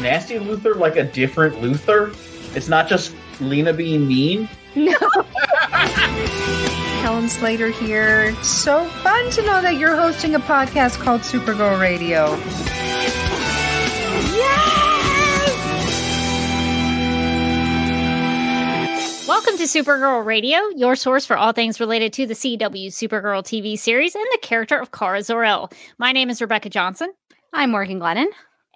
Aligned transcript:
Nasty 0.00 0.38
Luthor 0.38 0.76
like 0.76 0.96
a 0.96 1.02
different 1.04 1.56
Luthor? 1.56 2.14
It's 2.56 2.68
not 2.68 2.88
just 2.88 3.14
Lena 3.40 3.72
being 3.72 4.06
mean? 4.06 4.48
No. 4.76 4.92
Helen 7.02 7.28
Slater 7.28 7.70
here. 7.70 8.32
So 8.44 8.84
fun 8.84 9.30
to 9.30 9.42
know 9.42 9.60
that 9.60 9.76
you're 9.76 9.96
hosting 9.96 10.36
a 10.36 10.40
podcast 10.40 11.00
called 11.00 11.22
Supergirl 11.22 11.80
Radio. 11.80 12.36
Welcome 19.26 19.56
to 19.58 19.64
Supergirl 19.64 20.24
Radio, 20.24 20.58
your 20.76 20.96
source 20.96 21.26
for 21.26 21.36
all 21.36 21.52
things 21.52 21.80
related 21.80 22.12
to 22.14 22.26
the 22.26 22.34
CW 22.34 22.86
Supergirl 22.86 23.42
TV 23.42 23.78
series 23.78 24.14
and 24.14 24.24
the 24.32 24.38
character 24.42 24.78
of 24.78 24.90
Kara 24.90 25.22
Zor-El. 25.22 25.70
My 25.98 26.12
name 26.12 26.30
is 26.30 26.40
Rebecca 26.40 26.70
Johnson. 26.70 27.12
I'm 27.52 27.70
Morgan 27.70 28.00
Glennon. 28.00 28.26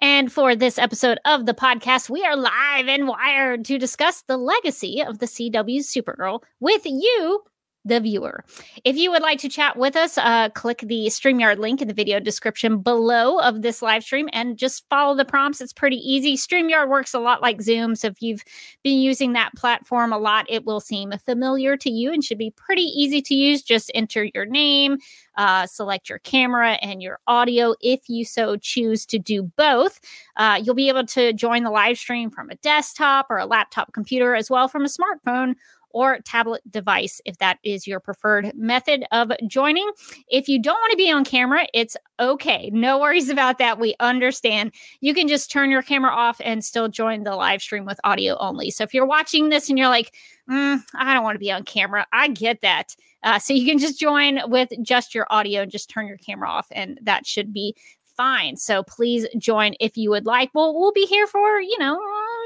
And 0.03 0.29
for 0.29 0.53
this 0.53 0.77
episode 0.77 1.17
of 1.23 1.45
the 1.45 1.53
podcast, 1.53 2.09
we 2.09 2.25
are 2.25 2.35
live 2.35 2.89
and 2.89 3.07
wired 3.07 3.63
to 3.63 3.77
discuss 3.77 4.21
the 4.23 4.35
legacy 4.35 5.01
of 5.01 5.19
the 5.19 5.27
CW 5.27 5.79
Supergirl 5.79 6.41
with 6.59 6.81
you, 6.85 7.41
the 7.85 7.99
viewer. 7.99 8.43
If 8.85 8.95
you 8.95 9.11
would 9.11 9.21
like 9.21 9.39
to 9.39 9.49
chat 9.49 9.77
with 9.77 9.95
us, 9.95 10.17
uh, 10.17 10.49
click 10.49 10.79
the 10.79 11.07
StreamYard 11.07 11.57
link 11.57 11.81
in 11.81 11.87
the 11.87 11.93
video 11.93 12.19
description 12.19 12.79
below 12.79 13.39
of 13.39 13.61
this 13.61 13.81
live 13.81 14.03
stream 14.03 14.29
and 14.31 14.57
just 14.57 14.87
follow 14.89 15.15
the 15.15 15.25
prompts. 15.25 15.59
It's 15.59 15.73
pretty 15.73 15.97
easy. 15.97 16.35
StreamYard 16.35 16.87
works 16.87 17.13
a 17.13 17.19
lot 17.19 17.41
like 17.41 17.61
Zoom. 17.61 17.95
So 17.95 18.07
if 18.07 18.21
you've 18.21 18.43
been 18.83 18.99
using 18.99 19.33
that 19.33 19.53
platform 19.55 20.13
a 20.13 20.17
lot, 20.17 20.45
it 20.49 20.65
will 20.65 20.79
seem 20.79 21.11
familiar 21.25 21.75
to 21.77 21.89
you 21.89 22.13
and 22.13 22.23
should 22.23 22.37
be 22.37 22.51
pretty 22.51 22.83
easy 22.83 23.21
to 23.21 23.35
use. 23.35 23.61
Just 23.61 23.91
enter 23.93 24.27
your 24.33 24.45
name, 24.45 24.97
uh, 25.35 25.65
select 25.67 26.09
your 26.09 26.19
camera 26.19 26.73
and 26.81 27.01
your 27.01 27.19
audio 27.27 27.75
if 27.81 28.07
you 28.07 28.23
so 28.23 28.55
choose 28.55 29.05
to 29.07 29.19
do 29.19 29.43
both. 29.43 29.99
Uh, 30.37 30.59
you'll 30.63 30.75
be 30.75 30.89
able 30.89 31.05
to 31.05 31.33
join 31.33 31.63
the 31.63 31.71
live 31.71 31.97
stream 31.97 32.29
from 32.29 32.49
a 32.49 32.55
desktop 32.55 33.27
or 33.29 33.37
a 33.37 33.45
laptop 33.45 33.91
computer 33.93 34.35
as 34.35 34.49
well 34.49 34.67
from 34.67 34.85
a 34.85 34.87
smartphone 34.87 35.55
or 35.93 36.19
tablet 36.25 36.61
device 36.69 37.21
if 37.25 37.37
that 37.37 37.59
is 37.63 37.87
your 37.87 37.99
preferred 37.99 38.51
method 38.55 39.05
of 39.11 39.31
joining. 39.47 39.89
If 40.27 40.49
you 40.49 40.61
don't 40.61 40.75
want 40.75 40.91
to 40.91 40.97
be 40.97 41.11
on 41.11 41.23
camera, 41.23 41.67
it's 41.73 41.95
okay. 42.19 42.69
No 42.73 42.99
worries 42.99 43.29
about 43.29 43.57
that. 43.59 43.79
We 43.79 43.95
understand. 43.99 44.73
You 45.01 45.13
can 45.13 45.27
just 45.27 45.51
turn 45.51 45.71
your 45.71 45.81
camera 45.81 46.11
off 46.11 46.41
and 46.43 46.63
still 46.63 46.89
join 46.89 47.23
the 47.23 47.35
live 47.35 47.61
stream 47.61 47.85
with 47.85 47.99
audio 48.03 48.37
only. 48.39 48.71
So 48.71 48.83
if 48.83 48.93
you're 48.93 49.05
watching 49.05 49.49
this 49.49 49.69
and 49.69 49.77
you're 49.77 49.87
like, 49.87 50.13
mm, 50.49 50.81
I 50.95 51.13
don't 51.13 51.23
want 51.23 51.35
to 51.35 51.39
be 51.39 51.51
on 51.51 51.63
camera, 51.63 52.05
I 52.11 52.27
get 52.27 52.61
that. 52.61 52.95
Uh, 53.23 53.39
so 53.39 53.53
you 53.53 53.65
can 53.65 53.77
just 53.77 53.99
join 53.99 54.39
with 54.47 54.69
just 54.81 55.15
your 55.15 55.25
audio 55.29 55.61
and 55.61 55.71
just 55.71 55.89
turn 55.89 56.07
your 56.07 56.17
camera 56.17 56.49
off, 56.49 56.67
and 56.71 56.99
that 57.03 57.25
should 57.25 57.53
be 57.53 57.75
fine. 58.17 58.57
So 58.57 58.83
please 58.83 59.25
join 59.37 59.73
if 59.79 59.97
you 59.97 60.09
would 60.09 60.25
like. 60.25 60.49
We'll 60.53 60.77
we'll 60.77 60.91
be 60.91 61.05
here 61.05 61.27
for 61.27 61.59
you 61.59 61.77
know 61.79 61.99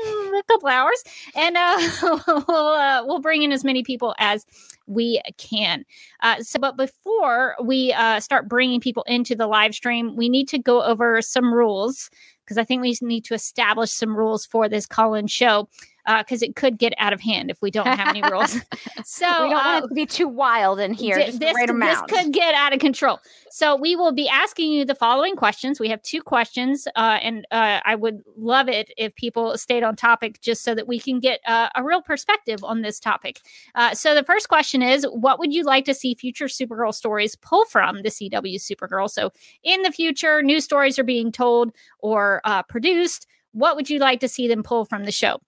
a 0.05 0.43
couple 0.47 0.69
hours, 0.69 1.03
and 1.35 1.57
uh, 1.57 1.77
we'll 2.47 2.67
uh, 2.67 3.03
we'll 3.05 3.19
bring 3.19 3.43
in 3.43 3.51
as 3.51 3.63
many 3.63 3.83
people 3.83 4.15
as 4.19 4.45
we 4.87 5.21
can. 5.37 5.85
Uh, 6.21 6.41
so, 6.41 6.59
but 6.59 6.77
before 6.77 7.55
we 7.63 7.93
uh, 7.93 8.19
start 8.19 8.47
bringing 8.47 8.79
people 8.79 9.03
into 9.07 9.35
the 9.35 9.47
live 9.47 9.73
stream, 9.73 10.15
we 10.15 10.29
need 10.29 10.47
to 10.49 10.59
go 10.59 10.83
over 10.83 11.21
some 11.21 11.53
rules 11.53 12.09
because 12.45 12.57
I 12.57 12.63
think 12.63 12.81
we 12.81 12.97
need 13.01 13.25
to 13.25 13.33
establish 13.33 13.91
some 13.91 14.15
rules 14.15 14.45
for 14.45 14.69
this 14.69 14.85
call-in 14.85 15.27
show 15.27 15.67
because 16.07 16.41
uh, 16.41 16.45
it 16.45 16.55
could 16.55 16.77
get 16.77 16.93
out 16.97 17.11
of 17.11 17.19
hand 17.19 17.51
if 17.51 17.61
we 17.61 17.69
don't 17.69 17.85
have 17.85 18.07
any 18.07 18.21
rules. 18.21 18.53
so 19.03 19.27
we 19.43 19.49
don't 19.49 19.53
uh, 19.53 19.63
want 19.65 19.85
it 19.85 19.87
to 19.89 19.93
be 19.93 20.05
too 20.05 20.27
wild 20.27 20.79
in 20.79 20.93
here. 20.93 21.17
d- 21.17 21.25
just 21.25 21.39
this, 21.39 21.53
right 21.55 21.67
this 21.67 22.01
could 22.07 22.33
get 22.33 22.53
out 22.55 22.73
of 22.73 22.79
control. 22.79 23.19
So 23.51 23.75
we 23.75 23.95
will 23.95 24.13
be 24.13 24.29
asking 24.29 24.71
you 24.71 24.85
the 24.85 24.95
following 24.95 25.35
questions. 25.35 25.79
We 25.79 25.89
have 25.89 26.01
two 26.03 26.21
questions, 26.21 26.87
uh, 26.95 27.19
and 27.21 27.45
uh, 27.51 27.81
I 27.83 27.95
would 27.95 28.21
love 28.37 28.69
it 28.69 28.91
if 28.97 29.13
people 29.15 29.57
stayed 29.57 29.83
on 29.83 29.95
topic 29.95 30.39
just 30.41 30.63
so 30.63 30.73
that 30.75 30.87
we 30.87 30.99
can 30.99 31.19
get 31.19 31.41
uh, 31.45 31.69
a 31.75 31.83
real 31.83 32.01
perspective 32.01 32.63
on 32.63 32.81
this 32.81 32.99
topic. 32.99 33.41
Uh, 33.75 33.93
so 33.93 34.15
the 34.15 34.23
first 34.23 34.47
question 34.47 34.81
is, 34.81 35.05
what 35.11 35.39
would 35.39 35.53
you 35.53 35.63
like 35.63 35.85
to 35.85 35.93
see 35.93 36.15
future 36.15 36.45
Supergirl 36.45 36.93
stories 36.93 37.35
pull 37.35 37.65
from 37.65 38.03
the 38.03 38.09
CW 38.09 38.55
Supergirl? 38.55 39.09
So 39.09 39.31
in 39.63 39.81
the 39.81 39.91
future, 39.91 40.41
new 40.41 40.61
stories 40.61 40.97
are 40.97 41.03
being 41.03 41.31
told 41.31 41.71
or 41.99 42.41
uh, 42.45 42.63
produced. 42.63 43.27
What 43.51 43.75
would 43.75 43.89
you 43.89 43.99
like 43.99 44.19
to 44.19 44.27
see 44.27 44.47
them 44.47 44.63
pull 44.63 44.85
from 44.85 45.05
the 45.05 45.11
show? 45.11 45.39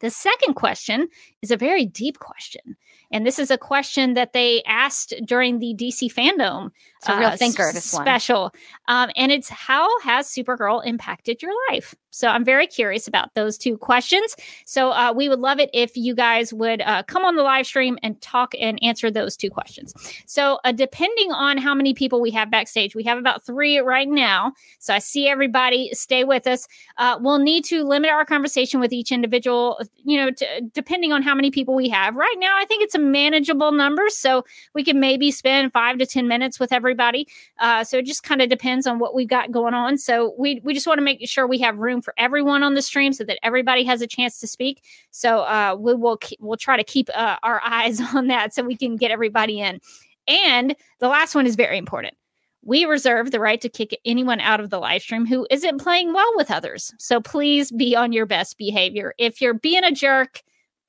The 0.00 0.10
second 0.10 0.54
question 0.54 1.08
is 1.42 1.50
a 1.50 1.56
very 1.56 1.84
deep 1.84 2.18
question. 2.18 2.76
And 3.10 3.26
this 3.26 3.38
is 3.38 3.50
a 3.50 3.58
question 3.58 4.14
that 4.14 4.32
they 4.32 4.62
asked 4.64 5.14
during 5.24 5.58
the 5.58 5.74
DC 5.74 6.12
fandom 6.12 6.70
It's 6.98 7.08
a 7.08 7.18
real 7.18 7.28
uh, 7.28 7.36
thinker, 7.36 7.70
this 7.72 7.92
one. 7.92 8.02
special. 8.02 8.52
Um, 8.86 9.10
and 9.16 9.32
it's 9.32 9.48
how 9.48 10.00
has 10.00 10.28
Supergirl 10.28 10.84
impacted 10.84 11.42
your 11.42 11.52
life? 11.70 11.94
So 12.10 12.26
I'm 12.28 12.44
very 12.44 12.66
curious 12.66 13.06
about 13.06 13.34
those 13.34 13.56
two 13.56 13.76
questions. 13.76 14.34
So 14.64 14.90
uh, 14.90 15.12
we 15.14 15.28
would 15.28 15.38
love 15.38 15.60
it 15.60 15.70
if 15.72 15.96
you 15.96 16.14
guys 16.14 16.52
would 16.52 16.80
uh, 16.80 17.04
come 17.04 17.24
on 17.24 17.36
the 17.36 17.42
live 17.42 17.66
stream 17.66 17.96
and 18.02 18.20
talk 18.20 18.54
and 18.58 18.82
answer 18.82 19.10
those 19.10 19.36
two 19.36 19.50
questions. 19.50 19.94
So 20.26 20.58
uh, 20.64 20.72
depending 20.72 21.30
on 21.32 21.58
how 21.58 21.74
many 21.74 21.94
people 21.94 22.20
we 22.20 22.30
have 22.32 22.50
backstage, 22.50 22.96
we 22.96 23.04
have 23.04 23.18
about 23.18 23.44
three 23.44 23.78
right 23.78 24.08
now. 24.08 24.52
So 24.80 24.94
I 24.94 24.98
see 24.98 25.28
everybody. 25.28 25.90
Stay 25.92 26.24
with 26.24 26.46
us. 26.46 26.66
Uh, 26.96 27.18
we'll 27.20 27.38
need 27.38 27.64
to 27.66 27.84
limit 27.84 28.10
our 28.10 28.24
conversation 28.24 28.80
with 28.80 28.92
each 28.92 29.12
individual, 29.12 29.80
you 30.02 30.16
know, 30.16 30.30
to, 30.30 30.46
depending 30.72 31.12
on 31.12 31.22
how 31.22 31.34
many 31.34 31.50
people 31.50 31.74
we 31.74 31.88
have. 31.88 32.16
Right 32.16 32.36
now, 32.38 32.56
I 32.58 32.64
think 32.64 32.82
it's 32.82 32.97
manageable 32.98 33.72
number. 33.72 34.04
So 34.08 34.44
we 34.74 34.84
can 34.84 35.00
maybe 35.00 35.30
spend 35.30 35.72
five 35.72 35.98
to 35.98 36.06
10 36.06 36.28
minutes 36.28 36.58
with 36.58 36.72
everybody. 36.72 37.28
Uh, 37.58 37.84
so 37.84 37.98
it 37.98 38.06
just 38.06 38.22
kind 38.22 38.42
of 38.42 38.48
depends 38.48 38.86
on 38.86 38.98
what 38.98 39.14
we've 39.14 39.28
got 39.28 39.52
going 39.52 39.74
on. 39.74 39.98
So 39.98 40.34
we, 40.38 40.60
we 40.64 40.74
just 40.74 40.86
want 40.86 40.98
to 40.98 41.04
make 41.04 41.26
sure 41.28 41.46
we 41.46 41.58
have 41.58 41.78
room 41.78 42.02
for 42.02 42.14
everyone 42.16 42.62
on 42.62 42.74
the 42.74 42.82
stream 42.82 43.12
so 43.12 43.24
that 43.24 43.38
everybody 43.42 43.84
has 43.84 44.02
a 44.02 44.06
chance 44.06 44.40
to 44.40 44.46
speak. 44.46 44.82
So 45.10 45.40
uh, 45.40 45.76
we 45.78 45.94
will 45.94 46.18
we'll 46.40 46.56
try 46.56 46.76
to 46.76 46.84
keep 46.84 47.08
uh, 47.14 47.36
our 47.42 47.60
eyes 47.64 48.00
on 48.14 48.28
that 48.28 48.54
so 48.54 48.62
we 48.62 48.76
can 48.76 48.96
get 48.96 49.10
everybody 49.10 49.60
in. 49.60 49.80
And 50.26 50.76
the 51.00 51.08
last 51.08 51.34
one 51.34 51.46
is 51.46 51.56
very 51.56 51.78
important. 51.78 52.14
We 52.62 52.84
reserve 52.84 53.30
the 53.30 53.40
right 53.40 53.60
to 53.62 53.68
kick 53.68 53.98
anyone 54.04 54.40
out 54.40 54.60
of 54.60 54.68
the 54.68 54.78
live 54.78 55.00
stream 55.00 55.24
who 55.24 55.46
isn't 55.50 55.78
playing 55.78 56.12
well 56.12 56.30
with 56.36 56.50
others. 56.50 56.92
So 56.98 57.20
please 57.20 57.72
be 57.72 57.96
on 57.96 58.12
your 58.12 58.26
best 58.26 58.58
behavior. 58.58 59.14
If 59.16 59.40
you're 59.40 59.54
being 59.54 59.84
a 59.84 59.92
jerk, 59.92 60.42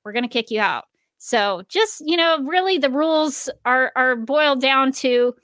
we're 0.04 0.12
going 0.12 0.24
to 0.24 0.28
kick 0.28 0.50
you 0.50 0.60
out. 0.60 0.84
So 1.22 1.62
just, 1.68 2.02
you 2.06 2.16
know, 2.16 2.42
really 2.44 2.78
the 2.78 2.88
rules 2.88 3.50
are 3.66 3.92
are 3.94 4.16
boiled 4.16 4.62
down 4.62 4.90
to 4.92 5.34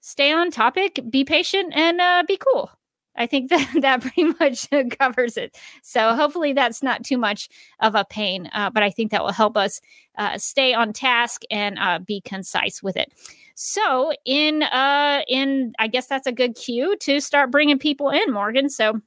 stay 0.00 0.32
on 0.32 0.52
topic, 0.52 1.00
be 1.10 1.24
patient 1.24 1.72
and 1.74 2.00
uh, 2.00 2.22
be 2.28 2.36
cool. 2.36 2.70
I 3.16 3.26
think 3.26 3.50
that 3.50 3.68
that 3.80 4.02
pretty 4.02 4.24
much 4.38 4.68
covers 5.00 5.36
it. 5.36 5.58
So 5.82 6.14
hopefully 6.14 6.52
that's 6.52 6.80
not 6.80 7.04
too 7.04 7.18
much 7.18 7.48
of 7.80 7.96
a 7.96 8.04
pain, 8.04 8.48
uh, 8.54 8.70
but 8.70 8.84
I 8.84 8.90
think 8.90 9.10
that 9.10 9.24
will 9.24 9.32
help 9.32 9.56
us 9.56 9.80
uh, 10.16 10.38
stay 10.38 10.74
on 10.74 10.92
task 10.92 11.42
and 11.50 11.76
uh, 11.80 11.98
be 11.98 12.20
concise 12.20 12.80
with 12.80 12.96
it. 12.96 13.12
So 13.56 14.12
in 14.24 14.62
uh 14.62 15.22
in 15.26 15.72
I 15.80 15.88
guess 15.88 16.06
that's 16.06 16.28
a 16.28 16.32
good 16.32 16.54
cue 16.54 16.96
to 17.00 17.18
start 17.20 17.50
bringing 17.50 17.80
people 17.80 18.10
in, 18.10 18.32
Morgan. 18.32 18.68
So 18.68 19.00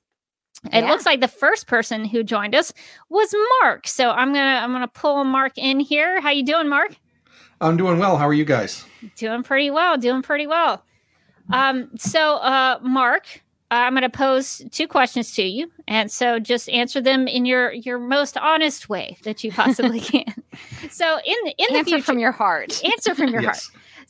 it 0.65 0.83
Yeah. 0.83 0.89
looks 0.89 1.05
like 1.05 1.21
the 1.21 1.27
first 1.27 1.67
person 1.67 2.05
who 2.05 2.23
joined 2.23 2.53
us 2.55 2.73
was 3.09 3.33
Mark. 3.61 3.87
So 3.87 4.09
I'm 4.11 4.33
gonna 4.33 4.61
I'm 4.63 4.71
gonna 4.71 4.87
pull 4.87 5.23
Mark 5.23 5.53
in 5.57 5.79
here. 5.79 6.21
How 6.21 6.29
you 6.31 6.43
doing, 6.45 6.67
Mark? 6.67 6.95
I'm 7.61 7.77
doing 7.77 7.99
well. 7.99 8.17
How 8.17 8.27
are 8.27 8.33
you 8.33 8.45
guys? 8.45 8.85
Doing 9.17 9.43
pretty 9.43 9.69
well. 9.69 9.97
Doing 9.97 10.21
pretty 10.21 10.47
well. 10.47 10.83
Um, 11.51 11.89
so, 11.97 12.35
uh, 12.35 12.79
Mark, 12.81 13.41
I'm 13.71 13.93
going 13.93 14.03
to 14.03 14.09
pose 14.09 14.61
two 14.71 14.87
questions 14.87 15.33
to 15.33 15.43
you, 15.43 15.71
and 15.87 16.11
so 16.11 16.39
just 16.39 16.69
answer 16.69 17.01
them 17.01 17.27
in 17.27 17.45
your 17.45 17.71
your 17.73 17.97
most 17.99 18.37
honest 18.37 18.87
way 18.87 19.17
that 19.23 19.43
you 19.43 19.51
possibly 19.51 19.99
can. 20.11 20.25
So, 20.89 21.17
in 21.25 21.35
the 21.43 21.49
in 21.57 21.65
the 21.73 21.77
Answer 21.79 21.83
future, 21.85 22.03
from 22.03 22.19
your 22.19 22.31
heart. 22.31 22.81
answer 22.85 23.13
from 23.15 23.29
your 23.29 23.41
heart. 23.41 23.59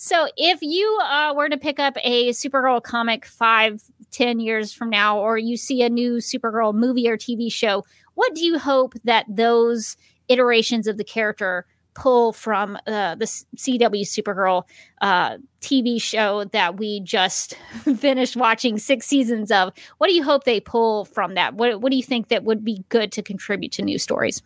So, 0.01 0.29
if 0.37 0.59
you 0.61 0.97
uh, 1.03 1.33
were 1.35 1.49
to 1.49 1.57
pick 1.57 1.77
up 1.77 1.97
a 2.01 2.29
Supergirl 2.29 2.81
comic 2.81 3.25
five, 3.25 3.83
ten 4.11 4.39
years 4.39 4.71
from 4.71 4.89
now, 4.89 5.19
or 5.19 5.37
you 5.37 5.57
see 5.57 5.83
a 5.83 5.89
new 5.89 6.19
Supergirl 6.19 6.73
movie 6.73 7.09
or 7.09 7.17
TV 7.17 7.51
show, 7.51 7.83
what 8.13 8.33
do 8.33 8.45
you 8.45 8.57
hope 8.57 8.93
that 9.03 9.25
those 9.27 9.97
iterations 10.29 10.87
of 10.87 10.95
the 10.95 11.03
character 11.03 11.65
pull 11.95 12.31
from 12.31 12.77
uh, 12.87 13.15
the 13.15 13.25
CW 13.25 14.03
Supergirl 14.03 14.63
uh, 15.01 15.35
TV 15.59 16.01
show 16.01 16.45
that 16.45 16.77
we 16.77 17.01
just 17.01 17.55
finished 17.97 18.37
watching 18.37 18.77
six 18.77 19.05
seasons 19.05 19.51
of? 19.51 19.73
What 19.97 20.07
do 20.07 20.13
you 20.13 20.23
hope 20.23 20.45
they 20.45 20.61
pull 20.61 21.03
from 21.03 21.33
that? 21.33 21.55
What 21.55 21.81
What 21.81 21.89
do 21.91 21.97
you 21.97 22.03
think 22.03 22.29
that 22.29 22.45
would 22.45 22.63
be 22.63 22.85
good 22.87 23.11
to 23.11 23.21
contribute 23.21 23.73
to 23.73 23.81
new 23.81 23.99
stories? 23.99 24.41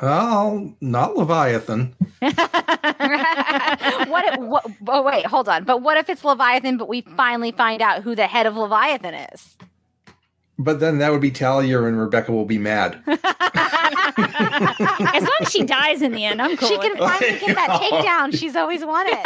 Oh, 0.00 0.72
not 0.80 1.16
Leviathan. 1.16 1.94
what, 2.20 2.34
if, 4.24 4.38
what? 4.40 4.64
Oh, 4.88 5.02
wait, 5.02 5.26
hold 5.26 5.48
on. 5.48 5.64
But 5.64 5.82
what 5.82 5.96
if 5.98 6.08
it's 6.08 6.24
Leviathan, 6.24 6.78
but 6.78 6.88
we 6.88 7.02
finally 7.16 7.52
find 7.52 7.82
out 7.82 8.02
who 8.02 8.14
the 8.14 8.26
head 8.26 8.46
of 8.46 8.56
Leviathan 8.56 9.14
is? 9.14 9.56
But 10.58 10.80
then 10.80 10.98
that 10.98 11.10
would 11.12 11.20
be 11.20 11.30
Talia 11.30 11.82
and 11.84 11.98
Rebecca 11.98 12.30
will 12.32 12.44
be 12.44 12.58
mad. 12.58 13.02
as 13.06 13.18
long 15.22 15.38
as 15.40 15.50
she 15.50 15.64
dies 15.64 16.02
in 16.02 16.12
the 16.12 16.24
end, 16.24 16.40
I'm 16.40 16.56
cool. 16.56 16.68
She 16.68 16.78
can 16.78 16.96
finally 16.96 17.38
get 17.40 17.56
that 17.56 17.68
takedown 17.82 18.38
she's 18.38 18.54
always 18.54 18.84
wanted. 18.84 19.16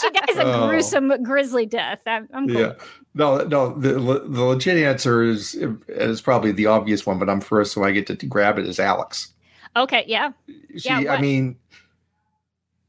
she 0.00 0.10
dies 0.10 0.36
a 0.38 0.42
Oh. 0.44 0.66
gruesome, 0.68 1.22
grisly 1.22 1.66
death. 1.66 2.00
I'm, 2.06 2.28
I'm 2.32 2.48
cool. 2.48 2.60
Yeah. 2.60 2.72
No, 3.14 3.38
no. 3.44 3.78
The 3.78 3.92
the 4.26 4.42
legit 4.42 4.76
answer 4.78 5.22
is 5.22 5.54
is 5.88 6.20
probably 6.20 6.50
the 6.50 6.66
obvious 6.66 7.06
one, 7.06 7.18
but 7.18 7.28
I'm 7.30 7.40
first, 7.40 7.72
so 7.72 7.84
I 7.84 7.92
get 7.92 8.06
to 8.06 8.26
grab 8.26 8.58
it. 8.58 8.66
Is 8.66 8.80
Alex. 8.80 9.32
Okay, 9.76 10.04
yeah. 10.06 10.32
She, 10.76 10.88
Yeah, 10.88 11.12
I 11.12 11.20
mean, 11.20 11.56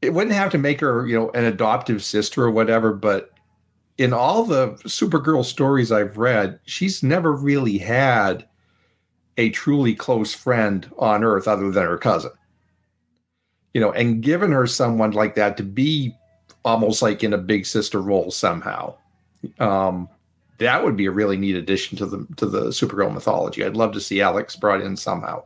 it 0.02 0.14
wouldn't 0.14 0.34
have 0.34 0.52
to 0.52 0.58
make 0.58 0.80
her, 0.80 1.06
you 1.06 1.18
know, 1.18 1.30
an 1.30 1.44
adoptive 1.44 2.02
sister 2.02 2.44
or 2.44 2.50
whatever, 2.50 2.92
but 2.92 3.32
in 3.98 4.12
all 4.12 4.44
the 4.44 4.72
Supergirl 4.84 5.44
stories 5.44 5.90
I've 5.90 6.18
read, 6.18 6.60
she's 6.64 7.02
never 7.02 7.32
really 7.32 7.78
had 7.78 8.46
a 9.36 9.50
truly 9.50 9.94
close 9.94 10.34
friend 10.34 10.90
on 10.98 11.24
Earth 11.24 11.48
other 11.48 11.70
than 11.70 11.84
her 11.84 11.98
cousin. 11.98 12.32
You 13.74 13.80
know, 13.80 13.92
and 13.92 14.22
given 14.22 14.52
her 14.52 14.66
someone 14.66 15.10
like 15.10 15.34
that 15.34 15.56
to 15.58 15.62
be 15.62 16.14
almost 16.64 17.02
like 17.02 17.22
in 17.22 17.32
a 17.32 17.38
big 17.38 17.66
sister 17.66 18.00
role 18.00 18.30
somehow, 18.30 18.96
um, 19.58 20.08
that 20.58 20.82
would 20.82 20.96
be 20.96 21.06
a 21.06 21.10
really 21.10 21.36
neat 21.36 21.56
addition 21.56 21.98
to 21.98 22.06
the 22.06 22.26
to 22.36 22.46
the 22.46 22.66
Supergirl 22.68 23.12
mythology. 23.12 23.64
I'd 23.64 23.76
love 23.76 23.92
to 23.92 24.00
see 24.00 24.22
Alex 24.22 24.56
brought 24.56 24.80
in 24.80 24.96
somehow. 24.96 25.42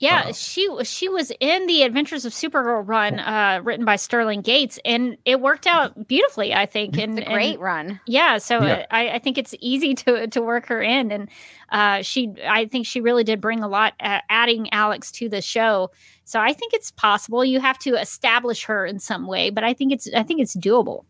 Yeah, 0.00 0.20
Uh-huh. 0.20 0.32
she 0.32 0.68
she 0.84 1.08
was 1.08 1.32
in 1.40 1.66
the 1.66 1.82
Adventures 1.82 2.24
of 2.24 2.32
Supergirl 2.32 2.86
run, 2.86 3.18
uh, 3.18 3.60
written 3.64 3.84
by 3.84 3.96
Sterling 3.96 4.42
Gates, 4.42 4.78
and 4.84 5.16
it 5.24 5.40
worked 5.40 5.66
out 5.66 6.06
beautifully. 6.06 6.54
I 6.54 6.66
think, 6.66 6.96
and 6.96 7.18
It's 7.18 7.28
a 7.28 7.32
great 7.32 7.54
and- 7.54 7.60
run. 7.62 8.00
yeah, 8.06 8.38
so 8.38 8.62
Yeah. 8.62 8.86
I, 8.92 9.08
I 9.14 9.18
think 9.18 9.38
it's 9.38 9.56
easy 9.60 9.94
to 9.96 10.28
to 10.28 10.40
work 10.40 10.66
her 10.66 10.80
in, 10.80 11.10
and 11.10 11.28
uh, 11.72 12.02
she 12.02 12.32
I 12.48 12.66
think 12.66 12.86
she 12.86 13.00
really 13.00 13.24
did 13.24 13.40
bring 13.40 13.60
a 13.64 13.66
lot, 13.68 13.94
uh, 13.98 14.20
adding 14.30 14.72
Alex 14.72 15.10
to 15.12 15.28
the 15.28 15.42
show. 15.42 15.90
So 16.24 16.38
I 16.38 16.52
think 16.52 16.74
it's 16.74 16.92
possible. 16.92 17.44
You 17.44 17.58
have 17.58 17.78
to 17.80 17.94
establish 17.96 18.64
her 18.66 18.86
in 18.86 19.00
some 19.00 19.26
way, 19.26 19.50
but 19.50 19.64
I 19.64 19.74
think 19.74 19.92
it's 19.92 20.08
I 20.14 20.22
think 20.22 20.40
it's 20.40 20.54
doable. 20.56 21.06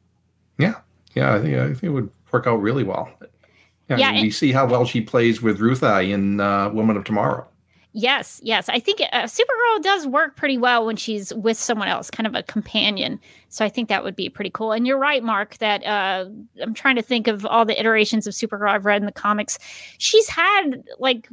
Yeah, 0.57 0.77
yeah, 1.15 1.35
I 1.35 1.41
think 1.43 1.57
I 1.59 1.67
think 1.69 1.83
it 1.83 1.91
would 1.91 2.09
work 2.33 2.47
out 2.47 2.57
really 2.63 2.85
well. 2.85 3.11
Yeah, 3.91 3.97
Yeah, 3.99 4.09
and 4.09 4.17
and- 4.17 4.25
we 4.25 4.31
see 4.31 4.51
how 4.53 4.65
well 4.67 4.87
she 4.87 5.03
plays 5.03 5.43
with 5.43 5.59
Ruthye 5.61 6.09
in 6.11 6.41
uh, 6.41 6.71
Woman 6.71 6.97
of 6.97 7.05
Tomorrow. 7.05 7.47
Yes, 7.95 8.39
yes. 8.45 8.69
I 8.69 8.79
think 8.81 9.01
uh, 9.01 9.23
Supergirl 9.25 9.83
does 9.83 10.07
work 10.07 10.37
pretty 10.37 10.59
well 10.59 10.85
when 10.85 10.97
she's 10.97 11.33
with 11.35 11.57
someone 11.57 11.89
else, 11.89 12.11
kind 12.11 12.27
of 12.27 12.35
a 12.35 12.43
companion. 12.43 13.19
So 13.49 13.65
I 13.65 13.71
think 13.71 13.89
that 13.89 14.05
would 14.05 14.15
be 14.15 14.29
pretty 14.29 14.51
cool. 14.51 14.73
And 14.73 14.87
you're 14.87 14.99
right, 14.99 15.25
Mark, 15.25 15.57
that 15.59 15.85
uh, 15.87 16.27
I'm 16.63 16.75
trying 16.75 16.97
to 16.97 17.03
think 17.03 17.27
of 17.27 17.47
all 17.47 17.65
the 17.65 17.79
iterations 17.79 18.27
of 18.27 18.35
Supergirl 18.35 18.71
I've 18.71 18.85
read 18.85 19.01
in 19.01 19.07
the 19.07 19.13
comics. 19.13 19.59
She's 19.97 20.29
had, 20.29 20.85
like, 20.99 21.29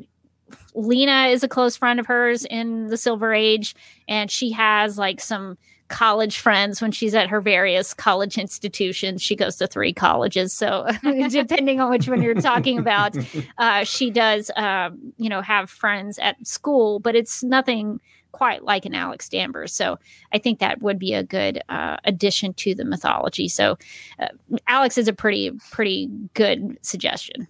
Lena 0.73 1.27
is 1.27 1.43
a 1.43 1.47
close 1.47 1.75
friend 1.75 1.99
of 1.99 2.05
hers 2.05 2.45
in 2.45 2.87
the 2.87 2.97
Silver 2.97 3.33
Age, 3.33 3.75
and 4.07 4.31
she 4.31 4.51
has, 4.51 4.97
like, 4.97 5.19
some 5.19 5.57
college 5.87 6.39
friends 6.39 6.81
when 6.81 6.91
she's 6.91 7.13
at 7.13 7.29
her 7.29 7.39
various 7.39 7.93
college 7.93 8.37
institutions. 8.37 9.21
She 9.21 9.35
goes 9.35 9.55
to 9.57 9.67
three 9.67 9.93
colleges. 9.93 10.53
So 10.53 10.87
depending 11.29 11.79
on 11.79 11.89
which 11.89 12.07
one 12.07 12.21
you're 12.21 12.33
talking 12.35 12.79
about, 12.79 13.15
uh, 13.57 13.83
she 13.83 14.09
does, 14.09 14.49
um, 14.55 15.13
you 15.17 15.29
know, 15.29 15.41
have 15.41 15.69
friends 15.69 16.17
at 16.19 16.45
school, 16.45 16.99
but 16.99 17.15
it's 17.15 17.43
nothing 17.43 17.99
quite 18.31 18.63
like 18.63 18.85
an 18.85 18.93
Alex 18.93 19.29
Danvers. 19.29 19.71
So 19.71 19.97
I 20.33 20.39
think 20.39 20.59
that 20.59 20.81
would 20.81 20.99
be 20.99 21.13
a 21.13 21.23
good 21.23 21.61
uh, 21.69 21.97
addition 22.03 22.53
to 22.55 22.75
the 22.75 22.83
mythology. 22.83 23.47
So 23.47 23.77
uh, 24.19 24.27
Alex 24.67 24.97
is 24.97 25.07
a 25.07 25.13
pretty, 25.13 25.51
pretty 25.71 26.09
good 26.33 26.77
suggestion. 26.81 27.47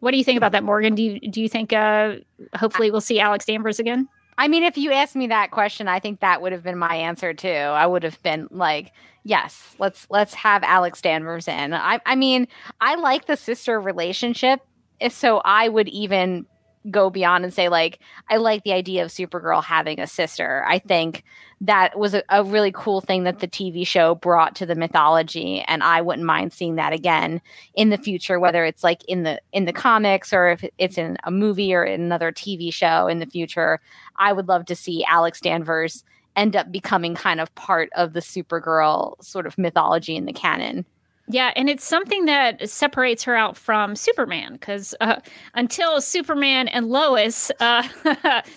What 0.00 0.12
do 0.12 0.18
you 0.18 0.24
think 0.24 0.36
about 0.36 0.52
that, 0.52 0.62
Morgan? 0.62 0.94
Do 0.94 1.02
you 1.02 1.20
do 1.20 1.40
you 1.40 1.48
think 1.48 1.72
uh, 1.72 2.16
hopefully 2.54 2.90
we'll 2.90 3.00
see 3.00 3.18
Alex 3.18 3.46
Danvers 3.46 3.78
again? 3.78 4.08
I 4.38 4.48
mean, 4.48 4.64
if 4.64 4.76
you 4.76 4.92
asked 4.92 5.16
me 5.16 5.28
that 5.28 5.50
question, 5.50 5.88
I 5.88 5.98
think 5.98 6.20
that 6.20 6.42
would 6.42 6.52
have 6.52 6.62
been 6.62 6.78
my 6.78 6.94
answer 6.94 7.32
too. 7.32 7.48
I 7.48 7.86
would 7.86 8.02
have 8.02 8.22
been 8.22 8.48
like, 8.50 8.92
yes, 9.24 9.74
let's 9.78 10.06
let's 10.10 10.34
have 10.34 10.62
Alex 10.62 11.00
Danvers 11.00 11.48
in. 11.48 11.72
I 11.72 12.00
I 12.04 12.16
mean, 12.16 12.48
I 12.80 12.96
like 12.96 13.26
the 13.26 13.36
sister 13.36 13.80
relationship, 13.80 14.60
eh, 15.00 15.08
so 15.08 15.40
I 15.44 15.68
would 15.68 15.88
even 15.88 16.46
go 16.90 17.10
beyond 17.10 17.44
and 17.44 17.52
say 17.52 17.68
like 17.68 18.00
I 18.28 18.36
like 18.36 18.64
the 18.64 18.72
idea 18.72 19.04
of 19.04 19.10
Supergirl 19.10 19.62
having 19.62 20.00
a 20.00 20.06
sister. 20.06 20.64
I 20.66 20.78
think 20.78 21.24
that 21.60 21.98
was 21.98 22.14
a, 22.14 22.22
a 22.28 22.44
really 22.44 22.72
cool 22.72 23.00
thing 23.00 23.24
that 23.24 23.38
the 23.38 23.48
TV 23.48 23.86
show 23.86 24.14
brought 24.14 24.54
to 24.56 24.66
the 24.66 24.74
mythology 24.74 25.62
and 25.66 25.82
I 25.82 26.02
wouldn't 26.02 26.26
mind 26.26 26.52
seeing 26.52 26.76
that 26.76 26.92
again 26.92 27.40
in 27.74 27.88
the 27.88 27.96
future 27.96 28.38
whether 28.38 28.64
it's 28.64 28.84
like 28.84 29.02
in 29.04 29.22
the 29.22 29.40
in 29.52 29.64
the 29.64 29.72
comics 29.72 30.32
or 30.32 30.48
if 30.48 30.64
it's 30.78 30.98
in 30.98 31.16
a 31.24 31.30
movie 31.30 31.74
or 31.74 31.84
in 31.84 32.00
another 32.00 32.32
TV 32.32 32.72
show 32.72 33.06
in 33.06 33.18
the 33.18 33.26
future. 33.26 33.80
I 34.16 34.32
would 34.32 34.48
love 34.48 34.66
to 34.66 34.76
see 34.76 35.04
Alex 35.04 35.40
Danvers 35.40 36.04
end 36.36 36.54
up 36.54 36.70
becoming 36.70 37.14
kind 37.14 37.40
of 37.40 37.54
part 37.54 37.88
of 37.96 38.12
the 38.12 38.20
Supergirl 38.20 39.22
sort 39.24 39.46
of 39.46 39.56
mythology 39.56 40.16
in 40.16 40.26
the 40.26 40.32
canon. 40.32 40.84
Yeah, 41.28 41.52
and 41.56 41.68
it's 41.68 41.84
something 41.84 42.26
that 42.26 42.68
separates 42.68 43.24
her 43.24 43.34
out 43.34 43.56
from 43.56 43.96
Superman 43.96 44.52
because 44.52 44.94
uh, 45.00 45.20
until 45.54 46.00
Superman 46.00 46.68
and 46.68 46.88
Lois, 46.88 47.50
uh, 47.60 47.82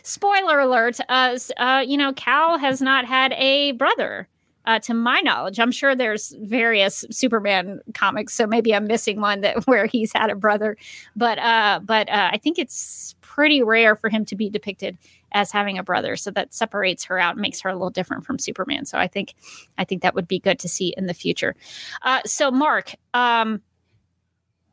spoiler 0.03 0.59
alert, 0.59 0.99
uh, 1.09 1.37
uh, 1.57 1.83
you 1.85 1.97
know, 1.97 2.13
Kal 2.13 2.59
has 2.59 2.81
not 2.81 3.05
had 3.05 3.33
a 3.33 3.71
brother. 3.73 4.27
Uh, 4.65 4.77
to 4.77 4.93
my 4.93 5.19
knowledge, 5.21 5.59
I'm 5.59 5.71
sure 5.71 5.95
there's 5.95 6.35
various 6.41 7.03
Superman 7.09 7.79
comics, 7.95 8.33
so 8.33 8.45
maybe 8.45 8.75
I'm 8.75 8.85
missing 8.85 9.19
one 9.19 9.41
that 9.41 9.63
where 9.65 9.87
he's 9.87 10.13
had 10.13 10.29
a 10.29 10.35
brother, 10.35 10.77
but 11.15 11.39
uh, 11.39 11.79
but 11.83 12.07
I 12.11 12.37
think 12.43 12.59
it's 12.59 13.15
pretty 13.21 13.63
rare 13.63 13.95
for 13.95 14.09
him 14.09 14.25
to 14.25 14.35
be 14.35 14.47
depicted 14.47 14.97
as 15.31 15.51
having 15.51 15.77
a 15.77 15.83
brother, 15.83 16.15
so 16.15 16.31
that 16.31 16.53
separates 16.53 17.03
her 17.05 17.19
out, 17.19 17.37
makes 17.37 17.61
her 17.61 17.69
a 17.69 17.73
little 17.73 17.89
different 17.89 18.25
from 18.25 18.39
Superman. 18.39 18.85
So 18.85 18.97
I 18.97 19.07
think 19.07 19.35
I 19.77 19.83
think 19.83 20.01
that 20.01 20.15
would 20.15 20.27
be 20.27 20.39
good 20.39 20.59
to 20.59 20.69
see 20.69 20.93
in 20.97 21.05
the 21.05 21.13
future. 21.13 21.55
Uh, 22.01 22.21
so, 22.25 22.51
Mark, 22.51 22.93
um, 23.13 23.61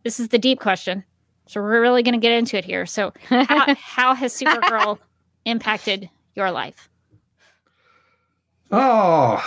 this 0.03 0.21
is 0.21 0.29
the 0.29 0.39
deep 0.39 0.61
question. 0.61 1.05
So, 1.47 1.61
we're 1.61 1.81
really 1.81 2.03
going 2.03 2.15
to 2.15 2.21
get 2.21 2.33
into 2.33 2.57
it 2.57 2.65
here. 2.65 2.87
So, 2.87 3.13
how, 3.29 3.75
how 3.79 4.15
has 4.15 4.35
Supergirl 4.35 4.99
impacted 5.45 6.11
your 6.35 6.51
life? 6.51 6.89
Oh, 8.71 9.43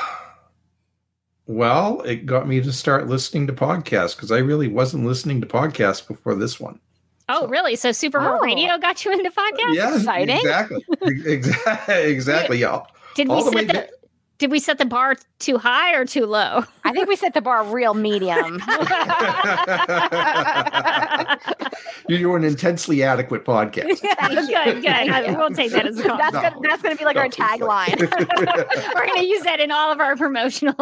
well, 1.45 2.01
it 2.01 2.25
got 2.25 2.47
me 2.47 2.61
to 2.61 2.71
start 2.71 3.07
listening 3.07 3.47
to 3.47 3.53
podcasts 3.53 4.15
because 4.15 4.31
I 4.31 4.37
really 4.37 4.67
wasn't 4.67 5.05
listening 5.05 5.41
to 5.41 5.47
podcasts 5.47 6.07
before 6.07 6.35
this 6.35 6.59
one. 6.59 6.79
Oh, 7.29 7.47
really? 7.47 7.75
So, 7.75 7.89
Supergirl 7.89 8.39
Oh. 8.39 8.43
Radio 8.43 8.77
got 8.79 9.05
you 9.05 9.11
into 9.13 9.29
podcasts? 9.31 9.75
yeah, 9.75 9.95
exciting. 9.95 10.37
exactly, 10.37 10.83
exactly, 11.25 12.03
exactly. 12.11 12.57
Yeah, 12.57 12.81
Did 13.15 13.27
we 13.29 13.33
all 13.35 13.43
the 13.45 13.51
set 13.51 13.55
way 13.55 13.65
the 13.65 13.73
back- 13.73 13.89
Did 14.39 14.51
we 14.51 14.59
set 14.59 14.77
the 14.79 14.85
bar 14.85 15.15
too 15.39 15.57
high 15.57 15.93
or 15.95 16.05
too 16.05 16.25
low? 16.25 16.63
I 16.85 16.91
think 16.91 17.07
we 17.07 17.15
set 17.15 17.33
the 17.33 17.41
bar 17.41 17.63
real 17.65 17.93
medium. 17.93 18.61
You're 22.07 22.35
an 22.37 22.43
intensely 22.43 23.03
adequate 23.03 23.45
podcast. 23.45 24.01
good, 24.01 24.81
good. 24.81 24.87
I- 24.87 25.35
We'll 25.37 25.51
take 25.51 25.71
that 25.73 25.85
as 25.85 25.99
a 25.99 26.03
That's 26.03 26.31
compliment. 26.31 26.53
gonna 26.55 26.67
that's 26.69 26.81
gonna 26.81 26.95
be 26.95 27.05
like 27.05 27.17
our 27.17 27.23
No, 27.23 27.27
it's 27.27 27.37
tagline. 27.37 28.95
We're 28.95 29.05
going 29.07 29.19
to 29.21 29.27
use 29.27 29.43
that 29.43 29.59
in 29.59 29.71
all 29.71 29.91
of 29.91 29.99
our 29.99 30.15
promotional. 30.15 30.75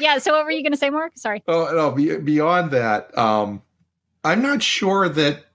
yeah. 0.00 0.18
So, 0.18 0.32
what 0.32 0.44
were 0.44 0.50
you 0.50 0.62
going 0.62 0.72
to 0.72 0.78
say, 0.78 0.90
Mark? 0.90 1.12
Sorry. 1.16 1.42
Oh 1.46 1.70
no! 1.74 1.90
Beyond 2.20 2.70
that, 2.70 3.16
um, 3.18 3.62
I'm 4.24 4.42
not 4.42 4.62
sure 4.62 5.08
that 5.08 5.46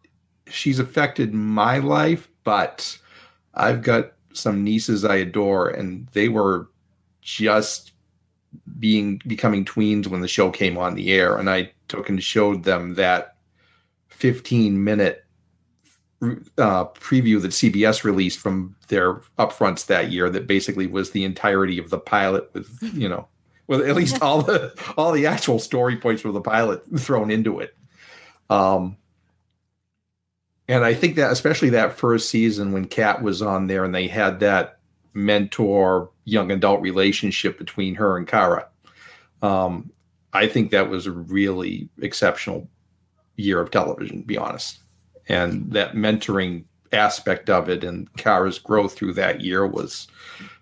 she's 0.49 0.79
affected 0.79 1.33
my 1.33 1.77
life, 1.77 2.27
but 2.43 2.97
I've 3.53 3.81
got 3.81 4.13
some 4.33 4.63
nieces 4.63 5.05
I 5.05 5.15
adore, 5.15 5.69
and 5.69 6.07
they 6.13 6.29
were 6.29 6.69
just 7.21 7.91
being 8.79 9.21
becoming 9.27 9.65
tweens 9.65 10.07
when 10.07 10.21
the 10.21 10.27
show 10.27 10.49
came 10.49 10.77
on 10.77 10.95
the 10.95 11.11
air, 11.11 11.37
and 11.37 11.49
I 11.49 11.71
took 11.87 12.09
and 12.09 12.21
showed 12.21 12.63
them 12.63 12.95
that 12.95 13.35
15 14.09 14.83
minute 14.83 15.25
uh, 16.21 16.85
preview 16.85 17.41
that 17.41 17.51
CBS 17.51 18.03
released 18.03 18.39
from 18.39 18.75
their 18.87 19.15
upfronts 19.37 19.85
that 19.85 20.11
year. 20.11 20.29
That 20.29 20.47
basically 20.47 20.87
was 20.87 21.11
the 21.11 21.23
entirety 21.23 21.77
of 21.77 21.89
the 21.89 21.99
pilot, 21.99 22.49
with 22.53 22.79
you 22.81 23.07
know 23.07 23.27
with 23.67 23.87
at 23.87 23.95
least 23.95 24.21
all 24.21 24.41
the 24.41 24.73
all 24.97 25.11
the 25.11 25.27
actual 25.27 25.59
story 25.59 25.97
points 25.97 26.21
from 26.21 26.33
the 26.33 26.41
pilot 26.41 26.83
thrown 26.99 27.29
into 27.29 27.59
it. 27.59 27.75
Um, 28.49 28.97
and 30.67 30.83
I 30.83 30.93
think 30.93 31.15
that 31.15 31.31
especially 31.31 31.69
that 31.69 31.97
first 31.97 32.29
season 32.29 32.71
when 32.71 32.85
Kat 32.85 33.21
was 33.21 33.41
on 33.41 33.67
there 33.67 33.83
and 33.83 33.95
they 33.95 34.07
had 34.07 34.39
that 34.41 34.79
mentor 35.13 36.09
young 36.25 36.51
adult 36.51 36.81
relationship 36.81 37.57
between 37.57 37.95
her 37.95 38.17
and 38.17 38.27
Kara. 38.27 38.67
Um, 39.41 39.91
I 40.33 40.47
think 40.47 40.71
that 40.71 40.89
was 40.89 41.07
a 41.07 41.11
really 41.11 41.89
exceptional 42.01 42.69
year 43.37 43.59
of 43.61 43.71
television, 43.71 44.21
to 44.21 44.27
be 44.27 44.37
honest. 44.37 44.79
And 45.29 45.71
that 45.71 45.93
mentoring 45.93 46.65
aspect 46.93 47.49
of 47.49 47.69
it 47.69 47.83
and 47.83 48.11
Kara's 48.17 48.59
growth 48.59 48.95
through 48.95 49.13
that 49.13 49.41
year 49.41 49.65
was 49.65 50.07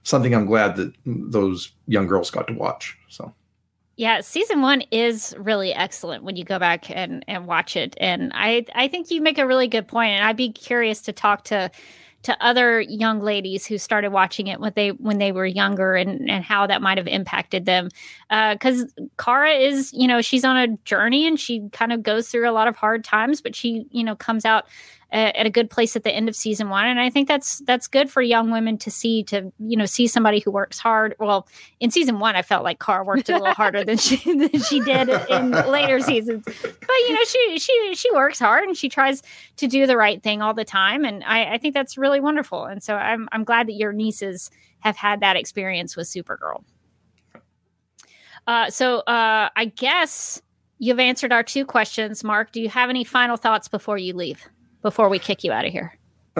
something 0.03 0.33
I'm 0.33 0.45
glad 0.45 0.75
that 0.75 0.93
those 1.05 1.71
young 1.87 2.07
girls 2.07 2.31
got 2.31 2.47
to 2.47 2.53
watch. 2.53 2.97
So 3.09 3.33
Yeah, 3.97 4.21
season 4.21 4.61
one 4.61 4.81
is 4.91 5.33
really 5.37 5.73
excellent 5.73 6.23
when 6.23 6.35
you 6.35 6.43
go 6.43 6.59
back 6.59 6.89
and, 6.91 7.23
and 7.27 7.47
watch 7.47 7.77
it. 7.77 7.95
And 7.99 8.31
I 8.35 8.65
I 8.75 8.89
think 8.89 9.09
you 9.09 9.21
make 9.21 9.37
a 9.37 9.47
really 9.47 9.67
good 9.67 9.87
point. 9.87 10.11
And 10.11 10.25
I'd 10.25 10.35
be 10.35 10.51
curious 10.51 11.01
to 11.03 11.13
talk 11.13 11.45
to 11.45 11.71
to 12.23 12.35
other 12.43 12.81
young 12.81 13.21
ladies 13.21 13.67
who 13.67 13.77
started 13.77 14.09
watching 14.09 14.47
it 14.47 14.59
when 14.59 14.73
they 14.75 14.89
when 14.89 15.19
they 15.19 15.31
were 15.31 15.45
younger 15.45 15.93
and 15.95 16.29
and 16.29 16.43
how 16.43 16.67
that 16.67 16.81
might 16.81 16.97
have 16.97 17.07
impacted 17.07 17.65
them 17.65 17.89
because 18.29 18.83
uh, 18.83 19.03
Kara 19.17 19.51
is 19.51 19.93
you 19.93 20.07
know 20.07 20.21
she's 20.21 20.43
on 20.43 20.57
a 20.57 20.75
journey 20.85 21.27
and 21.27 21.39
she 21.39 21.69
kind 21.71 21.93
of 21.93 22.01
goes 22.01 22.27
through 22.29 22.49
a 22.49 22.51
lot 22.51 22.67
of 22.67 22.75
hard 22.75 23.03
times 23.03 23.41
but 23.41 23.55
she 23.55 23.85
you 23.91 24.03
know 24.03 24.15
comes 24.15 24.43
out 24.43 24.65
at 25.11 25.45
a 25.45 25.49
good 25.49 25.69
place 25.69 25.95
at 25.95 26.03
the 26.03 26.11
end 26.11 26.27
of 26.27 26.35
season 26.35 26.69
one. 26.69 26.85
And 26.85 26.99
i 26.99 27.09
think 27.09 27.27
that's 27.27 27.59
that's 27.59 27.87
good 27.87 28.09
for 28.09 28.21
young 28.21 28.51
women 28.51 28.77
to 28.79 28.91
see 28.91 29.23
to 29.25 29.51
you 29.59 29.77
know 29.77 29.85
see 29.85 30.07
somebody 30.07 30.39
who 30.39 30.51
works 30.51 30.79
hard. 30.79 31.15
Well 31.19 31.47
in 31.79 31.91
season 31.91 32.19
one 32.19 32.35
i 32.35 32.41
felt 32.41 32.63
like 32.63 32.79
Kara 32.79 33.03
worked 33.03 33.29
a 33.29 33.33
little 33.33 33.53
harder 33.53 33.83
than 33.83 33.97
she 33.97 34.17
than 34.17 34.59
she 34.61 34.79
did 34.81 35.09
in 35.29 35.51
later 35.51 35.99
seasons. 35.99 36.43
But 36.45 36.97
you 37.07 37.13
know 37.13 37.23
she 37.23 37.59
she 37.59 37.95
she 37.95 38.11
works 38.13 38.39
hard 38.39 38.65
and 38.65 38.75
she 38.75 38.89
tries 38.89 39.21
to 39.57 39.67
do 39.67 39.85
the 39.87 39.97
right 39.97 40.21
thing 40.21 40.41
all 40.41 40.53
the 40.53 40.65
time. 40.65 41.05
And 41.05 41.23
i 41.23 41.53
i 41.53 41.57
think 41.57 41.73
that's 41.73 41.97
really 41.97 42.19
wonderful. 42.19 42.65
And 42.65 42.81
so 42.81 42.95
i'm 42.95 43.29
i'm 43.31 43.43
glad 43.43 43.67
that 43.67 43.73
your 43.73 43.93
nieces 43.93 44.49
have 44.79 44.97
had 44.97 45.21
that 45.21 45.35
experience 45.35 45.95
with 45.95 46.07
supergirl. 46.07 46.63
Uh 48.47 48.69
so 48.69 48.99
uh 48.99 49.49
i 49.55 49.65
guess 49.65 50.41
you've 50.77 50.99
answered 50.99 51.31
our 51.31 51.43
two 51.43 51.65
questions. 51.65 52.23
Mark 52.23 52.51
do 52.51 52.59
you 52.59 52.69
have 52.69 52.89
any 52.89 53.03
final 53.03 53.37
thoughts 53.37 53.67
before 53.67 53.97
you 53.97 54.13
leave 54.13 54.49
before 54.85 55.09
we 55.09 55.17
kick 55.17 55.43
you 55.43 55.51
out 55.51 55.65
of 55.65 55.71
here? 55.71 55.97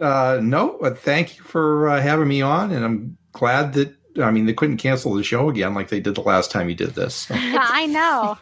uh, 0.00 0.40
no, 0.42 0.78
but 0.80 0.98
thank 0.98 1.36
you 1.36 1.44
for 1.44 1.90
uh, 1.90 2.00
having 2.00 2.26
me 2.26 2.40
on, 2.40 2.72
and 2.72 2.86
I'm 2.86 3.18
glad 3.32 3.74
that 3.74 3.94
I 4.18 4.30
mean 4.30 4.46
they 4.46 4.54
couldn't 4.54 4.78
cancel 4.78 5.12
the 5.12 5.22
show 5.22 5.50
again 5.50 5.74
like 5.74 5.90
they 5.90 6.00
did 6.00 6.14
the 6.14 6.22
last 6.22 6.50
time 6.50 6.70
you 6.70 6.74
did 6.74 6.94
this. 6.94 7.14
So. 7.14 7.34
I 7.38 7.84
know. 7.84 8.38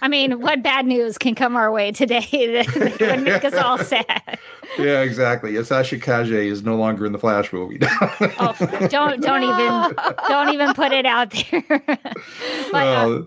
I 0.00 0.08
mean, 0.08 0.40
what 0.40 0.62
bad 0.62 0.86
news 0.86 1.18
can 1.18 1.34
come 1.34 1.56
our 1.56 1.70
way 1.70 1.92
today 1.92 2.20
that 2.64 3.00
would 3.00 3.22
make 3.22 3.44
us 3.44 3.52
all 3.52 3.76
sad? 3.76 4.38
Yeah, 4.78 5.02
exactly. 5.02 5.62
Sasha 5.62 5.98
Calle 5.98 6.32
is 6.32 6.62
no 6.62 6.76
longer 6.76 7.04
in 7.04 7.12
the 7.12 7.18
Flash 7.18 7.52
movie. 7.52 7.80
oh, 7.82 8.88
don't 8.88 9.20
don't 9.20 9.42
even 9.42 9.94
don't 10.26 10.54
even 10.54 10.72
put 10.72 10.92
it 10.92 11.04
out 11.04 11.32
there. 11.32 11.64
but, 12.72 12.86
uh, 12.86 13.22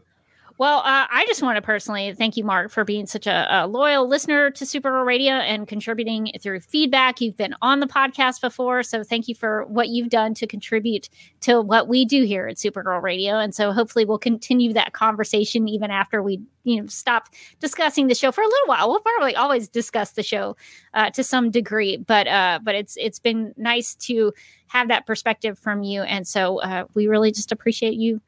well, 0.63 0.77
uh, 0.77 1.07
I 1.11 1.25
just 1.27 1.41
want 1.41 1.57
to 1.57 1.61
personally 1.61 2.13
thank 2.13 2.37
you, 2.37 2.45
Mark, 2.45 2.71
for 2.71 2.85
being 2.85 3.05
such 3.05 3.27
a, 3.27 3.63
a, 3.63 3.67
loyal 3.67 4.07
listener 4.07 4.49
to 4.51 4.63
Supergirl 4.63 5.05
Radio 5.05 5.33
and 5.33 5.67
contributing 5.67 6.31
through 6.39 6.61
feedback. 6.61 7.19
You've 7.19 7.35
been 7.35 7.53
on 7.61 7.81
the 7.81 7.85
podcast 7.85 8.39
before, 8.39 8.81
so 8.81 9.03
thank 9.03 9.27
you 9.27 9.35
for 9.35 9.65
what 9.65 9.89
you've 9.89 10.07
done 10.07 10.33
to 10.35 10.47
contribute 10.47 11.09
to 11.41 11.59
what 11.59 11.89
we 11.89 12.05
do 12.05 12.23
here 12.23 12.47
at 12.47 12.55
Supergirl 12.55 13.01
Radio. 13.01 13.39
And 13.39 13.53
so 13.53 13.73
hopefully 13.73 14.05
we'll 14.05 14.17
continue 14.17 14.71
that 14.71 14.93
conversation 14.93 15.67
even 15.67 15.91
after 15.91 16.23
we, 16.23 16.39
you 16.63 16.79
know, 16.79 16.87
stop 16.87 17.27
discussing 17.59 18.07
the 18.07 18.15
show 18.15 18.31
for 18.31 18.39
a 18.39 18.47
little 18.47 18.67
while. 18.67 18.87
We'll 18.87 19.01
probably 19.01 19.35
always 19.35 19.67
discuss 19.67 20.11
the 20.11 20.23
show 20.23 20.55
uh, 20.93 21.09
to 21.09 21.25
some 21.25 21.51
degree, 21.51 21.97
but 21.97 22.25
uh, 22.25 22.59
but 22.63 22.73
it's 22.73 22.95
it's 22.95 23.19
been 23.19 23.53
nice 23.57 23.95
to 23.95 24.31
have 24.67 24.87
that 24.87 25.05
perspective 25.05 25.59
from 25.59 25.83
you, 25.83 26.03
and 26.03 26.25
so 26.25 26.61
uh, 26.61 26.85
we 26.93 27.07
really 27.07 27.33
just 27.33 27.51
appreciate 27.51 27.95
you 27.95 28.21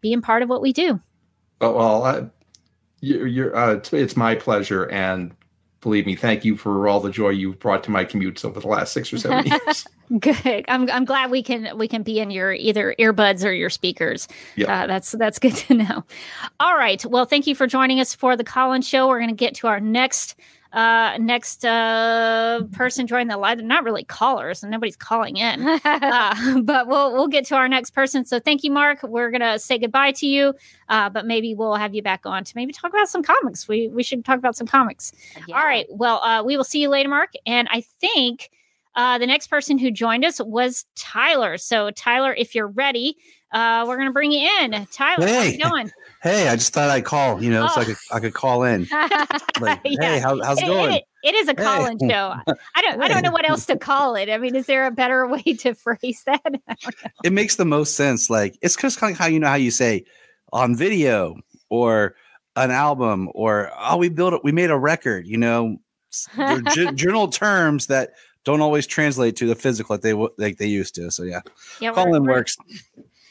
being 0.00 0.22
part 0.22 0.44
of 0.44 0.48
what 0.48 0.62
we 0.62 0.72
do. 0.72 1.00
Oh, 1.60 1.72
well, 1.76 2.04
uh, 2.04 2.24
you're, 3.00 3.26
you're 3.26 3.56
uh, 3.56 3.74
it's, 3.74 3.92
it's, 3.92 4.16
my 4.16 4.34
pleasure, 4.34 4.84
and 4.90 5.34
believe 5.80 6.06
me, 6.06 6.16
thank 6.16 6.44
you 6.44 6.56
for 6.56 6.88
all 6.88 7.00
the 7.00 7.10
joy 7.10 7.30
you've 7.30 7.58
brought 7.58 7.84
to 7.84 7.90
my 7.90 8.04
commutes 8.04 8.44
over 8.44 8.60
the 8.60 8.68
last 8.68 8.92
six 8.92 9.12
or 9.12 9.18
seven 9.18 9.46
years. 9.66 9.86
good. 10.18 10.64
I'm 10.68 10.90
I'm 10.90 11.04
glad 11.04 11.30
we 11.30 11.42
can 11.42 11.76
we 11.76 11.88
can 11.88 12.02
be 12.02 12.18
in 12.18 12.30
your 12.30 12.52
either 12.52 12.94
earbuds 12.98 13.44
or 13.44 13.52
your 13.52 13.70
speakers. 13.70 14.28
Yeah, 14.56 14.82
uh, 14.82 14.86
that's 14.86 15.12
that's 15.12 15.38
good 15.38 15.54
to 15.56 15.74
know. 15.74 16.04
All 16.58 16.76
right. 16.76 17.04
Well, 17.04 17.26
thank 17.26 17.46
you 17.46 17.54
for 17.54 17.66
joining 17.66 18.00
us 18.00 18.14
for 18.14 18.36
the 18.36 18.44
Collins 18.44 18.88
Show. 18.88 19.08
We're 19.08 19.18
going 19.18 19.30
to 19.30 19.36
get 19.36 19.54
to 19.56 19.66
our 19.66 19.80
next 19.80 20.36
uh, 20.72 21.18
next 21.18 21.64
uh, 21.64 22.62
person 22.72 23.06
join 23.06 23.26
the 23.28 23.36
live. 23.36 23.60
not 23.60 23.84
really 23.84 24.04
callers, 24.04 24.62
and 24.62 24.70
nobody's 24.70 24.96
calling 24.96 25.36
in. 25.36 25.66
uh, 25.84 26.60
but 26.62 26.86
we'll 26.86 27.12
we'll 27.12 27.28
get 27.28 27.44
to 27.46 27.56
our 27.56 27.68
next 27.68 27.90
person. 27.90 28.24
So 28.24 28.38
thank 28.38 28.62
you, 28.62 28.70
Mark. 28.70 29.02
We're 29.02 29.30
gonna 29.30 29.58
say 29.58 29.78
goodbye 29.78 30.12
to 30.12 30.26
you, 30.26 30.54
uh, 30.88 31.10
but 31.10 31.26
maybe 31.26 31.54
we'll 31.54 31.74
have 31.74 31.94
you 31.94 32.02
back 32.02 32.24
on 32.24 32.44
to 32.44 32.52
maybe 32.54 32.72
talk 32.72 32.92
about 32.92 33.08
some 33.08 33.22
comics. 33.22 33.66
We 33.66 33.88
we 33.88 34.02
should 34.02 34.24
talk 34.24 34.38
about 34.38 34.56
some 34.56 34.66
comics. 34.66 35.12
Yeah. 35.48 35.58
All 35.58 35.64
right. 35.64 35.86
Well, 35.90 36.22
uh, 36.22 36.42
we 36.44 36.56
will 36.56 36.64
see 36.64 36.80
you 36.80 36.88
later, 36.88 37.08
Mark. 37.08 37.32
And 37.46 37.68
I 37.70 37.80
think 37.80 38.50
uh, 38.94 39.18
the 39.18 39.26
next 39.26 39.48
person 39.48 39.78
who 39.78 39.90
joined 39.90 40.24
us 40.24 40.40
was 40.40 40.84
Tyler. 40.96 41.58
So 41.58 41.90
Tyler, 41.90 42.34
if 42.34 42.54
you're 42.54 42.68
ready, 42.68 43.16
uh, 43.52 43.84
we're 43.86 43.96
gonna 43.96 44.12
bring 44.12 44.32
you 44.32 44.48
in. 44.60 44.86
Tyler, 44.92 45.26
hey. 45.26 45.34
how's 45.34 45.54
it 45.54 45.62
going? 45.62 45.90
Hey, 46.22 46.48
I 46.48 46.56
just 46.56 46.74
thought 46.74 46.90
I'd 46.90 47.06
call, 47.06 47.42
you 47.42 47.48
know, 47.50 47.64
oh. 47.64 47.68
so 47.74 47.80
I 47.80 47.84
could 47.86 47.96
I 48.12 48.20
could 48.20 48.34
call 48.34 48.64
in. 48.64 48.86
Like, 49.60 49.80
yeah. 49.84 50.00
hey, 50.00 50.18
how, 50.20 50.38
how's 50.42 50.58
it, 50.58 50.66
going? 50.66 50.92
It, 50.92 51.04
it 51.22 51.34
is 51.34 51.48
a 51.48 51.54
call-in 51.54 51.98
hey. 52.00 52.08
show. 52.08 52.34
I 52.74 52.80
don't 52.82 53.02
I 53.02 53.08
don't 53.08 53.22
know 53.22 53.30
what 53.30 53.48
else 53.48 53.66
to 53.66 53.76
call 53.76 54.14
it. 54.16 54.28
I 54.28 54.38
mean, 54.38 54.54
is 54.54 54.66
there 54.66 54.86
a 54.86 54.90
better 54.90 55.26
way 55.26 55.42
to 55.42 55.74
phrase 55.74 56.22
that? 56.24 56.60
It 57.24 57.32
makes 57.32 57.56
the 57.56 57.64
most 57.64 57.96
sense. 57.96 58.30
Like 58.30 58.58
it's 58.60 58.76
just 58.76 58.98
kind 58.98 59.12
of 59.12 59.18
how 59.18 59.26
you 59.26 59.40
know 59.40 59.48
how 59.48 59.54
you 59.54 59.70
say 59.70 60.04
on 60.52 60.76
video 60.76 61.36
or 61.68 62.16
an 62.56 62.70
album 62.70 63.30
or 63.34 63.70
oh 63.78 63.96
we 63.96 64.08
built 64.08 64.34
it 64.34 64.44
we 64.44 64.52
made 64.52 64.70
a 64.70 64.78
record, 64.78 65.26
you 65.26 65.36
know, 65.36 65.78
general 66.94 67.28
terms 67.28 67.86
that 67.86 68.10
don't 68.44 68.60
always 68.60 68.86
translate 68.86 69.36
to 69.36 69.46
the 69.46 69.54
physical 69.54 69.94
like 69.94 70.02
they 70.02 70.14
like 70.38 70.58
they 70.58 70.66
used 70.66 70.94
to. 70.94 71.10
So 71.10 71.22
yeah, 71.22 71.40
yeah 71.80 71.92
call 71.92 72.14
in 72.14 72.24
works. 72.24 72.56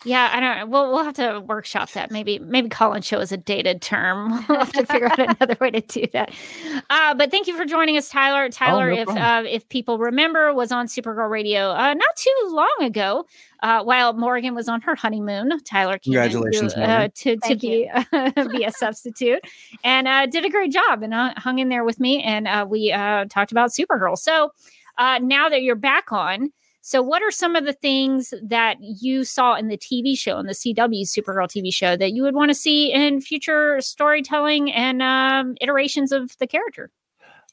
Yeah, 0.05 0.29
I 0.31 0.39
don't. 0.39 0.69
We'll 0.69 0.91
we'll 0.93 1.03
have 1.03 1.15
to 1.15 1.41
workshop 1.45 1.91
that. 1.91 2.09
Maybe 2.09 2.39
maybe 2.39 2.69
call 2.69 2.93
and 2.93 3.03
show 3.03 3.19
is 3.19 3.31
a 3.31 3.37
dated 3.37 3.81
term. 3.81 4.45
We'll 4.49 4.59
have 4.59 4.71
to 4.73 4.85
figure 4.85 5.07
out 5.07 5.19
another 5.41 5.57
way 5.59 5.71
to 5.71 5.81
do 5.81 6.05
that. 6.13 6.31
Uh, 6.89 7.13
but 7.13 7.29
thank 7.31 7.47
you 7.47 7.55
for 7.55 7.65
joining 7.65 7.97
us, 7.97 8.09
Tyler. 8.09 8.49
Tyler, 8.49 8.91
oh, 8.91 8.95
no 8.95 9.01
if 9.01 9.09
uh, 9.09 9.43
if 9.45 9.67
people 9.69 9.97
remember, 9.97 10.53
was 10.53 10.71
on 10.71 10.87
Supergirl 10.87 11.29
Radio 11.29 11.71
uh, 11.71 11.93
not 11.93 12.15
too 12.15 12.35
long 12.47 12.75
ago. 12.81 13.25
Uh, 13.61 13.83
while 13.83 14.13
Morgan 14.13 14.55
was 14.55 14.69
on 14.69 14.79
her 14.81 14.95
honeymoon, 14.95 15.51
Tyler 15.65 15.97
came 15.97 16.13
Congratulations, 16.13 16.73
to, 16.73 16.81
uh, 16.81 17.09
to, 17.13 17.35
to 17.35 17.55
be 17.57 17.91
be 18.57 18.63
a 18.63 18.71
substitute 18.71 19.41
and 19.83 20.07
uh, 20.07 20.25
did 20.27 20.45
a 20.45 20.49
great 20.49 20.71
job 20.71 21.03
and 21.03 21.13
hung 21.13 21.59
in 21.59 21.67
there 21.67 21.83
with 21.83 21.99
me. 21.99 22.23
And 22.23 22.47
we 22.69 22.91
talked 22.91 23.51
about 23.51 23.71
Supergirl. 23.71 24.17
So 24.17 24.53
now 24.97 25.49
that 25.49 25.61
you're 25.61 25.75
back 25.75 26.13
on. 26.13 26.53
So, 26.81 27.01
what 27.01 27.21
are 27.21 27.31
some 27.31 27.55
of 27.55 27.65
the 27.65 27.73
things 27.73 28.33
that 28.41 28.77
you 28.79 29.23
saw 29.25 29.55
in 29.55 29.67
the 29.67 29.77
TV 29.77 30.17
show, 30.17 30.39
in 30.39 30.45
the 30.45 30.53
CW 30.53 31.03
Supergirl 31.03 31.47
TV 31.47 31.73
show, 31.73 31.97
that 31.97 32.13
you 32.13 32.23
would 32.23 32.35
want 32.35 32.49
to 32.49 32.55
see 32.55 32.91
in 32.91 33.19
future 33.19 33.81
storytelling 33.81 34.71
and 34.71 35.01
um, 35.01 35.55
iterations 35.59 36.11
of 36.11 36.37
the 36.37 36.47
character? 36.47 36.89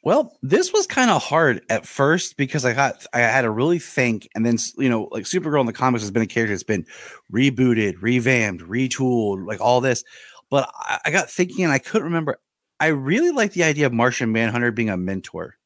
Well, 0.03 0.39
this 0.43 0.73
was 0.73 0.87
kind 0.87 1.11
of 1.11 1.23
hard 1.25 1.63
at 1.69 1.85
first 1.85 2.37
because 2.37 2.65
I 2.65 2.73
got 2.73 3.05
I 3.13 3.19
had 3.19 3.43
to 3.43 3.51
really 3.51 3.81
think, 3.81 4.29
and 4.37 4.47
then 4.47 4.59
you 4.79 4.89
know, 4.89 5.09
like 5.11 5.25
Supergirl 5.25 5.61
in 5.61 5.67
the 5.67 5.73
comics 5.73 6.03
has 6.03 6.13
been 6.13 6.23
a 6.23 6.27
character 6.27 6.55
that's 6.55 6.63
been 6.63 6.87
rebooted, 7.33 7.97
revamped, 8.01 8.63
retooled, 8.63 9.45
like 9.45 9.61
all 9.61 9.81
this. 9.81 10.05
But 10.51 10.71
I, 10.73 11.01
I 11.07 11.11
got 11.11 11.29
thinking, 11.29 11.65
and 11.65 11.73
I 11.73 11.79
couldn't 11.79 12.05
remember. 12.05 12.39
I 12.79 12.89
really 12.89 13.31
like 13.31 13.55
the 13.55 13.65
idea 13.65 13.87
of 13.87 13.93
Martian 13.93 14.31
Manhunter 14.31 14.71
being 14.71 14.91
a 14.91 14.97
mentor. 14.97 15.57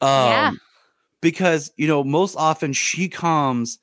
Um, 0.00 0.08
yeah 0.10 0.52
because 1.20 1.70
you 1.76 1.88
know 1.88 2.04
most 2.04 2.36
often 2.36 2.72
she 2.72 3.08
comes 3.08 3.78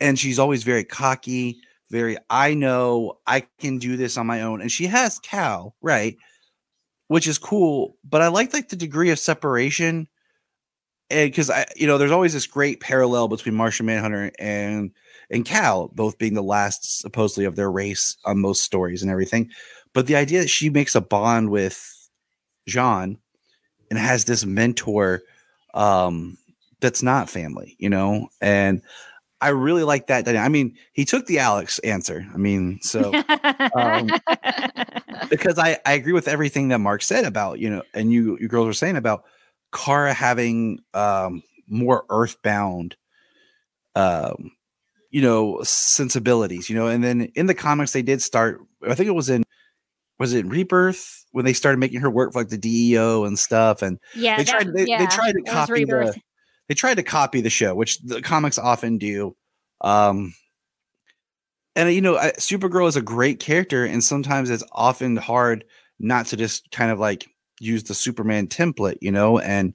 and 0.00 0.18
she's 0.18 0.38
always 0.38 0.62
very 0.64 0.84
cocky 0.84 1.58
very 1.90 2.16
i 2.30 2.54
know 2.54 3.18
i 3.26 3.40
can 3.60 3.78
do 3.78 3.96
this 3.96 4.16
on 4.16 4.26
my 4.26 4.42
own 4.42 4.60
and 4.60 4.72
she 4.72 4.86
has 4.86 5.18
kal 5.20 5.74
right 5.80 6.16
which 7.08 7.26
is 7.26 7.38
cool 7.38 7.96
but 8.08 8.22
i 8.22 8.28
like 8.28 8.52
like 8.52 8.68
the 8.68 8.76
degree 8.76 9.10
of 9.10 9.18
separation 9.18 10.08
and 11.10 11.30
because 11.30 11.50
i 11.50 11.64
you 11.76 11.86
know 11.86 11.98
there's 11.98 12.10
always 12.10 12.32
this 12.32 12.46
great 12.46 12.80
parallel 12.80 13.28
between 13.28 13.54
martian 13.54 13.86
manhunter 13.86 14.30
and 14.38 14.90
and 15.30 15.44
kal 15.44 15.88
both 15.94 16.18
being 16.18 16.34
the 16.34 16.42
last 16.42 17.00
supposedly 17.00 17.44
of 17.44 17.56
their 17.56 17.70
race 17.70 18.16
on 18.24 18.38
most 18.38 18.62
stories 18.62 19.02
and 19.02 19.10
everything 19.10 19.50
but 19.92 20.06
the 20.06 20.16
idea 20.16 20.40
that 20.40 20.50
she 20.50 20.70
makes 20.70 20.94
a 20.94 21.00
bond 21.00 21.50
with 21.50 22.08
j'onn 22.68 23.16
and 23.90 23.98
has 23.98 24.24
this 24.24 24.44
mentor 24.44 25.22
um 25.74 26.38
that's 26.84 27.02
not 27.02 27.28
family, 27.30 27.74
you 27.78 27.88
know? 27.88 28.28
And 28.40 28.82
I 29.40 29.48
really 29.48 29.82
like 29.82 30.06
that. 30.06 30.28
I 30.28 30.48
mean, 30.48 30.76
he 30.92 31.04
took 31.04 31.26
the 31.26 31.40
Alex 31.40 31.78
answer. 31.80 32.24
I 32.32 32.36
mean, 32.36 32.78
so 32.82 33.12
um, 33.74 34.10
because 35.30 35.58
I, 35.58 35.78
I 35.84 35.94
agree 35.94 36.12
with 36.12 36.28
everything 36.28 36.68
that 36.68 36.78
Mark 36.78 37.02
said 37.02 37.24
about, 37.24 37.58
you 37.58 37.70
know, 37.70 37.82
and 37.92 38.12
you, 38.12 38.38
you 38.40 38.48
girls 38.48 38.66
were 38.66 38.72
saying 38.72 38.96
about 38.96 39.24
Kara 39.74 40.14
having 40.14 40.78
um, 40.94 41.42
more 41.68 42.04
earthbound 42.10 42.96
um, 43.96 44.52
you 45.10 45.22
know, 45.22 45.60
sensibilities, 45.62 46.68
you 46.68 46.74
know, 46.76 46.88
and 46.88 47.02
then 47.04 47.30
in 47.36 47.46
the 47.46 47.54
comics 47.54 47.92
they 47.92 48.02
did 48.02 48.20
start. 48.20 48.60
I 48.88 48.94
think 48.94 49.06
it 49.08 49.12
was 49.14 49.30
in 49.30 49.44
was 50.18 50.32
it 50.32 50.46
Rebirth 50.46 51.24
when 51.32 51.44
they 51.44 51.52
started 51.52 51.78
making 51.78 52.00
her 52.00 52.10
work 52.10 52.32
for 52.32 52.40
like 52.40 52.48
the 52.48 52.58
DEO 52.58 53.24
and 53.24 53.38
stuff, 53.38 53.82
and 53.82 53.98
Yeah, 54.14 54.36
they 54.36 54.44
that- 54.44 54.50
tried 54.50 54.74
they, 54.74 54.86
yeah, 54.86 54.98
they 54.98 55.06
tried 55.06 55.32
to 55.32 55.42
copy 55.42 55.84
the. 55.84 56.14
They 56.68 56.74
tried 56.74 56.96
to 56.96 57.02
copy 57.02 57.40
the 57.40 57.50
show, 57.50 57.74
which 57.74 58.00
the 58.00 58.22
comics 58.22 58.58
often 58.58 58.98
do. 58.98 59.36
Um, 59.80 60.34
and 61.76 61.92
you 61.92 62.00
know, 62.00 62.16
I, 62.16 62.32
Supergirl 62.32 62.88
is 62.88 62.96
a 62.96 63.02
great 63.02 63.40
character, 63.40 63.84
and 63.84 64.02
sometimes 64.02 64.50
it's 64.50 64.64
often 64.72 65.16
hard 65.16 65.64
not 65.98 66.26
to 66.26 66.36
just 66.36 66.70
kind 66.70 66.90
of 66.90 66.98
like 66.98 67.26
use 67.60 67.84
the 67.84 67.94
Superman 67.94 68.46
template, 68.46 68.98
you 69.00 69.12
know, 69.12 69.38
and 69.38 69.74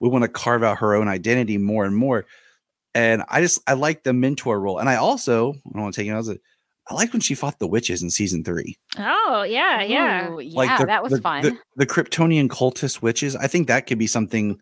we 0.00 0.08
want 0.08 0.22
to 0.22 0.28
carve 0.28 0.62
out 0.62 0.78
her 0.78 0.94
own 0.94 1.08
identity 1.08 1.58
more 1.58 1.84
and 1.84 1.96
more. 1.96 2.26
And 2.94 3.24
I 3.28 3.40
just 3.40 3.60
I 3.66 3.74
like 3.74 4.04
the 4.04 4.12
mentor 4.12 4.60
role, 4.60 4.78
and 4.78 4.88
I 4.88 4.96
also 4.96 5.52
I 5.52 5.70
don't 5.72 5.82
want 5.82 5.94
to 5.94 6.00
take 6.00 6.08
it. 6.08 6.12
I 6.12 6.16
was 6.16 6.30
I 6.86 6.94
like 6.94 7.12
when 7.12 7.20
she 7.20 7.34
fought 7.34 7.58
the 7.58 7.66
witches 7.66 8.02
in 8.02 8.10
season 8.10 8.44
three, 8.44 8.76
Oh 8.98 9.44
yeah, 9.48 9.82
yeah. 9.82 10.30
Ooh, 10.30 10.38
yeah, 10.38 10.56
like 10.56 10.78
the, 10.78 10.86
that 10.86 11.02
was 11.02 11.12
the, 11.12 11.20
fun. 11.20 11.42
The, 11.42 11.58
the 11.76 11.86
Kryptonian 11.86 12.48
cultist 12.48 13.02
witches. 13.02 13.34
I 13.36 13.46
think 13.46 13.68
that 13.68 13.86
could 13.86 13.98
be 13.98 14.06
something 14.06 14.58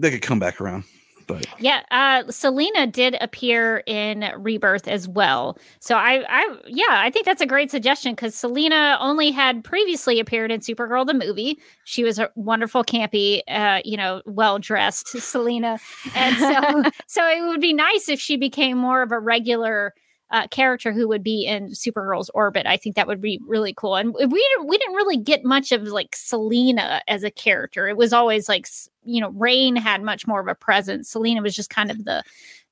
that 0.00 0.10
could 0.10 0.22
come 0.22 0.38
back 0.38 0.60
around. 0.60 0.84
But 1.26 1.46
Yeah, 1.60 1.82
uh 1.92 2.24
Selena 2.30 2.86
did 2.88 3.16
appear 3.20 3.84
in 3.86 4.32
Rebirth 4.38 4.88
as 4.88 5.06
well. 5.06 5.58
So 5.78 5.94
I 5.94 6.24
I 6.28 6.56
yeah, 6.66 6.84
I 6.88 7.10
think 7.10 7.24
that's 7.24 7.40
a 7.40 7.46
great 7.46 7.70
suggestion 7.70 8.16
cuz 8.16 8.34
Selena 8.34 8.98
only 9.00 9.30
had 9.30 9.62
previously 9.62 10.18
appeared 10.18 10.50
in 10.50 10.60
Supergirl 10.60 11.06
the 11.06 11.14
movie. 11.14 11.58
She 11.84 12.02
was 12.02 12.18
a 12.18 12.30
wonderful 12.34 12.82
campy 12.82 13.42
uh 13.48 13.80
you 13.84 13.96
know, 13.96 14.22
well-dressed 14.26 15.08
Selena. 15.20 15.78
And 16.14 16.36
so 16.36 16.90
so 17.06 17.28
it 17.28 17.46
would 17.46 17.60
be 17.60 17.74
nice 17.74 18.08
if 18.08 18.20
she 18.20 18.36
became 18.36 18.76
more 18.76 19.02
of 19.02 19.12
a 19.12 19.20
regular 19.20 19.94
uh, 20.30 20.46
character 20.48 20.92
who 20.92 21.08
would 21.08 21.22
be 21.22 21.44
in 21.44 21.68
Supergirl's 21.70 22.30
orbit. 22.34 22.66
I 22.66 22.76
think 22.76 22.96
that 22.96 23.06
would 23.06 23.20
be 23.20 23.40
really 23.46 23.74
cool. 23.74 23.96
And 23.96 24.14
we 24.14 24.24
didn't 24.24 24.68
we 24.68 24.78
didn't 24.78 24.94
really 24.94 25.16
get 25.16 25.44
much 25.44 25.72
of 25.72 25.82
like 25.82 26.14
Selena 26.14 27.02
as 27.08 27.24
a 27.24 27.30
character. 27.30 27.88
It 27.88 27.96
was 27.96 28.12
always 28.12 28.48
like 28.48 28.68
you 29.04 29.20
know 29.20 29.30
Reign 29.30 29.76
had 29.76 30.02
much 30.02 30.26
more 30.26 30.40
of 30.40 30.48
a 30.48 30.54
presence. 30.54 31.10
Selena 31.10 31.42
was 31.42 31.56
just 31.56 31.70
kind 31.70 31.90
of 31.90 32.04
the 32.04 32.22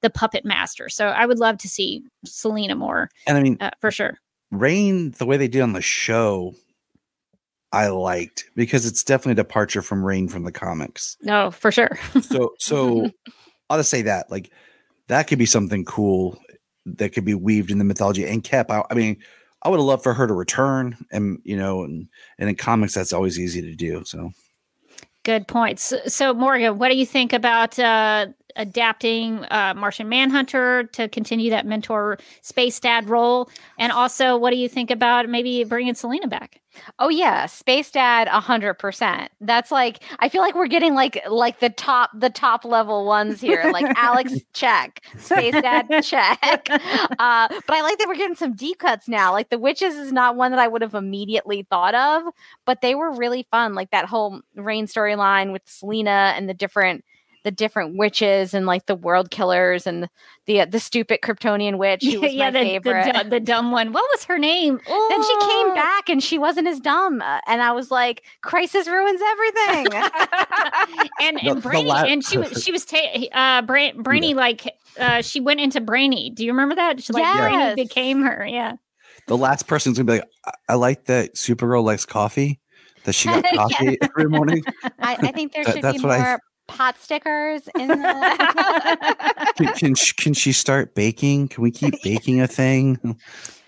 the 0.01 0.11
puppet 0.11 0.45
master. 0.45 0.89
So 0.89 1.09
I 1.09 1.27
would 1.27 1.39
love 1.39 1.59
to 1.59 1.69
see 1.69 2.03
Selena 2.25 2.77
more 2.77 3.11
and 3.27 3.37
I 3.37 3.43
mean, 3.43 3.57
uh, 3.61 3.71
for 3.81 3.91
sure. 3.91 4.19
Reign, 4.51 5.11
the 5.13 5.27
way 5.27 5.37
they 5.37 5.49
did 5.49 5.61
on 5.61 5.75
the 5.75 5.83
show, 5.83 6.55
I 7.71 7.89
liked 7.89 8.49
because 8.55 8.87
it's 8.87 9.05
definitely 9.05 9.33
a 9.33 9.45
departure 9.45 9.83
from 9.83 10.05
Reign 10.05 10.29
from 10.29 10.45
the 10.45 10.53
comics. 10.53 11.17
No, 11.23 11.51
for 11.51 11.71
sure. 11.71 11.99
So, 12.23 12.55
so 12.59 13.11
I'll 13.71 13.79
just 13.79 13.91
say 13.91 14.03
that 14.03 14.31
like 14.31 14.51
that 15.09 15.25
could 15.25 15.39
be 15.39 15.47
something 15.47 15.85
cool 15.85 16.39
that 16.97 17.13
could 17.13 17.25
be 17.25 17.35
weaved 17.35 17.71
in 17.71 17.79
the 17.79 17.85
mythology 17.85 18.25
and 18.25 18.43
kept. 18.43 18.71
I, 18.71 18.83
I 18.91 18.95
mean, 18.95 19.19
I 19.63 19.69
would 19.69 19.79
have 19.79 19.87
loved 19.87 20.03
for 20.03 20.15
her 20.15 20.27
to 20.27 20.35
return, 20.35 20.97
and 21.11 21.41
you 21.45 21.57
know, 21.57 21.85
and 21.85 22.09
and 22.39 22.49
in 22.49 22.57
comics 22.57 22.95
that's 22.95 23.13
always 23.13 23.39
easy 23.39 23.63
to 23.63 23.75
do. 23.75 24.05
So 24.05 24.33
Good 25.29 25.47
points. 25.47 25.83
So, 25.83 25.99
so, 26.07 26.33
Morgan, 26.33 26.79
what 26.79 26.89
do 26.89 26.97
you 26.97 27.05
think 27.05 27.35
about 27.35 27.79
uh, 27.79 28.29
adapting 28.59 29.45
uh, 29.51 29.75
Martian 29.77 30.09
Manhunter 30.09 30.85
to 30.93 31.09
continue 31.09 31.51
that 31.51 31.65
mentor 31.65 32.19
space 32.43 32.79
dad 32.79 33.09
role? 33.09 33.49
And 33.79 33.93
also, 33.93 34.37
what 34.37 34.51
do 34.51 34.57
you 34.57 34.69
think 34.69 34.91
about 34.91 35.29
maybe 35.29 35.65
bringing 35.65 35.95
Selena 35.95 36.29
back? 36.29 36.61
Oh 36.99 37.09
yeah, 37.09 37.47
Space 37.47 37.91
Dad, 37.91 38.29
a 38.29 38.41
hundred 38.41 38.75
percent. 38.75 39.31
That's 39.41 39.71
like 39.71 40.03
I 40.19 40.29
feel 40.29 40.43
like 40.43 40.55
we're 40.55 40.67
getting 40.67 40.95
like 40.95 41.21
like 41.29 41.61
the 41.61 41.71
top 41.71 42.11
the 42.15 42.31
top 42.31 42.65
level 42.65 43.07
ones 43.07 43.41
here. 43.41 43.71
Like 43.73 43.87
Alex, 43.97 44.35
check. 44.53 45.03
Space 45.19 45.55
Dad, 45.55 45.87
check. 46.03 46.69
Uh, 47.19 47.49
but 47.67 47.77
I 47.77 47.83
like 47.83 47.99
that 47.99 48.07
we're 48.07 48.17
getting 48.17 48.37
some 48.37 48.55
deep 48.55 48.79
cuts 48.79 49.09
now. 49.09 49.33
Like 49.33 49.49
the 49.49 49.59
witches 49.59 49.95
is 49.95 50.13
not 50.13 50.37
one 50.37 50.51
that 50.53 50.61
I 50.61 50.69
would 50.69 50.83
have 50.83 50.95
immediately 50.95 51.67
thought 51.69 51.95
of, 51.95 52.33
but 52.65 52.81
they 52.81 52.95
were 52.95 53.13
really 53.13 53.47
fun. 53.51 53.75
Like 53.75 53.91
that 53.91 54.05
whole 54.05 54.41
Reign 54.55 54.87
storyline 54.87 55.53
with 55.53 55.63
Selena 55.65 56.33
and 56.37 56.49
the 56.49 56.55
different 56.55 57.05
the 57.45 57.51
different 57.51 57.97
witches 57.97 58.53
and 58.55 58.67
like 58.67 58.87
the 58.87 58.95
world 58.95 59.31
killers 59.31 59.87
and 59.87 60.09
the 60.47 60.65
the 60.65 60.81
stupid 60.81 61.21
Kryptonian 61.23 61.79
witch 61.79 62.05
who 62.05 62.21
was 62.21 62.35
my 62.35 62.51
the, 62.51 62.59
favorite. 62.61 63.15
The, 63.25 63.31
the 63.31 63.41
dumb 63.41 63.71
one. 63.71 63.93
What 63.93 64.05
was 64.13 64.25
her 64.25 64.39
name? 64.39 64.81
Then 64.87 65.23
she 65.23 65.39
came 65.41 65.71
Oh. 65.71 65.73
back 65.75 66.09
and 66.09 66.23
she 66.23 66.39
wasn't 66.39 66.67
as 66.69 66.81
dumb. 66.81 67.21
Uh, 67.23 67.41
And 67.47 67.63
I 67.63 67.73
was 67.73 67.91
like, 67.91 68.25
crisis 68.43 68.87
ruins 68.89 69.21
everything. 69.23 69.87
and 71.21 71.39
and 71.43 71.57
the 71.57 71.61
Brainy, 71.61 71.89
la- 71.89 72.05
and 72.05 72.25
she 72.25 72.39
was 72.39 72.63
she 72.65 72.73
was 72.73 72.85
ta- 72.85 72.97
uh 73.33 73.63
Bra- 73.63 73.93
Brainy 73.97 74.35
like 74.35 74.73
uh 74.99 75.23
she 75.23 75.41
went 75.41 75.61
into 75.61 75.81
Brainy. 75.81 76.31
Do 76.31 76.45
you 76.45 76.53
remember 76.53 76.75
that? 76.77 77.03
She 77.03 77.13
like 77.13 77.23
Yes. 77.23 77.39
Brainy 77.41 77.75
became 77.75 78.23
her. 78.23 78.47
Yeah. 78.47 78.75
the 79.27 79.37
last 79.37 79.67
person's 79.67 79.99
gonna 79.99 80.07
be 80.07 80.19
like, 80.19 80.29
I, 80.45 80.53
I 80.71 80.75
like 80.75 81.05
that 81.07 81.35
Supergirl 81.35 81.85
likes 81.85 82.05
coffee. 82.07 82.61
That 83.05 83.13
she 83.15 83.29
got 83.29 83.45
coffee 83.55 83.97
every 84.03 84.27
morning. 84.29 84.65
I, 84.99 85.17
I 85.21 85.33
think 85.33 85.53
there 85.53 85.65
That- 85.65 85.75
should 85.75 85.83
be 85.95 86.01
what 86.07 86.19
I- 86.21 86.23
more 86.23 86.41
pot 86.69 86.97
stickers 86.99 87.69
in 87.79 87.89
the. 87.89 89.55
Can, 89.57 89.75
can 89.77 89.95
she, 89.97 90.15
can 90.15 90.35
she 90.35 90.53
start 90.53 90.95
baking? 90.95 91.49
Can 91.49 91.63
we 91.63 91.71
keep 91.73 92.01
baking 92.05 92.41
a 92.41 92.47
thing? 92.47 93.19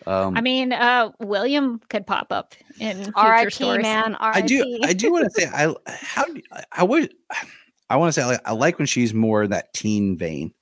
Um, 0.07 0.37
I 0.37 0.41
mean, 0.41 0.73
uh 0.73 1.11
William 1.19 1.81
could 1.89 2.07
pop 2.07 2.31
up 2.31 2.55
in 2.79 3.13
R.I.P. 3.17 3.51
stories. 3.51 3.83
man. 3.83 4.15
R.I.P. 4.15 4.39
I 4.39 4.47
do. 4.47 4.79
I 4.85 4.93
do 4.93 5.13
want 5.13 5.25
to 5.25 5.31
say 5.41 5.49
I 5.53 5.75
how 5.87 6.25
I 6.73 6.85
would. 6.85 7.13
I 7.89 7.97
want 7.97 8.15
to 8.15 8.21
say 8.21 8.23
I 8.23 8.27
like, 8.27 8.41
I 8.49 8.53
like 8.53 8.79
when 8.79 8.87
she's 8.87 9.13
more 9.13 9.47
that 9.47 9.73
teen 9.75 10.17
vein. 10.17 10.53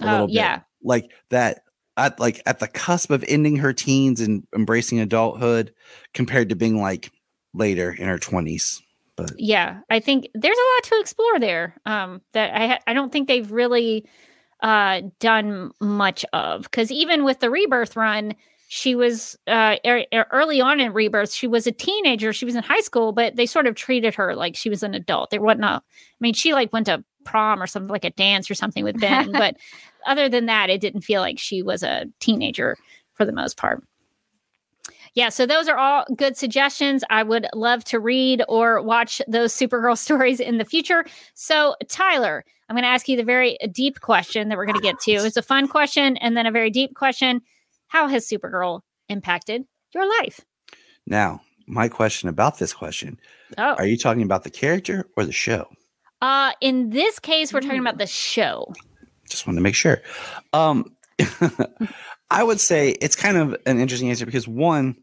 A 0.00 0.04
Oh, 0.04 0.10
little 0.10 0.26
bit. 0.28 0.34
yeah. 0.36 0.60
like 0.82 1.10
that. 1.28 1.62
At 1.96 2.18
like 2.18 2.40
at 2.46 2.60
the 2.60 2.68
cusp 2.68 3.10
of 3.10 3.22
ending 3.28 3.56
her 3.56 3.72
teens 3.74 4.20
and 4.20 4.46
embracing 4.56 5.00
adulthood, 5.00 5.74
compared 6.14 6.48
to 6.48 6.56
being 6.56 6.80
like 6.80 7.10
later 7.52 7.90
in 7.92 8.08
her 8.08 8.18
twenties. 8.18 8.80
But 9.22 9.38
yeah 9.38 9.80
i 9.90 10.00
think 10.00 10.28
there's 10.34 10.56
a 10.56 10.74
lot 10.74 10.84
to 10.84 11.00
explore 11.00 11.38
there 11.38 11.76
um 11.86 12.20
that 12.32 12.54
i 12.54 12.78
i 12.86 12.92
don't 12.94 13.12
think 13.12 13.28
they've 13.28 13.50
really 13.50 14.06
uh 14.62 15.02
done 15.18 15.72
much 15.80 16.24
of 16.32 16.62
because 16.62 16.90
even 16.90 17.24
with 17.24 17.40
the 17.40 17.50
rebirth 17.50 17.96
run 17.96 18.34
she 18.68 18.94
was 18.94 19.36
uh 19.46 19.76
er- 19.86 20.04
er- 20.12 20.26
early 20.30 20.60
on 20.60 20.80
in 20.80 20.92
rebirth 20.92 21.32
she 21.32 21.46
was 21.46 21.66
a 21.66 21.72
teenager 21.72 22.32
she 22.32 22.44
was 22.44 22.54
in 22.54 22.62
high 22.62 22.80
school 22.80 23.12
but 23.12 23.36
they 23.36 23.46
sort 23.46 23.66
of 23.66 23.74
treated 23.74 24.14
her 24.14 24.34
like 24.34 24.54
she 24.56 24.70
was 24.70 24.82
an 24.82 24.94
adult 24.94 25.30
there 25.30 25.40
wasn't 25.40 25.64
a 25.64 25.68
i 25.68 25.80
mean 26.20 26.34
she 26.34 26.52
like 26.52 26.72
went 26.72 26.86
to 26.86 27.02
prom 27.24 27.62
or 27.62 27.66
something 27.66 27.90
like 27.90 28.04
a 28.04 28.10
dance 28.10 28.50
or 28.50 28.54
something 28.54 28.84
with 28.84 29.00
ben 29.00 29.32
but 29.32 29.56
other 30.06 30.28
than 30.28 30.46
that 30.46 30.70
it 30.70 30.80
didn't 30.80 31.02
feel 31.02 31.20
like 31.20 31.38
she 31.38 31.62
was 31.62 31.82
a 31.82 32.06
teenager 32.20 32.76
for 33.14 33.24
the 33.24 33.32
most 33.32 33.56
part 33.56 33.82
yeah, 35.14 35.28
so 35.28 35.46
those 35.46 35.68
are 35.68 35.76
all 35.76 36.04
good 36.16 36.36
suggestions. 36.36 37.02
I 37.10 37.22
would 37.22 37.46
love 37.54 37.84
to 37.84 37.98
read 37.98 38.42
or 38.48 38.82
watch 38.82 39.20
those 39.28 39.52
Supergirl 39.52 39.98
stories 40.06 40.40
in 40.40 40.58
the 40.58 40.64
future. 40.64 41.04
So, 41.34 41.74
Tyler, 41.88 42.44
I'm 42.68 42.76
going 42.76 42.84
to 42.84 42.88
ask 42.88 43.08
you 43.08 43.16
the 43.16 43.24
very 43.24 43.58
deep 43.72 44.00
question 44.00 44.48
that 44.48 44.56
we're 44.56 44.66
going 44.66 44.78
to 44.78 44.82
get 44.82 45.00
to. 45.00 45.12
It's 45.26 45.36
a 45.36 45.42
fun 45.42 45.68
question 45.68 46.16
and 46.18 46.36
then 46.36 46.46
a 46.46 46.52
very 46.52 46.70
deep 46.70 46.94
question. 46.94 47.40
How 47.88 48.06
has 48.08 48.28
Supergirl 48.28 48.82
impacted 49.08 49.64
your 49.92 50.08
life? 50.20 50.40
now, 51.06 51.40
my 51.66 51.88
question 51.88 52.28
about 52.28 52.58
this 52.58 52.72
question: 52.72 53.18
Oh, 53.56 53.74
Are 53.74 53.86
you 53.86 53.96
talking 53.96 54.22
about 54.22 54.42
the 54.42 54.50
character 54.50 55.06
or 55.16 55.24
the 55.24 55.32
show? 55.32 55.68
uh, 56.22 56.52
in 56.60 56.90
this 56.90 57.18
case, 57.18 57.52
we're 57.52 57.60
talking 57.60 57.78
about 57.80 57.98
the 57.98 58.06
show. 58.06 58.72
just 59.28 59.46
want 59.46 59.56
to 59.56 59.62
make 59.62 59.74
sure. 59.74 60.02
Um, 60.52 60.96
I 62.30 62.42
would 62.42 62.60
say 62.60 62.90
it's 63.00 63.16
kind 63.16 63.36
of 63.36 63.56
an 63.66 63.80
interesting 63.80 64.08
answer 64.10 64.26
because 64.26 64.46
one, 64.46 64.96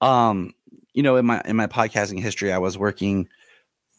um, 0.00 0.54
you 0.94 1.02
know, 1.02 1.16
in 1.16 1.26
my 1.26 1.42
in 1.44 1.56
my 1.56 1.66
podcasting 1.66 2.20
history, 2.20 2.52
I 2.52 2.58
was 2.58 2.78
working 2.78 3.28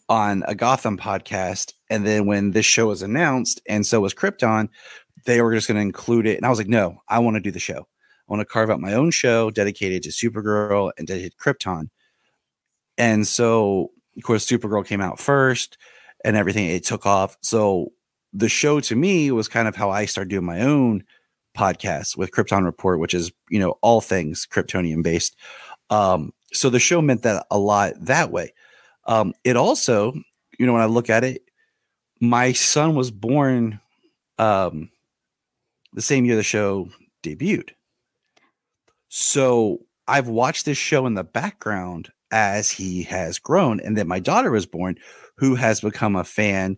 on 0.10 0.44
a 0.48 0.56
Gotham 0.56 0.98
podcast, 0.98 1.74
and 1.90 2.06
then 2.06 2.26
when 2.26 2.52
this 2.52 2.66
show 2.66 2.88
was 2.88 3.02
announced, 3.02 3.62
and 3.68 3.86
so 3.86 4.02
was 4.02 4.14
Krypton, 4.14 4.70
they 5.26 5.42
were 5.42 5.54
just 5.54 5.68
going 5.68 5.76
to 5.76 5.82
include 5.82 6.26
it, 6.26 6.38
and 6.38 6.46
I 6.46 6.50
was 6.50 6.58
like, 6.58 6.68
no, 6.68 7.02
I 7.08 7.20
want 7.20 7.36
to 7.36 7.42
do 7.42 7.52
the 7.52 7.60
show. 7.60 7.80
I 7.80 8.34
want 8.34 8.42
to 8.42 8.46
carve 8.46 8.70
out 8.70 8.82
my 8.82 8.94
own 8.94 9.12
show 9.12 9.52
dedicated 9.52 10.04
to 10.04 10.10
Supergirl 10.10 10.92
and 10.98 11.08
dedicated 11.08 11.34
to 11.34 11.38
Krypton. 11.38 11.90
And 12.98 13.28
so, 13.28 13.92
of 14.18 14.24
course, 14.24 14.46
Supergirl 14.46 14.86
came 14.86 15.02
out 15.02 15.20
first, 15.20 15.78
and 16.26 16.36
everything 16.36 16.66
it 16.68 16.84
took 16.84 17.06
off. 17.06 17.38
So 17.42 17.92
the 18.34 18.50
show 18.50 18.80
to 18.80 18.96
me 18.96 19.32
was 19.32 19.48
kind 19.48 19.68
of 19.68 19.76
how 19.76 19.92
I 19.92 20.06
started 20.06 20.30
doing 20.30 20.46
my 20.46 20.62
own 20.62 21.04
podcast 21.58 22.16
with 22.16 22.32
Krypton 22.32 22.66
Report, 22.66 23.00
which 23.00 23.14
is 23.14 23.32
you 23.50 23.60
know 23.60 23.78
all 23.82 24.02
things 24.02 24.48
Kryptonian 24.50 25.04
based. 25.04 25.36
Um, 25.90 26.34
so 26.54 26.70
the 26.70 26.80
show 26.80 27.02
meant 27.02 27.24
that 27.24 27.46
a 27.52 27.58
lot 27.58 27.94
that 28.02 28.32
way. 28.32 28.54
Um, 29.06 29.34
it 29.44 29.56
also, 29.56 30.14
you 30.60 30.66
know, 30.66 30.74
when 30.74 30.82
I 30.82 30.86
look 30.86 31.10
at 31.10 31.24
it, 31.24 31.44
my 32.20 32.52
son 32.52 32.96
was 32.96 33.12
born 33.12 33.80
um, 34.38 34.90
the 35.94 36.02
same 36.02 36.26
year 36.26 36.36
the 36.36 36.44
show 36.44 36.90
debuted. 37.24 37.70
So 39.10 39.80
I've 40.08 40.28
watched 40.28 40.66
this 40.66 40.78
show 40.78 41.06
in 41.06 41.14
the 41.14 41.24
background 41.24 42.12
as 42.32 42.70
he 42.70 43.04
has 43.04 43.40
grown, 43.40 43.80
and 43.80 43.98
then 43.98 44.08
my 44.08 44.20
daughter 44.20 44.52
was 44.52 44.66
born, 44.66 44.98
who 45.38 45.56
has 45.56 45.82
become 45.82 46.16
a 46.16 46.24
fan 46.24 46.78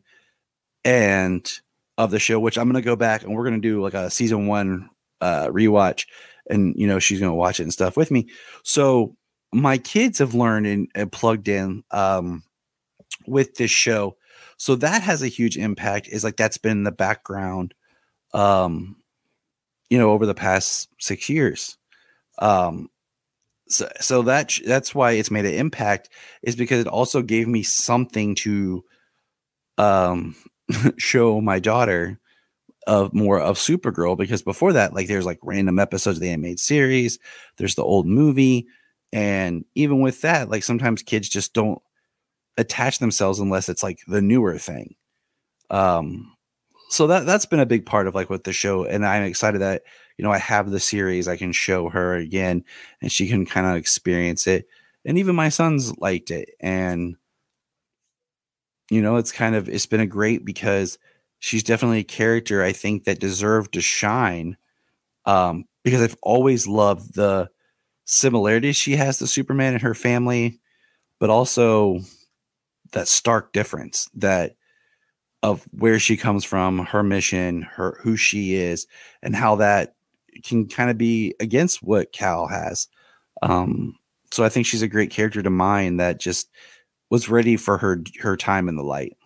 and 0.86 1.52
of 2.00 2.12
the 2.12 2.18
show, 2.18 2.40
which 2.40 2.58
I'm 2.58 2.70
gonna 2.70 2.82
go 2.82 2.96
back 2.96 3.24
and 3.24 3.36
we're 3.36 3.44
gonna 3.44 3.60
do 3.60 3.84
like 3.84 3.94
a 3.94 4.10
season 4.10 4.48
one 4.48 4.90
uh 5.20 5.48
rewatch, 5.48 6.06
and 6.50 6.74
you 6.78 6.88
know 6.88 6.98
she's 6.98 7.20
gonna 7.20 7.36
watch 7.36 7.60
it 7.60 7.64
and 7.64 7.74
stuff 7.74 7.98
with 7.98 8.10
me. 8.10 8.30
So 8.64 9.18
my 9.52 9.78
kids 9.78 10.20
have 10.20 10.34
learned 10.34 10.66
and, 10.66 10.88
and 10.96 11.12
plugged 11.12 11.50
in 11.50 11.84
um 11.92 12.44
with 13.28 13.56
this 13.56 13.70
show, 13.70 14.16
so 14.56 14.76
that 14.76 15.04
has 15.04 15.22
a 15.22 15.28
huge 15.28 15.58
impact. 15.58 16.08
Is 16.08 16.24
like 16.24 16.38
that's 16.38 16.58
been 16.58 16.86
the 16.86 16.92
background, 16.94 17.74
um, 18.34 18.96
you 19.90 19.98
know, 19.98 20.12
over 20.12 20.26
the 20.26 20.34
past 20.34 20.88
six 21.00 21.28
years. 21.28 21.78
Um, 22.40 22.90
so, 23.68 23.90
so 24.00 24.22
that 24.22 24.54
that's 24.66 24.96
why 24.96 25.12
it's 25.12 25.32
made 25.32 25.46
an 25.46 25.54
impact 25.54 26.10
is 26.44 26.56
because 26.56 26.80
it 26.80 26.88
also 26.88 27.22
gave 27.22 27.50
me 27.50 27.62
something 27.62 28.36
to 28.36 28.86
um 29.78 30.36
show 30.98 31.42
my 31.42 31.60
daughter 31.60 32.20
of 32.88 33.14
more 33.14 33.40
of 33.40 33.58
Supergirl 33.58 34.18
because 34.18 34.42
before 34.42 34.74
that, 34.74 34.94
like 34.94 35.08
there's 35.08 35.26
like 35.26 35.40
random 35.44 35.80
episodes 35.80 36.18
of 36.18 36.22
the 36.22 36.30
animated 36.30 36.60
series, 36.60 37.20
there's 37.58 37.76
the 37.76 37.84
old 37.84 38.08
movie, 38.08 38.68
and 39.12 39.66
even 39.76 40.02
with 40.02 40.22
that, 40.22 40.50
like 40.50 40.64
sometimes 40.64 41.02
kids 41.02 41.30
just 41.30 41.54
don't 41.54 41.82
attach 42.58 43.00
themselves 43.00 43.40
unless 43.40 43.70
it's 43.70 43.84
like 43.84 44.00
the 44.08 44.22
newer 44.22 44.58
thing. 44.58 44.96
Um, 45.70 46.36
so 46.90 47.08
that 47.08 47.26
that's 47.26 47.46
been 47.46 47.60
a 47.60 47.66
big 47.66 47.86
part 47.86 48.08
of 48.08 48.16
like 48.16 48.30
what 48.30 48.44
the 48.44 48.54
show, 48.54 48.86
and 48.86 49.06
I'm 49.06 49.24
excited 49.24 49.62
that 49.62 49.84
you 50.18 50.24
know 50.24 50.32
I 50.32 50.40
have 50.40 50.72
the 50.72 50.80
series 50.80 51.28
I 51.28 51.38
can 51.38 51.52
show 51.52 51.90
her 51.90 52.16
again, 52.16 52.64
and 53.02 53.12
she 53.12 53.28
can 53.28 53.46
kind 53.46 53.68
of 53.68 53.76
experience 53.76 54.48
it. 54.48 54.68
And 55.06 55.18
even 55.18 55.36
my 55.36 55.50
sons 55.50 55.98
liked 56.00 56.32
it, 56.32 56.50
and 56.60 57.16
you 58.90 59.02
know 59.02 59.18
it's 59.18 59.32
kind 59.32 59.56
of 59.56 59.70
it's 59.70 59.86
been 59.86 60.00
a 60.00 60.08
great 60.08 60.46
because 60.46 60.98
she's 61.40 61.64
definitely 61.64 62.00
a 62.00 62.04
character 62.04 62.64
I 62.64 62.72
think 62.72 63.06
that 63.06 63.20
deserved 63.20 63.74
to 63.74 63.82
shine. 63.82 64.58
Um, 65.26 65.66
because 65.84 66.02
I've 66.02 66.18
always 66.22 66.68
loved 66.68 67.16
the 67.16 67.50
similarities 68.06 68.76
she 68.76 68.96
has 68.96 69.20
to 69.20 69.28
Superman 69.28 69.74
and 69.74 69.82
her 69.84 69.94
family, 69.94 70.60
but 71.20 71.30
also 71.30 72.00
that 72.92 73.08
stark 73.08 73.54
difference 73.54 74.10
that 74.16 74.56
of 75.42 75.64
where 75.72 76.00
she 76.00 76.18
comes 76.18 76.44
from, 76.44 76.80
her 76.80 77.04
mission, 77.04 77.62
her 77.62 77.98
who 78.02 78.18
she 78.18 78.56
is, 78.56 78.88
and 79.22 79.36
how 79.36 79.56
that 79.56 79.96
can 80.44 80.68
kind 80.68 80.90
of 80.90 80.98
be 80.98 81.34
against 81.40 81.82
what 81.82 82.12
Kal 82.12 82.48
has. 82.48 82.88
Um, 83.42 83.96
so 84.32 84.44
I 84.44 84.50
think 84.50 84.66
she's 84.66 84.82
a 84.82 84.88
great 84.88 85.12
character 85.12 85.42
to 85.42 85.50
mine 85.50 85.98
that 85.98 86.20
just 86.20 86.50
was 87.10 87.30
ready 87.30 87.58
for 87.58 87.78
her 87.78 88.04
her 88.20 88.38
time 88.38 88.70
in 88.70 88.76
the 88.76 88.84
light. 88.84 89.18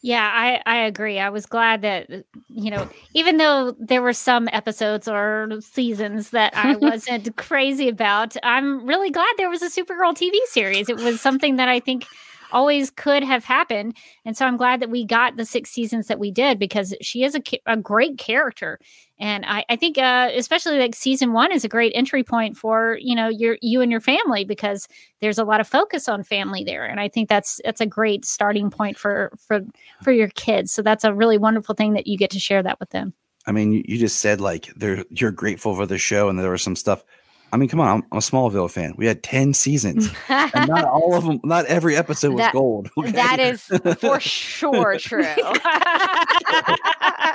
Yeah, 0.00 0.30
I, 0.32 0.62
I 0.64 0.76
agree. 0.86 1.18
I 1.18 1.28
was 1.28 1.46
glad 1.46 1.82
that, 1.82 2.08
uh, 2.08 2.18
you 2.48 2.70
know, 2.70 2.88
even 3.14 3.36
though 3.36 3.74
there 3.80 4.00
were 4.00 4.12
some 4.12 4.48
episodes 4.52 5.08
or 5.08 5.48
seasons 5.60 6.30
that 6.30 6.56
I 6.56 6.76
wasn't 6.80 7.34
crazy 7.36 7.88
about, 7.88 8.36
I'm 8.44 8.86
really 8.86 9.10
glad 9.10 9.28
there 9.36 9.50
was 9.50 9.62
a 9.62 9.68
Supergirl 9.68 10.14
TV 10.14 10.36
series. 10.46 10.88
It 10.88 10.98
was 10.98 11.20
something 11.20 11.56
that 11.56 11.68
I 11.68 11.80
think 11.80 12.06
always 12.52 12.90
could 12.90 13.22
have 13.22 13.44
happened. 13.44 13.96
And 14.24 14.36
so 14.36 14.46
I'm 14.46 14.56
glad 14.56 14.80
that 14.80 14.90
we 14.90 15.04
got 15.04 15.36
the 15.36 15.44
six 15.44 15.70
seasons 15.70 16.06
that 16.06 16.18
we 16.18 16.30
did 16.30 16.58
because 16.58 16.94
she 17.00 17.24
is 17.24 17.34
a, 17.34 17.42
a 17.66 17.76
great 17.76 18.18
character. 18.18 18.78
And 19.20 19.44
I, 19.46 19.64
I 19.68 19.76
think, 19.76 19.98
uh, 19.98 20.30
especially 20.34 20.78
like 20.78 20.94
season 20.94 21.32
one 21.32 21.52
is 21.52 21.64
a 21.64 21.68
great 21.68 21.92
entry 21.94 22.22
point 22.22 22.56
for 22.56 22.98
you 23.00 23.16
know 23.16 23.28
your 23.28 23.58
you 23.60 23.80
and 23.80 23.90
your 23.90 24.00
family 24.00 24.44
because 24.44 24.86
there's 25.20 25.38
a 25.38 25.44
lot 25.44 25.60
of 25.60 25.66
focus 25.66 26.08
on 26.08 26.22
family 26.22 26.62
there, 26.62 26.84
and 26.84 27.00
I 27.00 27.08
think 27.08 27.28
that's 27.28 27.60
that's 27.64 27.80
a 27.80 27.86
great 27.86 28.24
starting 28.24 28.70
point 28.70 28.96
for 28.96 29.32
for 29.48 29.60
for 30.04 30.12
your 30.12 30.28
kids. 30.28 30.72
So 30.72 30.82
that's 30.82 31.02
a 31.02 31.12
really 31.12 31.36
wonderful 31.36 31.74
thing 31.74 31.94
that 31.94 32.06
you 32.06 32.16
get 32.16 32.30
to 32.30 32.38
share 32.38 32.62
that 32.62 32.78
with 32.78 32.90
them. 32.90 33.12
I 33.44 33.52
mean, 33.52 33.72
you, 33.72 33.98
just 33.98 34.20
said 34.20 34.40
like 34.40 34.68
they're 34.76 35.04
you're 35.10 35.32
grateful 35.32 35.74
for 35.74 35.86
the 35.86 35.98
show, 35.98 36.28
and 36.28 36.38
there 36.38 36.50
was 36.50 36.62
some 36.62 36.76
stuff 36.76 37.02
I 37.52 37.56
mean, 37.56 37.68
come 37.68 37.80
on, 37.80 37.88
I'm, 37.88 38.02
I'm, 38.12 38.18
a 38.18 38.20
Smallville 38.20 38.70
fan. 38.70 38.94
We 38.96 39.06
had 39.06 39.22
10 39.22 39.54
seasons. 39.54 40.10
and 40.28 40.68
not 40.68 40.84
all 40.84 41.14
of 41.14 41.24
them, 41.24 41.40
not 41.44 41.64
every 41.66 41.96
episode 41.96 42.30
was 42.30 42.38
that, 42.38 42.52
gold. 42.52 42.90
Okay? 42.98 43.12
That 43.12 43.38
is 43.38 43.62
for 44.00 44.20
sure 44.20 44.98
true. 44.98 45.24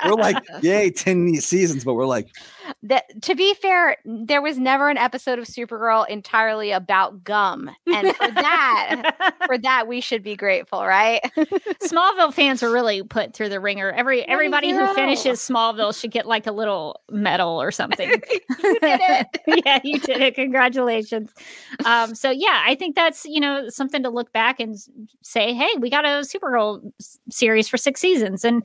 we're 0.04 0.14
like, 0.14 0.36
yay, 0.62 0.90
10 0.90 1.40
seasons, 1.40 1.84
but 1.84 1.94
we're 1.94 2.06
like, 2.06 2.28
that 2.82 3.22
to 3.22 3.34
be 3.34 3.54
fair, 3.54 3.96
there 4.04 4.40
was 4.42 4.58
never 4.58 4.88
an 4.88 4.98
episode 4.98 5.38
of 5.38 5.46
Supergirl 5.46 6.08
entirely 6.08 6.70
about 6.70 7.24
gum. 7.24 7.70
And 7.86 8.14
for 8.14 8.30
that, 8.30 9.34
for 9.46 9.58
that, 9.58 9.86
we 9.88 10.00
should 10.00 10.22
be 10.22 10.36
grateful, 10.36 10.84
right? 10.84 11.20
Smallville 11.82 12.32
fans 12.32 12.62
were 12.62 12.70
really 12.70 13.02
put 13.02 13.34
through 13.34 13.48
the 13.48 13.60
wringer. 13.60 13.90
Every 13.90 14.26
everybody 14.26 14.70
who 14.70 14.86
finishes 14.94 15.40
Smallville 15.40 15.98
should 15.98 16.10
get 16.10 16.26
like 16.26 16.46
a 16.46 16.52
little 16.52 17.00
medal 17.10 17.60
or 17.60 17.70
something. 17.70 18.08
you 18.10 18.18
did 18.80 18.80
it. 18.82 19.62
yeah, 19.64 19.80
you 19.82 19.98
did 20.04 20.20
it. 20.20 20.34
Congratulations. 20.34 21.32
Um, 21.84 22.14
so 22.14 22.30
yeah, 22.30 22.62
I 22.66 22.74
think 22.74 22.94
that's 22.94 23.24
you 23.24 23.40
know 23.40 23.68
something 23.68 24.02
to 24.02 24.10
look 24.10 24.32
back 24.32 24.60
and 24.60 24.76
say, 25.22 25.52
hey, 25.54 25.70
we 25.78 25.90
got 25.90 26.04
a 26.04 26.22
Supergirl 26.22 26.92
series 27.30 27.68
for 27.68 27.76
six 27.76 28.00
seasons, 28.00 28.44
and 28.44 28.64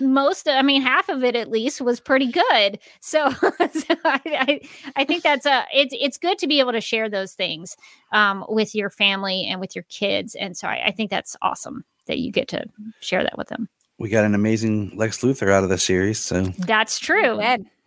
most 0.00 0.48
i 0.48 0.60
mean 0.60 0.82
half 0.82 1.08
of 1.08 1.24
it 1.24 1.34
at 1.34 1.50
least 1.50 1.80
was 1.80 2.00
pretty 2.00 2.30
good. 2.30 2.78
So, 3.00 3.30
so 3.30 3.94
I, 4.04 4.20
I, 4.24 4.60
I, 4.96 5.04
think 5.04 5.22
that's 5.22 5.46
a 5.46 5.64
it's 5.72 5.94
it's 5.98 6.18
good 6.18 6.38
to 6.38 6.48
be 6.48 6.58
able 6.58 6.72
to 6.72 6.80
share 6.80 7.08
those 7.08 7.34
things 7.34 7.76
um, 8.12 8.44
with 8.48 8.74
your 8.74 8.90
family 8.90 9.46
and 9.46 9.60
with 9.60 9.76
your 9.76 9.84
kids 9.84 10.34
and 10.34 10.56
so 10.56 10.66
I, 10.66 10.86
I 10.86 10.90
think 10.90 11.10
that's 11.10 11.36
awesome 11.40 11.84
that 12.06 12.18
you 12.18 12.32
get 12.32 12.48
to 12.48 12.64
share 13.00 13.22
that 13.22 13.38
with 13.38 13.48
them. 13.48 13.68
We 13.98 14.08
got 14.08 14.24
an 14.24 14.34
amazing 14.34 14.96
lex 14.96 15.22
luthor 15.22 15.52
out 15.52 15.62
of 15.62 15.70
the 15.70 15.78
series 15.78 16.18
so 16.18 16.42
that's 16.58 16.98
true. 16.98 17.40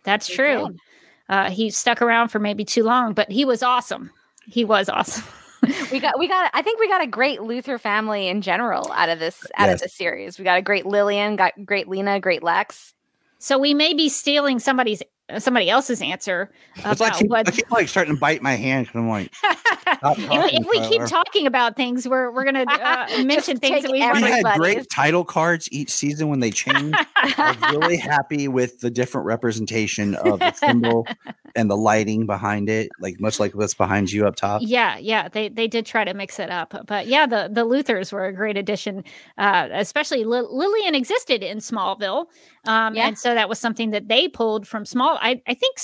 That's 0.04 0.26
true 0.26 0.74
uh, 1.30 1.48
he 1.48 1.70
stuck 1.70 2.02
around 2.02 2.28
for 2.28 2.38
maybe 2.38 2.64
too 2.64 2.82
long 2.82 3.14
but 3.14 3.30
he 3.30 3.46
was 3.46 3.62
awesome 3.62 4.10
he 4.46 4.64
was 4.64 4.90
awesome 4.90 5.24
we 5.92 6.00
got 6.00 6.18
we 6.18 6.26
got 6.26 6.50
I 6.54 6.62
think 6.62 6.80
we 6.80 6.88
got 6.88 7.02
a 7.02 7.06
great 7.06 7.40
Luthor 7.40 7.80
family 7.80 8.28
in 8.28 8.40
general 8.40 8.90
out 8.92 9.08
of 9.08 9.18
this 9.18 9.44
out 9.56 9.66
yes. 9.66 9.74
of 9.74 9.80
this 9.80 9.94
series. 9.94 10.38
We 10.38 10.44
got 10.44 10.58
a 10.58 10.62
great 10.62 10.86
Lillian, 10.86 11.36
got 11.36 11.52
great 11.64 11.88
Lena, 11.88 12.20
great 12.20 12.42
Lex. 12.42 12.94
So 13.38 13.58
we 13.58 13.74
may 13.74 13.94
be 13.94 14.08
stealing 14.08 14.58
somebody's 14.58 15.02
somebody 15.38 15.70
else's 15.70 16.02
answer. 16.02 16.50
About 16.78 17.00
I, 17.00 17.10
keep, 17.18 17.30
what... 17.30 17.48
I 17.48 17.50
keep 17.50 17.70
like 17.70 17.88
starting 17.88 18.14
to 18.14 18.20
bite 18.20 18.42
my 18.42 18.54
hand 18.54 18.86
because 18.86 18.98
I'm 18.98 19.08
like, 19.08 19.32
if, 20.02 20.60
if, 20.60 20.66
we 20.68 20.88
keep 20.88 21.04
talking 21.06 21.46
about 21.46 21.76
things, 21.76 22.08
we're 22.08 22.30
we're 22.30 22.44
gonna 22.44 22.64
uh, 22.68 23.06
mention 23.24 23.58
things 23.58 23.82
that 23.82 23.90
we 23.90 24.00
we 24.00 24.00
had 24.00 24.56
great 24.56 24.88
title 24.90 25.24
cards 25.24 25.68
each 25.72 25.90
season 25.90 26.28
when 26.28 26.40
they 26.40 26.50
changed. 26.50 26.96
I 27.16 27.56
was 27.60 27.72
really 27.76 27.96
happy 27.96 28.48
with 28.48 28.80
the 28.80 28.90
different 28.90 29.26
representation 29.26 30.14
of 30.14 30.38
the 30.38 30.52
symbol 30.52 31.06
and 31.56 31.70
the 31.70 31.76
lighting 31.76 32.26
behind 32.26 32.68
it, 32.68 32.90
like 33.00 33.20
much 33.20 33.40
like 33.40 33.54
what's 33.54 33.74
behind 33.74 34.10
you 34.10 34.26
up 34.26 34.36
top. 34.36 34.62
Yeah, 34.64 34.98
yeah, 34.98 35.28
they 35.28 35.48
they 35.48 35.66
did 35.66 35.86
try 35.86 36.04
to 36.04 36.14
mix 36.14 36.38
it 36.38 36.50
up, 36.50 36.74
but 36.86 37.06
yeah, 37.06 37.26
the 37.26 37.48
the 37.50 37.64
Luthors 37.66 38.12
were 38.12 38.26
a 38.26 38.32
great 38.32 38.56
addition. 38.56 39.04
Uh, 39.38 39.68
especially 39.72 40.22
L- 40.22 40.56
Lillian 40.56 40.94
existed 40.94 41.42
in 41.42 41.58
Smallville, 41.58 42.26
um, 42.66 42.94
yeah. 42.94 43.06
and 43.08 43.18
so 43.18 43.34
that 43.34 43.48
was 43.48 43.58
something 43.58 43.90
that 43.90 44.08
they 44.08 44.28
pulled 44.28 44.66
from 44.66 44.84
Small. 44.84 45.18
I 45.20 45.40
I 45.46 45.54
think 45.54 45.78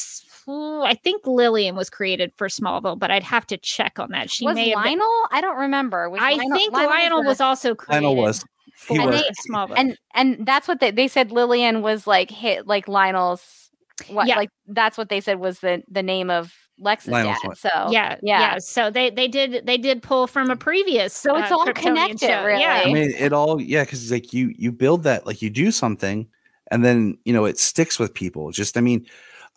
I 0.49 0.95
think 1.03 1.27
Lillian 1.27 1.75
was 1.75 1.91
created 1.91 2.33
for 2.37 2.49
Smallville, 2.49 2.99
but 2.99 3.11
I'd 3.11 3.25
have 3.25 3.47
to 3.49 3.57
check 3.57 3.99
on 3.99 4.11
that. 4.11 4.31
She 4.31 4.45
was 4.45 4.55
may 4.55 4.75
Lionel. 4.75 4.99
Been, 5.31 5.39
I 5.39 5.41
don't 5.41 5.57
remember. 5.57 6.09
Was 6.09 6.21
I 6.23 6.35
Lionel, 6.35 6.59
think 6.59 6.73
Lionel, 6.73 6.91
Lionel 6.91 7.25
was, 7.25 7.41
also 7.41 7.75
created. 7.75 8.05
Lionel 8.05 8.17
was. 8.17 8.45
He 8.89 8.97
and 8.97 9.07
was. 9.07 9.21
They, 9.21 9.29
Smallville. 9.51 9.75
and 9.77 9.99
and 10.15 10.47
that's 10.47 10.69
what 10.69 10.81
they 10.81 10.91
they 10.91 11.09
said. 11.09 11.33
Lillian 11.33 11.83
was 11.83 12.07
like 12.07 12.31
hit 12.31 12.67
like 12.67 12.89
Lionel's. 12.89 13.71
What 14.09 14.29
yeah. 14.29 14.37
like 14.37 14.51
that's 14.69 14.99
what 14.99 15.09
they 15.09 15.21
said 15.21 15.41
was 15.41 15.61
the 15.61 15.83
the 15.89 16.03
name 16.03 16.31
of 16.31 16.53
Lex's 16.79 17.09
Lionel's 17.11 17.39
dad. 17.43 17.57
So 17.57 17.91
yeah, 17.91 18.17
yeah, 18.23 18.41
yeah, 18.41 18.59
So 18.59 18.91
they 18.91 19.11
they 19.11 19.29
did 19.29 19.67
they 19.67 19.79
did 19.79 20.03
pull 20.03 20.27
from 20.27 20.51
a 20.51 20.57
previous. 20.57 21.15
So 21.15 21.37
it's 21.37 21.51
uh, 21.51 21.57
all 21.57 21.73
connected, 21.73 22.21
show. 22.29 22.45
really. 22.45 22.61
Yeah. 22.61 22.83
I 22.85 22.93
mean, 22.93 23.11
it 23.13 23.33
all 23.33 23.61
yeah, 23.61 23.85
because 23.85 24.11
like 24.11 24.33
you 24.33 24.55
you 24.57 24.71
build 24.73 25.03
that 25.05 25.27
like 25.27 25.43
you 25.43 25.51
do 25.51 25.71
something, 25.71 26.29
and 26.71 26.85
then 26.85 27.19
you 27.25 27.33
know 27.33 27.45
it 27.45 27.59
sticks 27.59 27.99
with 27.99 28.15
people. 28.15 28.51
Just 28.51 28.77
I 28.77 28.81
mean, 28.81 29.07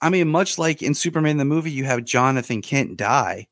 I 0.02 0.10
mean, 0.10 0.30
much 0.30 0.58
like 0.58 0.82
in 0.82 0.94
Superman 0.94 1.38
the 1.38 1.46
movie, 1.46 1.72
you 1.72 1.86
have 1.86 2.06
Jonathan 2.06 2.62
Kent 2.62 2.98
die 2.98 3.48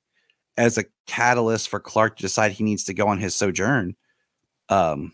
as 0.58 0.78
a 0.78 0.86
catalyst 1.06 1.70
for 1.70 1.80
Clark 1.80 2.17
to 2.17 2.24
decide 2.24 2.52
he 2.52 2.63
needs 2.63 2.86
to 2.86 2.93
go 2.93 3.08
on 3.08 3.20
his 3.20 3.36
sojourn. 3.36 3.96
Um, 4.70 5.13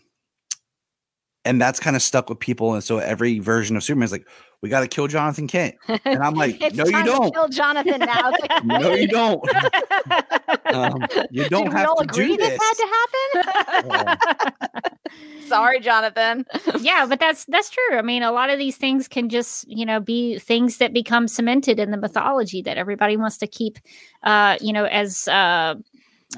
and 1.44 1.60
that's 1.60 1.80
kind 1.80 1.96
of 1.96 2.02
stuck 2.02 2.30
with 2.30 2.38
people. 2.38 2.72
And 2.72 2.82
so 2.82 2.98
every 2.98 3.38
version 3.38 3.76
of 3.76 3.84
Superman 3.84 4.06
is 4.06 4.12
like, 4.12 4.26
we 4.64 4.70
got 4.70 4.80
to 4.80 4.88
kill 4.88 5.06
Jonathan 5.08 5.46
Kent. 5.46 5.74
And 6.06 6.22
I'm 6.22 6.32
like, 6.32 6.58
no, 6.72 6.86
you 6.86 7.04
don't. 7.04 7.34
kill 7.34 7.48
Jonathan 7.50 8.00
now. 8.00 8.32
No, 8.64 8.94
you 8.94 9.06
don't. 9.06 9.44
um, 10.72 11.04
you 11.30 11.46
don't 11.50 11.64
Did 11.64 11.72
have 11.74 11.88
all 11.90 11.96
to 11.96 12.04
agree 12.04 12.28
do 12.28 12.36
this. 12.38 12.48
This 12.48 12.60
had 12.62 12.74
to 12.78 14.16
happen. 14.16 15.46
Sorry, 15.46 15.80
Jonathan. 15.80 16.46
yeah, 16.80 17.04
but 17.06 17.20
that's 17.20 17.44
that's 17.44 17.68
true. 17.68 17.98
I 17.98 18.00
mean, 18.00 18.22
a 18.22 18.32
lot 18.32 18.48
of 18.48 18.58
these 18.58 18.78
things 18.78 19.06
can 19.06 19.28
just 19.28 19.68
you 19.68 19.84
know 19.84 20.00
be 20.00 20.38
things 20.38 20.78
that 20.78 20.94
become 20.94 21.28
cemented 21.28 21.78
in 21.78 21.90
the 21.90 21.98
mythology 21.98 22.62
that 22.62 22.78
everybody 22.78 23.18
wants 23.18 23.36
to 23.38 23.46
keep, 23.46 23.78
uh, 24.22 24.56
you 24.62 24.72
know, 24.72 24.86
as 24.86 25.28
uh, 25.28 25.74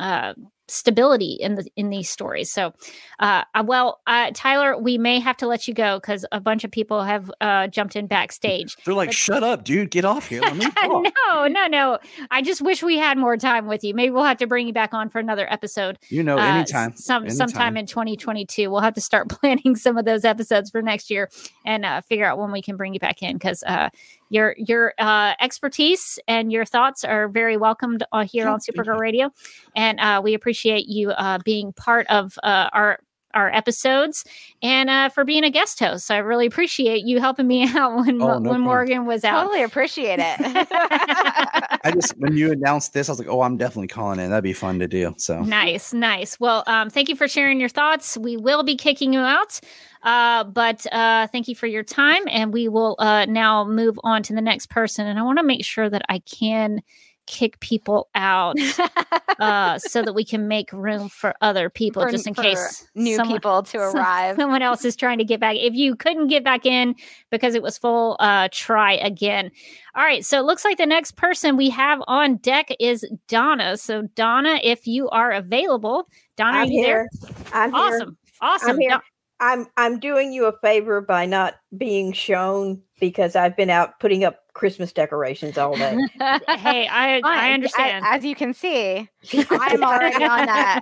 uh, 0.01 0.35
stability 0.69 1.33
in 1.41 1.55
the 1.57 1.67
in 1.77 1.91
these 1.91 2.09
stories. 2.11 2.51
So, 2.53 2.73
uh, 3.21 3.43
uh, 3.55 3.65
well, 3.67 4.01
uh, 4.07 4.31
Tyler, 4.35 4.77
we 4.79 4.99
may 4.99 5.19
have 5.21 5.37
to 5.39 5.47
let 5.47 5.69
you 5.69 5.75
go 5.75 5.99
because 6.01 6.25
a 6.33 6.41
bunch 6.41 6.65
of 6.65 6.71
people 6.71 7.03
have 7.05 7.31
uh, 7.41 7.69
jumped 7.69 7.97
in 7.97 8.07
backstage. 8.07 8.77
They're 8.85 8.95
like, 8.95 9.09
But- 9.09 9.15
"Shut 9.15 9.43
up, 9.43 9.65
dude! 9.65 9.91
Get 9.91 10.05
off 10.05 10.29
here." 10.29 10.41
Let 10.43 10.57
me 10.57 10.67
no, 10.83 11.47
no, 11.47 11.67
no. 11.67 11.99
I 12.31 12.43
just 12.43 12.63
wish 12.63 12.83
we 12.83 12.99
had 12.99 13.17
more 13.19 13.37
time 13.37 13.67
with 13.67 13.85
you. 13.85 13.95
Maybe 13.95 14.11
we'll 14.11 14.25
have 14.25 14.39
to 14.39 14.47
bring 14.47 14.67
you 14.67 14.73
back 14.73 14.93
on 14.95 15.09
for 15.09 15.19
another 15.19 15.51
episode. 15.53 15.99
You 16.09 16.23
know, 16.23 16.39
uh, 16.39 16.43
anytime. 16.43 16.93
s- 16.93 17.05
Some 17.05 17.25
anytime. 17.25 17.37
sometime 17.49 17.77
in 17.77 17.87
2022. 17.87 18.71
We'll 18.71 18.81
have 18.81 18.95
to 18.95 19.01
start 19.01 19.29
planning 19.41 19.77
some 19.77 19.97
of 19.97 20.05
those 20.05 20.25
episodes 20.25 20.71
for 20.71 20.83
next 20.83 21.11
year 21.11 21.31
and 21.65 21.85
uh, 21.85 22.01
figure 22.03 22.25
out 22.27 22.39
when 22.39 22.53
we 22.53 22.63
can 22.63 22.77
bring 22.77 22.93
you 22.95 23.01
back 23.01 23.23
in 23.23 23.35
because 23.35 23.63
uh, 23.65 23.89
your 24.29 24.55
your 24.59 24.95
uh, 24.99 25.35
expertise 25.41 26.19
and 26.27 26.51
your 26.53 26.65
thoughts 26.65 27.05
are 27.05 27.29
very 27.29 27.57
welcomed 27.57 28.05
uh, 28.13 28.25
here 28.25 28.49
on 28.49 28.61
Supergirl 28.61 28.99
Radio, 28.99 29.31
and 29.75 30.01
uh, 30.01 30.21
we 30.23 30.35
appreciate 30.35 30.89
you 30.89 31.11
uh, 31.11 31.39
being 31.45 31.73
part 31.73 32.07
of 32.09 32.39
uh, 32.43 32.69
our 32.73 32.99
our 33.35 33.53
episodes 33.55 34.25
and 34.63 34.89
uh, 34.89 35.11
for 35.11 35.23
being 35.23 35.45
a 35.45 35.51
guest 35.51 35.79
host. 35.79 36.07
So 36.07 36.15
I 36.15 36.19
really 36.19 36.47
appreciate 36.47 37.05
you 37.05 37.21
helping 37.21 37.47
me 37.47 37.69
out 37.77 37.95
when 37.97 38.21
Oh, 38.23 38.27
no 38.27 38.33
when 38.35 38.43
problem. 38.43 38.61
Morgan 38.63 39.07
was 39.07 39.25
out. 39.25 39.43
Totally 39.43 39.63
appreciate 39.63 40.19
it. 40.19 40.37
I 40.41 41.93
just 41.93 42.17
when 42.19 42.37
you 42.37 42.51
announced 42.51 42.95
this, 42.95 43.09
I 43.09 43.13
was 43.13 43.19
like, 43.19 43.29
"Oh, 43.29 43.43
I'm 43.43 43.57
definitely 43.57 43.89
calling 43.89 44.19
in. 44.19 44.31
That'd 44.31 44.43
be 44.43 44.53
fun 44.55 44.79
to 44.79 44.89
do." 44.89 45.15
So 45.19 45.43
Nice, 45.43 45.93
nice. 45.93 46.41
Well, 46.41 46.65
um, 46.67 46.91
thank 46.91 47.09
you 47.09 47.17
for 47.17 47.29
sharing 47.29 47.61
your 47.61 47.69
thoughts. 47.69 48.17
We 48.17 48.37
will 48.37 48.63
be 48.63 48.75
kicking 48.77 49.13
you 49.13 49.21
out, 49.21 49.61
uh, 50.07 50.45
but 50.45 50.87
uh, 50.93 51.27
thank 51.27 51.49
you 51.49 51.55
for 51.55 51.67
your 51.67 51.83
time, 51.83 52.23
and 52.29 52.53
we 52.53 52.69
will 52.69 52.97
uh, 52.99 53.27
now 53.27 53.65
move 53.65 53.99
on 54.05 54.23
to 54.23 54.35
the 54.35 54.41
next 54.41 54.71
person. 54.71 55.07
And 55.07 55.19
I 55.19 55.23
want 55.23 55.39
to 55.39 55.45
make 55.45 55.65
sure 55.65 55.91
that 55.91 56.03
I 56.09 56.21
can 56.21 56.81
kick 57.27 57.59
people 57.59 58.09
out 58.15 58.57
uh, 59.41 59.77
so 59.81 60.01
that 60.03 60.13
we 60.15 60.25
can 60.25 60.47
make 60.47 60.73
room 60.73 61.09
for 61.09 61.35
other 61.41 61.69
people, 61.69 62.03
For- 62.03 62.11
just 62.13 62.29
in 62.29 62.35
case 62.35 62.89
new 62.95 63.17
someone- 63.17 63.37
people 63.37 63.63
to 63.65 63.79
arrive. 63.81 64.37
Someone 64.37 64.63
else 64.63 64.85
is 64.85 64.95
trying 64.95 65.19
to 65.19 65.25
get 65.25 65.41
back. 65.41 65.57
If 65.57 65.75
you 65.75 65.97
couldn't 65.97 66.29
get 66.29 66.45
back 66.45 66.65
in 66.65 66.95
because 67.33 67.57
it 67.57 67.63
was 67.65 67.77
full, 67.79 68.17
uh, 68.21 68.49
try 68.53 68.93
again. 68.93 69.51
All 69.97 70.05
right. 70.05 70.25
So 70.25 70.39
it 70.39 70.45
looks 70.45 70.65
like 70.65 70.79
the 70.79 70.87
next 70.87 71.17
person 71.17 71.57
we 71.57 71.69
have 71.71 72.01
on 72.07 72.37
deck 72.37 72.69
is 72.79 73.05
Donna. 73.27 73.77
So 73.77 74.03
Donna, 74.15 74.61
if 74.63 74.87
you 74.87 75.09
are 75.09 75.33
available, 75.33 76.09
Donna, 76.37 76.59
are 76.59 76.63
I'm 76.63 76.71
you 76.71 76.81
here. 76.85 77.09
there? 77.21 77.31
I'm 77.53 77.73
here. 77.73 77.81
Awesome. 77.83 78.17
Awesome. 78.41 78.71
I'm 78.71 78.79
here. 78.79 79.01
I'm 79.41 79.67
I'm 79.77 79.99
doing 80.01 80.33
you 80.33 80.47
a 80.47 80.59
favor 80.61 81.01
by 81.01 81.27
not 81.27 81.57
being 81.77 82.13
shown 82.13 82.83
because 83.01 83.37
I've 83.37 83.57
been 83.57 83.71
out 83.71 84.01
putting 84.01 84.25
up 84.25 84.41
Christmas 84.57 84.91
decorations 84.91 85.59
all 85.59 85.77
day. 85.77 85.95
hey, 86.19 86.89
I 86.91 87.21
Fine. 87.23 87.39
I 87.39 87.53
understand. 87.53 88.07
As, 88.09 88.25
you 88.25 88.35
can 88.35 88.55
see, 88.55 89.07
I'm 89.51 89.85
already 89.85 90.25
on 90.25 90.47
that. 90.47 90.81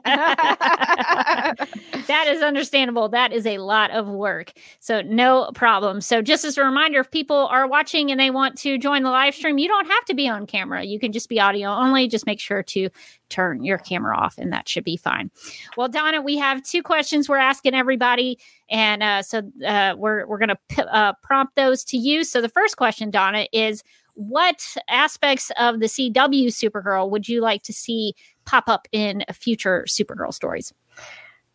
that 2.06 2.28
is 2.28 2.40
understandable. 2.40 3.08
That 3.08 3.32
is 3.32 3.44
a 3.46 3.58
lot 3.58 3.90
of 3.90 4.06
work. 4.06 4.52
So, 4.78 5.00
no 5.00 5.50
problem. 5.56 6.00
So, 6.02 6.22
just 6.22 6.44
as 6.44 6.56
a 6.56 6.62
reminder, 6.64 7.00
if 7.00 7.10
people 7.10 7.48
are 7.48 7.66
watching 7.66 8.12
and 8.12 8.20
they 8.20 8.30
want 8.30 8.56
to 8.58 8.78
join 8.78 9.02
the 9.02 9.10
live 9.10 9.34
stream, 9.34 9.58
you 9.58 9.66
don't 9.66 9.88
have 9.88 10.04
to 10.04 10.14
be 10.14 10.28
on 10.28 10.46
camera. 10.46 10.84
You 10.84 11.00
can 11.00 11.10
just 11.10 11.28
be 11.28 11.40
audio 11.40 11.68
only. 11.68 12.06
Just 12.06 12.26
make 12.26 12.38
sure 12.38 12.62
to 12.62 12.90
turn 13.28 13.64
your 13.64 13.78
camera 13.78 14.16
off, 14.16 14.38
and 14.38 14.52
that 14.52 14.68
should 14.68 14.84
be 14.84 14.96
fine. 14.96 15.32
Well, 15.76 15.88
Donna, 15.88 16.22
we 16.22 16.38
have 16.38 16.62
two 16.62 16.82
questions 16.82 17.28
we're 17.28 17.38
asking 17.38 17.74
everybody. 17.74 18.38
And 18.74 19.02
uh, 19.04 19.22
so 19.22 19.42
uh, 19.64 19.94
we're, 19.96 20.26
we're 20.26 20.38
going 20.38 20.48
to 20.48 20.58
p- 20.68 20.82
uh, 20.82 21.12
prompt 21.22 21.54
those 21.54 21.84
to 21.84 21.96
you. 21.96 22.24
So, 22.24 22.40
the 22.40 22.48
first 22.48 22.76
question, 22.76 23.08
Donna, 23.08 23.46
is 23.52 23.84
what 24.14 24.62
aspects 24.88 25.52
of 25.60 25.78
the 25.78 25.86
CW 25.86 26.48
Supergirl 26.48 27.08
would 27.08 27.28
you 27.28 27.40
like 27.40 27.62
to 27.62 27.72
see 27.72 28.14
pop 28.44 28.68
up 28.68 28.88
in 28.90 29.24
future 29.32 29.86
Supergirl 29.88 30.34
stories? 30.34 30.72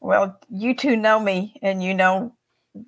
well, 0.02 0.40
you 0.50 0.74
two 0.74 0.96
know 0.96 1.20
me 1.20 1.56
and 1.62 1.84
you 1.84 1.94
know 1.94 2.34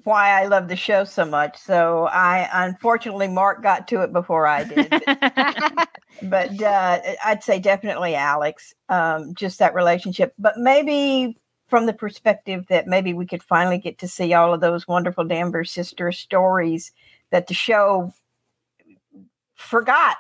why 0.04 0.42
I 0.42 0.46
love 0.46 0.68
the 0.68 0.76
show 0.76 1.04
so 1.04 1.26
much. 1.26 1.58
So 1.58 2.06
I 2.06 2.48
unfortunately 2.66 3.28
Mark 3.28 3.62
got 3.62 3.88
to 3.90 4.02
it 4.02 4.14
before 4.14 4.48
I 4.48 4.64
did. 4.64 4.90
But, 4.90 5.90
but 6.24 6.62
uh, 6.62 7.00
I'd 7.26 7.44
say 7.44 7.60
definitely 7.60 8.16
Alex. 8.16 8.74
Um, 8.90 9.34
just 9.34 9.60
that 9.60 9.74
relationship. 9.74 10.34
But 10.38 10.58
maybe 10.58 11.38
from 11.72 11.86
the 11.88 11.94
perspective 11.94 12.66
that 12.68 12.86
maybe 12.86 13.14
we 13.14 13.26
could 13.26 13.42
finally 13.42 13.80
get 13.80 13.98
to 14.00 14.08
see 14.08 14.34
all 14.34 14.54
of 14.54 14.60
those 14.60 14.88
wonderful 14.88 15.24
Danvers 15.24 15.72
sister 15.72 16.12
stories 16.12 16.92
that 17.32 17.48
the 17.48 17.54
show 17.54 18.14
forgot, 19.56 20.18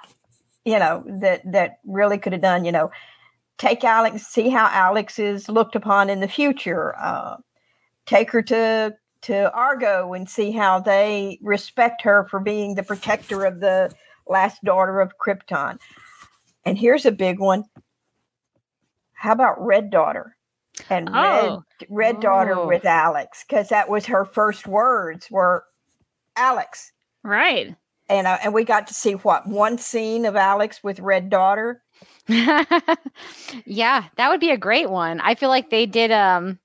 you 0.64 0.80
know, 0.80 1.04
that 1.06 1.42
that 1.52 1.80
really 1.86 2.18
could 2.18 2.32
have 2.32 2.42
done, 2.42 2.64
you 2.64 2.72
know, 2.72 2.90
take 3.58 3.84
Alex, 3.84 4.26
see 4.26 4.48
how 4.48 4.70
Alex 4.72 5.20
is 5.20 5.50
looked 5.50 5.76
upon 5.76 6.10
in 6.10 6.22
the 6.22 6.28
future. 6.28 6.96
Uh, 6.98 7.36
take 8.06 8.32
her 8.32 8.42
to 8.44 8.96
to 9.24 9.54
Argo 9.54 10.14
and 10.14 10.30
see 10.30 10.52
how 10.52 10.80
they 10.80 11.38
respect 11.44 12.02
her 12.02 12.28
for 12.30 12.40
being 12.40 12.76
the 12.76 12.82
protector 12.82 13.46
of 13.46 13.60
the 13.60 13.94
last 14.26 14.64
daughter 14.64 15.02
of 15.02 15.18
Krypton. 15.18 15.78
And 16.66 16.78
here's 16.78 17.06
a 17.06 17.12
big 17.12 17.40
one. 17.40 17.66
How 19.14 19.34
about 19.34 19.64
Red 19.64 19.92
Daughter? 19.92 20.36
And 20.90 21.10
Oh. 21.14 21.64
Red 21.80 21.88
Red 21.90 22.20
Daughter 22.22 22.56
Oh. 22.56 22.68
with 22.68 22.86
Alex 22.86 23.44
because 23.48 23.70
that 23.70 23.90
was 23.90 24.06
her 24.08 24.26
first 24.26 24.68
words 24.68 25.30
were 25.32 25.64
Alex. 26.36 26.92
Right. 27.24 27.76
And 28.10 28.28
uh, 28.28 28.38
and 28.44 28.54
we 28.54 28.64
got 28.64 28.88
to 28.88 28.94
see 28.94 29.14
what 29.14 29.48
one 29.48 29.78
scene 29.78 30.26
of 30.26 30.36
Alex 30.36 30.84
with 30.84 31.00
Red 31.00 31.30
Daughter. 31.30 31.82
yeah, 33.66 34.06
that 34.18 34.30
would 34.30 34.40
be 34.40 34.50
a 34.52 34.58
great 34.58 34.90
one. 34.90 35.20
I 35.22 35.36
feel 35.36 35.50
like 35.50 35.70
they 35.70 35.86
did 35.86 36.12
um 36.12 36.60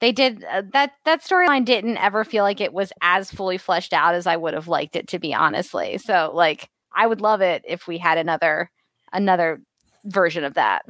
they 0.00 0.12
did 0.12 0.44
uh, 0.44 0.62
that 0.72 0.92
that 1.04 1.22
storyline 1.22 1.64
didn't 1.64 1.96
ever 1.98 2.24
feel 2.24 2.44
like 2.44 2.60
it 2.60 2.72
was 2.72 2.92
as 3.00 3.30
fully 3.30 3.58
fleshed 3.58 3.92
out 3.92 4.14
as 4.14 4.26
I 4.26 4.36
would 4.36 4.54
have 4.54 4.68
liked 4.68 4.96
it 4.96 5.08
to 5.08 5.18
be 5.18 5.34
honestly. 5.34 5.98
So 5.98 6.30
like 6.34 6.68
I 6.94 7.06
would 7.06 7.20
love 7.20 7.40
it 7.40 7.62
if 7.66 7.86
we 7.86 7.98
had 7.98 8.18
another 8.18 8.70
another 9.12 9.60
version 10.04 10.44
of 10.44 10.54
that. 10.54 10.84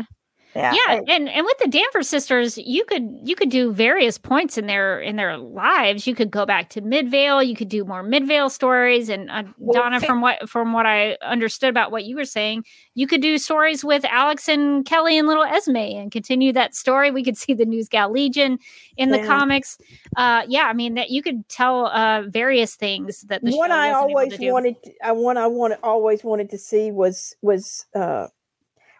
Yeah. 0.54 0.72
Yeah, 0.74 1.00
and 1.08 1.28
and 1.28 1.44
with 1.44 1.58
the 1.58 1.68
Danvers 1.68 2.08
sisters, 2.08 2.56
you 2.56 2.84
could 2.84 3.18
you 3.24 3.34
could 3.34 3.50
do 3.50 3.72
various 3.72 4.18
points 4.18 4.56
in 4.56 4.66
their 4.66 5.00
in 5.00 5.16
their 5.16 5.36
lives. 5.36 6.06
You 6.06 6.14
could 6.14 6.30
go 6.30 6.46
back 6.46 6.70
to 6.70 6.80
Midvale. 6.80 7.42
You 7.42 7.56
could 7.56 7.68
do 7.68 7.84
more 7.84 8.02
Midvale 8.02 8.48
stories. 8.50 9.08
And 9.08 9.30
uh, 9.30 9.44
Well, 9.58 9.82
Donna, 9.82 10.00
from 10.00 10.20
what 10.20 10.48
from 10.48 10.72
what 10.72 10.86
I 10.86 11.16
understood 11.22 11.70
about 11.70 11.90
what 11.90 12.04
you 12.04 12.14
were 12.16 12.24
saying, 12.24 12.64
you 12.94 13.06
could 13.06 13.20
do 13.20 13.36
stories 13.38 13.84
with 13.84 14.04
Alex 14.04 14.48
and 14.48 14.84
Kelly 14.84 15.18
and 15.18 15.26
little 15.26 15.42
Esme 15.42 15.76
and 15.76 16.12
continue 16.12 16.52
that 16.52 16.74
story. 16.74 17.10
We 17.10 17.24
could 17.24 17.36
see 17.44 17.54
the 17.54 17.66
News 17.66 17.88
Gal 17.88 18.12
Legion 18.12 18.58
in 18.96 19.10
the 19.10 19.18
Yeah. 19.18 19.26
comics. 19.26 19.76
Uh, 20.16 20.42
yeah, 20.48 20.64
I 20.64 20.72
mean 20.72 20.94
that 20.94 21.10
you 21.10 21.22
could 21.22 21.48
tell 21.48 21.86
uh, 21.86 22.22
various 22.28 22.76
things 22.76 23.22
that 23.22 23.42
the 23.42 23.50
show 23.50 23.62
I 23.72 23.90
always 23.92 24.36
to 24.36 24.50
wanted, 24.52 24.76
I 25.02 25.12
one 25.12 25.36
I 25.36 25.48
wanted 25.48 25.78
always 25.82 26.22
wanted 26.22 26.50
to 26.50 26.58
see 26.58 26.92
was 26.92 27.34
was 27.42 27.86
uh, 27.94 28.28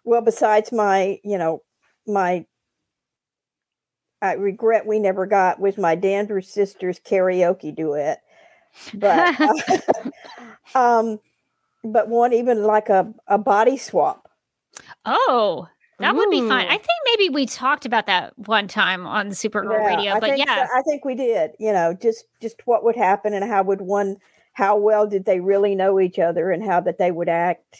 well, 0.05 0.21
besides 0.23 0.73
my 0.73 1.19
you 1.25 1.38
know 1.38 1.62
my 2.07 2.47
I 4.23 4.35
regret 4.35 4.87
we 4.87 4.99
never 4.99 5.27
got 5.27 5.61
was 5.61 5.77
my 5.77 5.95
Danvers 5.95 6.49
sisters 6.49 6.99
karaoke 6.99 7.75
duet, 7.75 8.23
but 8.95 9.35
uh, 9.40 9.55
um, 10.75 11.21
but 11.85 12.09
one 12.09 12.33
even 12.33 12.62
like 12.62 12.88
a 12.88 13.12
a 13.27 13.38
body 13.38 13.77
swap. 13.77 14.29
Oh, 15.05 15.69
that 16.01 16.17
would 16.17 16.31
be 16.31 16.40
fun. 16.40 16.67
I 16.67 16.77
think 16.77 16.88
maybe 17.05 17.29
we 17.29 17.47
talked 17.47 17.87
about 17.87 18.07
that 18.07 18.37
one 18.38 18.67
time 18.67 19.07
on 19.07 19.29
the 19.29 19.35
Supergirl 19.35 19.81
Yeah, 19.81 19.87
radio, 19.97 20.12
I 20.12 20.21
but 20.21 20.31
think 20.31 20.49
so- 20.49 20.55
yeah. 20.55 20.67
I 20.75 20.83
think 20.83 21.05
we 21.05 21.14
did. 21.14 21.53
You 21.59 21.73
know, 21.73 21.95
just 21.95 22.25
just 22.40 22.61
what 22.64 22.83
would 22.85 22.97
happen 22.97 23.33
and 23.35 23.45
how 23.45 23.62
would 23.64 23.81
one, 23.81 24.17
how 24.55 24.77
well 24.77 25.07
did 25.07 25.25
they 25.25 25.40
really 25.40 25.75
know 25.75 26.01
each 26.01 26.19
other 26.19 26.51
and 26.51 26.64
how 26.64 26.81
that 26.81 26.99
they 26.99 27.11
would 27.11 27.29
act 27.29 27.79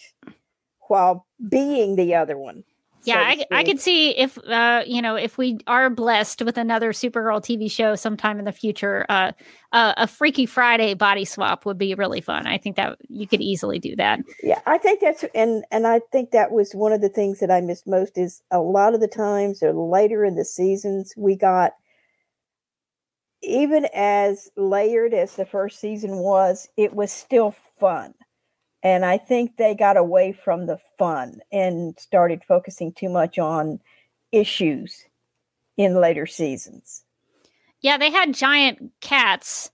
while 0.89 1.27
being 1.49 1.97
the 1.97 2.15
other 2.15 2.37
one. 2.37 2.65
yeah, 3.05 3.35
so 3.35 3.45
I, 3.51 3.61
I 3.61 3.65
could 3.65 3.81
see 3.81 4.11
if 4.11 4.39
uh, 4.47 4.83
you 4.87 5.03
know 5.03 5.17
if 5.17 5.37
we 5.37 5.59
are 5.67 5.91
blessed 5.91 6.43
with 6.43 6.57
another 6.57 6.93
Supergirl 6.93 7.41
TV 7.41 7.71
show 7.71 7.95
sometime 7.95 8.39
in 8.39 8.45
the 8.45 8.53
future, 8.53 9.05
uh, 9.09 9.33
uh, 9.73 9.95
a 9.97 10.07
Freaky 10.07 10.47
Friday 10.47 10.95
body 10.95 11.25
swap 11.25 11.67
would 11.67 11.79
be 11.79 11.95
really 11.95 12.21
fun. 12.21 12.47
I 12.47 12.59
think 12.59 12.77
that 12.77 12.97
you 13.09 13.27
could 13.27 13.43
easily 13.43 13.79
do 13.79 13.95
that. 13.97 14.21
Yeah, 14.43 14.61
I 14.67 14.79
think 14.79 15.01
that's 15.01 15.25
and 15.35 15.65
and 15.71 15.87
I 15.87 16.01
think 16.13 16.31
that 16.31 16.51
was 16.51 16.73
one 16.73 16.93
of 16.93 17.01
the 17.01 17.09
things 17.09 17.41
that 17.41 17.51
I 17.51 17.61
missed 17.61 17.87
most 17.87 18.17
is 18.17 18.43
a 18.51 18.61
lot 18.61 18.95
of 18.95 19.01
the 19.01 19.09
times 19.09 19.63
or 19.63 19.73
later 19.73 20.25
in 20.25 20.37
the 20.37 20.45
seasons 20.45 21.13
we 21.17 21.37
got 21.37 21.73
even 23.45 23.87
as 23.95 24.51
layered 24.57 25.15
as 25.15 25.37
the 25.37 25.47
first 25.47 25.79
season 25.79 26.17
was, 26.17 26.69
it 26.77 26.95
was 26.95 27.13
still 27.13 27.55
fun. 27.79 28.15
And 28.85 29.05
I 29.05 29.19
think 29.19 29.57
they 29.57 29.75
got 29.75 29.97
away 29.97 30.33
from 30.33 30.67
the 30.67 30.79
fun 30.99 31.41
and 31.51 31.99
started 31.99 32.45
focusing 32.45 32.93
too 32.93 33.09
much 33.09 33.39
on 33.39 33.81
issues 34.31 35.05
in 35.77 36.01
later 36.01 36.27
seasons. 36.27 37.05
Yeah, 37.81 37.99
they 37.99 38.11
had 38.11 38.35
giant 38.35 38.93
cats, 39.01 39.71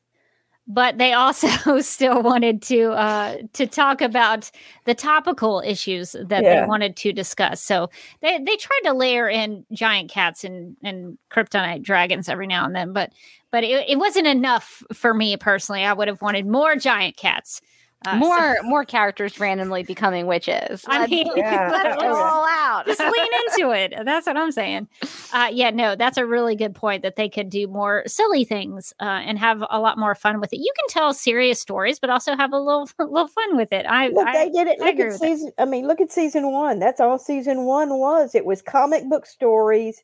but 0.67 0.99
they 0.99 1.13
also 1.13 1.81
still 1.83 2.23
wanted 2.23 2.63
to 2.63 2.93
uh, 2.93 3.39
to 3.55 3.67
talk 3.67 4.01
about 4.01 4.51
the 4.87 4.95
topical 4.95 5.63
issues 5.67 6.13
that 6.29 6.45
Yeah. 6.45 6.61
they 6.61 6.67
wanted 6.67 6.97
to 6.99 7.13
discuss. 7.13 7.63
So 7.63 7.91
they 8.23 8.39
they 8.39 8.57
tried 8.57 8.81
to 8.85 8.93
layer 8.95 9.29
in 9.29 9.65
giant 9.73 10.11
cats 10.11 10.45
and 10.45 10.77
and 10.83 11.19
kryptonite 11.31 11.83
dragons 11.83 12.29
every 12.29 12.47
now 12.47 12.65
and 12.65 12.75
then, 12.75 12.93
but 12.93 13.13
but 13.53 13.65
it, 13.65 13.89
it 13.89 13.99
wasn't 13.99 14.27
enough 14.29 14.83
for 14.93 15.15
me 15.15 15.37
personally. 15.37 15.85
I 15.85 15.93
would 15.93 16.09
have 16.09 16.23
wanted 16.23 16.47
more 16.47 16.77
giant 16.77 17.17
cats. 17.17 17.61
Uh, 18.07 18.13
so- 18.13 18.17
more 18.19 18.57
more 18.63 18.85
characters 18.85 19.39
randomly 19.39 19.83
becoming 19.83 20.27
witches. 20.27 20.85
I 20.89 21.07
mean, 21.07 21.27
Yeah. 21.37 21.69
let 21.71 21.85
it 21.87 21.99
Yeah. 22.01 22.09
all 22.13 22.47
out. 22.49 22.87
just 22.87 22.99
lean 23.01 23.13
into 23.59 23.71
it. 23.73 23.93
That's 24.05 24.27
what 24.27 24.39
I'm 24.39 24.53
saying. 24.53 24.89
Uh, 25.35 25.51
yeah, 25.53 25.69
no, 25.71 25.95
that's 25.97 26.17
a 26.17 26.25
really 26.25 26.57
good 26.57 26.75
point 26.75 27.03
that 27.03 27.17
they 27.17 27.29
could 27.29 27.51
do 27.51 27.67
more 27.67 28.03
silly 28.07 28.45
things 28.45 28.95
uh, 29.01 29.05
and 29.05 29.39
have 29.39 29.63
a 29.71 29.79
lot 29.81 29.99
more 29.99 30.15
fun 30.15 30.41
with 30.41 30.53
it. 30.55 30.59
You 30.61 30.73
can 30.77 30.89
tell 30.89 31.13
serious 31.13 31.61
stories, 31.61 31.99
but 31.99 32.09
also 32.09 32.35
have 32.37 32.53
a 32.55 32.59
little 32.59 32.89
little 32.99 33.29
fun 33.29 33.57
with 33.57 33.71
it. 33.73 33.85
I, 33.87 34.09
Look, 34.09 34.27
I 34.27 34.47
they 34.47 34.51
did 34.51 34.67
it. 34.69 34.79
I 34.81 34.87
Look 34.87 34.99
at 35.01 35.07
with 35.07 35.15
it. 35.17 35.19
season. 35.19 35.53
I 35.59 35.65
mean, 35.67 35.87
look 35.87 36.01
at 36.01 36.11
season 36.11 36.53
one. 36.53 36.79
That's 36.79 37.01
all 37.01 37.19
season 37.19 37.65
one 37.67 37.99
was. 37.99 38.35
It 38.35 38.47
was 38.47 38.63
comic 38.63 39.09
book 39.11 39.27
stories, 39.27 40.03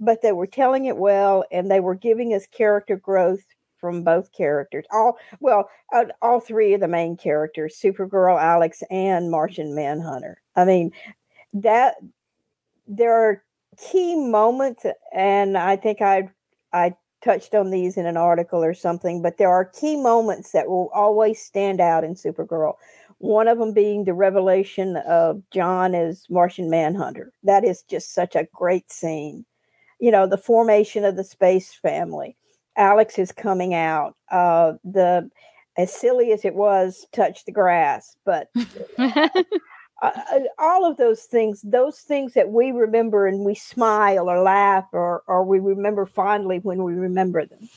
but 0.00 0.20
they 0.20 0.32
were 0.32 0.48
telling 0.48 0.86
it 0.86 0.96
well, 0.96 1.44
and 1.52 1.70
they 1.70 1.78
were 1.80 1.94
giving 1.94 2.34
us 2.34 2.46
character 2.48 2.96
growth 2.96 3.44
from 3.80 4.02
both 4.02 4.32
characters. 4.32 4.86
All 4.92 5.18
well, 5.40 5.68
uh, 5.94 6.06
all 6.22 6.40
three 6.40 6.74
of 6.74 6.80
the 6.80 6.88
main 6.88 7.16
characters: 7.16 7.78
Supergirl, 7.82 8.40
Alex, 8.40 8.82
and 8.90 9.30
Martian 9.30 9.74
Manhunter. 9.74 10.42
I 10.56 10.64
mean, 10.64 10.92
that 11.54 11.96
there 12.86 13.12
are 13.12 13.42
key 13.78 14.16
moments, 14.16 14.86
and 15.12 15.56
I 15.58 15.76
think 15.76 16.00
I 16.02 16.30
I 16.72 16.94
touched 17.22 17.54
on 17.54 17.70
these 17.70 17.96
in 17.96 18.06
an 18.06 18.16
article 18.16 18.62
or 18.62 18.74
something, 18.74 19.20
but 19.22 19.36
there 19.38 19.50
are 19.50 19.64
key 19.64 19.96
moments 19.96 20.52
that 20.52 20.68
will 20.68 20.90
always 20.94 21.42
stand 21.42 21.80
out 21.80 22.04
in 22.04 22.14
Supergirl. 22.14 22.74
One 23.18 23.48
of 23.48 23.58
them 23.58 23.72
being 23.72 24.04
the 24.04 24.14
revelation 24.14 24.98
of 24.98 25.42
J'onn 25.52 25.94
as 25.94 26.26
Martian 26.28 26.70
Manhunter. 26.70 27.32
That 27.42 27.64
is 27.64 27.82
just 27.82 28.12
such 28.14 28.36
a 28.36 28.46
great 28.52 28.92
scene. 28.92 29.44
You 29.98 30.10
know, 30.10 30.26
the 30.26 30.36
formation 30.36 31.04
of 31.04 31.16
the 31.16 31.24
space 31.24 31.72
family. 31.72 32.36
Alex 32.76 33.18
is 33.18 33.32
coming 33.32 33.74
out. 33.74 34.16
Uh, 34.30 34.74
the 34.84 35.30
as 35.78 35.92
silly 35.92 36.32
as 36.32 36.44
it 36.44 36.54
was, 36.54 37.06
touch 37.12 37.44
the 37.44 37.52
grass, 37.52 38.16
but 38.24 38.48
uh, 38.98 39.28
uh, 40.02 40.40
all 40.58 40.90
of 40.90 40.96
those 40.96 41.24
things, 41.24 41.60
those 41.62 41.98
things 42.00 42.32
that 42.34 42.48
we 42.48 42.70
remember 42.70 43.26
and 43.26 43.44
we 43.44 43.54
smile 43.54 44.30
or 44.30 44.40
laugh 44.40 44.86
or 44.92 45.22
or 45.26 45.44
we 45.44 45.58
remember 45.58 46.06
fondly 46.06 46.58
when 46.58 46.82
we 46.82 46.94
remember 46.94 47.44
them. 47.44 47.68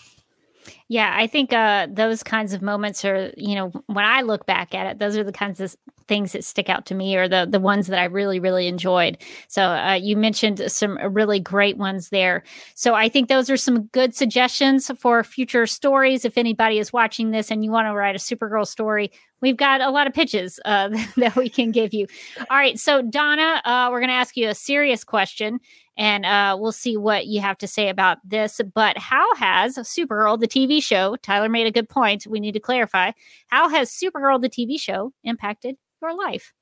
Yeah, 0.92 1.14
I 1.16 1.28
think 1.28 1.54
uh, 1.54 1.86
those 1.92 2.24
kinds 2.24 2.52
of 2.52 2.64
moments 2.64 3.06
are, 3.06 3.32
you 3.38 3.54
know, 3.54 3.68
when 3.86 4.06
I 4.06 4.24
look 4.24 4.48
back 4.48 4.74
at 4.74 4.88
it, 4.88 4.98
those 4.98 5.16
are 5.16 5.24
the 5.24 5.32
kinds 5.32 5.60
of 5.60 5.76
things 6.08 6.32
that 6.32 6.44
stick 6.44 6.68
out 6.68 6.88
to 6.88 6.96
me, 6.96 7.16
or 7.16 7.28
the 7.28 7.48
the 7.48 7.60
ones 7.60 7.86
that 7.88 8.00
I 8.00 8.06
really 8.06 8.40
really 8.40 8.66
enjoyed. 8.66 9.20
So 9.48 9.62
uh, 9.62 9.94
you 9.94 10.18
mentioned 10.18 10.60
some 10.72 10.98
really 11.14 11.40
great 11.40 11.78
ones 11.78 12.10
there. 12.10 12.42
So 12.74 12.96
I 12.96 13.08
think 13.08 13.30
those 13.30 13.52
are 13.52 13.58
some 13.58 13.84
good 13.84 14.16
suggestions 14.16 14.90
for 14.98 15.24
future 15.24 15.68
stories. 15.68 16.26
If 16.26 16.40
anybody 16.40 16.80
is 16.80 16.92
watching 16.92 17.30
this 17.30 17.52
and 17.52 17.64
you 17.64 17.70
want 17.70 17.86
to 17.86 17.94
write 17.94 18.16
a 18.16 18.20
Supergirl 18.20 18.66
story, 18.66 19.12
we've 19.42 19.58
got 19.58 19.82
a 19.82 19.92
lot 19.92 20.08
of 20.08 20.14
pitches 20.14 20.60
uh, 20.66 20.90
that 21.18 21.36
we 21.36 21.50
can 21.50 21.72
give 21.72 21.94
you. 21.94 22.08
All 22.50 22.58
right, 22.58 22.80
so 22.80 23.04
Donna, 23.04 23.62
uh, 23.64 23.90
we're 23.92 24.00
going 24.00 24.10
to 24.10 24.16
ask 24.16 24.36
you 24.36 24.50
a 24.50 24.56
serious 24.56 25.04
question 25.04 25.60
and 26.00 26.26
uh, 26.26 26.56
we'll 26.58 26.72
see 26.72 26.96
what 26.96 27.28
you 27.28 27.42
have 27.42 27.58
to 27.58 27.68
say 27.68 27.90
about 27.90 28.18
this. 28.24 28.62
But 28.74 28.98
how 28.98 29.36
has 29.36 29.76
Supergirl, 29.76 30.40
the 30.40 30.48
TV 30.48 30.79
show, 30.82 31.16
Tyler 31.18 31.50
made 31.50 31.68
a 31.68 31.72
good 31.72 31.90
point. 31.90 32.28
We 32.28 32.40
need 32.40 32.54
to 32.54 32.60
clarify 32.60 33.12
how 33.48 33.70
has 33.70 33.90
Supergirl, 33.90 34.42
the 34.42 34.50
TV 34.50 34.80
show, 34.80 35.14
impacted 35.24 35.78
your 36.02 36.16
life? 36.16 36.54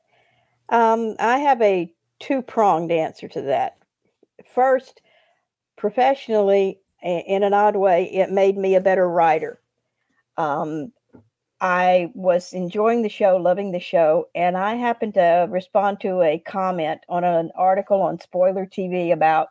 Um, 0.69 1.15
I 1.19 1.38
have 1.39 1.62
a 1.62 1.91
two 2.19 2.41
pronged 2.41 2.91
answer 2.91 3.27
to 3.30 3.41
that. 3.43 3.77
First, 4.53 5.01
professionally, 5.77 6.80
in 7.01 7.43
an 7.43 7.53
odd 7.53 7.75
way, 7.75 8.12
it 8.12 8.32
made 8.32 8.58
me 8.58 8.75
a 8.75 8.82
better 8.82 9.08
writer. 9.08 9.62
Um, 10.36 10.91
I 11.60 12.12
was 12.13 12.53
enjoying 12.53 13.01
the 13.01 13.10
show, 13.10 13.38
loving 13.38 13.71
the 13.71 13.80
show, 13.80 14.27
and 14.36 14.56
I 14.56 14.75
happened 14.75 15.15
to 15.15 15.47
respond 15.49 15.99
to 16.01 16.21
a 16.21 16.39
comment 16.39 17.01
on 17.10 17.23
an 17.23 17.51
article 17.56 18.01
on 18.01 18.19
Spoiler 18.19 18.65
TV 18.65 19.12
about 19.12 19.49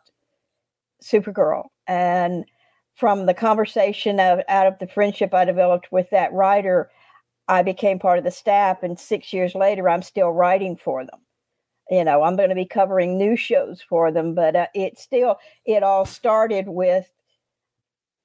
Supergirl. 1.03 1.65
And 1.85 2.45
from 2.97 3.27
the 3.27 3.33
conversation 3.33 4.19
of 4.19 4.39
out 4.49 4.67
of 4.67 4.79
the 4.79 4.87
friendship 4.87 5.33
I 5.33 5.45
developed 5.45 5.91
with 5.91 6.09
that 6.09 6.33
writer, 6.33 6.89
I 7.47 7.61
became 7.61 7.99
part 7.99 8.17
of 8.17 8.23
the 8.23 8.31
staff, 8.31 8.83
and 8.83 8.99
six 8.99 9.31
years 9.31 9.55
later, 9.55 9.87
I'm 9.87 10.01
still 10.01 10.31
writing 10.31 10.75
for 10.75 11.05
them. 11.05 11.21
You 11.89 12.03
know, 12.03 12.23
I'm 12.23 12.35
going 12.35 12.49
to 12.49 12.55
be 12.55 12.65
covering 12.65 13.17
new 13.17 13.37
shows 13.37 13.81
for 13.81 14.11
them, 14.11 14.33
but 14.33 14.55
uh, 14.55 14.67
it 14.73 14.99
still, 14.99 15.37
it 15.63 15.83
all 15.83 16.05
started 16.05 16.67
with, 16.67 17.07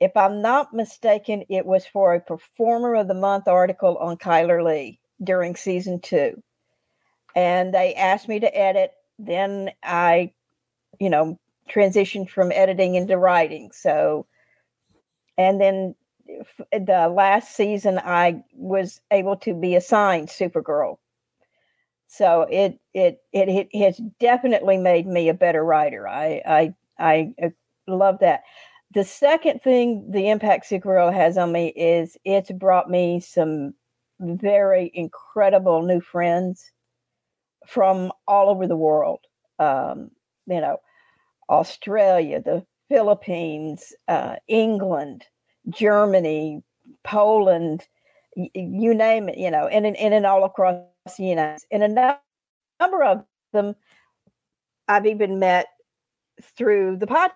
if 0.00 0.16
I'm 0.16 0.42
not 0.42 0.74
mistaken, 0.74 1.44
it 1.48 1.66
was 1.66 1.86
for 1.86 2.14
a 2.14 2.20
Performer 2.20 2.96
of 2.96 3.06
the 3.06 3.14
Month 3.14 3.46
article 3.46 3.98
on 3.98 4.16
Chyler 4.16 4.64
Leigh 4.64 4.98
during 5.22 5.54
season 5.54 6.00
two. 6.00 6.42
And 7.36 7.72
they 7.72 7.94
asked 7.94 8.28
me 8.28 8.40
to 8.40 8.58
edit. 8.58 8.92
Then 9.18 9.70
I, 9.84 10.32
you 10.98 11.08
know, 11.08 11.38
transitioned 11.70 12.30
from 12.30 12.50
editing 12.50 12.96
into 12.96 13.16
writing. 13.16 13.70
So, 13.72 14.26
and 15.38 15.60
then 15.60 15.94
the 16.72 17.12
last 17.14 17.54
season 17.54 17.98
I 17.98 18.42
was 18.54 19.00
able 19.10 19.36
to 19.38 19.54
be 19.54 19.74
assigned 19.74 20.28
Supergirl. 20.28 20.96
So 22.06 22.46
it 22.50 22.78
it 22.94 23.20
it, 23.32 23.68
it 23.72 23.84
has 23.84 24.00
definitely 24.20 24.76
made 24.76 25.06
me 25.06 25.28
a 25.28 25.34
better 25.34 25.64
writer. 25.64 26.06
I 26.06 26.42
I 26.46 26.74
I 26.98 27.34
uh, 27.42 27.48
love 27.86 28.18
that. 28.20 28.42
The 28.92 29.04
second 29.04 29.62
thing 29.62 30.10
the 30.10 30.28
impact 30.28 30.68
Supergirl 30.68 31.12
has 31.12 31.38
on 31.38 31.52
me 31.52 31.68
is 31.68 32.16
it's 32.24 32.50
brought 32.52 32.90
me 32.90 33.20
some 33.20 33.74
very 34.20 34.90
incredible 34.94 35.82
new 35.82 36.00
friends 36.00 36.70
from 37.66 38.12
all 38.28 38.50
over 38.50 38.66
the 38.66 38.76
world. 38.76 39.20
Um, 39.58 40.10
you 40.46 40.60
know, 40.60 40.78
Australia, 41.48 42.42
the 42.42 42.66
Philippines, 42.92 43.94
uh, 44.08 44.36
England, 44.48 45.24
Germany, 45.70 46.62
Poland, 47.04 47.88
y- 48.36 48.50
you 48.54 48.92
name 48.92 49.30
it, 49.30 49.38
you 49.38 49.50
know, 49.50 49.66
and 49.66 49.86
in, 49.86 49.96
and 49.96 50.12
in 50.12 50.26
all 50.26 50.44
across 50.44 50.82
the 51.16 51.24
United 51.24 51.60
States. 51.60 51.66
And 51.70 51.82
a 51.82 51.88
nu- 51.88 52.14
number 52.80 53.02
of 53.02 53.24
them 53.54 53.74
I've 54.88 55.06
even 55.06 55.38
met 55.38 55.68
through 56.42 56.96
the 56.98 57.06
pod. 57.06 57.30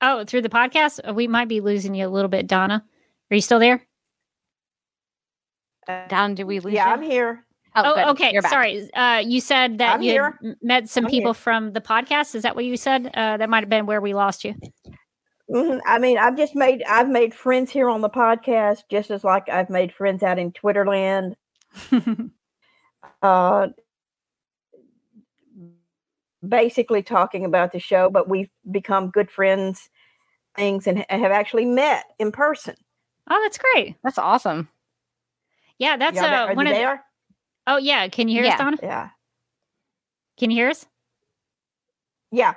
Oh, 0.00 0.24
through 0.24 0.42
the 0.42 0.48
podcast? 0.48 1.08
Uh, 1.08 1.14
We 1.14 1.28
might 1.28 1.46
be 1.48 1.60
losing 1.60 1.94
you 1.94 2.08
a 2.08 2.10
little 2.10 2.28
bit, 2.28 2.48
Donna. 2.48 2.84
Are 3.30 3.34
you 3.36 3.40
still 3.40 3.60
there? 3.60 3.86
Down, 6.08 6.34
do 6.34 6.44
we 6.44 6.58
lose 6.58 6.74
Yeah, 6.74 6.88
you? 6.88 6.92
I'm 6.94 7.02
here. 7.02 7.45
Oh, 7.84 7.94
good. 7.94 8.06
okay. 8.08 8.32
You're 8.32 8.42
back. 8.42 8.52
Sorry. 8.52 8.90
Uh, 8.92 9.22
you 9.24 9.40
said 9.40 9.78
that 9.78 9.94
I'm 9.96 10.02
you 10.02 10.10
had 10.10 10.14
here. 10.14 10.38
m- 10.44 10.56
met 10.62 10.88
some 10.88 11.04
I'm 11.04 11.10
people 11.10 11.32
here. 11.32 11.40
from 11.42 11.72
the 11.72 11.80
podcast. 11.80 12.34
Is 12.34 12.42
that 12.42 12.56
what 12.56 12.64
you 12.64 12.76
said? 12.76 13.10
Uh, 13.14 13.36
that 13.36 13.48
might 13.50 13.60
have 13.60 13.68
been 13.68 13.86
where 13.86 14.00
we 14.00 14.14
lost 14.14 14.44
you. 14.44 14.54
Mhm. 15.50 15.80
I 15.86 15.98
mean, 15.98 16.18
I've 16.18 16.36
just 16.36 16.54
made 16.56 16.82
I've 16.88 17.08
made 17.08 17.32
friends 17.34 17.70
here 17.70 17.88
on 17.88 18.00
the 18.00 18.10
podcast, 18.10 18.84
just 18.90 19.10
as 19.10 19.22
like 19.22 19.48
I've 19.48 19.70
made 19.70 19.92
friends 19.92 20.22
out 20.22 20.38
in 20.38 20.50
Twitterland. 20.52 21.34
uh, 23.22 23.68
basically 26.46 27.02
talking 27.02 27.44
about 27.44 27.72
the 27.72 27.78
show, 27.78 28.10
but 28.10 28.28
we've 28.28 28.50
become 28.70 29.10
good 29.10 29.30
friends, 29.30 29.88
things, 30.54 30.86
and 30.86 31.04
have 31.08 31.32
actually 31.32 31.64
met 31.64 32.04
in 32.18 32.32
person. 32.32 32.74
Oh, 33.28 33.40
that's 33.42 33.58
great. 33.58 33.96
That's 34.02 34.18
awesome. 34.18 34.68
Yeah, 35.78 35.96
that's 35.96 36.18
uh, 36.18 36.24
are 36.24 36.54
one 36.54 36.66
you 36.66 36.72
of 36.72 36.76
the- 36.76 36.82
there? 36.82 37.04
Oh, 37.66 37.76
yeah. 37.78 38.08
Can 38.08 38.28
you 38.28 38.36
hear 38.36 38.44
Yeah. 38.44 38.52
us, 38.54 38.58
Donna? 38.58 38.76
Yeah, 38.82 39.08
Can 40.38 40.50
you 40.50 40.56
hear 40.56 40.70
us? 40.70 40.86
yeah, 42.32 42.54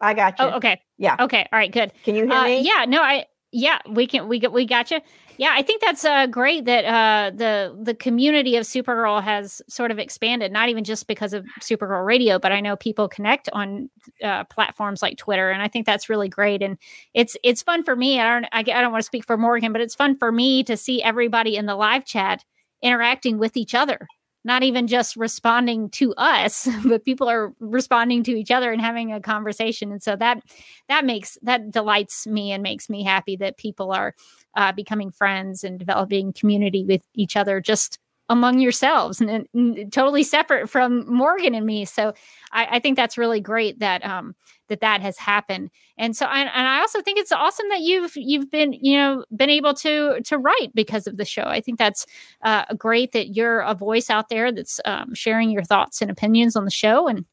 I 0.00 0.14
got 0.14 0.38
you. 0.38 0.44
Oh, 0.46 0.56
okay. 0.56 0.80
Yeah, 0.98 1.16
Okay. 1.20 1.46
All 1.52 1.58
right. 1.58 1.70
Good. 1.72 1.92
can 2.04 2.14
you 2.14 2.24
hear 2.24 2.32
Uh, 2.32 2.44
me? 2.44 2.60
yeah. 2.60 2.84
No. 2.86 3.02
I. 3.02 3.26
Yeah. 3.52 3.78
We 3.88 4.06
can. 4.06 4.28
We. 4.28 4.38
got- 4.38 4.52
We 4.52 4.66
got 4.66 4.90
you. 4.90 5.00
Yeah. 5.38 5.52
I 5.54 5.62
think 5.62 5.80
that's 5.82 6.04
uh, 6.04 6.26
great 6.26 6.64
that 6.66 6.84
uh, 6.84 7.30
the 7.34 7.76
the 7.82 7.94
community 7.94 8.56
of 8.56 8.64
Supergirl 8.64 9.22
has 9.22 9.60
sort 9.68 9.90
of 9.90 9.98
expanded. 9.98 10.52
Not 10.52 10.68
even 10.70 10.84
just 10.84 11.06
because 11.06 11.32
of 11.34 11.44
Supergirl 11.60 12.04
Radio, 12.06 12.38
but 12.38 12.52
I 12.52 12.60
know 12.60 12.76
people 12.76 13.08
connect 13.08 13.48
on 13.52 13.90
uh, 14.22 14.44
platforms 14.44 15.02
like 15.02 15.16
Twitter, 15.18 15.50
and 15.50 15.62
I 15.62 15.68
think 15.68 15.84
that's 15.86 16.08
really 16.08 16.28
great. 16.28 16.62
And 16.62 16.78
it's 17.14 17.36
it's 17.42 17.62
fun 17.62 17.82
for 17.84 17.94
me. 17.96 18.20
I 18.20 18.28
don't. 18.40 18.44
I, 18.52 18.60
I 18.60 18.80
don't 18.82 18.92
want 18.92 19.02
to 19.02 19.06
speak 19.06 19.24
for 19.24 19.36
Morgan, 19.36 19.72
but 19.72 19.80
it's 19.82 19.94
fun 19.94 20.16
for 20.16 20.32
me 20.32 20.62
to 20.64 20.76
see 20.76 21.02
everybody 21.02 21.56
in 21.56 21.66
the 21.66 21.76
live 21.76 22.04
chat 22.04 22.44
interacting 22.82 23.38
with 23.38 23.56
each 23.56 23.74
other 23.74 24.06
not 24.46 24.62
even 24.62 24.86
just 24.86 25.16
responding 25.16 25.90
to 25.90 26.14
us, 26.14 26.68
but 26.86 27.04
people 27.04 27.28
are 27.28 27.52
responding 27.58 28.22
to 28.22 28.30
each 28.30 28.52
other 28.52 28.72
and 28.72 28.80
having 28.80 29.12
a 29.12 29.20
conversation. 29.20 29.90
And 29.90 30.02
so 30.02 30.16
that 30.16 30.40
that 30.88 31.04
makes 31.04 31.36
that 31.42 31.70
delights 31.70 32.26
me 32.26 32.52
and 32.52 32.62
makes 32.62 32.88
me 32.88 33.02
happy 33.02 33.36
that 33.36 33.58
people 33.58 33.92
are 33.92 34.14
uh, 34.54 34.72
becoming 34.72 35.10
friends 35.10 35.64
and 35.64 35.78
developing 35.78 36.32
community 36.32 36.84
with 36.84 37.02
each 37.14 37.36
other 37.36 37.60
just 37.60 37.98
among 38.28 38.58
yourselves 38.58 39.20
and, 39.20 39.46
and, 39.52 39.92
totally 39.92 40.22
separate 40.24 40.68
from 40.68 41.12
Morgan 41.12 41.54
and 41.54 41.64
me. 41.64 41.84
So 41.84 42.12
I, 42.50 42.66
I, 42.72 42.78
think 42.80 42.96
that's 42.96 43.16
really 43.16 43.40
great 43.40 43.78
that 43.78 44.04
um 44.04 44.34
that 44.68 44.80
that 44.80 45.00
has 45.00 45.18
happened. 45.18 45.70
And 45.98 46.16
so 46.16 46.26
and, 46.26 46.48
and 46.52 46.66
I 46.66 46.80
also 46.80 47.00
think 47.00 47.18
it's 47.18 47.32
awesome 47.32 47.68
that 47.70 47.80
you've 47.80 48.12
you've 48.16 48.50
been 48.50 48.72
you 48.72 48.96
know 48.96 49.24
been 49.34 49.50
able 49.50 49.74
to 49.74 50.20
to 50.22 50.38
write 50.38 50.74
because 50.74 51.06
of 51.06 51.16
the 51.16 51.24
show. 51.24 51.44
I 51.44 51.60
think 51.60 51.78
that's 51.78 52.06
uh, 52.42 52.64
great 52.74 53.12
that 53.12 53.34
you're 53.34 53.60
a 53.60 53.74
voice 53.74 54.10
out 54.10 54.28
there 54.28 54.52
that's 54.52 54.80
um, 54.84 55.14
sharing 55.14 55.50
your 55.50 55.64
thoughts 55.64 56.02
and 56.02 56.10
opinions 56.10 56.56
on 56.56 56.64
the 56.64 56.70
show. 56.70 57.08
And 57.08 57.24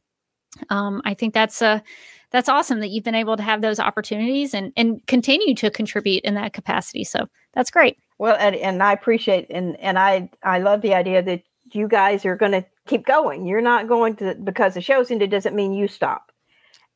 um, 0.69 1.01
I 1.05 1.13
think 1.13 1.33
that's 1.33 1.61
a 1.61 1.83
that's 2.31 2.49
awesome 2.49 2.79
that 2.79 2.89
you've 2.89 3.03
been 3.03 3.15
able 3.15 3.37
to 3.37 3.43
have 3.43 3.61
those 3.61 3.79
opportunities 3.79 4.53
and 4.53 4.73
and 4.75 5.05
continue 5.07 5.55
to 5.55 5.69
contribute 5.69 6.23
in 6.23 6.33
that 6.35 6.53
capacity. 6.53 7.03
So 7.03 7.27
that's 7.53 7.71
great. 7.71 7.97
Well, 8.17 8.35
and, 8.39 8.55
and 8.55 8.83
I 8.83 8.93
appreciate 8.93 9.47
and 9.49 9.79
and 9.79 9.97
I 9.97 10.29
I 10.43 10.59
love 10.59 10.81
the 10.81 10.93
idea 10.93 11.21
that 11.21 11.43
you 11.71 11.87
guys 11.87 12.25
are 12.25 12.35
going 12.35 12.51
to 12.51 12.65
keep 12.87 13.05
going. 13.05 13.45
You're 13.45 13.61
not 13.61 13.87
going 13.87 14.15
to 14.17 14.35
because 14.35 14.73
the 14.73 14.81
show's 14.81 15.11
ended 15.11 15.31
doesn't 15.31 15.55
mean 15.55 15.73
you 15.73 15.87
stop, 15.87 16.31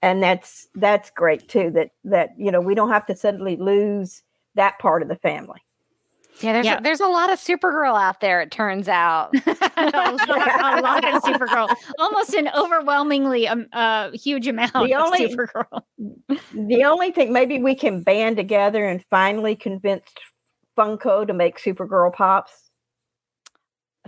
and 0.02 0.22
that's 0.22 0.68
that's 0.76 1.10
great 1.12 1.48
too. 1.48 1.72
That 1.72 1.91
that 2.04 2.30
you 2.38 2.52
know 2.52 2.62
we 2.62 2.76
don't 2.76 2.89
have 2.89 3.06
to 3.08 3.16
suddenly 3.16 3.56
lose 3.56 4.24
that 4.56 4.80
part 4.80 5.02
of 5.02 5.08
the 5.08 5.16
family. 5.16 5.62
Yeah, 6.41 6.54
there's 6.54 6.66
yeah. 6.66 6.78
A, 6.78 6.82
there's 6.82 7.00
a 7.00 7.08
lot 7.08 7.32
of 7.32 7.39
Supergirl 7.39 8.00
out 8.00 8.22
there. 8.22 8.41
It 8.41 8.52
turns 8.52 8.88
out 8.88 9.34
a, 9.48 9.52
lot, 9.52 10.30
a, 10.30 10.82
lot, 10.82 11.04
of 11.04 11.24
Supergirl, 11.24 11.76
almost 11.98 12.36
an 12.36 12.48
overwhelmingly 12.56 13.48
um, 13.48 13.66
uh, 13.74 14.12
huge 14.12 14.48
amount 14.48 14.74
the 14.74 14.93
of 14.93 15.02
only, 15.02 15.28
Supergirl. 15.28 15.82
The 16.54 16.84
only 16.84 17.12
thing, 17.12 17.34
maybe 17.34 17.60
we 17.60 17.74
can 17.74 18.04
band 18.04 18.38
together 18.38 18.86
and 18.86 19.04
finally 19.10 19.56
convince 19.56 20.04
Funko 20.78 21.26
to 21.26 21.34
make 21.34 21.60
Supergirl 21.60 22.14
pops? 22.14 22.70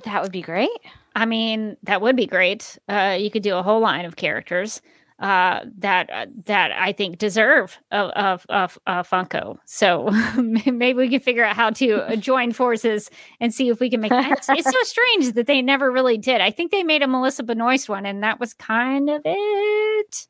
That 0.06 0.22
would 0.22 0.32
be 0.32 0.42
great. 0.42 0.70
I 1.16 1.26
mean, 1.26 1.76
that 1.84 2.02
would 2.02 2.16
be 2.16 2.28
great. 2.28 2.78
Uh, 2.88 3.18
you 3.20 3.30
could 3.32 3.44
do 3.44 3.56
a 3.56 3.64
whole 3.64 3.82
line 3.82 4.06
of 4.06 4.16
characters 4.16 4.82
uh, 5.20 5.66
that 5.78 6.10
uh, 6.10 6.26
that 6.46 6.72
I 6.72 6.94
think 6.94 7.18
deserve 7.18 7.78
a, 7.92 8.40
a, 8.50 8.70
a, 8.88 9.04
Funko. 9.04 9.58
So 9.66 10.10
maybe 10.38 10.94
we 10.94 11.10
can 11.10 11.20
figure 11.20 11.44
out 11.44 11.56
how 11.56 11.72
to 11.72 12.16
join 12.18 12.54
forces 12.54 13.10
and 13.40 13.54
see 13.54 13.70
if 13.70 13.80
we 13.80 13.90
can 13.90 14.00
make. 14.00 14.12
It's, 14.14 14.48
it's 14.50 14.72
so 14.72 14.84
strange 14.84 15.34
that 15.34 15.48
they 15.48 15.62
never 15.62 15.92
really 15.92 16.18
did. 16.18 16.40
I 16.40 16.52
think 16.52 16.72
they 16.72 16.84
made 16.84 17.02
a 17.02 17.08
Melissa 17.08 17.44
Benoist 17.44 17.90
one, 17.90 18.06
and 18.06 18.24
that 18.24 18.40
was 18.40 18.54
kind 18.54 19.10
of 19.10 19.22
it. 19.26 20.28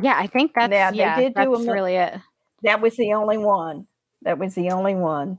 Yeah, 0.00 0.14
I 0.16 0.26
think 0.26 0.52
that's 0.54 0.72
yeah. 0.72 0.90
They 0.90 0.96
yeah, 0.96 1.20
did 1.20 1.34
do 1.34 1.54
a, 1.54 1.72
really 1.72 1.96
it. 1.96 2.14
That 2.62 2.80
was 2.80 2.96
the 2.96 3.12
only 3.12 3.38
one. 3.38 3.86
That 4.22 4.38
was 4.38 4.54
the 4.54 4.70
only 4.70 4.94
one. 4.94 5.38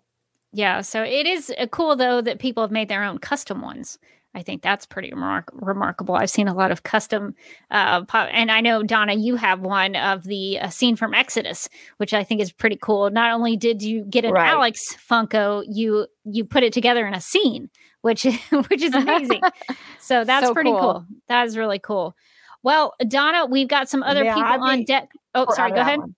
Yeah, 0.51 0.81
so 0.81 1.03
it 1.03 1.25
is 1.25 1.51
uh, 1.57 1.65
cool 1.67 1.95
though 1.95 2.21
that 2.21 2.39
people 2.39 2.61
have 2.61 2.71
made 2.71 2.89
their 2.89 3.03
own 3.03 3.17
custom 3.17 3.61
ones. 3.61 3.97
I 4.35 4.41
think 4.41 4.63
that's 4.63 4.85
pretty 4.85 5.11
remar- 5.11 5.43
remarkable. 5.53 6.15
I've 6.15 6.29
seen 6.29 6.47
a 6.47 6.53
lot 6.53 6.71
of 6.71 6.83
custom, 6.83 7.35
uh, 7.69 8.03
pop- 8.05 8.29
and 8.31 8.51
I 8.51 8.61
know 8.61 8.81
Donna, 8.81 9.13
you 9.13 9.35
have 9.35 9.59
one 9.61 9.95
of 9.95 10.23
the 10.23 10.59
uh, 10.59 10.69
scene 10.69 10.95
from 10.95 11.13
Exodus, 11.13 11.69
which 11.97 12.13
I 12.13 12.23
think 12.23 12.41
is 12.41 12.51
pretty 12.51 12.77
cool. 12.81 13.11
Not 13.11 13.31
only 13.31 13.55
did 13.55 13.83
you 13.83 14.03
get 14.05 14.25
an 14.25 14.31
right. 14.33 14.49
Alex 14.49 14.95
Funko, 14.95 15.63
you 15.69 16.07
you 16.23 16.45
put 16.45 16.63
it 16.63 16.73
together 16.73 17.05
in 17.05 17.13
a 17.13 17.21
scene, 17.21 17.69
which 18.01 18.23
which 18.69 18.81
is 18.81 18.93
amazing. 18.95 19.41
so 19.99 20.23
that's 20.23 20.47
so 20.47 20.53
pretty 20.53 20.71
cool. 20.71 20.79
cool. 20.79 21.05
That 21.27 21.45
is 21.45 21.57
really 21.57 21.79
cool. 21.79 22.15
Well, 22.63 22.93
Donna, 23.07 23.45
we've 23.45 23.67
got 23.67 23.89
some 23.89 24.01
other 24.03 24.23
yeah, 24.23 24.35
people 24.35 24.63
on 24.63 24.83
deck. 24.85 25.09
Oh, 25.35 25.53
sorry. 25.53 25.71
Go 25.71 25.81
ahead. 25.81 25.99
One. 25.99 26.15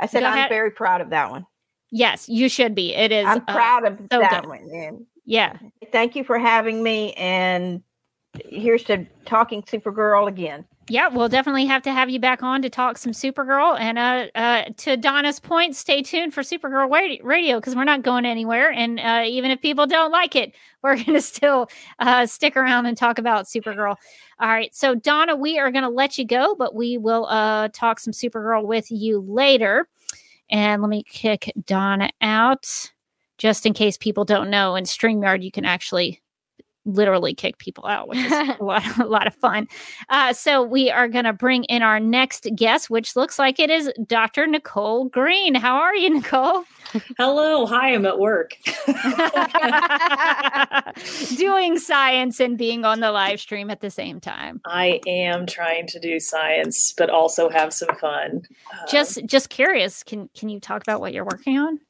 I 0.00 0.06
said 0.06 0.20
go 0.20 0.26
I'm 0.26 0.32
ahead. 0.32 0.48
very 0.48 0.70
proud 0.70 1.00
of 1.00 1.10
that 1.10 1.30
one. 1.30 1.46
Yes, 1.92 2.28
you 2.28 2.48
should 2.48 2.74
be. 2.74 2.94
It 2.94 3.12
is. 3.12 3.26
I'm 3.26 3.44
uh, 3.46 3.52
proud 3.52 3.84
uh, 3.84 3.88
of 3.88 3.98
so 4.10 4.18
that 4.18 4.42
good. 4.42 4.48
one. 4.48 4.68
And 4.72 5.06
yeah. 5.24 5.58
Thank 5.90 6.16
you 6.16 6.24
for 6.24 6.38
having 6.38 6.82
me. 6.82 7.12
And 7.14 7.82
here's 8.48 8.84
to 8.84 9.06
talking 9.24 9.62
Supergirl 9.62 10.28
again. 10.28 10.64
Yeah, 10.88 11.08
we'll 11.08 11.28
definitely 11.28 11.66
have 11.66 11.82
to 11.82 11.92
have 11.92 12.10
you 12.10 12.18
back 12.18 12.42
on 12.42 12.60
to 12.62 12.68
talk 12.68 12.98
some 12.98 13.12
Supergirl. 13.12 13.78
And 13.78 13.98
uh, 13.98 14.26
uh, 14.34 14.64
to 14.78 14.96
Donna's 14.96 15.38
point, 15.38 15.76
stay 15.76 16.02
tuned 16.02 16.34
for 16.34 16.42
Supergirl 16.42 17.22
Radio 17.22 17.60
because 17.60 17.76
we're 17.76 17.84
not 17.84 18.02
going 18.02 18.26
anywhere. 18.26 18.70
And 18.72 18.98
uh, 18.98 19.22
even 19.24 19.52
if 19.52 19.62
people 19.62 19.86
don't 19.86 20.10
like 20.10 20.34
it, 20.34 20.54
we're 20.82 20.96
going 20.96 21.14
to 21.14 21.20
still 21.20 21.68
uh, 22.00 22.26
stick 22.26 22.56
around 22.56 22.86
and 22.86 22.96
talk 22.96 23.18
about 23.18 23.44
Supergirl. 23.44 23.94
All 24.40 24.48
right. 24.48 24.74
So, 24.74 24.96
Donna, 24.96 25.36
we 25.36 25.58
are 25.58 25.70
going 25.70 25.84
to 25.84 25.88
let 25.88 26.18
you 26.18 26.26
go, 26.26 26.56
but 26.56 26.74
we 26.74 26.98
will 26.98 27.26
uh, 27.26 27.68
talk 27.72 28.00
some 28.00 28.12
Supergirl 28.12 28.64
with 28.64 28.90
you 28.90 29.20
later. 29.20 29.88
And 30.50 30.82
let 30.82 30.88
me 30.88 31.04
kick 31.04 31.52
Donna 31.64 32.10
out 32.20 32.91
just 33.42 33.66
in 33.66 33.74
case 33.74 33.96
people 33.96 34.24
don't 34.24 34.50
know. 34.50 34.76
In 34.76 34.84
StreamYard, 34.84 35.42
you 35.42 35.50
can 35.50 35.64
actually 35.64 36.22
literally 36.84 37.34
kick 37.34 37.58
people 37.58 37.84
out, 37.86 38.06
which 38.06 38.20
is 38.20 38.32
a, 38.32 38.56
lot, 38.60 38.98
a 38.98 39.04
lot 39.04 39.26
of 39.26 39.34
fun. 39.34 39.66
Uh, 40.08 40.32
so 40.32 40.62
we 40.62 40.92
are 40.92 41.08
going 41.08 41.24
to 41.24 41.32
bring 41.32 41.64
in 41.64 41.82
our 41.82 41.98
next 41.98 42.46
guest, 42.54 42.88
which 42.88 43.16
looks 43.16 43.40
like 43.40 43.58
it 43.58 43.68
is 43.68 43.90
Dr. 44.06 44.46
Nicole 44.46 45.06
Green. 45.06 45.56
How 45.56 45.74
are 45.74 45.96
you, 45.96 46.10
Nicole? 46.10 46.62
Hello. 47.18 47.66
Hi, 47.66 47.92
I'm 47.92 48.06
at 48.06 48.20
work. 48.20 48.56
Doing 51.36 51.80
science 51.80 52.38
and 52.38 52.56
being 52.56 52.84
on 52.84 53.00
the 53.00 53.10
live 53.10 53.40
stream 53.40 53.70
at 53.70 53.80
the 53.80 53.90
same 53.90 54.20
time. 54.20 54.60
I 54.66 55.00
am 55.04 55.46
trying 55.46 55.88
to 55.88 55.98
do 55.98 56.20
science, 56.20 56.94
but 56.96 57.10
also 57.10 57.48
have 57.48 57.72
some 57.72 57.92
fun. 57.96 58.42
Just, 58.88 59.18
um, 59.18 59.26
just 59.26 59.50
curious. 59.50 60.04
Can 60.04 60.30
can 60.32 60.48
you 60.48 60.60
talk 60.60 60.82
about 60.82 61.00
what 61.00 61.12
you're 61.12 61.24
working 61.24 61.58
on? 61.58 61.80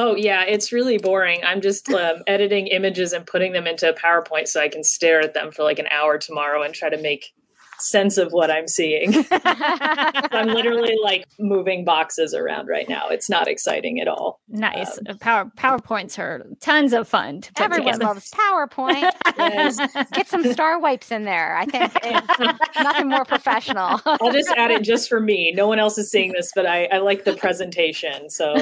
Oh 0.00 0.14
yeah, 0.14 0.44
it's 0.44 0.70
really 0.70 0.96
boring. 0.96 1.42
I'm 1.44 1.60
just 1.60 1.90
um, 1.90 2.22
editing 2.28 2.68
images 2.68 3.12
and 3.12 3.26
putting 3.26 3.50
them 3.50 3.66
into 3.66 3.92
PowerPoint 4.00 4.46
so 4.46 4.60
I 4.60 4.68
can 4.68 4.84
stare 4.84 5.20
at 5.20 5.34
them 5.34 5.50
for 5.50 5.64
like 5.64 5.80
an 5.80 5.88
hour 5.90 6.18
tomorrow 6.18 6.62
and 6.62 6.72
try 6.72 6.88
to 6.88 6.96
make 6.96 7.34
sense 7.80 8.18
of 8.18 8.32
what 8.32 8.50
I'm 8.50 8.68
seeing. 8.68 9.24
I'm 9.30 10.48
literally 10.48 10.96
like 11.02 11.24
moving 11.38 11.84
boxes 11.84 12.34
around 12.34 12.68
right 12.68 12.88
now. 12.88 13.08
It's 13.08 13.30
not 13.30 13.48
exciting 13.48 14.00
at 14.00 14.08
all. 14.08 14.40
Nice. 14.48 14.98
Um, 15.08 15.18
Power 15.18 15.50
PowerPoints 15.56 16.18
are 16.18 16.46
tons 16.60 16.92
of 16.92 17.08
fun. 17.08 17.42
To 17.42 17.62
Everyone 17.62 17.92
together. 17.94 18.04
loves 18.04 18.30
PowerPoint. 18.30 19.10
yes. 19.38 19.78
Get 20.12 20.28
some 20.28 20.44
star 20.52 20.78
wipes 20.80 21.10
in 21.10 21.24
there. 21.24 21.56
I 21.56 21.64
think 21.66 21.92
it's 22.02 22.78
nothing 22.80 23.08
more 23.08 23.24
professional. 23.24 24.00
I'll 24.04 24.32
just 24.32 24.50
add 24.56 24.70
it 24.70 24.82
just 24.82 25.08
for 25.08 25.20
me. 25.20 25.52
No 25.54 25.66
one 25.66 25.78
else 25.78 25.98
is 25.98 26.10
seeing 26.10 26.32
this, 26.32 26.52
but 26.54 26.66
I, 26.66 26.86
I 26.86 26.98
like 26.98 27.24
the 27.24 27.34
presentation. 27.34 28.30
So 28.30 28.54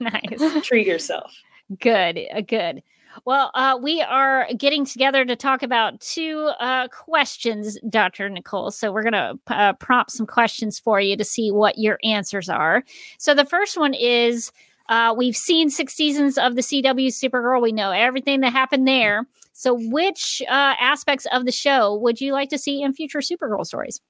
nice. 0.00 0.62
Treat 0.66 0.86
yourself. 0.86 1.34
Good. 1.80 2.20
Uh, 2.34 2.40
good. 2.40 2.82
Well, 3.24 3.50
uh, 3.54 3.78
we 3.80 4.02
are 4.02 4.46
getting 4.56 4.84
together 4.84 5.24
to 5.24 5.36
talk 5.36 5.62
about 5.62 6.00
two 6.00 6.50
uh, 6.60 6.88
questions, 6.88 7.78
Dr. 7.88 8.28
Nicole. 8.28 8.70
So 8.70 8.92
we're 8.92 9.02
going 9.02 9.12
to 9.12 9.38
uh, 9.48 9.72
prompt 9.74 10.10
some 10.10 10.26
questions 10.26 10.78
for 10.78 11.00
you 11.00 11.16
to 11.16 11.24
see 11.24 11.50
what 11.50 11.78
your 11.78 11.98
answers 12.02 12.48
are. 12.48 12.82
So 13.18 13.34
the 13.34 13.44
first 13.44 13.78
one 13.78 13.94
is 13.94 14.50
uh, 14.88 15.14
we've 15.16 15.36
seen 15.36 15.70
six 15.70 15.94
seasons 15.94 16.36
of 16.36 16.56
the 16.56 16.60
CW 16.60 17.08
Supergirl. 17.08 17.62
We 17.62 17.72
know 17.72 17.90
everything 17.90 18.40
that 18.40 18.52
happened 18.52 18.86
there. 18.86 19.26
So, 19.52 19.74
which 19.74 20.42
uh, 20.48 20.74
aspects 20.80 21.26
of 21.32 21.46
the 21.46 21.52
show 21.52 21.94
would 21.94 22.20
you 22.20 22.32
like 22.32 22.50
to 22.50 22.58
see 22.58 22.82
in 22.82 22.92
future 22.92 23.20
Supergirl 23.20 23.64
stories? 23.64 24.00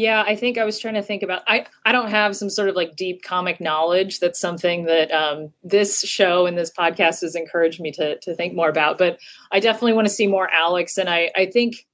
Yeah, 0.00 0.24
I 0.26 0.34
think 0.34 0.56
I 0.56 0.64
was 0.64 0.78
trying 0.78 0.94
to 0.94 1.02
think 1.02 1.22
about. 1.22 1.42
I 1.46 1.66
I 1.84 1.92
don't 1.92 2.08
have 2.08 2.34
some 2.34 2.48
sort 2.48 2.70
of 2.70 2.74
like 2.74 2.96
deep 2.96 3.22
comic 3.22 3.60
knowledge. 3.60 4.18
That's 4.18 4.40
something 4.40 4.86
that 4.86 5.10
um, 5.10 5.52
this 5.62 6.00
show 6.00 6.46
and 6.46 6.56
this 6.56 6.70
podcast 6.70 7.20
has 7.20 7.34
encouraged 7.34 7.80
me 7.80 7.92
to 7.92 8.18
to 8.20 8.34
think 8.34 8.54
more 8.54 8.70
about. 8.70 8.96
But 8.96 9.18
I 9.52 9.60
definitely 9.60 9.92
want 9.92 10.08
to 10.08 10.14
see 10.14 10.26
more 10.26 10.50
Alex, 10.50 10.96
and 10.96 11.10
I 11.10 11.30
I 11.36 11.44
think 11.44 11.86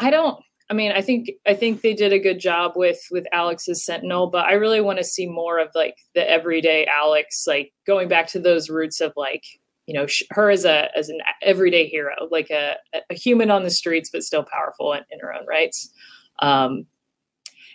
I 0.00 0.08
don't. 0.08 0.42
I 0.70 0.72
mean, 0.72 0.92
I 0.92 1.02
think 1.02 1.30
I 1.46 1.52
think 1.52 1.82
they 1.82 1.92
did 1.92 2.10
a 2.10 2.18
good 2.18 2.40
job 2.40 2.72
with 2.74 3.06
with 3.10 3.26
Alex's 3.32 3.84
Sentinel, 3.84 4.28
but 4.28 4.46
I 4.46 4.54
really 4.54 4.80
want 4.80 4.96
to 4.96 5.04
see 5.04 5.26
more 5.26 5.58
of 5.58 5.68
like 5.74 5.98
the 6.14 6.26
everyday 6.26 6.86
Alex, 6.86 7.44
like 7.46 7.70
going 7.86 8.08
back 8.08 8.28
to 8.28 8.40
those 8.40 8.70
roots 8.70 9.02
of 9.02 9.12
like 9.14 9.44
you 9.84 9.92
know 9.92 10.06
her 10.30 10.48
as 10.48 10.64
a 10.64 10.88
as 10.96 11.10
an 11.10 11.18
everyday 11.42 11.86
hero, 11.86 12.14
like 12.30 12.48
a 12.48 12.76
a 13.10 13.14
human 13.14 13.50
on 13.50 13.62
the 13.62 13.70
streets, 13.70 14.08
but 14.08 14.22
still 14.22 14.42
powerful 14.42 14.94
in, 14.94 15.02
in 15.10 15.20
her 15.20 15.34
own 15.34 15.44
rights. 15.46 15.90
Um, 16.38 16.86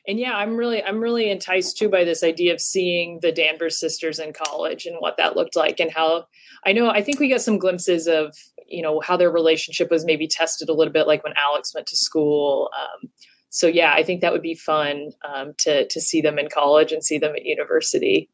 and 0.07 0.19
yeah 0.19 0.35
i'm 0.35 0.55
really 0.55 0.83
i'm 0.83 0.99
really 0.99 1.29
enticed 1.29 1.77
too 1.77 1.89
by 1.89 2.03
this 2.03 2.23
idea 2.23 2.53
of 2.53 2.61
seeing 2.61 3.19
the 3.21 3.31
danvers 3.31 3.79
sisters 3.79 4.19
in 4.19 4.33
college 4.33 4.85
and 4.85 4.97
what 4.99 5.17
that 5.17 5.35
looked 5.35 5.55
like 5.55 5.79
and 5.79 5.91
how 5.91 6.25
i 6.65 6.71
know 6.71 6.89
i 6.89 7.01
think 7.01 7.19
we 7.19 7.29
got 7.29 7.41
some 7.41 7.57
glimpses 7.57 8.07
of 8.07 8.35
you 8.67 8.81
know 8.81 8.99
how 9.01 9.17
their 9.17 9.31
relationship 9.31 9.89
was 9.91 10.05
maybe 10.05 10.27
tested 10.27 10.69
a 10.69 10.73
little 10.73 10.93
bit 10.93 11.07
like 11.07 11.23
when 11.23 11.33
alex 11.37 11.73
went 11.73 11.87
to 11.87 11.97
school. 11.97 12.69
Um, 12.79 13.09
so 13.49 13.67
yeah 13.67 13.93
i 13.93 14.03
think 14.03 14.21
that 14.21 14.31
would 14.31 14.41
be 14.41 14.55
fun 14.55 15.11
um, 15.27 15.53
to 15.57 15.87
to 15.87 16.01
see 16.01 16.21
them 16.21 16.39
in 16.39 16.49
college 16.49 16.91
and 16.91 17.03
see 17.03 17.17
them 17.17 17.35
at 17.35 17.45
university 17.45 18.29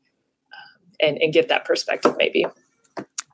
um, 0.54 0.92
and 1.02 1.18
and 1.22 1.34
get 1.34 1.50
that 1.50 1.66
perspective 1.66 2.16
maybe. 2.18 2.46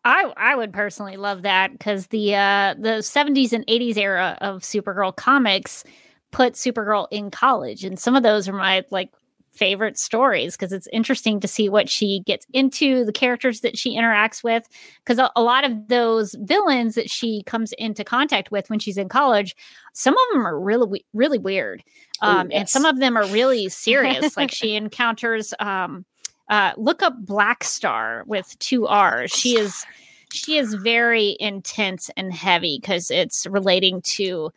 I 0.06 0.34
I 0.36 0.56
would 0.56 0.74
personally 0.74 1.16
love 1.16 1.44
that 1.44 1.72
because 1.72 2.08
the 2.08 2.36
uh, 2.36 2.76
the 2.78 3.00
70s 3.00 3.54
and 3.54 3.66
80s 3.68 3.98
era 3.98 4.38
of 4.42 4.62
Supergirl 4.62 5.16
comics 5.16 5.86
put 6.34 6.54
Supergirl 6.56 7.08
in 7.12 7.32
college, 7.32 7.86
and 7.86 7.98
some 7.98 8.16
of 8.18 8.24
those 8.24 8.50
are 8.50 8.54
my 8.54 8.84
like 8.90 9.12
favorite 9.54 10.00
stories 10.00 10.58
because 10.58 10.74
it's 10.74 10.88
interesting 10.92 11.40
to 11.40 11.48
see 11.48 11.70
what 11.70 11.88
she 11.88 12.22
gets 12.26 12.46
into, 12.54 13.06
the 13.06 13.14
characters 13.14 13.62
that 13.62 13.78
she 13.78 13.96
interacts 13.96 14.44
with. 14.44 14.68
Because 15.00 15.20
a, 15.20 15.32
a, 15.36 15.44
lot 15.44 15.64
of 15.64 15.88
those 15.88 16.36
villains 16.40 16.96
that 16.96 17.10
she 17.10 17.44
comes 17.44 17.72
into 17.74 18.04
contact 18.04 18.52
with 18.52 18.70
when 18.70 18.80
she's 18.80 18.98
in 18.98 19.10
college, 19.10 19.56
some 19.94 20.16
of 20.16 20.24
them 20.34 20.46
are 20.46 20.60
really, 20.60 21.06
really 21.14 21.38
weird. 21.38 21.84
Um, 22.22 22.48
Ooh, 22.48 22.50
yes. 22.50 22.60
And 22.60 22.70
some 22.70 22.86
of 22.86 23.00
them 23.00 23.16
are 23.16 23.28
really 23.28 23.70
serious. 23.70 24.36
like 24.38 24.52
she 24.52 24.76
encounters, 24.76 25.54
um, 25.60 26.04
uh, 26.50 26.74
look 26.76 27.04
up 27.04 27.14
Black 27.20 27.64
Star 27.64 28.24
with 28.26 28.58
two 28.60 28.88
R's. 28.88 29.32
She 29.32 29.58
is. 29.58 29.86
She 30.32 30.58
is 30.58 30.74
very 30.74 31.38
intense 31.40 32.10
and 32.18 32.34
heavy 32.34 32.80
because 32.82 33.12
it's 33.12 33.46
relating 33.46 34.02
to 34.16 34.52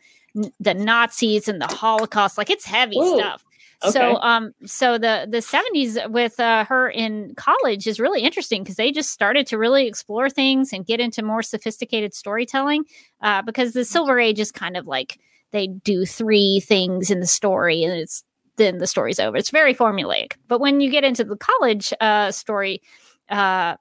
the 0.59 0.73
Nazis 0.73 1.47
and 1.47 1.61
the 1.61 1.67
Holocaust. 1.67 2.37
Like 2.37 2.49
it's 2.49 2.65
heavy 2.65 2.97
Ooh. 2.97 3.17
stuff. 3.17 3.43
Okay. 3.83 3.91
So 3.91 4.15
um 4.15 4.53
so 4.65 4.97
the 4.97 5.27
the 5.29 5.37
70s 5.37 6.09
with 6.09 6.39
uh, 6.39 6.65
her 6.65 6.89
in 6.89 7.33
college 7.35 7.85
is 7.85 7.99
really 7.99 8.21
interesting 8.21 8.63
because 8.63 8.75
they 8.75 8.91
just 8.91 9.11
started 9.11 9.45
to 9.47 9.57
really 9.57 9.87
explore 9.87 10.29
things 10.29 10.73
and 10.73 10.85
get 10.85 10.99
into 10.99 11.21
more 11.23 11.43
sophisticated 11.43 12.13
storytelling 12.15 12.85
uh, 13.21 13.43
because 13.43 13.73
the 13.73 13.85
silver 13.85 14.19
age 14.19 14.39
is 14.39 14.51
kind 14.51 14.77
of 14.77 14.87
like 14.87 15.19
they 15.51 15.67
do 15.67 16.05
three 16.05 16.59
things 16.59 17.11
in 17.11 17.19
the 17.19 17.27
story 17.27 17.83
and 17.83 17.93
it's 17.93 18.23
then 18.57 18.79
the 18.79 18.87
story's 18.87 19.19
over. 19.19 19.37
It's 19.37 19.51
very 19.51 19.73
formulaic. 19.73 20.33
But 20.47 20.59
when 20.59 20.81
you 20.81 20.89
get 20.89 21.03
into 21.03 21.23
the 21.23 21.37
college 21.37 21.93
uh, 22.01 22.31
story 22.31 22.81
uh, 23.29 23.75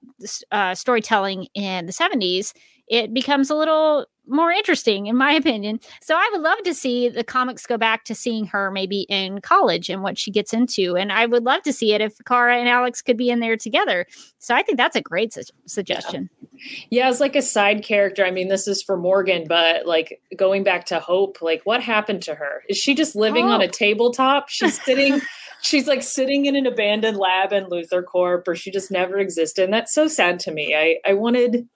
uh, 0.52 0.74
storytelling 0.74 1.48
in 1.54 1.86
the 1.86 1.92
70s, 1.92 2.52
it 2.88 3.12
becomes 3.12 3.50
a 3.50 3.54
little 3.54 4.07
more 4.27 4.51
interesting, 4.51 5.07
in 5.07 5.16
my 5.16 5.33
opinion. 5.33 5.81
So 6.01 6.14
I 6.14 6.29
would 6.33 6.41
love 6.41 6.59
to 6.64 6.74
see 6.74 7.09
the 7.09 7.24
comics 7.24 7.66
go 7.66 7.77
back 7.77 8.05
to 8.05 8.14
seeing 8.14 8.47
her 8.47 8.70
maybe 8.70 9.03
in 9.03 9.41
college 9.41 9.89
and 9.89 10.03
what 10.03 10.18
she 10.18 10.31
gets 10.31 10.53
into. 10.53 10.97
And 10.97 11.12
I 11.12 11.27
would 11.27 11.45
love 11.45 11.62
to 11.62 11.72
see 11.72 11.93
it 11.93 12.01
if 12.01 12.16
Kara 12.27 12.59
and 12.59 12.68
Alex 12.68 13.03
could 13.03 13.16
be 13.16 13.31
in 13.31 13.41
there 13.41 13.57
together. 13.57 14.07
So 14.39 14.55
I 14.55 14.62
think 14.62 14.79
that's 14.79 14.97
a 14.97 15.01
great 15.01 15.33
su- 15.33 15.43
suggestion. 15.66 16.31
Yeah. 16.41 16.87
yeah, 16.91 17.09
as 17.09 17.20
like 17.20 17.37
a 17.37 17.43
side 17.43 17.83
character. 17.83 18.24
I 18.24 18.31
mean, 18.31 18.49
this 18.49 18.68
is 18.68 18.83
for 18.83 18.97
Morgan, 18.97 19.47
but 19.49 19.87
like 19.87 20.20
going 20.37 20.64
back 20.64 20.87
to 20.87 21.01
Hope, 21.01 21.43
like 21.43 21.62
what 21.64 21.83
happened 21.83 22.22
to 22.22 22.35
her? 22.35 22.62
Is 22.68 22.77
she 22.77 22.95
just 22.95 23.16
living 23.16 23.47
on 23.47 23.61
a 23.61 23.66
oh. 23.66 23.68
tabletop? 23.68 24.49
She's 24.49 24.83
sitting. 24.85 25.20
she's 25.62 25.87
like 25.87 26.03
sitting 26.03 26.47
in 26.47 26.57
an 26.57 26.66
abandoned 26.66 27.16
lab 27.16 27.53
in 27.53 27.66
Luthor 27.66 28.05
Corp, 28.05 28.47
or 28.49 28.55
she 28.55 28.70
just 28.70 28.91
never 28.91 29.18
existed. 29.18 29.64
And 29.64 29.72
that's 29.72 29.95
so 29.95 30.09
sad 30.09 30.41
to 30.41 30.51
me. 30.51 30.74
I 30.74 30.99
I 31.09 31.14
wanted 31.14 31.68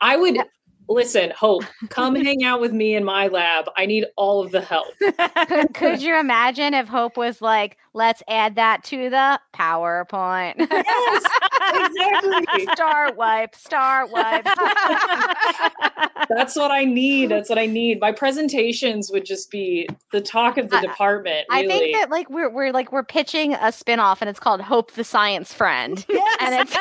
I 0.00 0.16
would 0.16 0.38
listen, 0.92 1.32
Hope, 1.36 1.64
come 1.88 2.14
hang 2.24 2.44
out 2.44 2.60
with 2.60 2.72
me 2.72 2.94
in 2.94 3.04
my 3.04 3.28
lab. 3.28 3.66
I 3.76 3.86
need 3.86 4.06
all 4.16 4.42
of 4.42 4.50
the 4.50 4.60
help. 4.60 4.86
could, 5.48 5.74
could, 5.74 6.02
you 6.02 6.18
imagine 6.18 6.74
if 6.74 6.88
Hope 6.88 7.16
was 7.16 7.42
like, 7.42 7.78
let's 7.94 8.22
add 8.28 8.56
that 8.56 8.84
to 8.84 9.10
the 9.10 9.40
PowerPoint? 9.54 10.54
Yes, 10.58 11.24
exactly. 11.74 12.66
start 12.72 13.16
wipe, 13.16 13.54
start 13.54 14.10
wipe. 14.10 14.44
That's 16.28 16.56
what 16.56 16.70
I 16.70 16.84
need. 16.84 17.30
That's 17.30 17.48
what 17.48 17.58
I 17.58 17.66
need. 17.66 18.00
My 18.00 18.12
presentations 18.12 19.10
would 19.10 19.24
just 19.24 19.50
be 19.50 19.88
the 20.12 20.20
talk 20.20 20.58
of 20.58 20.70
the 20.70 20.76
I, 20.76 20.80
department. 20.82 21.46
Really. 21.50 21.64
I 21.64 21.68
think 21.68 21.96
that 21.96 22.10
like 22.10 22.30
we're 22.30 22.50
we're 22.50 22.72
like 22.72 22.92
we're 22.92 23.04
pitching 23.04 23.54
a 23.54 23.72
spin-off 23.72 24.22
and 24.22 24.28
it's 24.28 24.40
called 24.40 24.60
Hope 24.60 24.92
the 24.92 25.04
Science 25.04 25.52
Friend. 25.52 26.04
Yes. 26.12 26.36
And 26.40 26.54
it's, 26.54 26.76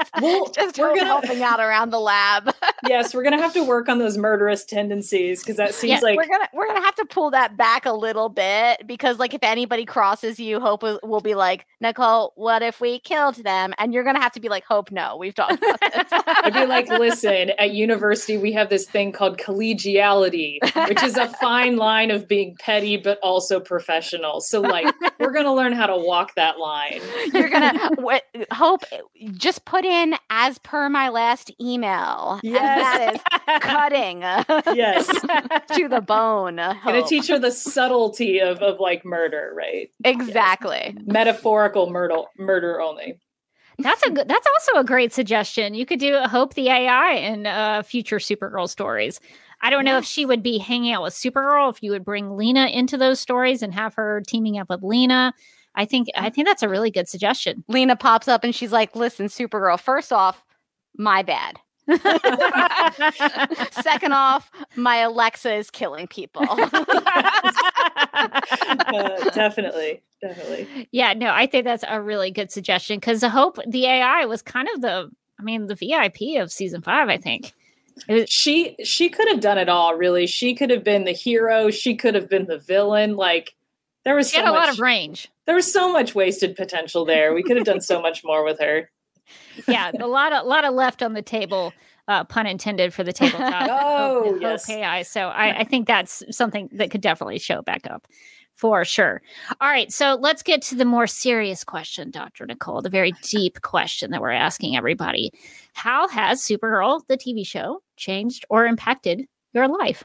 it's 0.00 0.10
well, 0.22 0.50
just 0.50 0.78
we're 0.78 0.94
gonna, 0.94 1.04
helping 1.04 1.42
out 1.42 1.60
around 1.60 1.90
the 1.90 2.00
lab. 2.00 2.54
yes, 2.88 3.14
we're 3.14 3.22
gonna 3.22 3.40
have 3.40 3.52
to 3.52 3.62
work 3.62 3.88
on 3.88 3.98
those 3.98 4.16
murderous 4.16 4.64
tendencies 4.64 5.40
because 5.40 5.56
that 5.56 5.74
seems 5.74 6.00
yeah, 6.00 6.00
like 6.00 6.16
we're 6.16 6.26
gonna 6.26 6.48
we're 6.54 6.66
gonna 6.66 6.80
have 6.80 6.94
to 6.96 7.04
pull 7.04 7.30
that 7.30 7.56
back 7.56 7.84
a 7.84 7.92
little 7.92 8.28
bit 8.28 8.86
because 8.86 9.18
like 9.18 9.34
if 9.34 9.42
anybody 9.42 9.84
crosses 9.94 10.40
you, 10.40 10.58
Hope 10.58 10.82
will, 10.82 10.98
will 11.04 11.20
be 11.20 11.36
like, 11.36 11.66
Nicole, 11.80 12.32
what 12.34 12.62
if 12.62 12.80
we 12.80 12.98
killed 12.98 13.36
them? 13.36 13.72
And 13.78 13.94
you're 13.94 14.02
gonna 14.02 14.20
have 14.20 14.32
to 14.32 14.40
be 14.40 14.48
like, 14.48 14.64
Hope, 14.64 14.90
no, 14.90 15.16
we've 15.16 15.36
talked 15.36 15.52
about 15.62 15.80
this. 15.80 16.08
I'd 16.10 16.52
be 16.52 16.66
like, 16.66 16.88
listen, 16.88 17.52
at 17.60 17.70
university 17.70 18.36
we 18.36 18.50
have 18.54 18.70
this 18.70 18.86
thing 18.86 19.12
called 19.12 19.38
collegiality, 19.38 20.58
which 20.88 21.00
is 21.04 21.16
a 21.16 21.28
fine 21.28 21.76
line 21.76 22.10
of 22.10 22.26
being 22.26 22.56
petty 22.58 22.96
but 22.96 23.20
also 23.22 23.60
professional. 23.60 24.40
So 24.40 24.60
like 24.60 24.92
we're 25.20 25.30
gonna 25.30 25.54
learn 25.54 25.72
how 25.72 25.86
to 25.86 25.96
walk 25.96 26.34
that 26.34 26.58
line. 26.58 27.00
You're 27.32 27.48
gonna 27.48 27.90
w- 27.96 28.18
Hope 28.50 28.82
just 29.34 29.64
put 29.64 29.84
in 29.84 30.16
as 30.28 30.58
per 30.58 30.88
my 30.88 31.08
last 31.08 31.52
email. 31.60 32.40
Yes. 32.42 32.60
that 32.82 33.14
is 33.14 33.60
cutting. 33.62 34.22
Yes. 34.76 35.06
to 35.76 35.86
the 35.88 36.00
bone. 36.00 36.56
Gonna 36.56 37.06
teach 37.06 37.28
her 37.28 37.38
the 37.38 37.52
subtlety 37.52 38.40
of, 38.40 38.58
of 38.58 38.80
like 38.80 39.04
murder, 39.04 39.52
right? 39.56 39.83
Exactly. 40.04 40.94
Yes. 40.96 41.04
Metaphorical 41.06 41.90
murder 41.90 42.22
murder 42.38 42.80
only. 42.80 43.18
That's 43.78 44.02
a 44.04 44.10
good. 44.10 44.28
That's 44.28 44.46
also 44.46 44.80
a 44.80 44.84
great 44.84 45.12
suggestion. 45.12 45.74
You 45.74 45.84
could 45.86 45.98
do 45.98 46.18
Hope 46.20 46.54
the 46.54 46.68
AI 46.68 47.12
in 47.14 47.46
uh, 47.46 47.82
future 47.82 48.18
Supergirl 48.18 48.68
stories. 48.68 49.20
I 49.60 49.70
don't 49.70 49.84
know 49.84 49.96
if 49.98 50.04
she 50.04 50.26
would 50.26 50.42
be 50.42 50.58
hanging 50.58 50.92
out 50.92 51.02
with 51.02 51.14
Supergirl. 51.14 51.70
If 51.70 51.82
you 51.82 51.90
would 51.92 52.04
bring 52.04 52.36
Lena 52.36 52.66
into 52.66 52.96
those 52.96 53.18
stories 53.18 53.62
and 53.62 53.72
have 53.74 53.94
her 53.94 54.22
teaming 54.26 54.58
up 54.58 54.68
with 54.68 54.82
Lena, 54.82 55.32
I 55.74 55.86
think 55.86 56.08
I 56.14 56.30
think 56.30 56.46
that's 56.46 56.62
a 56.62 56.68
really 56.68 56.90
good 56.90 57.08
suggestion. 57.08 57.64
Lena 57.66 57.96
pops 57.96 58.28
up 58.28 58.44
and 58.44 58.54
she's 58.54 58.72
like, 58.72 58.94
"Listen, 58.94 59.26
Supergirl. 59.26 59.80
First 59.80 60.12
off, 60.12 60.44
my 60.96 61.22
bad. 61.22 61.58
Second 63.70 64.12
off, 64.12 64.50
my 64.74 64.98
Alexa 64.98 65.54
is 65.54 65.70
killing 65.70 66.06
people. 66.06 66.46
uh, 68.14 69.30
definitely, 69.34 70.02
definitely. 70.20 70.88
Yeah, 70.90 71.14
no, 71.14 71.30
I 71.30 71.46
think 71.46 71.64
that's 71.64 71.84
a 71.86 72.00
really 72.00 72.30
good 72.30 72.50
suggestion 72.50 72.98
because 72.98 73.22
I 73.22 73.28
hope 73.28 73.58
the 73.66 73.86
AI 73.86 74.24
was 74.26 74.42
kind 74.42 74.68
of 74.74 74.80
the, 74.80 75.10
I 75.38 75.42
mean, 75.42 75.66
the 75.66 75.74
VIP 75.74 76.40
of 76.40 76.50
season 76.52 76.82
five. 76.82 77.08
I 77.08 77.18
think 77.18 77.52
was, 78.08 78.28
she 78.28 78.76
she 78.84 79.08
could 79.08 79.28
have 79.28 79.40
done 79.40 79.58
it 79.58 79.68
all. 79.68 79.94
Really, 79.94 80.26
she 80.26 80.54
could 80.54 80.70
have 80.70 80.84
been 80.84 81.04
the 81.04 81.12
hero. 81.12 81.70
She 81.70 81.96
could 81.96 82.14
have 82.14 82.28
been 82.28 82.46
the 82.46 82.58
villain. 82.58 83.16
Like 83.16 83.54
there 84.04 84.14
was 84.14 84.30
she 84.30 84.36
so 84.36 84.42
had 84.44 84.48
a 84.48 84.52
much, 84.52 84.66
lot 84.66 84.74
of 84.74 84.80
range. 84.80 85.28
There 85.46 85.54
was 85.54 85.72
so 85.72 85.92
much 85.92 86.14
wasted 86.14 86.56
potential 86.56 87.04
there. 87.04 87.34
We 87.34 87.42
could 87.42 87.56
have 87.56 87.66
done 87.66 87.80
so 87.80 88.00
much 88.02 88.22
more 88.24 88.44
with 88.44 88.60
her 88.60 88.90
yeah, 89.68 89.90
a 89.98 90.06
lot 90.06 90.32
of 90.32 90.44
a 90.44 90.48
lot 90.48 90.64
of 90.64 90.74
left 90.74 91.02
on 91.02 91.12
the 91.12 91.22
table, 91.22 91.72
uh, 92.08 92.24
pun 92.24 92.46
intended 92.46 92.92
for 92.92 93.04
the 93.04 93.12
tabletop. 93.12 93.68
oh, 93.82 94.38
yes. 94.40 94.68
AI. 94.68 95.02
So 95.02 95.28
I, 95.28 95.60
I 95.60 95.64
think 95.64 95.86
that's 95.86 96.22
something 96.30 96.68
that 96.72 96.90
could 96.90 97.00
definitely 97.00 97.38
show 97.38 97.62
back 97.62 97.86
up 97.88 98.06
for 98.54 98.84
sure. 98.84 99.20
All 99.60 99.68
right, 99.68 99.92
so 99.92 100.16
let's 100.20 100.42
get 100.42 100.62
to 100.62 100.74
the 100.74 100.84
more 100.84 101.06
serious 101.06 101.64
question, 101.64 102.10
Dr. 102.10 102.46
Nicole, 102.46 102.82
the 102.82 102.88
very 102.88 103.12
deep 103.22 103.60
question 103.62 104.10
that 104.12 104.20
we're 104.20 104.30
asking 104.30 104.76
everybody. 104.76 105.30
How 105.74 106.08
has 106.08 106.42
Supergirl, 106.42 107.02
the 107.08 107.16
TV 107.16 107.46
show, 107.46 107.82
changed 107.96 108.44
or 108.48 108.66
impacted 108.66 109.26
your 109.52 109.68
life? 109.68 110.04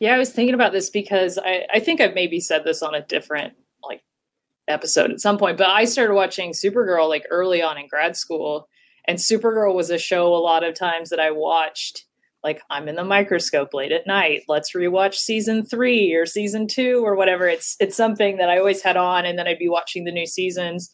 Yeah, 0.00 0.14
I 0.14 0.18
was 0.18 0.30
thinking 0.30 0.54
about 0.54 0.72
this 0.72 0.90
because 0.90 1.38
I, 1.38 1.66
I 1.72 1.80
think 1.80 2.00
I've 2.00 2.14
maybe 2.14 2.40
said 2.40 2.64
this 2.64 2.82
on 2.82 2.94
a 2.94 3.00
different 3.00 3.54
like 3.82 4.02
episode 4.66 5.12
at 5.12 5.20
some 5.20 5.38
point. 5.38 5.56
But 5.56 5.68
I 5.68 5.84
started 5.84 6.14
watching 6.14 6.52
Supergirl 6.52 7.08
like 7.08 7.26
early 7.30 7.62
on 7.62 7.78
in 7.78 7.86
grad 7.86 8.16
school, 8.16 8.68
and 9.06 9.18
Supergirl 9.18 9.74
was 9.74 9.90
a 9.90 9.98
show 9.98 10.34
a 10.34 10.36
lot 10.36 10.64
of 10.64 10.74
times 10.74 11.10
that 11.10 11.20
I 11.20 11.30
watched. 11.30 12.04
Like 12.42 12.62
I'm 12.70 12.88
in 12.88 12.96
the 12.96 13.04
microscope 13.04 13.72
late 13.72 13.92
at 13.92 14.06
night. 14.06 14.42
Let's 14.48 14.72
rewatch 14.72 15.14
season 15.14 15.64
three 15.64 16.12
or 16.14 16.26
season 16.26 16.66
two 16.66 17.04
or 17.04 17.14
whatever. 17.16 17.48
It's 17.48 17.76
it's 17.80 17.96
something 17.96 18.36
that 18.36 18.50
I 18.50 18.58
always 18.58 18.82
had 18.82 18.96
on, 18.96 19.24
and 19.24 19.38
then 19.38 19.46
I'd 19.46 19.58
be 19.58 19.68
watching 19.68 20.04
the 20.04 20.12
new 20.12 20.26
seasons. 20.26 20.90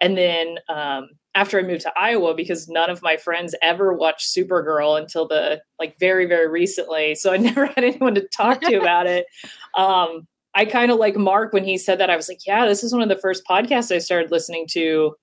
And 0.00 0.16
then 0.16 0.58
um, 0.68 1.10
after 1.34 1.58
I 1.58 1.62
moved 1.62 1.82
to 1.82 1.92
Iowa, 1.98 2.34
because 2.34 2.68
none 2.68 2.90
of 2.90 3.02
my 3.02 3.16
friends 3.16 3.54
ever 3.62 3.92
watched 3.92 4.34
Supergirl 4.34 4.98
until 4.98 5.28
the 5.28 5.60
like 5.78 5.98
very 6.00 6.24
very 6.24 6.48
recently, 6.48 7.14
so 7.14 7.32
I 7.32 7.36
never 7.38 7.66
had 7.66 7.84
anyone 7.84 8.14
to 8.14 8.26
talk 8.28 8.60
to 8.62 8.80
about 8.80 9.06
it. 9.06 9.26
Um, 9.76 10.26
I 10.54 10.64
kind 10.64 10.90
of 10.90 10.96
like 10.96 11.16
Mark 11.16 11.52
when 11.52 11.64
he 11.64 11.76
said 11.76 12.00
that. 12.00 12.08
I 12.08 12.16
was 12.16 12.30
like, 12.30 12.46
yeah, 12.46 12.64
this 12.64 12.82
is 12.82 12.94
one 12.94 13.02
of 13.02 13.10
the 13.10 13.18
first 13.20 13.42
podcasts 13.46 13.94
I 13.94 13.98
started 13.98 14.30
listening 14.30 14.66
to. 14.70 15.14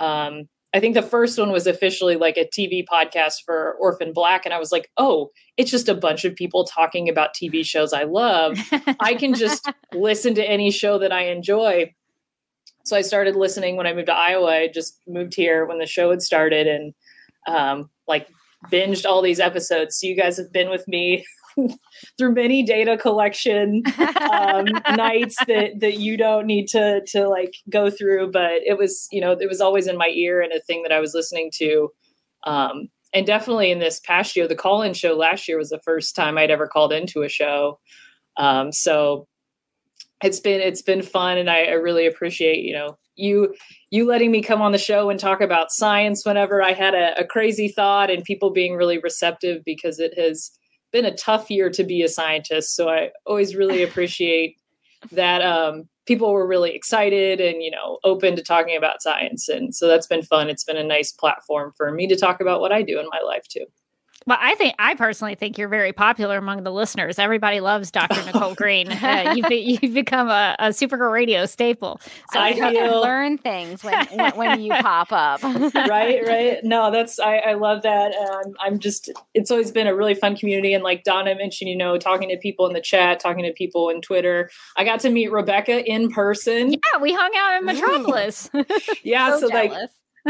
Um, 0.00 0.48
I 0.74 0.80
think 0.80 0.94
the 0.94 1.02
first 1.02 1.38
one 1.38 1.50
was 1.50 1.66
officially 1.66 2.16
like 2.16 2.36
a 2.36 2.44
TV 2.44 2.84
podcast 2.84 3.44
for 3.44 3.74
Orphan 3.80 4.12
Black. 4.12 4.44
And 4.44 4.52
I 4.52 4.58
was 4.58 4.70
like, 4.70 4.90
oh, 4.98 5.30
it's 5.56 5.70
just 5.70 5.88
a 5.88 5.94
bunch 5.94 6.24
of 6.24 6.36
people 6.36 6.64
talking 6.64 7.08
about 7.08 7.34
TV 7.34 7.64
shows 7.64 7.92
I 7.92 8.02
love. 8.02 8.58
I 9.00 9.14
can 9.14 9.34
just 9.34 9.70
listen 9.94 10.34
to 10.34 10.44
any 10.44 10.70
show 10.70 10.98
that 10.98 11.12
I 11.12 11.28
enjoy. 11.28 11.94
So 12.84 12.96
I 12.96 13.02
started 13.02 13.34
listening 13.34 13.76
when 13.76 13.86
I 13.86 13.94
moved 13.94 14.06
to 14.06 14.14
Iowa. 14.14 14.50
I 14.50 14.68
just 14.68 15.00
moved 15.06 15.34
here 15.34 15.64
when 15.64 15.78
the 15.78 15.86
show 15.86 16.10
had 16.10 16.22
started 16.22 16.66
and 16.66 16.94
um, 17.46 17.88
like 18.06 18.28
binged 18.70 19.06
all 19.06 19.22
these 19.22 19.40
episodes. 19.40 19.98
So 19.98 20.06
you 20.06 20.16
guys 20.16 20.36
have 20.36 20.52
been 20.52 20.68
with 20.68 20.86
me 20.86 21.24
through 22.18 22.34
many 22.34 22.62
data 22.62 22.96
collection 22.96 23.82
um, 24.32 24.64
nights 24.96 25.36
that 25.46 25.80
that 25.80 25.98
you 25.98 26.16
don't 26.16 26.46
need 26.46 26.68
to 26.68 27.02
to 27.06 27.28
like 27.28 27.54
go 27.70 27.90
through. 27.90 28.30
But 28.30 28.62
it 28.64 28.78
was 28.78 29.08
you 29.10 29.20
know 29.20 29.32
it 29.32 29.48
was 29.48 29.60
always 29.60 29.86
in 29.86 29.96
my 29.96 30.08
ear 30.08 30.40
and 30.40 30.52
a 30.52 30.60
thing 30.60 30.82
that 30.82 30.92
I 30.92 31.00
was 31.00 31.14
listening 31.14 31.50
to 31.56 31.88
Um, 32.44 32.88
and 33.12 33.26
definitely 33.26 33.70
in 33.70 33.78
this 33.78 34.00
past 34.00 34.36
year, 34.36 34.46
the 34.46 34.54
call-in 34.54 34.94
show 34.94 35.14
last 35.14 35.48
year 35.48 35.56
was 35.56 35.70
the 35.70 35.80
first 35.80 36.14
time 36.14 36.36
I'd 36.36 36.50
ever 36.50 36.66
called 36.66 36.92
into 36.92 37.22
a 37.22 37.28
show. 37.28 37.80
Um, 38.36 38.70
so 38.72 39.26
it's 40.22 40.40
been 40.40 40.60
it's 40.60 40.82
been 40.82 41.02
fun, 41.02 41.38
and 41.38 41.50
I, 41.50 41.64
I 41.64 41.72
really 41.72 42.06
appreciate 42.06 42.64
you 42.64 42.74
know 42.74 42.98
you 43.16 43.54
you 43.90 44.06
letting 44.06 44.30
me 44.30 44.42
come 44.42 44.62
on 44.62 44.72
the 44.72 44.78
show 44.78 45.10
and 45.10 45.18
talk 45.18 45.40
about 45.40 45.72
science 45.72 46.24
whenever 46.24 46.62
I 46.62 46.72
had 46.72 46.94
a, 46.94 47.20
a 47.20 47.24
crazy 47.24 47.68
thought, 47.68 48.10
and 48.10 48.24
people 48.24 48.50
being 48.50 48.74
really 48.74 48.98
receptive 48.98 49.62
because 49.64 49.98
it 49.98 50.18
has 50.18 50.50
been 50.92 51.04
a 51.04 51.14
tough 51.14 51.50
year 51.50 51.70
to 51.70 51.84
be 51.84 52.02
a 52.02 52.08
scientist. 52.08 52.74
So 52.74 52.88
I 52.88 53.10
always 53.26 53.54
really 53.54 53.82
appreciate 53.88 54.56
that 55.12 55.42
um, 55.42 55.88
people 56.06 56.32
were 56.32 56.46
really 56.46 56.74
excited 56.74 57.40
and 57.40 57.62
you 57.62 57.70
know 57.70 57.98
open 58.04 58.34
to 58.36 58.42
talking 58.42 58.76
about 58.76 59.02
science, 59.02 59.48
and 59.48 59.74
so 59.74 59.86
that's 59.86 60.06
been 60.06 60.22
fun. 60.22 60.48
It's 60.48 60.64
been 60.64 60.76
a 60.76 60.84
nice 60.84 61.12
platform 61.12 61.72
for 61.76 61.92
me 61.92 62.06
to 62.08 62.16
talk 62.16 62.40
about 62.40 62.60
what 62.60 62.72
I 62.72 62.82
do 62.82 62.98
in 62.98 63.06
my 63.10 63.20
life 63.24 63.46
too. 63.48 63.66
Well, 64.28 64.36
I 64.38 64.56
think 64.56 64.74
I 64.78 64.94
personally 64.94 65.36
think 65.36 65.56
you're 65.56 65.70
very 65.70 65.94
popular 65.94 66.36
among 66.36 66.62
the 66.62 66.70
listeners. 66.70 67.18
Everybody 67.18 67.60
loves 67.60 67.90
Dr. 67.90 68.22
Nicole 68.26 68.54
Green. 68.54 68.92
Uh, 68.92 69.32
you've, 69.34 69.48
be, 69.48 69.78
you've 69.80 69.94
become 69.94 70.28
a, 70.28 70.54
a 70.58 70.66
Supergirl 70.66 71.10
Radio 71.10 71.46
staple. 71.46 71.98
So 72.32 72.38
I 72.38 72.52
feel... 72.52 73.00
learn 73.00 73.38
things 73.38 73.82
when, 73.82 74.06
when, 74.08 74.36
when 74.36 74.60
you 74.60 74.70
pop 74.80 75.12
up. 75.12 75.42
right, 75.42 76.20
right. 76.26 76.58
No, 76.62 76.90
that's 76.90 77.18
I, 77.18 77.38
I 77.38 77.54
love 77.54 77.80
that. 77.84 78.14
Um, 78.14 78.52
I'm 78.60 78.78
just. 78.78 79.10
It's 79.32 79.50
always 79.50 79.70
been 79.70 79.86
a 79.86 79.96
really 79.96 80.14
fun 80.14 80.36
community, 80.36 80.74
and 80.74 80.84
like 80.84 81.04
Donna 81.04 81.34
mentioned, 81.34 81.70
you 81.70 81.76
know, 81.76 81.96
talking 81.96 82.28
to 82.28 82.36
people 82.36 82.66
in 82.66 82.74
the 82.74 82.82
chat, 82.82 83.20
talking 83.20 83.44
to 83.44 83.52
people 83.54 83.88
in 83.88 84.02
Twitter. 84.02 84.50
I 84.76 84.84
got 84.84 85.00
to 85.00 85.10
meet 85.10 85.32
Rebecca 85.32 85.90
in 85.90 86.10
person. 86.10 86.72
Yeah, 86.72 87.00
we 87.00 87.14
hung 87.14 87.30
out 87.34 87.58
in 87.60 87.64
Metropolis. 87.64 88.50
yeah, 89.02 89.30
so, 89.38 89.48
so 89.48 89.54
like 89.54 89.72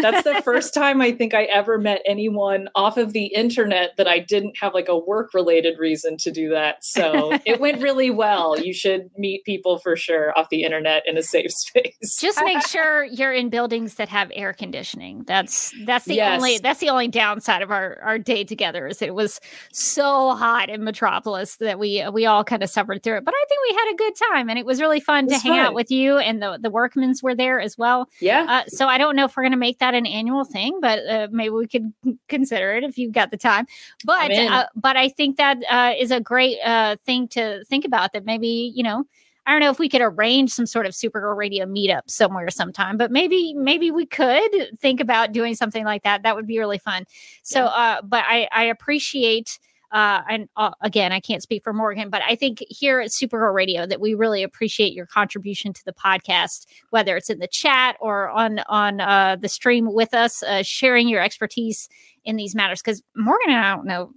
that's 0.00 0.24
the 0.24 0.40
first 0.42 0.74
time 0.74 1.00
I 1.00 1.12
think 1.12 1.34
I 1.34 1.44
ever 1.44 1.78
met 1.78 2.02
anyone 2.06 2.68
off 2.74 2.96
of 2.96 3.12
the 3.12 3.26
internet 3.26 3.96
that 3.96 4.08
I 4.08 4.18
didn't 4.18 4.56
have 4.60 4.74
like 4.74 4.88
a 4.88 4.98
work 4.98 5.34
related 5.34 5.78
reason 5.78 6.16
to 6.18 6.30
do 6.30 6.50
that. 6.50 6.84
So 6.84 7.38
it 7.44 7.60
went 7.60 7.82
really 7.82 8.10
well. 8.10 8.58
You 8.58 8.72
should 8.72 9.10
meet 9.16 9.44
people 9.44 9.78
for 9.78 9.96
sure 9.96 10.36
off 10.38 10.48
the 10.50 10.62
internet 10.62 11.02
in 11.06 11.16
a 11.16 11.22
safe 11.22 11.52
space. 11.52 12.18
Just 12.20 12.40
make 12.44 12.66
sure 12.66 13.04
you're 13.04 13.32
in 13.32 13.50
buildings 13.50 13.94
that 13.94 14.08
have 14.08 14.30
air 14.34 14.52
conditioning. 14.52 15.24
That's 15.26 15.72
that's 15.84 16.04
the 16.04 16.14
yes. 16.14 16.38
only 16.38 16.58
that's 16.58 16.80
the 16.80 16.90
only 16.90 17.08
downside 17.08 17.62
of 17.62 17.70
our 17.70 17.98
our 18.02 18.18
day 18.18 18.44
together 18.44 18.86
is 18.86 19.02
it 19.02 19.14
was 19.14 19.40
so 19.72 20.34
hot 20.34 20.70
in 20.70 20.84
Metropolis 20.84 21.56
that 21.56 21.78
we 21.78 22.04
we 22.12 22.26
all 22.26 22.44
kind 22.44 22.62
of 22.62 22.70
suffered 22.70 23.02
through 23.02 23.18
it. 23.18 23.24
But 23.24 23.34
I 23.34 23.44
think 23.48 23.60
we 23.68 23.74
had 23.76 23.92
a 23.92 23.96
good 23.96 24.12
time 24.32 24.48
and 24.50 24.58
it 24.58 24.66
was 24.66 24.80
really 24.80 25.00
fun 25.00 25.28
to 25.28 25.34
hang 25.34 25.52
fun. 25.52 25.58
out 25.58 25.74
with 25.74 25.90
you 25.90 26.18
and 26.18 26.42
the 26.42 26.58
the 26.60 26.70
workmans 26.70 27.22
were 27.22 27.34
there 27.34 27.60
as 27.60 27.76
well. 27.76 28.08
Yeah. 28.20 28.46
Uh, 28.48 28.64
so 28.68 28.86
I 28.86 28.98
don't 28.98 29.16
know 29.16 29.24
if 29.24 29.36
we're 29.36 29.42
going 29.42 29.52
to 29.52 29.58
make 29.58 29.78
that 29.78 29.87
that 29.88 29.96
an 29.96 30.06
annual 30.06 30.44
thing, 30.44 30.78
but 30.80 30.98
uh, 31.06 31.28
maybe 31.30 31.50
we 31.50 31.66
could 31.66 31.92
consider 32.28 32.74
it 32.74 32.84
if 32.84 32.98
you've 32.98 33.12
got 33.12 33.30
the 33.30 33.36
time. 33.36 33.66
But 34.04 34.30
uh, 34.32 34.66
but 34.74 34.96
I 34.96 35.08
think 35.08 35.36
that 35.36 35.58
uh, 35.68 35.94
is 35.98 36.10
a 36.10 36.20
great 36.20 36.58
uh, 36.64 36.96
thing 37.04 37.28
to 37.28 37.64
think 37.64 37.84
about. 37.84 38.12
That 38.12 38.24
maybe 38.24 38.72
you 38.74 38.82
know. 38.82 39.04
I 39.46 39.52
don't 39.52 39.60
know 39.60 39.70
if 39.70 39.78
we 39.78 39.88
could 39.88 40.02
arrange 40.02 40.50
some 40.50 40.66
sort 40.66 40.84
of 40.84 40.92
Supergirl 40.92 41.34
Radio 41.34 41.64
meetup 41.64 42.02
somewhere 42.06 42.50
sometime, 42.50 42.98
but 42.98 43.10
maybe 43.10 43.54
maybe 43.54 43.90
we 43.90 44.04
could 44.04 44.78
think 44.78 45.00
about 45.00 45.32
doing 45.32 45.54
something 45.54 45.86
like 45.86 46.02
that. 46.02 46.22
That 46.22 46.36
would 46.36 46.46
be 46.46 46.58
really 46.58 46.76
fun. 46.76 47.06
So, 47.44 47.60
yeah. 47.60 47.70
uh, 47.70 48.02
but 48.02 48.24
I 48.28 48.46
I 48.52 48.64
appreciate 48.64 49.58
uh, 49.90 50.22
and 50.28 50.48
uh, 50.56 50.72
again, 50.82 51.12
I 51.12 51.20
can't 51.20 51.42
speak 51.42 51.64
for 51.64 51.72
Morgan, 51.72 52.10
but 52.10 52.22
I 52.22 52.34
think 52.34 52.62
here 52.68 53.00
at 53.00 53.10
Supergirl 53.10 53.54
Radio 53.54 53.86
that 53.86 54.00
we 54.00 54.14
really 54.14 54.42
appreciate 54.42 54.92
your 54.92 55.06
contribution 55.06 55.72
to 55.72 55.84
the 55.84 55.92
podcast, 55.92 56.66
whether 56.90 57.16
it's 57.16 57.30
in 57.30 57.38
the 57.38 57.48
chat 57.48 57.96
or 58.00 58.28
on 58.28 58.60
on 58.68 59.00
uh, 59.00 59.36
the 59.36 59.48
stream 59.48 59.92
with 59.92 60.12
us, 60.12 60.42
uh, 60.42 60.62
sharing 60.62 61.08
your 61.08 61.22
expertise 61.22 61.88
in 62.24 62.36
these 62.36 62.54
matters. 62.54 62.82
Because 62.82 63.02
Morgan 63.16 63.50
and 63.50 63.64
I 63.64 63.74
don't 63.74 63.86
know 63.86 64.12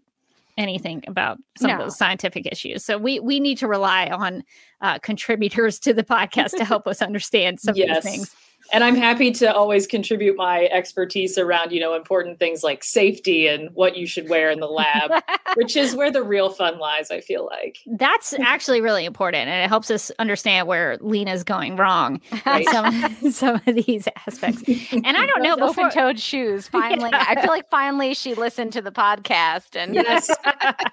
anything 0.57 1.03
about 1.07 1.38
some 1.57 1.69
no. 1.69 1.76
of 1.76 1.80
those 1.80 1.97
scientific 1.97 2.45
issues, 2.51 2.84
so 2.84 2.97
we 2.97 3.22
we 3.22 3.39
need 3.39 3.57
to 3.59 3.67
rely 3.67 4.07
on 4.07 4.43
uh, 4.82 4.99
contributors 4.99 5.80
to 5.80 5.93
the 5.93 6.03
podcast 6.03 6.57
to 6.57 6.65
help 6.65 6.86
us 6.86 7.01
understand 7.01 7.61
some 7.61 7.76
yes. 7.76 7.97
of 7.97 8.03
these 8.03 8.11
things 8.11 8.36
and 8.72 8.84
I'm 8.84 8.95
happy 8.95 9.32
to 9.32 9.53
always 9.53 9.88
contribute 9.88 10.36
my 10.38 10.65
expertise 10.65 11.38
around, 11.38 11.72
you 11.72 11.80
know, 11.80 11.93
important 11.93 12.39
things 12.39 12.63
like 12.63 12.84
safety 12.84 13.47
and 13.47 13.69
what 13.74 13.97
you 13.97 14.07
should 14.07 14.30
wear 14.30 14.49
in 14.49 14.59
the 14.59 14.67
lab, 14.67 15.24
which 15.55 15.76
is 15.76 15.95
where 15.95 16.11
the 16.11 16.24
real 16.24 16.49
fun 16.49 16.80
lies, 16.80 17.11
I 17.11 17.22
feel 17.22 17.45
like. 17.45 17.80
That's 17.86 18.34
actually 18.39 18.82
really 18.82 19.05
important 19.05 19.47
and 19.49 19.63
it 19.63 19.67
helps 19.67 19.91
us 19.91 20.11
understand 20.19 20.67
where 20.67 20.97
Lena's 21.01 21.43
going 21.43 21.76
wrong 21.76 22.22
right? 22.45 22.67
some 22.69 23.32
some 23.32 23.61
of 23.65 23.76
these 23.76 24.07
aspects. 24.28 24.63
And 24.91 25.17
I 25.17 25.26
don't 25.26 25.43
know 25.43 25.55
before 25.57 25.86
open-toed 25.86 26.19
shoes. 26.19 26.67
Finally, 26.67 27.09
yeah. 27.11 27.26
I 27.28 27.41
feel 27.41 27.49
like 27.49 27.69
finally 27.69 28.13
she 28.13 28.34
listened 28.34 28.74
to 28.74 28.82
the 28.82 28.91
podcast 28.91 29.76
and 29.76 29.95
yes. 29.95 30.30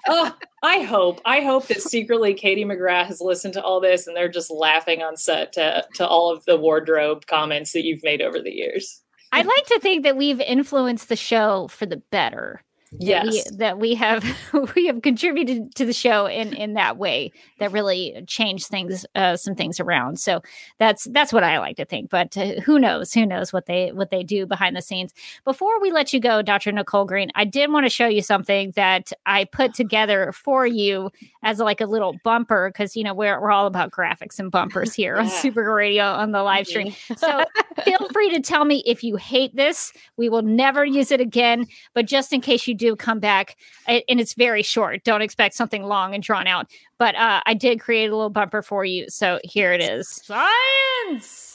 oh, 0.07 0.35
I 0.61 0.81
hope. 0.81 1.21
I 1.25 1.41
hope 1.41 1.67
that 1.67 1.81
secretly 1.81 2.33
Katie 2.33 2.65
McGrath 2.65 3.05
has 3.05 3.21
listened 3.21 3.53
to 3.53 3.63
all 3.63 3.79
this 3.79 4.07
and 4.07 4.15
they're 4.15 4.29
just 4.29 4.51
laughing 4.51 5.01
on 5.01 5.17
set 5.17 5.53
to 5.53 5.85
to 5.95 6.07
all 6.07 6.31
of 6.31 6.43
the 6.45 6.57
wardrobe 6.57 7.25
comments 7.27 7.71
that 7.73 7.85
you've 7.85 8.03
made 8.03 8.21
over 8.21 8.41
the 8.41 8.51
years. 8.51 9.01
I'd 9.31 9.45
like 9.45 9.65
to 9.67 9.79
think 9.79 10.03
that 10.03 10.17
we've 10.17 10.41
influenced 10.41 11.07
the 11.07 11.15
show 11.15 11.67
for 11.67 11.85
the 11.85 12.01
better 12.11 12.61
yes 12.91 13.43
that 13.43 13.51
we, 13.51 13.57
that 13.57 13.79
we 13.79 13.95
have 13.95 14.25
we 14.75 14.87
have 14.87 15.01
contributed 15.01 15.73
to 15.75 15.85
the 15.85 15.93
show 15.93 16.25
in 16.25 16.53
in 16.53 16.73
that 16.73 16.97
way 16.97 17.31
that 17.59 17.71
really 17.71 18.23
changed 18.27 18.67
things 18.67 19.05
uh, 19.15 19.35
some 19.35 19.55
things 19.55 19.79
around. 19.79 20.19
So 20.19 20.41
that's 20.77 21.05
that's 21.11 21.31
what 21.31 21.43
i 21.43 21.59
like 21.59 21.77
to 21.77 21.85
think 21.85 22.09
but 22.09 22.35
uh, 22.37 22.61
who 22.61 22.79
knows? 22.79 23.13
Who 23.13 23.25
knows 23.25 23.53
what 23.53 23.65
they 23.65 23.91
what 23.91 24.09
they 24.09 24.23
do 24.23 24.45
behind 24.45 24.75
the 24.75 24.81
scenes. 24.81 25.13
Before 25.45 25.79
we 25.81 25.91
let 25.91 26.13
you 26.13 26.19
go 26.19 26.41
dr 26.41 26.71
nicole 26.71 27.05
green 27.05 27.29
i 27.35 27.45
did 27.45 27.71
want 27.71 27.85
to 27.85 27.89
show 27.89 28.07
you 28.07 28.21
something 28.21 28.71
that 28.75 29.11
i 29.25 29.45
put 29.45 29.73
together 29.73 30.31
for 30.31 30.65
you 30.65 31.11
as 31.43 31.59
like 31.59 31.81
a 31.81 31.85
little 31.85 32.15
bumper 32.23 32.69
because 32.69 32.95
you 32.95 33.03
know 33.03 33.13
we're, 33.13 33.39
we're 33.39 33.51
all 33.51 33.67
about 33.67 33.91
graphics 33.91 34.39
and 34.39 34.51
bumpers 34.51 34.93
here 34.93 35.15
yeah. 35.17 35.21
on 35.21 35.29
super 35.29 35.73
radio 35.73 36.03
on 36.03 36.31
the 36.31 36.43
live 36.43 36.67
stream. 36.67 36.93
So 37.17 37.43
feel 37.83 38.09
free 38.13 38.29
to 38.31 38.39
tell 38.39 38.65
me 38.65 38.83
if 38.85 39.03
you 39.03 39.15
hate 39.15 39.55
this. 39.55 39.93
We 40.17 40.29
will 40.29 40.41
never 40.41 40.83
use 40.83 41.11
it 41.11 41.21
again 41.21 41.67
but 41.93 42.05
just 42.05 42.33
in 42.33 42.41
case 42.41 42.67
you 42.67 42.75
do 42.79 42.95
come 42.95 43.19
back, 43.19 43.57
and 43.85 44.03
it's 44.07 44.33
very 44.33 44.63
short. 44.63 45.03
Don't 45.03 45.21
expect 45.21 45.53
something 45.53 45.83
long 45.83 46.15
and 46.15 46.23
drawn 46.23 46.47
out. 46.47 46.71
But 46.97 47.15
uh, 47.15 47.41
I 47.45 47.53
did 47.53 47.79
create 47.79 48.07
a 48.07 48.15
little 48.15 48.29
bumper 48.29 48.61
for 48.61 48.83
you. 48.83 49.05
So 49.09 49.39
here 49.43 49.71
it 49.73 49.81
is. 49.81 50.07
Science 50.07 51.48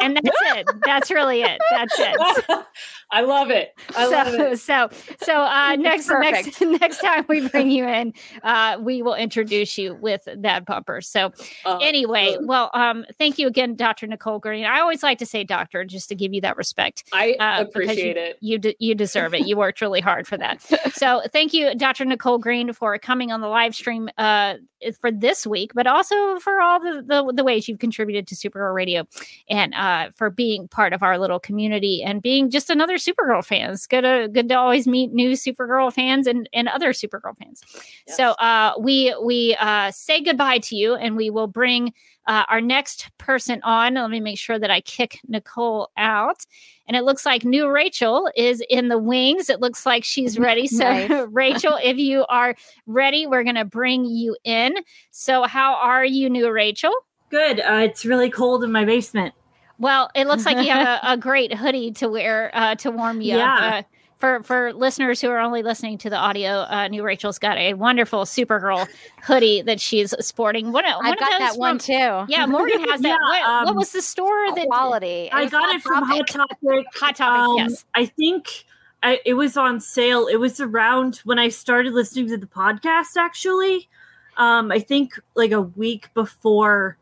and 0.00 0.16
that's 0.16 0.28
it. 0.56 0.68
That's 0.84 1.10
really 1.10 1.42
it. 1.42 1.60
That's 1.70 1.94
it. 1.98 2.16
I 3.12 3.22
love 3.22 3.50
it. 3.50 3.74
I 3.96 4.04
so, 4.04 4.10
love 4.10 4.34
it. 4.34 4.58
So, 4.58 4.88
so 5.22 5.42
uh, 5.42 5.76
next 5.76 6.08
next 6.08 6.60
next 6.60 6.98
time 6.98 7.24
we 7.28 7.48
bring 7.48 7.70
you 7.70 7.86
in, 7.86 8.14
uh, 8.42 8.78
we 8.80 9.02
will 9.02 9.14
introduce 9.14 9.76
you 9.78 9.94
with 9.94 10.28
that 10.36 10.64
bumper. 10.64 11.00
So, 11.00 11.32
uh, 11.64 11.78
anyway, 11.82 12.36
well, 12.40 12.70
um, 12.72 13.04
thank 13.18 13.38
you 13.38 13.48
again, 13.48 13.74
Dr. 13.74 14.06
Nicole 14.06 14.38
Green. 14.38 14.64
I 14.64 14.80
always 14.80 15.02
like 15.02 15.18
to 15.18 15.26
say 15.26 15.42
doctor 15.42 15.84
just 15.84 16.08
to 16.10 16.14
give 16.14 16.32
you 16.32 16.40
that 16.42 16.56
respect. 16.56 17.04
I 17.12 17.32
uh, 17.34 17.62
appreciate 17.62 18.16
you, 18.16 18.22
it. 18.22 18.38
You 18.40 18.58
de- 18.58 18.76
you 18.78 18.94
deserve 18.94 19.34
it. 19.34 19.46
You 19.46 19.56
worked 19.56 19.80
really 19.80 20.00
hard 20.00 20.26
for 20.26 20.36
that. 20.36 20.62
so, 20.94 21.22
thank 21.32 21.52
you, 21.52 21.74
Dr. 21.74 22.04
Nicole 22.04 22.38
Green, 22.38 22.72
for 22.72 22.96
coming 22.98 23.32
on 23.32 23.40
the 23.40 23.48
live 23.48 23.74
stream 23.74 24.08
uh, 24.18 24.54
for 25.00 25.10
this 25.10 25.46
week, 25.46 25.72
but 25.74 25.86
also 25.86 26.38
for 26.38 26.60
all 26.60 26.80
the, 26.80 27.02
the, 27.06 27.32
the 27.34 27.44
ways 27.44 27.68
you've 27.68 27.78
contributed 27.78 28.26
to 28.28 28.34
Supergirl 28.34 28.74
Radio 28.74 29.06
and 29.48 29.74
uh, 29.74 30.10
for 30.14 30.30
being 30.30 30.68
part 30.68 30.92
of 30.92 31.02
our 31.02 31.18
little 31.18 31.40
community 31.40 32.02
and 32.02 32.22
being 32.22 32.50
just 32.50 32.70
another 32.70 32.96
Supergirl 32.96 33.44
fans. 33.44 33.86
Good 33.86 34.02
to, 34.02 34.28
good 34.32 34.48
to 34.48 34.54
always 34.54 34.86
meet 34.86 35.12
new 35.12 35.32
Supergirl 35.32 35.92
fans 35.92 36.26
and, 36.26 36.48
and 36.52 36.68
other 36.68 36.92
Supergirl 36.92 37.36
fans. 37.36 37.62
Yes. 38.06 38.16
So 38.16 38.30
uh, 38.32 38.74
we, 38.78 39.14
we 39.22 39.56
uh, 39.58 39.90
say 39.90 40.20
goodbye 40.20 40.58
to 40.58 40.76
you 40.76 40.94
and 40.94 41.16
we 41.16 41.30
will 41.30 41.46
bring 41.46 41.92
uh, 42.26 42.44
our 42.48 42.60
next 42.60 43.10
person 43.18 43.60
on. 43.62 43.94
Let 43.94 44.10
me 44.10 44.20
make 44.20 44.38
sure 44.38 44.58
that 44.58 44.70
I 44.70 44.80
kick 44.82 45.20
Nicole 45.26 45.90
out. 45.96 46.44
And 46.86 46.96
it 46.96 47.02
looks 47.02 47.24
like 47.24 47.44
new 47.44 47.68
Rachel 47.68 48.30
is 48.36 48.62
in 48.68 48.88
the 48.88 48.98
wings. 48.98 49.48
It 49.48 49.60
looks 49.60 49.86
like 49.86 50.04
she's 50.04 50.38
ready. 50.38 50.66
So, 50.66 50.84
nice. 50.84 51.28
Rachel, 51.30 51.78
if 51.82 51.98
you 51.98 52.24
are 52.28 52.54
ready, 52.86 53.26
we're 53.26 53.44
going 53.44 53.56
to 53.56 53.64
bring 53.64 54.04
you 54.04 54.36
in. 54.44 54.74
So, 55.10 55.44
how 55.44 55.74
are 55.74 56.04
you, 56.04 56.28
new 56.30 56.50
Rachel? 56.50 56.92
Good. 57.30 57.60
Uh, 57.60 57.82
it's 57.84 58.04
really 58.04 58.30
cold 58.30 58.64
in 58.64 58.72
my 58.72 58.84
basement. 58.84 59.34
Well, 59.78 60.10
it 60.14 60.26
looks 60.26 60.44
like 60.44 60.58
you 60.58 60.70
have 60.72 61.00
a, 61.02 61.12
a 61.12 61.16
great 61.18 61.54
hoodie 61.54 61.92
to 61.92 62.08
wear 62.08 62.50
uh, 62.52 62.74
to 62.76 62.90
warm 62.90 63.20
you 63.20 63.36
yeah. 63.36 63.54
up. 63.54 63.72
Uh, 63.72 63.82
for 64.20 64.42
for 64.42 64.72
listeners 64.74 65.20
who 65.20 65.30
are 65.30 65.38
only 65.38 65.62
listening 65.62 65.96
to 65.98 66.10
the 66.10 66.16
audio, 66.16 66.66
uh, 66.68 66.86
new 66.88 67.02
Rachel's 67.02 67.38
got 67.38 67.56
a 67.56 67.72
wonderful 67.72 68.24
Supergirl 68.24 68.86
hoodie 69.22 69.62
that 69.62 69.80
she's 69.80 70.14
sporting. 70.24 70.72
What 70.72 70.84
I 70.84 71.14
got 71.14 71.38
that 71.38 71.56
one 71.56 71.78
too. 71.78 71.92
Yeah, 72.28 72.44
Morgan 72.46 72.84
has 72.84 73.00
that. 73.02 73.08
yeah, 73.08 73.16
what, 73.16 73.42
um, 73.42 73.64
what, 73.64 73.76
was 73.76 73.92
the 73.92 74.02
store 74.02 74.54
that 74.54 74.66
quality? 74.66 75.30
I 75.32 75.46
got 75.46 75.74
it 75.74 75.82
from 75.82 76.04
Hot 76.04 76.28
Topic. 76.28 76.84
Hot 76.96 77.16
Topic. 77.16 77.40
Um, 77.40 77.56
yes, 77.56 77.84
I 77.94 78.06
think. 78.06 78.66
I, 79.02 79.18
it 79.24 79.32
was 79.32 79.56
on 79.56 79.80
sale. 79.80 80.26
It 80.26 80.36
was 80.36 80.60
around 80.60 81.22
when 81.24 81.38
I 81.38 81.48
started 81.48 81.94
listening 81.94 82.28
to 82.28 82.36
the 82.36 82.46
podcast. 82.46 83.16
Actually, 83.16 83.88
um, 84.36 84.70
I 84.70 84.78
think 84.78 85.18
like 85.34 85.52
a 85.52 85.62
week 85.62 86.12
before 86.12 86.98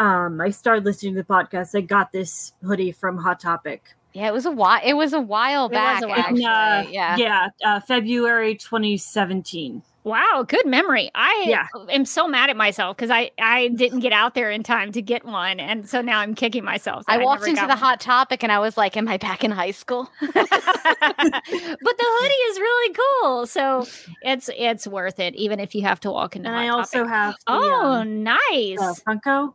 um, 0.00 0.40
I 0.40 0.50
started 0.50 0.84
listening 0.84 1.14
to 1.14 1.20
the 1.22 1.26
podcast. 1.26 1.76
I 1.76 1.82
got 1.82 2.10
this 2.10 2.52
hoodie 2.64 2.90
from 2.90 3.18
Hot 3.18 3.38
Topic. 3.38 3.94
Yeah, 4.12 4.26
it 4.26 4.32
was 4.32 4.44
a 4.46 4.50
while. 4.50 4.80
It 4.84 4.94
was 4.94 5.12
a 5.12 5.20
while 5.20 5.66
It 5.66 5.72
was 5.72 5.76
back. 5.76 6.02
a 6.02 6.08
while. 6.08 6.18
actually. 6.18 6.44
Uh, 6.44 6.82
yeah. 6.90 7.16
yeah, 7.16 7.48
uh, 7.64 7.78
February 7.78 8.56
2017. 8.56 9.82
Wow, 10.02 10.44
good 10.48 10.64
memory. 10.66 11.10
I 11.14 11.44
Yeah. 11.46 11.66
am 11.90 12.06
so 12.06 12.26
mad 12.26 12.48
at 12.48 12.56
myself 12.56 12.96
because 12.96 13.10
I 13.10 13.30
I 13.38 13.68
didn't 13.68 14.00
get 14.00 14.12
out 14.14 14.34
there 14.34 14.50
in 14.50 14.62
time 14.62 14.92
to 14.92 15.02
get 15.02 15.26
one, 15.26 15.60
and 15.60 15.86
so 15.86 16.00
now 16.00 16.20
I'm 16.20 16.34
kicking 16.34 16.64
myself. 16.64 17.04
that 17.04 17.20
I 17.20 17.22
walked 17.22 17.42
never 17.42 17.50
into 17.50 17.60
the 17.62 17.68
one. 17.68 17.76
hot 17.76 18.00
topic 18.00 18.42
and 18.42 18.50
I 18.50 18.60
was 18.60 18.78
like, 18.78 18.96
"Am 18.96 19.06
I 19.08 19.18
back 19.18 19.44
in 19.44 19.50
high 19.50 19.72
school?" 19.72 20.10
but 20.20 20.32
the 20.34 22.06
hoodie 22.08 22.34
is 22.50 22.58
really 22.58 22.96
cool, 23.22 23.46
so 23.46 23.86
it's 24.22 24.48
it's 24.56 24.86
worth 24.86 25.20
it, 25.20 25.34
even 25.34 25.60
if 25.60 25.74
you 25.74 25.82
have 25.82 26.00
to 26.00 26.10
walk 26.10 26.34
into. 26.34 26.48
And 26.48 26.56
Hot 26.56 26.64
I 26.64 26.68
also 26.70 26.98
Topic. 27.00 27.12
have 27.12 27.34
the, 27.34 27.52
Oh, 27.52 27.84
um, 28.00 28.22
nice. 28.24 28.80
uh, 28.80 28.94
Funko. 29.06 29.52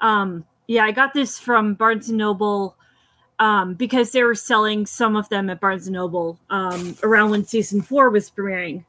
Um, 0.00 0.44
yeah, 0.66 0.84
I 0.84 0.92
got 0.92 1.14
this 1.14 1.38
from 1.38 1.74
Barnes 1.74 2.08
and 2.08 2.18
Noble 2.18 2.76
um, 3.38 3.74
because 3.74 4.12
they 4.12 4.22
were 4.22 4.34
selling 4.34 4.86
some 4.86 5.16
of 5.16 5.28
them 5.28 5.48
at 5.50 5.60
Barnes 5.60 5.86
and 5.86 5.94
Noble 5.94 6.38
um, 6.50 6.96
around 7.02 7.30
when 7.30 7.44
season 7.44 7.82
four 7.82 8.10
was 8.10 8.30
premiering. 8.30 8.84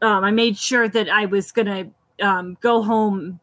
Um, 0.00 0.22
I 0.22 0.30
made 0.30 0.56
sure 0.56 0.88
that 0.88 1.08
I 1.08 1.26
was 1.26 1.50
gonna 1.50 1.90
um, 2.20 2.56
go 2.60 2.82
home 2.82 3.40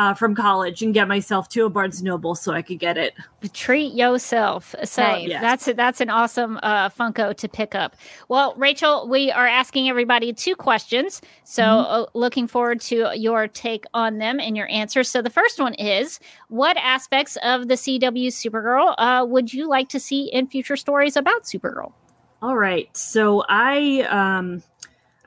uh, 0.00 0.14
from 0.14 0.34
college 0.34 0.80
and 0.82 0.94
get 0.94 1.06
myself 1.08 1.46
to 1.50 1.66
a 1.66 1.68
Barnes 1.70 2.02
Noble 2.02 2.34
so 2.34 2.52
I 2.52 2.62
could 2.62 2.78
get 2.78 2.96
it. 2.96 3.12
treat 3.52 3.92
yourself. 3.92 4.74
So. 4.84 5.02
Yes. 5.16 5.42
that's 5.42 5.76
that's 5.76 6.00
an 6.00 6.08
awesome 6.08 6.58
uh, 6.62 6.88
Funko 6.88 7.36
to 7.36 7.48
pick 7.48 7.74
up. 7.74 7.94
Well, 8.28 8.54
Rachel, 8.56 9.06
we 9.08 9.30
are 9.30 9.46
asking 9.46 9.90
everybody 9.90 10.32
two 10.32 10.56
questions, 10.56 11.20
so 11.44 11.62
Mm-hmm. 11.62 11.92
uh, 11.92 12.06
looking 12.14 12.46
forward 12.48 12.80
to 12.82 13.10
your 13.14 13.46
take 13.46 13.84
on 13.92 14.16
them 14.18 14.40
and 14.40 14.56
your 14.56 14.68
answers. 14.68 15.10
So 15.10 15.20
the 15.20 15.28
first 15.30 15.60
one 15.60 15.74
is: 15.74 16.18
What 16.48 16.78
aspects 16.78 17.36
of 17.42 17.68
the 17.68 17.74
CW 17.74 18.28
Supergirl 18.28 18.94
uh, 18.96 19.26
would 19.28 19.52
you 19.52 19.68
like 19.68 19.90
to 19.90 20.00
see 20.00 20.30
in 20.32 20.46
future 20.46 20.76
stories 20.76 21.16
about 21.16 21.42
Supergirl? 21.44 21.92
All 22.40 22.56
right. 22.56 22.88
So 22.96 23.44
I 23.48 24.06
um 24.08 24.62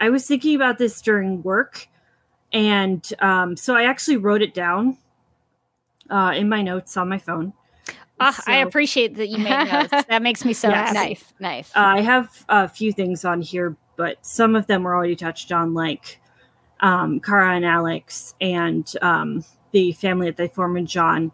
I 0.02 0.10
was 0.10 0.26
thinking 0.26 0.56
about 0.56 0.80
this 0.80 1.00
during 1.02 1.44
work 1.44 1.88
and 2.54 3.12
um 3.20 3.58
so 3.58 3.76
I 3.76 3.84
actually 3.84 4.18
wrote 4.18 4.42
it 4.42 4.54
down 4.54 4.98
uh 6.10 6.34
in 6.36 6.48
my 6.48 6.62
notes 6.62 6.96
on 6.98 7.10
my 7.10 7.18
phone. 7.18 7.54
Ah, 8.20 8.42
I 8.48 8.58
appreciate 8.58 9.16
that 9.16 9.28
you 9.28 9.40
made 9.40 9.68
notes. 9.68 9.92
That 10.08 10.22
makes 10.22 10.46
me 10.46 10.54
so 10.54 10.70
Yes. 10.70 10.94
nice, 10.94 11.34
nice. 11.40 11.76
Uh, 11.76 11.80
I 11.98 12.02
have 12.02 12.46
a 12.48 12.70
few 12.70 12.94
things 12.94 13.26
on 13.26 13.42
here, 13.42 13.76
but 13.98 14.24
some 14.26 14.56
of 14.56 14.68
them 14.68 14.84
were 14.84 14.96
already 14.96 15.16
touched 15.16 15.52
on, 15.52 15.74
like 15.74 16.22
um, 16.80 17.20
Kara 17.20 17.56
and 17.56 17.66
Alex 17.66 18.36
and 18.40 18.90
um, 19.02 19.44
the 19.72 19.92
family 19.94 20.28
that 20.28 20.38
they 20.38 20.48
form 20.48 20.78
in 20.78 20.86
J'onn. 20.86 21.32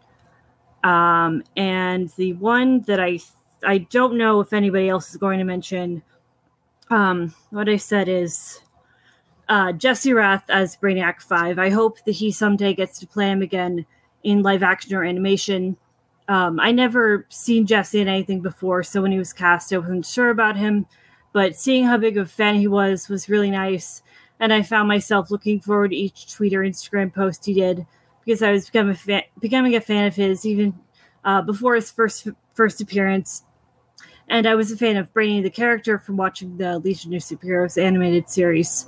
Um, 0.82 1.44
and 1.56 2.08
the 2.16 2.32
one 2.34 2.80
that 2.82 2.98
I 2.98 3.20
I 3.64 3.78
don't 3.78 4.16
know 4.16 4.40
if 4.40 4.52
anybody 4.52 4.88
else 4.88 5.10
is 5.10 5.16
going 5.16 5.38
to 5.38 5.44
mention. 5.44 6.02
Um, 6.88 7.34
what 7.50 7.68
I 7.68 7.76
said 7.76 8.08
is 8.08 8.62
uh, 9.50 9.72
Jesse 9.72 10.12
Rath 10.12 10.48
as 10.48 10.76
Brainiac 10.76 11.20
Five. 11.20 11.58
I 11.58 11.70
hope 11.70 12.04
that 12.04 12.12
he 12.12 12.30
someday 12.30 12.72
gets 12.72 13.00
to 13.00 13.06
play 13.06 13.28
him 13.28 13.42
again 13.42 13.84
in 14.22 14.42
live 14.42 14.62
action 14.62 14.94
or 14.94 15.04
animation. 15.04 15.76
Um, 16.28 16.60
I 16.60 16.70
never 16.70 17.26
seen 17.28 17.66
Jesse 17.66 18.00
in 18.00 18.06
anything 18.06 18.40
before, 18.40 18.84
so 18.84 19.02
when 19.02 19.10
he 19.10 19.18
was 19.18 19.32
cast, 19.32 19.72
I 19.72 19.78
wasn't 19.78 20.06
sure 20.06 20.30
about 20.30 20.56
him. 20.56 20.86
But 21.32 21.56
seeing 21.56 21.84
how 21.84 21.96
big 21.96 22.16
of 22.16 22.26
a 22.26 22.30
fan 22.30 22.54
he 22.54 22.68
was 22.68 23.08
was 23.08 23.28
really 23.28 23.50
nice, 23.50 24.02
and 24.38 24.52
I 24.52 24.62
found 24.62 24.86
myself 24.86 25.32
looking 25.32 25.58
forward 25.58 25.90
to 25.90 25.96
each 25.96 26.32
tweet 26.32 26.54
or 26.54 26.60
Instagram 26.60 27.12
post 27.12 27.44
he 27.44 27.54
did 27.54 27.86
because 28.24 28.42
I 28.42 28.52
was 28.52 28.66
becoming 28.66 28.94
a 28.94 28.98
fan, 28.98 29.22
becoming 29.40 29.74
a 29.74 29.80
fan 29.80 30.06
of 30.06 30.14
his 30.14 30.46
even 30.46 30.78
uh, 31.24 31.42
before 31.42 31.74
his 31.74 31.90
first 31.90 32.28
first 32.54 32.80
appearance. 32.80 33.42
And 34.28 34.46
I 34.46 34.54
was 34.54 34.70
a 34.70 34.76
fan 34.76 34.96
of 34.96 35.12
Brainy 35.12 35.42
the 35.42 35.50
character 35.50 35.98
from 35.98 36.16
watching 36.16 36.56
the 36.56 36.78
Legion 36.78 37.12
of 37.14 37.22
Superheroes 37.22 37.82
animated 37.82 38.30
series. 38.30 38.86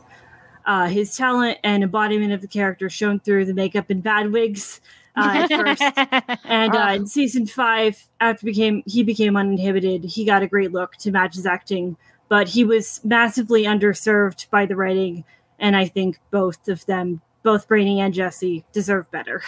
Uh, 0.64 0.86
his 0.86 1.16
talent 1.16 1.58
and 1.64 1.82
embodiment 1.82 2.32
of 2.32 2.40
the 2.40 2.48
character 2.48 2.88
shone 2.88 3.18
through 3.18 3.44
the 3.44 3.54
makeup 3.54 3.90
and 3.90 4.02
bad 4.02 4.30
wigs 4.32 4.80
uh, 5.16 5.46
at 5.48 5.48
first. 5.48 6.40
and 6.44 6.74
uh, 6.74 6.92
in 6.94 7.06
season 7.06 7.46
five, 7.46 8.06
after 8.20 8.46
became 8.46 8.82
he 8.86 9.02
became 9.02 9.36
uninhibited, 9.36 10.04
he 10.04 10.24
got 10.24 10.42
a 10.42 10.46
great 10.46 10.72
look 10.72 10.96
to 10.96 11.10
match 11.10 11.34
his 11.34 11.46
acting. 11.46 11.96
But 12.28 12.48
he 12.48 12.64
was 12.64 13.00
massively 13.04 13.64
underserved 13.64 14.48
by 14.48 14.64
the 14.64 14.76
writing, 14.76 15.24
and 15.58 15.76
I 15.76 15.86
think 15.86 16.18
both 16.30 16.66
of 16.68 16.86
them, 16.86 17.20
both 17.42 17.68
Brainy 17.68 18.00
and 18.00 18.14
Jesse, 18.14 18.64
deserve 18.72 19.10
better. 19.10 19.42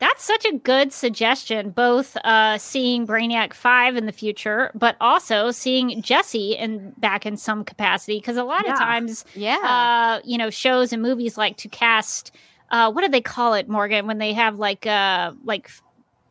That's 0.00 0.24
such 0.24 0.44
a 0.44 0.52
good 0.58 0.92
suggestion, 0.92 1.70
both 1.70 2.16
uh, 2.24 2.58
seeing 2.58 3.06
Brainiac 3.06 3.54
5 3.54 3.96
in 3.96 4.06
the 4.06 4.12
future, 4.12 4.70
but 4.74 4.96
also 5.00 5.50
seeing 5.50 6.02
Jesse 6.02 6.52
in 6.56 6.90
back 6.98 7.24
in 7.26 7.36
some 7.36 7.64
capacity. 7.64 8.18
Because 8.18 8.36
a 8.36 8.44
lot 8.44 8.64
Yeah. 8.66 8.72
of 8.72 8.78
times, 8.78 9.24
Yeah. 9.34 9.56
uh, 9.56 10.20
you 10.24 10.36
know, 10.36 10.50
shows 10.50 10.92
and 10.92 11.00
movies 11.00 11.38
like 11.38 11.56
to 11.58 11.68
cast, 11.68 12.32
uh, 12.70 12.90
what 12.90 13.02
do 13.02 13.08
they 13.08 13.20
call 13.20 13.54
it, 13.54 13.68
Morgan, 13.68 14.06
when 14.06 14.18
they 14.18 14.32
have 14.32 14.58
like, 14.58 14.86
uh, 14.86 15.32
like 15.44 15.70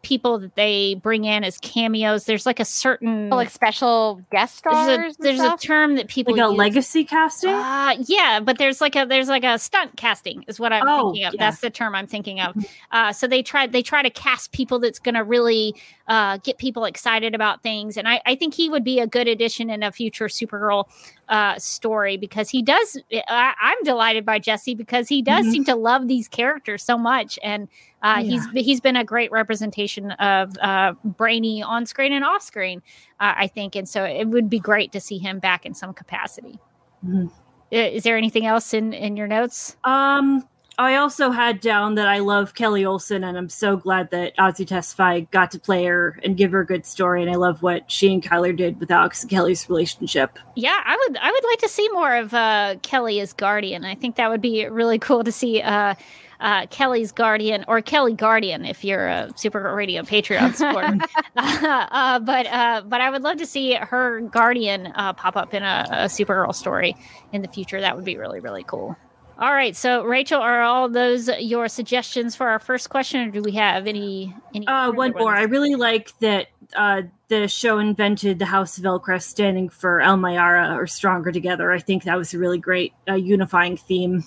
people 0.03 0.37
that 0.37 0.53
they 0.55 0.93
bring 1.01 1.23
in 1.25 1.43
as 1.43 1.57
cameos? 1.57 2.25
There's 2.25 2.45
like 2.45 2.59
a 2.59 2.65
certain. 2.65 3.29
like 3.29 3.49
special 3.49 4.21
guest 4.31 4.57
stars. 4.57 4.85
there's 4.85 4.99
a, 4.99 5.05
and 5.05 5.15
there's 5.39 5.39
a 5.53 5.57
term 5.57 5.95
that 5.95 6.07
people 6.07 6.33
Like 6.35 6.45
a 6.45 6.49
use. 6.51 6.57
legacy 6.57 7.03
casting? 7.03 7.49
Uh, 7.49 7.95
yeah, 8.05 8.39
but 8.41 8.57
there's 8.59 8.79
like 8.81 8.95
a 8.95 9.05
there's 9.05 9.29
like 9.29 9.43
a 9.43 9.57
stunt 9.57 9.95
casting 9.97 10.43
is 10.47 10.59
what 10.59 10.71
I'm 10.71 10.83
Oh, 10.87 11.07
thinking 11.11 11.25
of. 11.25 11.33
yeah. 11.33 11.39
That's 11.39 11.61
the 11.61 11.69
term 11.71 11.95
I'm 11.95 12.07
thinking 12.07 12.39
of. 12.39 12.55
Uh, 12.91 13.11
so 13.11 13.27
they 13.27 13.41
try 13.41 13.65
they 13.65 13.81
try 13.81 14.03
to 14.03 14.09
cast 14.11 14.51
people 14.51 14.77
that's 14.79 14.99
going 14.99 15.15
to 15.15 15.23
really 15.23 15.73
uh, 16.07 16.37
get 16.43 16.57
people 16.57 16.85
excited 16.85 17.33
about 17.33 17.63
things, 17.63 17.95
and 17.97 18.07
I, 18.07 18.21
I 18.25 18.35
think 18.35 18.53
he 18.53 18.69
would 18.69 18.83
be 18.83 18.99
a 18.99 19.07
good 19.07 19.27
addition 19.27 19.69
in 19.69 19.83
a 19.83 19.91
future 19.91 20.25
Supergirl 20.27 20.85
uh, 21.29 21.57
story 21.57 22.17
because 22.17 22.49
he 22.49 22.61
does. 22.61 22.97
I, 23.27 23.53
I'm 23.61 23.77
delighted 23.83 24.25
by 24.25 24.39
Jesse 24.39 24.75
because 24.75 25.07
he 25.07 25.21
does 25.21 25.45
Mhm. 25.45 25.51
seem 25.51 25.63
to 25.65 25.75
love 25.75 26.07
these 26.07 26.27
characters 26.27 26.83
so 26.83 26.97
much, 26.97 27.39
and 27.43 27.67
uh, 28.01 28.23
he's 28.23 28.45
he's 28.53 28.81
been 28.81 28.95
a 28.95 29.03
great 29.03 29.31
representation 29.31 30.11
of 30.11 30.57
uh, 30.61 30.93
Brainy 31.03 31.63
on 31.63 31.85
screen 31.85 32.13
and 32.13 32.25
off 32.25 32.41
screen. 32.41 32.81
Uh, 33.19 33.33
I 33.37 33.47
think, 33.47 33.75
and 33.75 33.87
so 33.87 34.03
it 34.03 34.27
would 34.27 34.49
be 34.49 34.59
great 34.59 34.91
to 34.91 34.99
see 34.99 35.17
him 35.17 35.39
back 35.39 35.65
in 35.65 35.73
some 35.73 35.93
capacity. 35.93 36.59
Mhm. 37.05 37.31
Is 37.71 38.03
there 38.03 38.17
anything 38.17 38.45
else 38.45 38.73
in 38.73 38.93
in 38.93 39.17
your 39.17 39.27
notes? 39.27 39.77
Um, 39.83 40.47
I 40.77 40.95
also 40.95 41.29
had 41.29 41.59
down 41.59 41.95
that 41.95 42.07
I 42.07 42.19
love 42.19 42.55
Kelly 42.55 42.83
Olsen, 42.83 43.23
and 43.23 43.37
I'm 43.37 43.49
so 43.49 43.77
glad 43.77 44.09
that 44.11 44.35
Azie 44.37 44.65
Tesfai 44.65 45.29
got 45.29 45.51
to 45.51 45.59
play 45.59 45.85
her 45.85 46.19
and 46.23 46.35
give 46.35 46.51
her 46.51 46.61
a 46.61 46.65
good 46.65 46.85
story. 46.85 47.21
And 47.21 47.29
I 47.29 47.35
love 47.35 47.61
what 47.61 47.91
she 47.91 48.11
and 48.11 48.23
Chyler 48.23 48.55
did 48.55 48.79
with 48.79 48.89
Alex 48.89 49.21
and 49.21 49.29
Kelly's 49.29 49.69
relationship. 49.69 50.39
Yeah, 50.55 50.79
I 50.83 50.97
would 50.97 51.17
I 51.17 51.31
would 51.31 51.43
like 51.43 51.59
to 51.59 51.69
see 51.69 51.87
more 51.89 52.15
of 52.15 52.33
uh, 52.33 52.75
Kelly 52.81 53.19
as 53.19 53.33
Guardian. 53.33 53.85
I 53.85 53.93
think 53.93 54.15
that 54.15 54.29
would 54.29 54.41
be 54.41 54.65
really 54.65 54.97
cool 54.97 55.23
to 55.23 55.31
see 55.31 55.61
uh, 55.61 55.93
uh, 56.39 56.65
Kelly's 56.67 57.11
Guardian 57.11 57.65
or 57.67 57.81
Kelly 57.81 58.13
Guardian 58.13 58.65
if 58.65 58.83
you're 58.83 59.07
a 59.07 59.29
Super 59.35 59.73
Radio 59.75 60.01
Patreon 60.01 60.55
supporter. 60.55 60.97
uh, 61.35 62.19
but 62.19 62.47
uh, 62.47 62.81
but 62.87 62.99
I 62.99 63.11
would 63.11 63.21
love 63.21 63.37
to 63.37 63.45
see 63.45 63.73
her 63.75 64.21
Guardian 64.21 64.87
uh, 64.95 65.13
pop 65.13 65.37
up 65.37 65.53
in 65.53 65.61
a, 65.61 65.87
a 65.89 65.95
Supergirl 66.05 66.55
story 66.55 66.95
in 67.31 67.43
the 67.43 67.47
future. 67.47 67.79
That 67.79 67.95
would 67.95 68.05
be 68.05 68.17
really 68.17 68.39
really 68.39 68.63
cool. 68.63 68.97
All 69.37 69.51
right, 69.51 69.75
so 69.75 70.03
Rachel, 70.03 70.41
are 70.41 70.61
all 70.61 70.89
those 70.89 71.27
your 71.39 71.67
suggestions 71.67 72.35
for 72.35 72.47
our 72.47 72.59
first 72.59 72.89
question, 72.89 73.27
or 73.27 73.31
do 73.31 73.41
we 73.41 73.53
have 73.53 73.87
any 73.87 74.33
any? 74.53 74.67
Uh, 74.67 74.91
one 74.91 75.11
more. 75.11 75.25
ones? 75.25 75.39
I 75.39 75.43
really 75.43 75.75
like 75.75 76.17
that 76.19 76.47
uh, 76.75 77.03
the 77.29 77.47
show 77.47 77.79
invented 77.79 78.37
the 78.37 78.45
House 78.45 78.77
of 78.77 78.83
Elcrest 78.83 79.23
standing 79.23 79.69
for 79.69 80.01
El 80.01 80.17
Mayarah 80.17 80.77
or 80.77 80.85
Stronger 80.85 81.31
Together. 81.31 81.71
I 81.71 81.79
think 81.79 82.03
that 82.03 82.17
was 82.17 82.33
a 82.33 82.37
really 82.37 82.59
great 82.59 82.93
uh, 83.09 83.15
unifying 83.15 83.75
theme 83.75 84.23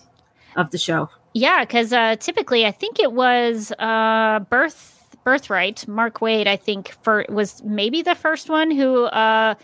of 0.57 0.70
the 0.70 0.78
show. 0.78 1.09
Yeah, 1.34 1.64
because 1.64 1.92
uh, 1.92 2.16
typically 2.16 2.66
I 2.66 2.72
think 2.72 2.98
it 2.98 3.12
was 3.12 3.70
uh, 3.78 4.40
Birth 4.50 5.16
Birthright. 5.22 5.86
Mark 5.86 6.18
Waid, 6.18 6.46
I 6.46 6.57
think, 6.57 6.96
for 7.02 7.24
was 7.28 7.62
maybe 7.62 8.02
the 8.02 8.14
first 8.14 8.48
one 8.48 8.70
who 8.70 9.04
uh, 9.04 9.54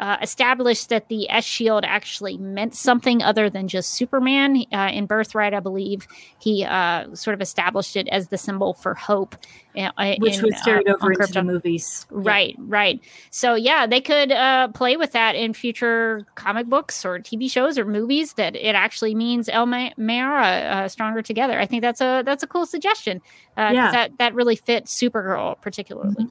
uh, 0.00 0.16
established 0.22 0.88
that 0.90 1.08
the 1.08 1.28
S 1.30 1.44
shield 1.44 1.84
actually 1.84 2.38
meant 2.38 2.74
something 2.74 3.22
other 3.22 3.50
than 3.50 3.68
just 3.68 3.90
Superman. 3.90 4.64
Uh, 4.72 4.90
in 4.92 5.06
Birthright, 5.06 5.54
I 5.54 5.60
believe 5.60 6.06
he 6.38 6.64
uh, 6.64 7.14
sort 7.14 7.34
of 7.34 7.40
established 7.40 7.96
it 7.96 8.08
as 8.08 8.28
the 8.28 8.38
symbol 8.38 8.74
for 8.74 8.94
hope, 8.94 9.36
uh, 9.76 10.14
Which 10.18 10.38
in, 10.38 10.44
was 10.44 10.60
carried 10.64 10.88
uh, 10.88 10.94
over 10.94 11.12
into 11.12 11.32
the 11.32 11.42
movies. 11.42 12.06
Right, 12.10 12.54
right. 12.58 13.00
So 13.30 13.54
yeah, 13.54 13.86
they 13.86 14.00
could 14.00 14.32
uh, 14.32 14.68
play 14.68 14.96
with 14.96 15.12
that 15.12 15.34
in 15.34 15.52
future 15.52 16.26
comic 16.34 16.66
books 16.66 17.04
or 17.04 17.18
TV 17.18 17.50
shows 17.50 17.78
or 17.78 17.84
movies. 17.84 18.34
That 18.34 18.54
it 18.54 18.74
actually 18.74 19.14
means 19.14 19.48
El 19.48 19.66
Ma- 19.66 19.90
Mayarah 19.98 20.72
uh, 20.84 20.88
stronger 20.88 21.22
together. 21.22 21.58
I 21.58 21.66
think 21.66 21.82
that's 21.82 22.00
a 22.00 22.22
that's 22.24 22.42
a 22.42 22.46
cool 22.46 22.66
suggestion. 22.66 23.20
Uh, 23.56 23.70
Yeah. 23.74 23.90
that 23.90 24.18
that 24.18 24.34
really 24.34 24.56
fits 24.56 24.96
Supergirl 24.98 25.60
particularly. 25.60 26.28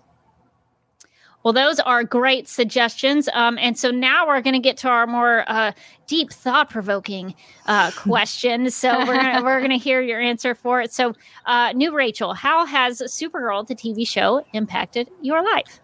Well, 1.44 1.54
those 1.54 1.80
are 1.80 2.04
great 2.04 2.48
suggestions. 2.48 3.30
Um, 3.34 3.58
and 3.58 3.78
so 3.78 3.90
now 3.90 4.28
we're 4.28 4.42
going 4.42 4.56
to 4.56 4.60
get 4.60 4.76
to 4.78 4.90
our 4.90 5.08
more 5.08 5.46
uh, 5.48 5.72
deep, 6.08 6.32
thought-provoking 6.32 7.36
uh, 7.68 7.92
question. 7.96 8.70
So 8.70 8.98
we're 9.06 9.16
gonna, 9.16 9.44
we're 9.44 9.60
going 9.60 9.72
to 9.72 9.78
hear 9.78 10.02
your 10.02 10.20
answer 10.20 10.56
for 10.56 10.82
it. 10.82 10.92
So, 10.92 11.14
uh, 11.46 11.72
new 11.74 11.96
Rachel, 11.96 12.34
how 12.34 12.66
has 12.66 13.00
Supergirl, 13.02 13.66
the 13.66 13.76
TV 13.76 14.06
show, 14.08 14.44
impacted 14.54 15.10
your 15.22 15.44
life? 15.44 15.80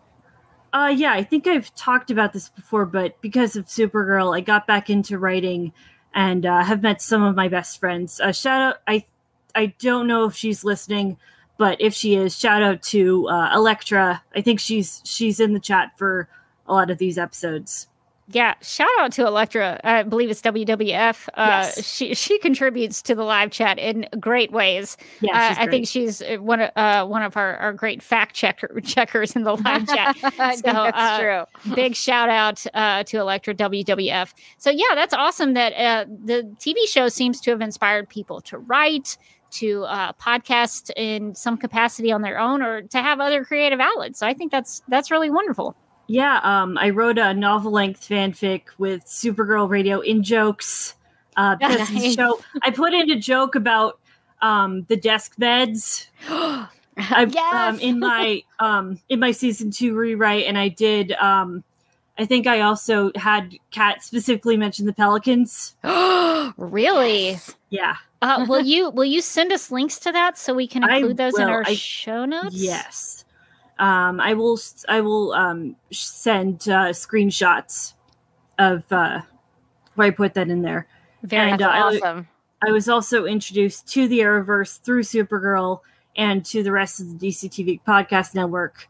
Uh, 0.73 0.91
yeah, 0.93 1.13
I 1.13 1.23
think 1.23 1.45
I've 1.45 1.73
talked 1.75 2.09
about 2.09 2.33
this 2.33 2.49
before, 2.49 2.85
but 2.85 3.21
because 3.21 3.55
of 3.55 3.67
Supergirl, 3.67 4.35
I 4.35 4.41
got 4.41 4.65
back 4.65 4.89
into 4.89 5.19
writing 5.19 5.71
and 6.15 6.45
uh, 6.45 6.63
have 6.63 6.81
met 6.81 7.01
some 7.01 7.21
of 7.21 7.35
my 7.35 7.47
best 7.47 7.79
friends. 7.79 8.19
Uh, 8.19 8.31
shout 8.31 8.61
out, 8.61 8.77
I 8.87 9.05
I 9.55 9.67
don't 9.79 10.07
know 10.07 10.25
if 10.25 10.35
she's 10.35 10.63
listening, 10.63 11.17
but 11.63 11.79
if 11.79 11.93
she 11.93 12.15
is, 12.15 12.37
shout 12.37 12.61
out 12.61 12.81
to 12.81 13.25
uh, 13.29 13.55
Electra. 13.55 14.21
I 14.35 14.41
think 14.41 14.59
she's 14.59 15.01
she's 15.05 15.39
in 15.39 15.53
the 15.53 15.61
chat 15.61 15.97
for 15.97 16.27
a 16.67 16.73
lot 16.73 16.91
of 16.91 16.97
these 16.97 17.17
episodes. 17.17 17.87
Yeah, 18.27 18.55
shout 18.61 18.89
out 18.99 19.13
to 19.13 19.25
Electra. 19.25 19.79
I 19.81 20.03
believe 20.03 20.29
it's 20.29 20.41
WWF. 20.41 21.29
Uh, 21.33 21.61
Yes. 21.63 21.87
She 21.87 22.15
she 22.15 22.37
contributes 22.39 23.01
to 23.03 23.15
the 23.15 23.23
live 23.23 23.49
chat 23.49 23.79
in 23.79 24.09
great 24.19 24.51
ways. 24.51 24.97
Yeah, 25.21 25.37
Uh, 25.37 25.49
she's 25.49 25.57
I 25.57 25.67
think 25.67 25.87
she's 25.87 26.21
uh, 26.21 26.35
one 26.41 26.59
of 26.59 26.71
uh, 26.75 27.05
one 27.05 27.23
of 27.23 27.37
our, 27.37 27.55
our 27.55 27.71
great 27.71 28.03
fact 28.03 28.35
checker 28.35 28.81
checkers 28.83 29.33
in 29.33 29.43
the 29.43 29.55
live 29.55 29.87
chat. 29.87 30.17
Think 30.17 30.35
that's 30.37 30.61
uh, 30.65 31.17
true. 31.17 31.75
Big 31.75 31.95
shout 31.95 32.27
out 32.27 32.61
uh, 32.73 33.03
to 33.05 33.19
Electra 33.19 33.53
WWF. 33.55 34.33
So 34.57 34.69
yeah, 34.69 34.95
that's 34.95 35.13
awesome 35.13 35.53
that 35.53 35.71
uh, 35.71 36.09
the 36.25 36.43
TV 36.59 36.89
show 36.89 37.07
seems 37.07 37.39
to 37.39 37.51
have 37.51 37.61
inspired 37.61 38.09
people 38.09 38.41
to 38.41 38.57
write, 38.57 39.17
to 39.53 39.83
uh, 39.85 40.13
podcast 40.13 40.91
in 40.95 41.35
some 41.35 41.57
capacity 41.57 42.11
on 42.11 42.21
their 42.21 42.39
own, 42.39 42.61
or 42.61 42.81
to 42.83 43.01
have 43.01 43.19
other 43.19 43.43
creative 43.43 43.79
outlets. 43.79 44.19
So 44.19 44.27
I 44.27 44.33
think 44.33 44.51
that's 44.51 44.81
that's 44.87 45.11
really 45.11 45.29
wonderful. 45.29 45.75
Yeah, 46.07 46.39
um, 46.43 46.77
I 46.77 46.89
wrote 46.89 47.17
a 47.17 47.33
novel 47.33 47.71
length 47.71 48.07
fanfic 48.07 48.63
with 48.77 49.05
Supergirl 49.05 49.69
Radio 49.69 50.01
in 50.01 50.23
jokes. 50.23 50.95
Uh, 51.35 51.55
Nice. 51.61 52.13
show, 52.13 52.39
I 52.61 52.71
put 52.71 52.93
in 52.93 53.09
a 53.09 53.15
joke 53.17 53.55
about 53.55 53.99
um, 54.41 54.83
the 54.83 54.95
desk 54.95 55.33
beds. 55.37 56.07
I, 56.29 57.25
um, 57.51 57.79
in 57.79 57.99
my 57.99 58.43
um, 58.59 58.99
in 59.09 59.19
my 59.19 59.31
season 59.31 59.71
two 59.71 59.95
rewrite, 59.95 60.45
and 60.45 60.57
I 60.57 60.67
did. 60.67 61.11
Um, 61.13 61.63
I 62.17 62.25
think 62.25 62.45
I 62.45 62.61
also 62.61 63.11
had 63.15 63.55
Cat 63.71 64.03
specifically 64.03 64.55
mention 64.55 64.85
the 64.85 64.93
Pelicans. 64.93 65.75
really? 66.57 67.37
Yeah. 67.69 67.95
Uh, 68.21 68.45
will 68.47 68.61
you 68.65 68.89
will 68.91 69.05
you 69.05 69.21
send 69.21 69.51
us 69.51 69.71
links 69.71 69.97
to 69.99 70.11
that 70.11 70.37
so 70.37 70.53
we 70.53 70.67
can 70.67 70.83
I 70.83 70.97
include 70.97 71.17
those 71.17 71.37
in 71.37 71.49
our 71.49 71.63
I- 71.65 71.73
show 71.73 72.25
notes? 72.25 72.55
Yes. 72.55 73.25
Um, 73.79 74.21
I 74.21 74.35
will. 74.35 74.59
I 74.87 75.01
will 75.01 75.33
um, 75.33 75.75
send 75.91 76.69
uh, 76.69 76.89
screenshots 76.89 77.93
of 78.59 78.83
uh, 78.91 79.21
where 79.95 80.07
I 80.07 80.11
put 80.11 80.35
that 80.35 80.49
in 80.49 80.61
there. 80.61 80.87
Very 81.23 81.51
uh, 81.51 81.67
I- 81.67 81.81
awesome. 81.81 82.27
I 82.65 82.71
was 82.71 82.87
also 82.87 83.25
introduced 83.25 83.87
to 83.89 84.07
the 84.07 84.19
Arrowverse 84.19 84.79
through 84.79 85.03
Supergirl 85.03 85.81
and 86.15 86.45
to 86.45 86.63
the 86.63 86.71
rest 86.71 87.01
of 87.01 87.19
the 87.19 87.27
DC 87.27 87.49
TV 87.49 87.81
podcast 87.85 88.33
network. 88.35 88.87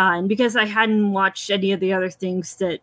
Uh, 0.00 0.16
and 0.16 0.30
because 0.30 0.56
I 0.56 0.64
hadn't 0.64 1.12
watched 1.12 1.50
any 1.50 1.72
of 1.72 1.80
the 1.80 1.92
other 1.92 2.08
things 2.08 2.56
that 2.56 2.80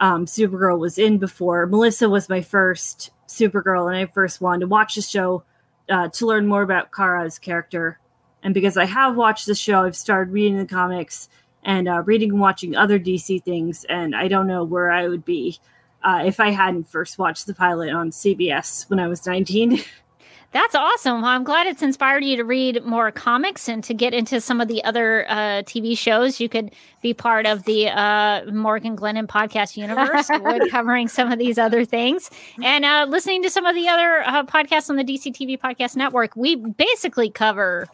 um, 0.00 0.24
Supergirl 0.24 0.78
was 0.78 0.96
in 0.96 1.18
before, 1.18 1.66
Melissa 1.66 2.08
was 2.08 2.30
my 2.30 2.40
first 2.40 3.10
Supergirl, 3.28 3.88
and 3.88 3.96
I 3.98 4.06
first 4.06 4.40
wanted 4.40 4.60
to 4.60 4.66
watch 4.66 4.94
the 4.94 5.02
show 5.02 5.42
uh, 5.90 6.08
to 6.08 6.26
learn 6.26 6.46
more 6.46 6.62
about 6.62 6.92
Kara's 6.92 7.38
character. 7.38 7.98
And 8.42 8.54
because 8.54 8.78
I 8.78 8.86
have 8.86 9.16
watched 9.16 9.44
the 9.44 9.54
show, 9.54 9.84
I've 9.84 9.94
started 9.94 10.32
reading 10.32 10.56
the 10.56 10.64
comics 10.64 11.28
and 11.62 11.90
uh, 11.90 12.02
reading 12.06 12.30
and 12.30 12.40
watching 12.40 12.74
other 12.74 12.98
DC 12.98 13.42
things, 13.42 13.84
and 13.90 14.16
I 14.16 14.26
don't 14.26 14.46
know 14.46 14.64
where 14.64 14.90
I 14.90 15.08
would 15.08 15.26
be 15.26 15.58
uh, 16.02 16.22
if 16.24 16.40
I 16.40 16.52
hadn't 16.52 16.88
first 16.88 17.18
watched 17.18 17.46
the 17.46 17.54
pilot 17.54 17.92
on 17.92 18.12
CBS 18.12 18.88
when 18.88 18.98
I 18.98 19.08
was 19.08 19.26
19. 19.26 19.80
That's 20.56 20.74
awesome. 20.74 21.20
Well, 21.20 21.32
I'm 21.32 21.44
glad 21.44 21.66
it's 21.66 21.82
inspired 21.82 22.24
you 22.24 22.34
to 22.38 22.42
read 22.42 22.82
more 22.82 23.12
comics 23.12 23.68
and 23.68 23.84
to 23.84 23.92
get 23.92 24.14
into 24.14 24.40
some 24.40 24.58
of 24.58 24.68
the 24.68 24.82
other 24.84 25.26
uh, 25.28 25.62
TV 25.64 25.98
shows. 25.98 26.40
You 26.40 26.48
could 26.48 26.72
be 27.02 27.12
part 27.12 27.44
of 27.44 27.64
the 27.64 27.90
uh, 27.90 28.50
Morgan 28.50 28.96
Glennon 28.96 29.26
podcast 29.26 29.76
universe, 29.76 30.30
covering 30.70 31.08
some 31.08 31.30
of 31.30 31.38
these 31.38 31.58
other 31.58 31.84
things 31.84 32.30
and 32.64 32.86
uh, 32.86 33.04
listening 33.06 33.42
to 33.42 33.50
some 33.50 33.66
of 33.66 33.74
the 33.74 33.86
other 33.86 34.22
uh, 34.26 34.44
podcasts 34.44 34.88
on 34.88 34.96
the 34.96 35.04
DC 35.04 35.26
TV 35.36 35.60
podcast 35.60 35.94
network. 35.94 36.34
We 36.36 36.56
basically 36.56 37.28
cover 37.28 37.86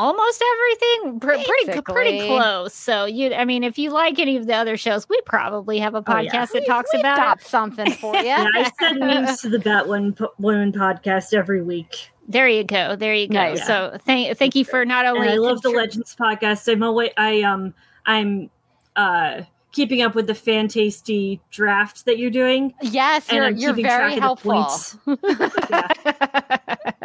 almost 0.00 0.42
everything, 0.52 1.20
pr- 1.20 1.44
pretty 1.66 1.80
pretty 1.82 2.26
close. 2.26 2.74
So 2.74 3.04
you, 3.04 3.32
I 3.34 3.44
mean, 3.44 3.62
if 3.64 3.78
you 3.78 3.90
like 3.90 4.18
any 4.18 4.36
of 4.36 4.46
the 4.46 4.54
other 4.54 4.76
shows, 4.76 5.08
we 5.08 5.20
probably 5.26 5.78
have 5.78 5.94
a 5.94 5.98
Oh, 5.98 6.02
podcast 6.02 6.32
yeah. 6.32 6.46
that 6.54 6.66
talks 6.66 6.90
We've 6.92 7.00
about 7.00 7.16
got 7.16 7.40
it. 7.40 7.46
something 7.46 7.90
for 7.92 8.16
you. 8.16 8.22
yeah, 8.24 8.46
I 8.54 8.70
send 8.80 9.00
memes 9.00 9.40
to 9.42 9.48
the 9.50 9.58
Batwoman 9.58 10.16
po- 10.16 10.32
Women 10.38 10.72
podcast 10.72 11.34
every 11.34 11.62
week. 11.62 12.10
There 12.28 12.48
you 12.48 12.64
go. 12.64 12.96
There 12.96 13.12
you 13.14 13.28
go. 13.28 13.34
Nice. 13.34 13.66
So 13.66 13.98
thank 14.06 14.36
thank 14.38 14.54
you 14.54 14.64
for 14.64 14.84
not 14.84 15.04
only 15.04 15.22
And 15.22 15.30
I 15.30 15.34
love 15.36 15.62
the 15.62 15.70
Legends 15.70 16.14
podcast. 16.18 16.72
I'm 16.72 16.82
always, 16.82 17.10
I 17.16 17.42
um 17.42 17.74
I'm 18.06 18.50
uh 18.96 19.42
keeping 19.72 20.02
up 20.02 20.14
with 20.16 20.26
the 20.26 20.34
fan 20.34 20.66
tasty 20.68 21.40
draft 21.50 22.04
that 22.04 22.18
you're 22.18 22.30
doing. 22.30 22.74
Yes, 22.82 23.28
And 23.28 23.36
you're, 23.36 23.44
I'm 23.46 23.56
you're 23.56 23.70
keeping 23.74 23.84
very 23.86 24.14
track 24.16 24.32
of 24.32 24.42
the 24.42 24.52
helpful. 24.52 24.64
points. 24.64 24.96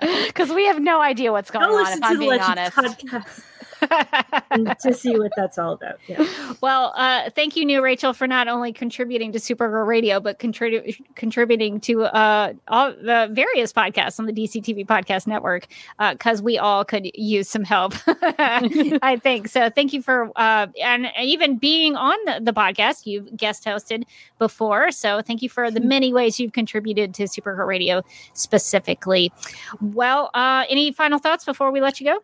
Because 0.26 0.50
we 0.50 0.66
have 0.66 0.80
no 0.80 1.00
idea 1.00 1.32
what's 1.32 1.50
going 1.50 1.64
Go 1.66 1.76
on, 1.76 1.82
listen 1.82 1.94
if 1.94 2.00
to 2.00 2.06
I'm 2.06 2.14
the 2.14 2.18
being 2.20 2.40
honest. 2.40 2.76
podcast 2.76 3.42
to 4.80 4.92
see 4.92 5.18
what 5.18 5.32
that's 5.36 5.58
all 5.58 5.72
about. 5.72 5.98
Yeah. 6.06 6.26
Well, 6.60 6.92
uh, 6.96 7.30
thank 7.30 7.56
you, 7.56 7.64
New 7.64 7.82
Rachel, 7.82 8.12
for 8.12 8.26
not 8.26 8.48
only 8.48 8.72
contributing 8.72 9.32
to 9.32 9.38
Supergirl 9.38 9.86
Radio, 9.86 10.20
but 10.20 10.38
contribu- 10.38 11.00
contributing 11.14 11.80
to 11.80 12.04
uh, 12.04 12.52
all 12.68 12.92
the 12.92 13.28
various 13.32 13.72
podcasts 13.72 14.18
on 14.18 14.26
the 14.26 14.32
DC 14.32 14.62
TV 14.62 14.86
Podcast 14.86 15.26
Network, 15.26 15.66
because 15.98 16.42
we 16.42 16.58
all 16.58 16.84
could 16.84 17.10
use 17.14 17.48
some 17.48 17.64
help. 17.64 17.94
I 18.06 19.18
think 19.22 19.48
so. 19.48 19.70
Thank 19.70 19.92
you 19.92 20.02
for 20.02 20.30
uh, 20.36 20.66
and 20.82 21.08
even 21.20 21.58
being 21.58 21.96
on 21.96 22.16
the, 22.24 22.40
the 22.42 22.52
podcast. 22.52 23.06
You've 23.06 23.36
guest 23.36 23.64
hosted 23.64 24.04
before, 24.38 24.90
so 24.90 25.22
thank 25.22 25.42
you 25.42 25.48
for 25.48 25.70
the 25.70 25.80
many 25.80 26.12
ways 26.12 26.40
you've 26.40 26.52
contributed 26.52 27.14
to 27.14 27.24
Supergirl 27.24 27.66
Radio 27.66 28.02
specifically. 28.32 29.32
Well, 29.80 30.30
uh, 30.34 30.64
any 30.68 30.92
final 30.92 31.18
thoughts 31.18 31.44
before 31.44 31.70
we 31.70 31.80
let 31.80 32.00
you 32.00 32.06
go? 32.06 32.20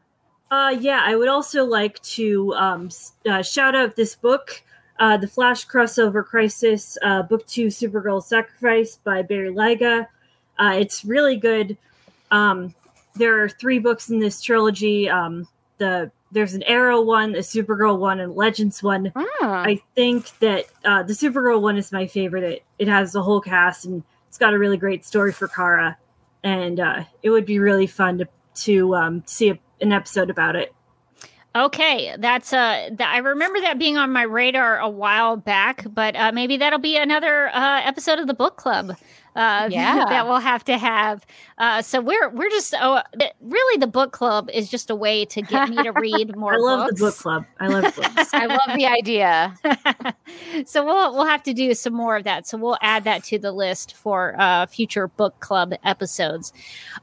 Uh, 0.51 0.77
yeah, 0.79 1.03
I 1.05 1.17
would 1.17 1.29
also 1.29 1.65
like 1.65 2.01
to 2.03 2.55
um, 2.55 2.91
uh, 3.29 3.43
shout 3.43 3.75
out 3.75 3.97
this 3.97 4.15
book, 4.15 4.63
uh, 5.01 5.17
The 5.17 5.27
Flash 5.27 5.67
Crossover 5.67 6.25
Crisis, 6.25 6.97
uh, 7.03 7.23
Book 7.23 7.47
Two 7.47 7.67
Supergirl 7.67 8.23
Sacrifice 8.23 8.97
by 9.03 9.23
Barry 9.23 9.51
Lyga. 9.53 10.07
Uh, 10.59 10.75
it's 10.79 11.05
really 11.05 11.37
good. 11.37 11.77
Um, 12.31 12.75
there 13.17 13.43
are 13.43 13.49
three 13.49 13.79
books 13.79 14.11
in 14.11 14.19
this 14.19 14.41
trilogy. 14.41 15.09
Um, 15.09 15.49
the 15.79 16.11
There's 16.31 16.55
an 16.55 16.63
Arrow 16.65 17.01
one, 17.01 17.35
a 17.35 17.39
Supergirl 17.39 17.99
one, 17.99 18.21
and 18.21 18.33
a 18.33 18.35
Legends 18.35 18.83
one. 18.83 19.13
I 19.41 19.81
think 19.95 20.37
that 20.39 20.67
uh, 20.85 21.03
the 21.03 21.13
Supergirl 21.13 21.61
one 21.61 21.77
is 21.77 21.91
my 21.91 22.07
favorite. 22.07 22.45
It, 22.45 22.65
it 22.79 22.89
has 22.89 23.13
the 23.13 23.23
whole 23.23 23.41
cast 23.41 23.85
and 23.85 24.03
it's 24.29 24.39
got 24.39 24.55
a 24.55 24.59
really 24.59 24.77
great 24.77 25.05
story 25.05 25.33
for 25.33 25.49
Kara. 25.49 25.97
And 26.43 26.79
uh, 26.79 27.05
it 27.23 27.31
would 27.31 27.47
be 27.47 27.59
really 27.59 27.87
fun 27.87 28.19
to, 28.19 28.29
to 28.63 28.95
um, 28.95 29.23
see 29.27 29.51
a, 29.51 29.59
an 29.85 29.93
episode 29.93 30.31
about 30.31 30.57
it. 30.57 30.75
Okay, 31.57 32.17
that's 32.19 32.53
uh, 32.53 32.89
th- 32.89 33.01
I 33.01 33.19
remember 33.19 33.61
that 33.61 33.79
being 33.79 33.97
on 33.97 34.13
my 34.13 34.23
radar 34.23 34.81
a 34.81 34.89
while 34.89 35.37
back, 35.37 35.87
but 35.89 36.17
uh, 36.17 36.33
maybe 36.33 36.57
that'll 36.57 36.81
be 36.81 36.97
another 36.97 37.49
uh, 37.55 37.81
episode 37.85 38.19
of 38.19 38.27
the 38.27 38.35
book 38.35 38.57
club. 38.57 38.97
Uh, 39.35 39.69
Yeah. 39.73 40.05
that 40.09 40.27
we'll 40.27 40.39
have 40.39 40.65
to 40.65 40.79
have. 40.79 41.27
Uh, 41.59 41.83
so 41.83 42.01
we're 42.01 42.29
we're 42.31 42.51
just 42.51 42.75
oh, 42.81 43.03
really 43.41 43.79
the 43.79 43.87
book 43.87 44.13
club 44.13 44.49
is 44.53 44.69
just 44.71 44.91
a 44.91 44.95
way 44.95 45.25
to 45.27 45.43
get 45.43 45.69
me 45.69 45.83
to 45.83 45.93
read 46.01 46.37
more. 46.37 46.55
I 46.55 46.57
love 46.59 46.89
books. 46.89 47.01
the 47.01 47.07
book 47.07 47.17
club. 47.17 47.45
I 47.61 47.67
love 47.69 47.83
books. 47.97 48.35
I 48.35 48.47
love 48.47 48.77
the 48.77 48.87
idea. 48.87 49.55
so 50.67 50.85
we'll 50.85 51.15
we'll 51.15 51.27
have 51.27 51.43
to 51.45 51.53
do 51.55 51.75
some 51.75 51.95
more 51.95 52.17
of 52.17 52.25
that. 52.25 52.47
So 52.47 52.59
we'll 52.59 52.79
add 52.81 53.05
that 53.05 53.25
to 53.25 53.39
the 53.39 53.53
list 53.53 53.95
for 53.97 54.35
uh, 54.39 54.67
future 54.67 55.09
book 55.09 55.41
club 55.41 55.75
episodes. 55.85 56.53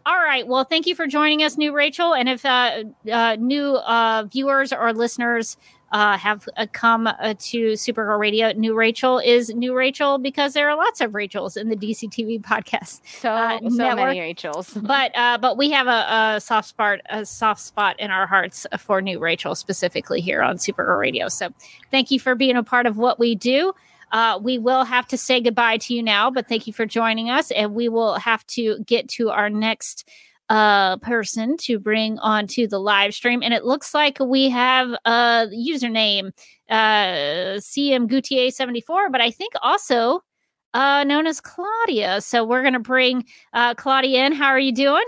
All 0.06 0.18
right. 0.18 0.48
Well, 0.48 0.64
thank 0.64 0.88
you 0.88 0.96
for 0.96 1.08
joining 1.08 1.44
us, 1.44 1.58
new 1.58 1.74
Rachel. 1.74 2.14
And 2.14 2.30
if 2.30 2.46
uh, 2.46 2.84
uh, 3.12 3.36
new 3.40 3.76
uh, 3.76 4.26
viewers 4.32 4.72
or 4.74 4.94
listeners 4.94 5.58
uh, 5.92 6.18
have 6.18 6.48
uh, 6.56 6.66
come 6.72 7.08
uh, 7.08 7.34
to 7.38 7.74
Supergirl 7.74 8.20
Radio, 8.20 8.52
new 8.54 8.74
Rachel 8.74 9.20
is 9.20 9.50
new 9.50 9.76
Rachel 9.76 10.18
because 10.18 10.54
there 10.54 10.70
are 10.70 10.76
lots 10.76 11.02
of 11.02 11.14
Rachels 11.14 11.58
in 11.58 11.70
the 11.70 11.76
DC 11.76 12.10
TV 12.10 12.42
podcast. 12.42 13.02
So, 13.06 13.32
uh, 13.32 13.60
so 13.60 13.68
network. 13.70 14.08
many 14.08 14.20
Rachels. 14.22 14.78
But 14.92 15.16
uh, 15.16 15.38
but 15.38 15.58
we 15.58 15.72
have 15.72 15.88
a, 15.88 16.36
a 16.36 16.42
soft 16.42 16.70
spot 16.70 17.00
a 17.10 17.26
soft 17.26 17.62
spot 17.62 18.00
in 18.00 18.12
our 18.12 18.28
hearts 18.28 18.68
for 18.78 19.02
new 19.02 19.20
Rachel 19.20 19.56
specifically 19.56 20.20
here 20.20 20.42
on 20.42 20.58
Supergirl 20.58 21.00
Radio. 21.00 21.30
So 21.30 21.50
thank 21.92 22.12
you 22.12 22.20
for 22.20 22.36
being 22.36 22.58
a 22.58 22.64
part 22.64 22.86
of 22.86 22.98
what 22.98 23.20
we 23.20 23.36
do. 23.36 23.74
Uh, 24.12 24.38
we 24.42 24.58
will 24.58 24.84
have 24.84 25.08
to 25.08 25.18
say 25.18 25.40
goodbye 25.40 25.78
to 25.78 25.94
you 25.94 26.04
now, 26.04 26.30
but 26.30 26.48
thank 26.48 26.68
you 26.68 26.74
for 26.74 26.86
joining 26.86 27.30
us, 27.30 27.52
and 27.52 27.74
we 27.74 27.88
will 27.88 28.16
have 28.16 28.46
to 28.48 28.80
get 28.80 29.08
to 29.08 29.30
our 29.30 29.50
next 29.50 30.10
uh 30.52 30.98
person 30.98 31.56
to 31.56 31.80
bring 31.80 32.20
onto 32.20 32.68
the 32.68 32.78
live 32.78 33.14
stream 33.14 33.42
and 33.42 33.54
it 33.54 33.64
looks 33.64 33.94
like 33.94 34.20
we 34.20 34.50
have 34.50 34.90
a 35.06 35.48
username 35.54 36.28
uh 36.70 37.56
cm 37.72 38.06
gutier 38.10 38.52
74 38.52 39.10
but 39.10 39.22
i 39.22 39.32
think 39.32 39.54
also 39.62 40.20
uh 40.74 41.06
known 41.06 41.26
as 41.26 41.40
claudia 41.40 42.20
so 42.20 42.44
we're 42.44 42.64
gonna 42.64 42.82
bring 42.82 43.24
uh 43.54 43.74
claudia 43.76 44.26
in 44.26 44.34
how 44.34 44.48
are 44.48 44.60
you 44.60 44.74
doing 44.74 45.06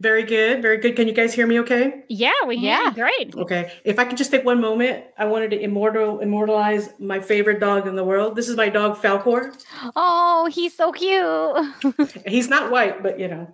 Very 0.00 0.24
good, 0.24 0.60
very 0.60 0.78
good. 0.78 0.96
Can 0.96 1.06
you 1.06 1.14
guys 1.14 1.32
hear 1.32 1.46
me 1.46 1.60
okay? 1.60 2.02
Yeah, 2.08 2.32
we 2.46 2.56
yeah, 2.56 2.92
great. 2.92 3.34
Okay. 3.34 3.72
If 3.84 3.98
I 4.00 4.04
could 4.04 4.18
just 4.18 4.30
take 4.32 4.44
one 4.44 4.60
moment, 4.60 5.04
I 5.16 5.24
wanted 5.24 5.50
to 5.52 5.58
immortal 5.60 6.18
immortalize 6.20 6.90
my 6.98 7.20
favorite 7.20 7.60
dog 7.60 7.86
in 7.86 7.94
the 7.94 8.04
world. 8.04 8.34
This 8.34 8.48
is 8.48 8.56
my 8.56 8.68
dog 8.68 8.98
Falcor. 9.00 9.54
Oh, 9.94 10.50
he's 10.52 10.76
so 10.76 10.90
cute. 10.90 12.20
He's 12.26 12.48
not 12.48 12.70
white, 12.72 13.02
but 13.04 13.20
you 13.20 13.28
know. 13.28 13.46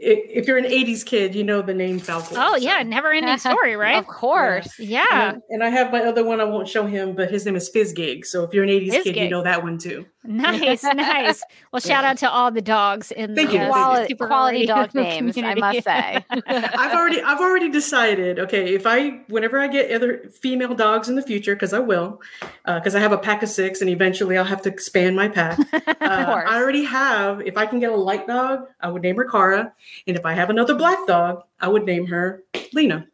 If 0.00 0.46
you're 0.46 0.58
an 0.58 0.64
80s 0.64 1.04
kid, 1.04 1.34
you 1.34 1.42
know 1.44 1.60
the 1.60 1.74
name 1.74 1.98
Falcor. 2.00 2.34
Oh, 2.36 2.56
yeah. 2.56 2.82
Never 2.82 3.12
ending 3.12 3.36
story, 3.38 3.74
right? 3.76 3.96
of 3.96 4.06
course. 4.06 4.78
Yeah. 4.78 5.04
And 5.10 5.36
I, 5.36 5.40
and 5.50 5.64
I 5.64 5.68
have 5.70 5.90
my 5.92 6.02
other 6.04 6.24
one. 6.24 6.40
I 6.40 6.44
won't 6.44 6.68
show 6.68 6.86
him, 6.86 7.14
but 7.14 7.30
his 7.30 7.44
name 7.44 7.56
is 7.56 7.70
Fizzgig. 7.70 8.24
So 8.24 8.44
if 8.44 8.54
you're 8.54 8.64
an 8.64 8.70
80s 8.70 9.02
kid, 9.02 9.16
you 9.16 9.28
know 9.28 9.42
that 9.42 9.62
one 9.62 9.78
too. 9.78 10.06
Nice, 10.24 10.82
nice. 10.94 11.42
Well, 11.72 11.80
shout 11.80 12.04
out 12.04 12.18
to 12.18 12.30
all 12.30 12.50
the 12.50 12.60
dogs 12.60 13.10
in 13.10 13.34
Thank 13.34 13.50
the 13.50 13.56
you. 13.56 13.62
uh, 13.62 13.68
Quality, 13.68 14.08
Super 14.08 14.26
quality 14.26 14.66
dog 14.66 14.94
names, 14.94 15.38
I 15.38 15.54
must 15.54 15.82
say. 15.84 16.24
I've 16.46 16.92
already 16.92 17.22
I've 17.22 17.40
already 17.40 17.70
decided. 17.70 18.38
Okay, 18.38 18.74
if 18.74 18.86
I 18.86 19.20
whenever 19.28 19.58
I 19.58 19.68
get 19.68 19.90
other 19.90 20.28
female 20.28 20.74
dogs 20.74 21.08
in 21.08 21.14
the 21.14 21.22
future, 21.22 21.54
because 21.54 21.72
I 21.72 21.78
will, 21.78 22.20
because 22.66 22.94
I 22.94 23.00
have 23.00 23.12
a 23.12 23.16
pack 23.18 23.42
of 23.42 23.48
six, 23.48 23.80
and 23.80 23.88
eventually 23.88 24.36
I'll 24.36 24.44
have 24.44 24.60
to 24.62 24.68
expand 24.68 25.16
my 25.16 25.28
pack. 25.28 25.58
Uh, 25.72 25.94
I 26.00 26.60
already 26.60 26.84
have. 26.84 27.40
If 27.46 27.56
I 27.56 27.64
can 27.64 27.80
get 27.80 27.90
a 27.90 27.96
light 27.96 28.26
dog, 28.26 28.66
I 28.80 28.90
would 28.90 29.02
name 29.02 29.16
her 29.16 29.24
Cara, 29.24 29.72
and 30.06 30.16
if 30.16 30.24
I 30.24 30.34
have 30.34 30.50
another 30.50 30.74
black 30.74 31.06
dog, 31.06 31.42
I 31.60 31.68
would 31.68 31.84
name 31.84 32.06
her 32.06 32.44
Lena. 32.72 33.06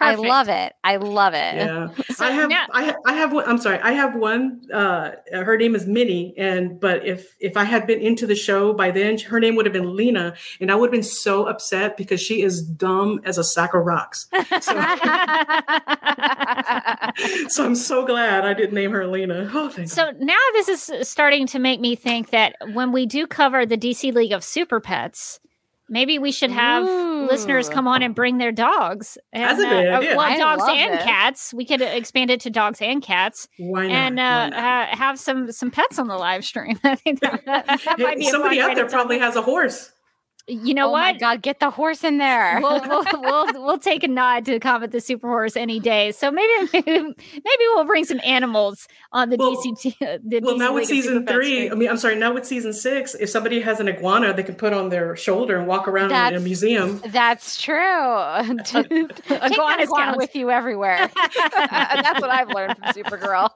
I 0.00 0.14
love 0.14 0.48
it. 0.48 0.72
I 0.82 0.96
love 0.96 1.34
it. 1.34 1.54
Yeah, 1.54 1.88
I 2.18 2.30
have, 2.30 2.50
I 2.72 2.82
have, 2.82 2.96
I 3.06 3.12
have 3.14 3.32
one. 3.32 3.48
I'm 3.48 3.58
sorry, 3.58 3.78
I 3.78 3.92
have 3.92 4.16
one. 4.16 4.62
Uh, 4.72 5.12
her 5.32 5.56
name 5.56 5.74
is 5.74 5.86
Minnie, 5.86 6.34
and 6.36 6.80
but 6.80 7.06
if 7.06 7.34
if 7.40 7.56
I 7.56 7.64
had 7.64 7.86
been 7.86 8.00
into 8.00 8.26
the 8.26 8.34
show 8.34 8.72
by 8.72 8.90
then, 8.90 9.18
her 9.18 9.38
name 9.38 9.54
would 9.56 9.66
have 9.66 9.72
been 9.72 9.94
Lena, 9.94 10.34
and 10.60 10.70
I 10.70 10.74
would 10.74 10.88
have 10.88 10.92
been 10.92 11.02
so 11.02 11.46
upset 11.46 11.96
because 11.96 12.20
she 12.20 12.42
is 12.42 12.62
dumb 12.62 13.20
as 13.24 13.38
a 13.38 13.44
sack 13.44 13.74
of 13.74 13.84
rocks. 13.84 14.28
So, 14.62 14.72
so 17.48 17.64
I'm 17.64 17.74
so 17.74 18.06
glad 18.06 18.44
I 18.44 18.54
didn't 18.54 18.74
name 18.74 18.92
her 18.92 19.06
Lena. 19.06 19.50
Oh, 19.52 19.68
thank 19.68 19.88
So 19.88 20.12
now 20.18 20.36
this 20.52 20.68
is 20.68 21.08
starting 21.08 21.46
to 21.48 21.58
make 21.58 21.80
me 21.80 21.94
think 21.94 22.30
that 22.30 22.56
when 22.72 22.92
we 22.92 23.06
do 23.06 23.26
cover 23.26 23.66
the 23.66 23.76
DC 23.76 24.14
League 24.14 24.32
of 24.32 24.44
Super 24.44 24.80
Pets, 24.80 25.40
maybe 25.92 26.18
we 26.18 26.32
should 26.32 26.50
have 26.50 26.84
listeners 26.84 27.68
come 27.68 27.86
on 27.86 28.02
and 28.02 28.14
bring 28.14 28.38
their 28.38 28.50
dogs. 28.50 29.18
And, 29.32 29.44
That's 29.44 29.60
a 29.60 29.68
great 29.68 29.88
uh, 29.88 29.98
idea. 29.98 30.16
Well, 30.16 30.20
I 30.20 30.38
dogs 30.38 30.64
and 30.66 30.94
this. 30.94 31.04
cats. 31.04 31.54
We 31.54 31.64
could 31.66 31.82
expand 31.82 32.30
it 32.30 32.40
to 32.40 32.50
dogs 32.50 32.80
and 32.80 33.02
cats. 33.02 33.46
Why 33.58 33.86
not? 33.86 33.92
And 33.92 34.18
uh, 34.18 34.22
Why 34.22 34.48
not? 34.48 34.58
uh, 34.92 34.96
have 34.96 35.18
some 35.18 35.52
some 35.52 35.70
pets 35.70 35.98
on 35.98 36.08
the 36.08 36.16
live 36.16 36.44
stream. 36.44 36.80
I 36.84 36.96
think 36.96 37.20
that, 37.20 37.44
that, 37.46 37.98
might 37.98 38.18
be 38.18 38.28
somebody 38.28 38.60
out 38.60 38.74
there 38.74 38.88
probably 38.88 39.18
has 39.18 39.36
a 39.36 39.42
horse. 39.42 39.92
You 40.48 40.74
know 40.74 40.88
oh 40.88 40.90
what? 40.90 41.14
my 41.14 41.18
God, 41.18 41.40
get 41.42 41.60
the 41.60 41.70
horse 41.70 42.02
in 42.02 42.18
there. 42.18 42.60
we'll, 42.60 42.80
we'll, 42.80 43.04
we'll, 43.20 43.46
we'll 43.64 43.78
take 43.78 44.02
a 44.02 44.08
nod 44.08 44.44
to 44.46 44.58
Comet 44.58 44.90
the 44.90 45.00
Super 45.00 45.28
Horse 45.28 45.56
any 45.56 45.78
day. 45.78 46.10
So 46.10 46.32
maybe 46.32 46.68
maybe, 46.72 46.90
maybe 46.92 47.64
we'll 47.74 47.84
bring 47.84 48.04
some 48.04 48.20
animals 48.24 48.88
on 49.12 49.30
the 49.30 49.36
DC. 49.38 49.78
t- 49.80 49.96
The 50.00 50.40
Well, 50.42 50.54
DC 50.54 50.58
now 50.58 50.74
with 50.74 50.88
League 50.90 50.98
of 50.98 51.04
season 51.04 51.26
three. 51.26 51.70
I 51.70 51.74
mean, 51.74 51.88
I'm 51.88 51.96
sorry, 51.96 52.16
now 52.16 52.34
with 52.34 52.44
season 52.44 52.72
six, 52.72 53.14
if 53.14 53.30
somebody 53.30 53.60
has 53.60 53.78
an 53.78 53.88
iguana, 53.88 54.34
they 54.34 54.42
can 54.42 54.56
put 54.56 54.72
on 54.72 54.88
their 54.88 55.14
shoulder 55.14 55.56
and 55.58 55.68
walk 55.68 55.86
around 55.86 56.10
in 56.10 56.34
a 56.34 56.40
museum. 56.40 57.00
That's 57.06 57.60
true. 57.62 57.76
Iguanas 57.78 59.12
iguana 59.30 59.86
count. 59.86 60.16
with 60.16 60.34
you 60.34 60.50
everywhere. 60.50 61.08
that's 61.14 62.20
what 62.20 62.30
I've 62.30 62.48
learned 62.48 62.76
from 62.78 62.88
Supergirl. 62.92 63.50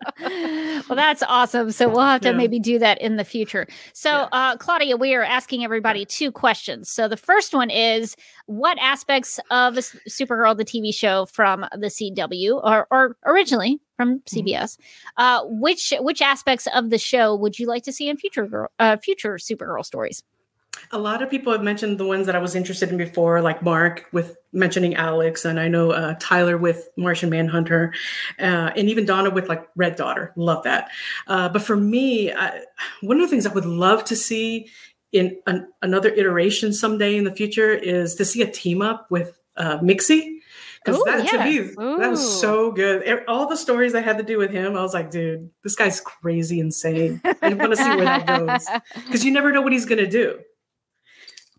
well, 0.89 0.97
that's 0.97 1.23
awesome. 1.25 1.73
So 1.73 1.89
we'll 1.89 2.01
have 2.03 2.21
to 2.23 2.29
Yeah. 2.29 2.37
maybe 2.37 2.61
do 2.61 2.79
that 2.79 3.01
in 3.01 3.17
the 3.17 3.25
future. 3.25 3.67
So, 3.93 4.11
uh, 4.33 4.57
Claudia, 4.57 4.97
we 4.97 5.15
are 5.15 5.23
asking 5.25 5.65
everybody 5.65 6.05
two 6.05 6.31
questions. 6.31 6.77
So 6.89 7.09
the 7.09 7.17
first 7.17 7.55
one 7.55 7.71
is 7.71 8.17
what 8.47 8.79
aspects 8.81 9.39
of 9.51 9.75
Supergirl, 9.75 10.57
the 10.57 10.65
TV 10.65 10.95
show 10.95 11.27
from 11.27 11.67
the 11.73 11.89
CW, 11.89 12.61
or, 12.63 12.87
or 12.91 13.17
originally 13.25 13.81
from 13.97 14.21
CBS, 14.21 14.79
uh, 15.17 15.43
which 15.45 15.93
which 16.01 16.21
aspects 16.21 16.67
of 16.75 16.91
the 16.91 16.99
show 16.99 17.35
would 17.35 17.59
you 17.59 17.67
like 17.67 17.83
to 17.85 17.93
see 17.93 18.09
in 18.09 18.17
future 18.17 18.47
girl, 18.47 18.71
uh, 18.79 18.97
future 18.99 19.35
Supergirl 19.35 19.85
stories? 19.85 20.23
A 20.93 20.99
lot 20.99 21.23
of 21.23 21.31
people 21.31 21.53
have 21.53 21.63
mentioned 21.63 21.99
the 21.99 22.05
ones 22.05 22.27
that 22.27 22.37
I 22.37 22.39
was 22.39 22.55
interested 22.55 22.91
in 22.91 22.99
before, 22.99 23.41
like 23.41 23.63
Mark 23.63 24.07
with 24.13 24.37
mentioning 24.53 24.95
Alex, 24.95 25.45
and 25.45 25.59
I 25.59 25.69
know 25.69 25.91
uh, 25.91 26.15
Tyler 26.21 26.57
with 26.59 26.89
Martian 26.97 27.31
Manhunter, 27.31 27.93
uh, 28.39 28.71
and 28.77 28.89
even 28.89 29.07
Donna 29.07 29.31
with 29.31 29.49
like 29.49 29.67
Red 29.75 29.97
Daughter. 29.97 30.33
Love 30.37 30.65
that. 30.65 30.91
Uh, 31.27 31.49
but 31.49 31.63
for 31.63 31.77
me, 31.77 32.33
I, 32.33 32.61
one 33.01 33.17
of 33.17 33.23
the 33.23 33.29
things 33.29 33.47
I 33.47 33.53
would 33.53 33.65
love 33.65 34.05
to 34.05 34.17
see 34.17 34.69
in 35.17 35.39
an, 35.47 35.69
another 35.83 36.11
iteration 36.11 36.73
someday 36.73 37.17
in 37.17 37.25
the 37.25 37.31
future 37.35 37.73
is 37.73 38.15
to 38.17 38.25
see 38.25 38.43
a 38.43 38.51
team 38.51 38.83
up 38.83 39.11
with 39.11 39.39
uh, 39.57 39.79
Mixie. 39.79 40.35
Because 40.85 41.01
Ooh, 41.01 41.05
that 41.07 41.25
yeah. 41.25 41.31
to 41.31 41.45
me, 41.45 41.59
that 41.99 42.11
was 42.11 42.41
so 42.41 42.71
good. 42.71 43.25
All 43.27 43.49
the 43.49 43.57
stories 43.57 43.95
I 43.97 44.03
had 44.03 44.19
to 44.19 44.23
do 44.23 44.39
with 44.39 44.53
him, 44.53 44.77
I 44.77 44.83
was 44.83 44.95
like, 44.95 45.11
dude, 45.11 45.51
this 45.65 45.75
guy's 45.75 46.01
crazy 46.01 46.61
insane. 46.61 47.21
I 47.43 47.55
want 47.55 47.73
to 47.73 47.77
see 47.77 47.89
where 47.89 48.05
that 48.05 48.27
goes 48.27 48.67
because 49.07 49.25
you 49.25 49.33
never 49.33 49.51
know 49.51 49.63
what 49.63 49.73
he's 49.73 49.85
going 49.85 49.99
to 49.99 50.09
do. 50.09 50.39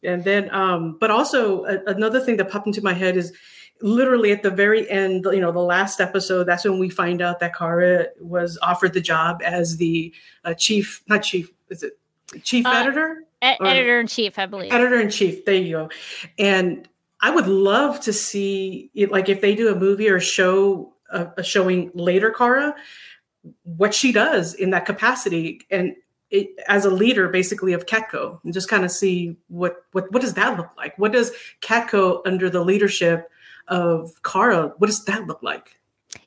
And 0.02 0.24
then, 0.24 0.50
um, 0.54 0.98
but 1.00 1.12
also 1.12 1.66
a- 1.66 1.84
another 1.88 2.22
thing 2.22 2.38
that 2.38 2.50
popped 2.50 2.68
into 2.68 2.82
my 2.82 2.94
head 2.94 3.18
is 3.18 3.34
literally 3.82 4.32
at 4.32 4.44
the 4.44 4.50
very 4.50 4.90
end, 4.90 5.26
you 5.32 5.42
know, 5.42 5.52
the 5.52 5.60
last 5.60 6.00
episode, 6.00 6.46
that's 6.46 6.64
when 6.64 6.80
we 6.80 6.90
find 6.90 7.22
out 7.22 7.42
that 7.42 7.54
Kara 7.56 8.08
was 8.22 8.58
offered 8.62 8.94
the 8.94 9.02
job 9.02 9.42
as 9.44 9.76
the 9.78 10.14
uh, 10.46 10.54
chief, 10.54 11.04
not 11.08 11.24
chief, 11.24 11.52
is 11.70 11.84
it 11.84 12.00
chief 12.44 12.66
Uh, 12.66 12.72
editor? 12.72 13.24
E- 13.44 13.58
editor 13.62 14.00
in 14.00 14.08
chief, 14.08 14.40
I 14.40 14.46
believe. 14.46 14.72
editor 14.72 15.00
in 15.00 15.10
chief. 15.10 15.46
There 15.46 15.56
you 15.56 15.72
go. 15.72 15.90
And 16.40 16.88
I 17.22 17.32
would 17.32 17.48
love 17.48 18.00
to 18.02 18.14
see, 18.14 18.92
it, 18.94 19.12
like, 19.12 19.30
if 19.30 19.42
they 19.42 19.56
do 19.56 19.72
a 19.72 19.76
movie 19.76 20.10
or 20.10 20.20
show 20.20 20.94
a, 21.12 21.28
a 21.38 21.44
showing 21.44 21.92
later, 21.94 22.32
Kara, 22.32 22.76
what 23.64 23.94
she 23.94 24.12
does 24.12 24.54
in 24.54 24.72
that 24.72 24.86
capacity, 24.86 25.62
and 25.70 25.96
it, 26.30 26.50
as 26.68 26.86
a 26.86 26.90
leader, 26.90 27.30
basically 27.30 27.74
of 27.74 27.86
Catco, 27.86 28.40
and 28.44 28.54
just 28.54 28.70
kind 28.70 28.84
of 28.84 28.92
see 28.92 29.38
what 29.48 29.78
what 29.94 30.12
what 30.12 30.22
does 30.22 30.34
that 30.34 30.58
look 30.58 30.70
like? 30.76 30.98
What 30.98 31.14
does 31.14 31.32
Catco 31.62 32.22
under 32.26 32.50
the 32.50 32.64
leadership 32.64 33.30
of 33.68 34.12
Kara? 34.24 34.74
What 34.78 34.88
does 34.88 35.06
that 35.06 35.26
look 35.26 35.42
like? 35.42 35.77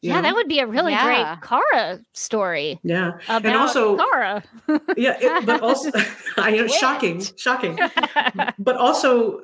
You 0.00 0.10
yeah, 0.10 0.16
know? 0.16 0.22
that 0.22 0.34
would 0.34 0.48
be 0.48 0.58
a 0.60 0.66
really 0.66 0.92
Yeah. 0.92 1.36
great 1.36 1.42
Kara 1.48 2.00
story. 2.14 2.78
Yeah, 2.82 3.12
About 3.28 3.44
and 3.44 3.56
also 3.56 3.96
Kara. 3.96 4.42
yeah, 4.96 5.16
it, 5.20 5.46
but 5.46 5.60
also 5.68 5.90
I 6.36 6.52
know 6.52 6.66
shocking, 6.66 7.22
shocking. 7.36 7.78
but 8.58 8.76
also 8.76 9.42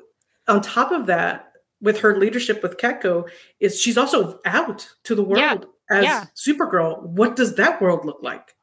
on 0.49 0.61
top 0.63 0.93
of 0.93 1.07
that, 1.07 1.53
with 1.83 2.01
her 2.01 2.17
leadership 2.19 2.63
with 2.63 2.79
Catco, 2.79 3.29
is 3.61 3.79
she's 3.81 3.99
also 3.99 4.41
out 4.47 4.89
to 5.05 5.15
the 5.15 5.23
world 5.23 5.67
Yeah, 5.91 5.99
as 5.99 6.05
yeah. 6.05 6.25
Supergirl. 6.35 7.03
What 7.03 7.37
does 7.37 7.55
that 7.57 7.83
world 7.83 8.05
look 8.07 8.19
like? 8.23 8.56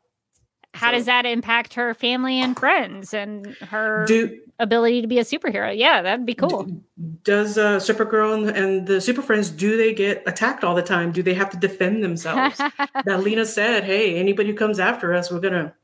How 0.73 0.91
does 0.91 1.05
that 1.05 1.25
impact 1.25 1.75
her 1.75 1.93
family 1.93 2.41
and 2.41 2.57
friends 2.57 3.13
and 3.13 3.45
her 3.61 4.05
Do- 4.07 4.39
ability 4.59 5.01
to 5.01 5.07
be 5.07 5.19
a 5.19 5.23
superhero? 5.23 5.75
Yeah, 5.75 6.01
that'd 6.01 6.25
be 6.25 6.33
cool. 6.33 6.67
Does 7.23 7.57
uh, 7.59 7.77
Supergirl 7.77 8.33
and, 8.33 8.57
and 8.57 8.87
the 8.87 8.99
Super 8.99 9.21
Friends 9.21 9.51
do 9.51 9.77
they 9.77 9.93
get 9.93 10.23
attacked 10.25 10.63
all 10.63 10.73
the 10.73 10.81
time? 10.81 11.11
Do 11.11 11.21
they 11.21 11.35
have 11.35 11.51
to 11.51 11.57
defend 11.57 12.03
themselves? 12.03 12.57
that 13.05 13.23
Lena 13.23 13.45
said, 13.45 13.83
"Hey, 13.83 14.15
anybody 14.15 14.49
who 14.49 14.55
comes 14.55 14.79
after 14.79 15.13
us, 15.13 15.31
we're 15.31 15.39
gonna, 15.39 15.75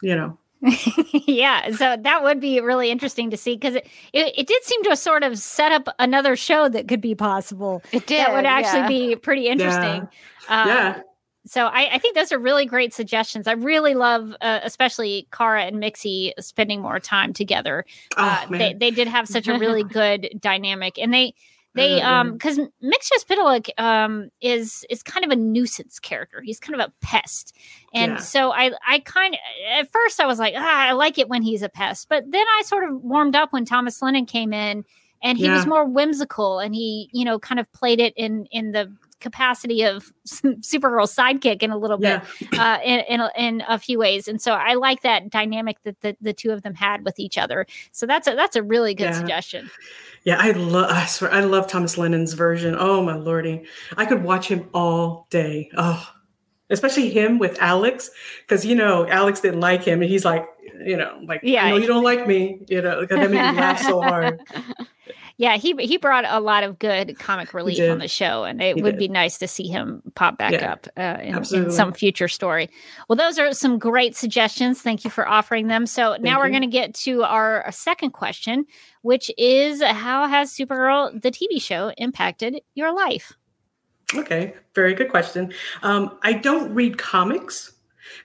you 0.00 0.14
know." 0.14 0.38
yeah, 1.26 1.72
so 1.72 1.96
that 1.96 2.22
would 2.22 2.38
be 2.38 2.60
really 2.60 2.88
interesting 2.88 3.30
to 3.30 3.36
see 3.36 3.56
because 3.56 3.74
it, 3.74 3.86
it 4.12 4.32
it 4.38 4.46
did 4.46 4.62
seem 4.62 4.84
to 4.84 4.94
sort 4.94 5.24
of 5.24 5.36
set 5.36 5.72
up 5.72 5.88
another 5.98 6.36
show 6.36 6.68
that 6.68 6.86
could 6.86 7.00
be 7.00 7.16
possible. 7.16 7.82
It 7.90 8.06
did. 8.06 8.20
That 8.20 8.32
would 8.32 8.46
actually 8.46 8.96
yeah. 8.96 9.10
be 9.10 9.16
pretty 9.16 9.48
interesting. 9.48 10.08
Uh, 10.48 10.64
yeah. 10.68 11.00
So 11.44 11.66
I, 11.66 11.94
I 11.94 11.98
think 11.98 12.14
those 12.14 12.30
are 12.30 12.38
really 12.38 12.66
great 12.66 12.94
suggestions. 12.94 13.48
I 13.48 13.52
really 13.52 13.94
love, 13.94 14.34
uh, 14.40 14.60
especially 14.62 15.26
Kara 15.32 15.64
and 15.64 15.76
Mixie 15.82 16.32
spending 16.38 16.80
more 16.80 17.00
time 17.00 17.32
together. 17.32 17.84
Uh, 18.16 18.44
Oh, 18.44 18.50
they 18.50 18.58
man. 18.58 18.78
they 18.78 18.90
did 18.92 19.08
have 19.08 19.28
such 19.28 19.48
a 19.48 19.58
really 19.58 19.82
good 20.00 20.38
dynamic, 20.40 20.98
and 20.98 21.12
they 21.12 21.34
they 21.74 22.00
um 22.00 22.32
because 22.34 22.60
Mxyzptlk 22.84 23.70
um 23.78 24.30
is 24.40 24.84
is 24.90 25.02
kind 25.02 25.24
of 25.24 25.30
a 25.32 25.36
nuisance 25.36 25.98
character. 25.98 26.40
He's 26.42 26.60
kind 26.60 26.80
of 26.80 26.86
a 26.88 26.92
pest, 27.00 27.56
and 27.92 28.12
Yeah. 28.12 28.16
so 28.18 28.52
I 28.52 28.72
I 28.86 29.00
kind 29.00 29.34
of 29.34 29.40
at 29.78 29.90
first 29.90 30.20
I 30.20 30.26
was 30.26 30.38
like 30.38 30.54
ah 30.56 30.88
I 30.88 30.92
like 30.92 31.18
it 31.18 31.28
when 31.28 31.42
he's 31.42 31.62
a 31.62 31.68
pest, 31.68 32.08
but 32.08 32.24
then 32.30 32.46
I 32.58 32.62
sort 32.66 32.84
of 32.84 33.02
warmed 33.02 33.34
up 33.34 33.52
when 33.52 33.64
Thomas 33.64 34.00
Lennon 34.00 34.26
came 34.26 34.52
in, 34.52 34.84
and 35.22 35.38
he 35.38 35.48
was 35.50 35.66
more 35.66 35.84
whimsical, 35.86 36.58
and 36.60 36.74
he 36.74 37.08
you 37.12 37.24
know 37.24 37.38
kind 37.38 37.58
of 37.58 37.70
played 37.72 38.00
it 38.00 38.12
in 38.16 38.46
in 38.52 38.72
the 38.72 38.92
capacity 39.22 39.82
of 39.84 40.12
Supergirl 40.26 41.08
sidekick 41.08 41.62
in 41.62 41.70
a 41.70 41.78
little 41.78 41.96
bit 41.96 42.20
uh, 42.58 42.78
in 42.84 43.00
in 43.08 43.20
a, 43.20 43.30
in 43.36 43.62
a 43.66 43.78
few 43.78 43.98
ways, 43.98 44.28
and 44.28 44.40
so 44.42 44.52
I 44.52 44.74
like 44.74 45.00
that 45.02 45.30
dynamic 45.30 45.78
that 45.84 46.00
the, 46.02 46.16
the 46.20 46.32
two 46.34 46.50
of 46.50 46.62
them 46.62 46.74
had 46.74 47.04
with 47.04 47.18
each 47.18 47.38
other. 47.38 47.66
So 47.92 48.04
that's 48.04 48.28
a 48.28 48.34
that's 48.34 48.56
a 48.56 48.62
really 48.62 48.94
good 48.94 49.04
Yeah. 49.04 49.18
suggestion. 49.18 49.70
Yeah, 50.24 50.36
I 50.38 50.50
love. 50.52 50.90
I 50.90 51.06
swear, 51.06 51.32
I 51.32 51.40
love 51.40 51.66
Thomas 51.66 51.96
Lennon's 51.96 52.34
version. 52.34 52.76
Oh 52.78 53.02
my 53.02 53.14
lordy, 53.16 53.64
I 53.96 54.04
could 54.04 54.22
watch 54.22 54.48
him 54.48 54.68
all 54.74 55.26
day. 55.30 55.70
Oh, 55.76 56.06
especially 56.70 57.10
him 57.10 57.38
with 57.38 57.56
Alex, 57.60 58.10
because 58.42 58.64
you 58.64 58.74
know 58.74 59.06
Alex 59.08 59.40
didn't 59.40 59.60
like 59.60 59.82
him, 59.84 60.00
and 60.02 60.10
he's 60.10 60.24
like, 60.24 60.46
you 60.84 60.96
know, 60.96 61.18
like, 61.26 61.40
Yeah. 61.42 61.64
yeah, 61.66 61.70
no, 61.70 61.76
you 61.76 61.86
don't 61.86 62.04
like 62.04 62.26
me. 62.26 62.60
You 62.68 62.82
know, 62.82 63.04
that 63.04 63.18
made 63.18 63.30
me 63.30 63.36
laugh 63.36 63.80
so 63.82 64.00
hard. 64.00 64.40
Yeah, 65.36 65.56
he 65.56 65.74
he 65.80 65.96
brought 65.96 66.24
a 66.26 66.40
lot 66.40 66.62
of 66.62 66.78
good 66.78 67.18
comic 67.18 67.54
relief 67.54 67.90
on 67.90 67.98
the 67.98 68.08
show, 68.08 68.44
and 68.44 68.60
it 68.60 68.76
He 68.76 68.82
would 68.82 68.92
did. 68.92 68.98
be 68.98 69.08
nice 69.08 69.38
to 69.38 69.48
see 69.48 69.66
him 69.66 70.02
pop 70.14 70.38
back 70.38 70.52
Yeah, 70.52 70.72
up 70.72 70.86
uh, 70.96 71.18
in, 71.22 71.36
in 71.36 71.70
some 71.70 71.92
future 71.92 72.28
story. 72.28 72.68
Well, 73.08 73.16
those 73.16 73.38
are 73.38 73.52
some 73.52 73.78
great 73.78 74.14
suggestions. 74.14 74.82
Thank 74.82 75.04
you 75.04 75.10
for 75.10 75.26
offering 75.26 75.68
them. 75.68 75.86
So 75.86 76.16
now 76.20 76.38
we're 76.38 76.50
going 76.50 76.62
to 76.62 76.66
get 76.68 76.94
to 76.96 77.22
our 77.24 77.64
second 77.70 78.10
question, 78.10 78.66
which 79.02 79.30
is 79.38 79.82
how 79.82 80.28
has 80.28 80.52
Supergirl, 80.52 81.20
the 81.20 81.30
TV 81.30 81.60
show, 81.60 81.92
impacted 81.96 82.60
your 82.74 82.94
life? 82.94 83.32
Okay, 84.14 84.54
very 84.74 84.94
good 84.94 85.08
question. 85.10 85.52
Um, 85.82 86.18
I 86.22 86.34
don't 86.34 86.74
read 86.74 86.98
comics, 86.98 87.72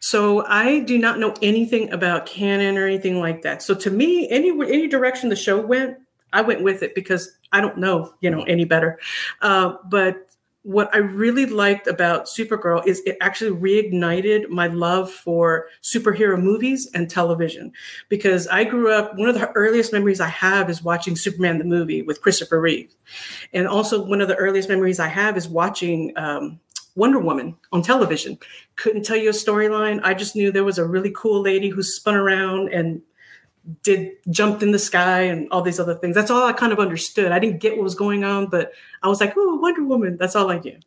so 0.02 0.46
I 0.46 0.80
do 0.80 0.98
not 0.98 1.18
know 1.20 1.34
anything 1.42 1.92
about 1.94 2.26
canon 2.26 2.78
or 2.78 2.86
anything 2.86 3.20
like 3.22 3.44
that. 3.44 3.64
So 3.64 3.74
to 3.76 3.90
me, 3.90 4.28
any 4.30 4.50
any 4.50 4.88
direction 4.88 5.30
the 5.30 5.36
show 5.38 5.60
went, 5.66 5.98
I 6.34 6.42
went 6.42 6.64
with 6.64 6.84
it 6.84 6.96
because 6.96 7.38
I 7.52 7.62
don't 7.62 7.78
know, 7.78 8.14
you 8.22 8.30
know, 8.30 8.44
any 8.44 8.66
better. 8.66 9.00
Uh, 9.42 9.76
but 9.90 10.28
what 10.68 10.94
I 10.94 10.98
really 10.98 11.46
liked 11.46 11.88
about 11.88 12.26
Supergirl 12.26 12.86
is 12.86 13.00
it 13.06 13.16
actually 13.22 13.52
reignited 13.52 14.50
my 14.50 14.68
love 14.68 15.10
for 15.10 15.68
superhero 15.82 16.38
movies 16.38 16.90
and 16.94 17.10
television 17.10 17.72
because 18.10 18.50
I 18.50 18.66
grew 18.66 18.92
up, 18.92 19.18
one 19.18 19.30
of 19.30 19.36
the 19.36 19.50
earliest 19.52 19.94
memories 19.94 20.20
I 20.20 20.28
have 20.28 20.70
is 20.70 20.84
watching 20.84 21.16
Superman 21.16 21.58
the 21.58 21.64
movie 21.64 22.02
with 22.02 22.22
Christopher 22.22 22.60
Reeve. 22.60 22.94
And 23.54 23.66
also, 23.66 24.04
one 24.04 24.20
of 24.20 24.28
the 24.28 24.36
earliest 24.36 24.68
memories 24.68 25.00
I 25.00 25.08
have 25.08 25.38
is 25.38 25.48
watching 25.48 26.12
um, 26.18 26.60
Wonder 26.98 27.20
Woman 27.20 27.56
on 27.72 27.82
television. 27.82 28.38
Couldn't 28.76 29.06
tell 29.06 29.16
you 29.16 29.30
a 29.30 29.34
storyline. 29.34 30.02
I 30.04 30.16
just 30.16 30.36
knew 30.36 30.52
there 30.52 30.66
was 30.66 30.80
a 30.80 30.86
really 30.86 31.14
cool 31.16 31.42
lady 31.42 31.70
who 31.70 31.82
spun 31.82 32.16
around 32.16 32.74
and 32.74 33.02
did 33.84 34.14
jumped 34.30 34.64
in 34.64 34.72
the 34.72 34.80
sky 34.80 35.22
and 35.24 35.48
all 35.52 35.62
these 35.62 35.80
other 35.80 35.96
things. 35.96 36.16
That's 36.16 36.32
all 36.32 36.46
I 36.46 36.54
kind 36.54 36.72
of 36.72 36.80
understood. 36.80 37.32
I 37.32 37.40
didn't 37.40 37.60
get 37.60 37.76
what 37.76 37.84
was 37.84 37.96
going 37.96 38.24
on, 38.24 38.48
but 38.48 38.72
I 39.04 39.08
was 39.08 39.20
like, 39.20 39.34
oh, 39.36 39.56
Wonder 39.56 39.84
Woman. 39.84 40.18
That's 40.18 40.36
all 40.36 40.50
I 40.50 40.60
knew. 40.60 40.80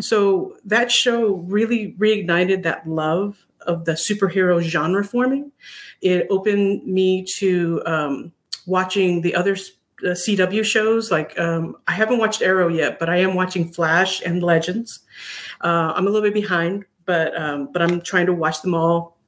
so 0.00 0.56
that 0.64 0.90
show 0.90 1.36
really 1.36 1.94
reignited 1.98 2.62
that 2.62 2.86
love 2.86 3.46
of 3.62 3.84
the 3.84 3.92
superhero 3.92 4.60
genre 4.60 5.04
for 5.04 5.26
me. 5.28 5.44
It 6.00 6.26
opened 6.30 6.86
me 6.86 7.24
to 7.36 7.82
um, 7.86 8.32
watching 8.66 9.20
the 9.20 9.34
other 9.34 9.52
uh, 9.52 10.10
CW 10.10 10.64
shows. 10.64 11.10
Like 11.10 11.38
um, 11.38 11.76
I 11.86 11.92
haven't 11.92 12.18
watched 12.18 12.42
Arrow 12.42 12.68
yet, 12.68 12.98
but 12.98 13.08
I 13.08 13.18
am 13.18 13.34
watching 13.34 13.70
Flash 13.70 14.22
and 14.22 14.42
Legends. 14.42 15.00
Uh, 15.60 15.92
I'm 15.94 16.06
a 16.06 16.10
little 16.10 16.26
bit 16.26 16.34
behind, 16.34 16.84
but 17.04 17.38
um, 17.38 17.70
but 17.72 17.82
I'm 17.82 18.00
trying 18.00 18.26
to 18.26 18.32
watch 18.32 18.62
them 18.62 18.74
all, 18.74 19.18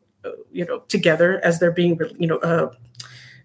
you 0.52 0.64
know, 0.64 0.80
together 0.88 1.40
as 1.44 1.58
they're 1.60 1.72
being, 1.72 1.98
you 2.18 2.26
know, 2.26 2.38
uh, 2.38 2.70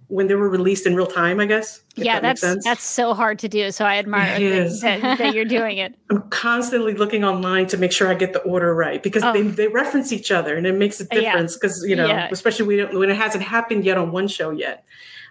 when 0.09 0.27
they 0.27 0.35
were 0.35 0.47
released 0.47 0.85
in 0.87 0.95
real 0.95 1.05
time. 1.07 1.39
I 1.39 1.45
guess. 1.45 1.81
yeah, 1.95 2.19
that 2.21 2.39
that's 2.39 2.63
that's 2.63 2.83
so 2.83 3.13
hard 3.13 3.39
to 3.39 3.49
do. 3.49 3.71
So 3.71 3.83
I 3.85 3.97
admire 3.97 4.37
It 4.39 4.81
that, 4.81 5.17
that, 5.17 5.33
you're 5.35 5.43
doing 5.45 5.79
it. 5.79 5.95
I'm 6.09 6.21
constantly 6.29 6.93
looking 6.93 7.25
online 7.25 7.67
to 7.67 7.77
make 7.77 7.91
sure 7.91 8.07
I 8.07 8.13
get 8.13 8.31
the 8.31 8.39
order 8.43 8.73
right 8.73 9.03
because 9.03 9.23
they, 9.33 9.41
they 9.41 9.67
reference 9.67 10.13
each 10.13 10.31
other 10.31 10.55
and 10.55 10.65
it 10.65 10.75
makes 10.75 11.01
a 11.01 11.05
Oh. 11.11 11.19
Difference 11.19 11.55
because 11.57 11.83
you 11.85 11.95
know 11.95 12.07
Yeah. 12.07 12.29
especially 12.31 12.65
when, 12.85 12.97
when 12.99 13.09
it 13.09 13.17
hasn't 13.17 13.43
happened 13.43 13.83
yet 13.83 13.97
on 13.97 14.11
one 14.11 14.27
show 14.29 14.51
yet. 14.51 14.85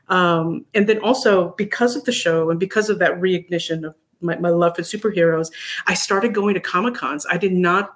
Um, 0.09 0.66
and 0.74 0.86
then 0.86 0.99
also 1.01 1.55
because 1.57 1.97
of 1.97 2.05
the 2.05 2.12
show 2.12 2.51
and 2.51 2.61
because 2.61 2.90
of 2.90 2.99
that 2.99 3.12
reignition 3.20 3.84
of 3.84 3.94
my, 4.20 4.36
my 4.38 4.51
love 4.51 4.76
for 4.76 4.82
superheroes, 4.82 5.51
I 5.86 5.94
started 5.94 6.34
going 6.34 6.55
to 6.55 6.61
comic 6.61 6.94
cons. 6.94 7.26
I 7.30 7.38
did 7.38 7.53
not. 7.53 7.95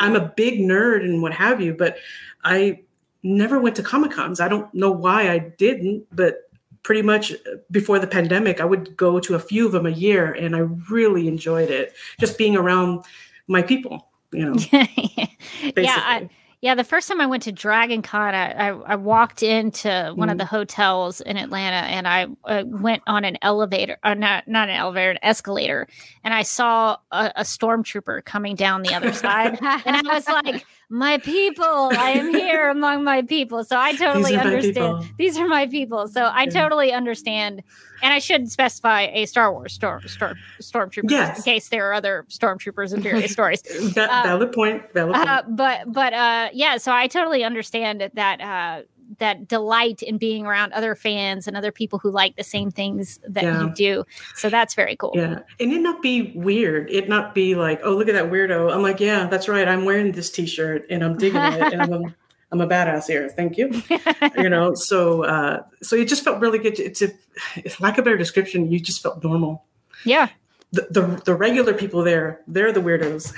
I'm 0.00 0.16
a 0.16 0.32
big 0.36 0.60
nerd 0.60 1.02
and 1.02 1.22
what 1.22 1.32
have 1.32 1.60
you, 1.60 1.74
but 1.74 1.96
I 2.42 2.80
never 3.22 3.60
went 3.60 3.76
to 3.76 3.82
comic 3.82 4.12
cons. 4.12 4.40
I 4.40 4.48
don't 4.48 4.72
know 4.74 4.90
why 4.90 5.30
I 5.30 5.38
didn't, 5.38 6.06
but 6.14 6.50
pretty 6.82 7.02
much 7.02 7.32
uh, 7.32 7.56
before 7.70 7.98
the 7.98 8.06
pandemic, 8.06 8.60
I 8.60 8.64
would 8.64 8.96
go 8.96 9.18
to 9.18 9.34
a 9.34 9.38
few 9.38 9.66
of 9.66 9.72
them 9.72 9.86
a 9.86 9.90
year, 9.90 10.32
and 10.32 10.54
I 10.54 10.60
really 10.90 11.26
enjoyed 11.26 11.70
it. 11.70 11.94
Just 12.20 12.38
being 12.38 12.56
around 12.56 13.04
my 13.48 13.62
people, 13.62 14.08
you 14.32 14.44
know. 14.44 14.56
Yeah, 15.76 15.96
I, 15.96 16.28
yeah. 16.64 16.74
The 16.74 16.82
first 16.82 17.08
time 17.08 17.20
I 17.20 17.26
went 17.26 17.42
to 17.42 17.52
Dragon 17.52 18.00
Con, 18.00 18.34
I, 18.34 18.52
I, 18.52 18.68
I 18.70 18.96
walked 18.96 19.42
into 19.42 20.12
one 20.14 20.30
of 20.30 20.36
Mhm. 20.36 20.38
the 20.38 20.46
hotels 20.46 21.20
in 21.20 21.36
Atlanta, 21.36 21.76
and 21.86 22.08
I 22.08 22.26
uh, 22.46 22.64
went 22.66 23.02
on 23.06 23.22
an 23.26 23.36
elevator, 23.42 23.98
uh, 24.02 24.14
not 24.14 24.48
not 24.48 24.70
an 24.70 24.74
elevator, 24.74 25.10
an 25.10 25.18
escalator, 25.22 25.86
and 26.24 26.32
I 26.32 26.40
saw 26.40 26.96
a, 27.12 27.32
a 27.36 27.42
stormtrooper 27.42 28.24
coming 28.24 28.56
down 28.56 28.80
the 28.80 28.94
other 28.94 29.12
side, 29.12 29.58
and 29.84 29.94
I 29.94 30.14
was 30.14 30.26
like, 30.26 30.64
"My 30.88 31.18
people, 31.18 31.64
I 31.98 32.10
am 32.12 32.30
here 32.30 32.70
among 32.70 33.04
my 33.04 33.20
people." 33.20 33.62
So 33.64 33.78
I 33.78 33.92
totally 33.92 34.34
understand. 34.36 35.12
These 35.18 35.36
are 35.36 35.46
my 35.46 35.66
people. 35.66 36.08
So 36.08 36.30
I 36.32 36.46
totally 36.46 36.92
understand, 36.94 37.62
and 38.04 38.12
I 38.12 38.20
should 38.20 38.50
specify 38.52 39.08
a 39.12 39.26
Star 39.26 39.52
Wars 39.52 39.72
storm 39.72 40.06
storm 40.06 40.36
stormtrooper 40.60 41.10
Yes. 41.10 41.38
in 41.38 41.42
case 41.42 41.68
there 41.70 41.88
are 41.90 41.94
other 41.94 42.24
stormtroopers 42.28 42.94
in 42.94 43.00
various 43.02 43.32
stories. 43.38 43.62
That, 43.94 44.10
Uh, 44.10 44.22
valid 44.28 44.52
point. 44.52 44.82
Valid 44.92 45.14
point. 45.16 45.28
uh, 45.28 45.42
but 45.48 45.92
but 45.92 46.12
uh, 46.12 46.50
yeah, 46.52 46.76
so 46.76 46.92
I 46.92 47.08
totally 47.08 47.42
understand 47.42 48.08
that 48.14 48.40
uh, 48.40 48.82
that 49.18 49.46
delight 49.48 50.02
in 50.02 50.16
being 50.18 50.46
around 50.46 50.72
other 50.72 50.94
fans 50.94 51.46
and 51.46 51.56
other 51.56 51.70
people 51.70 51.98
who 51.98 52.10
like 52.10 52.36
the 52.36 52.42
same 52.44 52.70
things 52.70 53.20
that 53.28 53.44
Yeah. 53.44 53.62
you 53.62 53.70
do. 53.74 54.04
So 54.34 54.48
that's 54.50 54.74
very 54.74 54.96
cool. 54.96 55.12
Yeah. 55.14 55.40
And 55.60 55.72
it 55.72 55.80
not 55.82 56.00
be 56.02 56.32
weird. 56.34 56.90
It 56.90 57.08
not 57.08 57.34
be 57.34 57.54
like, 57.54 57.80
oh, 57.84 57.92
look 57.94 58.08
at 58.08 58.14
that 58.14 58.30
weirdo. 58.32 58.72
I'm 58.74 58.82
like, 58.82 59.00
yeah, 59.00 59.26
that's 59.26 59.46
right. 59.48 59.68
I'm 59.68 59.84
wearing 59.84 60.12
this 60.12 60.30
t-shirt 60.30 60.86
and 60.90 61.04
I'm 61.04 61.16
digging 61.18 61.40
it. 61.40 61.72
And 61.74 61.82
I'm 61.82 62.14
I'm 62.54 62.60
a 62.60 62.68
badass 62.68 63.08
here. 63.08 63.28
Thank 63.28 63.58
you. 63.58 63.82
you 64.38 64.48
know, 64.48 64.74
so 64.74 65.24
uh 65.24 65.64
so 65.82 65.96
it 65.96 66.06
just 66.06 66.22
felt 66.22 66.40
really 66.40 66.60
good. 66.60 66.78
It's 66.78 67.02
a 67.02 67.08
it's 67.56 67.80
lack 67.80 67.98
of 67.98 68.02
a 68.02 68.04
better 68.04 68.16
description, 68.16 68.70
you 68.70 68.78
just 68.78 69.02
felt 69.02 69.24
normal. 69.24 69.64
Yeah. 70.04 70.28
The, 70.70 70.86
the 70.90 71.22
the 71.24 71.34
regular 71.34 71.74
people 71.74 72.04
there, 72.04 72.42
they're 72.46 72.70
the 72.70 72.80
weirdos. 72.80 73.32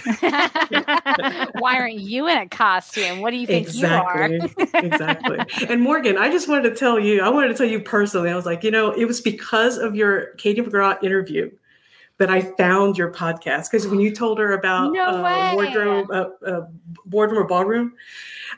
Why 1.60 1.76
aren't 1.78 1.94
you 1.94 2.28
in 2.28 2.36
a 2.36 2.48
costume? 2.48 3.20
What 3.20 3.30
do 3.30 3.38
you 3.38 3.46
think 3.46 3.68
exactly 3.68 4.36
you 4.36 4.40
are? 4.42 4.84
exactly 4.84 5.38
and 5.68 5.80
morgan 5.82 6.18
i 6.18 6.30
just 6.30 6.48
wanted 6.48 6.68
to 6.68 6.76
tell 6.76 6.98
you 6.98 7.22
i 7.22 7.28
wanted 7.28 7.48
to 7.48 7.54
tell 7.54 7.66
you 7.66 7.80
personally 7.80 8.30
i 8.30 8.34
was 8.34 8.46
like 8.46 8.62
you 8.62 8.70
know 8.70 8.90
it 8.92 9.06
was 9.06 9.20
because 9.20 9.78
of 9.78 9.94
your 9.94 10.34
Katie 10.36 10.60
McGrath 10.60 11.02
interview 11.02 11.50
that 12.18 12.30
i 12.30 12.40
found 12.40 12.98
your 12.98 13.12
podcast 13.12 13.70
because 13.70 13.86
when 13.86 14.00
you 14.00 14.14
told 14.14 14.38
her 14.38 14.52
about 14.52 14.92
No 14.92 15.04
uh, 15.04 15.52
wardrobe 15.54 16.10
uh, 16.10 16.28
uh, 16.46 16.66
boardroom 17.04 17.42
or 17.42 17.46
ballroom 17.46 17.94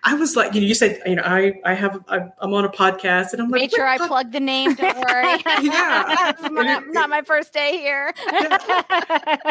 i 0.05 0.15
was 0.15 0.37
like 0.37 0.55
you 0.55 0.61
know 0.61 0.67
you 0.67 0.75
said 0.75 1.01
you 1.07 1.15
know 1.17 1.23
i 1.25 1.53
i 1.65 1.75
have 1.75 2.03
I, 2.09 2.21
i'm 2.41 2.53
on 2.55 2.65
a 2.65 2.69
podcast 2.69 3.33
and 3.33 3.43
i'm 3.43 3.51
like 3.51 3.63
make 3.63 3.71
sure 3.75 3.87
I 3.87 3.99
plug 3.99 4.33
the 4.33 4.41
name. 4.41 4.75
Don't 4.75 4.97
worry. 4.97 5.39
Yeah. 5.63 6.33
not, 6.51 6.85
not 6.89 7.11
my 7.11 7.23
first 7.23 7.53
day 7.53 7.79
here. 7.79 8.13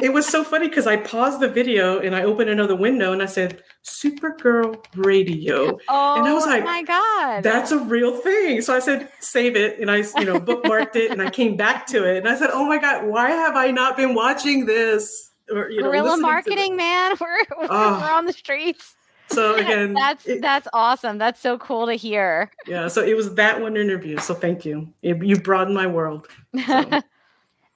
it 0.04 0.14
was 0.14 0.28
so 0.28 0.44
funny 0.44 0.68
because 0.70 0.88
I 0.88 0.98
paused 0.98 1.40
the 1.40 1.48
video 1.50 2.00
and 2.00 2.16
I 2.16 2.24
opened 2.24 2.50
another 2.50 2.76
window 2.76 3.12
and 3.14 3.22
I 3.22 3.26
said 3.26 3.64
Supergirl 3.84 4.84
Radio, 4.96 5.80
Oh 5.90 6.16
and 6.18 6.28
I 6.28 6.34
was 6.34 6.46
oh 6.46 6.50
like, 6.50 6.64
my 6.64 6.84
god, 6.84 7.44
that's 7.44 7.72
a 7.72 7.80
real 7.80 8.16
thing. 8.18 8.62
So 8.62 8.76
I 8.76 8.80
said, 8.80 9.10
save 9.20 9.56
it. 9.56 9.80
And 9.80 9.90
I, 9.92 9.98
you 10.18 10.26
know, 10.26 10.40
bookmarked 10.50 10.96
it 10.96 11.12
and 11.12 11.22
I 11.22 11.30
came 11.30 11.56
back 11.58 11.88
to 11.88 12.04
it. 12.08 12.18
And 12.18 12.28
I 12.28 12.38
said, 12.38 12.50
oh 12.54 12.66
my 12.68 12.78
God, 12.78 13.06
why 13.08 13.30
have 13.32 13.56
I 13.56 13.72
not 13.72 13.98
been 13.98 14.14
watching 14.14 14.66
this? 14.66 15.32
Or, 15.50 15.70
you 15.70 15.82
know, 15.82 15.90
guerrilla 15.90 16.18
marketing, 16.18 16.76
man. 16.76 17.16
We're 17.20 17.28
we're, 17.60 17.68
Oh. 17.70 18.00
we're 18.02 18.12
on 18.12 18.26
the 18.26 18.34
streets. 18.34 18.96
So 19.30 19.56
again, 19.64 19.94
that's 19.94 20.28
that's 20.42 20.68
awesome. 20.74 21.18
That's 21.18 21.40
so 21.40 21.58
cool 21.58 21.88
to 21.88 21.94
hear. 21.94 22.52
yeah. 22.66 22.88
So 22.88 23.04
it 23.04 23.16
was 23.16 23.36
that 23.36 23.62
one 23.62 23.78
interview. 23.78 24.18
So 24.18 24.34
thank 24.34 24.66
you. 24.66 24.94
It, 25.02 25.24
you 25.24 25.40
broadened 25.40 25.76
my 25.76 25.88
world. 25.88 26.28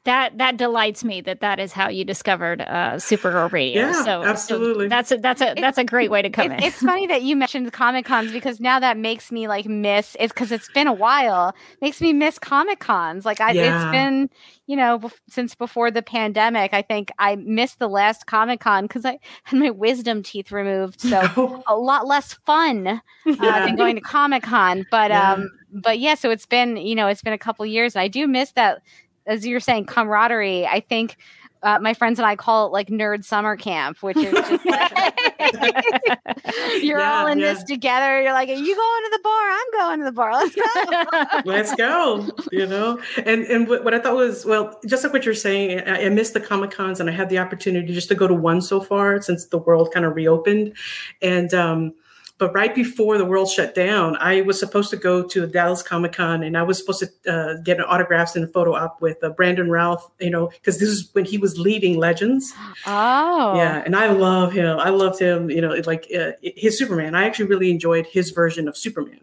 that 0.04 0.38
that 0.39 0.58
delights 0.58 1.04
me 1.04 1.22
that 1.22 1.42
that 1.42 1.59
is 1.59 1.71
how 1.74 1.88
you 1.89 2.04
discovered 2.04 2.62
uh, 2.62 2.93
Supergirl 2.96 3.51
Radio. 3.51 3.82
Yeah, 3.88 3.93
so, 3.93 4.04
so 4.04 4.24
absolutely. 4.24 4.88
that's 4.88 5.12
a 5.12 5.17
that's 5.17 5.42
a 5.42 5.54
that's 5.55 5.78
a 5.78 5.84
great 5.84 6.09
way 6.09 6.21
to 6.24 6.30
come 6.30 6.51
It- 6.51 6.58
in. 6.59 6.63
It's 6.63 6.80
funny 6.80 7.05
that 7.08 7.21
you 7.21 7.36
mentioned 7.36 7.71
Comic 7.71 8.05
Cons 8.05 8.32
because 8.32 8.59
now 8.59 8.80
that 8.80 8.97
makes 8.97 9.32
me 9.32 9.47
like 9.47 9.67
miss 9.67 10.16
it's 10.20 10.34
because 10.34 10.51
it's 10.51 10.70
been 10.71 10.88
a 10.88 10.93
while. 10.93 11.54
Makes 11.82 12.01
me 12.01 12.13
miss 12.13 12.39
Comic 12.39 12.80
Cons. 12.80 13.26
Like 13.26 13.39
I, 13.42 13.51
Yeah. 13.51 13.86
it's 13.86 13.92
been 13.92 14.30
you 14.66 14.76
know 14.76 14.97
bef- 15.00 15.20
since 15.30 15.54
before 15.54 15.92
the 15.92 16.01
pandemic. 16.01 16.74
I 16.74 16.82
think 16.82 17.12
I 17.20 17.36
missed 17.36 17.78
the 17.78 17.88
last 17.89 18.26
Comic 18.26 18.59
Con 18.59 18.86
because 18.86 19.05
I 19.05 19.20
had 19.43 19.59
my 19.59 19.70
wisdom 19.70 20.24
teeth 20.24 20.51
removed, 20.51 21.00
so 21.01 21.63
a 21.67 21.76
lot 21.76 22.08
less 22.08 22.34
fun 22.46 22.88
uh, 22.88 23.00
Yeah. 23.26 23.66
than 23.67 23.76
going 23.76 23.96
to 23.97 24.01
Comic 24.01 24.42
Con. 24.43 24.86
But 24.89 25.12
Yeah. 25.12 25.34
um, 25.34 25.50
but 25.71 26.00
yeah, 26.00 26.16
so 26.16 26.32
it's 26.32 26.47
been 26.47 26.76
you 26.78 26.96
know 26.96 27.08
it's 27.08 27.21
been 27.21 27.34
a 27.34 27.38
couple 27.38 27.66
years, 27.67 27.96
and 27.96 28.01
I 28.01 28.08
do 28.08 28.28
miss 28.28 28.51
that. 28.54 28.82
As 29.26 29.46
you're 29.46 29.60
saying, 29.60 29.86
camaraderie. 29.86 30.66
I 30.66 30.80
think. 30.82 31.18
Uh, 31.64 31.78
my 31.80 31.93
friends 31.93 32.18
and 32.18 32.26
I 32.26 32.36
call 32.36 32.66
it 32.66 32.72
like 32.72 32.88
nerd 32.88 33.24
summer 33.24 33.56
camp, 33.56 34.02
which 34.02 34.18
is 34.18 34.34
just 34.34 34.66
like 34.66 35.16
you're 36.82 37.02
all 37.02 37.28
in 37.28 37.39
yeah. 37.39 37.54
this 37.54 37.64
together. 37.64 38.22
You're 38.22 38.34
like, 38.34 38.50
are 38.50 38.54
you 38.54 38.76
going 38.76 39.04
to 39.04 39.10
the 39.12 39.20
bar? 39.24 39.52
I'm 39.52 39.72
going 39.74 40.00
to 40.00 40.06
the 40.06 40.12
bar. 40.12 40.34
Let's 40.34 40.56
go. 40.56 41.42
Let's 41.46 41.76
go. 41.76 42.28
You 42.52 42.68
know, 42.68 43.02
and 43.26 43.43
and 43.43 43.68
what, 43.68 43.84
what 43.84 43.93
I 43.93 44.00
thought 44.00 44.16
was 44.16 44.46
well, 44.46 44.80
just 44.86 45.04
like 45.04 45.14
what 45.14 45.26
you're 45.26 45.34
saying, 45.34 45.82
I, 45.82 46.06
I 46.06 46.10
missed 46.10 46.34
the 46.34 46.39
comic 46.39 46.72
cons, 46.72 47.00
and 47.00 47.10
I 47.10 47.14
had 47.14 47.30
the 47.30 47.39
opportunity 47.39 47.93
just 47.93 48.10
to 48.10 48.16
go 48.16 48.28
to 48.28 48.34
one 48.34 48.62
so 48.62 48.82
far 48.82 49.22
since 49.22 49.46
the 49.48 49.58
world 49.58 49.92
kind 49.93 50.06
of 50.06 50.16
reopened, 50.16 50.74
and 51.22 51.54
um, 51.54 51.93
but 52.42 52.55
right 52.55 52.74
before 52.74 53.20
the 53.20 53.24
world 53.24 53.51
shut 53.51 53.76
down, 53.76 54.18
I 54.20 54.42
was 54.42 54.59
supposed 54.59 54.89
to 54.89 54.97
go 54.97 55.22
to 55.22 55.46
Dallas 55.46 55.84
Comic 55.84 56.13
Con 56.13 56.42
and 56.42 56.58
I 56.58 56.63
was 56.63 56.80
supposed 56.80 57.04
to 57.04 57.32
uh, 57.32 57.62
get 57.62 57.78
an 57.78 57.86
autographs 57.88 58.36
and 58.36 58.43
a 58.43 58.47
photo 58.47 58.74
op 58.74 59.00
with 59.00 59.24
uh, 59.24 59.30
Brandon 59.30 59.70
Routh, 59.70 60.09
you 60.20 60.32
know, 60.32 60.47
because 60.47 60.80
this 60.80 60.89
is 60.89 61.08
when 61.13 61.24
he 61.24 61.38
was 61.38 61.59
leaving 61.59 62.00
Legends. 62.00 62.51
Oh. 62.88 63.54
Yeah, 63.58 63.84
and 63.86 63.96
I 63.96 64.08
love 64.08 64.54
him. 64.54 64.80
I 64.80 64.89
loved 64.89 65.20
him. 65.20 65.51
You 65.51 65.62
know, 65.62 65.80
like 65.86 66.08
uh, 66.18 66.32
his 66.42 66.80
Superman. 66.80 67.13
I 67.13 67.26
actually 67.26 67.46
really 67.46 67.70
enjoyed 67.70 68.08
his 68.08 68.32
version 68.32 68.68
of 68.68 68.76
Superman. 68.76 69.20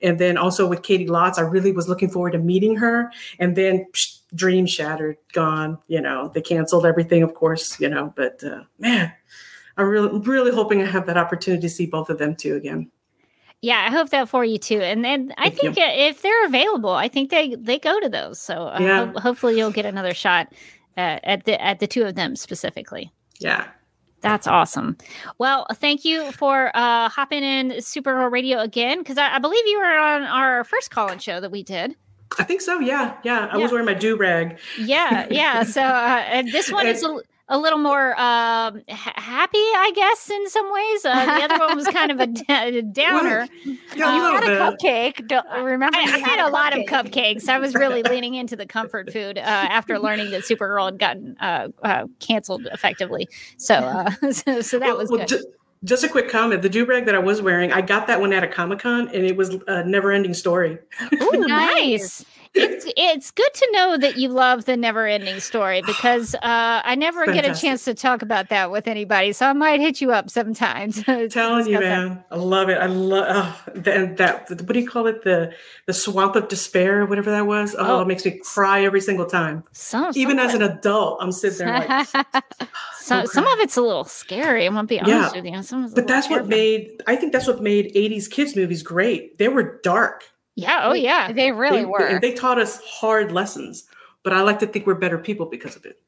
And 0.00 0.18
then 0.18 0.38
also 0.38 0.66
with 0.66 0.80
Caity 0.80 1.06
Lotz, 1.06 1.36
I 1.36 1.42
really 1.42 1.72
was 1.72 1.90
looking 1.90 2.08
forward 2.08 2.30
to 2.30 2.38
meeting 2.38 2.76
her. 2.76 3.12
And 3.38 3.54
then 3.54 3.84
psh, 3.92 4.18
dream 4.34 4.64
shattered, 4.64 5.18
gone. 5.34 5.76
You 5.88 6.00
know, 6.00 6.28
they 6.28 6.40
canceled 6.40 6.86
everything, 6.86 7.22
of 7.22 7.34
course. 7.34 7.78
You 7.78 7.90
know, 7.90 8.14
but 8.16 8.42
uh, 8.42 8.62
man, 8.78 9.12
I'm 9.82 9.88
really, 9.88 10.18
really 10.20 10.50
hoping 10.52 10.82
I 10.82 10.86
have 10.86 11.06
that 11.06 11.16
opportunity 11.16 11.60
to 11.62 11.68
see 11.68 11.86
both 11.86 12.08
of 12.10 12.18
them 12.18 12.34
too 12.36 12.54
again. 12.56 12.90
Yeah, 13.60 13.84
I 13.86 13.90
hope 13.92 14.10
that 14.10 14.28
for 14.28 14.44
you 14.44 14.58
too. 14.58 14.80
And 14.80 15.04
then 15.04 15.32
I 15.38 15.44
Thank 15.50 15.60
think 15.60 15.76
you. 15.76 15.84
uh, 15.84 15.90
if 15.92 16.22
they're 16.22 16.46
available, 16.46 16.90
I 16.90 17.06
think 17.08 17.30
they 17.30 17.54
they 17.54 17.78
go 17.78 18.00
to 18.00 18.08
those. 18.08 18.40
So 18.40 18.68
uh, 18.68 18.78
Yeah. 18.80 19.06
ho- 19.12 19.20
hopefully 19.20 19.56
you'll 19.56 19.70
get 19.70 19.86
another 19.86 20.14
shot 20.14 20.48
uh, 20.96 21.18
at 21.22 21.44
the 21.44 21.62
at 21.62 21.78
the 21.78 21.86
two 21.86 22.02
of 22.04 22.14
them 22.16 22.34
specifically. 22.34 23.12
Yeah. 23.38 23.68
That's 24.20 24.46
awesome. 24.46 24.96
Well, 25.38 25.66
thank 25.74 26.04
you 26.04 26.30
for 26.32 26.70
uh, 26.76 27.08
hopping 27.08 27.42
in 27.42 27.70
Supergirl 27.78 28.30
Radio 28.30 28.58
again 28.60 28.98
because 28.98 29.18
I, 29.18 29.34
I 29.34 29.38
believe 29.40 29.66
you 29.66 29.78
were 29.78 29.98
on 29.98 30.22
our 30.22 30.62
first 30.62 30.92
call-in 30.92 31.18
show 31.18 31.40
that 31.40 31.50
we 31.50 31.64
did. 31.64 31.96
I 32.38 32.44
think 32.44 32.60
so. 32.60 32.78
Yeah, 32.78 33.14
yeah. 33.24 33.48
I 33.50 33.56
was 33.58 33.72
wearing 33.72 33.84
my 33.86 33.94
do 33.94 34.16
rag. 34.16 34.58
Yeah, 34.78 35.26
yeah. 35.30 35.64
So 35.64 35.82
uh, 35.82 36.22
and 36.26 36.48
this 36.52 36.70
one 36.70 36.86
is 36.86 37.02
a, 37.04 37.20
a 37.52 37.58
little 37.58 37.78
more 37.78 38.12
um, 38.18 38.82
ha- 38.88 39.12
happy, 39.16 39.58
I 39.58 39.92
guess, 39.94 40.30
in 40.30 40.48
some 40.48 40.72
ways. 40.72 41.04
Uh, 41.04 41.24
the 41.26 41.44
other 41.44 41.58
one 41.58 41.76
was 41.76 41.86
kind 41.86 42.10
of 42.10 42.18
a, 42.18 42.26
downer. 42.82 43.46
you 43.62 43.78
had 43.94 44.44
a 44.44 44.56
cupcake. 44.58 45.28
Don't, 45.28 45.46
remember, 45.62 45.96
I, 45.96 46.02
I 46.04 46.18
had 46.18 46.48
a 46.48 46.50
lot 46.50 46.72
of 46.76 46.86
cupcakes. 46.86 47.50
I 47.50 47.58
was 47.58 47.74
really 47.74 48.02
leaning 48.02 48.34
into 48.34 48.56
the 48.56 48.64
comfort 48.64 49.12
food 49.12 49.36
uh, 49.36 49.42
after 49.42 49.98
learning 49.98 50.30
that 50.30 50.42
Supergirl 50.44 50.86
had 50.86 50.98
gotten 50.98 51.36
uh, 51.40 51.68
uh, 51.82 52.06
canceled 52.20 52.66
effectively. 52.72 53.28
So, 53.58 53.74
uh, 53.74 54.10
so, 54.32 54.62
so 54.62 54.78
that 54.78 54.96
was 54.96 55.10
Well, 55.10 55.20
good. 55.20 55.28
ju- 55.28 55.44
just 55.84 56.04
a 56.04 56.08
quick 56.08 56.30
comment. 56.30 56.62
The 56.62 56.70
do 56.70 56.86
rag 56.86 57.04
that 57.04 57.14
I 57.14 57.18
was 57.18 57.42
wearing, 57.42 57.70
I 57.70 57.82
got 57.82 58.06
that 58.06 58.20
one 58.20 58.32
at 58.32 58.42
a 58.42 58.48
Comic 58.48 58.78
Con, 58.78 59.08
and 59.08 59.26
it 59.26 59.36
was 59.36 59.58
a 59.66 59.84
never 59.84 60.10
ending 60.10 60.32
story. 60.32 60.78
Ooh, 61.20 61.30
nice. 61.46 62.24
It's 62.54 62.86
it's 62.96 63.30
good 63.30 63.52
to 63.54 63.68
know 63.72 63.96
that 63.96 64.18
you 64.18 64.28
love 64.28 64.66
the 64.66 64.76
never 64.76 65.06
ending 65.06 65.40
story 65.40 65.82
because 65.86 66.34
uh, 66.34 66.38
I 66.42 66.94
never 66.96 67.24
get 67.26 67.46
a 67.46 67.58
chance 67.58 67.84
to 67.86 67.94
talk 67.94 68.20
about 68.22 68.50
that 68.50 68.70
with 68.70 68.86
anybody. 68.86 69.32
So 69.32 69.46
I 69.46 69.52
might 69.54 69.80
hit 69.80 70.00
you 70.02 70.12
up 70.12 70.28
sometimes. 70.28 71.02
to 71.04 71.28
telling 71.28 71.66
you, 71.66 71.78
discuss 71.78 71.80
that. 71.82 72.08
man, 72.08 72.24
I 72.30 72.36
love 72.36 72.68
it. 72.68 72.78
I 72.78 72.86
love 72.86 73.26
oh, 73.28 73.72
that, 73.74 74.16
that. 74.18 74.48
What 74.50 74.72
do 74.72 74.80
you 74.80 74.88
call 74.88 75.06
it? 75.06 75.22
The 75.24 75.54
the 75.86 75.94
swamp 75.94 76.36
of 76.36 76.48
despair, 76.48 77.06
whatever 77.06 77.30
that 77.30 77.46
was. 77.46 77.74
Oh, 77.78 77.98
Oh. 77.98 78.00
it 78.02 78.08
makes 78.08 78.24
me 78.24 78.32
cry 78.42 78.84
every 78.84 79.00
single 79.00 79.26
time. 79.26 79.64
Some, 79.72 80.12
Even 80.14 80.36
some 80.38 80.46
as 80.46 80.54
an 80.54 80.62
adult, 80.62 81.18
I'm 81.22 81.32
sitting 81.32 81.58
there 81.58 81.86
like. 81.88 82.06
So, 82.98 83.24
some 83.24 83.46
of 83.46 83.58
it's 83.60 83.76
a 83.76 83.82
little 83.82 84.04
scary. 84.04 84.66
I'm 84.66 84.74
gonna 84.74 84.86
be 84.86 84.96
Yeah. 84.96 85.16
honest 85.16 85.36
with 85.36 85.44
you. 85.46 85.62
Some 85.62 85.90
but 85.94 86.06
that's 86.06 86.28
what 86.28 86.46
made. 86.48 87.02
I 87.06 87.16
think 87.16 87.32
that's 87.32 87.46
what 87.46 87.62
made 87.62 87.94
'80s 87.94 88.30
kids 88.30 88.54
movies 88.56 88.82
great. 88.82 89.38
They 89.38 89.48
were 89.48 89.80
dark. 89.82 90.24
Yeah. 90.54 90.80
Oh 90.84 90.92
yeah. 90.94 91.28
They 91.28 91.34
They, 91.34 91.52
really 91.52 91.84
were. 91.84 92.06
and 92.06 92.20
they 92.20 92.34
taught 92.34 92.58
us 92.58 92.80
hard 92.84 93.32
lessons. 93.32 93.84
But 94.22 94.32
I 94.32 94.42
like 94.42 94.58
to 94.60 94.66
think 94.66 94.86
we're 94.86 94.94
better 94.94 95.18
people 95.18 95.46
because 95.46 95.76
of 95.76 95.84
it. 95.84 96.00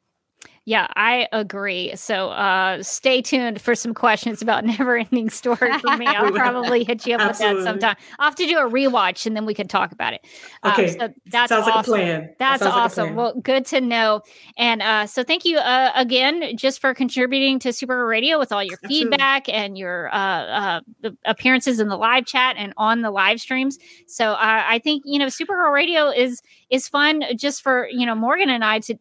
Yeah, 0.66 0.86
I 0.96 1.28
agree. 1.30 1.94
So 1.94 2.30
uh, 2.30 2.82
stay 2.82 3.20
tuned 3.20 3.60
for 3.60 3.74
some 3.74 3.92
questions 3.92 4.40
about 4.40 4.64
Never 4.64 4.96
Ending 4.96 5.28
Story 5.28 5.78
for 5.80 5.94
me. 5.98 6.06
I'll 6.06 6.32
probably 6.32 6.84
hit 6.84 7.06
you 7.06 7.16
up 7.16 7.28
with 7.28 7.38
that 7.38 7.62
sometime. 7.62 7.96
I'll 8.18 8.28
have 8.28 8.34
to 8.36 8.46
do 8.46 8.56
a 8.58 8.62
rewatch 8.62 9.26
and 9.26 9.36
then 9.36 9.44
we 9.44 9.52
can 9.52 9.68
talk 9.68 9.92
about 9.92 10.14
it. 10.14 10.24
Um, 10.62 10.72
Okay. 10.72 10.88
so 10.98 11.08
that's 11.26 11.50
Sounds 11.50 11.66
like 11.66 11.74
a 11.74 11.78
awesome. 11.78 11.92
plan. 11.92 12.20
That 12.20 12.36
That's 12.38 12.62
sounds 12.62 12.74
like 12.74 12.84
awesome. 12.84 13.04
plan. 13.08 13.16
well, 13.16 13.34
good 13.42 13.66
to 13.66 13.80
know. 13.82 14.22
And 14.56 14.80
uh, 14.80 15.06
so 15.06 15.22
thank 15.22 15.44
you 15.44 15.58
uh, 15.58 15.92
again 15.94 16.56
just 16.56 16.80
for 16.80 16.94
contributing 16.94 17.58
to 17.58 17.70
Super 17.72 18.06
Radio 18.06 18.38
with 18.38 18.50
all 18.50 18.64
your 18.64 18.78
Absolutely. 18.82 19.10
feedback 19.10 19.48
and 19.50 19.76
your 19.76 20.08
uh, 20.14 20.80
uh, 21.04 21.10
appearances 21.26 21.78
in 21.78 21.88
the 21.88 21.96
live 21.98 22.24
chat 22.24 22.56
and 22.56 22.72
on 22.78 23.02
the 23.02 23.10
live 23.10 23.38
streams. 23.38 23.76
So 24.06 24.32
uh, 24.32 24.36
I 24.66 24.78
think 24.78 25.02
you 25.04 25.18
know 25.18 25.26
Supergirl 25.26 25.74
Radio 25.74 26.08
is 26.08 26.40
is 26.70 26.88
fun 26.88 27.22
just 27.36 27.60
for 27.62 27.86
you 27.92 28.06
know 28.06 28.14
Morgan 28.14 28.48
and 28.48 28.64
I 28.64 28.78
to. 28.78 28.96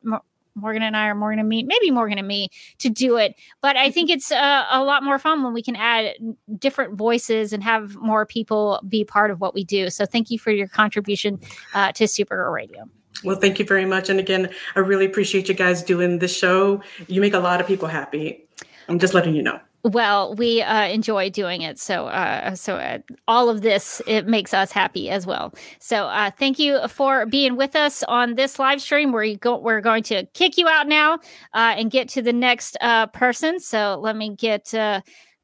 Mo- 0.55 0.73
Morgan 0.73 0.83
and 0.83 0.97
I 0.97 1.07
or 1.07 1.15
Morgan 1.15 1.39
and 1.39 1.49
me, 1.49 1.63
maybe 1.63 1.91
Morgan 1.91 2.17
and 2.17 2.27
me 2.27 2.49
to 2.79 2.89
do 2.89 3.17
it. 3.17 3.35
But 3.61 3.77
I 3.77 3.91
think 3.91 4.09
it's 4.09 4.31
uh, 4.31 4.65
a 4.69 4.83
lot 4.83 5.03
more 5.03 5.19
fun 5.19 5.43
when 5.43 5.53
we 5.53 5.61
can 5.61 5.75
add 5.75 6.15
different 6.57 6.95
voices 6.95 7.53
and 7.53 7.63
have 7.63 7.95
more 7.95 8.25
people 8.25 8.81
be 8.87 9.03
part 9.03 9.31
of 9.31 9.39
what 9.39 9.53
we 9.53 9.63
do. 9.63 9.89
So 9.89 10.05
thank 10.05 10.31
you 10.31 10.39
for 10.39 10.51
your 10.51 10.67
contribution 10.67 11.39
uh, 11.73 11.91
to 11.93 12.05
Supergirl 12.05 12.53
Radio. 12.53 12.89
Well, 13.23 13.37
thank 13.37 13.59
you 13.59 13.65
very 13.65 13.85
much. 13.85 14.09
And 14.09 14.19
again, 14.19 14.49
I 14.75 14.79
really 14.79 15.05
appreciate 15.05 15.47
you 15.47 15.53
guys 15.53 15.83
doing 15.83 16.19
this 16.19 16.35
show. 16.35 16.81
You 17.07 17.21
make 17.21 17.33
a 17.33 17.39
lot 17.39 17.61
of 17.61 17.67
people 17.67 17.87
happy. 17.87 18.47
I'm 18.87 18.99
just 18.99 19.13
letting 19.13 19.35
you 19.35 19.41
know. 19.41 19.59
Well, 19.85 20.33
we 20.35 20.61
uh, 20.61 20.85
enjoy 20.87 21.29
doing 21.29 21.61
it, 21.61 21.77
so 21.77 22.07
uh, 22.07 22.55
so 22.55 22.77
uh, 22.77 22.99
all 23.27 23.49
of 23.49 23.63
this 23.63 24.01
it 24.07 24.25
makes 24.27 24.53
us 24.53 24.71
happy 24.71 25.09
as 25.09 25.27
well. 25.27 25.53
So 25.79 26.05
uh, 26.05 26.31
thank 26.31 26.57
you 26.57 26.87
for 26.87 27.25
being 27.25 27.57
with 27.57 27.75
us 27.75 28.01
on 28.03 28.35
this 28.35 28.59
live 28.59 28.81
stream. 28.81 29.11
Where 29.11 29.25
you 29.25 29.35
go, 29.35 29.57
we're 29.57 29.81
going 29.81 30.03
to 30.03 30.25
kick 30.27 30.57
you 30.57 30.69
out 30.69 30.87
now 30.87 31.15
uh, 31.53 31.75
and 31.75 31.91
get 31.91 32.07
to 32.09 32.21
the 32.21 32.31
next 32.31 32.77
uh, 32.79 33.07
person. 33.07 33.59
So 33.59 33.99
let 34.01 34.15
me 34.15 34.33
get 34.37 34.73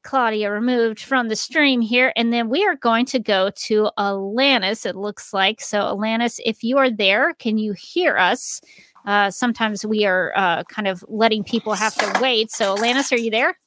Claudia 0.03 0.49
removed 0.49 1.02
from 1.02 1.28
the 1.28 1.36
stream 1.36 1.82
here, 1.82 2.14
and 2.16 2.32
then 2.32 2.48
we 2.48 2.66
are 2.66 2.78
going 2.78 3.06
to 3.07 3.20
go 3.20 3.49
to 3.68 3.90
Alanis. 3.98 4.86
It 4.86 4.95
looks 4.95 5.34
like 5.34 5.60
so. 5.60 5.82
Alanis, 5.82 6.40
if 6.45 6.64
you 6.64 6.78
are 6.78 6.90
there, 6.90 7.34
can 7.34 7.57
you 7.57 7.74
hear 7.74 8.16
us? 8.16 8.61
Sometimes 9.32 9.86
we 9.86 10.06
are 10.06 10.64
kind 10.70 10.88
of 10.88 11.03
letting 11.10 11.44
people 11.44 11.74
have 11.74 11.95
to 11.95 12.20
wait. 12.22 12.52
So, 12.52 12.78
Alanis, 12.78 13.11
are 13.11 13.18
you 13.18 13.32
there? 13.32 13.57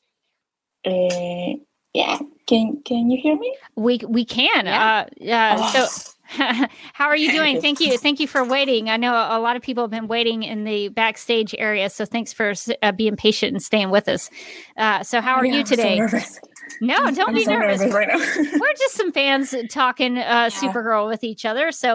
Uh, 0.85 1.59
yeah. 1.95 2.19
Can 2.47 2.83
Can 2.85 3.11
you 3.11 3.21
hear 3.21 3.37
me? 3.37 3.57
We 3.77 4.01
we 4.09 4.25
can. 4.25 4.67
Uh, 4.67 5.07
uh, 5.31 5.87
so, 5.87 6.13
how 6.93 7.07
are 7.07 7.17
you 7.17 7.31
doing? 7.33 7.61
Thank 7.61 7.81
you. 7.81 7.99
Thank 8.03 8.21
you 8.21 8.27
for 8.27 8.45
waiting. 8.45 8.89
I 8.89 8.97
know 8.97 9.13
a 9.15 9.39
lot 9.39 9.57
of 9.57 9.63
people 9.63 9.85
have 9.85 9.91
been 9.91 10.09
waiting 10.09 10.43
in 10.43 10.65
the 10.65 10.89
backstage 10.89 11.55
area, 11.59 11.91
so 11.91 12.05
thanks 12.05 12.33
for 12.33 12.55
uh, 12.83 12.93
being 12.93 13.17
patient 13.17 13.53
and 13.53 13.63
staying 13.63 13.91
with 13.91 14.09
us. 14.09 14.31
Uh, 14.77 15.03
so, 15.03 15.21
how 15.21 15.35
are 15.35 15.45
Yeah, 15.45 15.53
you 15.55 15.61
I'm 15.61 15.67
so 15.67 15.75
today? 15.75 15.99
nervous. 15.99 16.41
no, 16.81 16.97
don't 17.11 17.29
I'm 17.29 17.35
be 17.35 17.45
so 17.45 17.53
nervous. 17.53 17.81
nervous 17.81 17.95
right 17.95 18.09
now. 18.09 18.17
We're 18.61 18.75
just 18.79 18.95
some 18.95 19.13
fans 19.13 19.55
talking 19.71 20.19
uh, 20.19 20.47
Supergirl 20.47 21.09
with 21.09 21.23
each 21.25 21.45
other. 21.45 21.71
So, 21.73 21.95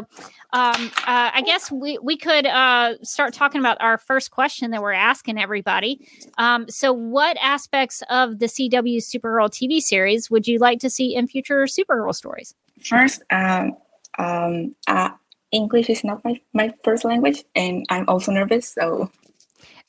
um, 0.53 0.91
uh, 1.07 1.31
I 1.33 1.41
guess 1.45 1.71
we 1.71 1.97
we 2.01 2.15
could 2.17 2.45
uh, 2.45 2.95
start 3.03 3.33
talking 3.33 3.59
about 3.59 3.77
our 3.81 3.97
first 3.97 4.31
question 4.31 4.71
that 4.71 4.81
we're 4.81 4.91
asking 4.93 5.39
everybody. 5.39 6.07
Um, 6.37 6.69
so, 6.69 6.93
what 6.93 7.37
aspects 7.41 8.03
of 8.09 8.39
the 8.39 8.45
CW 8.45 8.97
Supergirl 8.97 9.49
TV 9.49 9.79
series 9.79 10.29
would 10.29 10.47
you 10.47 10.59
like 10.59 10.79
to 10.79 10.89
see 10.89 11.15
in 11.15 11.27
future 11.27 11.63
Supergirl 11.65 12.13
stories? 12.13 12.53
First, 12.83 13.23
um, 13.31 13.75
um, 14.17 14.75
uh, 14.87 15.09
English 15.51 15.89
is 15.89 16.03
not 16.03 16.23
my, 16.25 16.39
my 16.53 16.73
first 16.83 17.05
language, 17.05 17.43
and 17.55 17.85
I'm 17.89 18.07
also 18.09 18.31
nervous. 18.31 18.69
So, 18.73 19.09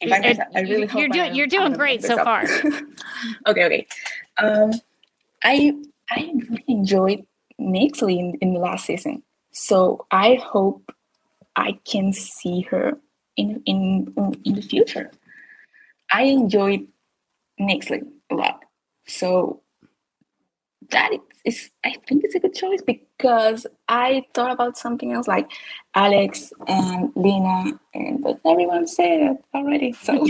if 0.01 0.13
I, 0.13 0.19
It- 0.19 0.39
I 0.55 0.61
really 0.61 0.81
you're 0.83 0.87
hope 0.89 1.13
doing- 1.13 1.31
I 1.33 1.35
you're 1.35 1.47
doing 1.47 1.73
great 1.73 2.03
so 2.05 2.17
up. 2.19 2.25
far. 2.25 2.43
okay, 3.49 3.65
okay. 3.65 3.87
Um, 4.39 4.73
I 5.45 5.73
I 6.11 6.31
really 6.35 6.65
enjoyed 6.69 7.27
Nyxly 7.61 8.19
in, 8.19 8.35
in 8.41 8.55
the 8.55 8.61
last 8.61 8.87
season, 8.87 9.23
so 9.51 10.07
I 10.11 10.35
hope 10.37 10.93
I 11.57 11.79
can 11.85 12.13
see 12.13 12.61
her 12.71 12.99
in 13.37 13.63
in 13.67 14.15
in 14.45 14.55
the 14.55 14.63
future. 14.63 15.11
I 16.13 16.23
enjoyed 16.25 16.87
Nyxly 17.61 18.07
a 18.31 18.35
lot, 18.35 18.63
so 19.07 19.61
that 20.91 21.11
is 21.49 21.71
I 21.85 21.95
think 22.07 22.25
it's 22.25 22.35
a 22.35 22.41
good 22.41 22.55
choice 22.55 22.83
because 22.83 23.67
I 23.89 24.25
thought 24.35 24.51
about 24.53 24.79
something 24.79 25.13
else 25.13 25.27
like 25.27 25.51
Alex 25.95 26.53
and 26.69 27.11
Lena, 27.17 27.73
and 27.95 28.23
but 28.23 28.39
everyone 28.47 28.87
said 28.87 29.21
it 29.21 29.45
already. 29.55 29.93
So 29.93 30.13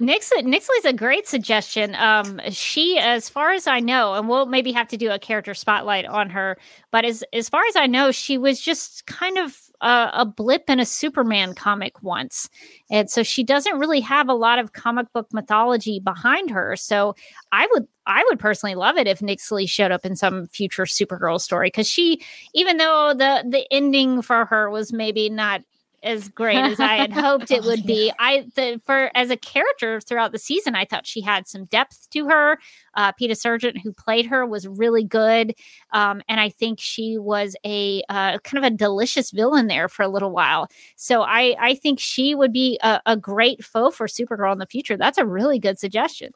Nyxly, 0.00 0.42
Nyxly's 0.44 0.84
a 0.84 0.92
great 0.92 1.26
suggestion. 1.26 1.94
Um, 1.96 2.40
she, 2.50 2.98
as 2.98 3.28
far 3.28 3.50
as 3.50 3.66
I 3.66 3.80
know, 3.80 4.14
and 4.14 4.28
we'll 4.28 4.46
maybe 4.46 4.72
have 4.72 4.88
to 4.88 4.96
do 4.96 5.10
a 5.10 5.18
character 5.18 5.52
spotlight 5.54 6.06
on 6.06 6.30
her, 6.30 6.56
but 6.90 7.04
as 7.04 7.24
as 7.32 7.48
far 7.48 7.64
as 7.68 7.76
I 7.76 7.86
know, 7.86 8.12
she 8.12 8.38
was 8.38 8.60
just 8.60 9.06
kind 9.06 9.36
of 9.36 9.60
a, 9.80 10.10
a 10.12 10.24
blip 10.24 10.68
in 10.68 10.80
a 10.80 10.86
Superman 10.86 11.54
comic 11.54 12.02
once, 12.02 12.48
and 12.90 13.10
so 13.10 13.22
she 13.22 13.42
doesn't 13.42 13.78
really 13.78 14.00
have 14.00 14.28
a 14.28 14.34
lot 14.34 14.58
of 14.58 14.72
comic 14.72 15.12
book 15.12 15.28
mythology 15.32 16.00
behind 16.00 16.50
her. 16.50 16.76
So 16.76 17.14
I 17.52 17.68
would, 17.72 17.86
I 18.06 18.24
would 18.28 18.38
personally 18.38 18.74
love 18.74 18.96
it 18.96 19.06
if 19.06 19.20
Nyxly 19.20 19.68
showed 19.68 19.92
up 19.92 20.06
in 20.06 20.16
some 20.16 20.46
future 20.48 20.84
Supergirl 20.84 21.40
story 21.40 21.68
because 21.68 21.88
she, 21.88 22.22
even 22.54 22.76
though 22.76 23.14
the 23.16 23.44
the 23.48 23.66
ending 23.70 24.22
for 24.22 24.44
her 24.46 24.70
was 24.70 24.92
maybe 24.92 25.28
not 25.28 25.62
as 26.02 26.28
great 26.28 26.56
as 26.56 26.80
I 26.80 26.94
had 26.94 27.12
hoped 27.14 27.50
it 27.50 27.64
would 27.64 27.84
be. 27.86 28.12
I 28.18 28.46
the 28.54 28.80
for 28.84 29.10
as 29.14 29.30
a 29.30 29.36
character 29.36 30.00
throughout 30.00 30.32
the 30.32 30.38
season, 30.38 30.74
I 30.74 30.84
thought 30.84 31.06
she 31.06 31.20
had 31.20 31.46
some 31.46 31.64
depth 31.64 32.08
to 32.10 32.26
her. 32.28 32.58
Uh, 32.94 33.12
Peta 33.12 33.34
Sergeant, 33.34 33.78
who 33.82 33.92
played 33.92 34.26
her, 34.26 34.46
was 34.46 34.66
really 34.66 35.04
good, 35.04 35.54
um, 35.92 36.22
and 36.28 36.40
I 36.40 36.48
think 36.48 36.80
she 36.80 37.18
was 37.18 37.56
a 37.64 38.02
uh, 38.08 38.38
kind 38.38 38.64
of 38.64 38.72
a 38.72 38.74
delicious 38.74 39.30
villain 39.30 39.66
there 39.66 39.88
for 39.88 40.02
a 40.02 40.08
little 40.08 40.30
while. 40.30 40.68
So 40.96 41.22
I 41.22 41.56
I 41.58 41.74
think 41.74 41.98
she 42.00 42.34
would 42.34 42.52
be 42.52 42.78
a, 42.82 43.00
a 43.06 43.16
great 43.16 43.64
foe 43.64 43.90
for 43.90 44.06
Supergirl 44.06 44.52
in 44.52 44.58
the 44.58 44.66
future. 44.66 44.96
That's 44.96 45.18
a 45.18 45.26
really 45.26 45.58
good 45.58 45.78
suggestion. 45.78 46.32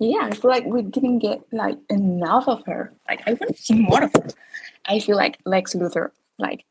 Yeah, 0.00 0.22
I 0.22 0.30
feel 0.32 0.50
like 0.50 0.64
we 0.64 0.82
didn't 0.82 1.20
get 1.20 1.40
like 1.52 1.78
enough 1.88 2.48
of 2.48 2.64
her. 2.66 2.92
Like 3.08 3.22
I 3.26 3.34
want 3.34 3.56
to 3.56 3.62
see 3.62 3.74
more 3.74 4.02
of 4.02 4.12
her. 4.14 4.28
I 4.86 4.98
feel 4.98 5.16
like 5.16 5.38
Lex 5.44 5.74
Luthor, 5.74 6.10
like, 6.38 6.64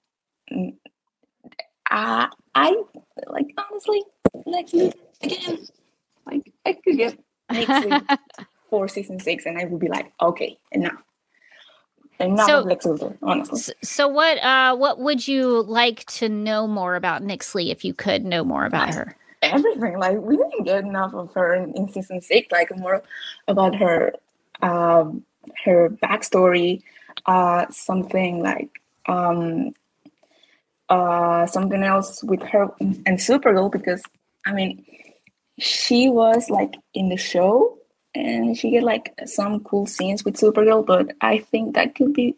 uh, 1.91 2.27
I 2.55 2.75
like 3.27 3.47
honestly, 3.57 4.03
Lex 4.45 4.71
Luthor 4.71 4.93
again. 5.21 5.59
Like 6.25 6.53
I 6.65 6.73
could 6.73 6.97
get 6.97 7.17
next 7.51 7.85
week 7.85 8.03
for 8.69 8.87
season 8.87 9.19
six, 9.19 9.45
and 9.45 9.57
I 9.57 9.65
would 9.65 9.79
be 9.79 9.87
like, 9.89 10.11
okay, 10.21 10.57
enough, 10.71 11.01
enough 12.19 12.47
So- 12.47 12.59
of 12.59 12.65
Lex 12.65 12.85
Luthor. 12.85 13.17
Honestly, 13.21 13.73
So 13.83 14.07
what 14.07 14.37
uh 14.43 14.75
what 14.75 14.99
would 14.99 15.27
you 15.27 15.63
like 15.63 16.05
to 16.05 16.29
know 16.29 16.67
more 16.67 16.95
about 16.95 17.21
Nyxly 17.23 17.71
if 17.71 17.83
you 17.85 17.93
could 17.93 18.23
know 18.25 18.43
more 18.43 18.65
about 18.65 18.93
her? 18.93 19.15
everything. 19.41 19.99
Like 19.99 20.19
we 20.19 20.37
didn't 20.37 20.63
get 20.63 20.85
enough 20.85 21.13
of 21.13 21.33
her 21.33 21.53
in, 21.53 21.73
in 21.75 21.89
season 21.91 22.21
six. 22.21 22.49
Like 22.51 22.75
more 22.77 23.03
about 23.49 23.75
her, 23.75 24.13
um, 24.61 25.25
her 25.65 25.89
backstory, 25.89 26.81
uh, 27.25 27.65
something 27.69 28.41
like 28.41 28.69
um, 29.07 29.73
uh, 30.89 31.45
something 31.45 31.83
else 31.83 32.23
with 32.23 32.41
her 32.43 32.69
and 32.79 33.17
Supergirl 33.17 33.71
because 33.71 34.03
I 34.45 34.53
mean, 34.53 34.85
she 35.59 36.09
was 36.09 36.49
like 36.49 36.75
in 36.93 37.09
the 37.09 37.17
show 37.17 37.77
and 38.13 38.57
she 38.57 38.71
get 38.71 38.83
like 38.83 39.13
some 39.25 39.61
cool 39.61 39.85
scenes 39.85 40.23
with 40.23 40.35
Supergirl, 40.35 40.85
but 40.85 41.15
I 41.21 41.39
think 41.39 41.75
that 41.75 41.95
could 41.95 42.13
be 42.13 42.35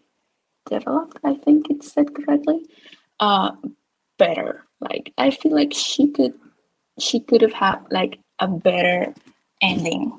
developed. 0.70 1.18
I 1.24 1.36
think 1.36 1.68
it's 1.70 1.92
said 1.92 2.14
correctly. 2.14 2.66
Uh, 3.20 3.52
better. 4.18 4.66
Like 4.80 5.14
I 5.18 5.32
feel 5.32 5.54
like 5.54 5.74
she 5.74 6.12
could 6.12 6.34
she 7.00 7.20
could 7.20 7.42
have 7.42 7.54
had 7.54 7.80
like 7.92 8.20
a 8.40 8.48
better 8.48 9.14
ending. 9.62 10.18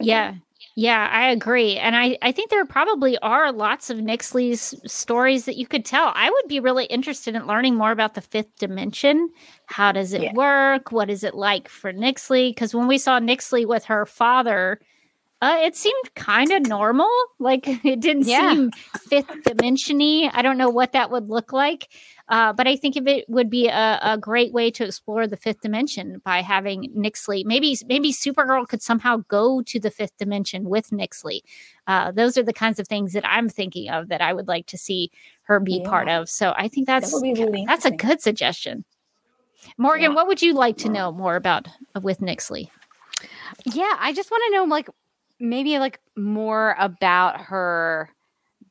Yeah. 0.00 0.34
Yeah, 0.76 1.08
I 1.12 1.30
agree. 1.30 1.76
And 1.76 1.96
I, 1.96 2.16
I 2.22 2.32
think 2.32 2.50
there 2.50 2.64
probably 2.64 3.18
are 3.18 3.52
lots 3.52 3.90
of 3.90 3.98
Nyxly's 3.98 4.74
stories 4.90 5.44
that 5.44 5.56
you 5.56 5.66
could 5.66 5.84
tell. 5.84 6.12
I 6.14 6.30
would 6.30 6.48
be 6.48 6.60
really 6.60 6.84
interested 6.86 7.34
in 7.34 7.46
learning 7.46 7.74
more 7.74 7.90
about 7.90 8.14
the 8.14 8.20
fifth 8.20 8.56
dimension. 8.56 9.30
How 9.66 9.92
does 9.92 10.12
it 10.12 10.32
work? 10.32 10.92
What 10.92 11.10
is 11.10 11.24
it 11.24 11.34
like 11.34 11.68
for 11.68 11.92
Nyxly? 11.92 12.50
Because 12.50 12.74
when 12.74 12.86
we 12.86 12.98
saw 12.98 13.18
Nyxly 13.18 13.66
with 13.66 13.84
her 13.86 14.06
father, 14.06 14.80
uh, 15.42 15.58
it 15.62 15.74
seemed 15.74 16.14
kind 16.14 16.52
of 16.52 16.66
normal. 16.66 17.10
Like 17.38 17.66
it 17.84 18.00
didn't 18.00 18.26
Yeah. 18.28 18.52
seem 18.52 18.70
fifth 19.08 19.28
dimensiony. 19.44 20.30
I 20.32 20.42
don't 20.42 20.58
know 20.58 20.70
what 20.70 20.92
that 20.92 21.10
would 21.10 21.28
look 21.28 21.52
like. 21.52 21.88
Uh, 22.30 22.52
but 22.52 22.68
I 22.68 22.76
think 22.76 22.96
if 22.96 23.06
it 23.08 23.28
would 23.28 23.50
be 23.50 23.66
a, 23.66 23.98
a 24.00 24.16
great 24.16 24.52
way 24.52 24.70
to 24.70 24.84
explore 24.84 25.26
the 25.26 25.36
fifth 25.36 25.60
dimension 25.60 26.22
by 26.24 26.42
having 26.42 26.92
Nyxly. 26.96 27.44
Maybe 27.44 27.76
maybe 27.86 28.12
Supergirl 28.12 28.68
could 28.68 28.82
somehow 28.82 29.18
go 29.28 29.62
to 29.62 29.80
the 29.80 29.90
fifth 29.90 30.16
dimension 30.16 30.68
with 30.68 30.90
Nyxly. 30.90 31.40
Uh, 31.88 32.12
those 32.12 32.38
are 32.38 32.44
the 32.44 32.52
kinds 32.52 32.78
of 32.78 32.86
things 32.86 33.12
that 33.14 33.26
I'm 33.26 33.48
thinking 33.48 33.90
of 33.90 34.08
that 34.08 34.20
I 34.20 34.32
would 34.32 34.46
like 34.46 34.66
to 34.66 34.78
see 34.78 35.10
her 35.42 35.58
be 35.58 35.82
part 35.82 36.08
of. 36.08 36.28
So 36.28 36.54
I 36.56 36.68
think 36.68 36.86
that's 36.86 37.20
be 37.20 37.34
really 37.34 37.64
that's 37.66 37.84
a 37.84 37.90
good 37.90 38.22
suggestion. 38.22 38.84
Morgan, 39.76 40.14
what 40.14 40.28
would 40.28 40.40
you 40.40 40.54
like 40.54 40.78
to 40.78 40.88
know 40.88 41.10
more 41.10 41.34
about 41.34 41.66
uh, 41.96 42.00
with 42.00 42.20
Nyxly? 42.20 42.68
Yeah, 43.66 43.96
I 43.98 44.12
just 44.12 44.30
want 44.30 44.42
to 44.46 44.56
know 44.56 44.64
like 44.64 44.88
maybe 45.40 45.80
like 45.80 45.98
more 46.16 46.76
about 46.78 47.40
her 47.40 48.10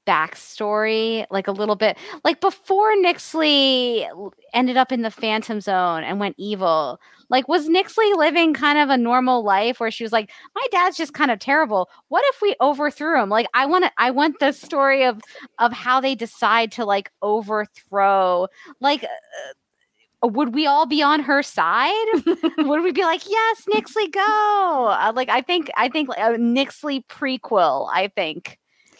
backstory, 0.10 1.26
like 1.30 1.48
a 1.48 1.52
little 1.52 1.76
bit. 1.76 1.98
Like 2.24 2.42
before 2.42 2.96
Nyxly 2.96 4.08
ended 4.54 4.76
up 4.76 4.92
in 4.92 5.04
the 5.04 5.12
Phantom 5.12 5.62
Zone 5.62 6.04
and 6.04 6.20
went 6.20 6.36
evil, 6.40 7.00
like 7.30 7.48
was 7.48 7.70
Nyxly 7.70 8.16
living 8.18 8.56
kind 8.56 8.80
of 8.80 8.90
a 8.90 8.98
normal 8.98 9.44
life 9.44 9.80
where 9.80 9.92
she 9.92 10.04
was 10.04 10.12
like, 10.12 10.32
my 10.56 10.66
dad's 10.72 10.98
just 10.98 11.14
kind 11.14 11.30
of 11.30 11.38
terrible. 11.38 11.90
What 12.08 12.24
if 12.30 12.42
we 12.42 12.56
overthrew 12.60 13.22
him? 13.22 13.30
Like 13.30 13.46
I 13.54 13.68
want 13.68 13.86
to 13.86 13.92
I 14.00 14.10
want 14.10 14.40
the 14.40 14.52
story 14.52 15.04
of 15.04 15.22
of 15.60 15.72
how 15.72 16.02
they 16.02 16.16
decide 16.16 16.72
to 16.74 16.86
like 16.86 17.12
overthrow 17.22 18.48
like 18.82 19.04
uh, 19.04 19.08
would 20.24 20.54
we 20.54 20.68
all 20.68 20.86
be 20.86 21.02
on 21.02 21.22
her 21.22 21.42
side? 21.42 21.94
would 22.58 22.84
we 22.84 22.92
be 22.92 23.04
like, 23.04 23.22
yes, 23.26 23.64
Nyxly, 23.74 24.12
go? 24.12 24.88
Uh, 24.92 25.14
like, 25.16 25.30
I 25.30 25.40
think, 25.40 25.72
I 25.78 25.88
think 25.88 26.10
a 26.10 26.34
Nyxly 26.38 27.06
prequel. 27.08 27.90
I 27.94 28.10
think 28.10 28.59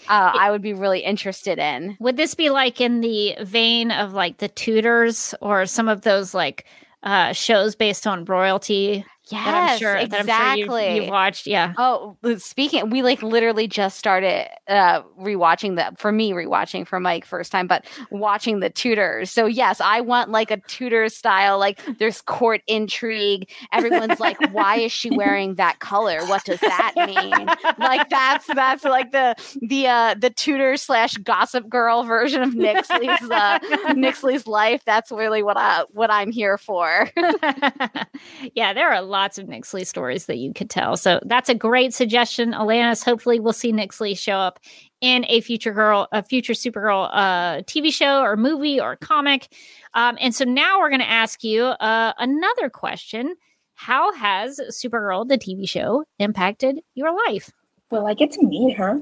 uh, 0.10 0.32
I 0.36 0.52
would 0.52 0.62
be 0.62 0.74
really 0.74 1.00
interested 1.00 1.60
in. 1.60 1.96
Would 2.00 2.18
this 2.18 2.36
be 2.36 2.50
like 2.50 2.82
in 2.82 3.02
the 3.02 3.36
vein 3.42 3.92
of 3.92 4.14
like 4.14 4.38
the 4.38 4.50
Tudors 4.50 5.36
or 5.42 5.66
some 5.66 5.88
of 5.88 6.02
those 6.02 6.34
like 6.34 6.66
uh 7.04 7.32
shows 7.32 7.76
based 7.76 8.06
on 8.06 8.26
royalty? 8.26 9.06
That 9.32 9.54
I'm 9.54 9.64
Yes, 9.68 9.80
sure 9.80 9.94
that 9.94 10.04
I'm 10.04 10.10
sure 10.10 10.20
exactly. 10.22 10.96
you've 10.96 11.10
watched. 11.10 11.48
Yeah. 11.48 11.74
Oh, 11.78 12.18
speaking, 12.38 12.90
we 12.90 13.02
like 13.04 13.22
literally 13.22 13.68
just 13.68 13.98
started 13.98 14.48
uh 14.68 15.02
rewatching 15.20 15.76
the 15.76 15.96
for 15.98 16.12
me 16.12 16.32
rewatching 16.32 16.88
for 16.88 17.00
Mike 17.00 17.26
first 17.26 17.52
time, 17.52 17.68
but 17.68 17.86
watching 18.12 18.60
the 18.60 18.70
Tudors. 18.70 19.30
So 19.32 19.46
yes, 19.46 19.82
I 19.82 20.02
want 20.02 20.30
like 20.32 20.52
a 20.52 20.58
Tudor 20.58 21.10
style. 21.10 21.60
Like 21.60 21.80
there's 22.00 22.22
court 22.22 22.62
intrigue. 22.68 23.50
Everyone's 23.72 24.20
like, 24.20 24.38
why 24.52 24.78
is 24.80 24.92
she 24.92 25.10
wearing 25.12 25.56
that 25.56 25.80
color? 25.80 26.20
What 26.26 26.44
does 26.46 26.60
that 26.62 26.94
mean? 26.96 27.48
like 27.80 28.10
that's 28.10 28.48
that's 28.48 28.84
like 28.84 29.12
the 29.12 29.36
the 29.62 29.88
uh 29.88 30.16
the 30.16 30.30
Tudor 30.30 30.76
slash 30.78 31.16
Gossip 31.16 31.70
Girl 31.70 32.04
version 32.04 32.42
of 32.42 32.54
Nyxly's 32.54 33.30
uh 33.30 33.60
Nyxly's 33.94 34.48
life. 34.48 34.82
That's 34.86 35.12
really 35.12 35.44
what 35.44 35.58
I 35.58 35.84
what 35.92 36.12
I'm 36.12 36.32
here 36.32 36.58
for. 36.58 37.10
yeah, 38.56 38.74
there 38.74 38.92
are 38.92 39.02
lots 39.20 39.38
of 39.38 39.48
Nyxly 39.48 39.86
stories 39.86 40.28
that 40.28 40.38
you 40.38 40.54
could 40.54 40.70
tell. 40.70 40.96
So 40.96 41.20
that's 41.26 41.50
a 41.50 41.54
great 41.54 41.94
suggestion, 41.94 42.54
Alanis. 42.54 43.04
Hopefully, 43.04 43.42
we'll 43.42 43.52
see 43.52 43.74
Nyxly 43.74 44.18
show 44.18 44.38
up 44.38 44.62
in 45.02 45.26
a 45.28 45.42
future 45.42 45.74
girl, 45.74 46.08
a 46.14 46.24
future 46.24 46.54
Supergirl 46.54 47.10
uh, 47.12 47.58
TV 47.64 47.92
show 47.92 48.22
or 48.22 48.38
movie 48.38 48.80
or 48.80 48.96
comic. 48.96 49.54
Um, 49.94 50.18
and 50.22 50.34
so 50.34 50.46
now 50.46 50.80
we're 50.80 50.90
going 50.90 51.02
to 51.02 51.10
ask 51.10 51.44
you 51.44 51.66
uh, 51.66 52.14
another 52.18 52.70
question: 52.70 53.36
How 53.74 54.14
has 54.14 54.62
Supergirl, 54.70 55.28
the 55.28 55.38
TV 55.38 55.68
show, 55.68 56.06
impacted 56.18 56.80
your 56.96 57.14
life? 57.28 57.52
Well, 57.92 58.08
I 58.08 58.14
get 58.14 58.32
to 58.34 58.46
meet 58.46 58.78
her. 58.78 59.02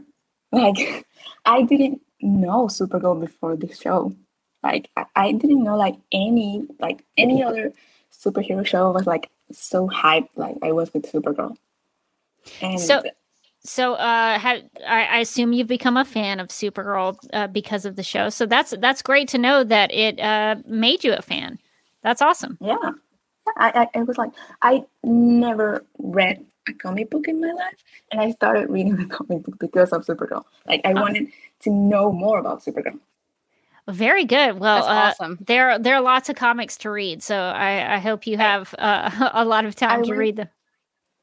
Like, 0.51 1.05
I 1.45 1.61
didn't 1.61 2.01
know 2.21 2.65
Supergirl 2.65 3.19
before 3.19 3.55
the 3.55 3.71
show. 3.71 4.15
Like, 4.63 4.89
I, 4.97 5.05
I 5.15 5.31
didn't 5.33 5.63
know 5.63 5.77
like 5.77 5.97
any 6.11 6.65
like 6.79 7.03
any 7.17 7.43
other 7.43 7.71
superhero 8.11 8.65
show 8.65 8.91
was 8.91 9.05
like 9.05 9.29
so 9.51 9.87
hyped 9.87 10.29
like 10.35 10.57
I 10.61 10.71
was 10.71 10.93
with 10.93 11.11
Supergirl. 11.11 11.55
And 12.61 12.79
So, 12.79 13.03
so 13.61 13.93
uh, 13.93 14.39
ha 14.39 14.57
I, 14.87 15.03
I 15.05 15.17
assume 15.19 15.53
you've 15.53 15.67
become 15.67 15.97
a 15.97 16.05
fan 16.05 16.39
of 16.39 16.49
Supergirl 16.49 17.17
uh, 17.33 17.47
because 17.47 17.85
of 17.85 17.95
the 17.95 18.03
show. 18.03 18.29
So 18.29 18.45
that's 18.45 18.73
that's 18.79 19.01
great 19.01 19.27
to 19.29 19.37
know 19.37 19.63
that 19.63 19.93
it 19.93 20.19
uh, 20.19 20.55
made 20.65 21.03
you 21.03 21.13
a 21.13 21.21
fan. 21.21 21.59
That's 22.03 22.21
awesome. 22.21 22.57
Yeah. 22.61 22.91
I, 23.55 23.87
I, 23.93 23.99
I 23.99 24.03
was 24.03 24.17
like, 24.17 24.31
I 24.61 24.85
never 25.03 25.85
read 25.97 26.45
a 26.67 26.73
comic 26.73 27.09
book 27.09 27.27
in 27.27 27.39
my 27.39 27.51
life, 27.51 27.83
and 28.11 28.19
I 28.19 28.31
started 28.31 28.69
reading 28.69 28.95
the 28.97 29.05
comic 29.05 29.43
book 29.43 29.57
because 29.59 29.93
of 29.93 30.05
Supergirl. 30.05 30.43
Like, 30.65 30.81
I 30.85 30.93
wanted 30.93 31.27
to 31.61 31.69
know 31.69 32.11
more 32.11 32.39
about 32.39 32.63
Supergirl. 32.63 32.99
Very 33.89 34.25
good. 34.25 34.59
Well, 34.59 34.85
That's 34.85 35.19
uh, 35.19 35.23
awesome. 35.23 35.37
there 35.45 35.79
there 35.79 35.95
are 35.95 36.01
lots 36.01 36.27
of 36.29 36.35
comics 36.35 36.77
to 36.79 36.89
read, 36.91 37.23
so 37.23 37.37
I, 37.37 37.95
I 37.95 37.99
hope 37.99 38.27
you 38.27 38.37
have 38.37 38.75
uh, 38.77 39.29
a 39.33 39.45
lot 39.45 39.65
of 39.65 39.75
time 39.75 40.01
I 40.01 40.03
to 40.03 40.11
read- 40.11 40.17
read 40.19 40.35
them. 40.37 40.49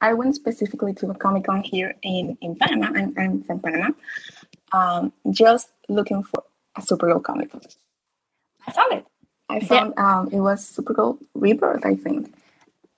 I 0.00 0.12
went 0.12 0.34
specifically 0.34 0.92
to 0.94 1.10
a 1.10 1.14
Comic 1.14 1.44
Con 1.44 1.62
here 1.62 1.94
in, 2.02 2.36
in 2.42 2.56
Panama. 2.56 2.88
I'm, 2.94 3.14
I'm 3.16 3.42
from 3.42 3.60
Panama. 3.60 3.92
Um, 4.72 5.12
just 5.30 5.70
looking 5.88 6.22
for 6.22 6.42
a 6.76 6.82
Supergirl 6.82 7.22
comic. 7.22 7.50
I 8.66 8.72
found 8.72 8.92
it. 8.92 9.06
I 9.48 9.60
found 9.60 9.98
um, 9.98 10.28
it 10.30 10.40
was 10.40 10.60
Supergirl 10.76 11.18
Rebirth, 11.34 11.86
I 11.86 11.94
think. 11.94 12.34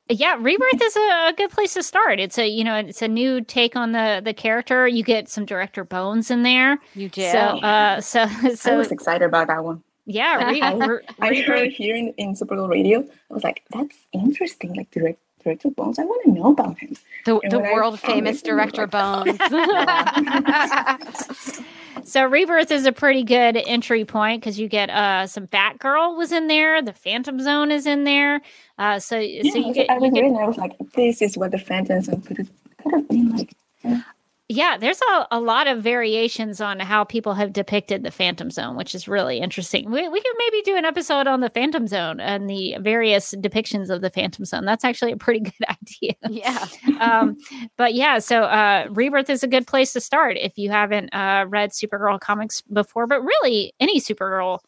Yeah, 0.08 0.36
Rebirth 0.38 0.80
is 0.80 0.96
a, 0.96 1.28
a 1.28 1.34
good 1.36 1.50
place 1.50 1.74
to 1.74 1.82
start. 1.82 2.20
It's 2.20 2.38
a 2.38 2.46
you 2.46 2.62
know 2.62 2.76
it's 2.76 3.02
a 3.02 3.08
new 3.08 3.40
take 3.40 3.74
on 3.74 3.92
the 3.92 4.20
the 4.24 4.32
character. 4.32 4.86
You 4.86 5.02
get 5.02 5.28
some 5.28 5.44
director 5.44 5.82
bones 5.84 6.30
in 6.30 6.42
there. 6.44 6.78
You 6.94 7.08
do. 7.08 7.22
So 7.22 7.38
uh, 7.38 8.00
so 8.00 8.20
I 8.22 8.76
was 8.76 8.92
excited 8.92 9.24
about 9.24 9.48
that 9.48 9.64
one. 9.64 9.82
yeah, 10.04 10.48
Re- 10.48 10.60
I, 10.60 10.74
Re- 10.74 11.00
I 11.20 11.26
heard 11.28 11.48
Rebirth- 11.48 11.62
it 11.66 11.72
here 11.72 11.96
in, 11.96 12.08
in 12.18 12.34
Supergirl 12.34 12.68
Radio. 12.70 13.00
I 13.00 13.34
was 13.34 13.42
like, 13.42 13.64
that's 13.70 13.96
interesting. 14.12 14.74
Like 14.74 14.90
direct, 14.92 15.18
director 15.46 15.70
Bones, 15.70 15.98
I 15.98 16.04
want 16.04 16.22
to 16.24 16.30
know 16.32 16.50
about 16.50 16.78
him. 16.78 16.94
The, 17.24 17.40
the 17.48 17.60
I 17.60 17.72
world 17.72 17.98
famous 18.00 18.28
I 18.28 18.32
was 18.32 18.42
director 18.42 18.86
Bones. 18.86 19.38
So 22.04 22.24
Rebirth 22.24 22.70
is 22.70 22.86
a 22.86 22.92
pretty 22.92 23.24
good 23.24 23.56
entry 23.56 24.04
point 24.04 24.40
because 24.40 24.60
you 24.60 24.68
get 24.68 24.90
uh 24.90 25.26
some 25.26 25.48
Batgirl 25.48 26.16
was 26.16 26.30
in 26.30 26.46
there, 26.46 26.80
the 26.80 26.92
Phantom 26.92 27.40
Zone 27.40 27.72
is 27.72 27.84
in 27.84 28.04
there. 28.04 28.42
Uh 28.78 29.00
so 29.00 29.18
Yeah, 29.18 29.50
so 29.50 29.58
you 29.58 29.74
get 29.74 29.90
I 29.90 29.94
you 29.94 30.00
was 30.02 30.12
get 30.12 30.24
I 30.24 30.46
was 30.46 30.56
like, 30.56 30.76
this 30.94 31.20
is 31.20 31.36
what 31.36 31.50
the 31.50 31.58
Phantom 31.58 32.00
Zone 32.02 32.20
could 32.20 32.38
have, 32.38 32.50
could 32.82 32.92
have 32.92 33.08
been 33.08 33.36
like. 33.36 33.54
Yeah, 33.82 34.02
there's 34.48 35.00
a, 35.00 35.26
a 35.32 35.40
lot 35.40 35.66
of 35.66 35.82
variations 35.82 36.60
on 36.60 36.78
how 36.78 37.02
people 37.02 37.34
have 37.34 37.52
depicted 37.52 38.04
the 38.04 38.12
Phantom 38.12 38.50
Zone, 38.50 38.76
which 38.76 38.94
is 38.94 39.08
really 39.08 39.38
interesting. 39.38 39.90
We, 39.90 40.08
we 40.08 40.20
could 40.20 40.34
maybe 40.38 40.62
do 40.62 40.76
an 40.76 40.84
episode 40.84 41.26
on 41.26 41.40
the 41.40 41.50
Phantom 41.50 41.88
Zone 41.88 42.20
and 42.20 42.48
the 42.48 42.76
various 42.80 43.34
depictions 43.34 43.90
of 43.90 44.02
the 44.02 44.10
Phantom 44.10 44.44
Zone. 44.44 44.64
That's 44.64 44.84
actually 44.84 45.12
a 45.12 45.16
pretty 45.16 45.40
good 45.58 45.66
idea. 45.68 46.14
Yeah. 46.28 46.66
um, 47.00 47.36
but 47.76 47.94
yeah, 47.94 48.20
so 48.20 48.44
uh, 48.44 48.86
Rebirth 48.90 49.30
is 49.30 49.42
a 49.42 49.48
good 49.48 49.66
place 49.66 49.92
to 49.94 50.00
start 50.00 50.36
if 50.36 50.56
you 50.56 50.70
haven't 50.70 51.12
uh, 51.12 51.46
read 51.48 51.70
Supergirl 51.70 52.20
comics 52.20 52.62
before, 52.72 53.08
but 53.08 53.22
really 53.22 53.74
any 53.80 54.00
Supergirl 54.00 54.60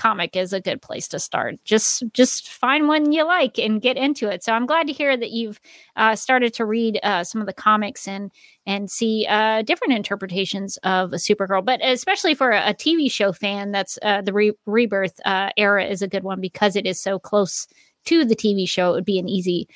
comic 0.00 0.34
is 0.34 0.54
a 0.54 0.60
good 0.60 0.80
place 0.80 1.06
to 1.08 1.18
start. 1.18 1.62
Just 1.64 2.02
just 2.14 2.48
find 2.48 2.88
one 2.88 3.12
you 3.12 3.24
like 3.26 3.58
and 3.58 3.82
get 3.82 3.98
into 3.98 4.28
it. 4.28 4.42
So 4.42 4.52
I'm 4.52 4.64
glad 4.64 4.86
to 4.86 4.94
hear 4.94 5.14
that 5.14 5.30
you've 5.30 5.60
uh, 5.96 6.16
started 6.16 6.54
to 6.54 6.64
read 6.64 6.98
uh, 7.02 7.22
some 7.22 7.42
of 7.42 7.46
the 7.46 7.52
comics 7.52 8.08
and 8.08 8.32
and 8.64 8.90
see 8.90 9.26
uh, 9.28 9.60
different 9.62 9.92
interpretations 9.92 10.78
of 10.78 11.12
a 11.12 11.16
Supergirl. 11.16 11.64
But 11.64 11.84
especially 11.84 12.34
for 12.34 12.50
a, 12.50 12.70
a 12.70 12.74
TV 12.74 13.12
show 13.12 13.32
fan, 13.32 13.72
that's 13.72 13.98
uh, 14.02 14.22
the 14.22 14.32
re- 14.32 14.56
Rebirth 14.64 15.20
uh, 15.26 15.50
era 15.58 15.84
is 15.84 16.00
a 16.00 16.08
good 16.08 16.24
one 16.24 16.40
because 16.40 16.76
it 16.76 16.86
is 16.86 16.98
so 16.98 17.18
close 17.18 17.66
to 18.06 18.24
the 18.24 18.36
TV 18.36 18.66
show. 18.66 18.92
It 18.92 18.94
would 18.94 19.04
be 19.04 19.18
an 19.18 19.28
easy 19.28 19.68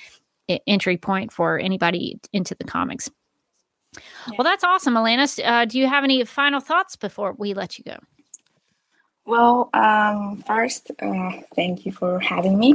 entry 0.66 0.96
point 0.96 1.32
for 1.32 1.58
anybody 1.58 2.18
into 2.32 2.54
the 2.54 2.64
comics. 2.64 3.10
Well, 4.36 4.44
that's 4.44 4.64
awesome, 4.64 4.94
Alanis. 4.94 5.38
Uh, 5.44 5.66
do 5.66 5.78
you 5.78 5.86
have 5.86 6.02
any 6.02 6.24
final 6.24 6.60
thoughts 6.60 6.96
before 6.96 7.34
we 7.38 7.54
let 7.54 7.78
you 7.78 7.84
go? 7.84 7.98
Well, 9.26 9.70
um, 9.72 10.42
first, 10.46 10.90
uh, 11.00 11.32
thank 11.54 11.86
you 11.86 11.92
for 11.92 12.20
having 12.20 12.58
me. 12.58 12.74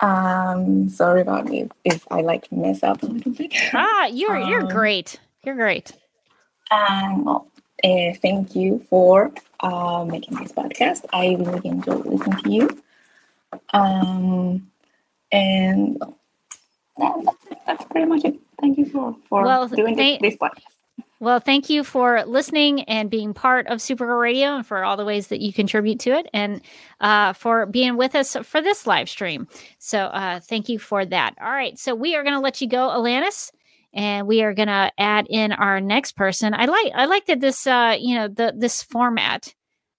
Um, 0.00 0.88
sorry 0.88 1.20
about 1.20 1.52
if, 1.52 1.70
if 1.84 2.06
I 2.10 2.22
like 2.22 2.50
mess 2.50 2.82
up 2.82 3.02
a 3.02 3.06
little 3.06 3.32
bit. 3.32 3.54
Ah, 3.72 4.06
you're 4.06 4.38
you're 4.38 4.62
Um, 4.62 4.68
great. 4.68 5.20
You're 5.44 5.54
great. 5.54 5.92
Um, 6.70 7.24
well, 7.24 7.46
uh, 7.84 8.12
thank 8.22 8.56
you 8.56 8.84
for 8.88 9.32
uh, 9.60 10.04
making 10.04 10.38
this 10.38 10.52
podcast. 10.52 11.04
I 11.12 11.36
really 11.38 11.68
enjoy 11.68 11.96
listening 11.96 12.38
to 12.42 12.50
you. 12.50 12.82
Um, 13.72 14.70
and 15.30 16.00
that- 16.96 17.36
that's, 17.66 17.84
pretty 17.86 18.06
much 18.06 18.24
it. 18.24 18.38
Thank 18.60 18.78
you 18.78 18.86
for, 18.86 19.16
for 19.28 19.42
Well, 19.44 19.68
doing 19.68 19.96
thank- 19.96 20.20
this, 20.22 20.32
this 20.32 20.38
podcast. 20.38 20.73
Well, 21.20 21.40
thank 21.40 21.70
you 21.70 21.84
for 21.84 22.24
listening 22.24 22.82
and 22.82 23.10
being 23.10 23.34
part 23.34 23.66
of 23.68 23.78
Supergirl 23.78 24.20
Radio 24.20 24.56
and 24.56 24.66
for 24.66 24.84
all 24.84 24.96
the 24.96 25.04
ways 25.04 25.28
that 25.28 25.40
you 25.40 25.52
contribute 25.52 26.00
to 26.00 26.10
it 26.10 26.28
and 26.34 26.60
uh, 27.00 27.32
for 27.32 27.66
being 27.66 27.96
with 27.96 28.14
us 28.14 28.36
for 28.42 28.60
this 28.60 28.86
live 28.86 29.08
stream. 29.08 29.48
So, 29.78 30.00
uh, 30.00 30.40
thank 30.40 30.68
you 30.68 30.78
for 30.78 31.04
that. 31.06 31.34
All 31.40 31.50
right. 31.50 31.78
So, 31.78 31.94
we 31.94 32.14
are 32.16 32.22
going 32.24 32.34
to 32.34 32.40
let 32.40 32.60
you 32.60 32.68
go, 32.68 32.88
Alanis. 32.88 33.50
And 33.96 34.26
we 34.26 34.42
are 34.42 34.52
going 34.54 34.68
to 34.68 34.90
add 34.98 35.28
in 35.30 35.52
our 35.52 35.80
next 35.80 36.16
person. 36.16 36.52
I 36.52 36.64
like 36.64 36.92
I 36.96 37.04
like 37.04 37.26
that 37.26 37.40
this 37.40 37.64
uh 37.64 37.96
you 37.96 38.16
know 38.16 38.26
the 38.26 38.52
this 38.56 38.82
format 38.82 39.54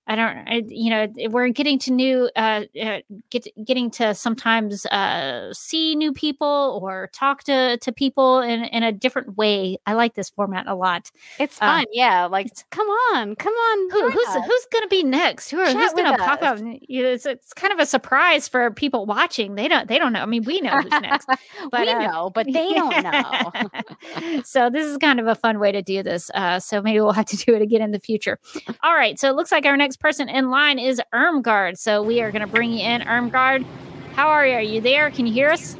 I 0.07 0.15
don't, 0.15 0.38
I, 0.48 0.64
you 0.68 0.90
know, 0.91 1.07
we're 1.30 1.48
getting 1.49 1.80
to 1.80 1.91
new, 1.91 2.30
uh, 2.36 2.64
uh, 2.82 2.99
get 3.32 3.48
getting 3.65 3.90
to 3.91 4.14
sometimes 4.14 4.86
uh, 4.88 5.52
see 5.53 5.95
new 5.95 6.14
people 6.14 6.80
or 6.84 7.10
talk 7.14 7.44
to 7.45 7.77
to 7.77 7.91
people 7.91 8.40
in 8.41 8.65
in 8.65 8.84
a 8.84 8.91
different 8.91 9.36
way. 9.38 9.77
I 9.86 9.94
like 9.94 10.14
this 10.14 10.30
format 10.30 10.68
a 10.68 10.76
lot. 10.76 11.10
It's 11.40 11.57
Uh, 11.57 11.65
fun. 11.65 11.86
yeah. 11.91 12.26
Like, 12.26 12.48
come 12.69 12.88
on, 12.88 13.36
come 13.36 13.53
on. 13.53 13.91
Who, 13.91 14.10
who's 14.11 14.27
us. 14.27 14.45
who's 14.45 14.65
going 14.72 14.84
to 14.84 14.90
be 14.90 15.03
next? 15.03 15.49
Who 15.49 15.60
are, 15.60 15.65
Chat 15.65 15.76
who's 15.76 15.94
going 15.94 16.11
to 16.11 16.18
pop 16.18 16.41
up? 16.44 16.56
us. 16.56 16.61
You 16.88 17.03
know, 17.03 17.10
It's, 17.10 17.26
it's 17.26 17.53
kind 17.53 17.73
of 17.73 17.80
a 17.80 17.86
surprise 17.86 18.48
for 18.48 18.69
people 18.72 19.06
watching. 19.06 19.56
They 19.56 19.68
don't 19.68 19.88
they 19.88 19.98
don't 19.98 20.14
know. 20.14 20.22
I 20.22 20.26
mean, 20.26 20.44
we 20.44 20.61
know 20.61 20.82
who's 20.82 20.91
next, 20.91 21.26
but 21.72 21.82
we 21.82 21.90
uh, 21.90 21.99
know, 22.11 22.30
but 22.30 22.45
they 22.52 22.73
don't 22.73 23.03
know. 23.03 24.41
so 24.44 24.69
this 24.69 24.86
is 24.86 24.98
kind 24.98 25.19
of 25.19 25.27
a 25.27 25.36
fun 25.36 25.60
way 25.60 25.72
to 25.72 25.82
do 25.82 26.03
this. 26.03 26.30
Uh, 26.34 26.60
so 26.60 26.82
maybe 26.82 26.99
we'll 27.02 27.11
have 27.11 27.26
to 27.26 27.38
do 27.38 27.56
it 27.56 27.61
again 27.61 27.82
in 27.82 27.91
the 27.91 27.99
future. 27.99 28.40
All 28.84 28.94
right. 28.94 29.18
So 29.19 29.30
it 29.30 29.36
looks 29.36 29.52
like 29.52 29.65
our 29.65 29.76
next 29.77 29.94
person 29.95 30.30
in 30.30 30.49
line 30.49 30.80
is 30.80 31.01
Ermgard. 31.13 31.77
So 31.77 32.01
we 32.03 32.22
are 32.22 32.31
going 32.31 32.41
to 32.41 32.47
bring 32.47 32.72
you 32.72 32.85
in, 32.85 33.01
Ermgard. 33.01 33.65
How 34.13 34.27
are 34.30 34.45
you? 34.45 34.53
Are 34.53 34.61
you 34.61 34.81
there? 34.81 35.11
Can 35.11 35.27
you 35.27 35.34
hear 35.34 35.49
us? 35.49 35.76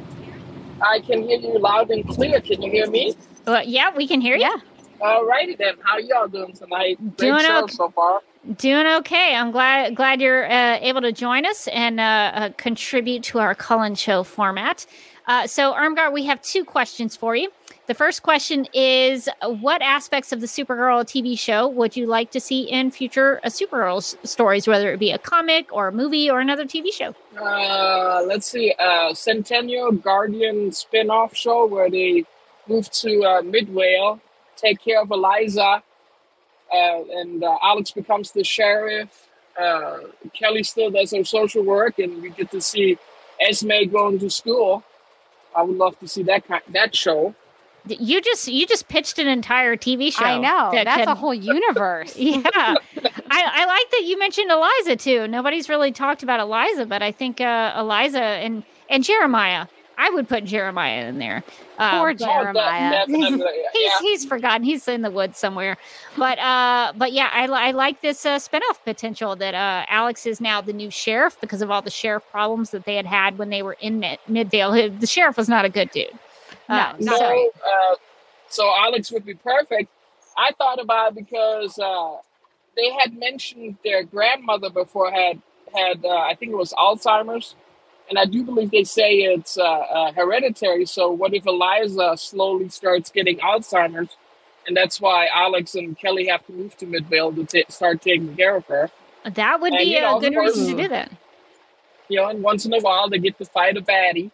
I 0.80 1.00
can 1.00 1.22
hear 1.22 1.38
you 1.38 1.58
loud 1.58 1.90
and 1.90 2.06
clear. 2.06 2.40
Can 2.40 2.62
you 2.62 2.70
hear 2.70 2.90
me? 2.90 3.16
Well, 3.46 3.64
yeah, 3.64 3.96
we 3.96 4.06
can 4.06 4.20
hear 4.20 4.36
you. 4.36 4.60
All 5.00 5.24
righty 5.26 5.54
then. 5.54 5.74
How 5.82 5.94
are 5.94 6.00
y'all 6.00 6.28
doing 6.28 6.52
tonight? 6.52 6.98
Great 7.16 7.30
Doing 7.30 7.40
show 7.40 7.64
okay. 7.64 7.74
so 7.74 7.90
far. 7.90 8.20
Doing 8.56 8.86
okay. 8.86 9.34
I'm 9.34 9.50
glad 9.50 9.94
glad 9.94 10.20
you're 10.20 10.50
uh, 10.50 10.78
able 10.80 11.00
to 11.02 11.12
join 11.12 11.44
us 11.44 11.68
and 11.68 11.98
uh, 12.00 12.02
uh, 12.02 12.50
contribute 12.56 13.22
to 13.24 13.38
our 13.38 13.54
Cullen 13.54 13.94
Show 13.94 14.22
format. 14.22 14.86
Uh, 15.26 15.46
so, 15.46 15.72
Armgard, 15.72 16.12
we 16.12 16.24
have 16.26 16.40
two 16.42 16.64
questions 16.64 17.16
for 17.16 17.34
you. 17.34 17.50
The 17.86 17.94
first 17.94 18.24
question 18.24 18.66
is 18.72 19.28
What 19.42 19.80
aspects 19.80 20.32
of 20.32 20.40
the 20.40 20.48
Supergirl 20.48 21.04
TV 21.04 21.38
show 21.38 21.68
would 21.68 21.96
you 21.96 22.06
like 22.06 22.32
to 22.32 22.40
see 22.40 22.62
in 22.62 22.90
future 22.90 23.40
uh, 23.44 23.48
Supergirl 23.48 23.98
s- 23.98 24.16
stories, 24.24 24.66
whether 24.66 24.92
it 24.92 24.98
be 24.98 25.12
a 25.12 25.18
comic 25.18 25.72
or 25.72 25.88
a 25.88 25.92
movie 25.92 26.28
or 26.28 26.40
another 26.40 26.64
TV 26.64 26.92
show? 26.92 27.14
Uh, 27.40 28.22
let's 28.26 28.50
see. 28.50 28.74
Uh, 28.78 29.14
Sentinel 29.14 29.92
Guardian 29.92 30.72
spin-off 30.72 31.36
show 31.36 31.66
where 31.66 31.88
they 31.88 32.24
move 32.66 32.90
to 32.90 33.22
uh, 33.22 33.42
Midvale, 33.42 34.20
take 34.56 34.80
care 34.82 35.00
of 35.00 35.12
Eliza, 35.12 35.80
uh, 36.74 37.02
and 37.12 37.44
uh, 37.44 37.56
Alex 37.62 37.92
becomes 37.92 38.32
the 38.32 38.42
sheriff. 38.42 39.28
Uh, 39.56 39.98
Kelly 40.34 40.64
still 40.64 40.90
does 40.90 41.12
her 41.12 41.22
social 41.22 41.62
work, 41.62 42.00
and 42.00 42.20
we 42.20 42.30
get 42.30 42.50
to 42.50 42.60
see 42.60 42.98
Esme 43.40 43.84
going 43.92 44.18
to 44.18 44.28
school. 44.28 44.82
I 45.54 45.62
would 45.62 45.76
love 45.76 45.96
to 46.00 46.08
see 46.08 46.24
that 46.24 46.42
that 46.70 46.96
show. 46.96 47.36
You 47.88 48.20
just 48.20 48.48
you 48.48 48.66
just 48.66 48.88
pitched 48.88 49.18
an 49.18 49.28
entire 49.28 49.76
TV 49.76 50.12
show. 50.12 50.24
I 50.24 50.38
know. 50.38 50.70
that 50.72 50.84
That's 50.84 51.06
a 51.06 51.14
whole 51.14 51.34
universe. 51.34 52.16
yeah, 52.18 52.40
I, 52.44 52.76
I 53.30 53.64
like 53.66 53.90
that 53.90 54.02
you 54.04 54.18
mentioned 54.18 54.50
Eliza 54.50 54.96
too. 54.96 55.28
Nobody's 55.28 55.68
really 55.68 55.92
talked 55.92 56.22
about 56.22 56.40
Eliza, 56.40 56.86
but 56.86 57.02
I 57.02 57.12
think 57.12 57.40
uh, 57.40 57.74
Eliza 57.78 58.20
and 58.20 58.62
and 58.88 59.04
Jeremiah. 59.04 59.66
I 59.98 60.10
would 60.10 60.28
put 60.28 60.44
Jeremiah 60.44 61.06
in 61.06 61.18
there. 61.18 61.42
Uh, 61.78 62.00
Poor 62.00 62.12
but- 62.12 62.18
Jeremiah. 62.18 62.90
Definitely, 62.90 63.46
he's 63.72 63.82
yeah. 63.82 63.98
he's 64.00 64.24
forgotten. 64.26 64.62
He's 64.62 64.86
in 64.88 65.02
the 65.02 65.10
woods 65.10 65.38
somewhere. 65.38 65.76
But 66.16 66.38
uh, 66.38 66.92
but 66.96 67.12
yeah, 67.12 67.30
I, 67.32 67.46
I 67.46 67.70
like 67.70 68.02
this 68.02 68.26
uh, 68.26 68.38
spinoff 68.38 68.82
potential 68.84 69.36
that 69.36 69.54
uh, 69.54 69.86
Alex 69.88 70.26
is 70.26 70.40
now 70.40 70.60
the 70.60 70.72
new 70.72 70.90
sheriff 70.90 71.40
because 71.40 71.62
of 71.62 71.70
all 71.70 71.82
the 71.82 71.90
sheriff 71.90 72.24
problems 72.30 72.70
that 72.70 72.84
they 72.84 72.96
had 72.96 73.06
had 73.06 73.38
when 73.38 73.48
they 73.48 73.62
were 73.62 73.76
in 73.80 74.00
Mid- 74.00 74.18
Midvale. 74.28 74.90
The 74.90 75.06
sheriff 75.06 75.36
was 75.36 75.48
not 75.48 75.64
a 75.64 75.70
good 75.70 75.90
dude. 75.90 76.10
Uh, 76.68 76.94
No, 76.98 77.16
so- 77.16 77.50
uh, 77.64 77.94
so 78.48 78.72
Alex 78.76 79.10
would 79.12 79.24
be 79.24 79.34
perfect. 79.34 79.90
I 80.38 80.50
thought 80.58 80.80
about 80.80 81.08
it 81.12 81.14
because 81.16 81.78
uh, 81.78 82.16
they 82.76 82.90
had 82.92 83.18
mentioned 83.18 83.76
their 83.84 84.02
grandmother 84.04 84.70
before 84.70 85.10
had 85.10 85.40
had 85.74 86.04
uh, 86.04 86.08
I 86.10 86.34
think 86.34 86.52
it 86.52 86.56
was 86.56 86.72
Alzheimer's, 86.74 87.54
and 88.08 88.18
I 88.18 88.24
do 88.26 88.44
believe 88.44 88.70
they 88.70 88.84
say 88.84 89.14
it's 89.22 89.58
uh, 89.58 89.62
uh, 89.64 90.12
hereditary. 90.12 90.86
So 90.86 91.10
what 91.10 91.34
if 91.34 91.46
Eliza 91.46 92.16
slowly 92.16 92.68
starts 92.68 93.10
getting 93.10 93.38
Alzheimer's, 93.38 94.16
and 94.66 94.76
that's 94.76 95.00
why 95.00 95.26
Alex 95.32 95.74
and 95.74 95.98
Kelly 95.98 96.26
have 96.26 96.44
to 96.46 96.52
move 96.52 96.76
to 96.78 96.86
Midvale 96.86 97.32
to 97.32 97.44
ta 97.44 97.60
start 97.68 98.00
taking 98.02 98.36
care 98.36 98.56
of 98.56 98.66
her. 98.66 98.90
that 99.24 99.60
would 99.60 99.72
And, 99.72 99.78
be 99.80 99.84
you 99.94 100.00
know, 100.00 100.18
a 100.18 100.20
good 100.20 100.36
reason 100.36 100.76
to 100.76 100.82
do 100.82 100.88
that. 100.88 101.10
You 102.08 102.18
know, 102.20 102.28
and 102.28 102.42
once 102.42 102.64
in 102.66 102.72
a 102.74 102.80
while 102.80 103.08
they 103.08 103.18
get 103.18 103.36
to 103.38 103.44
fight 103.44 103.76
a 103.76 103.80
baddie, 103.80 104.30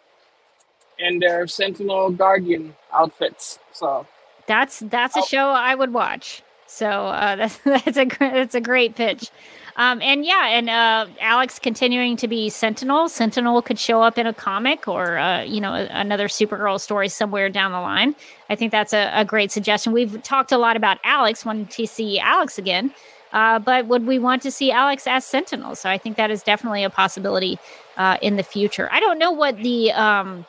in 1.03 1.19
their 1.19 1.47
Sentinel 1.47 2.11
Guardian 2.11 2.75
outfits. 2.93 3.59
So 3.73 4.07
That's 4.47 4.79
that's 4.79 5.15
a 5.15 5.19
Oh. 5.21 5.25
show 5.25 5.47
I 5.49 5.75
would 5.75 5.93
watch. 5.93 6.43
So 6.67 6.87
uh, 6.89 7.35
that's 7.41 7.57
that's 7.59 7.97
a 7.97 8.05
that's 8.19 8.55
a 8.55 8.61
great 8.61 8.95
pitch. 8.95 9.29
Um, 9.75 10.01
and 10.03 10.23
yeah, 10.23 10.49
and 10.49 10.69
uh, 10.69 11.07
Alex 11.19 11.57
continuing 11.57 12.15
to 12.17 12.27
be 12.27 12.49
Sentinel. 12.49 13.09
Sentinel 13.09 13.59
could 13.63 13.79
show 13.79 14.03
up 14.03 14.19
in 14.19 14.27
a 14.27 14.33
comic 14.33 14.87
or 14.87 15.17
uh, 15.17 15.41
you 15.43 15.59
know 15.61 15.73
another 15.73 16.27
Supergirl 16.27 16.79
story 16.79 17.09
somewhere 17.09 17.49
down 17.49 17.71
the 17.71 17.79
line. 17.81 18.15
I 18.51 18.55
think 18.55 18.71
that's 18.71 18.93
a, 18.93 19.11
a 19.15 19.25
great 19.25 19.51
suggestion. 19.51 19.91
We've 19.93 20.21
talked 20.23 20.51
a 20.51 20.57
lot 20.59 20.75
about 20.77 20.99
Alex, 21.03 21.43
wanting 21.45 21.65
to 21.67 21.87
see 21.87 22.19
Alex 22.19 22.59
again, 22.59 22.93
uh, 23.33 23.57
but 23.59 23.87
would 23.87 24.05
we 24.05 24.19
want 24.19 24.43
to 24.43 24.51
see 24.51 24.71
Alex 24.71 25.07
as 25.07 25.25
Sentinel? 25.25 25.73
So 25.75 25.89
I 25.89 25.97
think 25.97 26.17
that 26.17 26.29
is 26.29 26.43
definitely 26.43 26.83
a 26.83 26.91
possibility 26.91 27.57
uh, 27.97 28.17
in 28.21 28.35
the 28.35 28.43
future. 28.43 28.89
I 28.91 28.99
don't 28.99 29.17
know 29.17 29.31
what 29.31 29.57
the 29.57 29.91
um, 29.93 30.45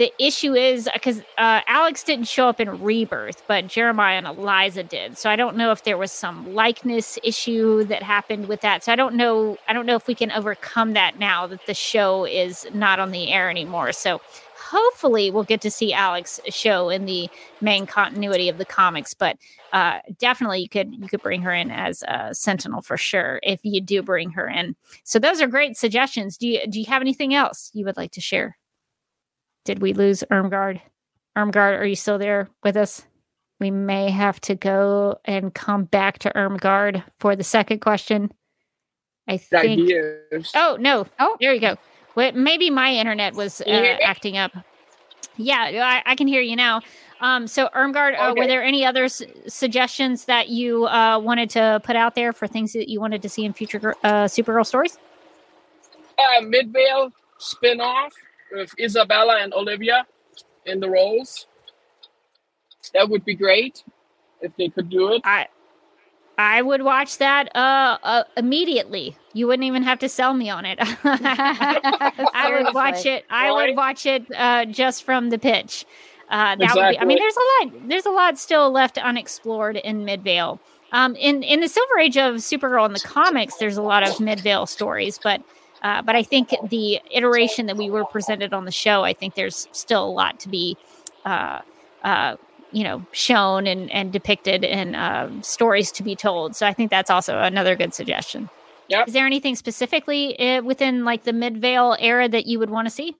the 0.00 0.10
issue 0.18 0.54
is 0.54 0.88
because 0.94 1.18
uh, 1.36 1.60
Alex 1.66 2.02
didn't 2.02 2.26
show 2.26 2.48
up 2.48 2.58
in 2.58 2.82
Rebirth, 2.82 3.42
but 3.46 3.66
Jeremiah 3.66 4.16
and 4.16 4.26
Eliza 4.26 4.82
did. 4.82 5.18
So 5.18 5.28
I 5.28 5.36
don't 5.36 5.58
know 5.58 5.72
if 5.72 5.84
there 5.84 5.98
was 5.98 6.10
some 6.10 6.54
likeness 6.54 7.18
issue 7.22 7.84
that 7.84 8.02
happened 8.02 8.48
with 8.48 8.62
that. 8.62 8.82
So 8.82 8.92
I 8.92 8.96
don't 8.96 9.14
know. 9.14 9.58
I 9.68 9.74
don't 9.74 9.84
know 9.84 9.96
if 9.96 10.06
we 10.06 10.14
can 10.14 10.32
overcome 10.32 10.94
that 10.94 11.18
now 11.18 11.46
that 11.48 11.66
the 11.66 11.74
show 11.74 12.24
is 12.24 12.66
not 12.72 12.98
on 12.98 13.10
the 13.10 13.30
air 13.30 13.50
anymore. 13.50 13.92
So 13.92 14.22
hopefully 14.56 15.30
we'll 15.30 15.44
get 15.44 15.60
to 15.60 15.70
see 15.70 15.92
Alex 15.92 16.40
show 16.48 16.88
in 16.88 17.04
the 17.04 17.28
main 17.60 17.84
continuity 17.84 18.48
of 18.48 18.56
the 18.56 18.64
comics. 18.64 19.12
But 19.12 19.36
uh, 19.74 19.98
definitely 20.18 20.60
you 20.60 20.70
could 20.70 20.94
you 20.94 21.08
could 21.08 21.20
bring 21.20 21.42
her 21.42 21.52
in 21.52 21.70
as 21.70 22.02
a 22.08 22.34
Sentinel 22.34 22.80
for 22.80 22.96
sure 22.96 23.38
if 23.42 23.60
you 23.64 23.82
do 23.82 24.02
bring 24.02 24.30
her 24.30 24.48
in. 24.48 24.76
So 25.04 25.18
those 25.18 25.42
are 25.42 25.46
great 25.46 25.76
suggestions. 25.76 26.38
Do 26.38 26.48
you 26.48 26.66
do 26.66 26.80
you 26.80 26.86
have 26.86 27.02
anything 27.02 27.34
else 27.34 27.70
you 27.74 27.84
would 27.84 27.98
like 27.98 28.12
to 28.12 28.22
share? 28.22 28.56
Did 29.64 29.80
we 29.80 29.92
lose 29.92 30.24
Ermgard? 30.30 30.80
Ermgard, 31.36 31.78
are 31.78 31.86
you 31.86 31.94
still 31.94 32.18
there 32.18 32.48
with 32.64 32.76
us? 32.76 33.06
We 33.60 33.70
may 33.70 34.10
have 34.10 34.40
to 34.42 34.54
go 34.54 35.18
and 35.24 35.54
come 35.54 35.84
back 35.84 36.18
to 36.20 36.32
Ermgard 36.34 37.04
for 37.18 37.36
the 37.36 37.44
second 37.44 37.80
question. 37.80 38.32
I 39.28 39.36
think. 39.36 39.82
Ideas. 39.82 40.50
Oh 40.54 40.76
no! 40.80 41.06
Oh, 41.18 41.36
there 41.40 41.52
you 41.52 41.60
go. 41.60 41.76
Well, 42.14 42.32
maybe 42.32 42.70
my 42.70 42.92
internet 42.94 43.34
was 43.34 43.60
uh, 43.60 43.64
Can 43.64 43.74
you 43.74 43.82
hear 43.82 43.96
me? 43.96 44.02
acting 44.02 44.38
up. 44.38 44.52
Yeah, 45.36 46.00
I, 46.06 46.10
I 46.12 46.14
can 46.16 46.26
hear 46.26 46.40
you 46.40 46.56
now. 46.56 46.80
Um, 47.20 47.46
so 47.46 47.68
Ermgard, 47.74 48.18
uh, 48.18 48.34
were 48.36 48.46
there 48.46 48.62
any 48.64 48.84
other 48.84 49.04
s- 49.04 49.22
suggestions 49.46 50.24
that 50.24 50.48
you 50.48 50.86
uh, 50.86 51.18
wanted 51.18 51.50
to 51.50 51.80
put 51.84 51.96
out 51.96 52.14
there 52.14 52.32
for 52.32 52.46
things 52.46 52.72
that 52.72 52.88
you 52.88 52.98
wanted 52.98 53.22
to 53.22 53.28
see 53.28 53.44
in 53.44 53.52
future 53.52 53.94
uh, 54.02 54.24
Supergirl 54.24 54.66
stories? 54.66 54.98
Uh, 56.18 56.40
Midvale 56.40 57.12
spin-off 57.38 58.12
with 58.52 58.74
Isabella 58.78 59.38
and 59.40 59.52
Olivia 59.54 60.06
in 60.66 60.80
the 60.80 60.88
roles. 60.88 61.46
That 62.94 63.08
would 63.08 63.24
be 63.24 63.34
great 63.34 63.84
if 64.40 64.56
they 64.56 64.68
could 64.68 64.88
do 64.88 65.12
it. 65.12 65.22
I 65.24 65.48
I 66.38 66.62
would 66.62 66.82
watch 66.82 67.18
that 67.18 67.54
uh, 67.54 67.98
uh 68.02 68.24
immediately. 68.36 69.16
You 69.34 69.46
wouldn't 69.46 69.66
even 69.66 69.82
have 69.82 69.98
to 70.00 70.08
sell 70.08 70.34
me 70.34 70.48
on 70.48 70.64
it. 70.64 70.78
I 71.04 72.60
would 72.62 72.74
watch 72.74 73.04
it. 73.04 73.26
I 73.30 73.52
would 73.52 73.76
watch 73.76 74.06
it 74.06 74.26
uh, 74.34 74.64
just 74.64 75.04
from 75.04 75.30
the 75.30 75.38
pitch. 75.38 75.84
Uh, 76.30 76.56
that 76.56 76.74
would 76.74 76.90
be. 76.90 76.98
I 76.98 77.04
mean, 77.04 77.18
there's 77.18 77.36
a 77.36 77.64
lot. 77.64 77.88
There's 77.88 78.06
a 78.06 78.10
lot 78.10 78.38
still 78.38 78.70
left 78.70 78.98
unexplored 78.98 79.76
in 79.76 80.04
Midvale. 80.04 80.60
Um, 80.92 81.14
in 81.16 81.42
in 81.42 81.60
the 81.60 81.68
Silver 81.68 81.98
Age 81.98 82.16
of 82.16 82.36
Supergirl 82.36 82.86
in 82.86 82.92
the 82.92 83.00
comics, 83.00 83.56
there's 83.56 83.76
a 83.76 83.82
lot 83.82 84.02
of 84.02 84.18
Midvale 84.18 84.66
stories, 84.66 85.20
but 85.22 85.42
uh, 85.82 86.02
but 86.02 86.14
I 86.14 86.22
think 86.22 86.54
the 86.68 87.00
iteration 87.10 87.66
that 87.66 87.76
we 87.76 87.90
were 87.90 88.04
presented 88.04 88.52
on 88.52 88.64
the 88.64 88.70
show, 88.70 89.02
I 89.02 89.12
think 89.12 89.34
there's 89.34 89.66
still 89.72 90.04
a 90.04 90.10
lot 90.10 90.40
to 90.40 90.48
be, 90.48 90.76
uh, 91.24 91.60
uh, 92.04 92.36
you 92.72 92.84
know, 92.84 93.04
shown 93.12 93.66
and 93.66 93.90
and 93.90 94.12
depicted, 94.12 94.64
and 94.64 94.94
uh, 94.94 95.42
stories 95.42 95.90
to 95.92 96.02
be 96.02 96.14
told. 96.14 96.54
So 96.54 96.66
I 96.66 96.72
think 96.72 96.90
that's 96.90 97.10
also 97.10 97.38
another 97.38 97.76
good 97.76 97.94
suggestion. 97.94 98.50
Yep. 98.88 99.08
Is 99.08 99.14
there 99.14 99.26
anything 99.26 99.54
specifically 99.56 100.38
uh, 100.38 100.62
within 100.62 101.04
like 101.04 101.24
the 101.24 101.32
Midvale 101.32 101.96
era 101.98 102.28
that 102.28 102.46
you 102.46 102.58
would 102.58 102.70
want 102.70 102.86
to 102.86 102.90
see? 102.90 103.14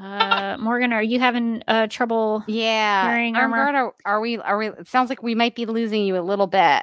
Uh, 0.00 0.56
Morgan, 0.58 0.92
are 0.92 1.02
you 1.02 1.18
having 1.18 1.62
uh, 1.66 1.86
trouble? 1.88 2.44
Yeah. 2.46 3.10
Hearing 3.10 3.36
armor? 3.36 3.56
Ermgard, 3.56 3.74
are, 3.74 3.94
are 4.04 4.20
we? 4.20 4.38
Are 4.38 4.58
we? 4.58 4.68
It 4.68 4.88
sounds 4.88 5.10
like 5.10 5.22
we 5.22 5.34
might 5.34 5.54
be 5.54 5.66
losing 5.66 6.04
you 6.04 6.16
a 6.18 6.22
little 6.22 6.46
bit. 6.46 6.82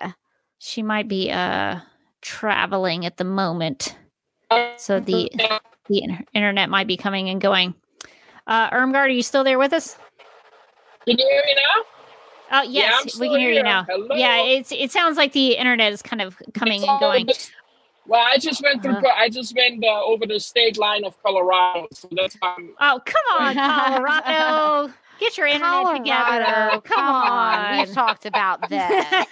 She 0.57 0.81
might 0.81 1.07
be 1.07 1.31
uh 1.31 1.79
traveling 2.21 3.05
at 3.05 3.17
the 3.17 3.23
moment, 3.23 3.95
so 4.77 4.99
the 4.99 5.29
the 5.87 6.19
internet 6.33 6.69
might 6.69 6.87
be 6.87 6.97
coming 6.97 7.29
and 7.29 7.39
going. 7.41 7.73
Uh, 8.47 8.69
Ermgard, 8.71 8.95
are 9.05 9.09
you 9.09 9.23
still 9.23 9.43
there 9.43 9.57
with 9.59 9.73
us? 9.73 9.97
Can 11.07 11.17
you 11.17 11.27
hear 11.29 11.41
me 11.45 11.55
now? 11.55 11.83
Oh 12.51 12.61
Yeah, 12.63 12.81
yes, 13.03 13.15
I'm 13.15 13.21
we 13.21 13.29
can 13.29 13.39
hear 13.39 13.51
you 13.51 13.63
now. 13.63 13.85
Hello? 13.89 14.15
Yeah, 14.15 14.41
it's 14.43 14.71
it 14.71 14.91
sounds 14.91 15.17
like 15.17 15.31
the 15.33 15.53
internet 15.57 15.91
is 15.93 16.01
kind 16.01 16.21
of 16.21 16.37
coming 16.53 16.81
It's 16.81 16.89
and 16.89 16.99
going. 16.99 17.27
all- 17.29 17.35
Well, 18.07 18.21
I 18.23 18.37
just 18.37 18.61
went 18.61 18.83
through. 18.83 18.93
Uh-huh. 18.97 19.11
I 19.17 19.29
just 19.29 19.55
went 19.55 19.83
uh, 19.83 20.03
over 20.03 20.27
the 20.27 20.39
state 20.39 20.77
line 20.77 21.05
of 21.05 21.21
Colorado, 21.23 21.87
so 21.91 22.07
that's 22.11 22.35
why 22.39 22.53
I'm 22.57 22.69
Oh 22.79 22.99
come 23.03 23.23
on, 23.39 23.55
Colorado! 23.55 24.93
Get 25.19 25.37
your 25.37 25.47
internet 25.47 25.95
together. 25.97 26.43
Colorado, 26.43 26.81
Come 26.81 27.05
on. 27.05 27.77
We've 27.79 27.93
talked 27.93 28.25
about 28.25 28.61
this. 28.69 28.81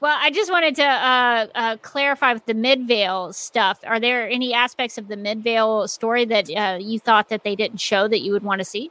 well, 0.00 0.18
I 0.20 0.30
just 0.30 0.50
wanted 0.50 0.74
to 0.76 0.84
uh, 0.84 1.46
uh, 1.54 1.76
clarify 1.78 2.32
with 2.32 2.46
the 2.46 2.54
Midvale 2.54 3.32
stuff. 3.32 3.78
Are 3.84 4.00
there 4.00 4.28
any 4.28 4.52
aspects 4.54 4.98
of 4.98 5.08
the 5.08 5.16
Midvale 5.16 5.86
story 5.88 6.24
that 6.26 6.50
uh, 6.50 6.78
you 6.80 6.98
thought 6.98 7.28
that 7.28 7.44
they 7.44 7.54
didn't 7.54 7.80
show 7.80 8.08
that 8.08 8.20
you 8.20 8.32
would 8.32 8.42
want 8.42 8.58
to 8.60 8.64
see? 8.64 8.90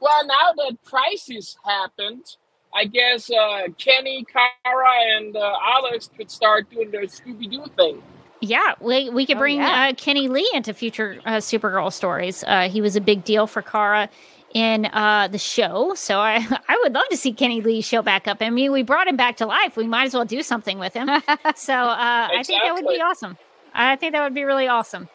Well, 0.00 0.26
now 0.26 0.52
that 0.56 0.76
Crisis 0.84 1.56
happened, 1.64 2.36
I 2.74 2.84
guess 2.84 3.30
uh, 3.30 3.68
Kenny, 3.78 4.24
Kara, 4.32 5.16
and 5.16 5.36
uh, 5.36 5.54
Alex 5.66 6.10
could 6.16 6.30
start 6.30 6.70
doing 6.70 6.90
their 6.90 7.02
Scooby 7.04 7.50
Doo 7.50 7.64
thing. 7.76 8.02
Yeah, 8.40 8.74
we 8.80 9.10
we 9.10 9.26
could 9.26 9.36
Oh, 9.38 9.40
bring 9.40 9.56
yeah. 9.56 9.88
uh, 9.90 9.94
Kenny 9.94 10.28
Li 10.28 10.46
into 10.54 10.72
future 10.72 11.20
uh, 11.26 11.38
Supergirl 11.38 11.92
stories. 11.92 12.44
Uh, 12.46 12.68
he 12.68 12.80
was 12.80 12.94
a 12.94 13.00
big 13.00 13.24
deal 13.24 13.48
for 13.48 13.62
Kara 13.62 14.08
in 14.54 14.86
uh, 14.86 15.28
the 15.28 15.38
show, 15.38 15.94
so 15.94 16.18
I 16.18 16.36
I 16.68 16.78
would 16.82 16.92
love 16.92 17.08
to 17.10 17.16
see 17.16 17.32
Kenny 17.32 17.60
Li 17.60 17.80
show 17.80 18.02
back 18.02 18.26
up. 18.28 18.38
I 18.40 18.50
mean, 18.50 18.72
we 18.72 18.82
brought 18.82 19.08
him 19.08 19.16
back 19.16 19.36
to 19.38 19.46
life. 19.46 19.76
We 19.76 19.86
might 19.86 20.06
as 20.06 20.14
well 20.14 20.24
do 20.24 20.42
something 20.42 20.78
with 20.78 20.94
him. 20.94 21.08
so 21.56 21.74
uh, 21.74 22.28
I 22.32 22.42
think 22.44 22.62
that 22.62 22.74
would 22.74 22.86
be 22.86 23.00
awesome. 23.00 23.36
I 23.74 23.96
think 23.96 24.12
that 24.12 24.22
would 24.22 24.34
be 24.34 24.44
really 24.44 24.68
awesome. 24.68 25.08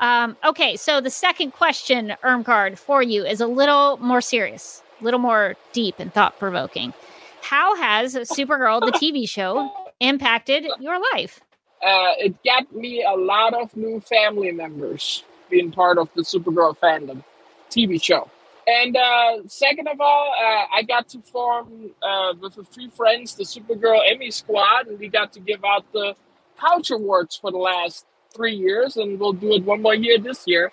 Um, 0.00 0.36
okay, 0.44 0.76
so 0.76 1.00
the 1.00 1.10
second 1.10 1.52
question, 1.52 2.14
Ermgard, 2.22 2.78
for 2.78 3.02
you 3.02 3.24
is 3.24 3.40
a 3.40 3.46
little 3.46 3.96
more 3.98 4.20
serious, 4.20 4.82
a 5.00 5.04
little 5.04 5.20
more 5.20 5.56
deep 5.72 5.96
and 5.98 6.12
thought 6.12 6.38
provoking. 6.38 6.94
How 7.42 7.76
has 7.76 8.14
Supergirl, 8.14 8.80
the 8.80 8.92
TV 8.92 9.28
show, 9.28 9.70
impacted 10.00 10.66
your 10.78 11.00
life? 11.14 11.40
Uh, 11.82 12.12
it 12.18 12.42
got 12.44 12.72
me 12.74 13.04
a 13.04 13.14
lot 13.14 13.54
of 13.54 13.76
new 13.76 14.00
family 14.00 14.50
members 14.50 15.24
being 15.48 15.70
part 15.70 15.98
of 15.98 16.08
the 16.14 16.22
Supergirl 16.22 16.76
fandom 16.78 17.24
TV 17.70 18.02
show. 18.02 18.28
And 18.68 18.96
uh, 18.96 19.38
second 19.46 19.88
of 19.88 19.98
all, 19.98 20.34
uh, 20.38 20.76
I 20.76 20.82
got 20.82 21.08
to 21.10 21.22
form 21.22 21.90
uh, 22.02 22.34
with 22.38 22.58
a 22.58 22.64
few 22.64 22.90
friends 22.90 23.34
the 23.34 23.44
Supergirl 23.44 24.00
Emmy 24.06 24.30
Squad, 24.30 24.88
and 24.88 24.98
we 24.98 25.08
got 25.08 25.32
to 25.32 25.40
give 25.40 25.64
out 25.64 25.90
the 25.92 26.14
Couch 26.60 26.90
Awards 26.90 27.36
for 27.36 27.50
the 27.50 27.56
last 27.56 28.04
three 28.34 28.54
years, 28.54 28.98
and 28.98 29.18
we'll 29.18 29.32
do 29.32 29.54
it 29.54 29.64
one 29.64 29.80
more 29.80 29.94
year 29.94 30.18
this 30.18 30.46
year. 30.46 30.70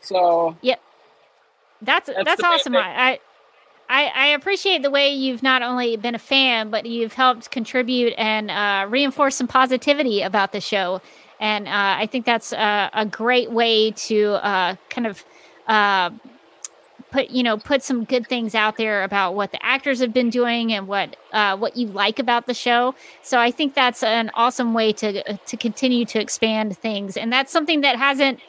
So 0.00 0.56
That's 1.82 2.08
That's 2.08 2.24
that's, 2.24 2.42
awesome. 2.42 2.74
I, 2.74 3.20
I 3.88 4.06
I 4.06 4.26
appreciate 4.28 4.82
the 4.82 4.90
way 4.90 5.10
you've 5.10 5.44
not 5.44 5.62
only 5.62 5.96
been 5.96 6.16
a 6.16 6.18
fan, 6.18 6.70
but 6.70 6.84
you've 6.84 7.12
helped 7.12 7.52
contribute 7.52 8.12
and 8.18 8.50
uh, 8.50 8.86
reinforce 8.90 9.36
some 9.36 9.46
positivity 9.46 10.22
about 10.22 10.50
the 10.50 10.60
show. 10.60 11.00
And 11.38 11.68
uh, 11.68 11.70
I 11.72 12.06
think 12.06 12.24
that's 12.24 12.52
uh, 12.52 12.90
a 12.92 13.06
great 13.06 13.52
way 13.52 13.92
to 13.92 14.44
uh, 14.44 14.76
kind 14.88 15.06
of 15.06 15.24
uh, 15.68 16.10
put 17.16 17.30
you 17.30 17.42
know 17.42 17.56
put 17.56 17.82
some 17.82 18.04
good 18.04 18.26
things 18.26 18.54
out 18.54 18.76
there 18.76 19.02
about 19.02 19.34
what 19.34 19.50
the 19.50 19.64
actors 19.64 20.00
have 20.00 20.12
been 20.12 20.28
doing 20.28 20.72
and 20.72 20.86
what 20.86 21.16
uh, 21.32 21.56
what 21.56 21.76
you 21.76 21.86
like 21.86 22.18
about 22.18 22.46
the 22.46 22.52
show. 22.52 22.94
So 23.22 23.38
I 23.38 23.50
think 23.50 23.74
that's 23.74 24.02
an 24.02 24.30
awesome 24.34 24.74
way 24.74 24.92
to 24.94 25.38
to 25.38 25.56
continue 25.56 26.04
to 26.06 26.20
expand 26.20 26.76
things, 26.76 27.16
and 27.16 27.32
that's 27.32 27.50
something 27.50 27.80
that 27.80 27.96
hasn't 27.96 28.40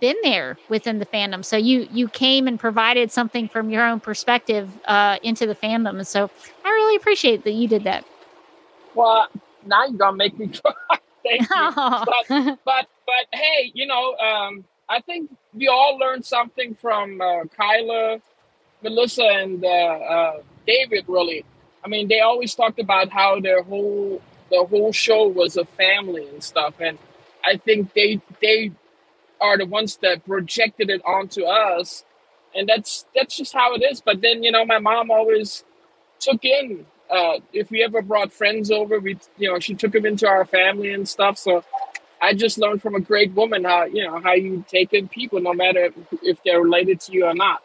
been 0.00 0.16
there 0.22 0.58
within 0.68 0.98
the 0.98 1.06
fandom. 1.06 1.44
So 1.44 1.56
you 1.56 1.86
you 1.92 2.08
came 2.08 2.48
and 2.48 2.58
provided 2.58 3.12
something 3.12 3.48
from 3.48 3.70
your 3.70 3.86
own 3.86 4.00
perspective 4.00 4.68
uh, 4.86 5.18
into 5.22 5.46
the 5.46 5.54
fandom, 5.54 5.98
and 5.98 6.06
so 6.06 6.30
I 6.64 6.68
really 6.68 6.96
appreciate 6.96 7.44
that 7.44 7.52
you 7.52 7.68
did 7.68 7.84
that. 7.84 8.04
Well, 8.96 9.28
now 9.64 9.84
you're 9.84 9.96
gonna 9.98 10.16
make 10.16 10.36
me 10.36 10.48
cry. 10.88 10.98
Thank 11.22 11.42
you. 11.42 11.70
But, 12.26 12.58
but 12.64 12.86
but 13.06 13.26
hey, 13.32 13.70
you 13.72 13.86
know, 13.86 14.16
um, 14.16 14.64
I 14.90 15.00
think 15.02 15.30
we 15.54 15.68
all 15.68 15.98
learned 15.98 16.26
something 16.26 16.74
from 16.74 17.22
uh, 17.22 17.44
Chyler, 17.58 18.20
Melissa, 18.82 19.24
and 19.24 19.64
uh, 19.64 19.68
uh, 19.68 20.42
David. 20.66 21.06
Really, 21.08 21.44
I 21.84 21.88
mean, 21.88 22.08
they 22.08 22.20
always 22.20 22.54
talked 22.56 22.80
about 22.80 23.10
how 23.10 23.40
their 23.40 23.62
whole 23.62 24.22
the 24.50 24.66
whole 24.68 24.92
show 24.92 25.28
was 25.28 25.56
a 25.56 25.64
family 25.64 26.28
and 26.28 26.44
stuff, 26.44 26.74
and 26.80 26.98
I 27.44 27.58
think 27.58 27.94
they 27.94 28.20
they 28.42 28.72
are 29.40 29.58
the 29.58 29.66
ones 29.66 29.98
that 30.02 30.26
projected 30.26 30.90
it 30.90 31.02
onto 31.06 31.44
us, 31.44 32.04
and 32.56 32.68
that's 32.68 33.06
that's 33.14 33.36
just 33.36 33.54
how 33.54 33.74
it 33.76 33.82
is. 33.90 34.02
But 34.02 34.22
then 34.22 34.42
you 34.42 34.52
know, 34.52 34.66
my 34.66 34.80
mom 34.80 35.12
always 35.12 35.64
took 36.20 36.44
in 36.44 36.86
uh, 37.10 37.40
if 37.52 37.70
we 37.70 37.82
ever 37.82 38.02
brought 38.02 38.32
friends 38.32 38.70
over, 38.70 39.00
we 39.00 39.18
you 39.38 39.52
know 39.52 39.58
she 39.58 39.74
took 39.74 39.92
them 39.92 40.06
into 40.06 40.28
our 40.28 40.44
family 40.44 40.92
and 40.92 41.08
stuff. 41.08 41.38
So 41.38 41.64
I 42.20 42.34
just 42.34 42.58
learned 42.58 42.82
from 42.82 42.94
a 42.94 43.00
great 43.00 43.32
woman 43.32 43.64
how 43.64 43.84
you 43.84 44.04
know 44.04 44.20
how 44.20 44.34
you 44.34 44.64
take 44.68 44.92
in 44.92 45.08
people, 45.08 45.40
no 45.40 45.54
matter 45.54 45.90
if 46.22 46.42
they're 46.44 46.60
related 46.62 47.00
to 47.00 47.12
you 47.12 47.26
or 47.26 47.34
not. 47.34 47.62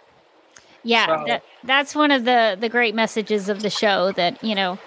Yeah, 0.84 1.06
So- 1.18 1.23
that, 1.27 1.44
that's 1.64 1.95
one 1.95 2.11
of 2.11 2.26
the 2.26 2.57
the 2.60 2.69
great 2.69 2.95
messages 2.95 3.49
of 3.49 3.61
the 3.61 3.69
show 3.69 4.11
that 4.14 4.44
you 4.44 4.56
know 4.56 4.77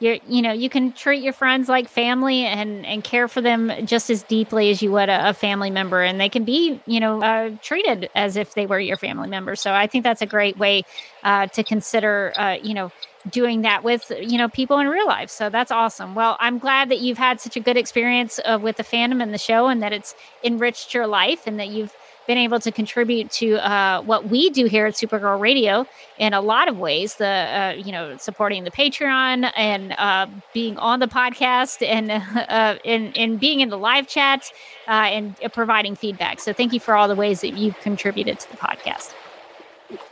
you 0.00 0.20
you 0.28 0.40
know 0.42 0.52
you 0.52 0.70
can 0.70 0.92
treat 0.92 1.22
your 1.22 1.32
friends 1.32 1.68
like 1.68 1.88
family 1.88 2.44
and 2.44 2.86
and 2.86 3.02
care 3.02 3.26
for 3.26 3.40
them 3.40 3.72
just 3.84 4.10
as 4.10 4.22
deeply 4.22 4.70
as 4.70 4.80
you 4.82 4.92
would 4.92 5.08
a, 5.08 5.30
a 5.30 5.34
family 5.34 5.70
member 5.70 6.02
and 6.02 6.20
they 6.20 6.28
can 6.28 6.44
be 6.44 6.80
you 6.86 7.00
know 7.00 7.20
uh, 7.20 7.50
treated 7.62 8.08
as 8.14 8.36
if 8.36 8.54
they 8.54 8.66
were 8.66 8.78
your 8.78 8.96
family 8.96 9.28
member 9.28 9.56
so 9.56 9.72
i 9.72 9.88
think 9.88 10.04
that's 10.04 10.22
a 10.22 10.26
great 10.26 10.56
way 10.56 10.84
uh, 11.24 11.48
to 11.48 11.64
consider 11.64 12.32
uh, 12.36 12.56
you 12.62 12.74
know 12.74 12.92
doing 13.28 13.62
that 13.62 13.82
with 13.82 14.12
you 14.20 14.38
know 14.38 14.48
people 14.48 14.78
in 14.78 14.86
real 14.86 15.06
life 15.06 15.28
so 15.28 15.50
that's 15.50 15.70
awesome 15.70 16.14
well 16.14 16.36
i'm 16.40 16.58
glad 16.58 16.88
that 16.88 17.00
you've 17.00 17.18
had 17.18 17.40
such 17.40 17.56
a 17.56 17.60
good 17.60 17.76
experience 17.76 18.38
uh, 18.44 18.58
with 18.60 18.76
the 18.76 18.84
fandom 18.84 19.22
and 19.22 19.34
the 19.34 19.38
show 19.38 19.66
and 19.66 19.82
that 19.82 19.92
it's 19.92 20.14
enriched 20.44 20.94
your 20.94 21.06
life 21.06 21.46
and 21.46 21.58
that 21.58 21.68
you've 21.68 21.94
been 22.28 22.38
able 22.38 22.60
to 22.60 22.70
contribute 22.70 23.30
to 23.30 23.54
uh, 23.66 24.02
what 24.02 24.28
we 24.28 24.50
do 24.50 24.66
here 24.66 24.86
at 24.86 24.94
Supergirl 24.94 25.40
Radio 25.40 25.86
in 26.18 26.34
a 26.34 26.42
lot 26.42 26.68
of 26.68 26.78
ways. 26.78 27.16
The 27.16 27.26
uh, 27.26 27.74
you 27.82 27.90
know 27.90 28.18
supporting 28.18 28.62
the 28.62 28.70
Patreon 28.70 29.50
and 29.56 29.94
uh, 29.98 30.26
being 30.52 30.76
on 30.76 31.00
the 31.00 31.08
podcast 31.08 31.84
and 31.84 32.10
uh, 32.50 32.78
and, 32.84 33.16
and 33.16 33.40
being 33.40 33.60
in 33.60 33.70
the 33.70 33.78
live 33.78 34.06
chats 34.06 34.52
uh, 34.86 34.90
and 34.90 35.34
providing 35.52 35.96
feedback. 35.96 36.38
So 36.38 36.52
thank 36.52 36.72
you 36.72 36.80
for 36.80 36.94
all 36.94 37.08
the 37.08 37.16
ways 37.16 37.40
that 37.40 37.54
you've 37.54 37.80
contributed 37.80 38.38
to 38.40 38.50
the 38.50 38.58
podcast. 38.58 39.14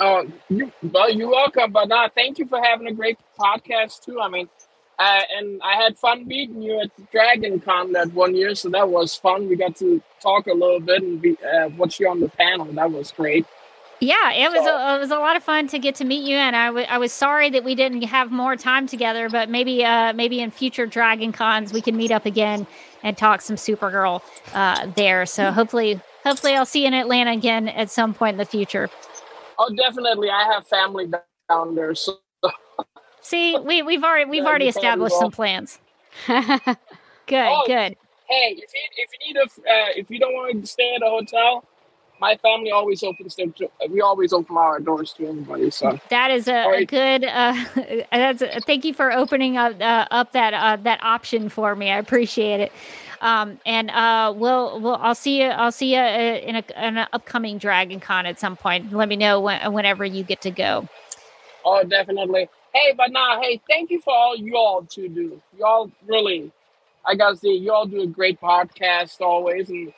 Oh, 0.01 0.27
you, 0.49 0.73
well, 0.83 1.11
you're 1.11 1.29
welcome. 1.29 1.73
But 1.73 1.91
uh, 1.91 2.09
thank 2.15 2.39
you 2.39 2.47
for 2.47 2.63
having 2.63 2.87
a 2.87 2.93
great 2.93 3.19
podcast 3.39 4.05
too. 4.05 4.21
I 4.21 4.29
mean, 4.29 4.49
uh, 4.99 5.21
and 5.37 5.61
I 5.63 5.83
had 5.83 5.99
fun 5.99 6.27
meeting 6.27 6.63
you 6.63 6.81
at 6.81 7.11
Dragon 7.11 7.61
Con 7.61 7.93
that 7.93 8.13
one 8.15 8.35
year, 8.35 8.55
so 8.55 8.71
that 8.71 8.89
was 8.89 9.15
fun. 9.15 9.49
We 9.49 9.57
got 9.57 9.77
to 9.77 10.03
talk 10.21 10.47
a 10.47 10.55
little 10.55 10.81
bit 10.81 11.03
and 11.03 11.21
be, 11.21 11.37
uh, 11.45 11.69
watch 11.77 12.01
you 12.01 12.09
on 12.09 12.21
the 12.21 12.29
panel. 12.31 12.67
That 12.67 12.91
was 12.91 13.13
great. 13.13 13.45
Yeah, 14.01 14.33
it 14.33 14.51
was 14.51 14.67
a, 14.67 14.97
it 14.97 14.99
was 15.01 15.11
a 15.11 15.19
lot 15.19 15.37
of 15.37 15.43
fun 15.43 15.69
to 15.69 15.79
get 15.79 15.95
to 15.97 16.05
meet 16.05 16.23
you, 16.23 16.37
and 16.37 16.55
I, 16.55 16.67
w- 16.67 16.87
I 16.87 16.99
was 16.99 17.13
sorry 17.13 17.49
that 17.51 17.65
we 17.65 17.75
didn't 17.75 18.03
have 18.03 18.31
more 18.31 18.55
time 18.55 18.87
together. 18.87 19.31
But 19.31 19.49
maybe 19.49 19.85
uh, 19.85 20.13
maybe 20.13 20.41
in 20.41 20.51
future 20.51 20.87
Dragon 20.87 21.33
Cons 21.33 21.73
we 21.73 21.81
can 21.81 21.97
meet 21.97 22.11
up 22.11 22.27
again 22.27 22.67
and 23.03 23.17
talk 23.17 23.41
some 23.41 23.57
Supergirl 23.57 24.21
uh, 24.53 24.87
there. 24.97 25.25
So 25.25 25.51
hopefully 25.51 26.01
hopefully 26.25 26.55
I'll 26.55 26.67
see 26.67 26.83
you 26.83 26.89
in 26.89 26.95
Atlanta 26.95 27.33
again 27.33 27.69
at 27.69 27.91
some 27.91 28.13
point 28.13 28.35
in 28.35 28.39
the 28.39 28.45
future. 28.45 28.91
Oh, 29.59 29.75
definitely. 29.75 30.31
I 30.31 30.45
have 30.53 30.67
family 30.69 31.11
down 31.51 31.75
there, 31.77 31.95
so 31.95 32.19
See, 33.23 33.59
we 33.59 33.83
we've 33.83 34.05
already 34.05 34.31
we've 34.31 34.43
Yeah, 34.43 34.51
already 34.51 34.69
established 34.69 35.17
some 35.19 35.31
plans. 35.33 35.79
good, 36.27 36.77
Oh, 37.49 37.65
good. 37.65 37.97
Hey, 38.29 38.57
if 38.59 38.73
you 38.75 38.81
if 38.99 39.11
you 39.21 39.35
need 39.35 39.39
a 39.41 39.45
uh, 39.45 39.89
if 39.97 40.11
you 40.11 40.19
don't 40.21 40.35
want 40.35 40.63
to 40.63 40.67
stay 40.69 40.95
at 40.97 41.03
a 41.03 41.11
hotel, 41.11 41.65
my 42.21 42.37
family 42.39 42.71
always 42.73 43.03
opens 43.03 43.37
their 43.37 43.47
we 43.91 44.01
always 44.03 44.33
open 44.33 44.57
our 44.57 44.81
doors 44.81 45.13
to 45.15 45.27
anybody. 45.27 45.71
So 45.71 45.99
That 46.11 46.31
is 46.31 46.49
a, 46.49 46.53
a 46.53 46.65
Alright. 46.67 46.91
good. 46.91 47.25
Uh, 47.25 47.55
that's 48.13 48.43
a, 48.43 48.61
thank 48.63 48.85
you 48.85 48.95
for 48.95 49.13
opening 49.13 49.57
up 49.59 49.81
uh, 49.81 50.07
up 50.11 50.33
that 50.33 50.55
uh, 50.55 50.77
that 50.83 51.03
option 51.03 51.49
for 51.51 51.77
me. 51.77 51.91
I 51.91 51.99
appreciate 51.99 52.61
it. 52.61 52.73
Um, 53.21 53.59
and 53.65 53.91
uh, 53.91 54.33
we'll 54.37 54.81
we'll 54.81 54.97
I'll 54.97 55.15
see 55.15 55.43
you 55.43 55.49
I'll 55.49 55.73
see 55.73 55.95
you 55.95 56.01
uh, 56.01 56.41
in, 56.43 56.57
a, 56.57 56.65
in 56.77 56.99
an 56.99 57.07
upcoming 57.13 57.59
Dragon 57.59 58.01
Con 58.01 58.27
at 58.27 58.39
some 58.39 58.57
point. 58.57 58.93
Let 58.93 59.09
me 59.09 59.17
know 59.17 59.41
when, 59.41 59.73
whenever 59.73 60.05
you 60.05 60.23
get 60.23 60.41
to 60.43 60.51
go. 60.51 60.89
Oh, 61.65 61.83
definitely. 61.83 62.49
Hey, 62.73 62.93
but 62.97 63.11
nah, 63.11 63.41
hey, 63.41 63.61
thank 63.69 63.91
you 63.91 64.01
for 64.01 64.15
all 64.15 64.37
you 64.37 64.57
all 64.57 64.83
to 64.83 65.09
do. 65.09 65.41
Y'all 65.59 65.91
really, 66.07 66.53
I 67.07 67.15
gotta 67.15 67.37
say, 67.37 67.55
y'all 67.55 67.87
do 67.87 68.03
a 68.03 68.07
great 68.07 68.41
podcast 68.41 69.21
always, 69.21 69.71
and 69.71 69.93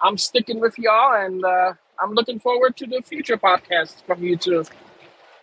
I'm 0.00 0.18
sticking 0.18 0.60
with 0.60 0.78
y'all, 0.78 1.14
and 1.14 1.44
uh, 1.44 1.72
I'm 2.00 2.12
looking 2.12 2.38
forward 2.38 2.76
to 2.76 2.86
the 2.86 3.02
future 3.02 3.36
podcasts 3.36 4.02
from 4.04 4.22
you 4.22 4.36
too. 4.36 4.64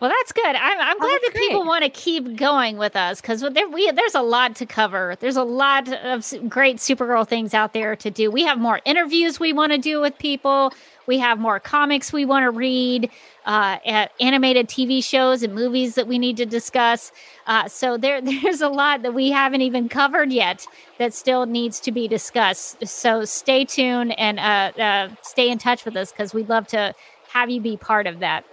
Well, 0.00 0.10
that's 0.10 0.32
good. 0.32 0.44
I'm, 0.44 0.78
I'm 0.78 0.98
glad 0.98 1.20
that 1.24 1.32
people 1.34 1.64
want 1.64 1.82
to 1.84 1.88
keep 1.88 2.36
going 2.36 2.76
with 2.76 2.96
us 2.96 3.20
because 3.22 3.40
there, 3.40 3.68
we, 3.68 3.90
there's 3.92 4.14
a 4.14 4.20
lot 4.20 4.54
to 4.56 4.66
cover. 4.66 5.16
There's 5.18 5.36
a 5.36 5.42
lot 5.42 5.90
of 5.90 6.50
great 6.50 6.76
Supergirl 6.76 7.26
things 7.26 7.54
out 7.54 7.72
there 7.72 7.96
to 7.96 8.10
do. 8.10 8.30
We 8.30 8.42
have 8.42 8.58
more 8.58 8.80
interviews 8.84 9.40
we 9.40 9.54
want 9.54 9.72
to 9.72 9.78
do 9.78 10.00
with 10.02 10.18
people. 10.18 10.74
We 11.06 11.18
have 11.18 11.38
more 11.38 11.58
comics 11.60 12.12
we 12.12 12.26
want 12.26 12.44
to 12.44 12.50
read, 12.50 13.10
uh, 13.46 13.78
animated 14.20 14.68
TV 14.68 15.02
shows 15.02 15.42
and 15.42 15.54
movies 15.54 15.94
that 15.94 16.06
we 16.06 16.18
need 16.18 16.36
to 16.38 16.46
discuss. 16.46 17.10
Uh, 17.46 17.66
so 17.68 17.96
there, 17.96 18.20
there's 18.42 18.60
a 18.60 18.68
lot 18.68 19.02
that 19.02 19.14
we 19.14 19.30
haven't 19.30 19.62
even 19.62 19.88
covered 19.88 20.30
yet 20.30 20.66
that 20.98 21.14
still 21.14 21.46
needs 21.46 21.80
to 21.80 21.92
be 21.92 22.06
discussed. 22.06 22.86
So 22.86 23.24
stay 23.24 23.64
tuned 23.64 24.18
and 24.18 24.38
uh, 24.38 24.82
uh, 24.82 25.08
stay 25.22 25.48
in 25.48 25.56
touch 25.56 25.86
with 25.86 25.96
us 25.96 26.12
because 26.12 26.34
we'd 26.34 26.50
love 26.50 26.66
to 26.68 26.94
have 27.28 27.48
you 27.48 27.62
be 27.62 27.78
part 27.78 28.06
of 28.06 28.18
that. 28.18 28.44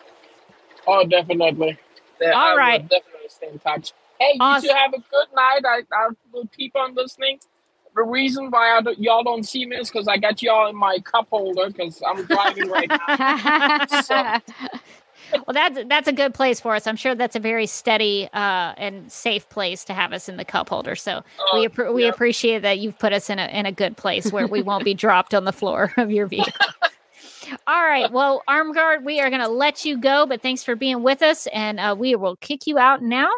Oh, 0.88 1.06
definitely. 1.06 1.78
Yeah, 2.22 2.32
All 2.32 2.42
I 2.42 2.52
will 2.54 2.58
right. 2.58 2.82
definitely 2.82 3.30
stay 3.30 3.48
in 3.50 3.60
touch. 3.60 3.94
Hey, 4.20 4.38
Awesome. 4.40 4.64
you 4.66 4.70
two 4.70 4.76
have 4.78 4.94
a 4.94 4.98
good 4.98 5.28
night. 5.36 5.62
I, 5.66 5.82
I 5.94 6.10
will 6.32 6.48
keep 6.56 6.76
on 6.76 6.94
listening. 6.96 7.40
The 7.96 8.04
reason 8.04 8.50
why 8.50 8.76
I 8.78 8.82
don't, 8.82 9.00
y'all 9.00 9.24
don't 9.24 9.44
see 9.44 9.66
me 9.66 9.76
is 9.78 9.90
because 9.90 10.08
I 10.08 10.18
got 10.18 10.42
y'all 10.42 10.68
in 10.70 10.76
my 10.76 10.98
cup 11.00 11.28
holder 11.30 11.68
because 11.70 12.02
I'm 12.08 12.24
driving 12.26 12.68
right 12.70 12.90
now. 12.90 13.86
So- 14.04 14.40
well, 15.48 15.54
that's 15.54 15.80
that's 15.88 16.08
a 16.08 16.12
good 16.12 16.34
place 16.34 16.60
for 16.60 16.76
us. 16.76 16.86
I'm 16.86 16.96
sure 16.96 17.16
that's 17.16 17.36
a 17.36 17.40
very 17.40 17.66
steady 17.66 18.30
uh, 18.34 18.74
and 18.78 19.12
safe 19.12 19.48
place 19.50 19.84
to 19.86 19.94
have 19.94 20.14
us 20.14 20.30
in 20.30 20.38
the 20.38 20.46
cup 20.46 20.70
holder. 20.70 20.96
So 20.96 21.24
we 21.56 21.68
appre 21.68 21.92
we 21.94 22.08
appreciate 22.08 22.62
that 22.62 22.78
you've 22.80 23.00
put 23.00 23.14
us 23.14 23.30
in 23.32 23.40
a 23.40 23.46
in 23.48 23.66
a 23.66 23.72
good 23.72 23.98
place 23.98 24.32
where 24.32 24.46
we 24.48 24.62
won't 24.62 24.84
be 24.86 24.94
dropped 24.94 25.34
on 25.34 25.46
the 25.46 25.54
floor 25.54 25.92
of 25.98 26.12
your 26.12 26.28
vehicle. 26.28 26.54
All 27.68 27.84
right. 27.84 28.12
Well, 28.12 28.44
Armguard, 28.48 29.04
we 29.04 29.20
are 29.20 29.30
going 29.30 29.42
to 29.42 29.48
let 29.48 29.86
you 29.86 29.98
go, 29.98 30.26
but 30.26 30.42
thanks 30.42 30.64
for 30.64 30.76
being 30.76 31.04
with 31.04 31.22
us, 31.22 31.48
and 31.48 31.80
uh, 31.80 31.96
we 31.98 32.16
will 32.16 32.36
kick 32.38 32.68
you 32.68 32.78
out 32.78 33.02
now. 33.02 33.30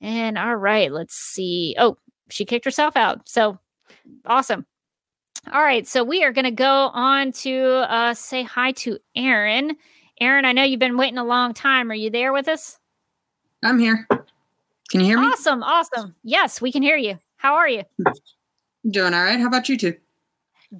And 0.00 0.36
all 0.36 0.56
right, 0.56 0.92
let's 0.92 1.14
see. 1.14 1.74
Oh, 1.78 1.96
she 2.30 2.44
kicked 2.44 2.64
herself 2.64 2.96
out. 2.96 3.28
So 3.28 3.58
awesome. 4.26 4.66
All 5.52 5.62
right, 5.62 5.86
so 5.86 6.04
we 6.04 6.24
are 6.24 6.32
going 6.32 6.44
to 6.46 6.50
go 6.50 6.90
on 6.92 7.32
to 7.32 7.64
uh, 7.90 8.14
say 8.14 8.42
hi 8.42 8.72
to 8.72 8.98
Aaron. 9.14 9.76
Aaron, 10.20 10.44
I 10.44 10.52
know 10.52 10.62
you've 10.62 10.80
been 10.80 10.96
waiting 10.96 11.18
a 11.18 11.24
long 11.24 11.54
time. 11.54 11.90
Are 11.90 11.94
you 11.94 12.10
there 12.10 12.32
with 12.32 12.48
us? 12.48 12.78
I'm 13.62 13.78
here. 13.78 14.06
Can 14.90 15.00
you 15.00 15.06
hear 15.06 15.18
me? 15.18 15.26
Awesome, 15.26 15.62
awesome. 15.62 16.14
Yes, 16.22 16.60
we 16.60 16.70
can 16.70 16.82
hear 16.82 16.96
you. 16.96 17.18
How 17.36 17.54
are 17.54 17.68
you? 17.68 17.82
Doing 18.90 19.14
all 19.14 19.22
right. 19.22 19.40
How 19.40 19.46
about 19.46 19.68
you 19.68 19.76
two? 19.76 19.94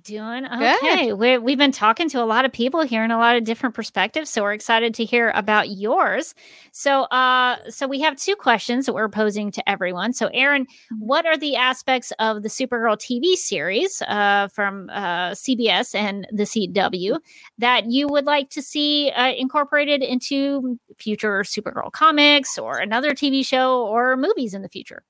Doing 0.03 0.47
okay. 0.47 1.13
we 1.13 1.39
we've 1.39 1.59
been 1.59 1.71
talking 1.71 2.09
to 2.09 2.23
a 2.23 2.25
lot 2.25 2.45
of 2.45 2.53
people, 2.53 2.83
hearing 2.83 3.11
a 3.11 3.19
lot 3.19 3.37
of 3.37 3.45
different 3.45 3.75
perspectives. 3.75 4.31
So 4.31 4.43
we're 4.43 4.55
excited 4.55 4.95
to 4.95 5.05
hear 5.05 5.31
about 5.35 5.71
yours. 5.71 6.35
So, 6.73 7.03
uh, 7.03 7.59
so 7.69 7.87
we 7.87 8.01
have 8.01 8.17
two 8.17 8.35
questions 8.35 8.87
that 8.87 8.95
we're 8.95 9.09
posing 9.09 9.53
to 9.53 9.69
everyone. 9.69 10.13
So, 10.13 10.31
Aaron, 10.33 10.67
what 10.99 11.27
are 11.27 11.37
the 11.37 11.57
aspects 11.57 12.13
of 12.19 12.43
the 12.43 12.49
Supergirl 12.49 12.97
TV 12.97 13.35
series 13.35 14.03
uh, 14.09 14.49
from 14.49 14.91
uh, 14.91 15.31
CBS 15.31 15.95
and 15.95 16.27
the 16.33 16.45
CW 16.45 17.19
that 17.59 17.91
you 17.91 18.09
would 18.09 18.25
like 18.25 18.51
to 18.51 18.63
see 18.63 19.11
uh, 19.11 19.33
incorporated 19.33 20.03
into 20.03 20.79
future 20.97 21.43
Supergirl 21.43 21.93
comics 21.93 22.59
or 22.59 22.79
another 22.79 23.13
TV 23.13 23.47
show 23.47 23.87
or 23.87 24.17
movies 24.17 24.55
in 24.55 24.63
the 24.63 24.69
future? 24.69 25.05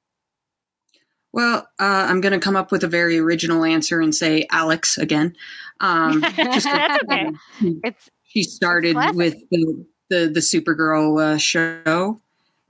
Well, 1.35 1.69
uh, 1.81 2.06
I'm 2.09 2.20
going 2.20 2.32
to 2.32 2.39
come 2.39 2.55
up 2.55 2.70
with 2.70 2.85
a 2.85 2.89
very 2.89 3.19
original 3.19 3.65
answer 3.65 4.01
and 4.01 4.15
say 4.15 4.47
Alex 4.52 4.97
again. 4.97 5.35
Um, 5.81 6.23
just 6.36 6.69
okay. 6.69 7.27
um, 7.27 7.85
she 8.23 8.44
started 8.44 8.94
classic. 8.94 9.16
with 9.16 9.35
the 9.51 9.85
the, 10.11 10.28
the 10.28 10.39
Supergirl 10.39 11.20
uh, 11.20 11.36
show, 11.36 12.20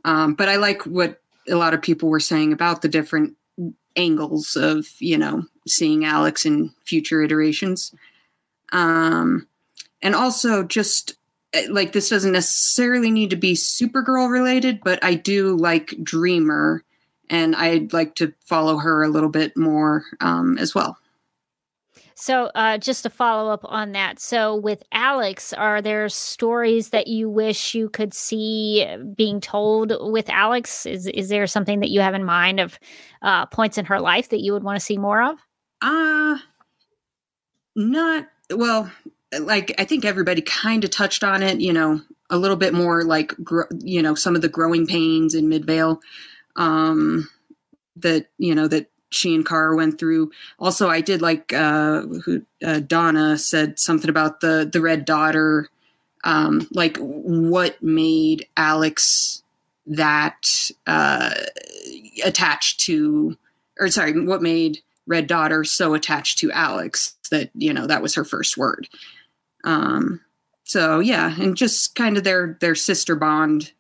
um, 0.07 0.33
but 0.33 0.49
I 0.49 0.57
like 0.57 0.85
what 0.85 1.21
a 1.47 1.57
lot 1.57 1.75
of 1.75 1.83
people 1.83 2.09
were 2.09 2.21
saying 2.21 2.55
about 2.55 2.81
the 2.81 2.89
different 2.89 3.37
angles 3.97 4.57
of 4.57 4.87
you 4.99 5.19
know 5.19 5.45
seeing 5.69 6.07
Alex 6.07 6.47
in 6.47 6.73
future 6.87 7.23
iterations, 7.23 7.95
um, 8.73 9.47
and 10.01 10.15
also 10.15 10.63
just 10.63 11.17
eh, 11.53 11.67
like 11.69 11.93
this 11.93 12.09
doesn't 12.09 12.33
necessarily 12.33 13.11
need 13.11 13.29
to 13.29 13.37
be 13.37 13.53
Supergirl 13.53 14.31
related, 14.31 14.81
but 14.83 15.05
I 15.05 15.17
do 15.17 15.55
like 15.55 15.95
Dreamer 16.03 16.83
and 17.31 17.55
I'd 17.57 17.93
like 17.93 18.15
to 18.17 18.33
follow 18.45 18.79
her 18.79 19.03
a 19.03 19.09
little 19.09 19.29
bit 19.29 19.57
more 19.57 20.05
um, 20.21 20.59
as 20.59 20.75
well. 20.75 20.99
So, 22.17 22.45
uh, 22.55 22.79
just 22.79 23.03
to 23.03 23.11
follow 23.11 23.53
up 23.53 23.65
on 23.65 23.93
that, 23.93 24.21
so 24.21 24.55
with 24.55 24.85
Alex, 24.93 25.53
are 25.53 25.83
there 25.83 26.09
stories 26.09 26.91
that 26.91 27.09
you 27.09 27.29
wish 27.29 27.75
you 27.75 27.89
could 27.89 28.15
see 28.15 28.87
being 29.17 29.41
told 29.41 29.93
with 30.01 30.31
Alex? 30.31 30.87
Is 30.87 31.09
is 31.09 31.29
there 31.29 31.47
something 31.49 31.81
that 31.81 31.91
you 31.91 32.01
have 32.01 32.15
in 32.15 32.25
mind 32.25 32.61
of 32.61 32.79
uh, 33.21 33.47
points 33.47 33.79
in 33.79 33.87
her 33.87 34.01
life 34.01 34.29
that 34.29 34.41
you 34.41 34.53
would 34.53 34.63
want 34.63 34.79
to 34.79 34.85
see 34.85 34.97
more 34.97 35.23
of? 35.23 35.39
Uh 35.83 36.39
not 37.75 38.29
well. 38.55 38.91
Like 39.37 39.75
I 39.79 39.85
think 39.85 40.05
everybody 40.05 40.43
kind 40.43 40.85
of 40.85 40.91
touched 40.91 41.25
on 41.25 41.43
it. 41.43 41.61
You 41.61 41.73
know, 41.73 42.01
a 42.31 42.39
little 42.39 42.57
bit 42.57 42.75
more 42.75 43.03
like 43.03 43.35
gro- 43.43 43.67
you 43.81 44.01
know 44.01 44.15
some 44.15 44.37
of 44.37 44.43
the 44.43 44.49
growing 44.49 44.87
pains 44.87 45.35
in 45.35 45.49
Midvale 45.49 46.01
um, 46.57 47.29
that 47.97 48.27
you 48.39 48.55
know 48.55 48.69
that 48.69 48.91
she 49.11 49.35
and 49.35 49.47
Kara 49.47 49.77
went 49.77 49.99
through. 49.99 50.33
Also, 50.59 50.89
I 50.89 51.01
did 51.01 51.23
like 51.23 51.53
uh, 51.53 52.03
who 52.03 52.43
uh, 52.65 52.81
Donna 52.81 53.39
said 53.39 53.79
something 53.79 54.11
about 54.11 54.41
the 54.41 54.69
the 54.71 54.81
red 54.81 55.05
daughter. 55.05 55.69
Um, 56.25 56.67
like 56.73 56.97
what 56.97 57.83
made 57.83 58.49
Alex 58.57 59.43
that 59.87 60.47
uh, 60.87 61.35
attached 62.25 62.81
to, 62.81 63.37
or 63.79 63.89
sorry, 63.91 64.19
what 64.25 64.41
made 64.41 64.79
Red 65.07 65.27
Daughter 65.27 65.65
so 65.65 65.95
attached 65.95 66.39
to 66.39 66.51
Alex 66.53 67.17
that 67.31 67.51
you 67.55 67.73
know 67.73 67.87
that 67.87 68.03
was 68.03 68.15
her 68.15 68.25
first 68.25 68.57
word. 68.57 68.89
Um, 69.65 70.21
so 70.65 71.01
yeah, 71.01 71.35
and 71.39 71.57
just 71.57 71.95
kind 71.95 72.17
of 72.17 72.25
their 72.25 72.57
their 72.61 72.75
sister 72.75 73.15
bond 73.17 73.73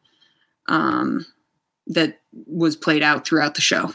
um, 0.66 1.26
that 1.88 2.20
was 2.46 2.76
played 2.76 3.02
out 3.02 3.26
throughout 3.26 3.54
the 3.54 3.60
show. 3.60 3.92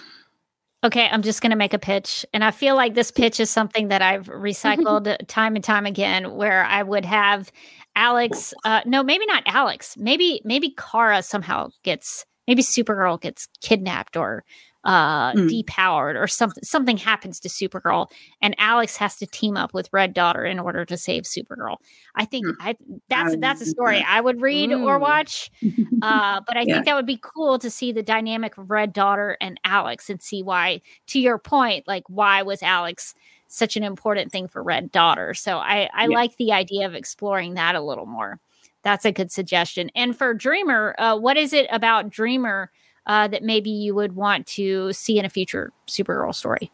Okay, 0.84 1.10
I'm 1.11 1.22
just 1.22 1.41
going 1.41 1.49
to 1.49 1.57
make 1.57 1.74
a 1.74 1.80
pitch. 1.80 2.26
And 2.34 2.44
I 2.44 2.52
feel 2.52 2.76
like 2.76 2.94
this 2.94 3.11
pitch 3.11 3.40
is 3.40 3.49
something 3.49 3.90
that 3.90 4.02
I've 4.02 4.28
recycled 4.28 5.14
time 5.28 5.56
and 5.56 5.64
time 5.64 5.86
again 5.86 6.36
where 6.36 6.64
I 6.64 6.84
would 6.84 7.06
have 7.06 7.52
Alex 7.95 8.53
uh 8.64 8.82
no, 8.86 9.03
maybe 9.03 9.26
not 9.26 9.44
Alex. 9.45 9.98
Maybe 9.98 10.41
maybe 10.45 10.74
Kara 10.78 11.22
somehow 11.22 11.70
gets 11.84 12.26
maybe 12.48 12.61
Supergirl 12.61 13.20
gets 13.20 13.48
kidnapped 13.61 14.16
or 14.16 14.45
uh 14.85 15.34
Hmm. 15.34 15.49
depowered 15.51 16.15
or 16.15 16.27
something 16.27 16.64
something 16.64 16.97
happens 16.97 17.39
to 17.41 17.49
Supergirl 17.49 18.07
and 18.41 18.56
Alex 18.57 18.95
has 18.97 19.18
to 19.18 19.27
team 19.27 19.57
up 19.57 19.73
with 19.73 19.89
Red 19.91 20.14
Daughter 20.14 20.45
in 20.45 20.60
order 20.60 20.85
to 20.85 20.97
save 20.97 21.23
Supergirl. 21.23 21.77
I 22.15 22.26
think 22.26 22.49
I 22.60 22.76
that's 23.10 23.35
that's 23.41 23.61
a 23.61 23.65
story 23.65 24.01
I 24.07 24.22
would 24.22 24.41
read 24.41 24.73
or 24.73 24.99
watch. 24.99 25.51
Uh 26.01 26.39
but 26.47 26.56
I 26.57 26.65
Yeah. 26.65 26.65
think 26.65 26.85
that 26.85 26.95
would 26.95 27.06
be 27.06 27.19
cool 27.22 27.60
to 27.60 27.69
see 27.69 27.91
the 27.91 28.03
dynamic 28.03 28.57
of 28.57 28.72
Red 28.72 28.93
Daughter 28.93 29.38
and 29.41 29.60
Alex 29.65 30.10
and 30.10 30.22
see 30.22 30.41
why 30.43 30.81
to 31.07 31.19
your 31.19 31.38
point 31.38 31.88
like 31.88 32.03
why 32.07 32.41
was 32.43 32.64
Alex 32.64 33.14
such 33.47 33.76
an 33.76 33.84
important 33.84 34.31
thing 34.31 34.47
for 34.47 34.64
Red 34.64 34.91
Daughter. 34.91 35.34
So 35.34 35.57
I 35.57 35.89
I 35.93 36.07
Yeah. 36.07 36.15
like 36.15 36.38
the 36.38 36.53
idea 36.53 36.85
of 36.88 36.95
exploring 36.95 37.56
that 37.56 37.76
a 37.76 37.81
little 37.81 38.06
more. 38.06 38.39
That's 38.84 39.03
a 39.06 39.11
good 39.11 39.30
suggestion. 39.31 39.89
And 39.93 40.18
for 40.18 40.34
Dreamer, 40.34 40.95
uh, 40.97 41.18
what 41.18 41.35
is 41.38 41.51
it 41.51 41.68
about 41.69 42.10
Dreamer 42.10 42.72
uh, 43.10 43.27
that 43.27 43.41
maybe 43.41 43.72
you 43.72 43.95
would 43.95 44.15
want 44.15 44.45
to 44.45 44.94
see 44.94 45.18
in 45.18 45.26
a 45.26 45.30
future 45.30 45.73
Supergirl 45.88 46.34
story? 46.34 46.72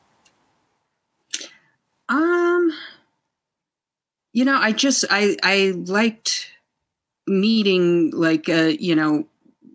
Um, 2.09 2.71
you 4.33 4.43
know, 4.43 4.57
I 4.57 4.73
just 4.73 5.05
I 5.09 5.37
I 5.41 5.73
liked 5.75 6.51
meeting 7.25 8.11
like 8.11 8.49
uh 8.49 8.73
you 8.77 8.95
know 8.95 9.25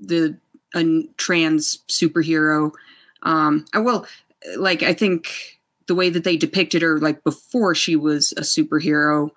the 0.02 0.36
a 0.74 0.84
trans 1.16 1.78
superhero. 1.88 2.72
Um, 3.22 3.64
I 3.72 3.78
will 3.78 4.06
like 4.56 4.82
I 4.82 4.92
think 4.92 5.58
the 5.88 5.94
way 5.94 6.10
that 6.10 6.24
they 6.24 6.36
depicted 6.36 6.82
her 6.82 7.00
like 7.00 7.24
before 7.24 7.74
she 7.74 7.96
was 7.96 8.32
a 8.36 8.42
superhero 8.42 9.30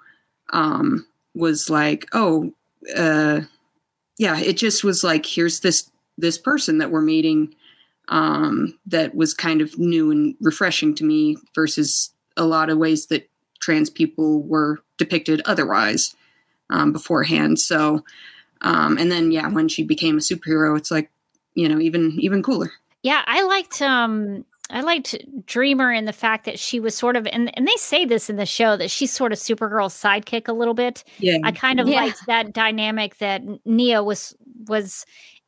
um 0.52 1.08
was 1.34 1.70
like 1.70 2.06
oh 2.14 2.54
uh 2.96 3.42
yeah 4.20 4.38
it 4.40 4.54
just 4.54 4.84
was 4.84 5.04
like 5.04 5.26
here's 5.26 5.62
this 5.62 5.90
this 6.18 6.38
person 6.38 6.78
that 6.78 6.92
we're 6.92 7.02
meeting 7.02 7.54
um 8.10 8.78
that 8.86 9.16
was 9.16 9.34
kind 9.34 9.62
of 9.62 9.78
new 9.80 10.12
and 10.12 10.36
refreshing 10.42 10.94
to 10.94 11.04
me 11.04 11.38
versus 11.56 12.14
a 12.36 12.44
lot 12.46 12.70
of 12.70 12.78
ways 12.78 13.06
that 13.08 13.30
trans 13.62 13.90
people 13.90 14.42
were 14.44 14.80
depicted 14.98 15.42
otherwise 15.46 16.16
um, 16.70 16.92
beforehand. 16.92 17.60
So, 17.60 18.04
um, 18.62 18.98
and 18.98 19.12
then 19.12 19.32
yeah, 19.32 19.48
when 19.48 19.68
she 19.70 19.84
became 19.84 20.18
a 20.18 20.22
superhero, 20.22 20.78
it's 20.78 20.92
like 20.92 21.12
you 21.56 21.70
know 21.70 21.80
even 21.80 22.18
even 22.20 22.44
cooler. 22.44 22.72
Yeah, 23.04 23.22
I 23.26 23.44
liked 23.44 23.82
um 23.82 24.44
I 24.70 24.82
liked 24.82 25.16
Dreamer 25.46 25.94
in 25.94 26.06
the 26.06 26.14
fact 26.14 26.46
that 26.46 26.58
she 26.60 26.80
was 26.80 26.96
sort 26.96 27.16
of 27.16 27.28
and, 27.28 27.56
and 27.58 27.68
they 27.68 27.76
say 27.76 28.06
this 28.06 28.30
in 28.30 28.38
the 28.38 28.46
show 28.46 28.76
that 28.76 28.90
she's 28.92 29.12
sort 29.14 29.32
of 29.32 29.38
Supergirl's 29.38 29.94
sidekick 29.94 30.48
a 30.48 30.54
little 30.54 30.74
bit. 30.74 31.04
Yeah. 31.20 31.38
I 31.44 31.52
kind 31.52 31.80
of 31.80 31.88
Yeah. 31.88 32.02
liked 32.02 32.26
that 32.28 32.54
dynamic 32.54 33.18
that 33.20 33.44
Nia 33.66 34.04
was 34.04 34.36
was 34.68 35.06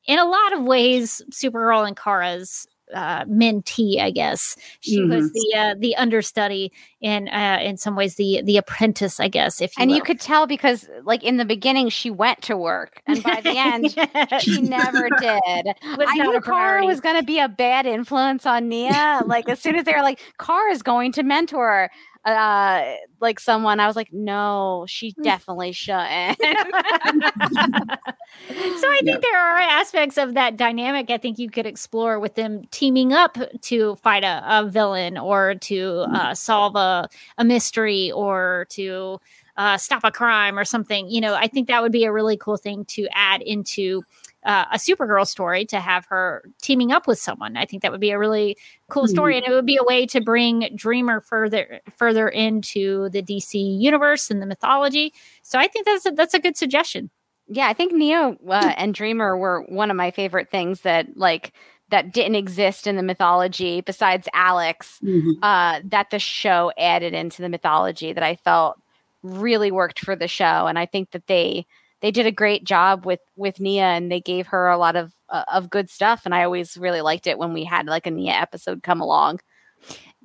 in 0.08 0.20
a 0.20 0.26
lot 0.26 0.54
of 0.54 0.64
ways 0.66 1.22
Supergirl 1.32 1.88
and 1.88 1.96
Kara's 1.98 2.68
uh 2.94 3.26
mentee, 3.26 4.00
I 4.00 4.12
guess. 4.12 4.56
She 4.80 5.02
was 5.02 5.32
Mhm. 5.32 5.34
the 5.34 5.58
uh, 5.58 5.76
the 5.80 5.96
understudy 5.96 6.72
in 7.02 7.28
uh 7.30 7.58
in 7.60 7.78
some 7.78 7.96
ways 7.96 8.14
the 8.16 8.44
the 8.46 8.58
apprentice, 8.58 9.20
I 9.20 9.28
guess, 9.28 9.60
if 9.60 9.76
you 9.76 9.82
and 9.82 9.92
you 9.92 10.04
could 10.04 10.20
tell 10.20 10.46
because 10.46 10.88
like 11.04 11.24
in 11.24 11.38
the 11.38 11.46
beginning 11.46 11.90
she 11.90 12.12
went 12.12 12.44
to 12.44 12.56
work 12.56 13.02
and 13.08 13.24
by 13.24 13.42
the 13.42 13.58
end 13.58 13.96
she 14.40 14.62
never 14.62 15.10
did. 15.20 15.42
Was 15.98 16.08
i 16.12 16.18
knew 16.18 16.40
Kara 16.42 16.86
was 16.86 17.02
going 17.02 17.16
to 17.16 17.24
be 17.24 17.40
a 17.40 17.50
bad 17.50 17.88
influence 17.88 18.46
on 18.46 18.70
nia 18.70 19.24
like 19.26 19.50
as 19.50 19.60
soon 19.60 19.76
as 19.76 19.86
they 19.86 19.94
were 19.94 20.04
like 20.04 20.20
Kara 20.40 20.72
is 20.72 20.84
going 20.84 21.12
to 21.14 21.24
mentor 21.24 21.90
uh 22.26 22.96
like 23.22 23.40
someone 23.40 23.80
i 23.80 23.88
was 23.88 23.96
like 23.96 24.12
no 24.12 24.86
she 24.88 25.14
definitely 25.24 25.72
shouldn't. 25.72 26.40
So 28.40 28.90
I 28.92 29.00
think 29.04 29.22
there 29.22 29.40
are 29.40 29.60
aspects 29.60 30.18
of 30.18 30.34
that 30.34 30.58
dynamic 30.58 31.10
I 31.10 31.18
think 31.18 31.40
you 31.40 31.50
could 31.50 31.66
explore 31.66 32.20
with 32.20 32.36
them 32.36 32.64
teaming 32.72 33.14
up 33.14 33.38
to 33.62 33.96
fight 33.96 34.24
a, 34.24 34.44
a 34.46 34.70
villain 34.70 35.18
or 35.18 35.56
to 35.56 36.06
uh, 36.14 36.34
solve 36.34 36.76
a, 36.76 37.08
a 37.38 37.46
mystery 37.46 38.12
or 38.12 38.68
to 38.72 39.20
uh, 39.58 39.78
stop 39.78 40.04
a 40.04 40.12
crime 40.12 40.60
or 40.60 40.66
something. 40.66 41.10
You 41.10 41.22
know, 41.22 41.34
I 41.34 41.48
think 41.48 41.68
that 41.68 41.82
would 41.82 41.92
be 41.92 42.04
a 42.04 42.12
really 42.12 42.38
cool 42.38 42.58
thing 42.58 42.86
to 42.86 43.08
add 43.14 43.42
into 43.42 44.04
uh, 44.46 44.66
a 44.72 44.78
Supergirl 44.78 45.26
story 45.26 45.66
to 45.66 45.80
have 45.80 46.06
her 46.06 46.44
teaming 46.62 46.92
up 46.92 47.08
with 47.08 47.18
someone. 47.18 47.58
I 47.58 47.66
think 47.66 47.82
that 47.82 47.92
would 47.92 48.00
be 48.00 48.12
a 48.12 48.20
really 48.20 48.58
cool 48.90 49.08
story, 49.08 49.36
and 49.36 49.46
it 49.46 49.52
would 49.52 49.66
be 49.66 49.78
a 49.78 49.84
way 49.84 50.06
to 50.06 50.22
bring 50.22 50.70
Dreamer 50.76 51.20
further 51.20 51.82
further 51.98 52.30
into 52.30 53.10
the 53.10 53.24
DC 53.24 53.54
universe 53.80 54.30
and 54.30 54.42
the 54.42 54.46
mythology. 54.46 55.14
So 55.42 55.58
I 55.58 55.68
think 55.68 55.86
that's 55.86 56.06
a, 56.06 56.12
that's 56.12 56.34
a 56.36 56.40
good 56.40 56.56
suggestion. 56.56 57.10
Yeah, 57.48 57.68
I 57.68 57.74
think 57.74 57.94
Nia 57.94 58.38
uh, 58.48 58.74
and 58.78 58.94
Dreamer 58.94 59.36
were 59.36 59.62
one 59.64 59.90
of 59.90 59.98
my 59.98 60.12
favorite 60.12 60.52
things 60.52 60.82
that 60.82 61.18
like 61.18 61.52
that 61.90 62.14
didn't 62.14 62.36
exist 62.36 62.86
in 62.86 62.98
the 62.98 63.04
mythology 63.04 63.82
besides 63.82 64.28
Alex. 64.34 65.00
Uh, 65.44 65.82
that 65.86 66.12
the 66.12 66.20
show 66.20 66.72
added 66.78 67.14
into 67.14 67.42
the 67.42 67.50
mythology 67.50 68.14
that 68.14 68.24
I 68.24 68.36
felt 68.36 68.80
really 69.24 69.72
worked 69.72 70.00
for 70.00 70.16
the 70.16 70.28
show, 70.28 70.68
and 70.68 70.78
I 70.78 70.86
think 70.86 71.12
that 71.12 71.26
they 71.26 71.66
they 72.06 72.12
did 72.12 72.28
a 72.28 72.32
great 72.32 72.64
job 72.64 73.04
with 73.04 73.20
with 73.36 73.60
Nia, 73.60 73.86
and 73.86 74.12
they 74.12 74.22
gave 74.22 74.46
her 74.46 74.70
a 74.70 74.78
lot 74.78 74.96
of 74.96 75.12
uh, 75.30 75.44
of 75.52 75.72
good 75.72 75.90
stuff. 75.90 76.22
And 76.24 76.36
I 76.36 76.44
always 76.44 76.78
really 76.78 77.02
liked 77.02 77.26
it 77.26 77.40
when 77.40 77.52
we 77.52 77.64
had 77.64 77.88
like 77.88 78.06
a 78.06 78.12
Nia 78.12 78.34
episode 78.34 78.84
come 78.84 79.02
along. 79.02 79.40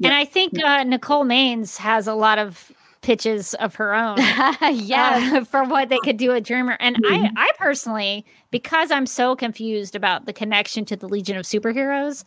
And 0.04 0.12
I 0.12 0.26
think 0.26 0.62
uh, 0.62 0.84
Nicole 0.84 1.24
Maines 1.24 1.78
has 1.78 2.06
a 2.06 2.12
lot 2.12 2.38
of 2.38 2.70
pitches 3.00 3.54
of 3.54 3.76
her 3.76 3.94
own. 3.94 4.18
Yes. 4.60 5.32
uh, 5.32 5.44
for 5.44 5.64
what 5.64 5.88
they 5.88 5.98
could 6.04 6.18
do 6.18 6.32
with 6.32 6.44
Dreamer. 6.44 6.76
And 6.80 6.96
I, 7.06 7.30
I 7.34 7.50
personally, 7.58 8.26
because 8.50 8.90
I'm 8.90 9.06
so 9.06 9.34
confused 9.34 9.96
about 9.96 10.26
the 10.26 10.34
connection 10.34 10.84
to 10.84 10.96
the 10.96 11.08
Legion 11.08 11.38
of 11.38 11.46
Superheroes, 11.46 12.24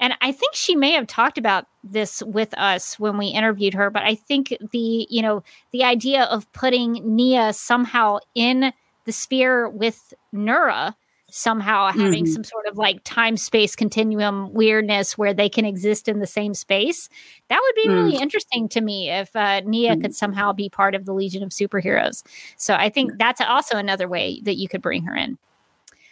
and 0.00 0.14
I 0.20 0.32
think 0.32 0.54
she 0.54 0.74
may 0.74 0.90
have 0.92 1.06
talked 1.06 1.38
about 1.38 1.66
this 1.84 2.24
with 2.24 2.52
us 2.58 2.98
when 2.98 3.18
we 3.18 3.28
interviewed 3.28 3.74
her, 3.74 3.88
but 3.88 4.02
I 4.02 4.16
think 4.16 4.52
the, 4.72 5.06
you 5.08 5.22
know, 5.22 5.44
the 5.70 5.84
idea 5.84 6.24
of 6.24 6.50
putting 6.52 6.94
Nia 7.04 7.52
somehow 7.52 8.18
in 8.34 8.72
the 9.06 9.12
sphere 9.12 9.68
with 9.70 10.12
Nura 10.34 10.94
somehow 11.30 11.90
having 11.90 12.24
Mhm. 12.24 12.28
some 12.28 12.44
sort 12.44 12.66
of 12.66 12.78
like 12.78 12.98
time 13.04 13.36
space 13.36 13.74
continuum 13.74 14.52
weirdness 14.52 15.18
where 15.18 15.34
they 15.34 15.48
can 15.48 15.64
exist 15.64 16.06
in 16.08 16.20
the 16.20 16.26
same 16.26 16.54
space. 16.54 17.08
That 17.48 17.60
would 17.62 17.74
be 17.74 17.88
really 17.90 18.16
Mm. 18.16 18.22
interesting 18.22 18.68
to 18.70 18.80
me 18.80 19.10
if 19.10 19.34
uh, 19.34 19.60
nia 19.64 19.96
could 19.96 20.14
somehow 20.14 20.52
be 20.52 20.68
part 20.68 20.94
of 20.94 21.04
the 21.04 21.12
legion 21.12 21.42
of 21.42 21.50
superheroes. 21.50 22.22
So 22.56 22.74
i 22.74 22.88
think 22.88 23.18
that's 23.18 23.40
also 23.40 23.76
another 23.76 24.08
way 24.08 24.40
that 24.44 24.56
you 24.56 24.68
could 24.68 24.82
bring 24.82 25.02
her 25.04 25.14
in 25.16 25.38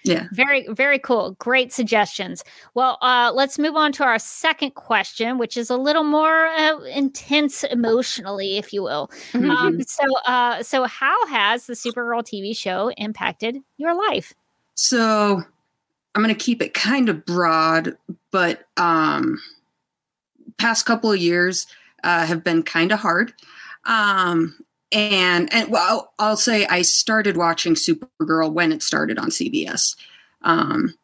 Yeah. 0.05 0.26
very 0.32 0.66
very 0.68 0.98
cool. 0.98 1.32
Great 1.39 1.72
suggestions. 1.72 2.44
Well 2.74 2.98
uh, 3.01 3.32
let's 3.35 3.59
move 3.59 3.74
on 3.74 3.93
to 3.93 4.05
our 4.05 4.18
second 4.18 4.74
question 4.74 5.39
which 5.39 5.56
is 5.56 5.70
a 5.70 5.76
little 5.76 6.05
more 6.05 6.47
uh, 6.47 6.81
intense 6.82 7.64
emotionally 7.64 8.59
if 8.59 8.72
you 8.72 8.82
will. 8.82 9.10
Um, 9.35 9.81
so 9.82 10.05
uh, 10.26 10.62
so 10.62 10.85
how 10.85 11.26
has 11.26 11.66
the 11.66 11.74
supergirl 11.74 12.22
tv 12.22 12.56
show 12.56 12.90
impacted 12.98 13.59
your 13.78 13.94
life? 13.94 14.35
So 14.74 15.43
I'm 16.14 16.22
going 16.22 16.35
to 16.35 16.44
keep 16.44 16.62
it 16.62 16.74
kind 16.74 17.09
of 17.09 17.24
broad, 17.24 17.97
but 18.31 18.68
um, 18.76 19.40
past 20.59 20.86
couple 20.86 21.10
of 21.10 21.18
years 21.18 21.66
uh, 22.05 22.24
have 22.26 22.44
been 22.44 22.62
kind 22.62 22.93
of 22.93 23.01
hard. 23.01 23.32
Um, 23.85 24.56
and 24.95 25.53
and 25.53 25.71
well, 25.71 26.12
I'll, 26.19 26.37
say 26.37 26.66
I 26.66 26.83
started 26.83 27.37
watching 27.37 27.75
Supergirl 27.75 28.53
when 28.53 28.71
it 28.71 28.83
started 28.83 29.19
on 29.19 29.31
CBS, 29.31 29.97
um, 30.43 30.95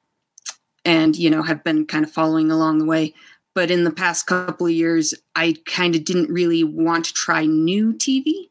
and 0.85 1.17
you 1.17 1.29
know 1.29 1.43
have 1.43 1.65
been 1.65 1.87
kind 1.87 2.05
of 2.05 2.13
following 2.13 2.53
along 2.53 2.79
the 2.79 2.85
way. 2.85 3.13
But 3.53 3.71
in 3.73 3.83
the 3.83 3.91
past 3.91 4.27
couple 4.27 4.67
of 4.67 4.73
years, 4.73 5.13
I 5.35 5.57
kind 5.67 5.97
of 5.97 6.05
didn't 6.05 6.31
really 6.31 6.63
want 6.63 7.07
to 7.07 7.15
try 7.15 7.47
new 7.47 7.93
TV. 7.93 8.49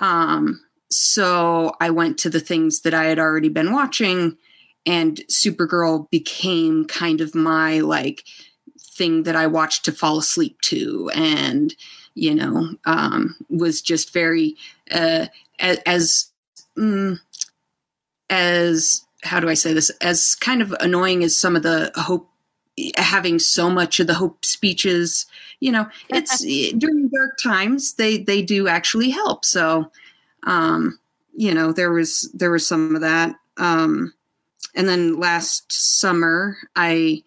Um, 0.00 0.60
so 0.90 1.76
I 1.80 1.90
went 1.90 2.18
to 2.18 2.30
the 2.30 2.40
things 2.40 2.80
that 2.80 2.94
I 2.94 3.04
had 3.04 3.20
already 3.20 3.48
been 3.48 3.72
watching, 3.72 4.36
and 4.84 5.20
Supergirl 5.30 6.10
became 6.10 6.84
kind 6.84 7.20
of 7.20 7.36
my 7.36 7.78
like 7.78 8.24
thing 8.96 9.22
that 9.22 9.36
I 9.36 9.46
watched 9.46 9.84
to 9.84 9.92
fall 9.92 10.18
asleep 10.18 10.60
to, 10.62 11.12
and 11.14 11.72
you 12.18 12.34
know, 12.34 12.74
um, 12.84 13.36
was 13.48 13.80
just 13.80 14.12
very 14.12 14.56
uh, 14.90 15.26
as 15.58 15.78
as, 15.86 16.30
mm, 16.76 17.18
as 18.30 19.04
how 19.22 19.40
do 19.40 19.48
I 19.48 19.54
say 19.54 19.72
this? 19.72 19.90
As 20.00 20.34
kind 20.34 20.62
of 20.62 20.74
annoying 20.80 21.24
as 21.24 21.36
some 21.36 21.56
of 21.56 21.62
the 21.62 21.92
Hope 21.96 22.28
having 22.96 23.38
so 23.38 23.70
much 23.70 24.00
of 24.00 24.06
the 24.06 24.14
hope 24.14 24.44
speeches. 24.44 25.26
You 25.60 25.72
know, 25.72 25.88
it's 26.08 26.38
during 26.78 27.08
dark 27.08 27.38
times 27.42 27.94
they 27.94 28.18
they 28.18 28.42
do 28.42 28.68
actually 28.68 29.10
help. 29.10 29.44
So, 29.44 29.90
um, 30.44 30.98
you 31.34 31.54
know, 31.54 31.72
there 31.72 31.92
was 31.92 32.30
there 32.34 32.50
was 32.50 32.66
some 32.66 32.94
of 32.94 33.00
that. 33.02 33.34
Um, 33.56 34.12
and 34.74 34.88
then 34.88 35.18
last 35.18 35.72
summer, 35.72 36.56
I 36.76 37.22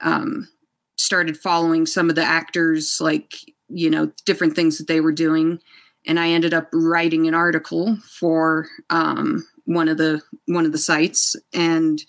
um, 0.00 0.48
started 0.96 1.36
following 1.36 1.86
some 1.86 2.08
of 2.08 2.16
the 2.16 2.24
actors, 2.24 3.00
like 3.00 3.49
you 3.70 3.90
know, 3.90 4.12
different 4.24 4.54
things 4.54 4.78
that 4.78 4.86
they 4.88 5.00
were 5.00 5.12
doing, 5.12 5.60
and 6.06 6.18
I 6.18 6.28
ended 6.30 6.54
up 6.54 6.68
writing 6.72 7.26
an 7.26 7.34
article 7.34 7.96
for 8.18 8.66
um, 8.90 9.46
one 9.64 9.88
of 9.88 9.98
the 9.98 10.22
one 10.46 10.66
of 10.66 10.72
the 10.72 10.78
sites, 10.78 11.36
and 11.54 12.02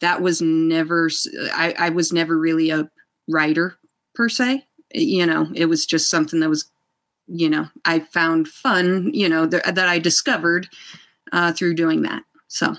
that 0.00 0.20
was 0.20 0.42
never. 0.42 1.10
I, 1.52 1.74
I 1.78 1.88
was 1.90 2.12
never 2.12 2.38
really 2.38 2.70
a 2.70 2.90
writer 3.28 3.76
per 4.14 4.28
se. 4.28 4.64
You 4.94 5.26
know, 5.26 5.48
it 5.54 5.66
was 5.66 5.86
just 5.86 6.10
something 6.10 6.40
that 6.40 6.48
was, 6.48 6.70
you 7.26 7.50
know, 7.50 7.66
I 7.84 8.00
found 8.00 8.48
fun. 8.48 9.10
You 9.12 9.28
know, 9.28 9.48
th- 9.48 9.64
that 9.64 9.88
I 9.88 9.98
discovered 9.98 10.68
uh, 11.32 11.52
through 11.52 11.74
doing 11.74 12.02
that. 12.02 12.22
So. 12.48 12.76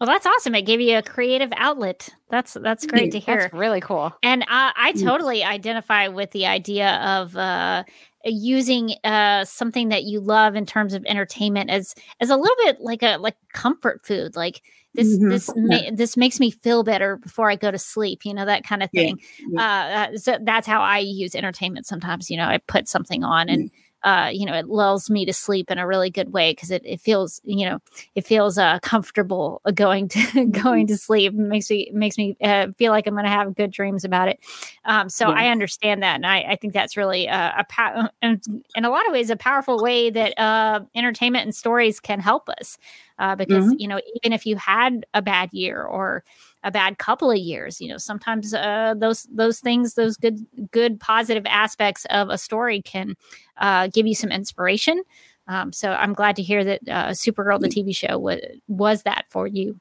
Well, 0.00 0.06
that's 0.08 0.26
awesome. 0.26 0.54
It 0.54 0.62
gave 0.62 0.80
you 0.80 0.98
a 0.98 1.02
creative 1.02 1.50
outlet. 1.56 2.10
That's 2.28 2.52
that's 2.54 2.84
great 2.86 3.12
to 3.12 3.18
hear. 3.18 3.38
That's 3.38 3.54
really 3.54 3.80
cool. 3.80 4.12
And 4.22 4.44
I, 4.48 4.72
I 4.76 4.92
Yes. 4.94 5.02
totally 5.02 5.42
identify 5.42 6.08
with 6.08 6.32
the 6.32 6.46
idea 6.46 6.96
of 6.96 7.34
uh, 7.36 7.84
using 8.24 8.92
uh, 9.04 9.44
something 9.46 9.88
that 9.88 10.04
you 10.04 10.20
love 10.20 10.54
in 10.54 10.66
terms 10.66 10.92
of 10.92 11.02
entertainment 11.06 11.70
as 11.70 11.94
as 12.20 12.28
a 12.28 12.36
little 12.36 12.56
bit 12.64 12.80
like 12.80 13.02
a 13.02 13.16
like 13.16 13.36
comfort 13.54 14.04
food. 14.04 14.36
Like 14.36 14.60
this 14.94 15.16
Mhm. 15.18 15.30
this 15.30 15.48
Yeah. 15.56 15.90
ma- 15.90 15.96
this 15.96 16.14
makes 16.18 16.40
me 16.40 16.50
feel 16.50 16.82
better 16.82 17.16
before 17.16 17.50
I 17.50 17.56
go 17.56 17.70
to 17.70 17.78
sleep. 17.78 18.26
You 18.26 18.34
know 18.34 18.44
that 18.44 18.64
kind 18.64 18.82
of 18.82 18.90
Yeah. 18.92 19.04
thing. 19.04 19.20
Uh, 19.56 19.60
uh, 19.60 20.16
so 20.18 20.36
that's 20.42 20.66
how 20.66 20.82
I 20.82 20.98
use 20.98 21.34
entertainment. 21.34 21.86
Sometimes 21.86 22.30
you 22.30 22.36
know 22.36 22.44
I 22.46 22.58
put 22.58 22.86
something 22.86 23.24
on 23.24 23.48
and. 23.48 23.70
Uh, 24.02 24.30
you 24.32 24.46
know, 24.46 24.54
it 24.54 24.66
lulls 24.68 25.10
me 25.10 25.24
to 25.26 25.32
sleep 25.32 25.70
in 25.70 25.78
a 25.78 25.86
really 25.86 26.10
good 26.10 26.32
way 26.32 26.52
because 26.52 26.70
it, 26.70 26.82
it 26.84 27.00
feels, 27.00 27.40
you 27.44 27.66
know, 27.66 27.78
it 28.14 28.24
feels 28.26 28.56
uh, 28.56 28.78
comfortable 28.80 29.60
going 29.74 30.06
to 30.08 30.44
going 30.50 30.86
to 30.86 30.96
sleep. 30.96 31.32
It 31.32 31.38
makes 31.38 31.68
me 31.70 31.90
makes 31.92 32.16
me 32.16 32.36
uh, 32.40 32.68
feel 32.78 32.92
like 32.92 33.06
I'm 33.06 33.14
going 33.14 33.24
to 33.24 33.30
have 33.30 33.54
good 33.56 33.72
dreams 33.72 34.04
about 34.04 34.28
it. 34.28 34.38
Um, 34.84 35.08
so 35.08 35.30
I 35.30 35.48
understand 35.48 36.02
that, 36.02 36.16
and 36.16 36.26
I, 36.26 36.42
I 36.42 36.56
think 36.56 36.72
that's 36.72 36.96
really 36.96 37.28
uh, 37.28 37.52
a 37.58 37.64
pow- 37.64 38.08
in, 38.22 38.40
in 38.74 38.84
a 38.84 38.90
lot 38.90 39.06
of 39.06 39.12
ways 39.12 39.30
a 39.30 39.36
powerful 39.36 39.80
way 39.82 40.10
that 40.10 40.38
uh, 40.38 40.80
entertainment 40.94 41.44
and 41.44 41.54
stories 41.54 41.98
can 42.00 42.20
help 42.20 42.48
us. 42.48 42.78
Uh, 43.18 43.34
because 43.34 43.64
Mhm. 43.66 43.76
you 43.78 43.88
know, 43.88 43.98
even 44.22 44.32
if 44.32 44.44
you 44.46 44.56
had 44.56 45.06
a 45.14 45.22
bad 45.22 45.48
year 45.52 45.82
or 45.82 46.22
a 46.66 46.70
bad 46.72 46.98
couple 46.98 47.30
of 47.30 47.38
years, 47.38 47.80
you 47.80 47.88
know, 47.88 47.96
sometimes 47.96 48.52
uh, 48.52 48.92
those 48.98 49.22
those 49.32 49.60
things, 49.60 49.94
those 49.94 50.16
good 50.16 50.44
good 50.72 50.98
positive 50.98 51.44
aspects 51.46 52.04
of 52.10 52.28
a 52.28 52.36
story 52.36 52.82
can 52.82 53.14
uh, 53.56 53.86
give 53.86 54.04
you 54.04 54.16
some 54.16 54.32
inspiration. 54.32 55.00
Um, 55.46 55.72
so 55.72 55.92
I'm 55.92 56.12
glad 56.12 56.34
to 56.36 56.42
hear 56.42 56.64
that 56.64 56.80
uh, 56.88 57.08
Supergirl, 57.10 57.60
the 57.60 57.68
TV 57.68 57.94
show, 57.94 58.18
was 58.18 58.40
was 58.66 59.04
that 59.04 59.26
for 59.28 59.46
you. 59.46 59.80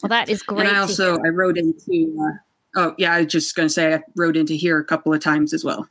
Well, 0.00 0.10
that 0.10 0.28
is 0.28 0.44
great. 0.44 0.68
And 0.68 0.76
I 0.76 0.80
also 0.80 1.18
I 1.18 1.28
wrote 1.28 1.58
into. 1.58 2.16
Uh, 2.20 2.38
oh 2.76 2.94
yeah, 2.98 3.12
I 3.12 3.22
was 3.22 3.32
just 3.32 3.56
going 3.56 3.66
to 3.66 3.74
say 3.74 3.94
I 3.94 4.02
wrote 4.14 4.36
into 4.36 4.54
here 4.54 4.78
a 4.78 4.84
couple 4.84 5.12
of 5.12 5.20
times 5.20 5.52
as 5.52 5.64
well. 5.64 5.88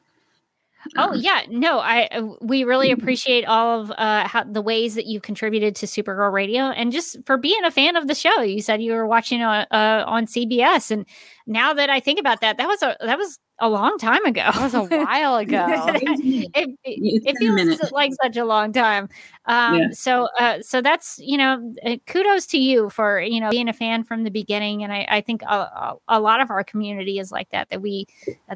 Oh 0.98 1.14
yeah, 1.14 1.41
no, 1.49 1.80
I 1.80 2.07
uh, 2.07 2.24
we 2.41 2.64
really 2.64 2.91
appreciate 2.91 3.45
all 3.45 3.82
of 3.82 3.91
uh 3.91 4.28
how 4.28 4.44
the 4.44 4.62
ways 4.62 4.95
that 4.95 5.06
you 5.06 5.20
contributed 5.20 5.76
to 5.78 5.86
Supergirl 5.86 6.32
Radio 6.32 6.64
and 6.66 6.91
just 6.91 7.18
for 7.26 7.38
being 7.38 7.64
a 7.64 7.72
fan 7.72 7.95
of 7.95 8.07
the 8.07 8.16
show. 8.16 8.41
You 8.41 8.62
said 8.62 8.82
you 8.82 8.94
were 8.94 9.07
watching 9.07 9.41
uh, 9.41 9.66
uh 9.72 10.03
on 10.06 10.26
CBS 10.26 10.91
and 10.91 11.06
now 11.48 11.74
that 11.74 11.90
I 11.90 11.99
think 11.99 12.20
about 12.20 12.41
that, 12.41 12.57
that 12.57 12.68
was 12.68 12.82
a 12.82 12.98
that 13.02 13.18
was 13.18 13.40
a 13.60 13.69
long 13.69 13.98
time 13.98 14.26
ago. 14.26 14.49
It 14.53 14.60
was 14.61 14.73
a 14.73 14.84
while 14.84 15.36
ago. 15.38 15.65
it, 15.95 16.53
it, 16.53 16.77
it 16.84 17.40
been 17.40 17.69
a 17.69 17.77
feels 17.77 17.91
like 17.91 18.11
such 18.22 18.38
a 18.38 18.45
long 18.45 18.73
time. 18.73 19.10
Um 19.45 19.76
Yeah. 19.76 19.88
so 19.91 20.27
uh 20.40 20.61
so 20.61 20.82
that's, 20.82 21.19
you 21.19 21.38
know, 21.38 21.73
uh, 21.86 21.95
kudos 22.06 22.45
to 22.48 22.57
you 22.57 22.90
for, 22.90 23.22
you 23.22 23.40
know, 23.40 23.49
being 23.52 23.69
a 23.69 23.73
fan 23.73 24.03
from 24.03 24.23
the 24.23 24.32
beginning 24.32 24.84
and 24.84 24.91
I 24.91 25.06
I 25.10 25.22
think 25.22 25.41
a, 25.44 25.45
a, 25.56 25.95
a 26.10 26.19
lot 26.19 26.41
of 26.41 26.49
our 26.52 26.64
community 26.64 27.19
is 27.19 27.32
like 27.32 27.49
that 27.52 27.69
that 27.69 27.82
we 27.82 28.07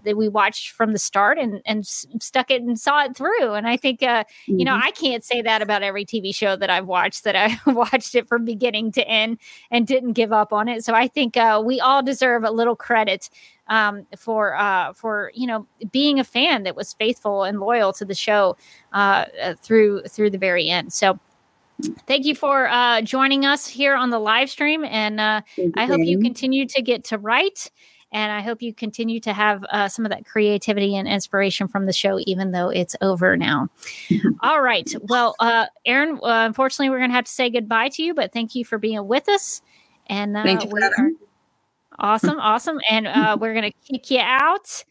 that 0.03 0.17
we 0.17 0.27
watched 0.27 0.71
from 0.71 0.91
the 0.93 0.99
start 0.99 1.38
and 1.38 1.61
and 1.65 1.85
stuck 1.85 2.51
it 2.51 2.61
and 2.61 2.80
saw 2.80 3.03
it 3.03 3.15
through 3.15 3.53
and 3.53 3.67
i 3.67 3.76
think 3.77 4.03
uh 4.03 4.23
you 4.45 4.63
know 4.65 4.73
Mhm. 4.76 4.81
i 4.84 4.91
can't 4.91 5.23
say 5.23 5.41
that 5.41 5.61
about 5.61 5.81
every 5.84 6.05
tv 6.05 6.34
show 6.35 6.55
that 6.55 6.69
i've 6.69 6.85
watched 6.85 7.23
that 7.23 7.35
i 7.35 7.57
watched 7.71 8.13
it 8.15 8.27
from 8.27 8.45
beginning 8.45 8.91
to 8.93 9.07
end 9.07 9.38
and 9.71 9.88
didn't 9.88 10.13
give 10.13 10.31
up 10.31 10.53
on 10.53 10.67
it 10.67 10.84
so 10.85 10.93
i 10.93 11.07
think 11.07 11.38
uh 11.38 11.61
we 11.63 11.80
all 11.80 12.03
deserve 12.03 12.43
a 12.43 12.51
little 12.51 12.76
credit 12.76 13.30
um 13.69 14.05
for 14.17 14.55
uh 14.55 14.91
for 14.93 15.31
you 15.33 15.47
know 15.47 15.65
being 15.91 16.19
a 16.19 16.23
fan 16.23 16.63
that 16.63 16.75
was 16.75 16.93
faithful 16.93 17.43
and 17.43 17.59
loyal 17.59 17.93
to 17.93 18.05
the 18.05 18.15
show 18.15 18.57
uh 18.93 19.25
uh, 19.41 19.53
through 19.61 20.01
through 20.03 20.29
the 20.29 20.37
very 20.37 20.69
end 20.69 20.91
so 20.91 21.19
Thank 22.07 22.25
you 22.25 22.35
for 22.35 22.67
uh, 22.67 23.01
joining 23.01 23.45
us 23.45 23.65
here 23.65 23.95
on 23.95 24.09
the 24.09 24.19
live 24.19 24.49
stream, 24.49 24.83
and 24.83 25.19
uh, 25.19 25.41
I 25.77 25.85
hope 25.85 26.01
you 26.01 26.19
continue 26.19 26.65
to 26.67 26.81
get 26.81 27.05
to 27.05 27.17
write, 27.17 27.71
and 28.11 28.31
I 28.31 28.41
hope 28.41 28.61
you 28.61 28.73
continue 28.73 29.19
to 29.21 29.31
have 29.31 29.63
uh, 29.69 29.87
some 29.87 30.05
of 30.05 30.11
that 30.11 30.25
creativity 30.25 30.97
and 30.97 31.07
inspiration 31.07 31.69
from 31.69 31.85
the 31.85 31.93
show, 31.93 32.19
even 32.25 32.51
though 32.51 32.69
it's 32.69 32.97
over 33.01 33.37
now. 33.37 33.69
All 34.41 34.61
right, 34.61 34.93
well, 35.03 35.35
uh, 35.39 35.67
Aaron, 35.85 36.19
uh, 36.21 36.45
unfortunately, 36.45 36.89
we're 36.89 36.97
going 36.97 37.11
to 37.11 37.15
have 37.15 37.25
to 37.25 37.31
say 37.31 37.49
goodbye 37.49 37.89
to 37.89 38.03
you, 38.03 38.13
but 38.13 38.33
thank 38.33 38.55
you 38.55 38.65
for 38.65 38.77
being 38.77 39.07
with 39.07 39.29
us, 39.29 39.61
and 40.07 40.35
uh, 40.35 40.43
Thank 40.43 40.63
you 40.63 40.69
for 40.69 40.81
having 40.81 40.99
are 40.99 41.09
me. 41.09 41.15
Awesome, 41.99 42.39
awesome, 42.39 42.80
and 42.89 43.07
uh, 43.07 43.38
we're 43.39 43.53
going 43.53 43.71
to 43.71 43.91
kick 43.91 44.11
you 44.11 44.21
out. 44.21 44.84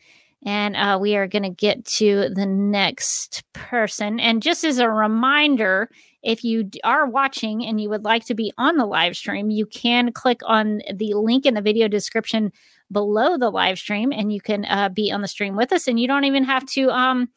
And 0.45 0.77
uh, 0.77 0.99
we 1.01 1.17
are 1.17 1.27
going 1.27 1.43
to 1.43 1.51
get 1.51 1.85
to 1.85 2.29
the 2.33 2.47
next 2.47 3.43
person. 3.53 4.21
And 4.21 4.41
just 4.41 4.63
as 4.63 4.79
a 4.79 4.89
reminder, 4.89 5.91
if 6.23 6.45
you 6.45 6.71
are 6.85 7.07
watching 7.07 7.67
and 7.67 7.81
you 7.81 7.89
would 7.91 8.05
like 8.05 8.25
to 8.27 8.35
be 8.35 8.53
on 8.57 8.77
the 8.77 8.87
live 8.87 9.17
stream, 9.17 9.51
you 9.51 9.67
can 9.67 10.13
click 10.13 10.41
on 10.45 10.81
the 10.95 11.15
link 11.15 11.45
in 11.45 11.55
the 11.55 11.61
video 11.61 11.89
description 11.89 12.53
below 12.91 13.37
the 13.37 13.51
live 13.51 13.79
stream 13.79 14.13
and 14.13 14.33
you 14.33 14.41
can 14.41 14.65
uh, 14.67 14.89
be 14.89 15.11
on 15.11 15.23
the 15.23 15.29
stream 15.29 15.57
with 15.57 15.73
us. 15.73 15.89
And 15.89 15.99
you 15.99 16.07
don't 16.07 16.25
even 16.25 16.45
have 16.45 16.65
to 16.67 16.91
um, 16.91 17.29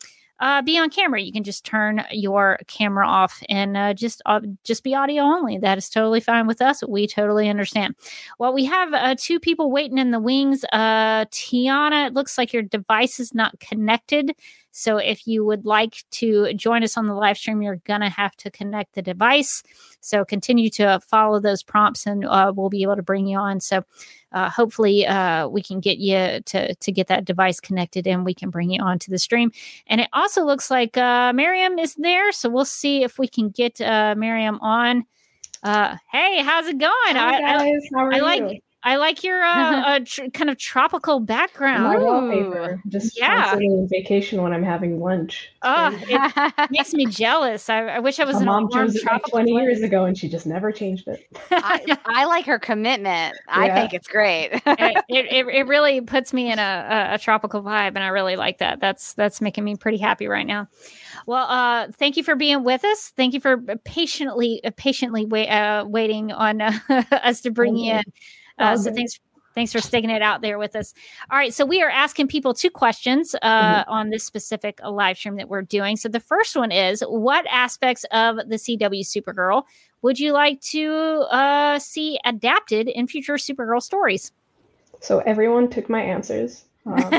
uh, 0.42 0.62
be 0.62 0.78
on 0.78 0.90
camera. 0.90 1.22
You 1.22 1.32
can 1.32 1.44
just 1.44 1.64
turn 1.64 2.04
your 2.12 2.60
camera 2.68 3.08
off 3.08 3.42
and 3.48 3.78
uh, 3.78 3.94
just 3.94 4.22
uh, 4.26 4.42
just 4.64 4.84
be 4.84 4.96
audio 4.96 5.22
only. 5.24 5.60
That 5.60 5.78
is 5.78 5.90
totally 5.90 6.20
fine 6.20 6.48
with 6.48 6.62
us. 6.62 6.84
We 6.86 7.08
totally 7.08 7.48
understand. 7.48 7.96
Well, 8.40 8.52
we 8.52 8.66
have 8.66 8.94
uh, 8.94 9.16
two 9.18 9.40
people 9.40 9.72
waiting 9.72 10.00
in 10.00 10.12
the 10.12 10.20
wings. 10.20 10.66
Uh, 10.74 11.26
Tiana, 11.26 12.08
it 12.08 12.14
looks 12.14 12.38
like 12.38 12.52
your 12.52 12.64
device 12.64 13.20
is 13.20 13.34
not 13.34 13.60
connected. 13.60 14.34
So 14.72 14.98
if 14.98 15.28
you 15.28 15.46
would 15.46 15.66
like 15.66 16.04
to 16.12 16.54
join 16.54 16.84
us 16.84 16.98
on 16.98 17.08
the 17.08 17.14
live 17.14 17.38
stream, 17.38 17.62
you're 17.62 17.82
going 17.86 18.02
to 18.02 18.10
have 18.10 18.36
to 18.38 18.50
connect 18.50 18.96
the 18.96 19.02
device. 19.02 19.64
So 20.00 20.26
continue 20.26 20.70
to 20.72 21.00
follow 21.02 21.40
those 21.40 21.62
prompts 21.62 22.08
and 22.08 22.26
uh, 22.26 22.54
we'll 22.56 22.70
be 22.70 22.84
able 22.84 22.96
to 22.96 23.04
bring 23.04 23.28
you 23.28 23.38
on. 23.38 23.60
So 23.60 23.84
uh, 24.32 24.50
hopefully 24.50 25.06
uh, 25.06 25.48
we 25.48 25.62
can 25.62 25.80
get 25.80 25.98
you 25.98 26.42
to, 26.46 26.74
to 26.74 26.92
get 26.92 27.08
that 27.08 27.26
device 27.26 27.60
connected 27.60 28.08
and 28.08 28.26
we 28.26 28.34
can 28.34 28.50
bring 28.50 28.72
you 28.72 28.82
on 28.82 28.98
to 29.00 29.12
the 29.12 29.20
stream. 29.20 29.52
And 29.88 30.02
it 30.02 30.10
also 30.14 30.44
looks 30.44 30.72
like 30.72 30.98
uh, 30.98 31.34
Miriam 31.34 31.78
is 31.78 31.96
there. 31.96 32.32
So 32.32 32.50
we'll 32.50 32.66
see 32.66 33.04
if 33.04 33.20
we 33.20 33.28
can 33.28 33.50
get 33.50 33.80
uh, 33.82 34.16
Miriam 34.18 34.60
on. 34.62 35.06
Uh, 35.64 35.98
hey, 36.12 36.42
how's 36.42 36.68
it 36.68 36.80
going? 36.80 36.92
Hi, 37.16 37.38
I, 37.38 37.42
guys. 37.42 37.82
How 37.94 38.06
are 38.06 38.14
I 38.14 38.20
like 38.20 38.40
you? 38.40 38.60
I 38.84 38.96
like 38.96 39.24
your 39.24 39.42
uh, 39.44 39.82
uh 39.86 40.00
tr- 40.06 40.30
kind 40.34 40.50
of 40.50 40.58
tropical 40.58 41.20
background. 41.20 41.84
My 41.84 41.98
wallpaper. 41.98 42.82
Just 42.88 43.18
yeah. 43.18 43.36
constantly 43.36 43.68
on 43.68 43.88
vacation 43.90 44.42
when 44.42 44.54
I'm 44.54 44.64
having 44.64 45.00
lunch. 45.00 45.50
Oh, 45.62 45.90
it 45.94 46.54
makes 46.72 46.94
me 46.94 47.06
jealous. 47.06 47.70
I, 47.70 47.86
I 47.86 48.00
wish 48.00 48.20
I 48.20 48.24
was 48.24 48.36
My 48.36 48.42
in 48.42 48.48
a 48.48 48.52
mom 48.52 48.68
warm 48.72 48.88
chose 48.88 48.96
it 48.96 49.00
like 49.00 49.10
tropical 49.10 49.40
20 49.40 49.52
years 49.52 49.82
ago 49.82 50.06
and 50.06 50.18
she 50.18 50.28
just 50.28 50.48
never 50.48 50.72
changed 50.72 51.08
it. 51.08 51.28
I, 51.52 51.98
I 52.06 52.26
like 52.26 52.46
her 52.46 52.58
commitment. 52.58 53.38
I 53.48 53.70
think 53.74 53.94
it's 53.94 54.08
great. 54.08 54.50
it, 54.54 55.04
it, 55.10 55.48
it 55.48 55.68
really 55.68 56.02
puts 56.02 56.34
me 56.34 56.52
in 56.52 56.58
a, 56.58 56.62
a, 57.12 57.16
a 57.16 57.18
tropical 57.18 57.62
vibe, 57.62 57.90
and 57.90 58.00
I 58.00 58.08
really 58.08 58.36
like 58.36 58.58
that. 58.60 58.80
That's 58.80 59.14
that's 59.14 59.42
making 59.42 59.64
me 59.64 59.76
pretty 59.76 59.98
happy 59.98 60.28
right 60.28 60.48
now. 60.48 60.68
Well, 61.26 61.46
uh, 61.48 61.88
thank 61.94 62.18
you 62.18 62.24
for 62.24 62.36
being 62.36 62.64
with 62.64 62.84
us. 62.84 63.14
Thank 63.16 63.34
you 63.34 63.40
for 63.40 63.58
patiently 63.84 64.62
patiently 64.76 65.26
wait, 65.26 65.50
uh, 65.50 65.86
waiting 65.88 66.32
on 66.32 66.62
uh, 66.62 66.72
us 67.12 67.42
to 67.42 67.52
bring 67.52 67.76
you 67.76 67.94
in. 67.94 68.04
Uh, 68.62 68.78
so 68.78 68.94
thanks 68.94 69.20
thanks 69.54 69.72
for 69.74 69.82
sticking 69.82 70.10
it 70.10 70.22
out 70.22 70.42
there 70.42 70.58
with 70.58 70.76
us. 70.78 70.94
All 71.30 71.38
right, 71.38 71.54
so 71.54 71.66
we 71.66 71.82
are 71.82 71.90
asking 71.90 72.30
people 72.30 72.54
two 72.54 72.70
questions 72.70 73.36
uh, 73.42 73.82
Mm-hmm. 73.82 73.92
on 73.92 74.10
this 74.10 74.24
specific 74.24 74.80
uh, 74.84 74.90
live 74.90 75.18
stream 75.18 75.36
that 75.36 75.50
we're 75.50 75.62
doing. 75.62 75.98
So 75.98 76.08
the 76.08 76.22
first 76.22 76.56
one 76.56 76.72
is, 76.72 77.02
what 77.02 77.46
aspects 77.48 78.06
of 78.12 78.38
the 78.48 78.56
CW 78.56 79.02
Supergirl 79.02 79.64
would 80.02 80.20
you 80.20 80.32
like 80.32 80.62
to 80.62 80.92
uh, 81.30 81.80
see 81.80 82.18
adapted 82.26 82.88
in 82.88 83.08
future 83.08 83.36
Supergirl 83.36 83.82
stories? 83.82 84.32
So 85.00 85.20
everyone 85.20 85.70
took 85.70 85.90
my 85.90 86.02
answers. 86.02 86.66
Um, 86.86 87.10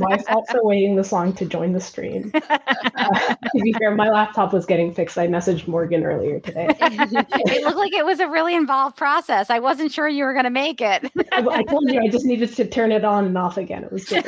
my 0.00 0.16
fault 0.26 0.48
for 0.50 0.64
waiting 0.64 0.96
this 0.96 1.12
long 1.12 1.32
to 1.34 1.44
join 1.44 1.72
the 1.72 1.80
stream. 1.80 2.30
Uh, 2.34 2.40
to 3.54 3.60
be 3.62 3.72
fair, 3.74 3.94
my 3.94 4.08
laptop 4.08 4.52
was 4.52 4.64
getting 4.64 4.94
fixed. 4.94 5.18
I 5.18 5.26
messaged 5.26 5.68
Morgan 5.68 6.02
earlier 6.04 6.40
today. 6.40 6.68
it 6.80 7.62
looked 7.62 7.76
like 7.78 7.92
it 7.92 8.06
was 8.06 8.20
a 8.20 8.28
really 8.28 8.54
involved 8.54 8.96
process. 8.96 9.50
I 9.50 9.58
wasn't 9.58 9.92
sure 9.92 10.08
you 10.08 10.24
were 10.24 10.32
going 10.32 10.44
to 10.44 10.50
make 10.50 10.80
it. 10.80 11.10
I, 11.32 11.46
I 11.46 11.62
told 11.64 11.90
you 11.90 12.00
I 12.00 12.08
just 12.08 12.24
needed 12.24 12.54
to 12.56 12.66
turn 12.66 12.90
it 12.92 13.04
on 13.04 13.26
and 13.26 13.36
off 13.36 13.58
again. 13.58 13.84
It 13.84 13.92
was 13.92 14.06
that 14.06 14.22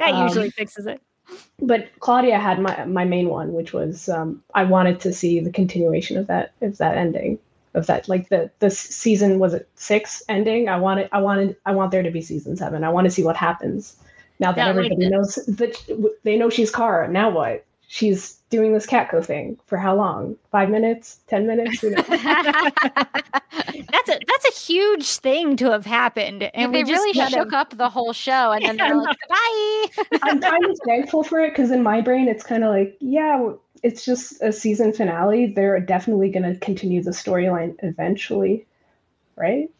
Um, 0.00 0.26
usually 0.26 0.50
fixes 0.50 0.86
it. 0.86 1.00
but 1.60 1.88
Claudia 2.00 2.38
had 2.38 2.58
my 2.58 2.84
my 2.86 3.04
main 3.04 3.28
one, 3.28 3.52
which 3.52 3.72
was 3.72 4.08
um, 4.08 4.42
I 4.54 4.64
wanted 4.64 5.00
to 5.00 5.12
see 5.12 5.40
the 5.40 5.52
continuation 5.52 6.16
of 6.16 6.26
that 6.28 6.52
of 6.62 6.78
that 6.78 6.96
ending 6.96 7.38
of 7.74 7.86
that 7.86 8.08
like 8.08 8.28
the 8.28 8.50
the 8.58 8.70
season 8.70 9.38
was 9.38 9.54
it 9.54 9.68
six 9.74 10.22
ending. 10.28 10.68
I 10.68 10.76
wanted 10.76 11.08
I 11.12 11.20
wanted 11.20 11.56
I 11.66 11.72
want 11.72 11.90
there 11.90 12.02
to 12.02 12.10
be 12.10 12.22
season 12.22 12.56
seven. 12.56 12.84
I 12.84 12.88
want 12.90 13.06
to 13.06 13.10
see 13.10 13.24
what 13.24 13.36
happens 13.36 13.96
now 14.40 14.52
that 14.52 14.64
Yeah, 14.64 14.70
everybody 14.70 14.96
the- 15.04 15.10
knows 15.10 15.34
that 15.46 15.76
they 16.24 16.36
know 16.36 16.50
she's 16.50 16.70
Kara. 16.70 17.08
Now 17.08 17.30
what? 17.30 17.64
She's 17.88 18.38
doing 18.48 18.72
this 18.72 18.86
Catco 18.86 19.22
thing 19.22 19.58
for 19.66 19.76
how 19.76 19.94
long? 19.94 20.34
Five 20.50 20.70
minutes? 20.70 21.20
Ten 21.26 21.46
minutes? 21.46 21.80
Who 21.80 21.90
knows? 21.90 22.06
That's 22.08 24.08
a 24.08 24.18
that's 24.26 24.48
a 24.48 24.52
huge 24.60 25.16
thing 25.18 25.56
to 25.56 25.70
have 25.70 25.86
happened, 25.86 26.42
and 26.54 26.74
they 26.74 26.82
we 26.82 26.90
just 26.90 27.04
really 27.04 27.18
kind 27.18 27.32
shook 27.32 27.48
of- 27.48 27.54
up 27.54 27.76
the 27.76 27.88
whole 27.88 28.12
show, 28.12 28.52
and 28.52 28.64
then 28.64 28.76
they're 28.76 28.96
like, 28.96 29.16
"Bye." 29.28 29.84
I'm 30.22 30.40
kind 30.40 30.64
of 30.64 30.78
thankful 30.86 31.22
for 31.22 31.40
it 31.40 31.50
because 31.50 31.70
in 31.70 31.82
my 31.82 32.00
brain, 32.00 32.28
it's 32.28 32.44
kind 32.44 32.64
of 32.64 32.70
like, 32.70 32.96
yeah, 33.00 33.52
it's 33.82 34.04
just 34.04 34.40
a 34.42 34.52
season 34.52 34.92
finale. 34.92 35.46
They're 35.46 35.80
definitely 35.80 36.30
going 36.30 36.44
to 36.44 36.58
continue 36.60 37.02
the 37.02 37.10
storyline 37.10 37.76
eventually, 37.82 38.66
right? 39.36 39.70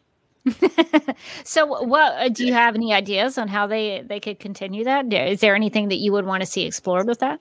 So, 1.45 1.83
what 1.83 2.13
uh, 2.13 2.29
do 2.29 2.45
you 2.45 2.53
have 2.53 2.75
any 2.75 2.93
ideas 2.93 3.37
on 3.37 3.47
how 3.47 3.67
they 3.67 4.03
they 4.05 4.19
could 4.19 4.39
continue 4.39 4.83
that? 4.83 5.11
Is 5.13 5.39
there 5.39 5.55
anything 5.55 5.89
that 5.89 5.97
you 5.97 6.11
would 6.11 6.25
want 6.25 6.41
to 6.41 6.47
see 6.47 6.65
explored 6.65 7.07
with 7.07 7.19
that? 7.19 7.39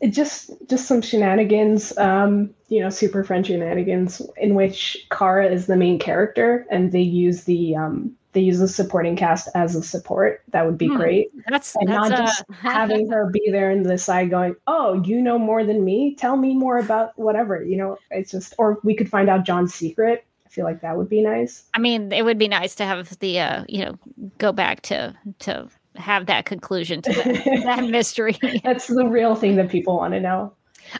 It 0.00 0.08
just 0.08 0.50
just 0.68 0.86
some 0.86 1.02
shenanigans, 1.02 1.96
um, 1.98 2.50
you 2.68 2.80
know, 2.80 2.90
super 2.90 3.22
friend 3.24 3.46
shenanigans 3.46 4.22
in 4.36 4.54
which 4.54 5.06
Kara 5.10 5.46
is 5.46 5.66
the 5.66 5.76
main 5.76 5.98
character 5.98 6.66
and 6.70 6.92
they 6.92 7.00
use 7.00 7.44
the 7.44 7.76
um, 7.76 8.16
they 8.34 8.40
use 8.40 8.58
the 8.58 8.68
supporting 8.68 9.16
cast 9.16 9.48
as 9.54 9.74
a 9.74 9.82
support. 9.82 10.42
That 10.48 10.66
would 10.66 10.76
be 10.76 10.88
Hmm. 10.88 10.96
great. 10.96 11.28
That's 11.48 11.74
and 11.76 11.88
that's 11.88 12.10
not 12.10 12.12
uh, 12.20 12.26
just 12.26 12.44
having 12.62 13.08
her 13.10 13.30
be 13.30 13.50
there 13.50 13.70
in 13.70 13.82
the 13.84 13.96
side 13.96 14.28
going, 14.30 14.56
"Oh, 14.66 15.02
you 15.04 15.22
know 15.22 15.38
more 15.38 15.64
than 15.64 15.84
me. 15.84 16.14
Tell 16.16 16.36
me 16.36 16.54
more 16.54 16.78
about 16.78 17.18
whatever." 17.18 17.62
You 17.64 17.76
know, 17.76 17.98
it's 18.10 18.30
just, 18.32 18.54
or 18.58 18.78
we 18.84 18.94
could 18.94 19.08
find 19.08 19.30
out 19.30 19.44
J'onn's 19.46 19.72
secret. 19.74 20.24
I 20.46 20.50
feel 20.50 20.64
like 20.64 20.82
that 20.82 20.96
would 20.96 21.08
be 21.08 21.22
nice. 21.22 21.64
I 21.74 21.78
mean, 21.78 22.12
it 22.12 22.22
would 22.24 22.38
be 22.38 22.48
nice 22.48 22.74
to 22.76 22.84
have 22.84 23.18
the 23.20 23.40
uh, 23.40 23.64
you 23.68 23.84
know 23.84 23.98
go 24.38 24.52
back 24.52 24.82
to 24.82 25.14
to 25.40 25.68
have 25.96 26.26
that 26.26 26.44
conclusion 26.44 27.02
to 27.02 27.12
that, 27.12 27.44
that 27.64 27.84
mystery. 27.84 28.36
That's 28.64 28.88
the 28.88 29.06
real 29.06 29.34
thing 29.34 29.56
that 29.56 29.70
people 29.70 29.96
want 29.96 30.12
to 30.14 30.20
know. 30.20 30.52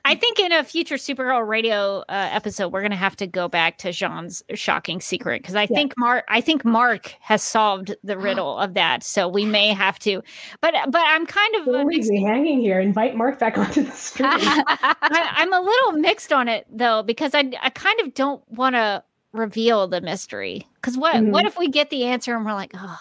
I 0.04 0.14
think 0.14 0.38
in 0.38 0.52
a 0.52 0.64
future 0.64 0.96
Supergirl 0.96 1.46
radio 1.46 2.00
uh, 2.08 2.28
episode, 2.32 2.68
we're 2.72 2.80
going 2.80 2.90
to 2.90 2.96
have 2.96 3.16
to 3.16 3.26
go 3.26 3.48
back 3.48 3.78
to 3.78 3.88
J'onn's 3.88 4.42
shocking 4.54 5.00
secret 5.00 5.42
because 5.42 5.54
I 5.54 5.66
think 5.66 5.94
Mark, 5.96 6.24
I 6.28 6.40
think 6.40 6.64
Mark 6.64 7.14
has 7.20 7.42
solved 7.42 7.94
the 8.04 8.16
riddle 8.28 8.58
of 8.58 8.74
that. 8.74 9.02
So 9.02 9.28
we 9.28 9.44
may 9.44 9.68
have 9.68 9.98
to, 10.00 10.22
but 10.60 10.74
but 10.88 11.02
I'm 11.04 11.26
kind 11.26 11.54
of 11.56 11.66
Don't 11.66 11.86
leave 11.86 12.06
me 12.06 12.22
hanging 12.22 12.60
here. 12.60 12.80
Invite 12.80 13.16
Mark 13.16 13.38
back 13.38 13.58
onto 13.58 13.82
the 13.82 13.92
stream. 13.92 14.28
I, 14.34 15.28
I'm 15.36 15.52
a 15.52 15.60
little 15.60 15.92
mixed 15.92 16.32
on 16.32 16.48
it 16.48 16.66
though 16.70 17.02
because 17.02 17.34
I 17.34 17.50
I 17.62 17.70
kind 17.70 18.00
of 18.00 18.14
don't 18.14 18.42
want 18.50 18.74
to 18.76 19.02
reveal 19.32 19.88
the 19.88 20.00
mystery 20.00 20.66
because 20.76 20.96
what 20.96 21.16
Mhm. 21.16 21.30
what 21.32 21.44
if 21.44 21.58
we 21.58 21.68
get 21.68 21.90
the 21.90 22.04
answer 22.04 22.36
and 22.36 22.44
we're 22.44 22.54
like 22.54 22.70
oh 22.74 22.98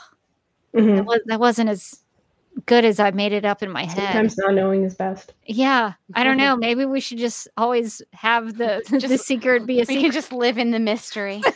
Mhm. 0.74 0.96
that, 0.96 1.06
was, 1.06 1.20
that 1.28 1.40
wasn't 1.40 1.70
as 1.70 2.03
good 2.66 2.86
as 2.86 3.00
I 3.00 3.12
made 3.12 3.34
it 3.34 3.46
up 3.46 3.62
in 3.64 3.72
my 3.72 3.84
head. 3.86 3.96
Sometimes 4.14 4.38
not 4.38 4.54
knowing 4.54 4.84
is 4.84 4.96
best. 4.96 5.34
Yeah, 5.46 5.94
I 6.16 6.24
don't 6.24 6.38
know. 6.38 6.56
Maybe 6.60 6.86
we 6.86 7.00
should 7.00 7.18
just 7.18 7.48
always 7.58 8.02
have 8.14 8.58
the 8.58 8.82
the 9.08 9.18
secret 9.18 9.66
be 9.66 9.76
a 9.78 9.80
we 9.80 9.86
secret. 9.86 10.02
can 10.02 10.12
just 10.12 10.32
live 10.32 10.58
in 10.58 10.72
the 10.72 10.80
mystery. 10.80 11.42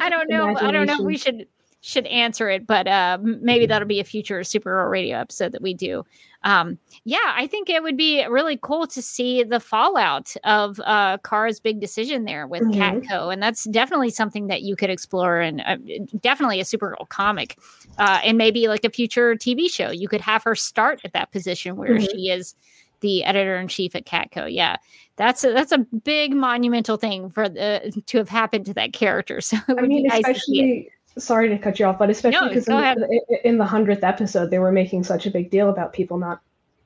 I 0.00 0.08
don't 0.10 0.28
know. 0.28 0.56
I 0.56 0.70
don't 0.70 0.86
know. 0.86 1.02
We 1.02 1.16
should 1.16 1.46
should 1.80 2.06
answer 2.06 2.50
it, 2.50 2.66
but 2.66 2.88
uh, 2.88 3.18
maybe 3.22 3.64
that'll 3.64 3.86
be 3.86 4.00
a 4.00 4.04
future 4.04 4.40
Supergirl 4.40 4.90
radio 4.90 5.16
episode 5.18 5.52
that 5.52 5.62
we 5.62 5.74
do. 5.74 6.04
Um, 6.42 6.76
yeah, 7.04 7.18
I 7.24 7.46
think 7.46 7.70
it 7.70 7.82
would 7.84 7.96
be 7.96 8.24
really 8.26 8.58
cool 8.60 8.86
to 8.88 9.00
see 9.00 9.42
the 9.44 9.60
fallout 9.60 10.34
of 10.44 10.80
uh, 10.84 11.18
Kara's 11.18 11.60
big 11.60 11.80
decision 11.80 12.24
there 12.24 12.46
with 12.48 12.62
Mhm. 12.62 12.74
Catco, 13.06 13.32
and 13.32 13.40
that's 13.42 13.64
definitely 13.64 14.10
something 14.10 14.48
that 14.48 14.62
you 14.62 14.74
could 14.76 14.90
explore, 14.90 15.40
and 15.40 15.60
uh, 15.64 15.76
definitely 16.20 16.60
a 16.60 16.64
Supergirl 16.64 17.08
comic, 17.08 17.56
uh, 17.98 18.20
and 18.24 18.38
maybe 18.38 18.68
like 18.68 18.84
a 18.84 18.90
future 18.90 19.34
TV 19.34 19.70
show. 19.70 19.90
You 19.90 20.08
could 20.08 20.20
have 20.20 20.42
her 20.44 20.54
start 20.54 21.00
at 21.04 21.12
that 21.12 21.30
position 21.32 21.76
where 21.76 21.96
Mhm. 21.96 22.10
she 22.10 22.30
is 22.30 22.54
the 23.00 23.24
editor 23.24 23.56
in 23.56 23.68
chief 23.68 23.94
at 23.94 24.04
Catco. 24.06 24.52
Yeah, 24.52 24.76
that's 25.16 25.44
a, 25.44 25.52
that's 25.52 25.72
a 25.72 25.78
big 25.78 26.34
monumental 26.34 26.96
thing 26.96 27.30
for 27.30 27.48
the 27.48 28.02
to 28.06 28.18
have 28.18 28.28
happened 28.28 28.66
to 28.66 28.74
that 28.74 28.92
character. 28.92 29.40
So 29.48 29.56
I 29.68 29.82
mean, 29.82 30.04
nice 30.06 30.24
to 30.24 30.34
see 30.34 30.60
it. 30.60 30.64
especially 30.64 30.90
sorry 31.18 31.48
to 31.48 31.58
cut 31.58 31.78
you 31.80 31.86
off, 31.86 31.98
but 31.98 32.10
especially 32.10 32.48
because 32.48 32.66
go 32.66 32.78
in, 32.78 32.98
the- 33.00 33.40
in 33.48 33.58
the 33.58 33.64
hundredth 33.66 34.04
episode, 34.04 34.50
they 34.50 34.58
were 34.58 34.72
making 34.72 35.04
such 35.04 35.26
a 35.26 35.30
big 35.30 35.50
deal 35.50 35.68
about 35.68 35.92
people 35.92 36.16
not 36.18 36.40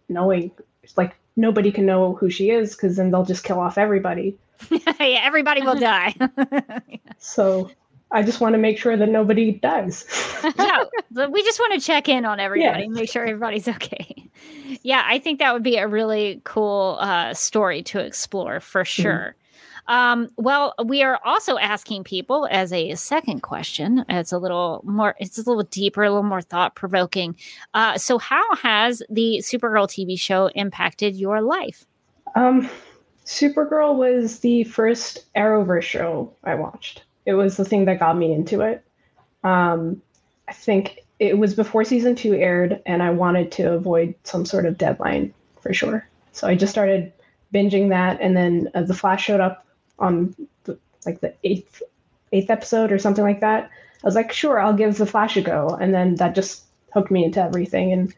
knowing. 0.09 0.51
Like 0.97 1.15
nobody 1.37 1.71
can 1.73 1.87
know 1.87 2.15
who 2.15 2.29
she 2.31 2.51
is 2.51 2.75
because 2.75 2.97
then 2.97 3.11
they'll 3.11 3.25
just 3.25 3.45
kill 3.45 3.61
off 3.61 3.79
everybody. 3.79 4.37
yeah, 4.71 5.21
everybody 5.23 5.63
will 5.63 5.75
die. 5.79 6.15
So 7.19 7.71
I 8.13 8.23
just 8.23 8.41
want 8.41 8.53
to 8.55 8.59
make 8.59 8.79
sure 8.79 8.97
that 8.97 9.09
nobody 9.09 9.53
dies. 9.53 10.05
yeah, 10.59 10.85
we 11.29 11.43
just 11.43 11.59
want 11.59 11.81
to 11.81 11.87
check 11.87 12.09
in 12.09 12.25
on 12.25 12.41
everybody, 12.41 12.83
Yeah. 12.85 12.89
make 12.89 13.11
sure 13.11 13.23
everybody's 13.25 13.69
okay. 13.69 14.29
Yeah, 14.83 15.03
I 15.07 15.19
think 15.19 15.39
that 15.39 15.53
would 15.55 15.63
be 15.63 15.77
a 15.77 15.89
really 15.89 16.41
cool 16.45 16.99
uh, 17.01 17.35
story 17.35 17.83
to 17.85 18.01
explore 18.01 18.61
for 18.61 18.85
sure. 18.85 19.35
Um, 19.89 20.29
well, 20.37 20.75
we 20.85 21.03
are 21.03 21.19
also 21.25 21.59
asking 21.59 22.05
people 22.05 22.47
as 22.51 22.73
a 22.73 22.95
second 22.95 23.41
question. 23.43 24.05
It's 24.09 24.31
a 24.33 24.39
little 24.39 24.81
more, 24.85 25.15
it's 25.19 25.39
a 25.39 25.43
little 25.43 25.65
deeper, 25.65 26.05
a 26.05 26.09
little 26.11 26.23
more 26.23 26.41
thought 26.43 26.75
provoking. 26.77 27.37
Uh, 27.75 27.99
so, 27.99 28.19
how 28.19 28.55
has 28.57 29.03
the 29.11 29.39
Supergirl 29.39 29.89
TV 29.89 30.19
show 30.19 30.49
impacted 30.55 31.17
your 31.17 31.41
life? 31.43 31.85
Um, 32.37 32.69
Supergirl 33.27 33.97
was 33.97 34.39
the 34.41 34.65
first 34.65 35.27
Arrowverse 35.35 35.83
show 35.83 36.33
I 36.45 36.55
watched. 36.55 37.03
It 37.25 37.35
was 37.35 37.57
the 37.57 37.65
thing 37.65 37.85
that 37.87 38.01
got 38.01 38.17
me 38.17 38.33
into 38.33 38.61
it. 38.63 38.85
Um, 39.45 40.03
I 40.49 40.53
think 40.53 41.01
it 41.19 41.39
was 41.39 41.55
before 41.55 41.85
season 41.85 42.17
two 42.17 42.35
aired, 42.35 42.83
and 42.85 43.03
I 43.03 43.11
wanted 43.11 43.53
to 43.53 43.73
avoid 43.73 44.15
some 44.25 44.45
sort 44.45 44.67
of 44.67 44.79
deadline 44.79 45.33
for 45.61 45.73
sure. 45.73 46.09
So 46.33 46.49
I 46.49 46.55
just 46.55 46.73
started 46.73 47.13
binging 47.55 47.91
that, 47.91 48.21
and 48.21 48.37
then 48.37 48.71
uh, 48.75 48.83
the 48.83 48.95
Flash 48.95 49.25
showed 49.25 49.41
up 49.41 49.67
on 49.99 50.35
the, 50.65 50.79
like 51.07 51.21
the 51.21 51.35
eighth 51.45 51.83
eighth 52.33 52.51
episode 52.51 52.93
or 52.93 52.99
something 52.99 53.25
like 53.25 53.41
that. 53.41 53.65
I 53.65 54.07
was 54.07 54.15
like, 54.15 54.33
sure, 54.33 54.59
I'll 54.59 54.73
give 54.73 54.97
the 54.97 55.07
Flash 55.07 55.37
a 55.37 55.43
go, 55.43 55.69
and 55.81 55.95
then 55.95 56.17
that 56.17 56.35
just 56.35 56.65
hooked 56.93 57.11
me 57.11 57.25
into 57.25 57.43
everything. 57.43 57.93
And 57.93 58.15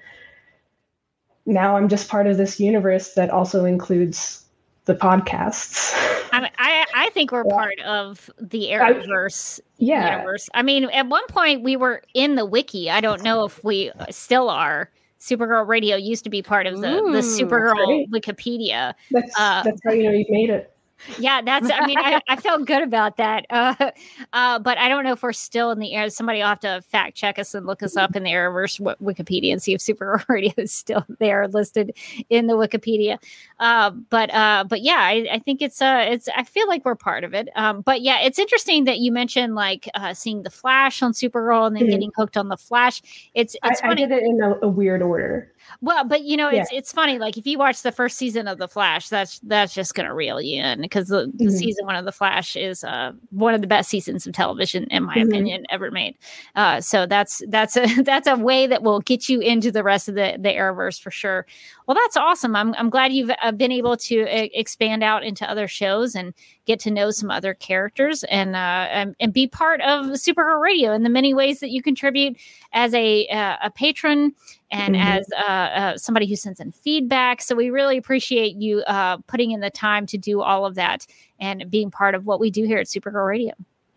now 1.44 1.76
I'm 1.76 1.88
just 1.88 2.08
part 2.08 2.26
of 2.26 2.36
this 2.36 2.58
universe 2.58 3.14
that 3.14 3.30
also 3.30 3.64
includes 3.64 4.43
the 4.86 4.94
podcasts. 4.94 5.92
I, 6.32 6.40
mean, 6.40 6.50
I 6.58 6.84
I 6.94 7.10
think 7.10 7.32
we're 7.32 7.44
part 7.48 7.78
of 7.80 8.30
the 8.38 8.68
Arrowverse 8.70 9.60
Yeah. 9.78 10.16
universe. 10.16 10.48
I 10.54 10.62
mean, 10.62 10.84
at 10.86 11.06
one 11.08 11.26
point 11.28 11.62
we 11.62 11.76
were 11.76 12.02
in 12.14 12.34
the 12.34 12.44
wiki. 12.44 12.90
I 12.90 13.00
don't 13.00 13.22
know 13.22 13.44
if 13.44 13.62
we 13.64 13.90
still 14.10 14.50
are. 14.50 14.90
Supergirl 15.20 15.66
Radio 15.66 15.96
used 15.96 16.22
to 16.24 16.30
be 16.30 16.42
part 16.42 16.66
of 16.66 16.82
the 16.82 16.88
the 17.12 17.20
Supergirl 17.22 17.86
great. 17.86 18.10
Wikipedia. 18.10 18.92
That's 19.10 19.32
Uh, 19.40 19.62
that's 19.62 19.80
how 19.84 19.92
you 19.92 20.02
know 20.04 20.10
you've 20.10 20.28
made 20.28 20.50
it. 20.50 20.70
Yeah, 21.18 21.42
that's. 21.42 21.70
I 21.70 21.86
mean, 21.86 21.98
I, 21.98 22.20
I 22.28 22.36
felt 22.36 22.66
good 22.66 22.82
about 22.82 23.16
that. 23.18 23.46
Uh, 23.50 23.74
uh, 24.32 24.58
but 24.58 24.78
I 24.78 24.88
don't 24.88 25.04
know 25.04 25.12
if 25.12 25.22
we're 25.22 25.32
still 25.32 25.70
in 25.70 25.78
the 25.78 25.94
air. 25.94 26.08
Somebody 26.10 26.38
will 26.38 26.46
have 26.46 26.60
to 26.60 26.82
fact 26.90 27.16
check 27.16 27.38
us 27.38 27.54
and 27.54 27.66
look 27.66 27.82
us 27.82 27.96
up 27.96 28.16
in 28.16 28.22
the 28.22 28.30
Arrowverse 28.30 28.80
Wikipedia 29.00 29.52
and 29.52 29.62
see 29.62 29.74
if 29.74 29.80
Supergirl 29.80 30.24
Radio 30.28 30.52
is 30.56 30.72
still 30.72 31.04
there, 31.18 31.46
listed 31.48 31.96
in 32.30 32.46
the 32.46 32.54
Wikipedia. 32.54 33.18
Uh, 33.60 33.90
but 33.90 34.32
uh, 34.32 34.64
but 34.68 34.82
yeah, 34.82 34.98
I, 35.00 35.28
I 35.32 35.38
think 35.38 35.62
it's 35.62 35.82
uh, 35.82 36.06
it's. 36.08 36.28
I 36.34 36.44
feel 36.44 36.68
like 36.68 36.84
we're 36.84 36.94
part 36.94 37.24
of 37.24 37.34
it. 37.34 37.48
Um, 37.56 37.82
but 37.82 38.00
yeah, 38.00 38.20
it's 38.20 38.38
interesting 38.38 38.84
that 38.84 38.98
you 38.98 39.12
mentioned 39.12 39.54
like 39.54 39.88
uh, 39.94 40.14
seeing 40.14 40.42
the 40.42 40.50
Flash 40.50 41.02
on 41.02 41.12
Supergirl 41.12 41.66
and 41.66 41.76
then 41.76 41.84
Mhm. 41.84 41.90
getting 41.90 42.12
hooked 42.16 42.36
on 42.36 42.48
the 42.48 42.56
Flash. 42.56 43.02
It's 43.34 43.54
it's 43.62 43.80
I 43.82 43.88
funny. 43.88 44.06
did 44.06 44.10
it 44.12 44.22
in 44.22 44.40
a, 44.42 44.58
a 44.62 44.68
weird 44.68 45.02
order. 45.02 45.52
Well, 45.80 46.04
but 46.04 46.22
you 46.22 46.36
know, 46.36 46.48
it's 46.48 46.70
Yeah. 46.72 46.78
it's 46.78 46.92
funny. 46.92 47.18
Like 47.18 47.36
if 47.36 47.46
you 47.46 47.58
watch 47.58 47.82
the 47.82 47.92
first 47.92 48.16
season 48.16 48.48
of 48.48 48.58
The 48.58 48.68
Flash, 48.68 49.08
that's 49.08 49.38
that's 49.40 49.74
just 49.74 49.94
gonna 49.94 50.14
reel 50.14 50.40
you 50.40 50.62
in 50.62 50.80
because 50.80 51.08
the, 51.08 51.30
the 51.34 51.46
Mhm. 51.46 51.50
season 51.52 51.86
one 51.86 51.96
of 51.96 52.04
The 52.04 52.12
Flash 52.12 52.56
is 52.56 52.84
uh, 52.84 53.12
one 53.30 53.54
of 53.54 53.60
the 53.60 53.66
best 53.66 53.88
seasons 53.90 54.26
of 54.26 54.32
television, 54.32 54.84
in 54.90 55.04
my 55.04 55.16
Mhm. 55.16 55.26
opinion, 55.28 55.64
ever 55.70 55.90
made. 55.90 56.16
Uh, 56.54 56.80
so 56.80 57.06
that's 57.06 57.42
that's 57.48 57.76
a 57.76 57.84
that's 58.04 58.26
a 58.28 58.36
way 58.36 58.66
that 58.66 58.82
will 58.82 59.00
get 59.00 59.28
you 59.28 59.40
into 59.40 59.70
the 59.70 59.82
rest 59.82 60.08
of 60.08 60.14
the 60.14 60.36
the 60.38 60.50
Arrowverse 60.50 61.00
for 61.00 61.10
sure. 61.10 61.46
Well, 61.86 61.96
that's 62.02 62.16
awesome. 62.16 62.56
I'm 62.56 62.74
I'm 62.74 62.90
glad 62.90 63.12
you've 63.12 63.30
uh, 63.42 63.52
been 63.52 63.72
able 63.72 63.96
to 63.96 64.22
uh, 64.22 64.48
expand 64.54 65.02
out 65.02 65.22
into 65.22 65.48
other 65.50 65.68
shows 65.68 66.14
and 66.14 66.32
get 66.66 66.80
to 66.80 66.90
know 66.90 67.10
some 67.10 67.30
other 67.30 67.52
characters 67.52 68.24
and 68.24 68.56
uh, 68.56 68.86
and, 68.90 69.14
and 69.20 69.32
be 69.34 69.46
part 69.46 69.82
of 69.82 70.06
Supergirl 70.06 70.60
Radio 70.62 70.92
in 70.92 71.02
the 71.02 71.10
many 71.10 71.34
ways 71.34 71.60
that 71.60 71.70
you 71.70 71.82
contribute 71.82 72.36
as 72.72 72.94
a 72.94 73.26
uh, 73.28 73.56
a 73.62 73.70
patron 73.70 74.32
and 74.70 74.94
Mhm. 74.94 75.04
as 75.04 75.26
uh, 75.36 75.44
uh, 75.50 75.96
somebody 75.96 76.26
who 76.26 76.36
sends 76.36 76.58
in 76.60 76.72
feedback. 76.72 77.40
So 77.42 77.54
we 77.54 77.70
really 77.70 77.96
appreciate 77.96 78.56
you 78.56 78.80
uh, 78.82 79.18
putting 79.26 79.50
in 79.52 79.60
the 79.60 79.70
time 79.70 80.06
to 80.06 80.18
do 80.18 80.40
all 80.42 80.66
of 80.66 80.74
that 80.76 81.06
and 81.40 81.70
being 81.70 81.90
part 81.90 82.14
of 82.14 82.26
what 82.26 82.40
we 82.40 82.50
do 82.50 82.64
here 82.64 82.78
at 82.78 82.86
Supergirl 82.86 83.26
Radio. 83.28 83.52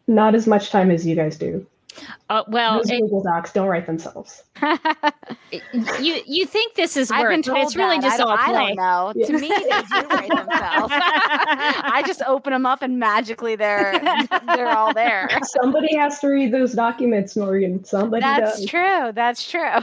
Not 0.07 0.35
as 0.35 0.47
much 0.47 0.69
time 0.69 0.91
as 0.91 1.05
you 1.05 1.15
guys 1.15 1.37
do. 1.37 1.65
Uh, 2.29 2.43
well, 2.49 2.77
Those 2.77 2.91
it- 2.91 3.01
Google 3.01 3.23
Docs 3.23 3.53
don't 3.53 3.67
write 3.67 3.87
themselves. 3.87 4.43
you 5.99 6.21
you 6.27 6.45
think 6.45 6.75
this 6.75 6.95
is 6.95 7.09
I've 7.09 7.21
work, 7.21 7.31
been 7.31 7.41
but 7.41 7.53
told 7.53 7.65
it's 7.65 7.75
really 7.75 7.97
that. 7.97 8.03
just 8.03 8.15
I 8.15 8.23
don't, 8.23 8.29
all 8.29 8.37
I 8.37 8.45
play. 8.45 8.75
don't 8.75 9.17
know. 9.17 9.25
To 9.25 9.33
me, 9.33 9.47
they 9.47 9.81
do 9.81 10.07
write 10.07 10.29
themselves. 10.29 10.93
I 10.95 12.03
just 12.05 12.21
open 12.27 12.53
them 12.53 12.65
up 12.65 12.81
and 12.83 12.99
magically 12.99 13.55
they're 13.55 13.99
they're 14.45 14.69
all 14.69 14.93
there. 14.93 15.27
Somebody 15.43 15.95
has 15.97 16.19
to 16.19 16.27
read 16.27 16.51
those 16.53 16.73
documents, 16.73 17.35
Morgan. 17.35 17.83
Somebody 17.83 18.21
does. 18.21 18.39
That's 18.41 18.59
does. 18.61 18.69
true. 18.69 19.11
That's 19.13 19.49
true. 19.49 19.79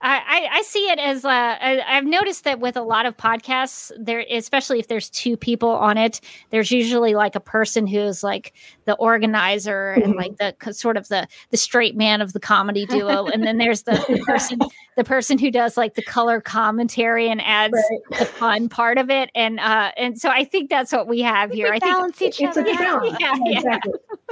I, 0.00 0.48
I, 0.52 0.62
see 0.62 0.90
it 0.90 1.00
as 1.00 1.24
uh, 1.24 1.28
I, 1.28 1.82
I've 1.84 2.04
noticed 2.04 2.44
that 2.44 2.60
with 2.60 2.76
a 2.76 2.82
lot 2.82 3.04
of 3.04 3.16
podcasts, 3.16 3.90
there, 3.98 4.24
especially 4.30 4.78
if 4.78 4.86
there's 4.86 5.10
two 5.10 5.36
people 5.36 5.70
on 5.70 5.98
it, 5.98 6.20
there's 6.50 6.70
usually 6.70 7.14
like 7.14 7.34
a 7.34 7.40
person 7.40 7.86
who's 7.86 8.22
like 8.22 8.52
the 8.88 8.94
organizer 8.94 9.90
and 9.92 10.14
like 10.16 10.38
the 10.38 10.72
sort 10.72 10.96
of 10.96 11.06
the 11.08 11.28
the 11.50 11.58
straight 11.58 11.94
man 11.94 12.22
of 12.22 12.32
the 12.32 12.40
comedy 12.40 12.86
duo, 12.86 13.26
and 13.26 13.44
then 13.44 13.58
there's 13.58 13.82
the 13.82 14.22
person 14.26 14.58
the 14.96 15.04
person 15.04 15.36
who 15.36 15.50
does 15.50 15.76
like 15.76 15.94
the 15.94 16.02
color 16.02 16.40
commentary 16.40 17.28
and 17.28 17.42
adds 17.42 17.76
the 18.18 18.24
fun 18.24 18.68
part 18.70 18.96
of 18.96 19.10
it, 19.10 19.30
and 19.34 19.60
uh, 19.60 19.92
and 19.98 20.18
so 20.18 20.30
I 20.30 20.44
think 20.44 20.70
that's 20.70 20.90
what 20.90 21.06
we 21.06 21.20
have 21.20 21.52
here. 21.52 21.66
I 21.68 21.78
think 21.78 21.92
balance 21.92 22.22
each 22.22 22.40
It's 22.40 22.56
a 22.56 22.60
other. 22.62 22.72
balance. 22.72 23.16
Yeah, 23.20 23.34
Yeah, 23.44 23.60
yeah. 23.60 23.78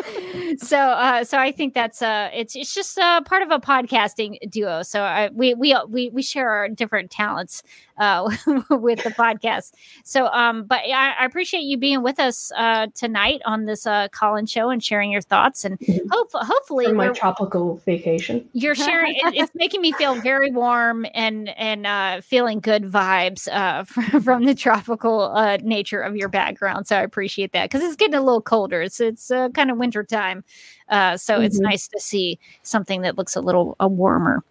so 0.59 0.79
uh 0.79 1.25
so 1.25 1.39
i 1.39 1.51
think 1.51 1.73
that's 1.73 2.03
uh 2.03 2.29
it's 2.35 2.55
it's 2.55 2.75
just 2.75 2.99
uh 2.99 3.23
part 3.23 3.43
of 3.43 3.51
a 3.51 3.59
podcasting 3.59 4.39
duo 4.51 4.83
so 4.83 5.01
I, 5.01 5.31
we 5.33 5.55
we 5.55 5.75
we 5.89 6.11
we 6.11 6.23
share 6.23 6.51
our 6.51 6.69
different 6.69 7.11
talents 7.11 7.63
uh 7.99 8.31
with 8.71 9.03
the 9.03 9.11
podcast. 9.11 9.73
So 10.05 10.27
um 10.29 10.65
but 10.65 10.81
I, 10.87 11.13
I 11.21 11.25
appreciate 11.25 11.61
you 11.63 11.77
being 11.79 12.03
with 12.03 12.19
us 12.21 12.53
uh 12.57 12.87
tonight 12.95 13.41
on 13.45 13.65
this 13.65 13.87
uh 13.87 14.09
call 14.09 14.37
in 14.37 14.47
show 14.47 14.69
and 14.71 14.83
sharing 14.83 15.11
your 15.11 15.23
thoughts 15.23 15.65
and 15.65 15.79
hope, 16.11 16.29
hopefully 16.33 16.93
my 16.93 17.09
tropical 17.09 17.77
vacation. 17.87 18.49
you're 18.53 18.75
sharing 18.75 19.13
it, 19.17 19.35
it's 19.35 19.51
making 19.55 19.81
me 19.81 19.93
feel 19.93 20.21
very 20.21 20.51
warm 20.51 21.07
and 21.15 21.49
and 21.51 21.87
uh 21.87 22.21
feeling 22.21 22.61
good 22.61 22.85
vibes 22.85 23.49
uh 23.53 23.85
from, 23.85 24.23
from 24.23 24.45
the 24.45 24.55
tropical 24.55 25.33
uh 25.35 25.57
nature 25.63 26.01
of 26.01 26.17
your 26.17 26.29
background. 26.29 26.87
So 26.87 26.97
i 26.97 27.01
appreciate 27.03 27.53
that 27.53 27.71
because 27.71 27.83
it's 27.83 27.97
getting 27.97 28.15
a 28.15 28.21
little 28.23 28.43
colder. 28.43 28.83
It's 28.83 29.01
it's 29.01 29.31
uh, 29.31 29.49
kind 29.51 29.71
of 29.71 29.79
winter 29.79 30.05
time 30.05 30.45
uh 30.89 31.17
so 31.17 31.41
it's 31.41 31.59
Mhm. 31.59 31.63
nice 31.63 31.89
to 31.89 32.01
see 32.01 32.39
something 32.63 33.03
that 33.03 33.17
looks 33.17 33.37
a 33.37 33.41
little 33.41 33.77
uh, 33.81 33.89
warmer 33.89 34.43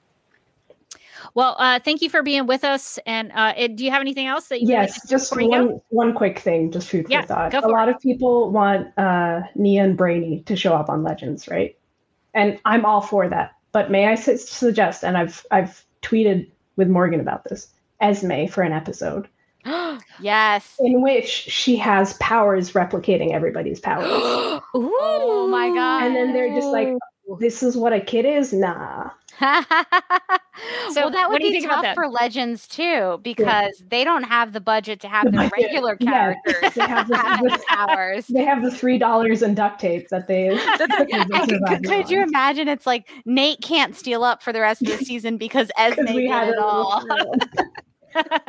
well 1.33 1.55
uh 1.59 1.79
thank 1.79 2.01
you 2.01 2.09
for 2.09 2.21
being 2.23 2.45
with 2.47 2.63
us 2.63 2.97
and 3.05 3.31
uh 3.33 3.53
it, 3.57 3.75
do 3.75 3.83
you 3.85 3.91
have 3.91 4.01
anything 4.01 4.25
else 4.27 4.47
that 4.47 4.61
you 4.61 4.67
would 4.67 4.73
Yes, 4.73 5.01
to- 5.01 5.07
just 5.07 5.29
before 5.29 5.41
you 5.43 5.51
go? 5.51 5.65
one 5.65 5.81
one 5.89 6.13
quick 6.13 6.39
thing, 6.39 6.71
just 6.71 6.89
food 6.89 7.05
Yeah, 7.09 7.21
for 7.21 7.27
thought. 7.27 7.51
go 7.51 7.59
A 7.59 7.61
for 7.63 7.69
lot 7.69 7.89
of 7.89 7.99
people 7.99 8.51
want 8.51 8.87
uh, 8.97 9.41
Nia 9.55 9.83
and 9.83 9.97
Brainy 9.97 10.41
to 10.41 10.55
show 10.55 10.73
up 10.73 10.89
on 10.89 11.03
Legends, 11.03 11.47
right? 11.47 11.77
And 12.33 12.59
I'm 12.65 12.85
all 12.85 13.01
for 13.01 13.29
that. 13.29 13.55
But 13.71 13.91
may 13.91 14.07
I 14.07 14.15
suggest, 14.15 15.03
and 15.03 15.17
I've 15.17 15.45
I've 15.51 15.83
tweeted 16.01 16.49
with 16.75 16.87
Morgan 16.89 17.19
about 17.19 17.43
this, 17.45 17.67
Esme 18.01 18.45
for 18.47 18.61
an 18.63 18.71
episode 18.73 19.27
yes. 20.19 20.75
in 20.79 21.01
which 21.01 21.27
she 21.27 21.75
has 21.77 22.13
powers 22.15 22.73
replicating 22.73 23.31
everybody's 23.31 23.79
powers. 23.79 24.07
Oh 24.77 25.47
my 25.49 25.69
god. 25.69 26.03
and 26.07 26.15
then 26.15 26.33
they're 26.33 26.53
just 26.53 26.67
like, 26.67 26.89
"This 27.39 27.63
is 27.63 27.75
what 27.77 27.93
a 27.93 27.99
kid 28.01 28.25
is." 28.25 28.53
Nah. 28.53 29.09
So, 30.91 31.01
well, 31.01 31.11
that 31.11 31.29
would 31.29 31.41
be 31.41 31.51
think 31.51 31.65
about 31.65 31.83
tough 31.83 31.95
for 31.95 32.07
Legends 32.07 32.67
too, 32.67 33.19
because 33.23 33.83
they 33.89 34.03
don't 34.05 34.23
have 34.23 34.53
the 34.53 34.61
budget 34.61 35.01
to 35.01 35.07
have 35.09 35.25
The 35.25 35.31
the 35.31 35.37
budget, 35.37 35.51
regular 35.57 35.97
yeah. 35.99 36.33
characters 36.45 36.73
They 36.73 36.81
have 36.87 37.07
the- 37.09 37.17
have 37.17 37.39
the 37.41 37.63
powers. 37.67 38.27
They 38.27 38.43
have 38.45 38.63
the 38.63 38.71
three 38.71 38.97
dollars 38.97 39.41
in 39.41 39.53
duct 39.55 39.81
tape 39.81 40.07
that 40.09 40.27
they. 40.27 40.47
And 40.79 41.29
could, 41.31 41.59
could- 41.67 41.83
could 41.85 42.09
you 42.09 42.21
imagine? 42.23 42.67
It's 42.69 42.85
like 42.85 43.09
Nate 43.25 43.59
can't 43.61 43.95
steel 43.95 44.23
up 44.23 44.41
for 44.41 44.53
the 44.53 44.61
rest 44.61 44.81
of 44.83 44.87
the 44.87 44.97
season 45.03 45.37
because 45.37 45.69
Esme 45.77 46.05
we 46.13 46.21
did 46.21 46.31
had 46.31 46.49
it 46.49 46.57
all. 46.57 47.03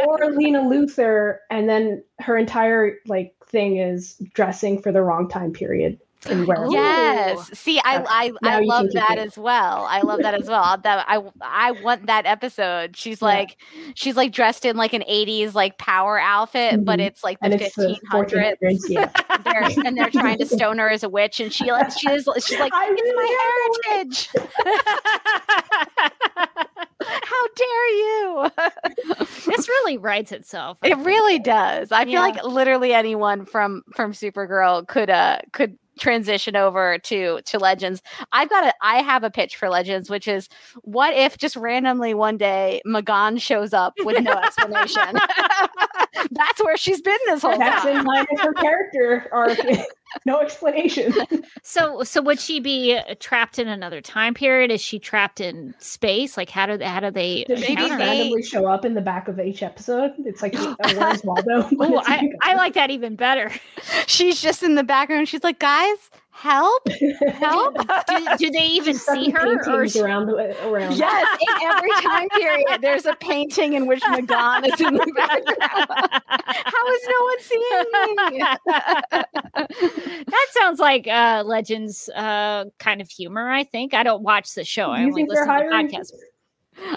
or 0.06 0.30
Lena 0.30 0.60
Luthor, 0.60 1.38
and 1.50 1.68
then 1.68 2.04
her 2.20 2.36
entire 2.38 2.98
like 3.06 3.34
thing 3.46 3.78
is 3.78 4.16
dressing 4.34 4.80
for 4.80 4.92
the 4.92 5.02
wrong 5.02 5.28
time 5.28 5.52
period 5.52 5.98
and 6.28 6.46
wearing. 6.46 6.70
Yes. 6.72 7.50
See, 7.58 7.78
I 7.84 8.04
I, 8.08 8.32
I 8.42 8.60
love 8.60 8.86
that 8.92 9.18
it. 9.18 9.26
as 9.26 9.36
well. 9.38 9.84
I 9.88 10.00
love 10.02 10.20
that 10.22 10.34
as 10.34 10.48
well. 10.48 10.78
That 10.82 11.04
I 11.08 11.22
I 11.40 11.70
want 11.72 12.06
that 12.06 12.26
episode. 12.26 12.96
She's 12.96 13.20
like 13.22 13.56
she's 13.94 14.16
like 14.16 14.32
dressed 14.32 14.64
in 14.64 14.76
like 14.76 14.92
an 14.92 15.02
80s 15.08 15.54
like 15.54 15.78
power 15.78 16.18
outfit, 16.18 16.84
but 16.84 16.98
Mhm. 16.98 17.06
it's 17.06 17.22
like 17.24 17.38
the 17.40 17.44
and 17.46 17.54
it's 17.60 17.74
the 17.74 17.96
Yeah. 18.88 19.10
They're, 19.44 19.86
and 19.86 19.96
they're 19.96 20.10
trying 20.10 20.38
to 20.38 20.46
stone 20.56 20.78
her 20.78 20.88
as 20.90 21.02
a 21.02 21.08
witch, 21.08 21.40
and 21.40 21.52
she 21.52 21.70
like 21.70 21.90
she 21.98 22.10
is 22.10 22.28
she's 22.44 22.58
like 22.58 22.72
it's 22.74 23.16
my 23.16 23.86
heritage. 23.94 24.28
How 27.08 27.46
dare 27.54 27.88
you? 27.94 28.50
this 29.46 29.68
really 29.68 29.96
writes 29.98 30.32
itself 30.32 30.78
It 30.82 30.96
really 30.98 31.38
does. 31.38 31.92
I 31.92 32.04
feel 32.04 32.20
like 32.20 32.42
literally 32.44 32.92
anyone 32.92 33.44
from 33.46 33.82
from 33.94 34.12
Supergirl 34.12 34.86
could 34.88 35.10
uh 35.10 35.38
could 35.52 35.78
transition 35.98 36.56
over 36.56 36.98
to 36.98 37.40
to 37.44 37.58
Legends. 37.58 38.02
I've 38.32 38.48
got 38.50 38.64
a 38.64 38.74
I 38.82 39.02
have 39.02 39.24
a 39.24 39.30
pitch 39.30 39.56
for 39.56 39.68
Legends, 39.68 40.10
which 40.10 40.28
is 40.28 40.48
what 40.82 41.14
if 41.14 41.38
just 41.38 41.56
randomly 41.56 42.14
one 42.14 42.36
day 42.36 42.80
M'gann 42.86 43.40
shows 43.40 43.72
up 43.72 43.94
with 44.04 44.22
no 44.22 44.32
explanation? 44.44 45.18
That's 46.30 46.62
where 46.62 46.76
she's 46.76 47.00
been 47.00 47.18
this 47.26 47.42
whole 47.42 47.58
That's 47.58 47.82
time. 47.84 47.98
in 47.98 48.04
line 48.04 48.26
with 48.30 48.40
her 48.40 48.52
character 48.54 49.28
arc. 49.32 49.58
no 50.24 50.40
explanation. 50.40 51.14
So, 51.62 52.04
so 52.04 52.22
would 52.22 52.38
she 52.38 52.60
be 52.60 52.96
uh, 52.96 53.16
trapped 53.18 53.58
in 53.58 53.66
another 53.66 54.00
time 54.00 54.34
period? 54.34 54.70
Is 54.70 54.80
she 54.80 55.00
trapped 55.00 55.40
in 55.40 55.74
space? 55.80 56.36
Like, 56.36 56.48
how 56.48 56.66
do 56.66 56.82
how 56.82 57.00
do 57.00 57.10
they? 57.10 57.42
Does 57.44 57.64
she 57.64 57.74
just 57.74 57.90
randomly 57.90 58.42
show 58.42 58.66
up 58.66 58.84
in 58.84 58.94
the 58.94 59.00
back 59.00 59.26
of 59.26 59.40
each 59.40 59.64
episode? 59.64 60.12
It's 60.18 60.42
like 60.42 60.54
uh, 60.54 60.76
Where's 60.96 61.24
Waldo? 61.24 61.68
Oh, 61.80 62.02
I, 62.06 62.30
I 62.42 62.54
like 62.54 62.74
that 62.74 62.90
even 62.90 63.16
better. 63.16 63.50
She's 64.06 64.40
just 64.40 64.62
in 64.62 64.76
the 64.76 64.84
background. 64.84 65.28
She's 65.28 65.42
like, 65.42 65.58
guys, 65.58 66.10
help, 66.36 66.88
help. 66.88 67.74
do, 68.08 68.26
do 68.38 68.50
they 68.50 68.66
even 68.66 68.94
She's 68.94 69.04
see 69.04 69.24
in 69.26 69.30
her? 69.32 69.54
Or 69.54 69.58
paintings 69.64 69.92
she- 69.92 70.00
around 70.00 70.26
the 70.26 70.34
around. 70.68 70.96
Yes, 70.96 71.38
in 71.40 71.62
every 71.66 71.90
time 72.02 72.28
period, 72.30 72.78
there's 72.82 73.06
a 73.06 73.14
painting 73.16 73.72
in 73.72 73.86
which 73.86 74.02
M'gann 74.02 74.66
is 74.72 74.80
in 74.80 74.94
the 74.94 75.12
background. 75.16 76.22
How 76.44 76.92
is 76.92 77.08
no 77.08 77.24
one 77.24 77.40
seeing 77.40 77.84
me? 78.30 78.42
that 80.26 80.46
sounds 80.50 80.78
like 80.78 81.06
uh, 81.08 81.42
Legends 81.46 82.08
uh, 82.10 82.66
kind 82.78 83.00
of 83.00 83.08
humor. 83.08 83.50
I 83.50 83.64
think 83.64 83.94
I 83.94 84.02
don't 84.02 84.22
watch 84.22 84.54
the 84.54 84.64
show. 84.64 84.90
I 84.90 85.00
You 85.00 85.06
only 85.08 85.24
listen 85.24 85.46
to 85.46 85.52
hiring- 85.52 85.88
podcasts. 85.88 86.12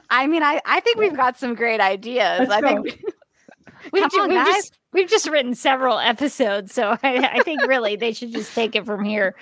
I 0.10 0.28
mean, 0.28 0.44
I, 0.44 0.60
I 0.66 0.82
think 0.82 0.98
we've 0.98 1.16
got 1.16 1.40
some 1.40 1.56
great 1.56 1.80
ideas. 1.80 2.50
Let's 2.50 2.52
I 2.52 2.62
go. 2.62 2.84
think 2.84 3.02
We've, 3.94 4.02
Come 4.04 4.10
ju- 4.12 4.20
on, 4.22 4.30
we've 4.30 4.38
guys. 4.38 4.54
just 4.54 4.80
we've 4.92 5.10
just 5.10 5.30
written 5.30 5.56
several 5.56 6.00
episodes, 6.00 6.74
so 6.74 6.98
I, 7.04 7.30
I 7.34 7.44
think 7.44 7.66
really 7.68 7.96
they 7.96 8.14
should 8.14 8.32
just 8.32 8.54
take 8.54 8.76
it 8.76 8.86
from 8.86 9.04
here. 9.04 9.36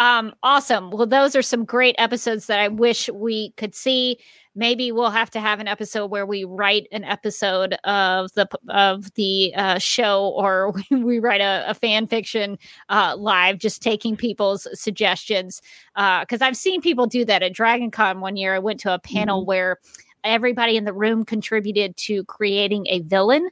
Um, 0.00 0.34
awesome. 0.42 0.90
Well, 0.90 1.06
those 1.06 1.36
are 1.36 1.42
some 1.42 1.64
great 1.64 1.94
episodes 1.98 2.46
that 2.46 2.58
I 2.58 2.68
wish 2.68 3.08
we 3.10 3.50
could 3.56 3.74
see. 3.74 4.18
Maybe 4.54 4.90
we'll 4.90 5.10
have 5.10 5.30
to 5.30 5.40
have 5.40 5.60
an 5.60 5.68
episode 5.68 6.10
where 6.10 6.26
we 6.26 6.42
write 6.42 6.88
an 6.90 7.04
episode 7.04 7.74
of 7.84 8.32
the 8.32 8.48
of 8.68 9.14
the 9.14 9.54
uh, 9.54 9.78
show, 9.78 10.28
or 10.36 10.72
we 10.90 11.20
write 11.20 11.40
a, 11.40 11.64
a 11.68 11.74
fan 11.74 12.06
fiction 12.08 12.58
uh, 12.88 13.14
live, 13.16 13.58
just 13.58 13.82
taking 13.82 14.16
people's 14.16 14.66
suggestions. 14.74 15.62
Because 15.94 16.42
I've 16.42 16.56
seen 16.56 16.80
people 16.80 17.06
do 17.06 17.24
that 17.24 17.42
at 17.42 17.52
Dragon 17.52 17.90
Con 17.90 18.20
one 18.20 18.36
year. 18.36 18.54
I 18.54 18.58
went 18.58 18.80
to 18.80 18.92
a 18.92 18.98
panel 18.98 19.44
where 19.44 19.78
everybody 20.24 20.76
in 20.76 20.84
the 20.84 20.92
room 20.92 21.24
contributed 21.24 21.96
to 21.96 22.24
creating 22.24 22.86
a 22.88 23.00
villain. 23.00 23.48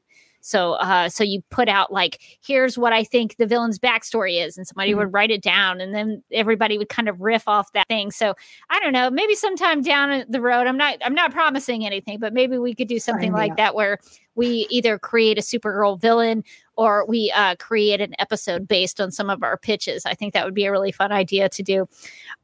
So, 0.46 0.74
uh, 0.74 1.08
so 1.08 1.24
you 1.24 1.42
put 1.50 1.68
out 1.68 1.92
like, 1.92 2.20
here's 2.40 2.78
what 2.78 2.92
I 2.92 3.02
think 3.02 3.36
the 3.36 3.46
villain's 3.46 3.78
backstory 3.78 4.44
is, 4.44 4.56
and 4.56 4.66
somebody 4.66 4.92
Mm-hmm. 4.92 4.98
would 5.00 5.12
write 5.12 5.30
it 5.32 5.42
down, 5.42 5.80
and 5.80 5.92
then 5.94 6.22
everybody 6.30 6.78
would 6.78 6.88
kind 6.88 7.08
of 7.08 7.20
riff 7.20 7.48
off 7.48 7.72
that 7.72 7.88
thing. 7.88 8.12
So, 8.12 8.34
I 8.70 8.78
don't 8.80 8.92
know, 8.92 9.10
maybe 9.10 9.34
sometime 9.34 9.82
down 9.82 10.24
the 10.28 10.40
road, 10.40 10.66
I'm 10.68 10.76
not, 10.76 10.98
I'm 11.04 11.14
not 11.14 11.32
promising 11.32 11.84
anything, 11.84 12.18
but 12.20 12.32
maybe 12.32 12.58
we 12.58 12.74
could 12.74 12.86
do 12.86 12.98
something 13.00 13.32
like 13.32 13.56
that 13.56 13.74
where 13.74 13.98
we 14.36 14.66
either 14.70 14.98
create 14.98 15.38
a 15.38 15.42
Supergirl 15.42 16.00
villain 16.00 16.44
or 16.76 17.06
we 17.06 17.32
uh, 17.34 17.56
create 17.56 18.00
an 18.00 18.14
episode 18.18 18.68
based 18.68 19.00
on 19.00 19.10
some 19.10 19.30
of 19.30 19.42
our 19.42 19.56
pitches. 19.56 20.04
I 20.04 20.14
think 20.14 20.34
that 20.34 20.44
would 20.44 20.54
be 20.54 20.66
a 20.66 20.70
really 20.70 20.92
fun 20.92 21.10
idea 21.10 21.48
to 21.48 21.62
do. 21.62 21.88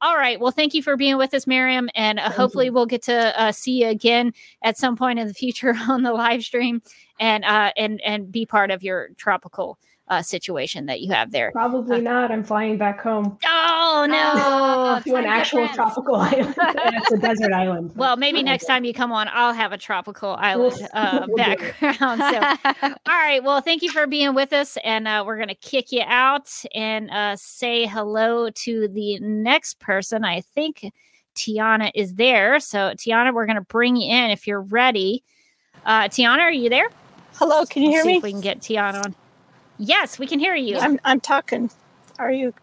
All 0.01 0.17
right. 0.17 0.41
Well, 0.41 0.51
thank 0.51 0.75
you 0.75 0.83
for 0.83 0.97
being 0.97 1.19
with 1.19 1.35
us, 1.35 1.47
Miriam. 1.47 1.89
And 1.95 2.19
uh, 2.19 2.31
hopefully 2.31 2.71
we'll 2.71 2.87
get 2.87 3.03
to 3.03 3.41
uh, 3.41 3.53
see 3.53 3.83
you 3.83 3.89
again 3.89 4.33
at 4.63 4.79
some 4.79 4.97
point 4.97 5.19
in 5.19 5.29
the 5.29 5.35
future 5.35 5.75
on 5.89 6.03
the 6.03 6.13
live 6.13 6.43
stream 6.43 6.83
and 7.21 7.45
uh, 7.45 7.73
and 7.77 8.01
and 8.01 8.33
be 8.33 8.47
part 8.47 8.71
of 8.71 8.83
your 8.83 9.11
tropical 9.17 9.79
uh, 10.09 10.21
situation 10.21 10.87
that 10.87 11.01
you 11.01 11.13
have 11.13 11.31
there. 11.31 11.53
Probably 11.53 12.01
not. 12.01 12.31
I'm 12.31 12.43
flying 12.43 12.77
back 12.77 13.01
home. 13.01 13.39
Oh 13.47 14.07
no! 14.09 15.01
to 15.05 15.17
an 15.17 15.25
actual 15.25 15.69
tropical 15.69 16.17
island. 16.17 16.55
and 16.61 16.97
it's 16.97 17.13
a 17.13 17.19
desert 17.19 17.53
island. 17.53 17.93
Well, 17.95 18.17
maybe 18.17 18.43
next 18.43 18.67
time 18.67 18.85
you 18.85 18.93
come 18.93 19.13
on, 19.13 19.29
I'll 19.33 19.55
have 19.55 19.73
a 19.73 19.79
tropical 19.79 20.37
island 20.39 20.77
uh, 20.93 21.25
We'll 21.29 21.37
background. 21.37 22.21
So, 22.21 22.69
all 22.83 22.97
right. 23.07 23.43
Well, 23.43 23.61
thank 23.61 23.83
you 23.83 23.91
for 23.91 24.07
being 24.07 24.35
with 24.35 24.53
us, 24.53 24.77
and 24.85 25.07
uh, 25.07 25.23
we're 25.27 25.39
gonna 25.39 25.55
kick 25.55 25.93
you 25.93 26.03
out 26.05 26.51
and 26.75 27.11
uh, 27.11 27.37
say 27.37 27.87
hello 27.87 28.51
to 28.51 28.89
the 28.89 29.19
next 29.21 29.79
person. 29.79 30.25
I 30.25 30.41
think 30.41 30.93
Tiana 31.37 31.91
is 31.95 32.15
there. 32.15 32.61
So, 32.61 32.93
Tiana, 32.97 33.33
we're 33.33 33.47
gonna 33.47 33.63
bring 33.63 33.97
you 33.97 34.11
in 34.11 34.31
if 34.31 34.47
you're 34.47 34.61
ready. 34.61 35.23
Uh, 35.87 36.03
Tiana, 36.05 36.41
are 36.41 36.53
you 36.53 36.69
there? 36.69 36.89
Hello, 37.37 37.65
can 37.65 37.83
you 37.83 37.91
Let's 37.91 37.97
hear 37.97 38.03
see 38.03 38.09
me? 38.09 38.17
If 38.19 38.23
we 38.25 38.33
can 38.33 38.41
get 38.41 38.61
Tiana 38.61 39.05
on. 39.05 39.15
Yes, 39.85 40.19
we 40.19 40.27
can 40.29 40.39
hear 40.39 40.55
you. 40.55 40.79
I'm 40.79 41.01
I'm 41.05 41.21
talking. 41.21 41.71
Are 42.19 42.33
you 42.33 42.55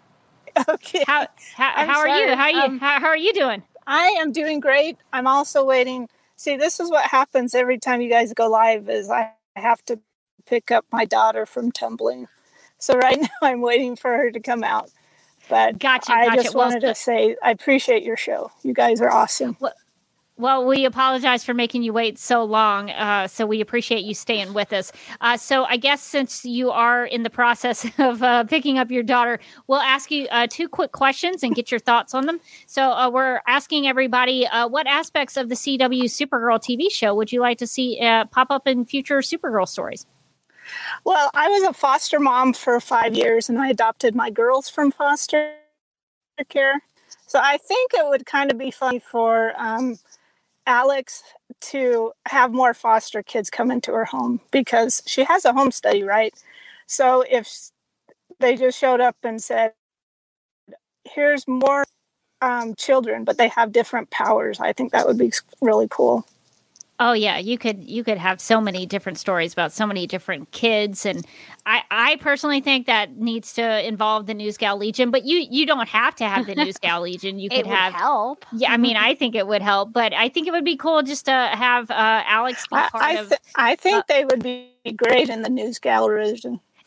okay? 0.69 1.03
How 1.05 1.27
how, 1.55 1.85
how 1.85 1.99
are 1.99 2.07
you? 2.07 2.35
How 2.35 2.47
you 2.47 2.61
Um, 2.61 2.79
how, 2.79 2.99
how 3.01 3.07
are 3.07 3.17
you 3.17 3.33
doing? 3.33 3.63
I 3.85 4.07
am 4.19 4.31
doing 4.31 4.59
great. 4.61 4.97
I'm 5.11 5.27
also 5.27 5.65
waiting. 5.65 6.07
See, 6.37 6.55
this 6.55 6.79
is 6.79 6.89
what 6.89 7.05
happens 7.05 7.53
every 7.53 7.77
time 7.77 8.01
you 8.01 8.09
guys 8.09 8.33
go 8.33 8.47
live 8.47 8.89
is 8.89 9.09
I 9.09 9.31
have 9.57 9.83
to 9.85 9.99
pick 10.45 10.71
up 10.71 10.85
my 10.91 11.03
daughter 11.05 11.45
from 11.45 11.71
tumbling. 11.71 12.27
So 12.77 12.97
right 12.97 13.19
now 13.21 13.27
I'm 13.41 13.61
waiting 13.61 13.97
for 13.97 14.15
her 14.15 14.31
to 14.31 14.39
come 14.39 14.63
out. 14.63 14.89
But 15.49 15.79
Gotcha, 15.79 16.13
I 16.13 16.25
gotcha. 16.25 16.43
just 16.43 16.55
Well, 16.55 16.67
wanted 16.69 16.81
to 16.81 16.95
say 16.95 17.35
I 17.43 17.51
appreciate 17.51 18.03
your 18.03 18.17
show. 18.17 18.51
You 18.63 18.73
guys 18.73 19.01
are 19.01 19.11
awesome. 19.11 19.57
Well, 19.59 19.73
we 20.39 20.85
apologize 20.85 21.43
for 21.43 21.53
making 21.53 21.83
you 21.83 21.91
wait 21.91 22.17
so 22.17 22.43
long. 22.43 22.89
Uh, 22.91 23.27
so 23.27 23.45
we 23.45 23.59
appreciate 23.59 24.05
you 24.05 24.13
staying 24.13 24.53
with 24.53 24.71
us. 24.71 24.91
Uh, 25.19 25.35
so 25.37 25.65
I 25.65 25.77
guess 25.77 26.01
since 26.01 26.45
you 26.45 26.71
are 26.71 27.05
in 27.05 27.23
the 27.23 27.29
process 27.29 27.85
of 27.99 28.23
uh, 28.23 28.45
picking 28.45 28.77
up 28.77 28.89
your 28.89 29.03
daughter, 29.03 29.39
we'll 29.67 29.79
ask 29.79 30.09
you 30.11 30.27
uh, 30.31 30.47
two 30.49 30.69
quick 30.69 30.91
questions 30.93 31.43
and 31.43 31.53
get 31.55 31.71
your 31.71 31.79
thoughts 31.79 32.13
on 32.13 32.25
them. 32.25 32.39
So 32.67 32.83
uh, 32.83 33.09
we're 33.09 33.41
asking 33.47 33.87
everybody, 33.87 34.47
uh, 34.47 34.67
what 34.67 34.87
aspects 34.87 35.35
of 35.35 35.49
the 35.49 35.55
CW 35.55 36.03
Supergirl 36.03 36.59
TV 36.59 36.89
show 36.89 37.13
would 37.13 37.31
you 37.31 37.41
like 37.41 37.57
to 37.57 37.67
see 37.67 37.99
pop 38.31 38.47
up 38.49 38.67
in 38.67 38.85
future 38.85 39.19
Supergirl 39.19 39.67
stories? 39.67 40.05
Well, 41.03 41.29
I 41.33 41.49
was 41.49 41.63
a 41.63 41.73
foster 41.73 42.19
mom 42.19 42.53
for 42.53 42.79
five 42.79 43.15
years 43.15 43.49
and 43.49 43.59
I 43.59 43.69
adopted 43.69 44.15
my 44.15 44.29
girls 44.29 44.69
from 44.69 44.91
foster 44.91 45.55
care. 46.47 46.81
So 47.27 47.39
I 47.41 47.57
think 47.57 47.91
it 47.93 48.07
would 48.07 48.25
kind 48.25 48.51
of 48.51 48.57
be 48.57 48.71
fun 48.71 48.99
for 48.99 49.53
um, 49.57 49.97
Alex 50.69 51.23
to 51.61 52.13
have 52.27 52.53
more 52.53 52.75
foster 52.75 53.23
kids 53.23 53.51
come 53.51 53.71
into 53.71 53.93
her 53.93 54.05
home 54.05 54.41
because 54.51 55.03
she 55.07 55.25
has 55.25 55.45
a 55.45 55.53
home 55.53 55.71
study, 55.71 56.03
right? 56.03 56.33
So 56.87 57.25
if 57.29 57.71
they 58.39 58.55
just 58.57 58.79
showed 58.79 59.01
up 59.01 59.17
and 59.23 59.43
said, 59.43 59.73
here's 61.05 61.47
more 61.47 61.85
um, 62.41 62.75
children, 62.75 63.25
but 63.25 63.37
they 63.37 63.49
have 63.49 63.71
different 63.73 64.11
powers, 64.11 64.59
I 64.59 64.73
think 64.73 64.91
that 64.93 65.07
would 65.07 65.17
be 65.19 65.31
really 65.61 65.87
cool. 65.89 66.25
Oh 67.01 67.13
yeah, 67.13 67.37
you 67.37 67.57
could 67.57 67.81
you 67.89 68.03
could 68.03 68.17
have 68.17 68.41
so 68.41 68.59
many 68.59 68.85
different 68.85 69.17
stories 69.17 69.53
about 69.53 69.71
so 69.71 69.87
many 69.87 70.05
different 70.05 70.51
kids, 70.51 71.05
and 71.05 71.25
I 71.65 71.81
I 71.89 72.15
personally 72.17 72.59
think 72.59 72.87
that 72.87 73.15
needs 73.15 73.53
to 73.53 73.87
involve 73.87 74.25
the 74.25 74.33
News 74.33 74.57
Gal 74.57 74.77
Legion, 74.77 75.09
but 75.09 75.23
you 75.23 75.45
you 75.49 75.65
don't 75.65 75.87
have 75.87 76.13
to 76.15 76.25
have 76.27 76.45
the 76.45 76.55
News 76.55 76.77
Gal 76.81 76.99
Legion. 77.01 77.39
You 77.39 77.47
It 77.49 77.55
could 77.55 77.67
would 77.67 77.75
have 77.77 77.93
help. 77.93 78.45
Yeah, 78.51 78.73
I 78.73 78.77
mean, 78.77 78.97
I 78.97 79.15
think 79.15 79.33
it 79.33 79.47
would 79.47 79.61
help, 79.61 79.93
but 79.93 80.13
I 80.13 80.27
think 80.27 80.47
it 80.47 80.51
would 80.51 80.65
be 80.65 80.75
cool 80.75 81.01
just 81.01 81.23
to 81.25 81.31
have 81.31 81.89
uh, 81.89 82.23
Alex 82.25 82.67
be 82.67 82.75
I, 82.75 82.89
part 82.89 83.03
I, 83.03 83.13
of. 83.13 83.29
th- 83.29 83.41
I 83.55 83.75
think 83.75 84.07
they 84.07 84.25
would 84.25 84.43
be 84.43 84.73
great 84.93 85.29
in 85.29 85.41
the 85.41 85.49
news 85.49 85.79
gallery. 85.79 86.37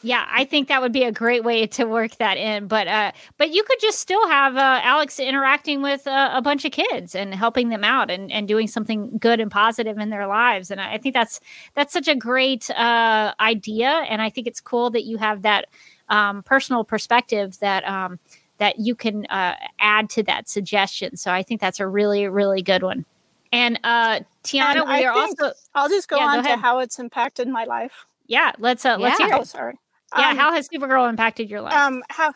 Yeah, 0.05 0.27
I 0.29 0.45
think 0.45 0.69
that 0.69 0.83
would 0.83 0.93
be 0.93 1.05
a 1.05 1.13
great 1.13 1.45
way 1.45 1.67
to 1.69 1.85
work 1.85 2.17
that 2.17 2.37
in. 2.37 2.67
But 2.67 2.89
uh, 2.89 3.13
but 3.39 3.51
you 3.51 3.63
could 3.63 3.79
just 3.81 4.01
still 4.01 4.27
have 4.29 4.57
uh, 4.57 4.81
Alex 4.83 5.21
interacting 5.21 5.81
with 5.81 6.07
uh, 6.07 6.31
a 6.35 6.43
bunch 6.43 6.65
of 6.65 6.73
kids 6.73 7.15
and 7.15 7.33
helping 7.35 7.69
them 7.69 7.85
out 7.85 8.11
and, 8.11 8.31
and 8.33 8.49
doing 8.49 8.67
something 8.67 9.17
good 9.19 9.39
and 9.39 9.51
positive 9.51 9.99
in 9.99 10.11
their 10.11 10.27
lives. 10.27 10.71
And 10.71 10.81
I 10.81 10.95
I 10.95 10.99
think 10.99 11.15
that's 11.15 11.41
that's 11.75 11.93
such 11.93 12.09
a 12.09 12.17
great 12.17 12.69
uh, 12.71 13.33
idea. 13.41 13.89
And 14.09 14.21
I 14.21 14.29
think 14.29 14.47
it's 14.47 14.61
cool 14.61 14.91
that 14.91 15.05
you 15.05 15.19
have 15.19 15.43
that 15.43 15.67
um, 16.09 16.43
personal 16.43 16.85
perspective 16.85 17.59
that 17.61 17.87
um, 17.89 18.19
that 18.59 18.81
you 18.81 18.97
can 18.97 19.27
uh, 19.27 19.55
add 19.79 20.11
to 20.11 20.23
that 20.25 20.49
suggestion. 20.49 21.17
So 21.17 21.31
I 21.31 21.43
think 21.45 21.61
that's 21.61 21.79
a 21.79 21.87
really 21.87 22.27
really 22.27 22.63
good 22.63 22.83
one. 22.83 23.05
And 23.53 23.79
uh, 23.85 24.21
Tiana, 24.43 24.77
And 24.77 24.89
we 24.89 24.95
I 24.95 25.05
are 25.05 25.13
also. 25.13 25.53
I'll 25.75 25.89
just 25.89 26.09
go 26.09 26.17
Yeah, 26.17 26.33
go 26.33 26.39
on 26.39 26.45
to 26.45 26.57
how 26.57 26.79
it's 26.81 26.99
impacted 26.99 27.47
my 27.47 27.65
life. 27.65 28.07
Yeah, 28.27 28.53
let's 28.59 28.85
uh, 28.85 28.97
let's 28.99 29.21
Yeah. 29.21 29.27
hear 29.27 29.37
Oh, 29.37 29.45
sorry. 29.45 29.79
Yeah, 30.17 30.31
Um, 30.31 30.37
how 30.37 30.53
has 30.53 30.69
Supergirl 30.69 31.09
impacted 31.09 31.49
your 31.51 31.61
life? 31.61 31.75
Um, 31.75 32.03
how? 32.11 32.35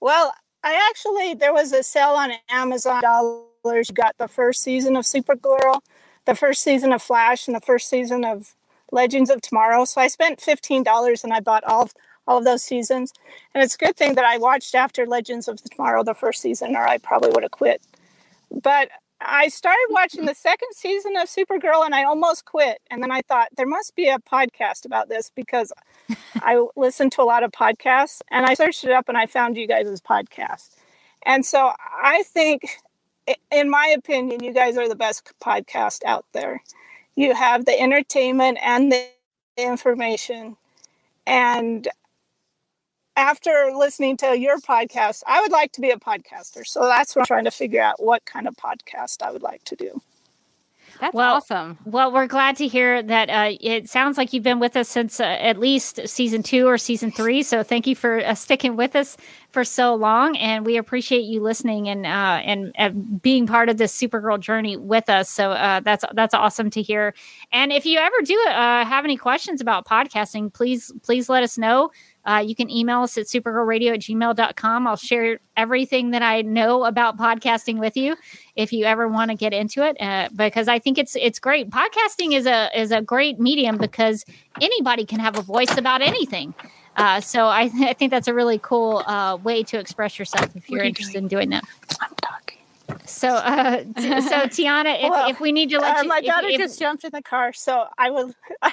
Well, 0.00 0.32
I 0.62 0.88
actually 0.90 1.34
there 1.34 1.52
was 1.52 1.72
a 1.72 1.82
sale 1.82 2.10
on 2.10 2.32
Amazon 2.48 3.02
dollars. 3.02 3.88
You 3.88 3.94
got 3.94 4.16
the 4.18 4.28
first 4.28 4.62
season 4.62 4.96
of 4.96 5.04
Supergirl, 5.04 5.80
the 6.24 6.34
first 6.34 6.62
season 6.62 6.92
of 6.92 7.02
Flash, 7.02 7.46
and 7.46 7.54
the 7.54 7.60
first 7.60 7.88
season 7.88 8.24
of 8.24 8.54
Legends 8.92 9.30
of 9.30 9.40
Tomorrow. 9.40 9.84
So 9.84 10.00
I 10.00 10.08
spent 10.08 10.40
fifteen 10.40 10.82
dollars 10.82 11.24
and 11.24 11.32
I 11.32 11.40
bought 11.40 11.64
all 11.64 11.82
of, 11.82 11.94
all 12.26 12.38
of 12.38 12.44
those 12.44 12.62
seasons. 12.62 13.12
And 13.54 13.62
it's 13.62 13.74
a 13.74 13.78
good 13.78 13.96
thing 13.96 14.14
that 14.14 14.24
I 14.24 14.38
watched 14.38 14.74
after 14.74 15.06
Legends 15.06 15.48
of 15.48 15.62
Tomorrow 15.62 16.04
the 16.04 16.14
first 16.14 16.40
season, 16.42 16.76
or 16.76 16.86
I 16.86 16.98
probably 16.98 17.30
would 17.30 17.42
have 17.42 17.52
quit. 17.52 17.80
But 18.50 18.90
I 19.20 19.48
started 19.48 19.86
watching 19.90 20.24
the 20.24 20.34
second 20.34 20.68
season 20.72 21.16
of 21.16 21.28
Supergirl 21.28 21.84
and 21.84 21.94
I 21.94 22.04
almost 22.04 22.44
quit. 22.44 22.80
And 22.90 23.02
then 23.02 23.10
I 23.10 23.20
thought 23.22 23.48
there 23.56 23.66
must 23.66 23.94
be 23.94 24.08
a 24.08 24.18
podcast 24.18 24.86
about 24.86 25.08
this 25.08 25.30
because 25.34 25.72
I 26.36 26.66
listen 26.76 27.10
to 27.10 27.22
a 27.22 27.24
lot 27.24 27.42
of 27.42 27.52
podcasts 27.52 28.22
and 28.30 28.46
I 28.46 28.54
searched 28.54 28.84
it 28.84 28.90
up 28.90 29.08
and 29.08 29.18
I 29.18 29.26
found 29.26 29.56
you 29.56 29.66
guys' 29.66 30.00
podcast. 30.00 30.70
And 31.22 31.44
so 31.44 31.72
I 32.02 32.22
think, 32.22 32.80
in 33.50 33.68
my 33.68 33.94
opinion, 33.96 34.42
you 34.42 34.54
guys 34.54 34.78
are 34.78 34.88
the 34.88 34.96
best 34.96 35.30
podcast 35.42 36.02
out 36.04 36.24
there. 36.32 36.62
You 37.14 37.34
have 37.34 37.66
the 37.66 37.78
entertainment 37.78 38.58
and 38.62 38.90
the 38.90 39.06
information. 39.58 40.56
And 41.26 41.86
after 43.16 43.72
listening 43.76 44.16
to 44.18 44.38
your 44.38 44.58
podcast, 44.58 45.22
I 45.26 45.40
would 45.40 45.52
like 45.52 45.72
to 45.72 45.80
be 45.80 45.90
a 45.90 45.98
podcaster. 45.98 46.66
So 46.66 46.84
that's 46.84 47.14
what 47.14 47.22
I'm 47.22 47.26
trying 47.26 47.44
to 47.44 47.50
figure 47.50 47.82
out 47.82 48.02
what 48.02 48.24
kind 48.24 48.46
of 48.46 48.54
podcast 48.56 49.22
I 49.22 49.30
would 49.30 49.42
like 49.42 49.64
to 49.64 49.76
do. 49.76 50.00
That's 51.00 51.14
well, 51.14 51.36
awesome. 51.36 51.78
Well, 51.86 52.12
we're 52.12 52.26
glad 52.26 52.56
to 52.56 52.68
hear 52.68 53.02
that. 53.02 53.30
Uh, 53.30 53.56
it 53.60 53.88
sounds 53.88 54.18
like 54.18 54.32
you've 54.32 54.42
been 54.42 54.60
with 54.60 54.76
us 54.76 54.88
since 54.88 55.18
uh, 55.18 55.24
at 55.24 55.58
least 55.58 56.00
season 56.06 56.42
two 56.42 56.66
or 56.66 56.76
season 56.76 57.10
three. 57.10 57.42
So 57.42 57.62
thank 57.62 57.86
you 57.86 57.96
for 57.96 58.18
uh, 58.18 58.34
sticking 58.34 58.76
with 58.76 58.94
us 58.94 59.16
for 59.50 59.64
so 59.64 59.94
long, 59.94 60.36
and 60.36 60.66
we 60.66 60.76
appreciate 60.76 61.22
you 61.22 61.40
listening 61.40 61.88
and 61.88 62.04
uh, 62.04 62.40
and 62.44 62.72
uh, 62.78 62.90
being 62.90 63.46
part 63.46 63.68
of 63.68 63.78
this 63.78 63.98
Supergirl 63.98 64.38
journey 64.38 64.76
with 64.76 65.08
us. 65.08 65.30
So 65.30 65.52
uh, 65.52 65.80
that's 65.80 66.04
that's 66.12 66.34
awesome 66.34 66.68
to 66.70 66.82
hear. 66.82 67.14
And 67.50 67.72
if 67.72 67.86
you 67.86 67.98
ever 67.98 68.16
do 68.22 68.38
uh, 68.48 68.84
have 68.84 69.04
any 69.04 69.16
questions 69.16 69.60
about 69.60 69.86
podcasting, 69.86 70.52
please 70.52 70.92
please 71.02 71.28
let 71.28 71.42
us 71.42 71.56
know. 71.56 71.90
Uh, 72.24 72.42
you 72.46 72.54
can 72.54 72.70
email 72.70 73.00
us 73.02 73.16
at 73.16 73.26
supergirlradio 73.26 73.94
at 73.94 74.00
gmail.com. 74.00 74.86
I'll 74.86 74.96
share 74.96 75.38
everything 75.56 76.10
that 76.10 76.22
I 76.22 76.42
know 76.42 76.84
about 76.84 77.16
podcasting 77.18 77.78
with 77.78 77.96
you 77.96 78.16
if 78.56 78.72
you 78.72 78.84
ever 78.84 79.08
want 79.08 79.30
to 79.30 79.36
get 79.36 79.52
into 79.52 79.86
it, 79.86 79.96
uh, 80.00 80.28
because 80.34 80.68
I 80.68 80.78
think 80.78 80.98
it's 80.98 81.16
it's 81.16 81.38
great. 81.38 81.70
Podcasting 81.70 82.34
is 82.34 82.46
a 82.46 82.68
is 82.78 82.92
a 82.92 83.00
great 83.00 83.40
medium 83.40 83.78
because 83.78 84.24
anybody 84.60 85.04
can 85.04 85.18
have 85.20 85.38
a 85.38 85.42
voice 85.42 85.76
about 85.76 86.02
anything. 86.02 86.54
Uh, 86.96 87.20
so 87.20 87.48
I, 87.48 87.68
th- 87.68 87.82
I 87.88 87.92
think 87.94 88.10
that's 88.10 88.28
a 88.28 88.34
really 88.34 88.58
cool 88.58 88.98
uh, 89.06 89.36
way 89.36 89.62
to 89.64 89.78
express 89.78 90.18
yourself 90.18 90.54
if 90.56 90.68
you're 90.68 90.82
interested 90.82 91.16
in 91.16 91.28
doing 91.28 91.50
that. 91.50 91.64
I'm 92.00 92.10
talking. 92.20 92.58
So, 93.06 93.28
uh, 93.28 93.84
t- 93.96 94.20
so 94.20 94.36
Tiana, 94.48 95.02
if, 95.02 95.10
Well, 95.10 95.30
if 95.30 95.40
we 95.40 95.52
need 95.52 95.70
to 95.70 95.78
let 95.78 95.98
uh, 95.98 96.02
you, 96.02 96.08
my 96.08 96.20
daughter 96.20 96.48
if- 96.48 96.58
just 96.58 96.78
jumped 96.78 97.04
in 97.04 97.10
the 97.12 97.22
car, 97.22 97.52
so 97.52 97.86
I 97.96 98.10
will. 98.10 98.32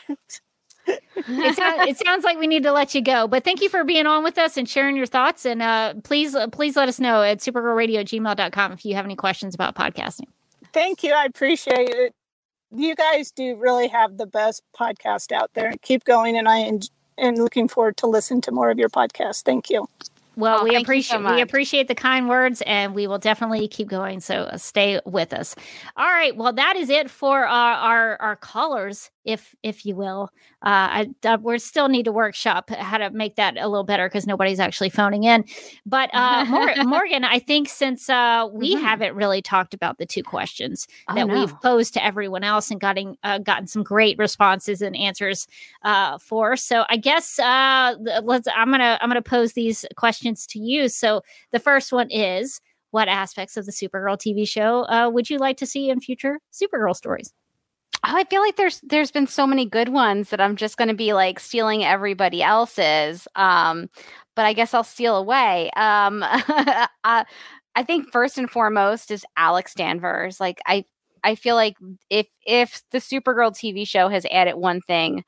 it, 0.88 1.55
sounds, 1.55 1.89
it 1.89 1.97
sounds 1.97 2.23
like 2.23 2.38
we 2.39 2.47
need 2.47 2.64
to 2.64 2.72
let 2.72 2.95
you 2.95 3.01
go. 3.01 3.27
But 3.27 3.43
thank 3.43 3.61
you 3.61 3.69
for 3.69 3.84
being 3.84 4.05
on 4.05 4.23
with 4.23 4.38
us 4.38 4.57
and 4.57 4.68
sharing 4.68 4.95
your 4.95 5.05
thoughts. 5.05 5.45
And 5.45 5.61
uh, 5.61 5.95
please, 6.03 6.35
uh, 6.35 6.47
please 6.47 6.76
let 6.76 6.88
us 6.89 6.99
know 6.99 7.22
at 7.23 7.39
supergirlradio@gmail.com 7.39 8.72
if 8.72 8.85
you 8.85 8.95
have 8.95 9.05
any 9.05 9.15
questions 9.15 9.53
about 9.55 9.76
podcasting. 9.76 10.27
Thank 10.73 11.03
you. 11.03 11.14
I 11.14 11.26
appreciate 11.26 11.89
it. 11.89 12.14
you 12.76 12.95
guys 12.95 13.31
do 13.31 13.55
really 13.55 13.88
have 13.88 14.18
the 14.18 14.26
best 14.27 14.61
podcast 14.77 15.31
out 15.31 15.51
there. 15.53 15.72
Keep 15.81 16.03
going, 16.03 16.38
and 16.38 16.47
I 16.47 16.61
en- 16.61 16.81
and 17.18 17.38
looking 17.38 17.68
forward 17.68 17.97
to 17.97 18.07
listen 18.07 18.41
to 18.41 18.51
more 18.51 18.69
of 18.69 18.77
your 18.77 18.89
podcast. 18.89 19.43
Thank 19.43 19.69
you. 19.69 19.88
Well, 20.35 20.59
Oh, 20.59 20.64
we 20.65 20.69
thank 20.69 20.88
you 20.88 21.01
so 21.01 21.15
appreciate 21.15 21.35
we 21.35 21.41
appreciate 21.41 21.88
the 21.88 21.95
kind 21.95 22.30
words, 22.30 22.61
and 22.68 22.93
we 22.93 23.07
will 23.07 23.18
definitely 23.18 23.68
keep 23.68 23.88
going. 23.88 24.19
So 24.19 24.35
uh, 24.35 24.57
stay 24.57 24.99
with 25.03 25.34
us. 25.34 25.55
All 25.95 26.05
right. 26.05 26.35
Well, 26.38 26.53
that 26.53 26.76
is 26.76 26.91
it 26.91 27.09
for 27.09 27.43
our 27.47 27.73
our, 27.73 28.22
our 28.22 28.35
callers, 28.35 29.09
if 29.27 29.55
if 29.61 29.85
you 29.85 29.95
will. 29.95 30.31
Uh, 30.63 31.05
I, 31.05 31.09
uh, 31.23 31.37
we 31.39 31.59
still 31.59 31.87
need 31.87 32.05
to 32.05 32.11
workshop 32.11 32.71
how 32.71 32.97
to 32.97 33.11
make 33.11 33.35
that 33.35 33.57
a 33.57 33.67
little 33.67 33.83
better 33.83 34.07
because 34.09 34.25
nobody's 34.25 34.59
actually 34.59 34.89
phoning 34.89 35.23
in. 35.23 35.45
But 35.85 36.09
uh, 36.13 36.45
Mor- 36.45 36.73
Morgan, 36.85 37.23
I 37.23 37.37
think 37.37 37.69
since 37.69 38.09
uh, 38.09 38.47
we 38.51 38.73
haven't 38.73 39.13
really 39.13 39.43
talked 39.43 39.75
about 39.75 39.99
the 39.99 40.05
two 40.05 40.23
questions 40.23 40.87
Mm-hmm. 40.87 41.11
Oh, 41.11 41.15
that 41.15 41.27
no. 41.27 41.39
we've 41.39 41.61
posed 41.61 41.93
to 41.93 42.03
everyone 42.03 42.43
else 42.43 42.71
and 42.71 42.79
gotten 42.79 43.15
uh, 43.23 43.39
gotten 43.39 43.67
some 43.67 43.83
great 43.83 44.17
responses 44.17 44.81
and 44.81 44.95
answers 44.95 45.47
uh, 45.83 46.17
for. 46.17 46.55
So 46.55 46.85
I 46.89 46.97
guess 46.97 47.39
uh, 47.39 47.95
let's. 48.23 48.47
I'm 48.55 48.71
gonna 48.71 48.97
I'm 49.01 49.09
gonna 49.09 49.21
pose 49.21 49.53
these 49.53 49.85
questions 49.95 50.45
to 50.47 50.59
you. 50.59 50.89
So 50.89 51.21
the 51.51 51.59
first 51.59 51.91
one 51.91 52.09
is, 52.09 52.61
what 52.91 53.07
aspects 53.07 53.57
of 53.57 53.65
the 53.65 53.71
Supergirl 53.71 54.17
TV 54.17 54.47
show 54.47 54.85
uh, 54.89 55.09
would 55.11 55.29
you 55.29 55.37
like 55.37 55.57
to 55.57 55.65
see 55.65 55.89
in 55.89 55.99
future 55.99 56.39
Supergirl 56.51 56.95
stories? 56.95 57.33
Oh, 58.06 58.14
I 58.15 58.24
feel 58.26 58.41
like 58.41 58.56
there's 58.56 58.80
there's 58.82 59.11
been 59.11 59.28
so 59.28 59.48
many 59.48 59.65
good 59.65 59.90
ones 59.90 60.30
that 60.30 60.40
I'm 60.41 60.56
just 60.56 60.78
going 60.78 60.88
to 60.90 60.94
be 60.94 61.14
like 61.14 61.40
stealing 61.40 61.84
everybody 61.84 62.44
else's. 62.44 63.28
Um, 63.36 63.90
but 64.36 64.45
I 64.45 64.53
guess 64.53 64.74
I'll 64.74 64.84
steal 64.84 65.15
away. 65.18 65.72
Um, 65.76 66.24
uh, 66.24 66.88
I 67.76 67.84
think 67.86 68.11
first 68.11 68.38
and 68.38 68.49
foremost 68.49 69.11
is 69.11 69.26
Alex 69.36 69.74
Danvers. 69.74 70.40
Like 70.40 70.60
I 70.65 70.86
I 71.24 71.36
feel 71.36 71.56
like 71.56 71.76
if 72.10 72.28
if 72.45 72.82
the 72.91 72.99
Supergirl 72.99 73.52
TV 73.52 73.88
show 73.88 74.10
has 74.10 74.26
added 74.32 74.56
one 74.56 74.82
thing 74.82 75.24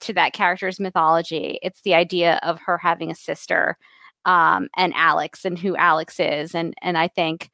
to 0.00 0.12
that 0.14 0.32
character's 0.32 0.80
mythology, 0.80 1.58
it's 1.62 1.82
the 1.82 1.94
idea 1.94 2.40
of 2.42 2.60
her 2.66 2.78
having 2.78 3.10
a 3.10 3.14
sister 3.14 3.76
um, 4.24 4.68
and 4.76 4.92
Alex 4.96 5.44
and 5.44 5.58
who 5.58 5.76
Alex 5.76 6.18
is, 6.20 6.54
and 6.54 6.74
and 6.82 6.96
I 6.98 7.08
think 7.08 7.50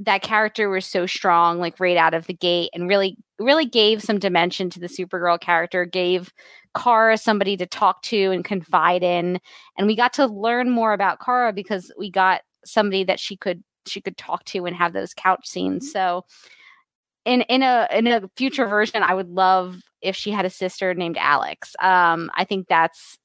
that 0.00 0.22
character 0.22 0.68
was 0.68 0.86
so 0.86 1.06
strong 1.06 1.58
like 1.58 1.80
right 1.80 1.96
out 1.96 2.14
of 2.14 2.26
the 2.26 2.34
gate 2.34 2.70
and 2.72 2.88
really 2.88 3.16
really 3.38 3.66
gave 3.66 4.02
some 4.02 4.18
dimension 4.18 4.70
to 4.70 4.78
the 4.78 4.86
supergirl 4.86 5.40
character 5.40 5.84
gave 5.84 6.32
kara 6.76 7.16
somebody 7.16 7.56
to 7.56 7.66
talk 7.66 8.02
to 8.02 8.30
and 8.30 8.44
confide 8.44 9.02
in. 9.02 9.40
And 9.76 9.86
we 9.86 9.96
got 9.96 10.12
to 10.14 10.26
learn 10.26 10.70
more 10.70 10.92
about 10.92 11.20
kara 11.20 11.52
because 11.52 11.92
we 11.98 12.10
got 12.10 12.42
somebody 12.64 13.04
that 13.04 13.20
she 13.20 13.36
could 13.36 13.62
she 13.86 14.00
could 14.00 14.16
talk 14.16 14.44
to 14.44 14.66
and 14.66 14.76
have 14.76 14.92
those 14.92 15.14
couch 15.14 15.46
scenes. 15.48 15.90
So 15.90 16.24
in 17.24 17.42
in 17.42 17.62
a 17.62 17.88
in 17.92 18.06
a 18.06 18.30
future 18.36 18.66
version 18.66 19.02
i 19.02 19.12
would 19.14 19.28
love 19.28 19.80
if 20.00 20.14
she 20.16 20.30
had 20.30 20.44
a 20.44 20.50
sister 20.50 20.94
named 20.94 21.16
alex. 21.18 21.74
Um 21.80 22.30
i 22.34 22.44
think 22.44 22.68
that's 22.68 23.18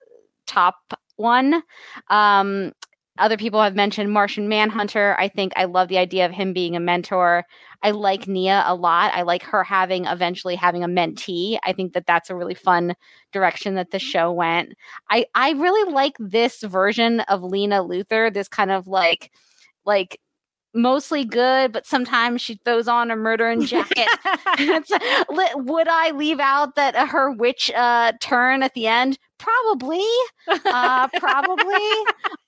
top 0.48 0.76
one. 1.16 1.62
Um 2.10 2.74
other 3.18 3.38
people 3.38 3.62
have 3.62 3.76
mentioned 3.76 4.12
Martian 4.12 4.50
Manhunter. 4.50 5.16
I 5.20 5.28
think 5.28 5.54
I 5.56 5.66
love 5.66 5.88
the 5.88 6.00
idea 6.00 6.26
of 6.26 6.32
him 6.32 6.52
being 6.52 6.76
a 6.76 6.80
mentor. 6.80 7.46
I 7.84 7.92
like 7.92 8.28
Nia 8.28 8.64
a 8.66 8.74
lot. 8.74 9.14
I 9.14 9.22
like 9.22 9.44
her 9.44 9.64
having 9.64 10.06
eventually 10.06 10.56
having 10.56 10.84
a 10.84 10.88
mentee. 10.88 11.60
I 11.64 11.74
think 11.74 11.94
that 11.94 12.08
that's 12.08 12.30
a 12.30 12.36
really 12.36 12.56
fun 12.56 12.96
direction 13.32 13.76
that 13.76 13.92
the 13.92 14.00
show 14.00 14.32
went. 14.32 14.74
I 15.10 15.26
I 15.36 15.52
really 15.52 15.92
like 15.92 16.16
this 16.18 16.62
version 16.62 17.20
of 17.22 17.44
Lena 17.44 17.84
Luthor. 17.84 18.34
This 18.34 18.48
kind 18.48 18.72
of 18.72 18.88
like 18.88 19.32
like 19.86 20.20
mostly 20.74 21.24
good, 21.24 21.72
but 21.72 21.86
sometimes 21.86 22.42
she 22.42 22.60
throws 22.66 22.88
on 22.88 23.12
a 23.12 23.16
murdering 23.16 23.62
jacket. 23.62 24.08
Would 25.30 25.88
I 25.88 26.12
leave 26.16 26.40
out 26.40 26.76
that 26.76 26.96
her 27.10 27.32
witch 27.32 27.72
uh, 27.76 28.14
turn 28.20 28.64
at 28.64 28.74
the 28.74 28.88
end? 28.88 29.18
Probably, 29.44 30.06
uh, 30.48 31.08
probably. 31.20 31.90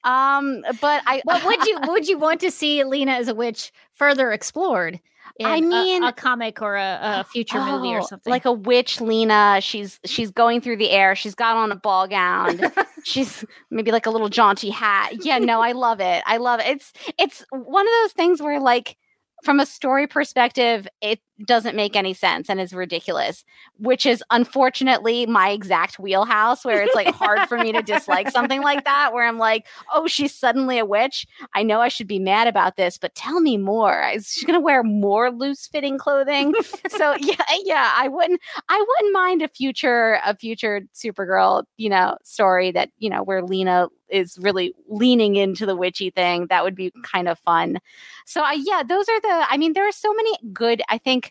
Um, 0.04 0.64
but 0.82 1.04
I. 1.06 1.22
Well, 1.26 1.46
would 1.46 1.66
you 1.66 1.80
would 1.88 2.08
you 2.08 2.18
want 2.18 2.42
to 2.42 2.52
see 2.52 2.84
Lena 2.84 3.12
as 3.14 3.28
a 3.28 3.36
witch 3.36 3.72
further 3.94 4.32
explored? 4.32 5.00
I 5.44 5.58
a- 5.58 5.62
mean- 5.62 6.04
a, 6.04 6.14
comic 6.14 6.62
or 6.62 6.76
a, 6.78 7.00
a 7.02 7.24
future 7.26 7.60
movie 7.60 7.94
or 7.94 8.00
Oh, 8.00 8.06
something. 8.06 8.32
Like 8.32 8.46
a 8.46 8.54
witch 8.54 9.02
Lena. 9.02 9.60
She's 9.62 10.00
she's 10.06 10.32
going 10.32 10.62
through 10.62 10.78
the 10.78 10.90
air. 10.92 11.16
She's 11.16 11.36
got 11.36 11.58
on 11.58 11.72
a 11.72 11.76
ball 11.76 12.08
gown. 12.08 12.62
she's 13.04 13.44
maybe 13.70 13.92
like 13.92 14.06
a 14.06 14.12
little 14.12 14.30
jaunty 14.30 14.70
hat. 14.70 15.26
Yeah, 15.26 15.40
no, 15.40 15.62
I 15.62 15.74
love 15.74 16.00
it. 16.00 16.24
I 16.26 16.38
love 16.38 16.62
it. 16.62 16.68
It's 16.68 16.94
it's 17.20 17.46
one 17.52 17.86
of 17.86 17.92
those 18.04 18.14
things 18.14 18.42
where 18.42 18.62
like 18.62 18.96
from 19.44 19.60
a 19.60 19.66
story 19.66 20.08
perspective, 20.08 20.88
it 21.02 21.20
doesn't 21.44 21.76
make 21.76 21.96
any 21.96 22.14
sense 22.14 22.50
and 22.50 22.60
is 22.60 22.74
ridiculous, 22.74 23.44
which 23.78 24.06
is 24.06 24.24
unfortunately 24.32 25.26
my 25.26 25.50
exact 25.50 26.00
wheelhouse 26.00 26.64
where 26.64 26.82
it's 26.82 26.96
like 26.96 27.14
hard 27.14 27.48
for 27.50 27.58
me 27.58 27.72
to 27.74 27.82
dislike 27.82 28.30
something 28.32 28.62
like 28.62 28.84
that, 28.86 29.14
where 29.14 29.28
I'm 29.28 29.38
like, 29.38 29.66
oh, 29.94 30.08
she's 30.08 30.34
suddenly 30.34 30.80
a 30.80 30.86
witch. 30.86 31.28
I 31.54 31.64
know 31.64 31.82
I 31.82 31.90
should 31.90 32.08
be 32.08 32.20
mad 32.20 32.48
about 32.48 32.78
this, 32.78 32.98
but 32.98 33.16
tell 33.16 33.42
me 33.42 33.58
more. 33.58 34.10
Is 34.14 34.30
she 34.32 34.46
gonna 34.46 34.60
wear 34.60 34.84
more 34.84 35.32
loose 35.32 35.68
fitting 35.68 35.98
clothing? 35.98 36.54
so 36.90 37.16
yeah, 37.20 37.36
yeah, 37.64 37.94
I 37.96 38.08
wouldn't 38.08 38.40
I 38.70 38.86
wouldn't 38.88 39.14
mind 39.14 39.42
a 39.42 39.48
future 39.48 40.20
a 40.26 40.36
future 40.36 40.82
Supergirl, 40.94 41.64
you 41.78 41.90
know, 41.90 42.18
story 42.24 42.72
that, 42.72 42.90
you 43.00 43.10
know, 43.10 43.24
where 43.24 43.44
Lena 43.44 43.90
is 44.10 44.38
really 44.40 44.74
leaning 44.88 45.36
into 45.36 45.66
the 45.66 45.76
witchy 45.76 46.10
thing. 46.12 46.48
That 46.48 46.64
would 46.64 46.76
be 46.76 46.92
kind 47.04 47.28
of 47.28 47.40
fun. 47.40 47.80
So 48.26 48.42
I 48.42 48.54
yeah, 48.54 48.84
those 48.84 49.10
are 49.10 49.20
the 49.20 49.46
I 49.50 49.58
mean, 49.58 49.74
there 49.74 49.88
are 49.88 49.92
so 49.92 50.14
many 50.14 50.38
good, 50.54 50.82
I 50.90 50.98
think 50.98 51.25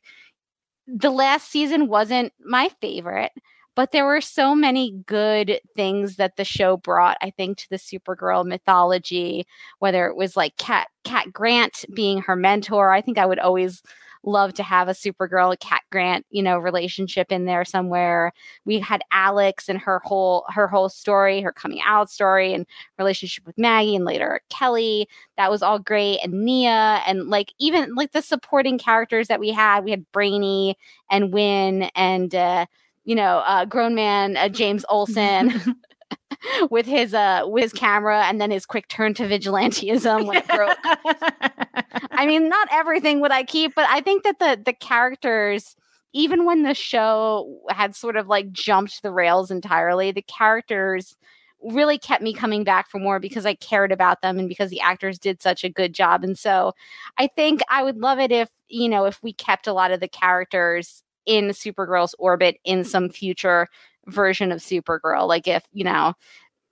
the 0.87 1.11
last 1.11 1.51
season 1.51 1.89
wasn't 1.89 2.33
my 2.45 2.71
favorite, 2.81 3.33
but 3.75 3.91
there 3.93 4.07
were 4.07 4.21
so 4.21 4.55
many 4.55 5.03
good 5.07 5.61
things 5.75 6.17
that 6.17 6.37
the 6.37 6.45
show 6.45 6.77
brought, 6.77 7.17
I 7.21 7.31
think, 7.31 7.59
to 7.59 7.71
the 7.71 7.77
Supergirl 7.77 8.45
mythology, 8.45 9.47
whether 9.79 10.07
it 10.07 10.17
was 10.17 10.37
like 10.37 10.57
Cat 10.57 10.89
Cat 11.05 11.33
Grant 11.33 11.85
being 11.95 12.21
her 12.23 12.37
mentor. 12.37 12.93
I 12.93 13.01
think 13.01 13.19
I 13.19 13.27
would 13.27 13.39
always 13.39 13.83
love 14.27 14.55
to 14.55 14.63
have 14.63 14.89
a 14.89 14.93
Supergirl 14.93 15.59
Cat 15.61 15.83
Grant, 15.91 16.27
you 16.31 16.43
know, 16.43 16.59
relationship 16.59 17.31
in 17.31 17.45
there 17.45 17.65
somewhere. 17.65 18.33
We 18.65 18.81
had 18.81 19.03
Alex 19.13 19.69
and 19.69 19.79
her 19.79 20.01
whole 20.05 20.45
her 20.49 20.67
whole 20.67 20.89
story, 20.89 21.41
her 21.41 21.53
coming 21.53 21.81
out 21.87 22.11
story 22.11 22.55
and 22.55 22.67
relationship 22.99 23.47
with 23.47 23.59
Maggie 23.59 23.97
and 23.97 24.05
later 24.05 24.41
Kelly. 24.51 25.09
That 25.37 25.51
was 25.51 25.63
all 25.63 25.79
great. 25.79 26.21
And 26.23 26.45
Nia 26.45 27.03
and 27.07 27.29
like 27.29 27.53
even 27.59 27.95
like 27.95 28.13
the 28.13 28.23
supporting 28.23 28.79
characters 28.79 29.29
that 29.29 29.41
we 29.41 29.51
had. 29.51 29.85
We 29.85 29.91
had 29.91 30.11
Brainy 30.13 30.77
and 31.11 31.33
Winn 31.33 31.91
and 31.95 32.35
uh 32.35 32.67
you 33.07 33.15
know, 33.15 33.43
uh, 33.47 33.67
grown 33.67 33.95
man 33.95 34.37
uh, 34.37 34.49
James 34.49 34.85
Olsen 34.91 35.77
with 36.71 36.87
his 36.87 37.15
uh 37.15 37.43
with 37.47 37.63
his 37.63 37.73
camera 37.73 38.25
and 38.25 38.41
then 38.41 38.51
his 38.51 38.67
quick 38.67 38.89
turn 38.89 39.15
to 39.15 39.25
vigilanteism 39.25 40.27
when 40.27 40.39
it 40.39 40.49
broke. 40.49 40.79
I 42.11 42.27
mean, 42.27 42.49
not 42.49 42.69
everything 42.71 43.21
would 43.21 43.33
I 43.33 43.45
keep, 43.45 43.75
but 43.75 43.87
I 43.89 44.01
think 44.01 44.25
that 44.25 44.39
the 44.39 44.61
the 44.65 44.73
characters, 44.73 45.77
even 46.13 46.45
when 46.45 46.63
the 46.63 46.75
show 46.75 47.61
had 47.71 47.95
sort 47.95 48.17
of 48.17 48.29
like 48.29 48.53
jumped 48.53 49.03
the 49.03 49.11
rails 49.11 49.51
entirely, 49.51 50.13
the 50.13 50.23
characters 50.23 51.17
really 51.65 51.99
kept 51.99 52.23
me 52.23 52.35
coming 52.35 52.63
back 52.63 52.91
for 52.91 52.99
more 52.99 53.19
because 53.19 53.47
I 53.47 53.55
cared 53.55 53.91
about 53.91 54.21
them 54.23 54.39
and 54.39 54.49
because 54.49 54.71
the 54.71 54.81
actors 54.81 55.19
did 55.19 55.43
such 55.43 55.65
a 55.65 55.71
good 55.71 55.95
job. 55.95 56.23
And 56.23 56.39
so 56.39 56.75
I 57.17 57.27
think 57.27 57.63
I 57.71 57.83
would 57.83 57.97
love 57.97 58.19
it 58.19 58.31
if, 58.31 58.51
you 58.69 58.89
know, 58.89 59.07
if 59.07 59.23
we 59.23 59.33
kept 59.33 59.67
a 59.67 59.73
lot 59.73 59.91
of 59.91 60.01
the 60.01 60.09
characters 60.09 61.03
in 61.27 61.49
Supergirl's 61.49 62.15
orbit 62.19 62.59
in 62.65 62.85
some 62.85 63.09
future 63.09 63.69
version 64.07 64.53
of 64.53 64.61
Supergirl. 64.61 65.29
Like 65.29 65.47
if, 65.49 65.65
you 65.73 65.85
know, 65.85 66.15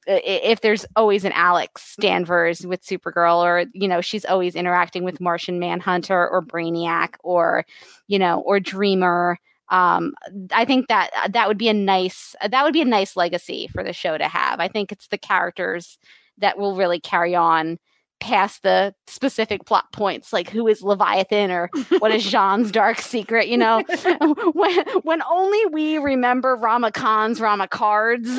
if 0.07 0.61
there's 0.61 0.85
always 0.97 1.25
an 1.25 1.33
Alex 1.33 1.95
Danvers 2.01 2.67
with 2.67 2.85
Supergirl, 2.85 3.43
or 3.43 3.67
you 3.73 3.87
know, 3.87 4.01
she's 4.01 4.25
always 4.25 4.57
interacting 4.57 5.05
with 5.05 5.21
Martian 5.21 5.59
Manhunter 5.59 6.29
or 6.29 6.43
Brainiac, 6.43 7.15
or 7.23 7.65
you 8.09 8.19
know, 8.19 8.41
or 8.41 8.59
Dreamer. 8.61 9.39
Um, 9.69 10.13
I 10.53 10.65
think 10.65 10.89
that 10.89 11.11
that 11.31 11.49
would 11.49 11.59
be 11.59 11.69
a 11.69 11.75
nice 11.75 12.35
that 12.47 12.65
would 12.65 12.73
be 12.73 12.83
a 12.83 12.87
nice 12.87 13.17
legacy 13.17 13.69
for 13.69 13.85
the 13.85 13.93
show 13.93 14.19
to 14.19 14.29
have. 14.29 14.61
I 14.61 14.69
think 14.69 14.93
it's 14.93 15.09
the 15.09 15.19
characters 15.19 15.99
that 16.39 16.59
will 16.59 16.77
really 16.77 17.01
carry 17.01 17.35
on 17.35 17.79
past 18.23 18.63
the 18.63 18.95
specific 19.09 19.67
plot 19.67 19.93
points 19.93 20.33
like 20.33 20.49
who 20.49 20.69
is 20.69 20.81
leviathan 20.81 21.51
or 21.51 21.69
what 21.99 22.13
is 22.13 22.23
J'onn's 22.33 22.71
dark 22.71 23.01
secret 23.01 23.49
you 23.49 23.59
know 23.59 23.83
when, 24.53 24.85
when 25.03 25.23
only 25.25 25.67
we 25.67 25.99
remember 25.99 26.55
rama 26.55 26.93
khan's 26.93 27.41
rama 27.41 27.67
cards 27.67 28.31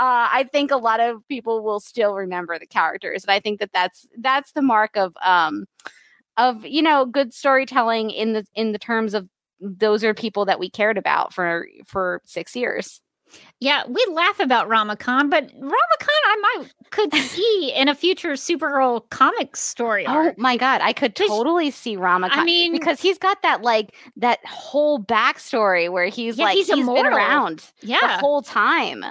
uh, 0.00 0.28
I 0.32 0.48
think 0.52 0.70
a 0.70 0.76
lot 0.76 1.00
of 1.00 1.26
people 1.28 1.62
will 1.62 1.80
still 1.80 2.14
remember 2.14 2.58
the 2.58 2.66
characters, 2.66 3.24
and 3.24 3.30
I 3.30 3.40
think 3.40 3.60
that 3.60 3.70
that's 3.72 4.06
that's 4.18 4.52
the 4.52 4.62
mark 4.62 4.96
of 4.96 5.14
um 5.22 5.66
of 6.36 6.64
you 6.64 6.82
know 6.82 7.04
good 7.04 7.32
storytelling 7.34 8.10
in 8.10 8.32
the 8.32 8.46
in 8.54 8.72
the 8.72 8.78
terms 8.78 9.14
of 9.14 9.28
those 9.60 10.02
are 10.04 10.14
people 10.14 10.46
that 10.46 10.58
we 10.58 10.70
cared 10.70 10.98
about 10.98 11.32
for 11.34 11.66
for 11.86 12.22
six 12.24 12.56
years. 12.56 13.00
Yeah, 13.60 13.82
we 13.86 14.04
laugh 14.12 14.40
about 14.40 14.68
Rama 14.68 14.96
Khan, 14.96 15.28
but 15.28 15.50
Rama 15.54 15.96
Khan 16.00 16.08
I 16.24 16.36
might 16.56 16.74
could 16.90 17.14
see 17.14 17.72
in 17.76 17.88
a 17.88 17.94
future 17.94 18.30
Supergirl 18.32 19.08
comic 19.10 19.54
story. 19.56 20.06
Oh 20.06 20.12
arc. 20.12 20.38
my 20.38 20.56
god, 20.56 20.80
I 20.82 20.92
could 20.92 21.14
totally 21.14 21.70
see 21.70 21.96
Rama 21.96 22.30
Khan. 22.30 22.38
I 22.40 22.44
mean- 22.44 22.72
because 22.72 23.00
he's 23.00 23.18
got 23.18 23.42
that 23.42 23.62
like 23.62 23.94
that 24.16 24.38
whole 24.46 24.98
backstory 25.02 25.90
where 25.90 26.06
he's 26.06 26.38
Yeah, 26.38 26.46
like 26.46 26.56
he's 26.56 26.66
he's 26.68 26.76
been 26.76 26.82
immortal. 26.84 27.16
around 27.18 27.58
the 27.80 27.88
Yeah. 27.88 28.18
whole 28.20 28.42
time. 28.42 29.04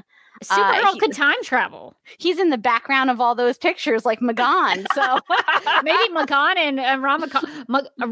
Supergirl 0.43 0.93
he- 0.93 0.99
could 0.99 1.13
time 1.13 1.35
travel. 1.43 1.95
He's 2.17 2.39
in 2.39 2.49
the 2.49 2.57
background 2.57 3.09
of 3.09 3.19
all 3.19 3.35
those 3.35 3.57
pictures, 3.57 4.05
like 4.05 4.21
M'gann. 4.21 4.85
So 4.95 5.19
Maybe 5.83 5.97
M'gann 6.13 6.55
and 6.57 6.79
uh, 6.79 6.97
Rama 6.99 7.27
Khan, 7.27 7.65
Ma- 7.67 7.79
uh, 7.79 8.07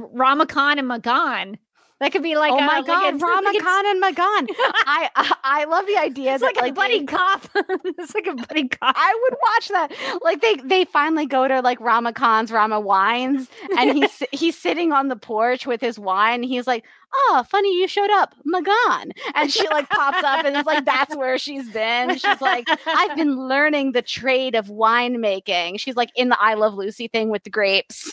and 0.77 0.87
M'gann. 0.89 1.57
That 1.99 2.11
could 2.11 2.21
be 2.21 2.35
like 2.35 2.51
oh 2.51 2.59
uh, 2.59 2.65
my 2.65 2.77
like 2.77 2.85
god, 2.85 3.43
like 3.43 3.61
Khan 3.63 3.85
and 3.87 4.01
M'gann. 4.03 4.47
I, 4.85 5.09
I 5.15 5.35
I 5.43 5.65
love 5.65 5.87
the 5.87 5.97
idea 5.97 6.33
It's 6.35 6.43
that 6.43 6.55
like 6.55 6.71
a 6.71 6.73
buddy 6.73 6.99
they- 6.99 7.05
cop. 7.05 7.49
it's 7.55 8.13
like 8.13 8.27
a 8.27 8.35
buddy 8.35 8.67
cop. 8.67 8.95
I 8.95 9.19
would 9.23 9.37
watch 9.41 9.67
that. 9.69 10.19
Like 10.23 10.41
they 10.41 10.55
they 10.63 10.85
finally 10.85 11.25
go 11.25 11.47
to 11.47 11.61
like 11.61 11.79
Rama 11.79 12.13
Khan's 12.13 12.51
Rama 12.51 12.79
Wines, 12.79 13.47
and 13.77 13.97
he's 13.97 14.23
he's 14.31 14.57
sitting 14.57 14.91
on 14.91 15.07
the 15.07 15.15
porch 15.15 15.65
with 15.65 15.81
his 15.81 15.97
wine. 15.97 16.43
He's 16.43 16.67
like, 16.67 16.85
"Oh, 17.13 17.43
funny 17.49 17.79
you 17.79 17.87
showed 17.87 18.09
up, 18.11 18.35
M'gann," 18.45 19.11
and 19.35 19.51
she 19.51 19.67
like 19.69 19.89
pops 19.89 20.23
up, 20.23 20.45
and 20.45 20.55
it's 20.55 20.67
like 20.67 20.85
that's 20.85 21.15
where 21.17 21.37
she's 21.37 21.69
been. 21.69 22.17
She's 22.17 22.41
like, 22.41 22.67
"I've 22.85 23.15
been 23.15 23.47
learning 23.47 23.91
the 23.91 24.01
trade 24.01 24.55
of 24.55 24.67
winemaking." 24.67 25.79
She's 25.79 25.95
like 25.95 26.09
in 26.15 26.29
the 26.29 26.37
I 26.39 26.55
Love 26.55 26.73
Lucy 26.75 27.07
thing 27.07 27.29
with 27.29 27.43
the 27.43 27.49
grapes, 27.49 28.11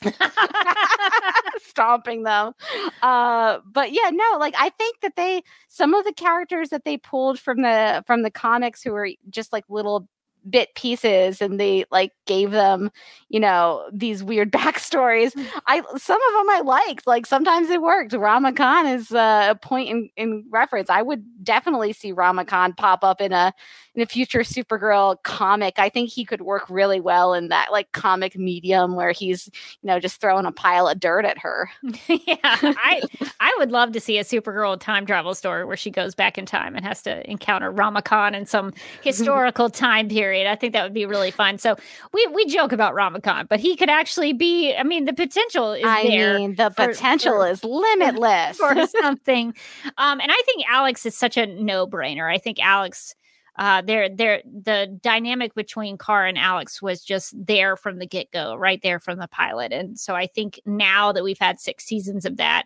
stomping 1.62 2.22
them. 2.22 2.54
Uh, 3.02 3.58
but 3.64 3.92
yeah, 3.92 4.10
no, 4.12 4.38
like 4.38 4.54
I 4.58 4.70
think 4.70 5.00
that 5.00 5.16
they 5.16 5.42
some 5.68 5.94
of 5.94 6.04
the 6.04 6.12
characters 6.12 6.70
that 6.70 6.84
they 6.84 6.96
pulled 6.96 7.38
from 7.38 7.62
the 7.62 8.02
from 8.06 8.22
the 8.22 8.30
comics 8.30 8.82
who 8.82 8.94
are 8.94 9.08
just 9.30 9.52
like 9.52 9.64
little 9.68 10.08
bit 10.48 10.74
pieces 10.74 11.40
and 11.40 11.58
they 11.58 11.84
like 11.90 12.12
gave 12.26 12.50
them 12.50 12.90
you 13.28 13.40
know 13.40 13.88
these 13.92 14.22
weird 14.22 14.52
backstories. 14.52 15.32
I 15.66 15.82
some 15.96 16.20
of 16.20 16.32
them 16.34 16.50
i 16.50 16.62
liked 16.64 17.06
like 17.06 17.26
sometimes 17.26 17.70
it 17.70 17.82
worked. 17.82 18.12
Rama 18.12 18.52
khan 18.52 18.86
is 18.86 19.12
uh, 19.12 19.48
a 19.50 19.54
point 19.54 19.88
in, 19.88 20.10
in 20.16 20.44
reference. 20.50 20.90
I 20.90 21.02
would 21.02 21.24
definitely 21.42 21.92
see 21.92 22.12
rama 22.12 22.44
khan 22.44 22.72
pop 22.74 23.04
up 23.04 23.20
in 23.20 23.32
a 23.32 23.52
in 23.94 24.02
a 24.02 24.06
future 24.06 24.40
supergirl 24.40 25.22
comic. 25.22 25.78
I 25.78 25.88
think 25.88 26.10
he 26.10 26.24
could 26.24 26.40
work 26.42 26.68
really 26.68 27.00
well 27.00 27.34
in 27.34 27.48
that 27.48 27.70
like 27.70 27.92
comic 27.92 28.36
medium 28.36 28.96
where 28.96 29.12
he's 29.12 29.48
you 29.82 29.88
know 29.88 29.98
just 29.98 30.20
throwing 30.20 30.46
a 30.46 30.52
pile 30.52 30.88
of 30.88 31.00
dirt 31.00 31.24
at 31.24 31.38
her. 31.38 31.70
Yeah, 32.26 32.36
I 32.42 33.02
I 33.40 33.54
would 33.58 33.70
love 33.70 33.92
to 33.92 34.00
see 34.00 34.18
a 34.18 34.24
Supergirl 34.24 34.78
time 34.78 35.06
travel 35.06 35.34
story 35.34 35.64
where 35.64 35.76
she 35.76 35.90
goes 35.90 36.14
back 36.14 36.38
in 36.38 36.46
time 36.46 36.74
and 36.76 36.84
has 36.84 37.02
to 37.02 37.28
encounter 37.30 37.70
Rama 37.70 38.02
Khan 38.02 38.34
in 38.34 38.46
some 38.46 38.72
historical 39.02 39.68
time 39.70 40.08
period. 40.08 40.33
I 40.46 40.56
think 40.56 40.72
that 40.72 40.82
would 40.82 40.94
be 40.94 41.06
really 41.06 41.30
fun. 41.30 41.58
So 41.58 41.76
we 42.12 42.26
we 42.34 42.46
joke 42.46 42.72
about 42.72 42.94
Rama 42.94 43.20
Khan, 43.20 43.46
but 43.48 43.60
he 43.60 43.76
could 43.76 43.88
actually 43.90 44.32
be. 44.32 44.74
I 44.74 44.82
mean, 44.82 45.04
the 45.04 45.12
potential 45.12 45.72
is 45.72 45.82
there. 45.82 45.90
I 45.90 46.02
there. 46.08 46.38
mean, 46.38 46.54
the 46.56 46.70
for- 46.70 46.88
potential 46.88 47.34
for- 47.40 47.48
is 47.48 47.62
limitless. 47.64 48.56
for 48.58 48.86
something. 49.02 49.54
Um, 49.98 50.20
and 50.20 50.30
I 50.30 50.42
think 50.46 50.64
Alex 50.68 51.06
is 51.06 51.16
such 51.16 51.36
a 51.36 51.46
no 51.46 51.86
brainer. 51.86 52.32
I 52.32 52.38
think 52.38 52.58
Alex, 52.60 53.14
uh, 53.56 53.82
there, 53.82 54.08
there, 54.08 54.42
the 54.44 54.98
dynamic 55.02 55.54
between 55.54 55.96
Kara 55.98 56.28
and 56.28 56.38
Alex 56.38 56.82
was 56.82 57.04
just 57.04 57.34
there 57.36 57.76
from 57.76 57.98
the 57.98 58.06
get 58.06 58.30
go, 58.32 58.56
right 58.56 58.80
there 58.82 58.98
from 58.98 59.18
the 59.18 59.28
pilot. 59.28 59.72
And 59.72 59.98
so 59.98 60.14
I 60.14 60.26
think 60.26 60.60
now 60.66 61.12
that 61.12 61.22
we've 61.22 61.38
had 61.38 61.60
six 61.60 61.84
seasons 61.84 62.24
of 62.24 62.36
that, 62.38 62.64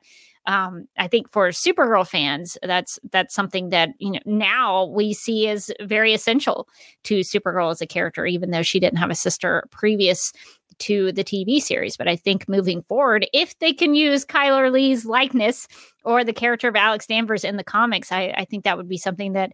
um, 0.49 0.89
I 0.97 1.09
think 1.09 1.31
for 1.31 1.51
Supergirl 1.51 2.09
fans, 2.09 2.57
that's 2.63 2.99
that's 3.13 3.35
something 3.35 3.69
that 3.69 3.91
you 3.99 4.13
know 4.13 4.21
now 4.25 4.87
we 4.87 5.13
see 5.13 5.47
as 5.47 5.71
very 5.83 6.15
essential 6.15 6.67
to 7.05 7.21
Supergirl 7.21 7.71
as 7.71 7.83
a 7.83 7.87
character, 7.87 8.25
even 8.25 8.51
though 8.51 8.63
she 8.63 8.81
didn't 8.81 8.99
have 8.99 9.11
a 9.11 9.15
sister 9.15 9.65
previous 9.71 10.33
to 10.79 11.13
the 11.13 11.25
TV 11.25 11.61
series. 11.61 11.99
But 11.99 12.09
I 12.09 12.17
think 12.17 12.49
moving 12.49 12.83
forward, 12.83 13.29
if 13.35 13.59
they 13.59 13.75
can 13.75 13.95
use 13.95 14.25
Chyler 14.25 14.73
Leigh's 14.73 15.05
likeness 15.05 15.69
or 16.03 16.25
the 16.25 16.33
character 16.33 16.69
of 16.69 16.77
Alex 16.77 17.07
Danvers 17.07 17.45
in 17.45 17.59
the 17.59 17.65
comics, 17.65 18.11
I, 18.11 18.33
I 18.35 18.47
think 18.47 18.65
that 18.65 18.79
would 18.79 18.89
be 18.89 18.97
something 18.97 19.35
that 19.35 19.53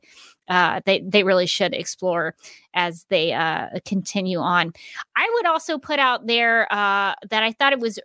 uh, 0.49 0.81
they 0.87 1.01
they 1.01 1.25
really 1.25 1.47
should 1.47 1.75
explore 1.75 2.37
as 2.73 3.05
they 3.11 3.33
uh, 3.33 3.67
continue 3.85 4.39
on. 4.39 4.73
I 5.17 5.29
would 5.35 5.47
also 5.47 5.77
put 5.77 5.99
out 5.99 6.29
there 6.29 6.73
uh, 6.73 7.15
that 7.31 7.43
I 7.43 7.51
thought 7.51 7.73
it 7.73 7.81
was 7.81 7.99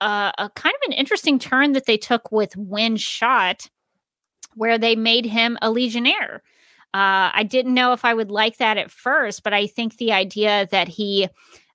uh, 0.00 0.32
a 0.38 0.50
kind 0.50 0.74
of 0.74 0.90
an 0.90 0.92
interesting 0.92 1.38
turn 1.38 1.72
that 1.72 1.86
they 1.86 1.96
took 1.96 2.30
with 2.30 2.56
Winn 2.56 2.96
Schott, 2.96 3.70
where 4.54 4.78
they 4.78 4.96
made 4.96 5.26
him 5.26 5.58
a 5.62 5.70
Legionnaire. 5.70 6.42
Uh, 6.94 7.30
I 7.34 7.42
didn't 7.42 7.74
know 7.74 7.92
if 7.92 8.04
I 8.04 8.14
would 8.14 8.30
like 8.30 8.56
that 8.58 8.78
at 8.78 8.90
first, 8.90 9.42
but 9.42 9.52
I 9.52 9.66
think 9.66 9.96
the 9.96 10.12
idea 10.12 10.66
that 10.70 10.88
he 10.88 11.28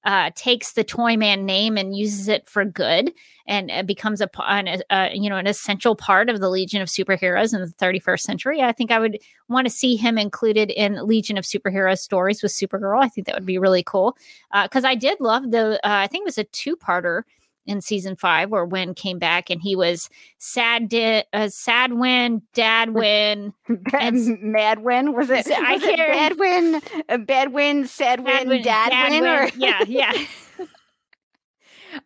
uh, 0.04 0.32
takes 0.34 0.74
the 0.74 0.84
Toyman 0.84 1.46
name 1.46 1.78
and 1.78 1.96
uses 1.96 2.28
it 2.28 2.48
for 2.48 2.66
good 2.66 3.14
and 3.46 3.70
uh, 3.70 3.84
becomes 3.84 4.20
a 4.20 4.30
an, 4.48 4.82
uh, 4.90 5.10
you 5.14 5.30
know 5.30 5.38
an 5.38 5.46
essential 5.46 5.96
part 5.96 6.28
of 6.28 6.40
the 6.40 6.50
Legion 6.50 6.82
of 6.82 6.88
Superheroes 6.88 7.54
in 7.54 7.62
the 7.62 7.68
31st 7.68 8.22
century. 8.22 8.62
I 8.62 8.72
think 8.72 8.92
I 8.92 8.98
would 8.98 9.20
want 9.48 9.68
to 9.68 9.74
see 9.74 9.96
him 9.96 10.18
included 10.18 10.72
in 10.72 11.06
Legion 11.06 11.38
of 11.38 11.46
Superheroes 11.46 12.00
stories 12.00 12.42
with 12.42 12.52
Supergirl. 12.52 13.04
I 13.04 13.10
think 13.10 13.28
that 13.28 13.36
would 13.36 13.46
be 13.46 13.60
really 13.60 13.84
cool 13.84 14.18
because 14.64 14.84
I 14.84 14.96
did 14.96 15.20
love 15.20 15.52
the 15.52 15.80
I 15.84 16.08
think 16.08 16.24
it 16.24 16.26
was 16.26 16.40
a 16.40 16.46
two 16.46 16.76
parter 16.76 17.24
in 17.66 17.82
season 17.82 18.16
five 18.16 18.50
where 18.50 18.66
Winn 18.66 18.94
came 18.94 19.20
back 19.20 19.50
and 19.50 19.62
he 19.62 19.76
was 19.76 20.10
sad 20.38 20.90
di- 20.90 21.24
uh, 21.34 21.48
sad 21.50 21.94
win 21.94 22.42
dad 22.54 22.90
win 22.94 23.54
and 23.94 24.42
mad 24.42 24.80
win 24.80 25.14
was 25.14 25.30
it? 25.30 25.48
I 25.52 25.74
was 25.74 25.82
can't- 25.84 25.98
bad 25.98 26.40
win, 26.40 26.82
uh, 27.10 27.18
bad 27.18 27.54
win, 27.54 27.88
sad 27.88 28.24
win, 28.24 28.62
dad, 28.64 29.12
win, 29.12 29.26
or 29.26 29.50
yeah 29.56 29.84
yeah 29.88 30.12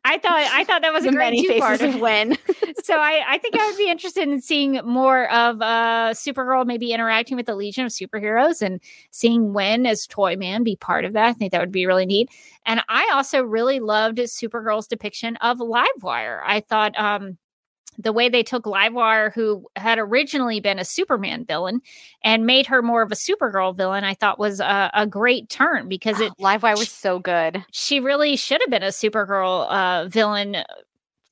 I 0.03 0.17
thought 0.17 0.47
I 0.51 0.63
thought 0.63 0.81
that 0.81 0.93
was 0.93 1.05
a 1.05 1.11
great 1.11 1.41
two 1.41 1.59
part 1.59 1.81
of 1.81 1.99
Winn. 1.99 2.37
so 2.83 2.95
I, 2.95 3.23
I 3.27 3.37
think 3.37 3.55
I 3.59 3.65
would 3.67 3.77
be 3.77 3.89
interested 3.89 4.27
in 4.27 4.41
seeing 4.41 4.79
more 4.85 5.31
of 5.31 5.61
uh 5.61 6.11
Supergirl 6.13 6.65
maybe 6.65 6.91
interacting 6.91 7.37
with 7.37 7.45
the 7.45 7.55
Legion 7.55 7.85
of 7.85 7.91
Superheroes 7.91 8.61
and 8.61 8.79
seeing 9.11 9.53
Winn 9.53 9.85
as 9.85 10.07
Toyman 10.07 10.63
be 10.63 10.75
part 10.75 11.05
of 11.05 11.13
that. 11.13 11.27
I 11.27 11.33
think 11.33 11.51
that 11.51 11.61
would 11.61 11.71
be 11.71 11.85
really 11.85 12.05
neat. 12.05 12.29
And 12.65 12.81
I 12.89 13.09
also 13.13 13.43
really 13.43 13.79
loved 13.79 14.17
Supergirl's 14.17 14.87
depiction 14.87 15.35
of 15.37 15.57
Livewire. 15.57 16.41
I 16.45 16.61
thought 16.61 16.97
um 16.97 17.37
the 17.97 18.13
way 18.13 18.29
they 18.29 18.43
took 18.43 18.63
Livewire, 18.63 19.33
who 19.33 19.65
had 19.75 19.97
originally 19.97 20.59
been 20.59 20.79
a 20.79 20.85
Superman 20.85 21.45
villain, 21.45 21.81
and 22.23 22.45
made 22.45 22.67
her 22.67 22.81
more 22.81 23.01
of 23.01 23.11
a 23.11 23.15
Supergirl 23.15 23.75
villain, 23.75 24.03
I 24.03 24.13
thought 24.13 24.39
was 24.39 24.59
a, 24.59 24.91
a 24.93 25.07
great 25.07 25.49
turn 25.49 25.87
because 25.87 26.19
it 26.19 26.33
Livewire 26.39 26.77
was 26.77 26.91
so 26.91 27.19
good. 27.19 27.63
She 27.71 27.99
really 27.99 28.35
should 28.35 28.61
have 28.61 28.69
been 28.69 28.83
a 28.83 28.87
Supergirl 28.87 29.67
uh, 29.69 30.07
villain 30.07 30.57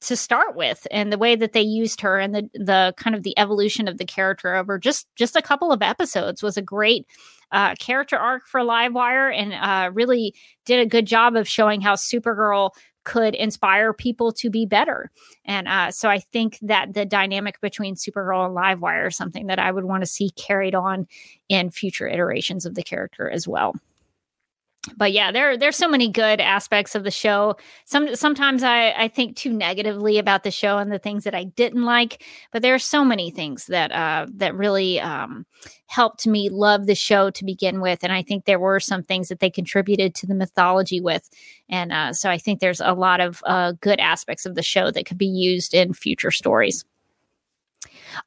to 0.01 0.15
start 0.17 0.55
with, 0.55 0.85
and 0.91 1.11
the 1.11 1.17
way 1.17 1.35
that 1.35 1.53
they 1.53 1.61
used 1.61 2.01
her 2.01 2.19
and 2.19 2.35
the 2.35 2.49
the 2.53 2.93
kind 2.97 3.15
of 3.15 3.23
the 3.23 3.37
evolution 3.37 3.87
of 3.87 3.97
the 3.97 4.05
character 4.05 4.55
over 4.55 4.77
just 4.77 5.07
just 5.15 5.35
a 5.35 5.41
couple 5.41 5.71
of 5.71 5.81
episodes 5.81 6.43
was 6.43 6.57
a 6.57 6.61
great 6.61 7.07
uh, 7.53 7.75
character 7.75 8.17
arc 8.17 8.45
for 8.47 8.61
Livewire, 8.61 9.33
and 9.33 9.53
uh, 9.53 9.91
really 9.93 10.33
did 10.65 10.79
a 10.79 10.89
good 10.89 11.05
job 11.05 11.35
of 11.35 11.47
showing 11.47 11.81
how 11.81 11.95
Supergirl 11.95 12.71
could 13.03 13.35
inspire 13.35 13.93
people 13.93 14.31
to 14.31 14.49
be 14.49 14.65
better. 14.65 15.11
And 15.45 15.67
uh, 15.67 15.91
so 15.91 16.09
I 16.09 16.19
think 16.19 16.59
that 16.61 16.93
the 16.93 17.05
dynamic 17.05 17.59
between 17.61 17.95
Supergirl 17.95 18.45
and 18.45 18.55
Livewire 18.55 19.07
is 19.07 19.17
something 19.17 19.47
that 19.47 19.59
I 19.59 19.71
would 19.71 19.85
want 19.85 20.03
to 20.03 20.07
see 20.07 20.29
carried 20.31 20.75
on 20.75 21.07
in 21.49 21.69
future 21.69 22.07
iterations 22.07 22.65
of 22.65 22.75
the 22.75 22.83
character 22.83 23.29
as 23.29 23.47
well. 23.47 23.75
But 24.97 25.13
yeah, 25.13 25.31
there 25.31 25.57
there's 25.57 25.77
so 25.77 25.87
many 25.87 26.09
good 26.09 26.41
aspects 26.41 26.93
of 26.93 27.05
the 27.05 27.11
show. 27.11 27.55
Some 27.85 28.17
sometimes 28.17 28.63
I, 28.63 28.91
I 28.91 29.07
think 29.07 29.37
too 29.37 29.53
negatively 29.53 30.17
about 30.17 30.43
the 30.43 30.51
show 30.51 30.77
and 30.77 30.91
the 30.91 30.99
things 30.99 31.23
that 31.23 31.33
I 31.33 31.45
didn't 31.45 31.83
like, 31.83 32.21
but 32.51 32.61
there 32.61 32.73
are 32.73 32.79
so 32.79 33.05
many 33.05 33.31
things 33.31 33.67
that 33.67 33.93
uh, 33.93 34.27
that 34.33 34.55
really 34.55 34.99
um, 34.99 35.45
helped 35.87 36.27
me 36.27 36.49
love 36.49 36.85
the 36.85 36.95
show 36.95 37.29
to 37.29 37.45
begin 37.45 37.79
with. 37.79 37.99
And 38.03 38.11
I 38.11 38.23
think 38.23 38.43
there 38.43 38.59
were 38.59 38.81
some 38.81 39.03
things 39.03 39.29
that 39.29 39.39
they 39.39 39.49
contributed 39.49 40.15
to 40.15 40.27
the 40.27 40.35
mythology 40.35 40.99
with. 40.99 41.29
And 41.69 41.93
uh, 41.93 42.11
so 42.11 42.29
I 42.29 42.37
think 42.37 42.59
there's 42.59 42.81
a 42.81 42.91
lot 42.91 43.21
of 43.21 43.41
uh, 43.45 43.73
good 43.79 44.01
aspects 44.01 44.45
of 44.45 44.55
the 44.55 44.63
show 44.63 44.91
that 44.91 45.05
could 45.05 45.17
be 45.17 45.25
used 45.27 45.73
in 45.73 45.93
future 45.93 46.31
stories. 46.31 46.83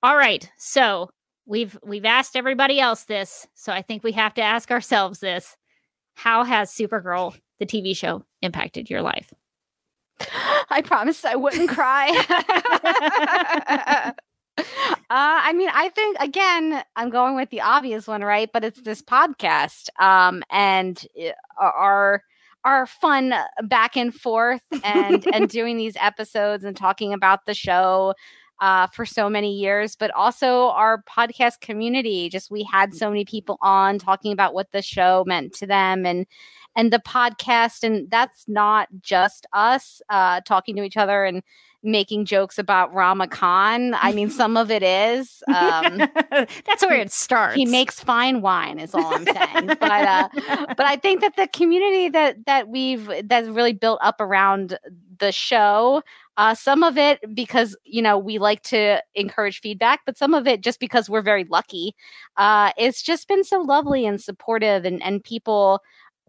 All 0.02 0.16
right. 0.16 0.50
So 0.56 1.10
we've 1.44 1.78
we've 1.84 2.06
asked 2.06 2.34
everybody 2.34 2.80
else 2.80 3.04
this. 3.04 3.46
So 3.54 3.72
I 3.72 3.82
think 3.82 4.02
we 4.02 4.12
have 4.12 4.32
to 4.34 4.42
ask 4.42 4.70
ourselves 4.70 5.20
this. 5.20 5.56
How 6.16 6.44
has 6.44 6.70
Supergirl, 6.70 7.38
the 7.60 7.66
TV 7.66 7.94
show, 7.94 8.24
impacted 8.40 8.88
your 8.88 9.02
life? 9.02 9.32
I 10.70 10.80
promised 10.82 11.26
I 11.26 11.36
wouldn't 11.36 11.68
cry. 11.68 12.08
uh, 14.58 14.62
I 15.10 15.52
mean, 15.52 15.68
I 15.72 15.90
think 15.90 16.16
again, 16.18 16.82
I'm 16.96 17.10
going 17.10 17.36
with 17.36 17.50
the 17.50 17.60
obvious 17.60 18.06
one, 18.06 18.22
right? 18.22 18.48
But 18.50 18.64
it's 18.64 18.80
this 18.80 19.02
podcast, 19.02 19.90
um, 20.00 20.42
and 20.50 21.06
uh, 21.20 21.32
our 21.60 22.22
our 22.64 22.86
fun 22.86 23.34
back 23.64 23.98
and 23.98 24.14
forth, 24.14 24.64
and 24.82 25.26
and 25.34 25.48
doing 25.50 25.76
these 25.76 25.96
episodes 26.00 26.64
and 26.64 26.74
talking 26.74 27.12
about 27.12 27.44
the 27.44 27.54
show. 27.54 28.14
Uh, 28.60 28.86
for 28.88 29.04
so 29.04 29.28
many 29.28 29.54
years, 29.54 29.96
but 29.96 30.10
also 30.12 30.68
our 30.68 31.02
podcast 31.02 31.60
community. 31.60 32.28
Just 32.28 32.50
we 32.50 32.62
had 32.62 32.94
so 32.94 33.08
many 33.08 33.24
people 33.24 33.58
on 33.60 33.98
talking 33.98 34.32
about 34.32 34.54
what 34.54 34.72
the 34.72 34.82
show 34.82 35.24
meant 35.26 35.52
to 35.54 35.66
them 35.66 36.06
and 36.06 36.26
and 36.74 36.92
the 36.92 36.98
podcast. 36.98 37.82
And 37.82 38.10
that's 38.10 38.44
not 38.48 38.88
just 39.00 39.46
us 39.52 40.00
uh, 40.10 40.40
talking 40.42 40.76
to 40.76 40.82
each 40.82 40.96
other 40.96 41.24
and 41.24 41.42
making 41.82 42.24
jokes 42.24 42.58
about 42.58 42.92
Rama 42.92 43.28
Khan. 43.28 43.94
I 43.94 44.12
mean, 44.12 44.28
some 44.28 44.56
of 44.56 44.70
it 44.70 44.82
is. 44.82 45.42
Um, 45.48 45.98
That's 46.30 46.82
where 46.82 47.00
it 47.00 47.12
starts. 47.12 47.54
He 47.54 47.64
makes 47.64 48.00
fine 48.00 48.42
wine, 48.42 48.78
is 48.78 48.92
all 48.94 49.14
I'm 49.14 49.24
saying. 49.24 49.66
but 49.80 49.82
uh, 49.82 50.28
but 50.76 50.80
I 50.80 50.96
think 50.96 51.20
that 51.20 51.36
the 51.36 51.48
community 51.48 52.08
that 52.10 52.44
that 52.46 52.68
we've 52.68 53.08
that's 53.24 53.48
really 53.48 53.72
built 53.72 54.00
up 54.02 54.20
around 54.20 54.78
the 55.18 55.32
show. 55.32 56.02
Uh, 56.36 56.54
some 56.54 56.82
of 56.82 56.98
it 56.98 57.18
because 57.34 57.74
you 57.84 58.02
know 58.02 58.18
we 58.18 58.38
like 58.38 58.62
to 58.62 59.02
encourage 59.14 59.60
feedback, 59.60 60.00
but 60.04 60.18
some 60.18 60.34
of 60.34 60.46
it 60.46 60.60
just 60.62 60.78
because 60.80 61.08
we're 61.08 61.22
very 61.22 61.44
lucky. 61.44 61.94
Uh, 62.36 62.72
it's 62.76 63.02
just 63.02 63.26
been 63.26 63.42
so 63.42 63.60
lovely 63.60 64.04
and 64.06 64.20
supportive, 64.20 64.84
and 64.84 65.02
and 65.02 65.24
people 65.24 65.80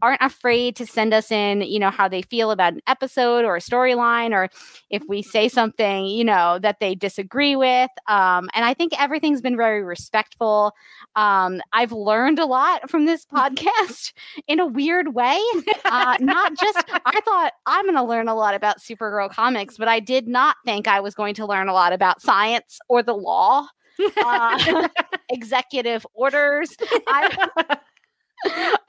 aren't 0.01 0.21
afraid 0.21 0.75
to 0.77 0.85
send 0.85 1.13
us 1.13 1.31
in, 1.31 1.61
you 1.61 1.79
know, 1.79 1.89
how 1.89 2.07
they 2.07 2.21
feel 2.21 2.51
about 2.51 2.73
an 2.73 2.81
episode 2.87 3.45
or 3.45 3.55
a 3.55 3.59
storyline, 3.59 4.31
or 4.31 4.49
if 4.89 5.03
we 5.07 5.21
say 5.21 5.47
something, 5.49 6.05
you 6.05 6.23
know, 6.23 6.59
that 6.59 6.79
they 6.79 6.95
disagree 6.95 7.55
with. 7.55 7.89
Um, 8.07 8.49
and 8.53 8.63
I 8.65 8.73
think 8.73 8.99
everything's 8.99 9.41
been 9.41 9.57
very 9.57 9.83
respectful. 9.83 10.73
Um, 11.15 11.61
I've 11.73 11.91
learned 11.91 12.39
a 12.39 12.45
lot 12.45 12.89
from 12.89 13.05
this 13.05 13.25
podcast 13.33 14.13
in 14.47 14.59
a 14.59 14.65
weird 14.65 15.13
way. 15.13 15.39
Uh, 15.85 16.17
not 16.19 16.53
just, 16.57 16.83
I 17.05 17.19
thought 17.21 17.53
I'm 17.65 17.85
going 17.85 17.95
to 17.95 18.03
learn 18.03 18.27
a 18.27 18.35
lot 18.35 18.53
about 18.53 18.79
Supergirl 18.79 19.29
comics, 19.31 19.77
but 19.77 19.87
I 19.87 19.99
did 19.99 20.27
not 20.27 20.57
think 20.65 20.87
I 20.87 20.99
was 20.99 21.15
going 21.15 21.33
to 21.35 21.45
learn 21.45 21.67
a 21.67 21.73
lot 21.73 21.93
about 21.93 22.21
science 22.21 22.79
or 22.87 23.03
the 23.03 23.15
law. 23.15 23.67
Uh, 24.23 24.87
executive 25.29 26.05
orders. 26.13 26.75
I, 27.07 27.77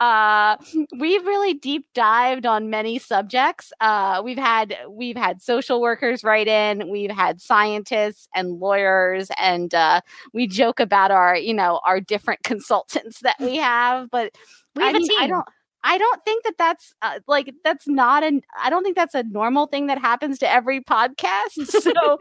uh 0.00 0.56
we've 0.98 1.24
really 1.26 1.54
deep 1.54 1.86
dived 1.94 2.46
on 2.46 2.70
many 2.70 2.98
subjects 2.98 3.72
uh 3.80 4.20
we've 4.24 4.38
had 4.38 4.76
we've 4.88 5.16
had 5.16 5.42
social 5.42 5.80
workers 5.80 6.22
write 6.22 6.46
in 6.48 6.88
we've 6.88 7.10
had 7.10 7.40
scientists 7.40 8.28
and 8.34 8.58
lawyers 8.60 9.30
and 9.38 9.74
uh 9.74 10.00
we 10.32 10.46
joke 10.46 10.80
about 10.80 11.10
our 11.10 11.36
you 11.36 11.54
know 11.54 11.80
our 11.84 12.00
different 12.00 12.42
consultants 12.44 13.20
that 13.20 13.36
we 13.40 13.56
have 13.56 14.10
but 14.10 14.32
We 14.74 14.84
have 14.84 14.94
I 14.94 14.96
a 14.96 15.00
mean, 15.00 15.10
I 15.18 15.26
team. 15.26 15.28
don't 15.28 15.46
I 15.84 15.96
don't 15.96 16.24
think 16.24 16.44
that 16.44 16.54
that's 16.58 16.92
uh, 17.02 17.20
like 17.28 17.54
that's 17.64 17.86
not 17.86 18.22
an 18.24 18.42
I 18.60 18.68
don't 18.68 18.82
think 18.82 18.96
that's 18.96 19.14
a 19.14 19.22
normal 19.22 19.66
thing 19.66 19.86
that 19.86 19.98
happens 19.98 20.38
to 20.40 20.50
every 20.50 20.80
podcast. 20.80 21.48
So 21.88 22.18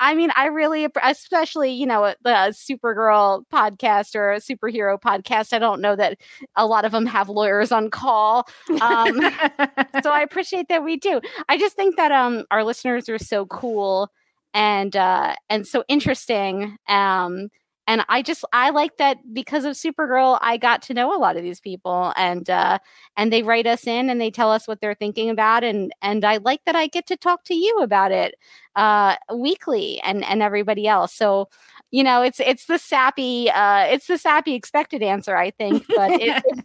I 0.00 0.14
mean, 0.14 0.30
I 0.36 0.46
really 0.46 0.86
especially, 1.02 1.72
you 1.72 1.86
know, 1.86 2.14
the 2.22 2.30
Supergirl 2.52 3.44
podcast 3.52 4.14
or 4.14 4.32
a 4.32 4.36
superhero 4.36 5.00
podcast. 5.00 5.52
I 5.52 5.58
don't 5.58 5.80
know 5.80 5.96
that 5.96 6.18
a 6.56 6.66
lot 6.66 6.84
of 6.84 6.92
them 6.92 7.06
have 7.06 7.28
lawyers 7.28 7.72
on 7.72 7.90
call. 7.90 8.46
Um 8.80 9.20
so 10.02 10.10
I 10.10 10.20
appreciate 10.22 10.68
that 10.68 10.84
we 10.84 10.96
do. 10.96 11.20
I 11.48 11.58
just 11.58 11.76
think 11.76 11.96
that 11.96 12.12
um 12.12 12.44
our 12.50 12.62
listeners 12.64 13.08
are 13.08 13.18
so 13.18 13.46
cool 13.46 14.10
and 14.54 14.94
uh 14.94 15.34
and 15.48 15.66
so 15.66 15.84
interesting. 15.88 16.76
Um 16.88 17.48
and 17.88 18.04
I 18.10 18.20
just 18.20 18.44
I 18.52 18.68
like 18.68 18.98
that 18.98 19.16
because 19.32 19.64
of 19.64 19.74
Supergirl, 19.74 20.38
I 20.42 20.58
got 20.58 20.82
to 20.82 20.94
know 20.94 21.16
a 21.16 21.18
lot 21.18 21.38
of 21.38 21.42
these 21.42 21.58
people, 21.58 22.12
and 22.16 22.48
uh, 22.50 22.78
and 23.16 23.32
they 23.32 23.42
write 23.42 23.66
us 23.66 23.86
in 23.86 24.10
and 24.10 24.20
they 24.20 24.30
tell 24.30 24.52
us 24.52 24.68
what 24.68 24.82
they're 24.82 24.94
thinking 24.94 25.30
about, 25.30 25.64
and 25.64 25.90
and 26.02 26.22
I 26.24 26.36
like 26.36 26.60
that 26.66 26.76
I 26.76 26.86
get 26.86 27.06
to 27.06 27.16
talk 27.16 27.44
to 27.44 27.54
you 27.54 27.78
about 27.78 28.12
it 28.12 28.34
uh, 28.76 29.16
weekly, 29.34 30.00
and 30.02 30.22
and 30.22 30.42
everybody 30.42 30.86
else. 30.86 31.14
So 31.14 31.48
you 31.90 32.04
know, 32.04 32.20
it's 32.20 32.40
it's 32.40 32.66
the 32.66 32.78
sappy 32.78 33.50
uh, 33.50 33.86
it's 33.86 34.06
the 34.06 34.18
sappy 34.18 34.54
expected 34.54 35.02
answer, 35.02 35.34
I 35.34 35.50
think, 35.50 35.86
but 35.88 36.12
it, 36.12 36.42
it 36.46 36.64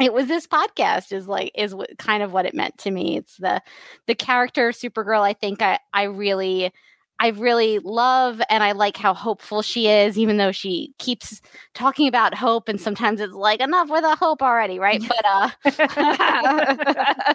it 0.00 0.14
was 0.14 0.26
this 0.26 0.46
podcast 0.46 1.12
is 1.12 1.28
like 1.28 1.52
is 1.54 1.74
what, 1.74 1.98
kind 1.98 2.22
of 2.22 2.32
what 2.32 2.46
it 2.46 2.54
meant 2.54 2.78
to 2.78 2.90
me 2.90 3.18
it's 3.18 3.36
the 3.36 3.60
the 4.06 4.14
character 4.14 4.70
of 4.70 4.74
supergirl 4.74 5.20
i 5.20 5.34
think 5.34 5.60
i 5.60 5.78
i 5.92 6.04
really 6.04 6.72
i 7.20 7.28
really 7.28 7.78
love 7.80 8.40
and 8.50 8.64
i 8.64 8.72
like 8.72 8.96
how 8.96 9.14
hopeful 9.14 9.62
she 9.62 9.86
is 9.86 10.18
even 10.18 10.36
though 10.38 10.50
she 10.52 10.92
keeps 10.98 11.40
talking 11.74 12.08
about 12.08 12.34
hope 12.34 12.68
and 12.68 12.80
sometimes 12.80 13.20
it's 13.20 13.34
like 13.34 13.60
enough 13.60 13.88
with 13.88 14.02
the 14.02 14.16
hope 14.16 14.42
already 14.42 14.78
right? 14.78 15.02
But 15.06 15.24
uh 15.24 15.50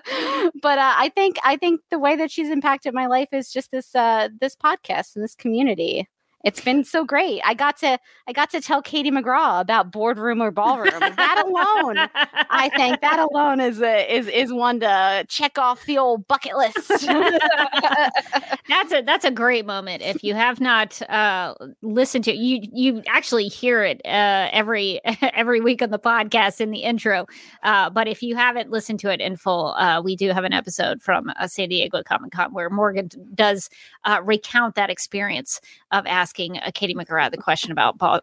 but 0.62 0.78
uh 0.78 0.94
i 0.98 1.12
think 1.16 1.38
i 1.44 1.56
think 1.56 1.82
the 1.92 2.00
way 2.00 2.16
that 2.16 2.32
she's 2.32 2.50
impacted 2.50 2.94
my 2.94 3.06
life 3.08 3.30
is 3.32 3.52
just 3.52 3.72
this 3.72 3.96
uh 3.96 4.30
this 4.42 4.56
podcast 4.56 5.16
and 5.16 5.24
this 5.24 5.36
community 5.36 6.08
it's 6.46 6.62
been 6.62 6.84
so 6.84 7.04
great. 7.04 7.42
I 7.44 7.56
got 7.56 7.76
to 7.78 8.00
I 8.28 8.32
got 8.32 8.52
to 8.52 8.62
tell 8.62 8.82
Katie 8.84 9.10
McGrath 9.10 9.62
about 9.62 9.92
boardroom 9.92 10.42
or 10.42 10.52
ballroom. 10.52 11.00
that 11.00 11.44
alone, 11.44 12.08
I 12.52 12.70
think 12.70 13.02
that 13.02 13.18
alone 13.20 13.60
is 13.60 13.82
a, 13.82 14.16
is 14.16 14.28
is 14.28 14.54
one 14.54 14.80
to 14.82 15.26
check 15.28 15.58
off 15.58 15.84
the 15.86 15.98
old 15.98 16.28
bucket 16.28 16.56
list. 16.56 16.88
that's 18.70 18.94
a 18.94 19.02
that's 19.02 19.26
a 19.26 19.32
great 19.32 19.66
moment. 19.66 20.04
If 20.04 20.24
you 20.24 20.36
have 20.36 20.62
not 20.62 21.02
uh, 21.10 21.56
listened 21.82 22.26
to 22.26 22.32
it, 22.32 22.38
you 22.38 22.62
you 22.72 23.02
actually 23.08 23.48
hear 23.48 23.84
it 23.84 24.00
uh, 24.06 24.50
every 24.52 25.02
every 25.22 25.62
week 25.62 25.82
on 25.82 25.90
the 25.90 26.00
podcast 26.00 26.62
in 26.62 26.70
the 26.70 26.84
intro. 26.84 27.26
Uh, 27.64 27.90
but 27.90 28.08
if 28.08 28.22
you 28.22 28.36
haven't 28.36 28.70
listened 28.70 29.00
to 29.00 29.12
it 29.12 29.20
in 29.20 29.36
full, 29.36 29.74
uh, 29.80 30.00
we 30.00 30.16
do 30.16 30.30
have 30.30 30.44
an 30.44 30.54
episode 30.54 31.02
from 31.02 31.32
uh, 31.40 31.48
San 31.48 31.70
Diego 31.70 32.04
Comic 32.04 32.34
Con 32.34 32.54
where 32.54 32.70
Morgan 32.70 33.10
does 33.34 33.68
uh, 34.04 34.22
recount 34.24 34.76
that 34.76 34.92
experience 34.92 35.60
of 35.90 36.06
asking 36.06 36.35
uh, 36.40 36.72
Katie 36.74 36.96
McGrath 36.96 37.32
the 37.32 37.38
question 37.38 37.72
about 37.72 37.98
ball, 37.98 38.22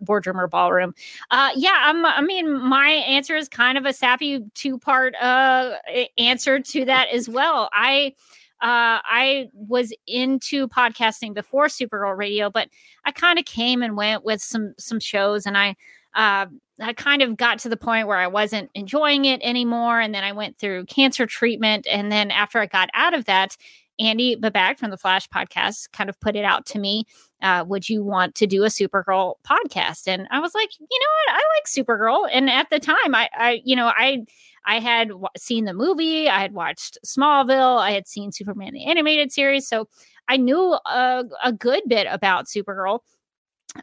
boardroom 0.00 0.40
or 0.40 0.46
ballroom. 0.46 0.94
Uh, 1.30 1.50
yeah, 1.56 1.82
I'm, 1.84 2.04
I 2.04 2.20
mean, 2.20 2.60
my 2.60 2.88
answer 2.88 3.36
is 3.36 3.48
kind 3.48 3.78
of 3.78 3.86
a 3.86 3.92
sappy 3.92 4.40
two 4.54 4.78
part 4.78 5.14
uh, 5.16 5.74
answer 6.18 6.60
to 6.60 6.84
that 6.84 7.08
as 7.08 7.28
well. 7.28 7.68
I 7.72 8.14
uh, 8.62 9.04
I 9.04 9.48
was 9.52 9.92
into 10.06 10.68
podcasting 10.68 11.34
before 11.34 11.66
Supergirl 11.66 12.16
Radio, 12.16 12.48
but 12.48 12.68
I 13.04 13.12
kind 13.12 13.38
of 13.38 13.44
came 13.44 13.82
and 13.82 13.96
went 13.96 14.24
with 14.24 14.40
some 14.40 14.74
some 14.78 15.00
shows, 15.00 15.44
and 15.44 15.58
I 15.58 15.76
uh, 16.14 16.46
I 16.80 16.92
kind 16.94 17.20
of 17.20 17.36
got 17.36 17.58
to 17.60 17.68
the 17.68 17.76
point 17.76 18.06
where 18.06 18.16
I 18.16 18.26
wasn't 18.26 18.70
enjoying 18.74 19.26
it 19.26 19.40
anymore, 19.42 20.00
and 20.00 20.14
then 20.14 20.24
I 20.24 20.32
went 20.32 20.56
through 20.56 20.86
cancer 20.86 21.26
treatment, 21.26 21.86
and 21.90 22.10
then 22.10 22.30
after 22.30 22.58
I 22.58 22.66
got 22.66 22.88
out 22.94 23.14
of 23.14 23.26
that. 23.26 23.56
Andy 24.00 24.34
Behbakht 24.34 24.76
from 24.76 24.90
the 24.90 24.96
Flash 24.96 25.28
podcast 25.28 25.92
kind 25.92 26.10
of 26.10 26.18
put 26.18 26.34
it 26.34 26.44
out 26.44 26.66
to 26.66 26.80
me. 26.80 27.04
Uh, 27.44 27.62
would 27.68 27.88
you 27.88 28.02
want 28.02 28.34
to 28.36 28.46
do 28.46 28.64
a 28.64 28.68
Supergirl 28.68 29.34
podcast? 29.46 30.08
And 30.08 30.26
I 30.30 30.40
was 30.40 30.54
like, 30.54 30.70
you 30.80 31.00
know 31.00 31.32
what? 31.32 31.36
I 31.36 31.42
like 31.56 31.66
Supergirl. 31.66 32.28
And 32.32 32.48
at 32.48 32.70
the 32.70 32.80
time, 32.80 33.14
I, 33.14 33.28
I 33.36 33.60
you 33.64 33.76
know, 33.76 33.92
I 33.94 34.24
I 34.66 34.80
had 34.80 35.08
w- 35.08 35.26
seen 35.36 35.66
the 35.66 35.74
movie, 35.74 36.28
I 36.28 36.40
had 36.40 36.54
watched 36.54 36.96
Smallville, 37.04 37.78
I 37.78 37.92
had 37.92 38.08
seen 38.08 38.32
Superman 38.32 38.72
the 38.72 38.86
animated 38.86 39.30
series, 39.30 39.68
so 39.68 39.88
I 40.26 40.38
knew 40.38 40.78
a, 40.86 41.24
a 41.44 41.52
good 41.52 41.82
bit 41.86 42.06
about 42.10 42.46
Supergirl. 42.46 43.00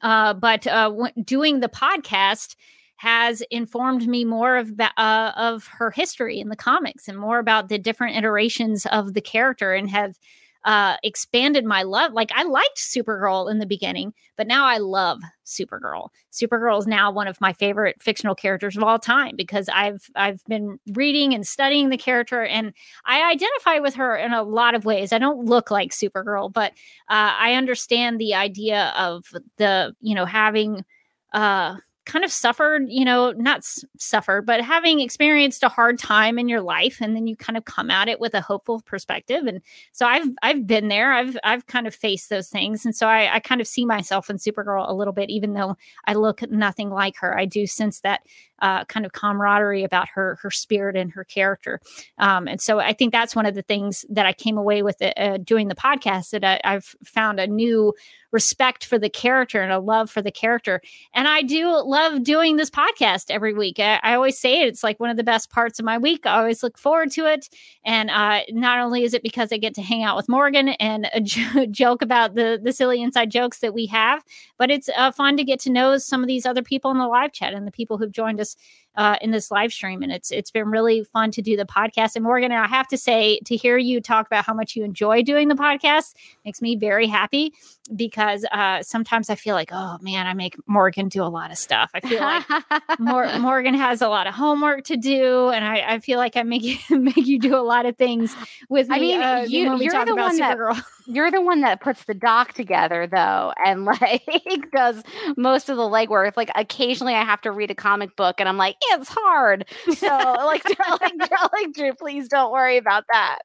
Uh, 0.01 0.33
but 0.33 0.65
uh, 0.67 0.89
w- 0.89 1.23
doing 1.23 1.59
the 1.59 1.69
podcast 1.69 2.55
has 2.97 3.41
informed 3.51 4.07
me 4.07 4.23
more 4.23 4.57
of 4.57 4.79
uh, 4.79 5.31
of 5.35 5.67
her 5.67 5.91
history 5.91 6.39
in 6.39 6.49
the 6.49 6.55
comics 6.55 7.07
and 7.07 7.17
more 7.17 7.39
about 7.39 7.67
the 7.69 7.77
different 7.77 8.15
iterations 8.15 8.85
of 8.87 9.13
the 9.13 9.21
character 9.21 9.73
and 9.73 9.89
have 9.89 10.17
uh, 10.63 10.97
expanded 11.03 11.65
my 11.65 11.83
love. 11.83 12.13
Like 12.13 12.31
I 12.35 12.43
liked 12.43 12.77
Supergirl 12.77 13.49
in 13.49 13.59
the 13.59 13.65
beginning, 13.65 14.13
but 14.35 14.47
now 14.47 14.65
I 14.65 14.77
love 14.77 15.19
Supergirl. 15.45 16.09
Supergirl 16.31 16.79
is 16.79 16.87
now 16.87 17.11
one 17.11 17.27
of 17.27 17.41
my 17.41 17.53
favorite 17.53 18.01
fictional 18.01 18.35
characters 18.35 18.77
of 18.77 18.83
all 18.83 18.99
time 18.99 19.35
because 19.35 19.69
I've 19.69 20.09
I've 20.15 20.43
been 20.45 20.79
reading 20.93 21.33
and 21.33 21.45
studying 21.45 21.89
the 21.89 21.97
character, 21.97 22.43
and 22.43 22.73
I 23.05 23.31
identify 23.31 23.79
with 23.79 23.95
her 23.95 24.15
in 24.15 24.33
a 24.33 24.43
lot 24.43 24.75
of 24.75 24.85
ways. 24.85 25.11
I 25.11 25.17
don't 25.17 25.45
look 25.45 25.71
like 25.71 25.91
Supergirl, 25.91 26.51
but 26.51 26.71
uh, 27.09 27.33
I 27.37 27.53
understand 27.53 28.19
the 28.19 28.35
idea 28.35 28.93
of 28.97 29.25
the 29.57 29.95
you 29.99 30.15
know 30.15 30.25
having. 30.25 30.85
Uh, 31.33 31.77
kind 32.05 32.25
of 32.25 32.31
suffered, 32.31 32.85
you 32.87 33.05
know, 33.05 33.31
not 33.31 33.63
suffered, 33.97 34.45
but 34.45 34.61
having 34.61 34.99
experienced 34.99 35.63
a 35.63 35.69
hard 35.69 35.99
time 35.99 36.39
in 36.39 36.49
your 36.49 36.61
life 36.61 36.97
and 36.99 37.15
then 37.15 37.27
you 37.27 37.35
kind 37.35 37.57
of 37.57 37.65
come 37.65 37.91
at 37.91 38.07
it 38.07 38.19
with 38.19 38.33
a 38.33 38.41
hopeful 38.41 38.81
perspective. 38.81 39.45
And 39.45 39.61
so 39.91 40.05
I've 40.05 40.27
I've 40.41 40.65
been 40.65 40.87
there. 40.87 41.13
I've 41.13 41.37
I've 41.43 41.67
kind 41.67 41.85
of 41.85 41.93
faced 41.93 42.29
those 42.29 42.49
things. 42.49 42.85
And 42.85 42.95
so 42.95 43.07
I, 43.07 43.35
I 43.35 43.39
kind 43.39 43.61
of 43.61 43.67
see 43.67 43.85
myself 43.85 44.29
in 44.29 44.37
Supergirl 44.37 44.89
a 44.89 44.93
little 44.93 45.13
bit, 45.13 45.29
even 45.29 45.53
though 45.53 45.77
I 46.05 46.13
look 46.13 46.41
nothing 46.49 46.89
like 46.89 47.17
her. 47.17 47.37
I 47.37 47.45
do 47.45 47.67
sense 47.67 47.99
that 48.01 48.21
uh, 48.61 48.85
kind 48.85 49.05
of 49.05 49.11
camaraderie 49.11 49.83
about 49.83 50.07
her 50.13 50.37
her 50.41 50.51
spirit 50.51 50.95
and 50.95 51.11
her 51.11 51.23
character. 51.23 51.81
Um, 52.17 52.47
and 52.47 52.61
so 52.61 52.79
I 52.79 52.93
think 52.93 53.11
that's 53.11 53.35
one 53.35 53.45
of 53.45 53.55
the 53.55 53.61
things 53.61 54.05
that 54.09 54.25
I 54.25 54.33
came 54.33 54.57
away 54.57 54.83
with 54.83 55.01
it, 55.01 55.17
uh, 55.17 55.37
doing 55.37 55.67
the 55.67 55.75
podcast 55.75 56.29
that 56.31 56.43
I, 56.43 56.59
I've 56.63 56.95
found 57.03 57.39
a 57.39 57.47
new 57.47 57.93
respect 58.31 58.85
for 58.85 58.97
the 58.97 59.09
character 59.09 59.61
and 59.61 59.71
a 59.71 59.79
love 59.79 60.09
for 60.09 60.21
the 60.21 60.31
character. 60.31 60.81
And 61.13 61.27
I 61.27 61.41
do 61.41 61.67
love 61.69 62.23
doing 62.23 62.55
this 62.55 62.69
podcast 62.69 63.29
every 63.29 63.53
week. 63.53 63.79
I, 63.79 63.99
I 64.01 64.13
always 64.15 64.39
say 64.39 64.61
it, 64.61 64.67
it's 64.67 64.83
like 64.83 64.99
one 64.99 65.09
of 65.09 65.17
the 65.17 65.23
best 65.23 65.49
parts 65.49 65.79
of 65.79 65.85
my 65.85 65.97
week. 65.97 66.25
I 66.25 66.39
always 66.39 66.63
look 66.63 66.77
forward 66.77 67.11
to 67.11 67.25
it. 67.25 67.49
And 67.83 68.09
uh, 68.09 68.41
not 68.49 68.79
only 68.79 69.03
is 69.03 69.13
it 69.13 69.23
because 69.23 69.51
I 69.51 69.57
get 69.57 69.73
to 69.75 69.81
hang 69.81 70.03
out 70.03 70.15
with 70.15 70.29
Morgan 70.29 70.69
and 70.69 71.07
j- 71.23 71.67
joke 71.67 72.01
about 72.01 72.35
the, 72.35 72.59
the 72.61 72.73
silly 72.73 73.01
inside 73.01 73.31
jokes 73.31 73.59
that 73.59 73.73
we 73.73 73.85
have, 73.87 74.23
but 74.57 74.71
it's 74.71 74.89
uh, 74.95 75.11
fun 75.11 75.37
to 75.37 75.43
get 75.43 75.59
to 75.61 75.69
know 75.69 75.97
some 75.97 76.21
of 76.21 76.27
these 76.27 76.45
other 76.45 76.63
people 76.63 76.91
in 76.91 76.97
the 76.97 77.07
live 77.07 77.33
chat 77.33 77.53
and 77.53 77.67
the 77.67 77.71
people 77.71 77.97
who've 77.97 78.11
joined 78.11 78.39
us 78.39 78.50
because 78.51 78.90
uh, 78.95 79.17
in 79.21 79.31
this 79.31 79.51
live 79.51 79.71
stream, 79.71 80.03
and 80.03 80.11
it's 80.11 80.31
it's 80.31 80.51
been 80.51 80.69
really 80.69 81.03
fun 81.03 81.31
to 81.31 81.41
do 81.41 81.55
the 81.55 81.65
podcast. 81.65 82.15
And 82.15 82.23
Morgan, 82.23 82.51
I 82.51 82.67
have 82.67 82.87
to 82.89 82.97
say, 82.97 83.39
to 83.45 83.55
hear 83.55 83.77
you 83.77 84.01
talk 84.01 84.27
about 84.27 84.45
how 84.45 84.53
much 84.53 84.75
you 84.75 84.83
enjoy 84.83 85.23
doing 85.23 85.47
the 85.47 85.55
podcast 85.55 86.13
makes 86.43 86.61
me 86.61 86.75
very 86.75 87.07
happy 87.07 87.53
because 87.95 88.45
uh, 88.51 88.81
sometimes 88.83 89.29
I 89.29 89.35
feel 89.35 89.55
like, 89.55 89.69
oh 89.71 89.97
man, 90.01 90.27
I 90.27 90.33
make 90.33 90.55
Morgan 90.67 91.09
do 91.09 91.23
a 91.23 91.25
lot 91.25 91.51
of 91.51 91.57
stuff. 91.57 91.91
I 91.93 91.99
feel 91.99 92.19
like 92.19 92.43
Mor- 92.99 93.39
Morgan 93.39 93.73
has 93.73 94.01
a 94.01 94.09
lot 94.09 94.27
of 94.27 94.33
homework 94.33 94.83
to 94.85 94.97
do, 94.97 95.49
and 95.49 95.65
I, 95.65 95.95
I 95.95 95.99
feel 95.99 96.17
like 96.17 96.35
I 96.37 96.43
make 96.43 96.63
you 96.63 96.77
make 96.99 97.17
you 97.17 97.39
do 97.39 97.55
a 97.55 97.61
lot 97.63 97.85
of 97.85 97.97
things 97.97 98.35
with 98.69 98.89
me. 98.89 98.95
I 98.95 98.99
mean, 98.99 99.21
uh, 99.21 99.45
you, 99.47 99.77
you're 99.77 100.05
the 100.05 100.15
one 100.15 100.37
that 100.37 100.57
you're 101.05 101.31
the 101.31 101.41
one 101.41 101.61
that 101.61 101.81
puts 101.81 102.03
the 102.05 102.13
doc 102.13 102.53
together 102.53 103.07
though, 103.07 103.53
and 103.63 103.85
like 103.85 104.71
does 104.73 105.01
most 105.37 105.69
of 105.69 105.77
the 105.77 105.83
legwork. 105.83 106.37
Like 106.37 106.51
occasionally, 106.55 107.13
I 107.13 107.23
have 107.23 107.41
to 107.41 107.51
read 107.51 107.71
a 107.71 107.75
comic 107.75 108.15
book, 108.15 108.35
and 108.39 108.47
I'm 108.47 108.57
like, 108.57 108.75
it's 108.89 109.09
hard. 109.09 109.65
So 109.95 110.07
like, 110.07 110.63
like, 110.79 111.31
like, 111.31 111.73
Drew, 111.73 111.93
please 111.93 112.27
don't 112.27 112.51
worry 112.51 112.77
about 112.77 113.05
that. 113.11 113.39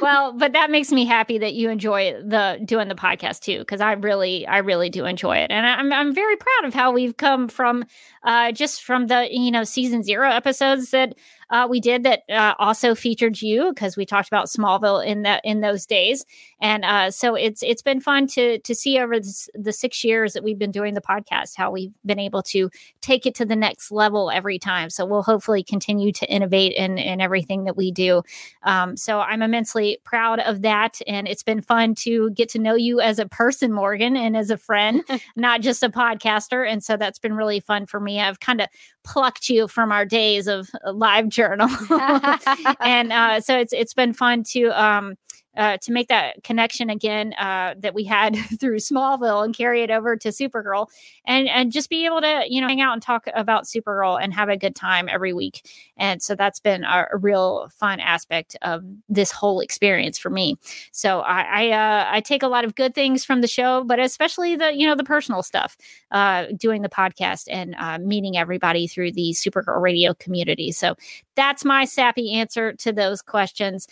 well, 0.00 0.32
but 0.32 0.52
that 0.52 0.70
makes 0.70 0.92
me 0.92 1.04
happy 1.04 1.38
that 1.38 1.54
you 1.54 1.68
enjoy 1.70 2.12
the 2.22 2.60
doing 2.64 2.88
the 2.88 2.94
podcast 2.94 3.40
too, 3.40 3.58
because 3.58 3.80
I 3.80 3.92
really, 3.92 4.46
I 4.46 4.58
really 4.58 4.90
do 4.90 5.04
enjoy 5.04 5.38
it, 5.38 5.50
and 5.50 5.66
I'm 5.66 5.92
I'm 5.92 6.14
very 6.14 6.36
proud 6.36 6.64
of 6.66 6.74
how 6.74 6.92
we've 6.92 7.16
come 7.16 7.48
from 7.48 7.84
uh, 8.22 8.52
just 8.52 8.82
from 8.82 9.06
the 9.06 9.28
you 9.30 9.50
know 9.50 9.64
season 9.64 10.02
zero 10.02 10.30
episodes 10.30 10.90
that 10.90 11.14
uh, 11.50 11.66
we 11.68 11.80
did 11.80 12.04
that 12.04 12.22
uh, 12.28 12.54
also 12.58 12.94
featured 12.94 13.42
you 13.42 13.72
because 13.74 13.96
we 13.96 14.06
talked 14.06 14.28
about 14.28 14.46
Smallville 14.46 15.04
in 15.04 15.22
that 15.22 15.40
in 15.44 15.60
those 15.60 15.84
days, 15.84 16.24
and 16.60 16.84
uh, 16.84 17.10
so 17.10 17.34
it's 17.34 17.62
it's 17.62 17.82
been 17.82 18.00
fun 18.00 18.26
to 18.28 18.58
to 18.60 18.74
see 18.74 18.98
over 18.98 19.18
this, 19.18 19.48
the 19.54 19.72
six 19.72 20.04
years 20.04 20.32
that 20.32 20.44
we've 20.44 20.58
been 20.58 20.70
doing 20.70 20.94
the 20.94 21.00
podcast 21.00 21.56
how 21.56 21.70
we've 21.70 21.92
been 22.06 22.18
able 22.18 22.42
to 22.42 22.70
take 23.00 23.26
it 23.26 23.34
to 23.34 23.44
the 23.44 23.56
next 23.56 23.90
level 23.90 24.30
every 24.30 24.58
time. 24.58 24.90
So 24.90 25.04
we'll 25.04 25.22
hopefully 25.22 25.62
continue 25.62 26.12
to 26.12 26.26
innovate 26.26 26.72
in 26.74 26.98
in 26.98 27.20
everything 27.20 27.64
that 27.64 27.76
we 27.76 27.90
do. 27.90 28.22
Um, 28.62 28.96
so 28.96 29.20
I'm 29.20 29.42
immensely 29.42 29.98
proud 30.04 30.38
of 30.40 30.62
that, 30.62 31.00
and 31.06 31.26
it's 31.26 31.42
been 31.42 31.62
fun 31.62 31.94
to 31.96 32.30
get 32.30 32.48
to 32.50 32.58
know 32.58 32.74
you 32.74 33.00
as 33.00 33.18
a 33.18 33.26
person, 33.26 33.72
Morgan, 33.72 34.16
and 34.16 34.36
as 34.36 34.50
a 34.50 34.56
friend, 34.56 35.02
not 35.36 35.62
just 35.62 35.82
a 35.82 35.88
podcaster. 35.88 36.70
And 36.70 36.82
so 36.82 36.96
that's 36.96 37.18
been 37.18 37.34
really 37.34 37.60
fun 37.60 37.86
for 37.86 37.98
me. 37.98 38.20
I've 38.20 38.40
kind 38.40 38.60
of 38.60 38.68
plucked 39.02 39.48
you 39.48 39.66
from 39.66 39.92
our 39.92 40.04
days 40.04 40.46
of 40.46 40.68
live 40.92 41.28
journal, 41.40 41.68
and 42.80 43.12
uh, 43.12 43.40
so 43.40 43.58
it's 43.58 43.72
it's 43.72 43.94
been 43.94 44.12
fun 44.12 44.42
to 44.52 44.68
um, 44.68 45.16
uh, 45.60 45.76
to 45.76 45.92
make 45.92 46.08
that 46.08 46.42
connection 46.42 46.88
again 46.88 47.34
uh, 47.34 47.74
that 47.78 47.92
we 47.92 48.02
had 48.02 48.34
through 48.58 48.78
Smallville 48.78 49.44
and 49.44 49.54
carry 49.54 49.82
it 49.82 49.90
over 49.90 50.16
to 50.16 50.28
Supergirl, 50.28 50.86
and 51.26 51.48
and 51.48 51.70
just 51.70 51.90
be 51.90 52.06
able 52.06 52.22
to 52.22 52.44
you 52.48 52.62
know 52.62 52.66
hang 52.66 52.80
out 52.80 52.94
and 52.94 53.02
talk 53.02 53.26
about 53.34 53.64
Supergirl 53.64 54.18
and 54.20 54.32
have 54.32 54.48
a 54.48 54.56
good 54.56 54.74
time 54.74 55.06
every 55.08 55.34
week. 55.34 55.68
And 55.98 56.22
so 56.22 56.34
that's 56.34 56.60
been 56.60 56.82
a, 56.84 57.06
real 57.12 57.68
fun 57.76 58.00
aspect 58.00 58.56
of 58.62 58.82
this 59.10 59.30
whole 59.30 59.60
experience 59.60 60.18
for 60.18 60.30
me. 60.30 60.56
So 60.92 61.20
I 61.20 61.42
I, 61.42 61.70
uh, 61.72 62.08
I 62.10 62.20
take 62.22 62.42
a 62.42 62.48
lot 62.48 62.64
of 62.64 62.74
good 62.74 62.94
things 62.94 63.26
from 63.26 63.42
the 63.42 63.48
show, 63.48 63.84
but 63.84 63.98
especially 63.98 64.56
the 64.56 64.72
you 64.72 64.86
know 64.86 64.94
the 64.94 65.04
personal 65.04 65.42
stuff, 65.42 65.76
uh, 66.10 66.46
doing 66.56 66.80
the 66.80 66.88
podcast 66.88 67.48
and 67.50 67.74
uh, 67.78 67.98
meeting 67.98 68.38
everybody 68.38 68.86
through 68.86 69.12
the 69.12 69.32
Supergirl 69.32 69.82
Radio 69.82 70.14
community. 70.14 70.72
So 70.72 70.94
that's 71.34 71.66
my 71.66 71.84
sappy 71.84 72.32
answer 72.32 72.72
to 72.74 72.92
those 72.92 73.20
questions. 73.20 73.86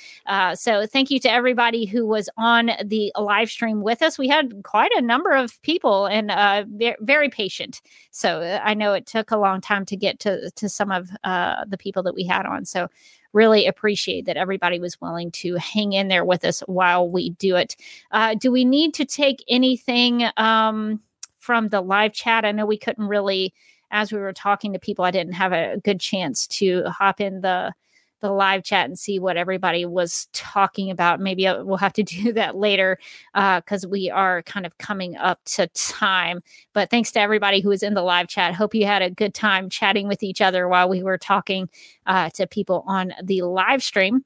So 0.55 0.87
thank 0.87 1.11
you 1.11 1.19
to 1.21 1.31
everybody 1.31 1.58
who 1.91 2.07
was 2.07 2.29
on 2.37 2.71
the 2.85 3.13
live 3.19 3.51
stream 3.51 3.83
with 3.83 4.03
us. 4.03 4.19
We 4.19 4.29
had 4.29 4.63
quite 4.63 4.93
a 4.95 5.03
number 5.03 5.31
of 5.33 5.61
people 5.63 6.07
and 6.07 6.31
uh, 6.31 6.65
ve- 6.69 6.97
very 7.01 7.29
patient. 7.29 7.81
So 8.11 8.41
uh, 8.41 8.61
I 8.63 8.75
know 8.75 8.93
it 8.95 9.07
took 9.07 9.31
a 9.31 9.37
long 9.37 9.61
time 9.61 9.85
to 9.87 9.97
get 9.97 10.21
to 10.21 10.51
to 10.51 10.69
some 10.69 10.91
of 10.91 11.11
uh, 11.25 11.65
the 11.67 11.79
people 11.79 12.03
that 12.05 12.15
we 12.15 12.25
had 12.25 12.47
on. 12.47 12.65
So 12.65 12.89
really 13.33 13.67
appreciate 13.67 14.25
that 14.27 14.37
everybody 14.37 14.79
was 14.79 15.01
willing 15.01 15.31
to 15.31 15.57
hang 15.57 15.93
in 15.93 16.09
there 16.09 16.25
with 16.25 16.45
us 16.45 16.61
while 16.61 17.11
we 17.11 17.31
do 17.31 17.57
it. 17.57 17.77
Uh, 18.11 18.35
do 18.35 18.51
we 18.51 18.65
need 18.65 18.95
to 18.95 19.05
take 19.05 19.45
anything 19.49 20.25
um, 20.37 21.01
from 21.37 21.69
the 21.69 21.81
live 21.81 22.13
chat? 22.13 22.45
I 22.45 22.53
know 22.53 22.65
we 22.65 22.79
couldn't 22.79 23.07
really 23.07 23.53
as 23.91 24.13
we 24.13 24.19
were 24.19 24.33
talking 24.33 24.73
to 24.73 24.79
people, 24.79 25.05
I 25.05 25.11
didn't 25.11 25.33
have 25.33 25.53
a 25.53 25.79
good 25.83 26.01
chance 26.01 26.47
to 26.49 26.85
hop 26.85 27.21
in 27.21 27.41
the 27.41 27.73
the 28.21 28.31
live 28.31 28.65
chat 28.65 28.87
and 28.87 28.99
see 28.99 29.19
what 29.19 29.37
everybody 29.37 29.85
was 29.85 30.29
talking 30.33 30.91
about. 30.91 31.21
Maybe 31.21 31.45
we'll 31.45 31.77
have 31.77 31.93
to 31.95 32.03
do 32.05 32.33
that 32.35 32.57
later 32.57 32.99
because 33.35 33.87
we 33.87 34.11
are 34.11 34.43
kind 34.43 34.67
of 34.67 34.77
coming 34.79 35.17
up 35.17 35.41
to 35.47 35.67
time. 35.69 36.43
But 36.73 36.91
thanks 36.91 37.13
to 37.13 37.21
everybody 37.21 37.61
who 37.61 37.69
was 37.69 37.83
in 37.83 37.95
the 37.95 38.03
live 38.03 38.29
chat. 38.29 38.55
Hope 38.55 38.75
you 38.75 38.87
had 38.87 39.03
a 39.03 39.11
good 39.11 39.35
time 39.35 39.69
chatting 39.69 40.09
with 40.09 40.23
each 40.23 40.41
other 40.41 40.69
while 40.69 40.89
we 40.89 41.03
were 41.03 41.19
talking 41.19 41.69
uh, 42.07 42.31
to 42.31 42.47
people 42.47 42.85
on 42.87 43.13
the 43.23 43.43
live 43.43 43.83
stream. 43.83 44.25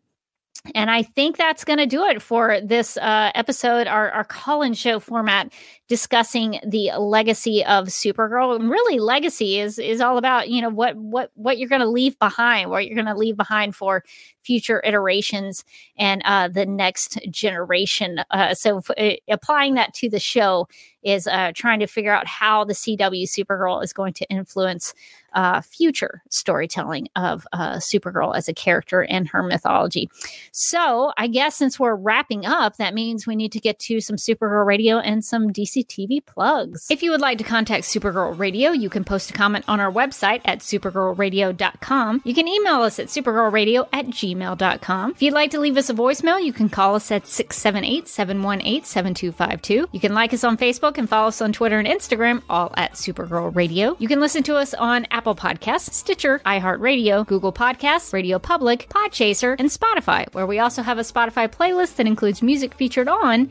And 0.76 0.93
I 0.93 1.02
think 1.02 1.36
that's 1.36 1.64
going 1.64 1.80
to 1.80 1.86
do 1.86 2.05
it 2.05 2.22
for 2.22 2.60
this 2.60 2.97
uh, 2.97 3.32
episode, 3.34 3.89
our, 3.89 4.10
our 4.12 4.22
call 4.22 4.62
in 4.62 4.74
show 4.74 5.01
format 5.01 5.52
discussing 5.89 6.60
the 6.64 6.93
legacy 6.97 7.64
of 7.64 7.89
Supergirl. 7.89 8.55
And 8.55 8.70
really, 8.70 9.01
legacy 9.01 9.59
is 9.59 9.80
is 9.80 10.01
all 10.01 10.18
about 10.18 10.51
you 10.51 10.62
know 10.62 10.68
what 10.68 10.94
what 10.94 11.32
what 11.34 11.59
you're 11.59 11.68
going 11.68 11.80
to 11.80 11.89
leave 11.89 12.16
behind, 12.20 12.70
what 12.70 12.86
you're 12.86 12.94
going 12.94 13.12
to 13.12 13.18
leave 13.18 13.36
behind 13.36 13.74
for 13.74 14.05
future 14.43 14.80
iterations 14.84 15.64
and 15.97 16.22
uh, 16.24 16.47
the 16.47 16.64
next 16.64 17.18
generation. 17.28 18.20
Uh, 18.30 18.55
so, 18.55 18.78
f- 18.78 18.90
uh, 18.97 19.16
applying 19.28 19.74
that 19.74 19.94
to 19.94 20.09
the 20.09 20.20
show 20.20 20.68
is 21.02 21.26
uh, 21.26 21.51
trying 21.56 21.80
to 21.80 21.89
figure 21.89 22.12
out 22.12 22.28
how 22.28 22.64
the 22.64 22.72
CW 22.72 23.24
Supergirl 23.24 23.82
is 23.82 23.93
going 23.93 24.12
to 24.12 24.26
influence 24.30 24.94
uh, 25.34 25.60
future 25.60 26.22
storytelling 26.30 27.09
of 27.16 27.46
uh, 27.52 27.76
Supergirl 27.76 28.36
as 28.36 28.48
a 28.48 28.54
character 28.54 29.02
and 29.02 29.28
her 29.28 29.42
mythology. 29.42 30.10
So, 30.52 31.12
I 31.16 31.26
guess 31.26 31.56
since 31.56 31.78
we're 31.78 31.94
wrapping 31.94 32.46
up, 32.46 32.76
that 32.76 32.94
means 32.94 33.26
we 33.26 33.36
need 33.36 33.52
to 33.52 33.60
get 33.60 33.78
to 33.80 34.00
some 34.00 34.16
Supergirl 34.16 34.66
Radio 34.66 34.98
and 34.98 35.24
some 35.24 35.50
DC 35.50 35.86
TV 35.86 36.24
plugs. 36.24 36.86
If 36.90 37.02
you 37.02 37.10
would 37.10 37.20
like 37.20 37.38
to 37.38 37.44
contact 37.44 37.84
Supergirl 37.84 38.38
Radio, 38.38 38.70
you 38.72 38.90
can 38.90 39.04
post 39.04 39.30
a 39.30 39.32
comment 39.32 39.64
on 39.68 39.80
our 39.80 39.92
website 39.92 40.40
at 40.44 40.60
supergirlradio.com. 40.60 42.22
You 42.24 42.34
can 42.34 42.48
email 42.48 42.82
us 42.82 42.98
at 42.98 43.06
supergirlradio 43.06 43.88
at 43.92 44.06
gmail.com. 44.06 45.10
If 45.12 45.22
you'd 45.22 45.34
like 45.34 45.50
to 45.52 45.60
leave 45.60 45.76
us 45.76 45.90
a 45.90 45.94
voicemail, 45.94 46.42
you 46.42 46.52
can 46.52 46.68
call 46.68 46.94
us 46.94 47.10
at 47.10 47.26
678 47.26 48.09
718 48.09 48.84
7252. 48.84 49.88
You 49.92 50.00
can 50.00 50.14
like 50.14 50.32
us 50.34 50.44
on 50.44 50.56
Facebook 50.56 50.98
and 50.98 51.09
follow 51.09 51.28
us 51.28 51.40
on 51.40 51.52
Twitter 51.52 51.78
and 51.78 51.88
Instagram, 51.88 52.42
all 52.48 52.72
at 52.76 52.94
Supergirl 52.94 53.54
Radio. 53.54 53.96
You 53.98 54.09
can 54.09 54.20
listen 54.20 54.42
to 54.44 54.56
us 54.56 54.74
on 54.74 55.06
Apple 55.10 55.21
Podcasts, 55.24 55.92
Stitcher, 55.92 56.40
iHeartRadio, 56.44 57.26
Google 57.26 57.52
Podcasts, 57.52 58.12
Radio 58.12 58.38
Public, 58.38 58.88
Podchaser, 58.88 59.54
and 59.58 59.68
Spotify, 59.68 60.26
where 60.34 60.46
we 60.46 60.58
also 60.58 60.82
have 60.82 60.98
a 60.98 61.02
Spotify 61.02 61.48
playlist 61.48 61.96
that 61.96 62.06
includes 62.06 62.42
music 62.42 62.74
featured 62.74 63.08
on 63.08 63.50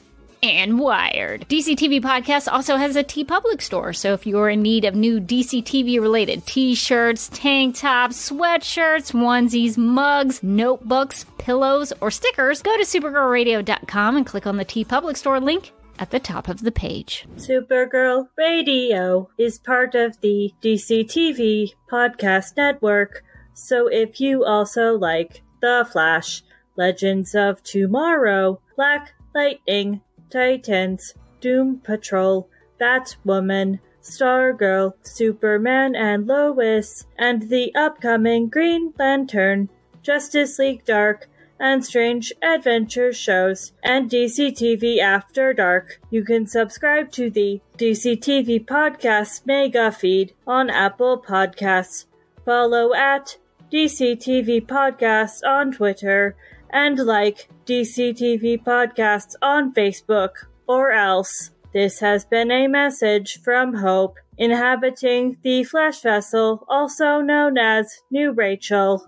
and 0.43 0.79
Wired. 0.79 1.47
DC 1.47 1.75
TV 1.75 2.01
Podcast 2.01 2.51
also 2.51 2.77
has 2.77 2.95
a 2.95 3.03
TeePublic 3.03 3.61
store, 3.61 3.93
so 3.93 4.13
if 4.13 4.25
you're 4.25 4.49
in 4.49 4.61
need 4.61 4.85
of 4.85 4.95
new 4.95 5.19
DC 5.19 5.63
TV 5.63 5.99
related 5.99 6.45
t 6.45 6.75
shirts, 6.75 7.29
tank 7.29 7.77
tops, 7.77 8.31
sweatshirts, 8.31 9.13
onesies, 9.13 9.77
mugs, 9.77 10.41
notebooks, 10.41 11.25
pillows, 11.37 11.93
or 12.01 12.11
stickers, 12.11 12.61
go 12.61 12.75
to 12.77 12.83
supergirlradio.com 12.83 14.17
and 14.17 14.25
click 14.25 14.47
on 14.47 14.57
the 14.57 14.65
TeePublic 14.65 15.17
store 15.17 15.39
link 15.39 15.71
at 15.99 16.09
the 16.09 16.19
top 16.19 16.47
of 16.47 16.61
the 16.61 16.71
page. 16.71 17.25
Supergirl 17.35 18.27
Radio 18.37 19.29
is 19.37 19.59
part 19.59 19.93
of 19.95 20.19
the 20.21 20.51
DC 20.61 21.05
TV 21.05 21.73
podcast 21.91 22.57
network. 22.57 23.23
So 23.53 23.87
if 23.87 24.19
you 24.19 24.43
also 24.43 24.97
like 24.97 25.43
The 25.61 25.87
Flash, 25.91 26.41
Legends 26.75 27.35
of 27.35 27.61
Tomorrow, 27.61 28.59
Black 28.75 29.13
Lightning, 29.35 30.01
Titans, 30.31 31.13
Doom 31.41 31.81
Patrol, 31.83 32.49
Batwoman, 32.79 33.79
Stargirl, 34.01 34.93
Superman 35.03 35.95
and 35.95 36.25
Lois, 36.25 37.05
and 37.17 37.49
the 37.49 37.73
upcoming 37.75 38.49
Green 38.49 38.93
Lantern, 38.97 39.69
Justice 40.01 40.57
League 40.57 40.85
Dark, 40.85 41.29
and 41.59 41.85
Strange 41.85 42.33
Adventure 42.41 43.13
shows, 43.13 43.71
and 43.83 44.09
DC 44.09 44.51
TV 44.53 44.97
After 44.97 45.53
Dark. 45.53 45.99
You 46.09 46.23
can 46.23 46.47
subscribe 46.47 47.11
to 47.11 47.29
the 47.29 47.61
DC 47.77 48.17
TV 48.17 48.65
Podcast 48.65 49.45
Mega 49.45 49.91
Feed 49.91 50.33
on 50.47 50.71
Apple 50.71 51.21
Podcasts. 51.21 52.05
Follow 52.43 52.95
at 52.95 53.37
DC 53.71 54.17
TV 54.17 54.65
Podcasts 54.65 55.41
on 55.47 55.71
Twitter 55.71 56.35
and 56.71 56.97
like 56.97 57.47
DC 57.71 58.11
TV 58.11 58.61
Podcasts 58.61 59.35
on 59.41 59.73
Facebook 59.73 60.31
or 60.67 60.91
else. 60.91 61.51
This 61.71 62.01
has 62.01 62.25
been 62.25 62.51
a 62.51 62.67
message 62.67 63.41
from 63.43 63.73
Hope, 63.73 64.17
inhabiting 64.37 65.37
the 65.41 65.63
Flash 65.63 66.01
Vessel, 66.01 66.65
also 66.67 67.21
known 67.21 67.57
as 67.57 67.89
New 68.11 68.33
Rachel. 68.33 69.07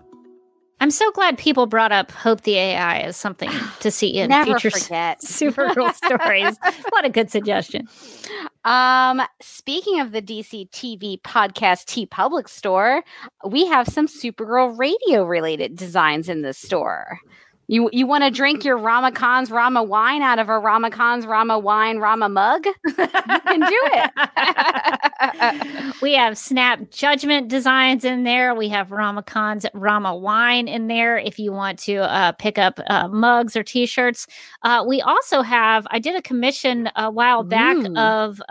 I'm 0.80 0.90
so 0.90 1.10
glad 1.10 1.36
people 1.36 1.66
brought 1.66 1.92
up 1.92 2.10
Hope 2.10 2.40
the 2.40 2.56
AI 2.56 3.00
as 3.00 3.18
something 3.18 3.50
to 3.80 3.90
see 3.90 4.18
in 4.18 4.30
Never 4.30 4.58
future 4.58 4.70
forget. 4.70 5.20
Supergirl 5.22 5.94
stories. 6.02 6.56
What 6.88 7.04
a 7.04 7.10
good 7.10 7.30
suggestion. 7.30 7.86
Um, 8.64 9.20
speaking 9.42 10.00
of 10.00 10.12
the 10.12 10.22
DC 10.22 10.70
TV 10.70 11.20
podcast 11.20 11.84
TeePublic 11.84 12.48
store, 12.48 13.04
we 13.46 13.66
have 13.66 13.88
some 13.88 14.06
Supergirl 14.06 14.78
radio 14.78 15.22
related 15.26 15.76
designs 15.76 16.30
in 16.30 16.40
the 16.40 16.54
store. 16.54 17.18
You 17.66 17.88
you 17.92 18.06
want 18.06 18.24
to 18.24 18.30
drink 18.30 18.64
your 18.64 18.76
Rama 18.76 19.10
Khan's 19.10 19.50
Rama 19.50 19.82
wine 19.82 20.22
out 20.22 20.38
of 20.38 20.48
a 20.48 20.58
Rama 20.58 20.90
Khan's 20.90 21.26
Rama 21.26 21.58
wine 21.58 21.98
Rama 21.98 22.28
mug? 22.28 22.66
You 23.34 23.40
can 23.40 23.60
do 23.60 23.80
it. 23.92 25.94
we 26.02 26.14
have 26.14 26.36
Snap 26.36 26.90
Judgment 26.90 27.48
designs 27.48 28.04
in 28.04 28.24
there. 28.24 28.54
We 28.54 28.68
have 28.68 28.90
Rama 28.90 29.22
Khan's 29.22 29.66
Rama 29.74 30.16
Wine 30.16 30.66
in 30.66 30.88
there 30.88 31.18
if 31.18 31.38
you 31.38 31.52
want 31.52 31.78
to 31.80 31.98
uh, 31.98 32.32
pick 32.32 32.58
up 32.58 32.80
uh, 32.88 33.08
mugs 33.08 33.56
or 33.56 33.62
t 33.62 33.86
shirts. 33.86 34.26
Uh, 34.62 34.84
we 34.86 35.00
also 35.00 35.42
have, 35.42 35.86
I 35.90 35.98
did 35.98 36.16
a 36.16 36.22
commission 36.22 36.90
a 36.96 37.10
while 37.10 37.44
back 37.44 37.76
Ooh. 37.76 37.96
of. 37.96 38.42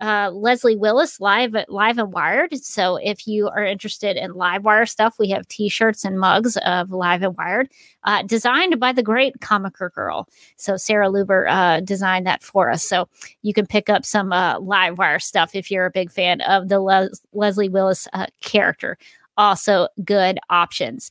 Uh, 0.00 0.30
Leslie 0.30 0.76
Willis 0.76 1.20
live 1.20 1.54
at 1.54 1.70
Live 1.70 1.98
and 1.98 2.12
Wired. 2.12 2.56
So 2.62 2.96
if 2.96 3.26
you 3.26 3.48
are 3.48 3.64
interested 3.64 4.16
in 4.16 4.34
live 4.34 4.64
wire 4.64 4.86
stuff, 4.86 5.16
we 5.18 5.30
have 5.30 5.48
T-shirts 5.48 6.04
and 6.04 6.20
mugs 6.20 6.58
of 6.58 6.90
Live 6.90 7.22
and 7.22 7.36
Wired, 7.36 7.70
uh, 8.04 8.22
designed 8.22 8.78
by 8.78 8.92
the 8.92 9.02
great 9.02 9.40
Comiker 9.40 9.90
Girl. 9.94 10.28
So 10.56 10.76
Sarah 10.76 11.08
Luber 11.08 11.48
uh, 11.48 11.80
designed 11.80 12.26
that 12.26 12.42
for 12.42 12.70
us. 12.70 12.82
So 12.82 13.08
you 13.42 13.54
can 13.54 13.66
pick 13.66 13.88
up 13.88 14.04
some 14.04 14.32
uh, 14.32 14.60
live 14.60 14.98
wire 14.98 15.18
stuff 15.18 15.54
if 15.54 15.70
you're 15.70 15.86
a 15.86 15.90
big 15.90 16.10
fan 16.10 16.40
of 16.42 16.68
the 16.68 16.80
Les- 16.80 17.20
Leslie 17.32 17.68
Willis 17.70 18.06
uh, 18.12 18.26
character. 18.42 18.98
Also, 19.36 19.88
good 20.04 20.38
options. 20.48 21.10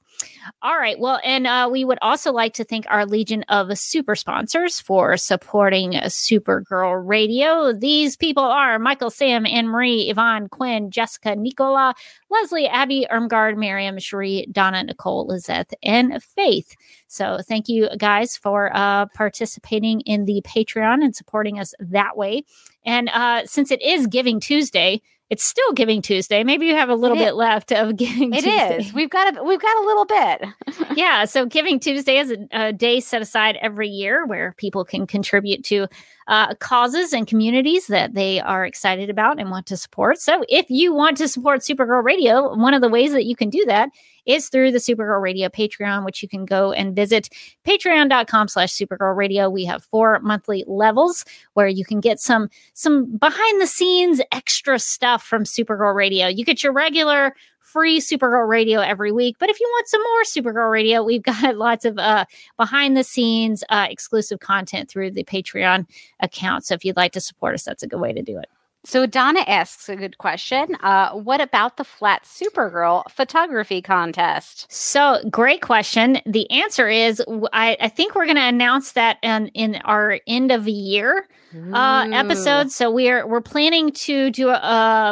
All 0.62 0.78
right. 0.78 1.00
Well, 1.00 1.20
and 1.24 1.46
uh, 1.46 1.70
we 1.72 1.86
would 1.86 2.00
also 2.02 2.32
like 2.32 2.54
to 2.56 2.64
thank 2.64 2.86
our 2.90 3.06
legion 3.06 3.44
of 3.50 3.78
super 3.78 4.16
sponsors 4.16 4.80
for 4.80 5.18
supporting 5.18 5.92
Supergirl 5.94 7.02
Radio. 7.06 7.74
These 7.74 8.16
people 8.16 8.44
are 8.44 8.80
Michael, 8.80 9.10
Sam, 9.10 9.46
Anne 9.46 9.68
Marie, 9.68 10.10
Yvonne, 10.10 10.50
Quinn, 10.50 10.90
Jessica, 10.90 11.36
Nicola, 11.36 11.94
Leslie, 12.30 12.68
Abby, 12.68 13.06
Ermgard, 13.12 13.58
Miriam, 13.58 14.00
Cherie, 14.00 14.48
Donna, 14.52 14.84
Nicole, 14.84 15.28
Lizeth, 15.28 15.74
and 15.84 16.22
Faith. 16.24 16.76
So 17.08 17.40
thank 17.48 17.70
you 17.70 17.90
guys 17.98 18.36
for 18.36 18.76
uh, 18.76 19.06
participating 19.14 20.02
in 20.02 20.26
the 20.26 20.42
Patreon 20.46 21.04
and 21.04 21.16
supporting 21.16 21.60
us 21.60 21.74
that 21.80 22.18
way. 22.18 22.44
And 22.84 23.10
uh, 23.10 23.46
since 23.46 23.72
it 23.72 23.82
is 23.82 24.08
Giving 24.08 24.40
Tuesday, 24.40 25.02
it's 25.30 25.44
still 25.44 25.74
Giving 25.74 26.02
Tuesday. 26.02 26.44
Maybe 26.44 26.68
you 26.68 26.76
have 26.76 26.90
a 26.90 26.96
little 26.96 27.18
It 27.18 27.22
is. 27.22 27.26
bit 27.28 27.36
left 27.36 27.72
of 27.72 27.96
Giving 27.98 28.34
It 28.34 28.44
Tuesday. 28.44 28.78
is. 28.78 28.94
We've 28.94 29.10
got 29.10 29.38
a 29.38 29.44
we've 29.44 29.60
got 29.62 29.78
a 29.78 29.86
little 29.86 30.06
bit. 30.06 30.46
yeah. 30.98 31.26
So 31.26 31.46
Giving 31.46 31.80
Tuesday 31.80 32.18
is 32.18 32.32
a, 32.32 32.38
a 32.52 32.74
day 32.74 33.00
set 33.00 33.22
aside 33.22 33.58
every 33.62 33.90
year 33.90 34.26
where 34.26 34.54
people 34.58 34.86
can 34.86 35.08
contribute 35.08 35.64
to 35.66 35.88
uh, 36.28 36.54
causes 36.56 37.14
and 37.14 37.28
communities 37.28 37.88
that 37.88 38.14
they 38.14 38.40
are 38.40 38.66
excited 38.66 39.10
about 39.10 39.40
and 39.40 39.50
want 39.52 39.66
to 39.68 39.78
support. 39.78 40.20
So 40.20 40.44
if 40.50 40.68
you 40.70 40.94
want 40.94 41.18
to 41.18 41.28
support 41.28 41.62
Supergirl 41.62 42.04
Radio, 42.04 42.56
one 42.56 42.74
of 42.74 42.82
the 42.82 42.90
ways 42.90 43.12
that 43.14 43.26
you 43.26 43.36
can 43.36 43.50
do 43.50 43.64
that 43.66 43.90
is 44.26 44.50
through 44.50 44.72
the 44.72 44.80
Supergirl 44.80 45.22
Radio 45.22 45.50
Patreon, 45.50 46.06
which 46.06 46.22
you 46.22 46.30
can 46.30 46.46
go 46.46 46.72
and 46.72 46.96
visit 46.96 47.30
patreon.com 47.66 48.48
slash 48.48 48.74
Supergirl 48.74 49.16
Radio. 49.16 49.50
We 49.50 49.66
have 49.66 49.84
four 49.84 50.20
monthly 50.20 50.64
levels 50.68 51.26
where 51.54 51.68
you 51.68 51.86
can 51.86 52.00
get 52.00 52.20
some 52.20 52.50
some 52.74 53.18
behind 53.18 53.62
the 53.62 53.68
scenes 53.68 54.22
extra 54.32 54.80
stuff 54.80 55.24
from 55.24 55.44
Supergirl 55.44 55.96
Radio. 55.96 56.28
You 56.28 56.46
get 56.46 56.64
your 56.64 56.74
regular 56.74 57.36
free 57.76 58.00
Supergirl 58.00 58.48
Radio 58.48 58.80
every 58.80 59.12
week. 59.12 59.36
But 59.38 59.50
if 59.50 59.60
you 59.60 59.68
want 59.70 59.88
some 59.90 60.02
more 60.02 60.24
Supergirl 60.24 60.72
Radio, 60.72 61.04
we've 61.04 61.24
got 61.24 61.58
lots 61.58 61.84
of 61.84 61.98
uh, 61.98 62.24
behind 62.56 62.96
the 62.96 63.04
scenes 63.04 63.66
uh, 63.70 63.88
exclusive 63.90 64.40
content 64.40 64.90
through 64.90 65.12
the 65.12 65.26
Patreon 65.26 65.86
account. 66.22 66.66
So 66.66 66.74
if 66.74 66.86
you'd 66.86 66.96
like 66.96 67.12
to 67.12 67.20
support 67.20 67.54
us, 67.54 67.64
that's 67.64 67.84
a 67.84 67.88
good 67.88 68.00
way 68.00 68.14
to 68.14 68.22
do 68.22 68.40
it. 68.40 68.48
So 68.86 69.06
Donna 69.06 69.44
asks 69.48 69.90
a 69.90 69.96
good 69.96 70.18
question. 70.20 70.76
Uh, 70.82 71.12
what 71.14 71.42
about 71.42 71.78
the 71.78 71.84
flat 71.84 72.24
Supergirl 72.24 73.04
photography 73.10 73.82
contest? 73.82 74.72
So 74.72 75.20
great 75.30 75.62
question. 75.62 76.20
The 76.26 76.50
answer 76.52 76.88
is 76.88 77.22
I 77.52 77.90
think 77.90 78.16
we're 78.16 78.26
going 78.26 78.38
to 78.38 78.44
announce 78.44 78.92
that 78.94 79.18
in, 79.24 79.48
in 79.50 79.78
our 79.86 80.20
end 80.28 80.52
of 80.52 80.66
the 80.66 80.72
year 80.72 81.28
uh, 81.74 82.08
episode. 82.12 82.72
So 82.72 82.92
we're 82.92 83.26
we're 83.28 83.42
planning 83.42 83.92
to 83.92 84.30
do 84.30 84.50
a, 84.50 84.54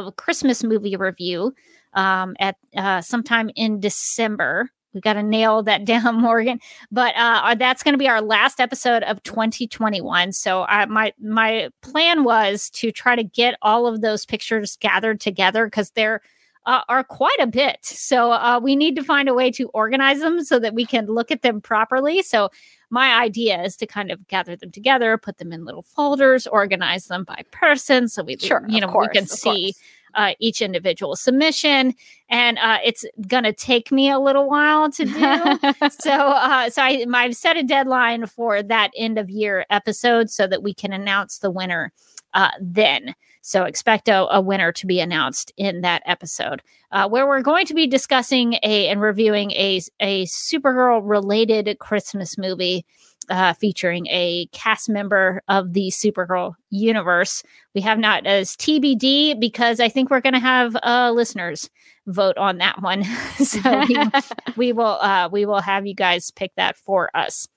a 0.07 0.13
Christmas 0.17 0.63
movie 0.63 0.95
review 0.95 1.53
um, 1.93 2.35
at 2.39 2.57
uh, 2.75 3.01
sometime 3.01 3.49
in 3.55 3.79
December. 3.79 4.69
We 4.93 5.01
got 5.01 5.13
to 5.13 5.23
nail 5.23 5.63
that 5.63 5.85
down, 5.85 6.21
Morgan. 6.21 6.59
But 6.91 7.13
uh, 7.15 7.55
that's 7.55 7.83
going 7.83 7.93
to 7.93 7.97
be 7.97 8.07
our 8.07 8.21
last 8.21 8.59
episode 8.59 9.03
of 9.03 9.21
2021. 9.23 10.31
So 10.33 10.63
I, 10.63 10.85
my 10.85 11.13
my 11.21 11.69
plan 11.81 12.23
was 12.23 12.69
to 12.71 12.91
try 12.91 13.15
to 13.15 13.23
get 13.23 13.55
all 13.61 13.87
of 13.87 14.01
those 14.01 14.25
pictures 14.25 14.77
gathered 14.79 15.19
together 15.19 15.65
because 15.65 15.91
they're 15.91 16.21
uh, 16.65 16.81
are 16.87 17.03
quite 17.03 17.37
a 17.39 17.47
bit. 17.47 17.79
So 17.83 18.31
uh, 18.31 18.59
we 18.61 18.75
need 18.75 18.95
to 18.95 19.03
find 19.03 19.27
a 19.27 19.33
way 19.33 19.51
to 19.51 19.67
organize 19.69 20.19
them 20.19 20.43
so 20.43 20.59
that 20.59 20.73
we 20.73 20.85
can 20.85 21.07
look 21.07 21.31
at 21.31 21.41
them 21.41 21.61
properly. 21.61 22.21
So 22.21 22.49
my 22.89 23.21
idea 23.21 23.61
is 23.63 23.75
to 23.77 23.87
kind 23.87 24.11
of 24.11 24.27
gather 24.27 24.55
them 24.55 24.71
together, 24.71 25.17
put 25.17 25.39
them 25.39 25.51
in 25.51 25.65
little 25.65 25.81
folders, 25.81 26.47
organize 26.47 27.07
them 27.07 27.23
by 27.23 27.43
person, 27.51 28.07
so 28.07 28.23
we 28.23 28.37
Sure, 28.37 28.65
you 28.67 28.81
know 28.81 28.93
we 28.97 29.07
can 29.09 29.25
see 29.25 29.73
uh, 30.15 30.33
each 30.39 30.61
individual 30.61 31.15
submission, 31.15 31.93
and 32.29 32.57
uh, 32.59 32.77
it's 32.83 33.05
gonna 33.27 33.53
take 33.53 33.91
me 33.91 34.09
a 34.09 34.19
little 34.19 34.49
while 34.49 34.91
to 34.91 35.05
do. 35.05 35.11
so 35.99 36.11
uh, 36.11 36.69
so 36.69 36.81
I 36.81 37.05
I've 37.13 37.35
set 37.35 37.57
a 37.57 37.63
deadline 37.63 38.27
for 38.27 38.63
that 38.63 38.91
end 38.97 39.17
of 39.17 39.29
year 39.29 39.65
episode 39.69 40.29
so 40.29 40.47
that 40.47 40.63
we 40.63 40.73
can 40.73 40.93
announce 40.93 41.39
the 41.39 41.51
winner 41.51 41.91
uh, 42.33 42.51
then. 42.59 43.15
So 43.45 43.65
expect 43.65 44.07
a, 44.07 44.33
a 44.33 44.39
winner 44.39 44.71
to 44.71 44.87
be 44.87 45.01
announced 45.01 45.51
in 45.57 45.81
that 45.81 46.01
episode, 46.05 46.61
uh, 46.91 47.09
where 47.09 47.27
we're 47.27 47.41
going 47.41 47.65
to 47.65 47.73
be 47.73 47.87
discussing 47.87 48.53
a 48.63 48.87
and 48.87 49.01
reviewing 49.01 49.51
a 49.51 49.81
a 49.99 50.25
Supergirl 50.25 51.01
related 51.03 51.77
Christmas 51.79 52.37
movie 52.37 52.85
uh, 53.29 53.53
featuring 53.53 54.07
a 54.07 54.47
cast 54.51 54.89
member 54.89 55.41
of 55.47 55.73
the 55.73 55.89
Supergirl 55.89 56.55
universe. 56.69 57.43
We 57.73 57.81
have 57.81 57.99
not 57.99 58.25
as 58.25 58.55
TBD 58.55 59.39
because 59.39 59.79
I 59.79 59.89
think 59.89 60.09
we're 60.09 60.21
going 60.21 60.33
to 60.33 60.39
have 60.39 60.75
uh, 60.83 61.11
listeners 61.13 61.69
vote 62.07 62.37
on 62.37 62.57
that 62.57 62.81
one. 62.81 63.03
so 63.37 63.85
we, 63.87 63.97
we 64.55 64.73
will 64.73 64.99
uh, 65.01 65.29
we 65.31 65.45
will 65.45 65.61
have 65.61 65.85
you 65.85 65.95
guys 65.95 66.31
pick 66.31 66.53
that 66.55 66.75
for 66.77 67.09
us. 67.15 67.47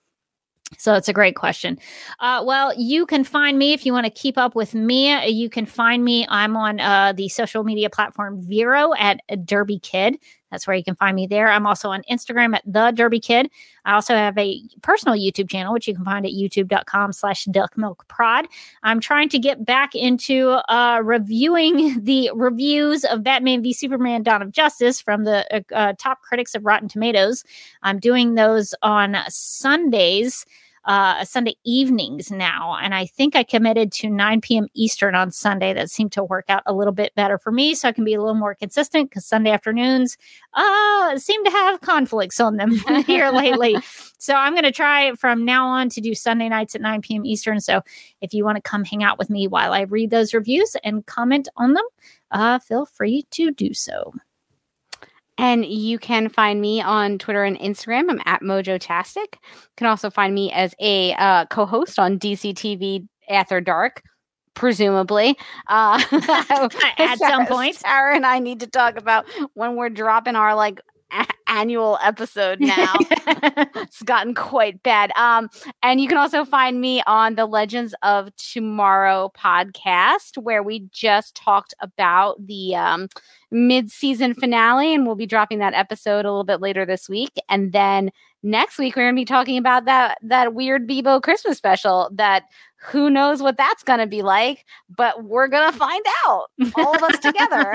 So 0.79 0.95
it's 0.95 1.09
a 1.09 1.13
great 1.13 1.37
question. 1.37 1.79
Uh, 2.19 2.43
well, 2.45 2.73
you 2.77 3.07
can 3.07 3.23
find 3.23 3.57
me 3.57 3.73
if 3.73 3.87
you 3.87 3.93
want 3.93 4.05
to 4.05 4.11
keep 4.11 4.37
up 4.37 4.57
with 4.57 4.75
me. 4.75 5.29
You 5.29 5.49
can 5.49 5.65
find 5.65 6.05
me. 6.05 6.27
I'm 6.29 6.57
on 6.57 6.81
uh, 6.81 7.13
the 7.13 7.29
social 7.29 7.63
media 7.63 7.89
platform 7.89 8.43
Vero 8.43 8.93
at 8.99 9.21
Derby 9.45 9.79
Kid. 9.79 10.19
That's 10.57 10.67
where 10.67 10.75
you 10.75 10.83
can 10.83 10.95
find 10.95 11.15
me 11.15 11.27
there. 11.27 11.51
I'm 11.51 11.67
also 11.67 11.91
on 11.91 12.03
Instagram 12.11 12.57
at 12.57 12.63
the 12.65 12.91
Derby 12.91 13.21
Kid. 13.21 13.51
I 13.85 13.93
also 13.93 14.15
have 14.15 14.39
a 14.39 14.63
personal 14.81 15.15
YouTube 15.15 15.51
channel, 15.51 15.75
which 15.75 15.87
you 15.87 15.95
can 15.95 16.03
find 16.03 16.25
at 16.25 16.33
youtube.com 16.33 17.13
slash 17.13 17.45
duckmilkprod. 17.45 18.47
I'm 18.83 18.99
trying 18.99 19.29
to 19.29 19.39
get 19.39 19.67
back 19.67 19.95
into 19.95 20.53
uh, 20.73 21.03
reviewing 21.05 22.01
the 22.03 22.31
reviews 22.35 23.05
of 23.05 23.23
Batman 23.23 23.63
v 23.63 23.75
Superman 23.75 24.23
Dawn 24.23 24.41
of 24.41 24.51
Justice 24.51 24.99
from 24.99 25.25
the 25.25 25.47
uh, 25.55 25.75
uh, 25.75 25.93
top 25.99 26.23
critics 26.23 26.55
of 26.55 26.65
Rotten 26.65 26.89
Tomatoes. 26.89 27.45
I'm 27.83 27.99
doing 27.99 28.35
those 28.35 28.75
on 28.81 29.15
Sundays. 29.29 30.47
Uh, 30.87 31.25
Sunday 31.25 31.57
evenings 31.65 32.31
now. 32.31 32.77
And 32.81 32.95
I 32.95 33.07
think 33.07 33.35
I 33.35 33.43
committed 33.43 33.91
to 33.93 34.09
9 34.09 34.41
p.m. 34.41 34.69
Eastern 34.75 35.15
on 35.15 35.33
Sunday. 35.33 35.75
That 35.75 35.91
seemed 35.91 36.13
to 36.13 36.23
work 36.23 36.47
out 36.49 36.63
a 36.65 36.73
little 36.73 36.93
bit 36.93 37.15
better 37.17 37.39
for 37.39 37.51
me. 37.51 37.75
So 37.75 37.89
I 37.89 37.93
can 37.93 38.05
be 38.05 38.15
a 38.15 38.21
little 38.21 38.35
more 38.35 38.55
consistent 38.55 39.11
because 39.11 39.27
Sunday 39.27 39.51
afternoons 39.51 40.17
uh, 40.55 41.19
seem 41.19 41.45
to 41.45 41.51
have 41.51 41.81
conflicts 41.81 42.39
on 42.39 42.57
them 42.57 42.71
here 43.07 43.31
lately. 43.31 43.77
So 44.19 44.35
I'm 44.35 44.53
going 44.53 44.65
to 44.65 44.73
try 44.73 45.13
from 45.17 45.45
now 45.45 45.67
on 45.67 45.89
to 45.91 46.01
do 46.01 46.15
Sunday 46.15 46.49
nights 46.49 46.75
at 46.77 46.81
9 46.81 47.03
p.m. 47.03 47.27
Eastern. 47.27 47.61
So 47.61 47.83
if 48.21 48.33
you 48.33 48.45
want 48.45 48.57
to 48.57 48.63
come 48.63 48.85
hang 48.85 49.03
out 49.03 49.19
with 49.19 49.29
me 49.29 49.49
while 49.49 49.73
I 49.73 49.83
read 49.83 50.11
those 50.11 50.33
reviews 50.33 50.77
and 50.85 51.05
comment 51.07 51.49
on 51.57 51.75
them, 51.75 51.85
uh, 52.31 52.61
feel 52.61 52.87
free 52.87 53.27
to 53.33 53.51
do 53.51 53.75
so. 53.75 54.15
And 55.39 55.67
you 55.67 55.99
can 55.99 56.29
find 56.29 56.61
me 56.61 56.81
on 56.81 57.19
Twitter 57.19 57.45
and 57.45 57.59
Instagram. 57.59 58.11
I'm 58.11 58.21
at 58.25 58.41
Mojotastic. 58.43 59.35
You 59.35 59.77
can 59.77 59.87
also 59.87 60.11
find 60.11 60.35
me 60.35 60.51
as 60.53 60.75
a 60.81 61.13
uh, 61.15 61.47
co-host 61.47 61.99
on 61.99 62.19
DCTV 62.19 63.07
After 63.29 63.61
Dark, 63.61 64.03
presumably. 64.55 65.37
Uh, 65.69 66.03
At 66.99 67.19
some 67.19 67.47
point. 67.49 67.77
Sarah 67.77 68.17
and 68.17 68.25
I 68.25 68.39
need 68.39 68.61
to 68.61 68.67
talk 68.67 68.97
about 68.97 69.27
when 69.55 69.77
we're 69.77 69.91
dropping 69.91 70.37
our 70.37 70.55
like 70.55 70.81
a- 71.13 71.27
annual 71.49 71.99
episode 72.03 72.61
now. 72.61 72.95
it's 73.77 74.03
gotten 74.03 74.35
quite 74.35 74.83
bad. 74.83 75.13
Um, 75.17 75.49
and 75.83 76.01
you 76.01 76.09
can 76.09 76.19
also 76.19 76.45
find 76.45 76.81
me 76.81 77.03
on 77.07 77.35
the 77.35 77.47
Legends 77.47 77.95
of 78.03 78.35
Tomorrow 78.37 79.33
podcast, 79.37 80.39
where 80.39 80.63
we 80.63 80.89
just 80.91 81.35
talked 81.35 81.75
about 81.81 82.45
the 82.47 82.75
um, 82.75 83.09
mid-season 83.51 84.35
finale, 84.35 84.95
and 84.95 85.07
we'll 85.07 85.15
be 85.15 85.27
dropping 85.27 85.59
that 85.61 85.75
episode 85.75 86.25
a 86.25 86.31
little 86.31 86.45
bit 86.45 86.61
later 86.61 86.85
this 86.85 87.09
week. 87.09 87.33
And 87.49 87.73
then 87.73 88.11
next 88.43 88.79
week, 88.79 88.97
we're 88.97 89.05
going 89.05 89.15
to 89.15 89.21
be 89.21 89.25
talking 89.25 89.59
about 89.59 89.85
that 89.87 90.19
that 90.23 90.55
weird 90.55 90.89
Beebo 90.89 91.23
Christmas 91.23 91.57
special 91.57 92.11
that 92.15 92.45
who 92.87 93.11
knows 93.11 93.43
what 93.43 93.57
that's 93.57 93.83
going 93.83 93.99
to 93.99 94.07
be 94.07 94.23
like, 94.23 94.65
but 94.97 95.25
we're 95.25 95.49
going 95.49 95.73
to 95.73 95.77
find 95.77 96.05
out, 96.25 96.47
all 96.77 96.95
of 96.95 97.03
us 97.03 97.19
together. 97.19 97.75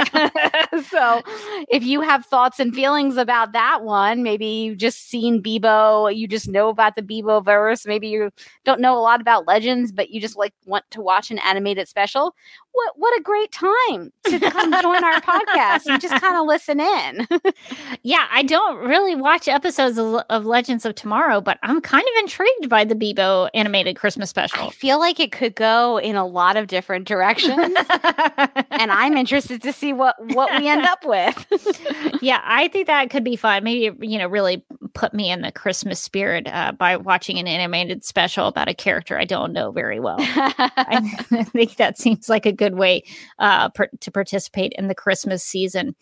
so 0.89 1.21
if 1.69 1.83
you 1.83 1.99
have 1.99 2.25
thoughts 2.25 2.59
and 2.61 2.73
feelings 2.73 3.17
about 3.17 3.51
that 3.51 3.83
one, 3.83 4.23
maybe 4.23 4.45
you've 4.45 4.77
just 4.77 5.09
seen 5.09 5.43
Beebo, 5.43 6.15
you 6.15 6.29
just 6.29 6.47
know 6.47 6.69
about 6.69 6.95
the 6.95 7.01
Beebo 7.01 7.43
verse, 7.43 7.85
maybe 7.85 8.07
you 8.07 8.31
don't 8.63 8.79
know 8.79 8.97
a 8.97 9.01
lot 9.01 9.19
about 9.19 9.47
legends, 9.47 9.91
but 9.91 10.11
you 10.11 10.21
just 10.21 10.37
like 10.37 10.53
want 10.65 10.85
to 10.91 11.01
watch 11.01 11.29
an 11.29 11.39
animated 11.39 11.89
special. 11.89 12.33
What 12.73 12.93
what 12.95 13.19
a 13.19 13.21
great 13.21 13.51
time 13.51 14.13
to 14.23 14.39
come 14.39 14.71
join 14.81 15.03
our 15.03 15.21
podcast 15.21 15.87
and 15.87 16.01
just 16.01 16.21
kind 16.21 16.37
of 16.37 16.45
listen 16.45 16.79
in. 16.79 17.27
yeah, 18.03 18.27
I 18.31 18.43
don't 18.43 18.77
really 18.77 19.15
watch 19.15 19.47
episodes 19.47 19.97
of, 19.97 20.23
of 20.29 20.45
Legends 20.45 20.85
of 20.85 20.95
Tomorrow, 20.95 21.41
but 21.41 21.59
I'm 21.63 21.81
kind 21.81 22.03
of 22.03 22.21
intrigued 22.21 22.69
by 22.69 22.85
the 22.85 22.95
Beebo 22.95 23.49
animated 23.53 23.97
Christmas 23.97 24.29
special. 24.29 24.67
I 24.67 24.69
feel 24.69 24.99
like 24.99 25.19
it 25.19 25.31
could 25.31 25.55
go 25.55 25.97
in 25.97 26.15
a 26.15 26.25
lot 26.25 26.55
of 26.55 26.67
different 26.67 27.07
directions, 27.07 27.51
and 27.51 27.77
I'm 28.91 29.17
interested 29.17 29.61
to 29.63 29.73
see 29.73 29.91
what 29.91 30.15
what 30.33 30.59
we 30.59 30.67
end 30.67 30.85
up 30.85 31.05
with. 31.05 32.17
yeah, 32.21 32.41
I 32.43 32.69
think 32.69 32.87
that 32.87 33.09
could 33.09 33.23
be 33.23 33.35
fun. 33.35 33.63
Maybe 33.63 34.07
you 34.07 34.17
know, 34.17 34.27
really 34.27 34.63
put 34.93 35.13
me 35.13 35.29
in 35.29 35.41
the 35.41 35.51
Christmas 35.51 35.99
spirit 35.99 36.47
uh, 36.47 36.71
by 36.71 36.97
watching 36.97 37.37
an 37.37 37.47
animated 37.47 38.03
special 38.05 38.47
about 38.47 38.69
a 38.69 38.73
character 38.73 39.17
I 39.17 39.25
don't 39.25 39.53
know 39.53 39.71
very 39.71 39.99
well. 39.99 40.17
I 40.19 41.45
think 41.51 41.75
that 41.77 41.97
seems 41.97 42.29
like 42.29 42.45
a 42.45 42.51
good 42.61 42.75
way 42.75 43.03
uh, 43.39 43.69
per- 43.69 43.89
to 43.99 44.11
participate 44.11 44.73
in 44.77 44.87
the 44.87 44.95
Christmas 44.95 45.43
season. 45.43 45.95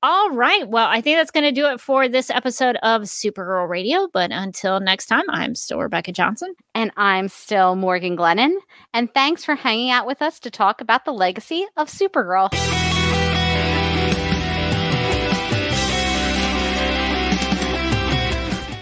All 0.00 0.30
right. 0.30 0.68
Well, 0.68 0.86
I 0.86 1.00
think 1.00 1.18
that's 1.18 1.32
going 1.32 1.42
to 1.42 1.60
do 1.60 1.66
it 1.66 1.80
for 1.80 2.08
this 2.08 2.30
episode 2.30 2.76
of 2.84 3.02
Supergirl 3.02 3.68
Radio. 3.68 4.08
But 4.12 4.30
until 4.30 4.78
next 4.78 5.06
time, 5.06 5.24
I'm 5.28 5.56
still 5.56 5.80
Rebecca 5.80 6.12
Johnson. 6.12 6.54
And 6.72 6.92
I'm 6.96 7.26
still 7.26 7.74
Morgan 7.74 8.16
Glennon. 8.16 8.54
And 8.94 9.12
thanks 9.12 9.44
for 9.44 9.56
hanging 9.56 9.90
out 9.90 10.06
with 10.06 10.22
us 10.22 10.38
to 10.40 10.52
talk 10.52 10.80
about 10.80 11.04
the 11.04 11.12
legacy 11.12 11.66
of 11.76 11.88
Supergirl. 11.88 12.48